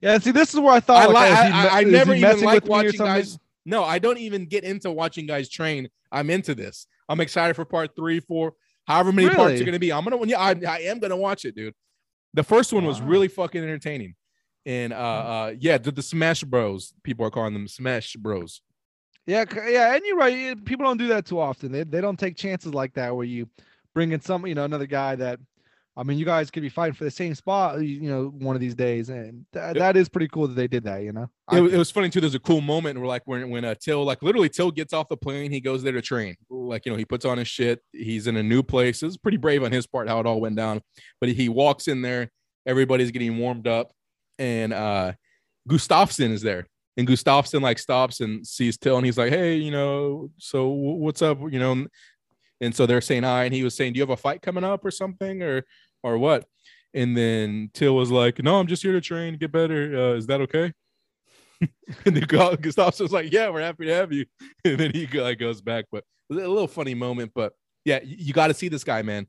Yeah, 0.00 0.18
see, 0.18 0.32
this 0.32 0.52
is 0.52 0.60
where 0.60 0.72
I 0.74 0.80
thought. 0.80 1.04
I, 1.04 1.06
like, 1.12 1.32
I, 1.32 1.46
me- 1.48 1.52
I, 1.54 1.78
I 1.80 1.84
never 1.84 2.14
even 2.14 2.44
like 2.44 2.66
watching 2.66 2.98
guys. 2.98 3.38
No, 3.64 3.82
I 3.84 3.98
don't 3.98 4.18
even 4.18 4.44
get 4.44 4.62
into 4.64 4.90
watching 4.90 5.24
guys 5.26 5.48
train. 5.48 5.88
I'm 6.12 6.28
into 6.28 6.54
this. 6.54 6.86
I'm 7.08 7.20
excited 7.20 7.54
for 7.56 7.64
part 7.64 7.96
three, 7.96 8.20
four, 8.20 8.52
however 8.86 9.12
many 9.12 9.28
parts 9.28 9.52
Really? 9.52 9.60
are 9.62 9.64
going 9.64 9.72
to 9.74 9.78
be. 9.78 9.92
I'm 9.92 10.04
gonna, 10.04 10.24
yeah, 10.26 10.38
I, 10.40 10.50
I 10.68 10.78
am 10.80 10.98
gonna 10.98 11.16
watch 11.16 11.44
it, 11.44 11.54
dude. 11.54 11.74
The 12.32 12.42
first 12.42 12.72
one 12.72 12.84
was 12.84 13.00
Wow. 13.00 13.08
really 13.08 13.28
fucking 13.28 13.62
entertaining, 13.62 14.14
and 14.66 14.92
uh, 14.92 14.96
uh, 14.96 15.54
yeah, 15.58 15.78
the, 15.78 15.90
the 15.92 16.02
Smash 16.02 16.42
Bros. 16.44 16.92
People 17.02 17.24
are 17.26 17.30
calling 17.30 17.52
them 17.52 17.68
Smash 17.68 18.14
Bros. 18.16 18.60
Yeah, 19.26 19.44
yeah, 19.66 19.94
and 19.94 20.02
you're 20.04 20.16
right. 20.16 20.34
eh, 20.36 20.54
People 20.64 20.84
don't 20.84 20.98
do 20.98 21.08
that 21.08 21.24
too 21.26 21.38
often. 21.40 21.72
They 21.72 21.84
they 21.84 22.00
don't 22.00 22.18
take 22.18 22.36
chances 22.36 22.74
like 22.74 22.94
that 22.94 23.14
where 23.16 23.24
you 23.24 23.48
bring 23.94 24.12
in 24.12 24.20
some, 24.20 24.46
you 24.46 24.54
know, 24.54 24.64
another 24.64 24.86
guy 24.86 25.14
that. 25.16 25.38
I 25.96 26.02
mean, 26.02 26.18
you 26.18 26.24
guys 26.24 26.50
could 26.50 26.62
be 26.62 26.68
fighting 26.68 26.94
for 26.94 27.04
the 27.04 27.10
same 27.10 27.36
spot, 27.36 27.80
you 27.80 28.08
know, 28.10 28.26
one 28.38 28.56
of 28.56 28.60
these 28.60 28.74
days, 28.74 29.10
and 29.10 29.46
th- 29.52 29.76
that 29.76 29.96
is 29.96 30.08
pretty 30.08 30.26
cool 30.26 30.48
that 30.48 30.54
they 30.54 30.66
did 30.66 30.82
that. 30.84 31.02
You 31.04 31.12
know, 31.12 31.30
It, 31.52 31.60
was- 31.60 31.72
it 31.72 31.78
was 31.78 31.90
funny 31.90 32.10
too. 32.10 32.20
There's 32.20 32.34
a 32.34 32.40
cool 32.40 32.60
moment 32.60 32.98
where 32.98 33.06
like 33.06 33.22
when 33.26 33.48
when 33.48 33.64
uh, 33.64 33.74
Till 33.80 34.04
like 34.04 34.20
literally 34.22 34.48
Till 34.48 34.72
gets 34.72 34.92
off 34.92 35.08
the 35.08 35.16
plane, 35.16 35.52
he 35.52 35.60
goes 35.60 35.82
there 35.84 35.92
to 35.92 36.02
train. 36.02 36.34
Like 36.50 36.84
you 36.84 36.90
know, 36.92 36.98
he 36.98 37.04
puts 37.04 37.24
on 37.24 37.38
his 37.38 37.46
shit. 37.46 37.80
He's 37.92 38.26
in 38.26 38.36
a 38.36 38.42
new 38.42 38.62
place. 38.64 39.02
It's 39.04 39.16
pretty 39.16 39.36
brave 39.38 39.62
on 39.62 39.70
his 39.70 39.86
part 39.86 40.08
how 40.08 40.18
it 40.18 40.26
all 40.26 40.40
went 40.40 40.56
down. 40.56 40.80
But 41.20 41.28
he 41.30 41.48
walks 41.48 41.86
in 41.86 42.02
there. 42.02 42.28
Everybody's 42.66 43.10
getting 43.12 43.38
warmed 43.38 43.68
up, 43.68 43.92
and 44.38 44.72
uh 44.72 45.12
Gustafsson 45.68 46.30
is 46.30 46.42
there. 46.42 46.66
And 46.96 47.08
Gustafsson 47.08 47.60
like 47.60 47.78
stops 47.78 48.20
and 48.20 48.46
sees 48.46 48.76
Till, 48.78 48.96
and 48.96 49.04
he's 49.06 49.18
like, 49.18 49.30
"Hey, 49.30 49.56
you 49.56 49.70
know, 49.72 50.30
so 50.38 50.68
wh- 50.70 50.98
what's 51.00 51.22
up?" 51.22 51.38
You 51.50 51.58
know, 51.58 51.86
and 52.64 52.74
so 52.74 52.86
they're 52.86 53.00
saying 53.00 53.22
hi, 53.22 53.44
and 53.44 53.54
he 53.54 53.62
was 53.62 53.74
saying, 53.76 53.92
"Do 53.92 53.98
you 53.98 54.02
have 54.02 54.10
a 54.10 54.16
fight 54.16 54.42
coming 54.42 54.64
up 54.64 54.84
or 54.84 54.90
something, 54.90 55.42
or 55.42 55.64
or 56.02 56.18
what?" 56.18 56.44
And 56.94 57.16
then 57.16 57.70
Till 57.74 57.94
was 57.94 58.10
like, 58.10 58.42
"No, 58.42 58.58
I'm 58.58 58.66
just 58.66 58.82
here 58.82 58.92
to 58.92 59.00
train, 59.00 59.36
get 59.36 59.52
better. 59.52 59.96
Uh, 59.96 60.14
is 60.16 60.26
that 60.26 60.40
okay?" 60.42 60.72
and 61.60 62.16
then 62.16 62.24
Gu- 62.24 62.56
Gustafsson's 62.56 63.12
like, 63.12 63.32
"Yeah, 63.32 63.50
we're 63.50 63.60
happy 63.62 63.86
to 63.86 63.94
have 63.94 64.12
you." 64.12 64.24
And 64.64 64.78
then 64.78 64.90
he 64.92 65.06
like 65.06 65.38
goes 65.38 65.60
back, 65.60 65.84
but 65.92 66.04
a 66.30 66.34
little 66.34 66.68
funny 66.68 66.94
moment. 66.94 67.32
But 67.34 67.52
yeah, 67.84 68.00
you, 68.02 68.16
you 68.18 68.32
got 68.32 68.48
to 68.48 68.54
see 68.54 68.68
this 68.68 68.84
guy, 68.84 69.02
man. 69.02 69.26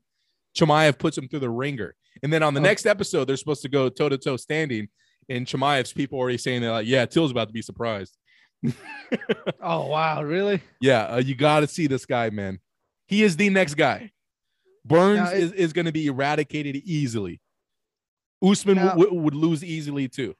Chimaev 0.58 0.98
puts 0.98 1.18
him 1.18 1.28
through 1.28 1.40
the 1.40 1.50
ringer, 1.50 1.94
and 2.22 2.32
then 2.32 2.42
on 2.42 2.54
the 2.54 2.60
Oh. 2.60 2.64
next 2.64 2.86
episode, 2.86 3.26
they're 3.26 3.36
supposed 3.36 3.62
to 3.62 3.68
go 3.68 3.88
toe 3.88 4.08
to 4.08 4.18
toe 4.18 4.36
standing, 4.36 4.88
and 5.28 5.46
Chimaev's 5.46 5.92
people 5.92 6.18
already 6.18 6.38
saying 6.38 6.62
they're 6.62 6.70
like, 6.72 6.86
"Yeah, 6.86 7.04
Till's 7.06 7.30
about 7.30 7.48
to 7.48 7.52
be 7.54 7.62
surprised." 7.62 8.16
Oh 9.60 9.86
wow, 9.86 10.22
really? 10.22 10.60
Yeah, 10.80 11.04
uh, 11.04 11.16
you 11.18 11.34
got 11.34 11.60
to 11.60 11.66
see 11.66 11.86
this 11.86 12.06
guy, 12.06 12.30
man. 12.30 12.58
He 13.06 13.22
is 13.22 13.36
the 13.36 13.50
next 13.50 13.74
guy. 13.74 14.12
Burns 14.84 15.32
it- 15.32 15.38
is, 15.38 15.52
is 15.52 15.72
going 15.72 15.86
to 15.86 15.92
be 15.92 16.06
eradicated 16.06 16.76
easily. 16.76 17.40
Usman 18.42 18.76
Now- 18.76 18.90
w- 18.90 19.14
would 19.14 19.34
lose 19.34 19.64
easily 19.64 20.08
too. 20.08 20.34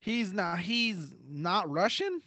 He's 0.00 0.32
not. 0.32 0.60
He's 0.60 0.96
not 1.28 1.68
Russian. 1.70 2.22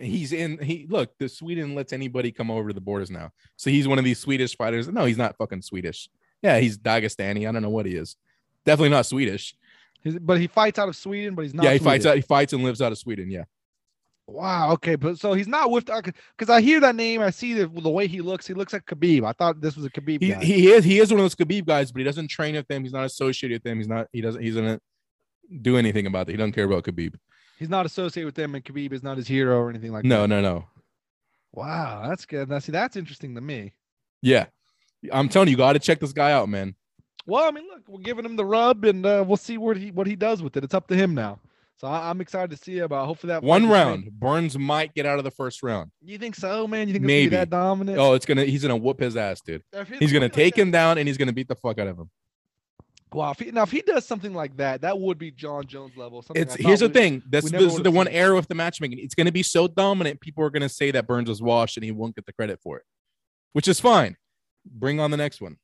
He's 0.00 0.34
in. 0.34 0.58
He 0.58 0.86
look. 0.90 1.16
The 1.18 1.28
Sweden 1.28 1.74
lets 1.74 1.94
anybody 1.94 2.30
come 2.30 2.50
over 2.50 2.68
to 2.68 2.74
the 2.74 2.80
borders 2.82 3.10
now. 3.10 3.30
So 3.56 3.70
he's 3.70 3.88
one 3.88 3.98
of 3.98 4.04
these 4.04 4.18
Swedish 4.18 4.54
fighters. 4.54 4.86
No, 4.88 5.06
he's 5.06 5.16
not 5.16 5.36
fucking 5.38 5.62
Swedish. 5.62 6.10
Yeah, 6.42 6.58
he's 6.58 6.76
Dagestani. 6.76 7.48
I 7.48 7.52
don't 7.52 7.62
know 7.62 7.70
what 7.70 7.86
he 7.86 7.94
is. 7.96 8.14
Definitely 8.66 8.90
not 8.90 9.06
Swedish. 9.06 9.56
He's, 10.02 10.18
but 10.18 10.38
he 10.38 10.46
fights 10.46 10.78
out 10.78 10.90
of 10.90 10.96
Sweden. 10.96 11.34
But 11.34 11.42
he's 11.46 11.54
not. 11.54 11.64
yeah, 11.64 11.72
he 11.72 11.78
fights 11.78 12.04
out. 12.04 12.16
He 12.16 12.20
fights 12.22 12.52
and 12.52 12.62
lives 12.62 12.82
out 12.82 12.92
of 12.92 12.98
Sweden. 12.98 13.30
Yeah. 13.30 13.44
Wow. 14.30 14.72
Okay, 14.74 14.94
but 14.94 15.18
so 15.18 15.32
he's 15.32 15.48
not 15.48 15.70
with 15.70 15.86
because 15.86 16.50
I 16.50 16.60
hear 16.60 16.80
that 16.80 16.94
name. 16.94 17.22
I 17.22 17.30
see 17.30 17.54
the, 17.54 17.66
the 17.66 17.88
way 17.88 18.06
he 18.06 18.20
looks. 18.20 18.46
He 18.46 18.52
looks 18.52 18.74
like 18.74 18.84
Khabib. 18.84 19.24
I 19.26 19.32
thought 19.32 19.62
this 19.62 19.74
was 19.74 19.86
a 19.86 19.90
Khabib 19.90 20.20
He, 20.20 20.28
guy. 20.28 20.44
he 20.44 20.70
is 20.70 20.84
he 20.84 20.98
is 20.98 21.10
one 21.10 21.18
of 21.20 21.24
those 21.24 21.34
Khabib 21.34 21.64
guys, 21.64 21.90
but 21.90 22.00
he 22.00 22.04
doesn't 22.04 22.28
train 22.28 22.54
with 22.54 22.68
them. 22.68 22.82
He's 22.82 22.92
not 22.92 23.06
associated 23.06 23.56
with 23.56 23.62
them. 23.62 23.78
He's 23.78 23.88
not. 23.88 24.06
He 24.12 24.20
doesn't. 24.20 24.42
He's 24.42 24.54
gonna 24.54 24.78
do 25.62 25.78
anything 25.78 26.06
about 26.06 26.26
that. 26.26 26.32
He 26.32 26.36
doesn't 26.36 26.52
care 26.52 26.64
about 26.64 26.84
Khabib. 26.84 27.14
he's 27.58 27.70
not 27.70 27.86
associated 27.86 28.26
with 28.26 28.34
them, 28.34 28.54
and 28.54 28.62
Khabib 28.62 28.92
is 28.92 29.02
not 29.02 29.16
his 29.16 29.26
hero 29.26 29.56
or 29.58 29.70
anything 29.70 29.92
like 29.92 30.04
No, 30.04 30.22
that. 30.22 30.28
No, 30.28 30.40
no, 30.42 30.54
no. 30.56 30.64
Wow, 31.52 32.04
that's 32.06 32.26
good. 32.26 32.50
Now 32.50 32.58
see, 32.58 32.72
that's 32.72 32.96
interesting 32.96 33.34
to 33.34 33.40
me. 33.40 33.72
Yeah, 34.20 34.46
I'm 35.10 35.30
telling 35.30 35.48
you, 35.48 35.52
you 35.52 35.56
got 35.56 35.72
to 35.72 35.78
check 35.78 36.00
this 36.00 36.12
guy 36.12 36.32
out, 36.32 36.50
man. 36.50 36.74
Well, 37.26 37.48
I 37.48 37.50
mean, 37.50 37.66
look, 37.66 37.82
we're 37.88 38.00
giving 38.02 38.26
him 38.26 38.36
the 38.36 38.44
rub, 38.44 38.84
and 38.84 39.06
uh, 39.06 39.24
we'll 39.26 39.38
see 39.38 39.56
what 39.56 39.78
he 39.78 39.90
what 39.90 40.06
he 40.06 40.16
does 40.16 40.42
with 40.42 40.56
it. 40.58 40.64
It's 40.64 40.74
up 40.74 40.86
to 40.88 40.94
him 40.94 41.14
now. 41.14 41.40
So 41.78 41.86
I, 41.86 42.10
I'm 42.10 42.20
excited 42.20 42.50
to 42.50 42.56
see 42.56 42.78
about. 42.80 43.06
Hopefully 43.06 43.28
that 43.32 43.42
One 43.42 43.62
fight 43.62 43.66
is 43.66 43.70
made. 43.70 43.72
round, 43.74 44.10
Burns 44.20 44.58
might 44.58 44.94
get 44.94 45.06
out 45.06 45.18
of 45.18 45.24
the 45.24 45.30
first 45.30 45.62
round. 45.62 45.90
You 46.02 46.18
think 46.18 46.34
so, 46.34 46.66
man? 46.66 46.88
You 46.88 46.94
think 46.94 46.96
it's 46.96 47.02
gonna 47.02 47.06
Maybe. 47.06 47.30
be 47.30 47.36
that 47.36 47.50
dominant? 47.50 47.98
Oh, 47.98 48.14
it's 48.14 48.26
gonna. 48.26 48.44
He's 48.44 48.62
gonna 48.62 48.76
whoop 48.76 48.98
his 49.00 49.16
ass, 49.16 49.40
dude. 49.40 49.62
If 49.72 49.88
He's 49.88 49.98
gonna 49.98 50.06
something 50.10 50.22
like 50.22 50.32
take 50.32 50.54
that- 50.56 50.60
him 50.62 50.70
down 50.72 50.98
and 50.98 51.06
he's 51.06 51.16
gonna 51.16 51.32
beat 51.32 51.46
the 51.48 51.54
fuck 51.54 51.78
out 51.78 51.86
of 51.86 51.98
him. 51.98 52.10
Wow. 53.12 53.30
If 53.30 53.38
he, 53.38 53.50
now, 53.52 53.62
if 53.62 53.70
he 53.70 53.80
does 53.80 54.04
something 54.04 54.34
like 54.34 54.54
that, 54.58 54.82
that 54.82 54.98
would 54.98 55.16
be 55.18 55.30
Jon 55.30 55.66
Jones 55.66 55.96
level. 55.96 56.20
Something 56.20 56.42
It's 56.42 56.56
I 56.56 56.62
here's 56.62 56.80
the 56.80 56.88
we- 56.88 56.92
thing. 56.92 57.22
That's 57.30 57.44
we 57.44 57.52
this 57.52 57.62
is 57.62 57.68
the 57.76 57.78
would've 57.84 57.94
one 57.94 58.08
error 58.08 58.34
with 58.34 58.48
the 58.48 58.54
matchmaking. 58.54 58.98
It's 58.98 59.14
gonna 59.14 59.32
be 59.32 59.42
so 59.44 59.66
dominant. 59.68 60.20
People 60.20 60.44
are 60.44 60.50
gonna 60.50 60.68
say 60.68 60.90
that 60.90 61.06
Burns 61.06 61.28
was 61.28 61.40
washed 61.40 61.76
and 61.76 61.84
he 61.84 61.92
won't 61.92 62.16
get 62.16 62.26
the 62.26 62.32
credit 62.32 62.58
for 62.60 62.76
it, 62.78 62.82
which 63.52 63.68
is 63.68 63.78
fine. 63.80 64.16
Bring 64.66 64.98
on 65.00 65.10
the 65.12 65.16
next 65.16 65.40
one. 65.40 65.56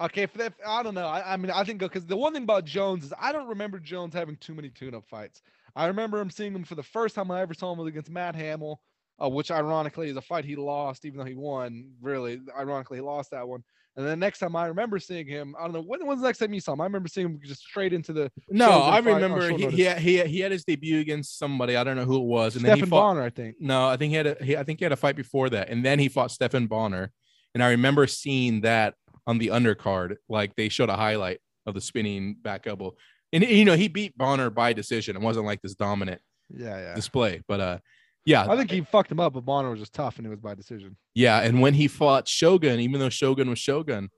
Okay, 0.00 0.22
if, 0.22 0.38
if 0.38 0.52
I 0.66 0.82
don't 0.82 0.94
know, 0.94 1.06
I, 1.06 1.34
I 1.34 1.36
mean, 1.36 1.50
I 1.50 1.64
think 1.64 1.80
because 1.80 2.06
the 2.06 2.16
one 2.16 2.32
thing 2.32 2.44
about 2.44 2.64
Jones 2.64 3.04
is 3.04 3.12
I 3.20 3.32
don't 3.32 3.48
remember 3.48 3.78
Jones 3.80 4.14
having 4.14 4.36
too 4.36 4.54
many 4.54 4.68
tune-up 4.68 5.04
fights. 5.08 5.42
I 5.74 5.86
remember 5.86 6.20
him 6.20 6.30
seeing 6.30 6.54
him 6.54 6.64
for 6.64 6.74
the 6.76 6.82
first 6.82 7.14
time 7.14 7.30
I 7.30 7.40
ever 7.40 7.54
saw 7.54 7.72
him 7.72 7.78
was 7.78 7.88
against 7.88 8.10
Matt 8.10 8.36
Hamill, 8.36 8.80
uh, 9.22 9.28
which 9.28 9.50
ironically 9.50 10.08
is 10.08 10.16
a 10.16 10.22
fight 10.22 10.44
he 10.44 10.56
lost, 10.56 11.04
even 11.04 11.18
though 11.18 11.24
he 11.24 11.34
won. 11.34 11.90
Really, 12.00 12.40
ironically, 12.56 12.98
he 12.98 13.02
lost 13.02 13.32
that 13.32 13.46
one. 13.46 13.62
And 13.96 14.06
then 14.06 14.12
the 14.12 14.24
next 14.24 14.38
time 14.38 14.54
I 14.54 14.66
remember 14.66 15.00
seeing 15.00 15.26
him, 15.26 15.56
I 15.58 15.64
don't 15.64 15.72
know 15.72 15.82
when, 15.82 16.06
was 16.06 16.20
the 16.20 16.26
next 16.28 16.38
time 16.38 16.54
you 16.54 16.60
saw 16.60 16.72
him. 16.74 16.80
I 16.80 16.84
remember 16.84 17.08
seeing 17.08 17.26
him 17.26 17.40
just 17.44 17.62
straight 17.62 17.92
into 17.92 18.12
the 18.12 18.30
No, 18.48 18.70
I 18.70 18.98
remember 18.98 19.50
he, 19.50 19.66
he, 19.66 19.82
had, 19.82 19.98
he 19.98 20.14
had- 20.14 20.26
he 20.28 20.38
had 20.38 20.52
his 20.52 20.64
debut 20.64 21.00
against 21.00 21.36
somebody. 21.36 21.74
I 21.74 21.82
don't 21.82 21.96
know 21.96 22.04
who 22.04 22.18
it 22.18 22.26
was, 22.26 22.54
and 22.54 22.64
then 22.64 22.74
he 22.76 22.82
Stephen 22.82 22.90
fought. 22.90 23.14
Bonnar, 23.14 23.22
I 23.24 23.30
think. 23.30 23.56
No, 23.58 23.88
I 23.88 23.96
think 23.96 24.10
he 24.10 24.16
had 24.16 24.26
a 24.28 24.36
he, 24.44 24.56
I 24.56 24.62
think 24.62 24.78
he 24.78 24.84
had 24.84 24.92
a 24.92 24.96
fight 24.96 25.16
before 25.16 25.50
that, 25.50 25.68
and 25.68 25.84
then 25.84 25.98
he 25.98 26.08
fought 26.08 26.30
Stephan 26.30 26.68
Bonnar, 26.68 27.10
and 27.54 27.64
I 27.64 27.70
remember 27.70 28.06
seeing 28.06 28.60
that 28.60 28.94
on 29.28 29.38
the 29.38 29.48
undercard. 29.48 30.16
Like 30.28 30.56
they 30.56 30.68
showed 30.68 30.88
a 30.88 30.96
highlight 30.96 31.38
of 31.66 31.74
the 31.74 31.80
spinning 31.80 32.34
back 32.42 32.66
elbow, 32.66 32.94
and 33.32 33.44
you 33.44 33.64
know 33.64 33.76
he 33.76 33.86
beat 33.86 34.18
Bonnar 34.18 34.50
by 34.50 34.72
decision. 34.72 35.14
It 35.14 35.22
wasn't 35.22 35.46
like 35.46 35.62
this 35.62 35.74
dominant 35.76 36.20
Yeah, 36.50 36.76
yeah. 36.80 36.94
display, 36.96 37.42
but 37.46 37.60
uh, 37.60 37.78
yeah, 38.24 38.46
I 38.50 38.56
think 38.56 38.70
he 38.70 38.80
fucked 38.80 39.12
him 39.12 39.20
up, 39.20 39.34
but 39.34 39.42
Bonnar 39.44 39.70
was 39.70 39.78
just 39.80 39.92
tough, 39.92 40.16
and 40.18 40.26
it 40.26 40.30
was 40.30 40.40
by 40.40 40.54
decision. 40.54 40.96
yeah. 41.14 41.40
And 41.40 41.60
when 41.60 41.74
he 41.74 41.86
fought 41.88 42.26
Shogun, 42.26 42.80
even 42.80 42.98
though 43.00 43.08
Shogun 43.10 43.48
was 43.50 43.58
Shogun, 43.58 44.10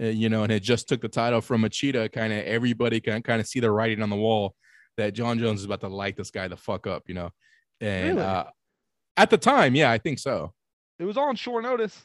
uh, 0.00 0.06
you 0.06 0.28
know, 0.28 0.42
and 0.42 0.50
it 0.52 0.62
just 0.62 0.88
took 0.88 1.00
the 1.02 1.08
title 1.08 1.40
from 1.40 1.62
Machida, 1.62 2.10
kind 2.10 2.32
of 2.32 2.40
everybody 2.44 3.00
can 3.00 3.22
kind 3.22 3.40
of 3.40 3.46
see 3.46 3.60
the 3.60 3.70
writing 3.70 4.02
on 4.02 4.10
the 4.10 4.16
wall 4.16 4.54
that 4.96 5.12
Jon 5.14 5.38
Jones 5.38 5.60
is 5.60 5.66
about 5.66 5.80
to 5.82 5.88
light 5.88 6.16
this 6.16 6.30
guy 6.30 6.48
the 6.48 6.56
fuck 6.56 6.86
up, 6.86 7.04
you 7.06 7.14
know, 7.14 7.30
and 7.80 8.16
Really? 8.16 8.22
uh, 8.26 8.44
at 9.16 9.30
the 9.30 9.38
time, 9.38 9.74
yeah, 9.74 9.90
I 9.92 9.98
think 9.98 10.18
so. 10.18 10.52
It 10.98 11.04
was 11.04 11.16
on 11.16 11.36
short 11.36 11.62
notice. 11.64 12.00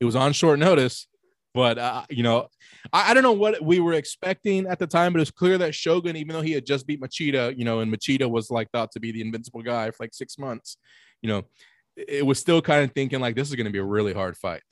it 0.00 0.04
was 0.04 0.16
on 0.16 0.32
short 0.32 0.58
notice 0.58 1.06
but 1.54 1.78
uh, 1.78 2.04
you 2.08 2.22
know 2.22 2.48
I, 2.92 3.10
I 3.10 3.14
don't 3.14 3.22
know 3.22 3.32
what 3.32 3.62
we 3.62 3.80
were 3.80 3.92
expecting 3.94 4.66
at 4.66 4.78
the 4.78 4.86
time 4.86 5.12
but 5.12 5.18
it 5.18 5.22
was 5.22 5.30
clear 5.30 5.58
that 5.58 5.74
shogun 5.74 6.16
even 6.16 6.34
though 6.34 6.40
he 6.42 6.52
had 6.52 6.66
just 6.66 6.86
beat 6.86 7.00
machida 7.00 7.56
you 7.56 7.64
know 7.64 7.80
and 7.80 7.92
machida 7.92 8.28
was 8.30 8.50
like 8.50 8.70
thought 8.70 8.90
to 8.92 9.00
be 9.00 9.12
the 9.12 9.20
invincible 9.20 9.62
guy 9.62 9.90
for 9.90 10.04
like 10.04 10.14
six 10.14 10.38
months 10.38 10.76
you 11.20 11.28
know 11.28 11.42
it 11.96 12.24
was 12.24 12.38
still 12.38 12.62
kind 12.62 12.84
of 12.84 12.92
thinking 12.92 13.20
like 13.20 13.36
this 13.36 13.48
is 13.48 13.54
going 13.54 13.66
to 13.66 13.72
be 13.72 13.78
a 13.78 13.84
really 13.84 14.14
hard 14.14 14.36
fight. 14.36 14.62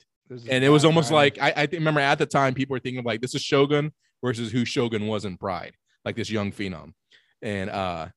And 0.49 0.63
it 0.63 0.69
was 0.69 0.85
almost 0.85 1.11
like 1.11 1.37
I, 1.39 1.49
I 1.49 1.53
think- 1.67 1.73
remember 1.73 1.99
at 1.99 2.17
the 2.17 2.25
time 2.25 2.53
people 2.53 2.73
were 2.73 2.79
thinking 2.79 3.03
like 3.03 3.21
this 3.21 3.35
is 3.35 3.41
shogun 3.41 3.91
versus 4.23 4.51
who 4.51 4.65
shogun 4.65 5.07
was 5.07 5.25
in 5.25 5.37
pride 5.37 5.73
like 6.03 6.15
this 6.15 6.29
young 6.29 6.51
phenom. 6.51 6.93
And 7.41 7.69
uh 7.69 8.07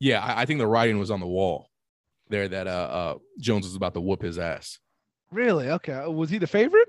yeah 0.00 0.24
i, 0.24 0.42
I 0.42 0.44
think 0.46 0.60
the 0.60 0.66
writing 0.66 0.98
was 0.98 1.10
on 1.10 1.20
the 1.20 1.26
wall 1.26 1.68
there 2.28 2.48
that 2.48 2.66
uh, 2.66 2.70
uh 2.70 3.14
jones 3.40 3.66
was 3.66 3.74
about 3.74 3.94
to 3.94 4.00
whoop 4.00 4.22
his 4.22 4.38
ass. 4.38 4.78
Really? 5.30 5.68
Okay. 5.68 6.06
Was 6.06 6.30
he 6.30 6.38
the 6.38 6.46
favorite? 6.46 6.88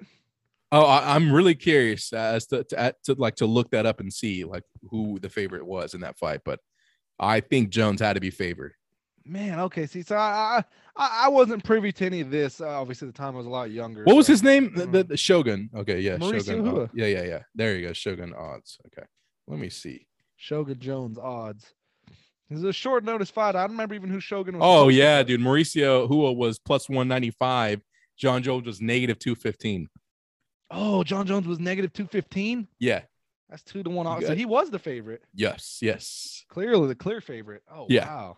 Oh, 0.71 0.85
I, 0.85 1.15
I'm 1.15 1.31
really 1.31 1.55
curious 1.55 2.13
as 2.13 2.45
to, 2.47 2.63
to 2.65 2.95
to 3.05 3.13
like 3.15 3.35
to 3.37 3.45
look 3.45 3.71
that 3.71 3.85
up 3.85 3.99
and 3.99 4.11
see 4.13 4.43
like 4.43 4.63
who 4.89 5.19
the 5.19 5.29
favorite 5.29 5.65
was 5.65 5.93
in 5.93 6.01
that 6.01 6.17
fight. 6.17 6.41
But 6.45 6.59
I 7.19 7.39
think 7.39 7.69
Jones 7.69 8.01
had 8.01 8.13
to 8.13 8.19
be 8.21 8.29
favored. 8.29 8.73
Man, 9.25 9.59
okay. 9.61 9.85
See, 9.87 10.01
so 10.03 10.15
I 10.15 10.63
I, 10.95 11.23
I 11.25 11.27
wasn't 11.29 11.63
privy 11.63 11.91
to 11.93 12.05
any 12.05 12.21
of 12.21 12.29
this. 12.31 12.61
Uh, 12.61 12.67
obviously, 12.69 13.07
the 13.07 13.13
time 13.13 13.33
I 13.35 13.37
was 13.37 13.45
a 13.47 13.49
lot 13.49 13.71
younger. 13.71 14.03
What 14.03 14.15
was 14.15 14.27
his 14.27 14.43
name? 14.43 14.73
The, 14.75 14.85
Mhm. 14.85 14.91
the, 14.91 15.03
the 15.03 15.17
Shogun. 15.17 15.69
Okay, 15.75 15.99
yeah, 16.01 16.17
Mauricio 16.17 16.45
Shogun. 16.45 16.67
Odd- 16.67 16.89
Yeah, 16.93 17.05
yeah, 17.07 17.23
yeah. 17.23 17.43
There 17.55 17.75
you 17.75 17.87
go. 17.87 17.93
Shogun 17.93 18.33
odds. 18.33 18.77
Okay, 18.87 19.05
let 19.47 19.59
me 19.59 19.69
see. 19.69 20.07
Shogun 20.37 20.79
Jones 20.79 21.17
odds? 21.17 21.73
It 22.49 22.53
was 22.55 22.63
a 22.63 22.73
short 22.73 23.03
notice 23.03 23.29
fight. 23.29 23.55
I 23.55 23.61
don't 23.61 23.71
remember 23.71 23.93
even 23.95 24.09
who 24.09 24.19
Shogun 24.19 24.57
was. 24.57 24.63
Oh 24.63 24.89
yeah, 24.89 25.21
dude. 25.23 25.41
Mauricio 25.41 26.07
Hua 26.07 26.31
was 26.31 26.57
plus 26.59 26.87
195. 26.89 27.81
Jon 28.17 28.41
Jones 28.43 28.65
was 28.65 28.81
negative 28.81 29.19
215. 29.19 29.87
Oh, 30.71 31.03
Jon 31.03 31.25
Jones 31.25 31.47
was 31.47 31.59
negative 31.59 31.93
two 31.93 32.07
fifteen. 32.07 32.67
Yeah. 32.79 33.01
That's 33.49 33.63
two 33.63 33.81
to 33.81 33.89
one. 33.89 34.05
Odds. 34.05 34.27
So 34.27 34.35
he 34.35 34.45
was 34.45 34.69
the 34.69 34.77
favorite. 34.79 35.23
Yes. 35.33 35.79
Yes. 35.81 36.45
Clearly, 36.49 36.87
the 36.87 36.95
clear 36.95 37.21
favorite. 37.21 37.63
Oh 37.71 37.87
Yeah. 37.89 38.07
wow. 38.07 38.37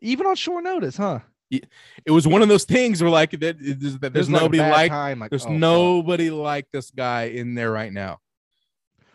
Even 0.00 0.26
on 0.26 0.36
short 0.36 0.64
notice, 0.64 0.96
huh? 0.96 1.20
It 1.50 2.10
was 2.10 2.26
one 2.26 2.42
of 2.42 2.48
those 2.48 2.64
things 2.64 3.00
where 3.00 3.10
like 3.10 3.30
that, 3.32 3.56
there's, 3.60 3.98
There's 3.98 4.28
nobody 4.28 4.58
like. 4.58 4.90
Like, 4.90 5.30
there's 5.30 5.46
oh, 5.46 5.52
nobody 5.52 6.30
like 6.30 6.66
this 6.72 6.90
guy 6.90 7.24
in 7.24 7.54
there 7.54 7.70
right 7.70 7.92
now. 7.92 8.18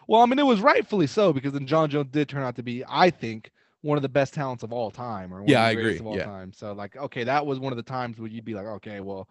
Well, 0.07 0.21
I 0.21 0.25
mean, 0.25 0.39
it 0.39 0.45
was 0.45 0.61
rightfully 0.61 1.07
so 1.07 1.33
because 1.33 1.53
then 1.53 1.67
Jon 1.67 1.89
Jones 1.89 2.09
did 2.11 2.29
turn 2.29 2.43
out 2.43 2.55
to 2.55 2.63
be, 2.63 2.83
I 2.87 3.09
think, 3.09 3.51
one 3.81 3.97
of 3.97 4.01
the 4.01 4.09
best 4.09 4.33
talents 4.33 4.63
of 4.63 4.73
all 4.73 4.89
time, 4.89 5.33
or 5.33 5.41
one 5.41 5.49
Yeah, 5.49 5.61
of 5.61 5.67
I 5.67 5.71
agree, 5.71 5.97
Of 5.99 6.07
all 6.07 6.17
yeah. 6.17 6.23
time. 6.25 6.51
So, 6.51 6.73
like, 6.73 6.95
okay, 6.95 7.23
that 7.25 7.45
was 7.45 7.59
one 7.59 7.71
of 7.73 7.77
the 7.77 7.83
times 7.83 8.17
where 8.17 8.29
you'd 8.29 8.45
be 8.45 8.55
like, 8.55 8.65
okay, 8.65 9.01
well, 9.01 9.29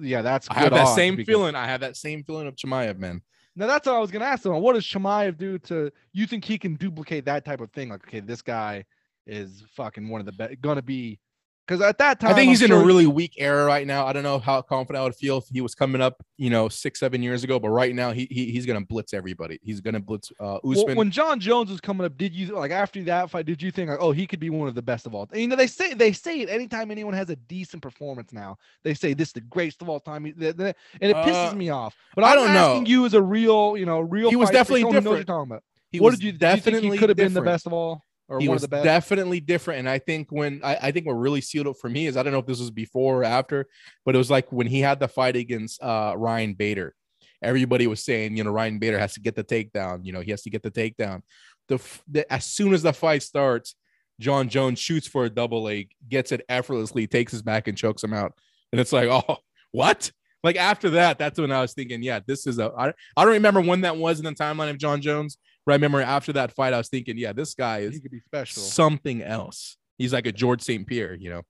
yeah, 0.00 0.22
that's. 0.22 0.48
I 0.50 0.54
have 0.60 0.72
that 0.72 0.94
same 0.94 1.16
because- 1.16 1.32
feeling. 1.32 1.54
I 1.54 1.66
have 1.66 1.80
that 1.80 1.96
same 1.96 2.24
feeling 2.24 2.46
of 2.46 2.56
Chimaev, 2.56 2.98
man. 2.98 3.22
Now 3.58 3.66
that's 3.66 3.86
what 3.86 3.96
I 3.96 3.98
was 3.98 4.10
gonna 4.10 4.26
ask 4.26 4.42
them. 4.42 4.54
What 4.60 4.74
does 4.74 4.84
Chimaev 4.84 5.38
do 5.38 5.58
to? 5.60 5.90
You 6.12 6.26
think 6.26 6.44
he 6.44 6.58
can 6.58 6.74
duplicate 6.76 7.24
that 7.24 7.44
type 7.44 7.60
of 7.60 7.70
thing? 7.72 7.88
Like, 7.88 8.06
okay, 8.06 8.20
this 8.20 8.42
guy 8.42 8.84
is 9.26 9.64
fucking 9.74 10.08
one 10.08 10.20
of 10.20 10.26
the 10.26 10.32
best. 10.32 10.60
Gonna 10.60 10.82
be, 10.82 11.18
because 11.66 11.80
at 11.80 11.98
that 11.98 12.20
time, 12.20 12.30
I 12.30 12.34
think 12.34 12.44
I'm 12.46 12.48
he's 12.50 12.62
in 12.62 12.70
a 12.70 12.78
really 12.78 13.06
weak 13.06 13.34
era 13.38 13.64
right 13.64 13.86
now. 13.86 14.06
I 14.06 14.12
don't 14.12 14.22
know 14.22 14.38
how 14.38 14.62
confident 14.62 15.00
I 15.00 15.04
would 15.04 15.16
feel 15.16 15.38
if 15.38 15.48
he 15.48 15.60
was 15.60 15.74
coming 15.74 16.00
up, 16.00 16.22
you 16.36 16.48
know, 16.48 16.68
six, 16.68 17.00
seven 17.00 17.22
years 17.22 17.42
ago. 17.42 17.58
But 17.58 17.70
right 17.70 17.94
now, 17.94 18.12
he, 18.12 18.28
he 18.30 18.52
he's 18.52 18.66
gonna 18.66 18.80
blitz 18.82 19.12
everybody. 19.12 19.58
He's 19.62 19.80
gonna 19.80 19.98
blitz 20.00 20.30
uh, 20.38 20.58
Well, 20.62 20.78
Usman. 20.78 20.96
when 20.96 21.10
Jon 21.10 21.40
Jones 21.40 21.70
was 21.70 21.80
coming 21.80 22.04
up, 22.06 22.16
did 22.16 22.32
you 22.34 22.54
like 22.54 22.70
after 22.70 23.02
that 23.04 23.30
fight? 23.30 23.46
Did 23.46 23.60
you 23.60 23.70
think 23.70 23.90
like, 23.90 23.98
oh, 24.00 24.12
he 24.12 24.26
could 24.26 24.38
be 24.40 24.50
one 24.50 24.68
of 24.68 24.74
the 24.74 24.82
best 24.82 25.06
of 25.06 25.14
all? 25.14 25.28
And, 25.32 25.40
you 25.40 25.48
know, 25.48 25.56
they 25.56 25.66
say 25.66 25.92
they 25.94 26.12
say 26.12 26.40
it 26.40 26.48
anytime 26.48 26.90
anyone 26.90 27.14
has 27.14 27.30
a 27.30 27.36
decent 27.36 27.82
performance 27.82 28.32
now. 28.32 28.58
They 28.84 28.94
say 28.94 29.12
this 29.14 29.28
is 29.28 29.32
the 29.34 29.40
greatest 29.40 29.82
of 29.82 29.88
all 29.88 29.98
time, 30.00 30.24
He- 30.24 30.32
th- 30.32 30.56
th- 30.56 30.74
and 31.00 31.10
it 31.10 31.16
pisses 31.16 31.52
Uh, 31.52 31.54
me 31.56 31.70
off. 31.70 31.96
But 32.14 32.24
I 32.24 32.30
I'm 32.30 32.36
don't 32.36 32.54
know. 32.54 32.84
you 32.88 33.06
as 33.06 33.14
a 33.14 33.22
real, 33.22 33.76
you 33.76 33.86
know, 33.86 34.00
real. 34.00 34.30
He 34.30 34.36
was 34.36 34.50
definitely 34.50 34.84
knows 34.84 35.04
what 35.04 35.14
you're 35.16 35.24
talking 35.24 35.50
about. 35.50 35.64
he 35.90 35.98
what 36.00 36.10
was 36.12 36.18
did 36.20 36.26
you, 36.26 36.32
do 36.32 36.46
you 36.46 36.52
think 36.52 36.64
he 36.64 36.70
definitely 36.70 36.98
could 36.98 37.08
have 37.08 37.16
been 37.16 37.34
the 37.34 37.42
best 37.42 37.66
of 37.66 37.72
all? 37.72 38.02
Or 38.28 38.40
he 38.40 38.48
one 38.48 38.56
was 38.56 38.64
of 38.64 38.70
the 38.70 38.76
best. 38.76 38.84
definitely 38.84 39.40
different. 39.40 39.80
And 39.80 39.88
I 39.88 39.98
think 39.98 40.30
when 40.30 40.60
I, 40.64 40.76
I 40.82 40.90
think 40.90 41.06
what 41.06 41.12
really 41.12 41.40
sealed 41.40 41.68
it 41.68 41.76
for 41.80 41.88
me 41.88 42.06
is 42.06 42.16
I 42.16 42.22
don't 42.22 42.32
know 42.32 42.40
if 42.40 42.46
this 42.46 42.58
was 42.58 42.70
before 42.70 43.20
or 43.20 43.24
after, 43.24 43.66
but 44.04 44.14
it 44.14 44.18
was 44.18 44.30
like 44.30 44.50
when 44.50 44.66
he 44.66 44.80
had 44.80 44.98
the 44.98 45.08
fight 45.08 45.36
against 45.36 45.82
uh, 45.82 46.14
Ryan 46.16 46.54
Bader. 46.54 46.94
Everybody 47.42 47.86
was 47.86 48.02
saying, 48.04 48.36
you 48.36 48.44
know, 48.44 48.50
Ryan 48.50 48.78
Bader 48.78 48.98
has 48.98 49.14
to 49.14 49.20
get 49.20 49.36
the 49.36 49.44
takedown. 49.44 50.00
You 50.04 50.12
know, 50.12 50.20
he 50.20 50.30
has 50.30 50.42
to 50.42 50.50
get 50.50 50.62
the 50.62 50.70
takedown. 50.70 51.22
The, 51.68 51.78
the 52.08 52.32
as 52.32 52.44
soon 52.44 52.74
as 52.74 52.82
the 52.82 52.92
fight 52.92 53.22
starts, 53.22 53.76
Jon 54.18 54.48
Jones 54.48 54.78
shoots 54.78 55.06
for 55.06 55.24
a 55.26 55.30
double 55.30 55.62
leg, 55.62 55.90
gets 56.08 56.32
it 56.32 56.44
effortlessly, 56.48 57.06
takes 57.06 57.32
his 57.32 57.42
back 57.42 57.68
and 57.68 57.76
chokes 57.76 58.02
him 58.02 58.14
out. 58.14 58.32
And 58.72 58.80
it's 58.80 58.92
like, 58.92 59.08
oh, 59.10 59.38
what? 59.72 60.10
Like 60.42 60.56
after 60.56 60.90
that, 60.90 61.18
that's 61.18 61.38
when 61.38 61.52
I 61.52 61.60
was 61.60 61.74
thinking, 61.74 62.02
yeah, 62.02 62.20
this 62.26 62.46
is 62.46 62.58
a. 62.58 62.72
I, 62.76 62.88
I 63.16 63.24
don't 63.24 63.34
remember 63.34 63.60
when 63.60 63.82
that 63.82 63.96
was 63.96 64.18
in 64.18 64.24
the 64.24 64.32
timeline 64.32 64.70
of 64.70 64.78
Jon 64.78 65.00
Jones, 65.00 65.38
I 65.72 65.76
remember 65.76 66.00
after 66.00 66.32
that 66.34 66.52
fight, 66.52 66.72
I 66.72 66.78
was 66.78 66.88
thinking, 66.88 67.18
yeah, 67.18 67.32
this 67.32 67.54
guy 67.54 67.80
he 67.80 67.86
is 67.86 68.00
could 68.00 68.10
be 68.10 68.20
special. 68.20 68.62
something 68.62 69.22
else. 69.22 69.76
He's 69.98 70.12
like 70.12 70.26
a 70.26 70.32
George 70.32 70.62
St. 70.62 70.86
Pierre, 70.86 71.14
you 71.14 71.30
know. 71.30 71.42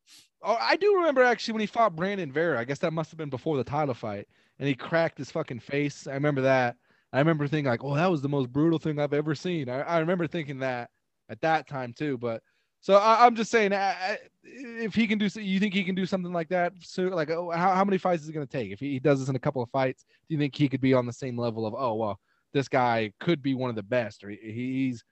Oh, 0.42 0.56
I 0.60 0.76
do 0.76 0.94
remember 0.96 1.22
actually 1.22 1.52
when 1.52 1.60
he 1.60 1.66
fought 1.66 1.96
Brandon 1.96 2.32
Vera. 2.32 2.58
I 2.58 2.64
guess 2.64 2.78
that 2.80 2.92
must 2.92 3.10
have 3.10 3.18
been 3.18 3.30
before 3.30 3.56
the 3.56 3.64
title 3.64 3.94
fight, 3.94 4.26
and 4.58 4.68
he 4.68 4.74
cracked 4.74 5.18
his 5.18 5.30
fucking 5.30 5.60
face. 5.60 6.06
I 6.06 6.12
remember 6.12 6.42
that. 6.42 6.76
I 7.12 7.18
remember 7.18 7.48
thinking 7.48 7.70
like, 7.70 7.82
"Oh, 7.82 7.94
that 7.94 8.10
was 8.10 8.22
the 8.22 8.28
most 8.28 8.52
brutal 8.52 8.78
thing 8.78 8.98
I've 8.98 9.12
ever 9.12 9.34
seen." 9.34 9.68
I, 9.68 9.80
I 9.80 9.98
remember 9.98 10.26
thinking 10.26 10.60
that 10.60 10.90
at 11.28 11.40
that 11.40 11.66
time 11.68 11.92
too. 11.92 12.18
But 12.18 12.42
so 12.80 12.94
I, 12.96 13.26
I'm 13.26 13.34
just 13.34 13.50
saying, 13.50 13.72
I, 13.72 13.90
I, 13.90 14.18
if 14.44 14.94
he 14.94 15.06
can 15.06 15.18
do, 15.18 15.28
you 15.40 15.58
think 15.58 15.74
he 15.74 15.82
can 15.82 15.94
do 15.94 16.06
something 16.06 16.32
like 16.32 16.48
that? 16.50 16.72
So 16.80 17.02
like, 17.04 17.30
oh, 17.30 17.50
how, 17.50 17.74
how 17.74 17.84
many 17.84 17.98
fights 17.98 18.22
is 18.22 18.28
it 18.28 18.32
going 18.32 18.46
to 18.46 18.52
take? 18.52 18.70
If 18.70 18.78
he, 18.78 18.92
he 18.92 19.00
does 19.00 19.18
this 19.18 19.28
in 19.28 19.36
a 19.36 19.40
couple 19.40 19.62
of 19.62 19.70
fights, 19.70 20.04
do 20.28 20.34
you 20.34 20.38
think 20.38 20.54
he 20.54 20.68
could 20.68 20.80
be 20.80 20.94
on 20.94 21.06
the 21.06 21.12
same 21.12 21.36
level 21.36 21.66
of, 21.66 21.74
oh 21.76 21.94
well, 21.94 22.20
this 22.52 22.68
guy 22.68 23.12
could 23.20 23.42
be 23.42 23.54
one 23.54 23.70
of 23.70 23.76
the 23.76 23.82
best, 23.82 24.24
or 24.24 24.30
he's 24.30 25.04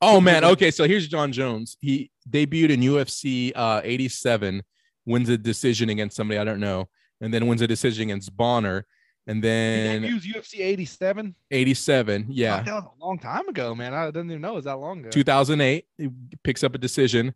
Oh 0.00 0.20
man, 0.20 0.44
okay. 0.44 0.70
So 0.70 0.84
here's 0.84 1.08
Jon 1.08 1.32
Jones. 1.32 1.76
He 1.80 2.10
debuted 2.28 2.70
in 2.70 2.80
UFC 2.80 3.52
uh, 3.54 3.80
87, 3.82 4.62
wins 5.04 5.28
a 5.28 5.38
decision 5.38 5.88
against 5.88 6.16
somebody 6.16 6.38
I 6.38 6.44
don't 6.44 6.60
know, 6.60 6.88
and 7.20 7.32
then 7.32 7.46
wins 7.46 7.62
a 7.62 7.66
decision 7.66 8.04
against 8.04 8.36
Bonnar, 8.36 8.86
and 9.26 9.42
then 9.42 10.02
debuts 10.02 10.26
UFC 10.26 10.60
87. 10.60 11.34
87, 11.50 12.26
yeah, 12.28 12.62
that 12.62 12.74
was 12.74 12.84
a 12.84 13.04
long 13.04 13.18
time 13.18 13.48
ago, 13.48 13.74
man. 13.74 13.94
I 13.94 14.06
didn't 14.06 14.30
even 14.30 14.42
know 14.42 14.52
it 14.52 14.56
was 14.56 14.64
that 14.64 14.78
long 14.78 15.00
ago. 15.00 15.10
2008, 15.10 15.86
he 15.98 16.08
picks 16.44 16.62
up 16.62 16.74
a 16.74 16.78
decision, 16.78 17.34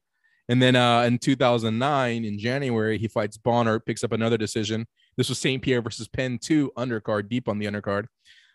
and 0.48 0.60
then 0.60 0.76
uh, 0.76 1.02
in 1.02 1.18
2009 1.18 2.24
in 2.24 2.38
January 2.38 2.98
he 2.98 3.08
fights 3.08 3.36
Bonnar, 3.36 3.80
picks 3.80 4.04
up 4.04 4.12
another 4.12 4.36
decision. 4.36 4.86
This 5.16 5.28
was 5.28 5.38
St. 5.38 5.62
Pierre 5.62 5.82
versus 5.82 6.08
Penn 6.08 6.38
2 6.38 6.72
undercard, 6.76 7.28
deep 7.28 7.48
on 7.48 7.58
the 7.58 7.66
undercard, 7.66 8.06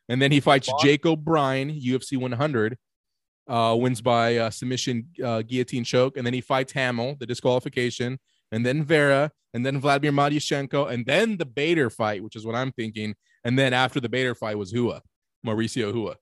and 0.09 0.21
then 0.21 0.31
he 0.31 0.39
fights 0.39 0.67
Bonnar? 0.67 0.83
Jake 0.83 1.05
O'Brien, 1.05 1.69
UFC 1.71 2.17
100. 2.17 2.77
uh, 3.47 3.75
wins 3.79 4.01
by 4.01 4.37
uh, 4.37 4.49
submission 4.49 5.07
uh, 5.23 5.41
guillotine 5.43 5.83
choke, 5.83 6.17
and 6.17 6.25
then 6.25 6.33
he 6.33 6.41
fights 6.41 6.73
Hamill, 6.73 7.15
the 7.19 7.27
disqualification, 7.27 8.17
and 8.51 8.65
then 8.65 8.83
Vera, 8.83 9.31
and 9.53 9.63
then 9.65 9.79
Vladimir 9.79 10.11
Matyushenko, 10.11 10.91
and 10.91 11.05
then 11.05 11.37
the 11.37 11.45
Bader 11.45 11.89
fight, 11.91 12.23
which 12.23 12.35
is 12.35 12.43
what 12.45 12.55
I'm 12.55 12.71
thinking, 12.71 13.13
and 13.43 13.57
then 13.57 13.71
after 13.71 13.99
the 13.99 14.09
Bader 14.09 14.33
fight 14.33 14.57
was 14.57 14.71
Hua, 14.71 15.01
Mauricio 15.45 15.91
Hua. 15.93 16.15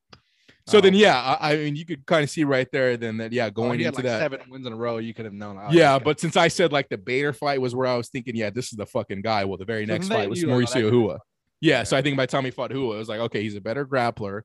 So 0.68 0.77
Oh. 0.77 0.81
then, 0.81 0.93
yeah, 0.93 1.38
I, 1.39 1.53
I 1.53 1.57
mean, 1.57 1.76
you 1.77 1.85
could 1.85 2.05
kind 2.05 2.23
of 2.23 2.30
see 2.30 2.43
right 2.43 2.68
there, 2.73 2.95
then 2.97 3.18
that 3.18 3.31
yeah, 3.34 3.45
Oh, 3.47 3.51
going 3.51 3.80
had 3.80 3.88
into 3.88 3.97
like 3.99 4.03
that, 4.05 4.19
seven 4.19 4.41
wins 4.49 4.65
in 4.68 4.72
a 4.73 4.76
row. 4.76 4.97
You 4.97 5.14
could 5.14 5.26
have 5.26 5.34
known. 5.34 5.57
oh, 5.57 5.68
yeah. 5.72 5.97
guy- 5.99 6.03
But 6.03 6.19
since 6.19 6.35
I 6.38 6.47
said 6.49 6.72
like 6.73 6.88
the 6.89 6.97
Bader 6.97 7.31
fight 7.34 7.60
was 7.61 7.73
where 7.76 7.88
I 7.88 7.95
was 7.95 8.10
thinking, 8.10 8.35
yeah, 8.35 8.49
this 8.49 8.65
is 8.72 8.77
the 8.77 8.85
fucking 8.85 9.22
guy. 9.23 9.43
Well, 9.45 9.57
the 9.57 9.65
very 9.65 9.85
So 9.85 9.93
next 9.93 10.07
fight 10.10 10.30
was 10.30 10.41
you 10.41 10.47
were 10.49 10.55
like, 10.60 10.68
Mauricio 10.69 10.89
Hua. 10.89 11.19
Yeah, 11.64 11.84
so 11.84 11.95
I 11.95 12.02
think 12.02 12.18
by 12.18 12.26
the 12.26 12.31
time 12.31 12.44
he 12.44 12.52
fought 12.52 12.73
Hua, 12.73 12.95
it 12.95 12.98
was 12.98 13.07
like, 13.07 13.22
okay, 13.22 13.41
he's 13.41 13.56
a 13.56 13.61
better 13.61 13.85
grappler. 13.85 14.41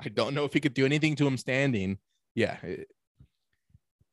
I 0.00 0.08
don't 0.08 0.32
know 0.32 0.46
if 0.46 0.54
he 0.54 0.60
could 0.60 0.72
do 0.72 0.86
anything 0.86 1.14
to 1.16 1.26
him 1.26 1.36
standing. 1.36 1.98
Yeah, 2.34 2.56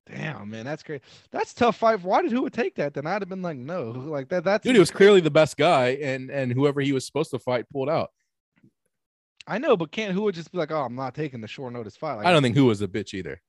damn, 0.06 0.50
man, 0.50 0.66
that's 0.66 0.84
great. 0.84 1.02
That's 1.32 1.54
tough 1.54 1.78
fight. 1.78 2.04
Why 2.04 2.22
did 2.22 2.34
Hua 2.34 2.50
take 2.50 2.76
that? 2.76 2.94
Then 2.94 3.08
I'd 3.08 3.22
have 3.22 3.30
been 3.30 3.42
like, 3.42 3.56
no, 3.56 3.92
like 3.92 4.28
that. 4.28 4.44
That's 4.44 4.66
dude, 4.66 4.76
he 4.76 4.80
was 4.80 4.92
clearly 4.92 5.22
the 5.22 5.32
best 5.32 5.56
guy, 5.56 5.92
and 6.02 6.30
and 6.30 6.52
whoever 6.52 6.82
he 6.82 6.92
was 6.92 7.06
supposed 7.06 7.32
to 7.32 7.40
fight 7.40 7.66
pulled 7.70 7.90
out. 7.90 8.12
I 9.48 9.58
know, 9.58 9.78
but 9.78 9.94
can't 9.94 10.14
Hua 10.14 10.34
just 10.34 10.52
be 10.52 10.58
like, 10.58 10.72
oh, 10.72 10.82
I'm 10.82 10.96
not 10.96 11.16
taking 11.16 11.40
the 11.40 11.48
short 11.48 11.72
notice 11.72 11.96
fight? 11.96 12.16
Like, 12.16 12.26
I 12.26 12.34
don't 12.34 12.44
think 12.44 12.58
Hua 12.58 12.66
was 12.68 12.82
a 12.82 12.90
bitch 12.90 13.14
either. 13.14 13.42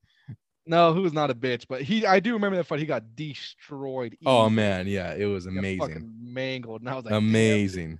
No, 0.67 0.93
Hua 0.93 1.03
was 1.03 1.13
not 1.13 1.33
a 1.33 1.35
bitch, 1.35 1.65
but 1.69 1.83
he. 1.83 2.07
I 2.07 2.21
do 2.21 2.35
remember 2.35 2.57
that 2.59 2.65
fight. 2.65 2.79
He 2.79 2.87
got 2.87 3.17
destroyed. 3.17 4.17
Oh 4.25 4.49
man, 4.49 4.87
yeah, 4.87 5.15
it 5.15 5.27
was 5.27 5.47
amazing, 5.47 6.15
mangled, 6.23 6.83
and 6.83 6.91
I 6.91 6.95
was 6.95 7.07
like, 7.07 7.15
amazing. 7.15 7.99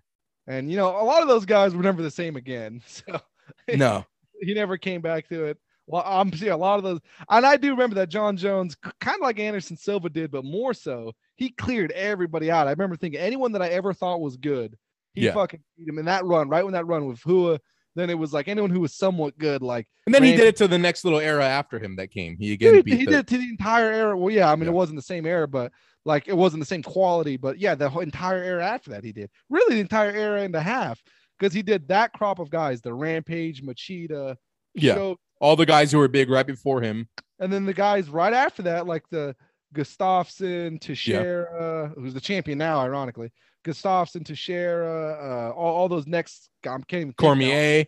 And 0.51 0.69
you 0.69 0.77
know, 0.77 0.89
a 0.89 1.05
lot 1.05 1.23
of 1.23 1.29
those 1.29 1.45
guys 1.47 1.75
were 1.77 1.83
never 1.83 2.03
the 2.03 2.11
same 2.11 2.35
again. 2.37 2.83
So 2.89 3.21
No, 3.69 4.05
he 4.41 4.53
never 4.55 4.77
came 4.77 5.01
back 5.01 5.29
to 5.29 5.45
it. 5.45 5.59
Well, 5.87 6.03
um, 6.05 6.29
I'm 6.29 6.33
seeing 6.37 6.53
a 6.53 6.57
lot 6.57 6.79
of 6.79 6.85
those, 6.85 7.01
and 7.29 7.45
I 7.47 7.57
do 7.57 7.71
remember 7.71 7.95
that 7.97 8.09
Jon 8.09 8.37
Jones, 8.37 8.77
kind 9.01 9.17
of 9.17 9.21
like 9.23 9.39
Anderson 9.41 9.77
Silva 9.77 10.09
did, 10.09 10.31
but 10.31 10.45
more 10.45 10.73
so, 10.75 11.13
he 11.37 11.51
cleared 11.51 11.91
everybody 11.93 12.51
out. 12.51 12.67
I 12.69 12.71
remember 12.71 12.97
thinking 12.97 13.21
anyone 13.21 13.53
that 13.53 13.63
I 13.63 13.69
ever 13.69 13.93
thought 13.93 14.21
was 14.21 14.37
good, 14.37 14.77
he 15.15 15.25
Yeah. 15.27 15.35
fucking 15.35 15.61
beat 15.77 15.89
him 15.89 15.99
in 15.99 16.05
that 16.07 16.25
run. 16.25 16.49
Right 16.49 16.65
when 16.65 16.75
that 16.75 16.87
run 16.87 17.07
with 17.07 17.21
Hua, 17.23 17.59
then 17.97 18.11
it 18.11 18.19
was 18.19 18.33
like 18.33 18.49
anyone 18.49 18.71
who 18.71 18.81
was 18.81 18.95
somewhat 18.95 19.37
good, 19.39 19.63
like 19.63 19.87
and 20.07 20.15
then 20.15 20.23
he 20.23 20.33
did 20.37 20.47
it 20.47 20.57
to 20.57 20.69
the 20.69 20.79
next 20.79 21.05
little 21.05 21.19
era 21.21 21.45
after 21.45 21.79
him 21.79 21.97
that 21.97 22.11
came. 22.11 22.37
He 22.39 22.53
again 22.53 22.75
he, 22.77 22.83
beat 22.83 22.99
he 22.99 23.05
the, 23.05 23.11
did 23.11 23.21
it 23.21 23.27
to 23.29 23.39
the 23.39 23.49
entire 23.49 23.93
era. 23.93 24.17
Well, 24.17 24.33
yeah, 24.33 24.51
I 24.51 24.55
mean, 24.57 24.65
Yeah. 24.65 24.71
it 24.71 24.75
wasn't 24.75 24.97
the 24.99 25.03
same 25.03 25.27
era, 25.27 25.49
but 25.49 25.73
like 26.05 26.29
it 26.29 26.37
wasn't 26.37 26.61
the 26.61 26.67
same 26.67 26.83
quality. 26.83 27.37
But 27.37 27.59
yeah, 27.59 27.75
the 27.75 27.89
whole 27.89 28.03
entire 28.03 28.43
era 28.43 28.65
after 28.67 28.91
that, 28.91 29.05
he 29.05 29.13
did 29.13 29.31
really 29.49 29.75
the 29.75 29.81
entire 29.81 30.11
era 30.13 30.43
and 30.43 30.55
a 30.55 30.61
half 30.61 31.01
because 31.39 31.53
he 31.53 31.63
did 31.63 31.89
that 31.89 32.13
crop 32.13 32.39
of 32.39 32.51
guys: 32.51 32.81
the 32.81 32.95
Rampage, 32.95 33.63
Machida, 33.63 34.37
yeah, 34.75 34.95
Show, 34.95 35.17
all 35.41 35.57
the 35.57 35.67
guys 35.67 35.91
who 35.93 35.99
were 35.99 36.09
big 36.09 36.31
right 36.31 36.47
before 36.47 36.81
him. 36.81 37.09
and 37.39 37.53
then 37.53 37.67
the 37.67 37.75
guys 37.75 38.09
right 38.09 38.33
after 38.33 38.63
that, 38.63 38.87
like 38.87 39.05
the 39.11 39.35
Gustafsson, 39.75 40.81
Teixeira, 40.81 41.93
who's 41.97 42.15
the 42.15 42.21
champion 42.21 42.59
now, 42.59 42.81
ironically. 42.81 43.33
Gustafsson, 43.65 44.25
Teixeira, 44.25 45.51
uh, 45.51 45.59
all, 45.59 45.77
all 45.77 45.89
those 45.89 46.07
next. 46.07 46.51
I 46.65 46.69
can't 46.69 46.85
even. 46.93 47.13
Cormier, 47.15 47.87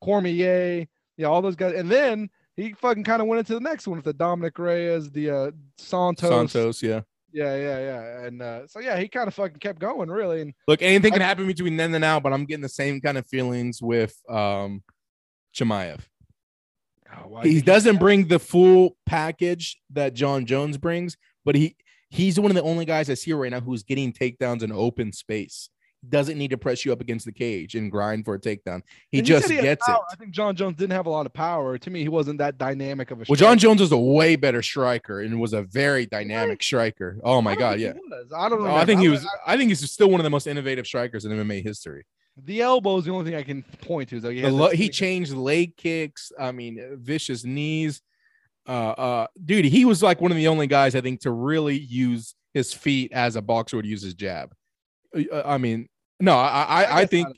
Cormier, 0.00 0.86
yeah, 1.16 1.26
all 1.26 1.42
those 1.42 1.56
guys, 1.56 1.74
and 1.74 1.90
then 1.90 2.30
he 2.56 2.72
fucking 2.72 3.04
kind 3.04 3.22
of 3.22 3.28
went 3.28 3.38
into 3.38 3.54
the 3.54 3.60
next 3.60 3.86
one 3.86 3.98
with 3.98 4.04
the 4.04 4.12
Dominick 4.12 4.58
Reyes, 4.58 5.10
the 5.10 5.30
uh, 5.30 5.50
Santos, 5.78 6.30
Santos, 6.30 6.82
yeah. 6.82 7.02
Yeah, 7.32 7.56
yeah, 7.56 7.78
yeah. 7.78 8.24
And 8.24 8.42
uh, 8.42 8.66
so 8.66 8.80
yeah, 8.80 8.98
he 8.98 9.06
kind 9.06 9.28
of 9.28 9.34
fucking 9.34 9.58
kept 9.58 9.78
going, 9.78 10.10
really. 10.10 10.40
And 10.40 10.54
Look, 10.66 10.82
anything 10.82 11.12
can 11.12 11.20
happen 11.20 11.46
between 11.46 11.76
then 11.76 11.94
and 11.94 12.00
now, 12.00 12.18
but 12.20 12.32
I'm 12.32 12.46
getting 12.46 12.62
the 12.62 12.68
same 12.68 13.00
kind 13.00 13.18
of 13.18 13.26
feelings 13.26 13.82
with 13.82 14.16
um 14.28 14.82
Chimaev. 15.54 16.00
oh, 17.16 17.40
he 17.42 17.60
doesn't 17.60 17.98
bring 17.98 18.28
the 18.28 18.38
full 18.38 18.96
package 19.06 19.78
that 19.90 20.14
Jon 20.14 20.46
Jones 20.46 20.78
brings, 20.78 21.16
but 21.44 21.54
he 21.54 21.76
he's 22.10 22.38
one 22.38 22.50
of 22.50 22.54
the 22.54 22.62
only 22.62 22.84
guys 22.84 23.10
I 23.10 23.14
see 23.14 23.32
right 23.32 23.50
now 23.50 23.60
who's 23.60 23.82
getting 23.82 24.12
takedowns 24.12 24.62
in 24.62 24.72
open 24.72 25.12
space. 25.12 25.70
Doesn't 26.08 26.38
need 26.38 26.50
to 26.50 26.58
press 26.58 26.84
you 26.84 26.92
up 26.92 27.00
against 27.00 27.26
the 27.26 27.32
cage 27.32 27.74
and 27.74 27.90
grind 27.90 28.24
for 28.24 28.34
a 28.34 28.38
takedown. 28.38 28.82
He 29.10 29.18
and 29.18 29.28
you 29.28 29.34
said 29.34 29.40
just 29.40 29.52
had 29.52 29.62
gets 29.62 29.88
it. 29.88 29.96
I 30.12 30.14
think 30.14 30.30
Jon 30.30 30.54
Jones 30.54 30.76
didn't 30.76 30.92
have 30.92 31.06
a 31.06 31.10
lot 31.10 31.26
of 31.26 31.32
power. 31.32 31.76
To 31.76 31.90
me, 31.90 32.02
he 32.02 32.08
wasn't 32.08 32.38
that 32.38 32.56
dynamic 32.56 33.10
of 33.10 33.20
a. 33.20 33.24
Well, 33.28 33.34
John. 33.34 33.58
Jones 33.58 33.80
was 33.80 33.90
a 33.90 33.98
way 33.98 34.36
better 34.36 34.62
striker 34.62 35.22
and 35.22 35.40
was 35.40 35.54
a 35.54 35.62
very 35.62 36.06
dynamic 36.06 36.62
striker. 36.62 37.18
Oh 37.24 37.42
my 37.42 37.56
god, 37.56 37.80
yeah. 37.80 37.94
he. 37.94 38.34
I 38.36 38.48
don't 38.48 38.62
know. 38.62 38.70
Oh, 38.70 38.76
I 38.76 38.84
think 38.84 39.00
he 39.00 39.08
was. 39.08 39.24
Oh, 39.24 39.28
I 39.44 39.56
think 39.56 39.70
he's 39.70 39.90
still 39.90 40.08
one 40.08 40.20
of 40.20 40.24
the 40.24 40.30
most 40.30 40.46
innovative 40.46 40.86
strikers 40.86 41.24
in 41.24 41.32
MMA 41.32 41.64
history. 41.64 42.04
The 42.44 42.60
elbow 42.60 42.98
is 42.98 43.04
the 43.04 43.10
only 43.10 43.24
thing 43.24 43.34
I 43.34 43.42
can 43.42 43.64
point 43.82 44.10
to. 44.10 44.20
So 44.20 44.30
he, 44.30 44.46
lo- 44.46 44.70
he 44.70 44.88
changed 44.88 45.32
leg 45.32 45.76
kicks. 45.76 46.30
I 46.38 46.52
mean, 46.52 46.96
vicious 47.00 47.44
knees. 47.44 48.02
Uh, 48.68 48.90
uh, 48.90 49.26
dude, 49.44 49.64
he 49.64 49.84
was 49.86 50.02
like 50.02 50.20
one 50.20 50.30
of 50.30 50.36
the 50.36 50.46
only 50.48 50.66
guys 50.66 50.94
I 50.94 51.00
think 51.00 51.20
to 51.22 51.30
really 51.30 51.78
use 51.78 52.34
his 52.52 52.72
feet 52.74 53.12
as 53.12 53.34
a 53.34 53.42
boxer 53.42 53.76
would 53.76 53.86
use 53.86 54.02
his 54.02 54.14
jab. 54.14 54.52
Uh, 55.16 55.42
I 55.44 55.56
mean, 55.58 55.88
no, 56.20 56.36
I, 56.36 56.62
I, 56.62 56.96
I 56.96 57.00
guess 57.02 57.10
think, 57.10 57.28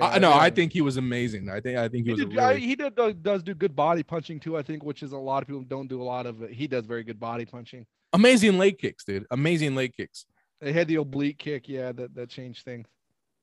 I, 0.00 0.18
no, 0.18 0.32
I 0.32 0.48
think 0.48 0.72
he 0.72 0.80
was 0.80 0.96
amazing. 0.96 1.50
I 1.50 1.60
think, 1.60 1.76
I 1.76 1.88
think 1.88 2.06
he 2.06 2.12
He, 2.12 2.12
was 2.12 2.20
a 2.22 2.24
did, 2.26 2.38
I- 2.38 2.56
he 2.56 2.74
did, 2.74 2.94
does, 2.94 3.14
does 3.14 3.42
do 3.42 3.54
good 3.54 3.76
body 3.76 4.02
punching 4.02 4.40
too. 4.40 4.56
I 4.56 4.62
think, 4.62 4.82
which 4.82 5.02
is 5.02 5.12
a 5.12 5.18
lot 5.18 5.42
of 5.42 5.46
people 5.48 5.62
don't 5.64 5.88
do 5.88 6.00
a 6.00 6.04
lot 6.04 6.24
of. 6.24 6.40
It. 6.42 6.52
He 6.52 6.66
does 6.66 6.86
very 6.86 7.04
good 7.04 7.20
body 7.20 7.44
punching. 7.44 7.84
amazing 8.14 8.56
leg 8.58 8.78
kicks, 8.78 9.04
dude. 9.04 9.26
Amazing 9.30 9.74
leg 9.74 9.92
kicks. 9.94 10.24
They 10.62 10.72
had 10.72 10.88
the 10.88 10.96
oblique 10.96 11.38
kick, 11.38 11.68
yeah, 11.68 11.92
that, 11.92 12.14
that 12.14 12.30
changed 12.30 12.64
things. 12.64 12.86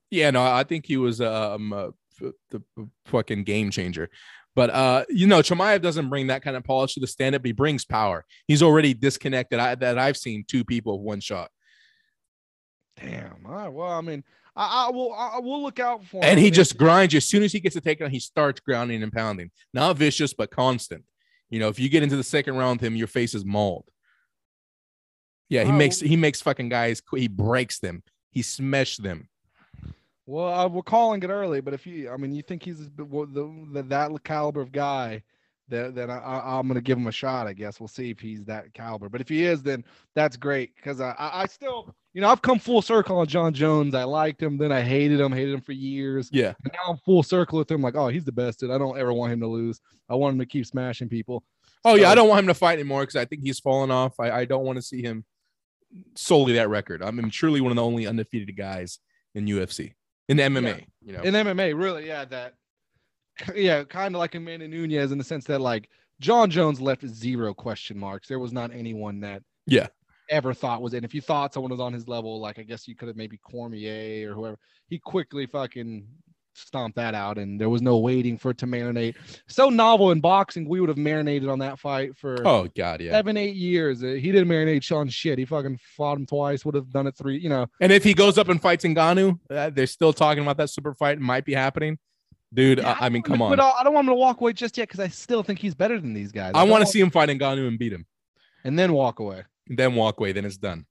Yeah, 0.09 0.31
no, 0.31 0.41
I 0.41 0.63
think 0.63 0.85
he 0.87 0.97
was 0.97 1.21
um 1.21 1.71
uh, 1.73 1.87
f- 2.19 2.33
the 2.49 2.63
fucking 3.05 3.43
game 3.43 3.69
changer. 3.69 4.09
But 4.59 4.71
uh, 4.71 5.05
you 5.09 5.25
know, 5.25 5.39
Chimaev 5.39 5.81
doesn't 5.81 6.09
bring 6.09 6.27
that 6.27 6.41
kind 6.41 6.57
of 6.57 6.65
polish 6.65 6.95
to 6.95 6.99
the 6.99 7.07
stand 7.07 7.33
up. 7.33 7.45
He 7.45 7.53
brings 7.53 7.85
power. 7.85 8.25
He's 8.45 8.61
already 8.61 8.93
disconnected. 8.93 9.57
I, 9.57 9.75
that 9.75 9.97
I've 9.97 10.17
seen 10.17 10.43
two 10.45 10.65
people 10.65 10.97
with 10.99 11.05
one 11.05 11.21
shot, 11.21 11.49
Damn. 12.99 13.45
All 13.45 13.53
right. 13.53 13.69
Well, 13.69 13.89
I 13.89 14.01
mean, 14.01 14.21
I, 14.57 14.87
I 14.87 14.91
will. 14.91 15.13
I, 15.13 15.35
I 15.35 15.39
will 15.39 15.63
look 15.63 15.79
out 15.79 16.03
for 16.07 16.17
him. 16.17 16.23
and 16.23 16.37
I 16.37 16.41
he 16.41 16.47
mean, 16.47 16.53
just 16.53 16.75
grinds 16.77 17.13
you. 17.13 17.19
As 17.19 17.25
soon 17.25 17.41
as 17.43 17.53
he 17.53 17.61
gets 17.61 17.77
a 17.77 17.81
takedown, 17.81 18.09
he 18.09 18.19
starts 18.19 18.59
grounding 18.59 19.01
and 19.01 19.13
pounding. 19.13 19.49
Not 19.73 19.95
vicious, 19.95 20.33
but 20.33 20.51
constant. 20.51 21.05
You 21.49 21.61
know, 21.61 21.69
if 21.69 21.79
you 21.79 21.87
get 21.87 22.03
into 22.03 22.17
the 22.17 22.23
second 22.25 22.57
round 22.57 22.81
with 22.81 22.87
him, 22.87 22.97
your 22.97 23.07
face 23.07 23.33
is 23.33 23.45
mauled. 23.45 23.85
Yeah, 25.47 25.63
he 25.63 25.71
Oh, 25.71 25.75
makes 25.75 26.01
he 26.01 26.17
makes 26.17 26.41
fucking 26.41 26.67
guys. 26.67 27.01
He 27.15 27.29
breaks 27.29 27.79
them. 27.79 28.03
He 28.31 28.41
smashed 28.41 29.03
them. 29.03 29.29
Well, 30.29 30.53
I, 30.53 30.67
we're 30.67 30.83
calling 30.83 31.23
it 31.23 31.29
early, 31.31 31.59
but 31.59 31.73
if 31.73 31.87
you, 31.87 32.11
I 32.11 32.17
mean, 32.17 32.35
you 32.35 32.43
think 32.43 32.61
he's 32.61 32.87
the, 32.91 33.03
the, 33.03 33.65
the, 33.73 33.83
that 33.87 34.23
caliber 34.23 34.61
of 34.61 34.71
guy, 34.71 35.23
then, 35.67 35.95
then 35.95 36.11
I, 36.11 36.19
I, 36.19 36.59
am 36.59 36.67
gonna 36.67 36.81
give 36.81 36.99
him 36.99 37.07
a 37.07 37.11
shot. 37.11 37.47
I 37.47 37.53
guess 37.53 37.79
we'll 37.79 37.87
see 37.87 38.11
if 38.11 38.19
he's 38.19 38.43
that 38.45 38.71
caliber. 38.75 39.09
But 39.09 39.21
if 39.21 39.29
he 39.29 39.43
is, 39.43 39.63
then 39.63 39.83
that's 40.13 40.37
great 40.37 40.75
because 40.75 41.01
I, 41.01 41.15
I, 41.17 41.41
I 41.41 41.45
still, 41.47 41.95
you 42.13 42.21
know, 42.21 42.29
I've 42.29 42.43
come 42.43 42.59
full 42.59 42.83
circle 42.83 43.17
on 43.17 43.25
Jon 43.25 43.55
Jones. 43.55 43.95
I 43.95 44.03
liked 44.03 44.39
him, 44.39 44.59
then 44.59 44.71
I 44.71 44.81
hated 44.81 45.19
him, 45.19 45.31
hated 45.31 45.55
him 45.55 45.61
for 45.61 45.71
years. 45.71 46.29
Yeah. 46.31 46.53
And 46.63 46.73
now 46.73 46.91
I'm 46.91 46.97
full 46.97 47.23
circle 47.23 47.57
with 47.57 47.71
him. 47.71 47.81
Like, 47.81 47.95
oh, 47.95 48.09
he's 48.09 48.25
the 48.25 48.31
best. 48.31 48.59
Dude. 48.59 48.69
I 48.69 48.77
don't 48.77 48.99
ever 48.99 49.11
want 49.11 49.33
him 49.33 49.39
to 49.39 49.47
lose. 49.47 49.81
I 50.09 50.13
want 50.13 50.33
him 50.33 50.39
to 50.41 50.45
keep 50.45 50.67
smashing 50.67 51.09
people. 51.09 51.43
Oh 51.83 51.95
yeah, 51.95 52.11
I 52.11 52.13
don't 52.13 52.29
want 52.29 52.41
him 52.41 52.47
to 52.47 52.53
fight 52.53 52.73
anymore 52.73 53.01
because 53.01 53.15
I 53.15 53.25
think 53.25 53.41
he's 53.41 53.59
fallen 53.59 53.89
off. 53.89 54.19
I, 54.19 54.29
I 54.29 54.45
don't 54.45 54.63
want 54.63 54.75
to 54.75 54.83
see 54.83 55.01
him 55.01 55.25
solely 56.15 56.53
that 56.53 56.69
record. 56.69 57.01
I'm 57.01 57.31
truly 57.31 57.61
one 57.61 57.71
of 57.71 57.77
the 57.77 57.83
only 57.83 58.05
undefeated 58.05 58.55
guys 58.55 58.99
in 59.33 59.45
UFC 59.45 59.93
in 60.29 60.37
MMA. 60.37 60.63
Yeah. 60.63 60.85
You 61.01 61.13
know, 61.13 61.21
in 61.21 61.33
MMA, 61.33 61.77
really, 61.77 62.07
yeah, 62.07 62.23
that, 62.25 62.53
yeah, 63.55 63.83
kind 63.83 64.15
of 64.15 64.19
like 64.19 64.35
Amanda 64.35 64.67
Nunes 64.67 65.11
in 65.11 65.17
the 65.17 65.23
sense 65.23 65.45
that 65.45 65.59
like 65.59 65.89
Jon 66.21 66.49
Jones 66.49 66.79
left 66.79 67.05
zero 67.07 67.53
question 67.53 67.97
marks. 67.97 68.27
There 68.27 68.39
was 68.39 68.53
not 68.53 68.71
anyone 68.73 69.19
that 69.21 69.41
yeah 69.65 69.87
ever 70.29 70.53
thought 70.53 70.81
was 70.81 70.93
in. 70.93 71.03
If 71.03 71.13
you 71.13 71.21
thought 71.21 71.53
someone 71.53 71.71
was 71.71 71.79
on 71.79 71.93
his 71.93 72.07
level, 72.07 72.39
like 72.39 72.59
I 72.59 72.63
guess 72.63 72.87
you 72.87 72.95
could 72.95 73.07
have 73.07 73.17
maybe 73.17 73.37
Cormier 73.37 74.31
or 74.31 74.35
whoever. 74.35 74.57
He 74.87 74.99
quickly 74.99 75.45
fucking 75.45 76.07
stomp 76.59 76.95
that 76.95 77.15
out, 77.15 77.37
and 77.37 77.59
there 77.59 77.69
was 77.69 77.81
no 77.81 77.97
waiting 77.97 78.37
for 78.37 78.51
it 78.51 78.57
to 78.59 78.67
marinate. 78.67 79.15
So 79.47 79.69
novel 79.69 80.11
in 80.11 80.19
boxing, 80.19 80.67
we 80.67 80.79
would 80.79 80.89
have 80.89 80.97
marinated 80.97 81.49
on 81.49 81.59
that 81.59 81.79
fight 81.79 82.17
for 82.17 82.45
oh 82.47 82.67
god, 82.75 83.01
yeah, 83.01 83.11
seven, 83.11 83.37
eight 83.37 83.55
years. 83.55 84.03
Uh, 84.03 84.07
he 84.07 84.31
didn't 84.31 84.47
marinate 84.47 84.83
Sean 84.83 85.07
shit. 85.09 85.39
He 85.39 85.45
fucking 85.45 85.79
fought 85.97 86.17
him 86.17 86.25
twice. 86.25 86.65
Would 86.65 86.75
have 86.75 86.91
done 86.91 87.07
it 87.07 87.15
three, 87.17 87.37
you 87.37 87.49
know. 87.49 87.67
And 87.81 87.91
if 87.91 88.03
he 88.03 88.13
goes 88.13 88.37
up 88.37 88.49
and 88.49 88.61
fights 88.61 88.85
Ngannou, 88.85 89.39
uh, 89.49 89.69
they're 89.71 89.87
still 89.87 90.13
talking 90.13 90.43
about 90.43 90.57
that 90.57 90.69
super 90.69 90.93
fight. 90.93 91.19
Might 91.19 91.45
be 91.45 91.53
happening. 91.53 91.97
Dude, 92.53 92.79
yeah, 92.79 92.97
I, 92.99 93.05
I, 93.05 93.09
mean, 93.09 93.21
come 93.21 93.41
on. 93.43 93.53
I 93.59 93.83
don't 93.83 93.93
want 93.93 94.05
him 94.05 94.11
to 94.11 94.15
walk 94.15 94.41
away 94.41 94.53
just 94.53 94.75
yet 94.77 94.87
because 94.87 94.99
I 94.99 95.07
still 95.07 95.43
think 95.43 95.59
he's 95.59 95.75
better 95.75 95.99
than 95.99 96.13
these 96.13 96.31
guys. 96.31 96.53
I, 96.55 96.61
I 96.61 96.63
want 96.63 96.83
to 96.83 96.91
see 96.91 96.99
him 96.99 97.11
fight 97.11 97.29
Ngannou 97.29 97.67
and 97.67 97.77
beat 97.77 97.93
him, 97.93 98.05
and 98.63 98.77
then 98.77 98.93
walk 98.93 99.19
away. 99.19 99.43
And 99.67 99.77
then 99.77 99.93
walk 99.95 100.19
away. 100.19 100.31
Then 100.31 100.45
it's 100.45 100.57
done. 100.57 100.85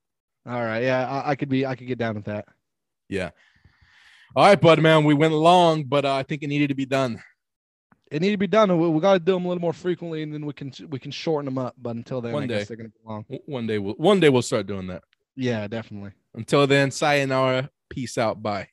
All 0.45 0.61
right. 0.61 0.83
Yeah, 0.83 1.07
I, 1.07 1.31
I 1.31 1.35
could 1.35 1.49
be. 1.49 1.65
I 1.65 1.75
could 1.75 1.87
get 1.87 1.97
down 1.97 2.15
with 2.15 2.25
that. 2.25 2.45
Yeah. 3.09 3.31
All 4.35 4.45
right, 4.45 4.59
bud, 4.59 4.79
man. 4.79 5.03
We 5.03 5.13
went 5.13 5.33
long, 5.33 5.83
but 5.83 6.05
uh, 6.05 6.13
I 6.15 6.23
think 6.23 6.43
it 6.43 6.47
needed 6.47 6.67
to 6.67 6.75
be 6.75 6.85
done. 6.85 7.21
It 8.11 8.21
needed 8.21 8.35
to 8.35 8.37
be 8.39 8.47
done. 8.47 8.75
We, 8.77 8.87
we 8.89 8.99
got 8.99 9.13
to 9.13 9.19
do 9.19 9.33
them 9.33 9.45
a 9.45 9.47
little 9.47 9.61
more 9.61 9.73
frequently, 9.73 10.23
and 10.23 10.33
then 10.33 10.45
we 10.45 10.53
can 10.53 10.71
we 10.89 10.99
can 10.99 11.11
shorten 11.11 11.45
them 11.45 11.57
up. 11.57 11.75
But 11.77 11.95
until 11.95 12.21
then, 12.21 12.33
one 12.33 12.43
I 12.43 12.47
day 12.47 12.63
they're 12.63 12.77
gonna 12.77 12.89
go 12.89 13.11
long. 13.11 13.25
One 13.45 13.67
day, 13.67 13.79
we'll 13.79 13.95
one 13.95 14.19
day 14.19 14.29
we'll 14.29 14.41
start 14.41 14.67
doing 14.67 14.87
that. 14.87 15.03
Yeah, 15.35 15.67
definitely. 15.67 16.11
Until 16.33 16.67
then, 16.67 16.91
sayonara. 16.91 17.69
Peace 17.89 18.17
out. 18.17 18.41
Bye. 18.41 18.69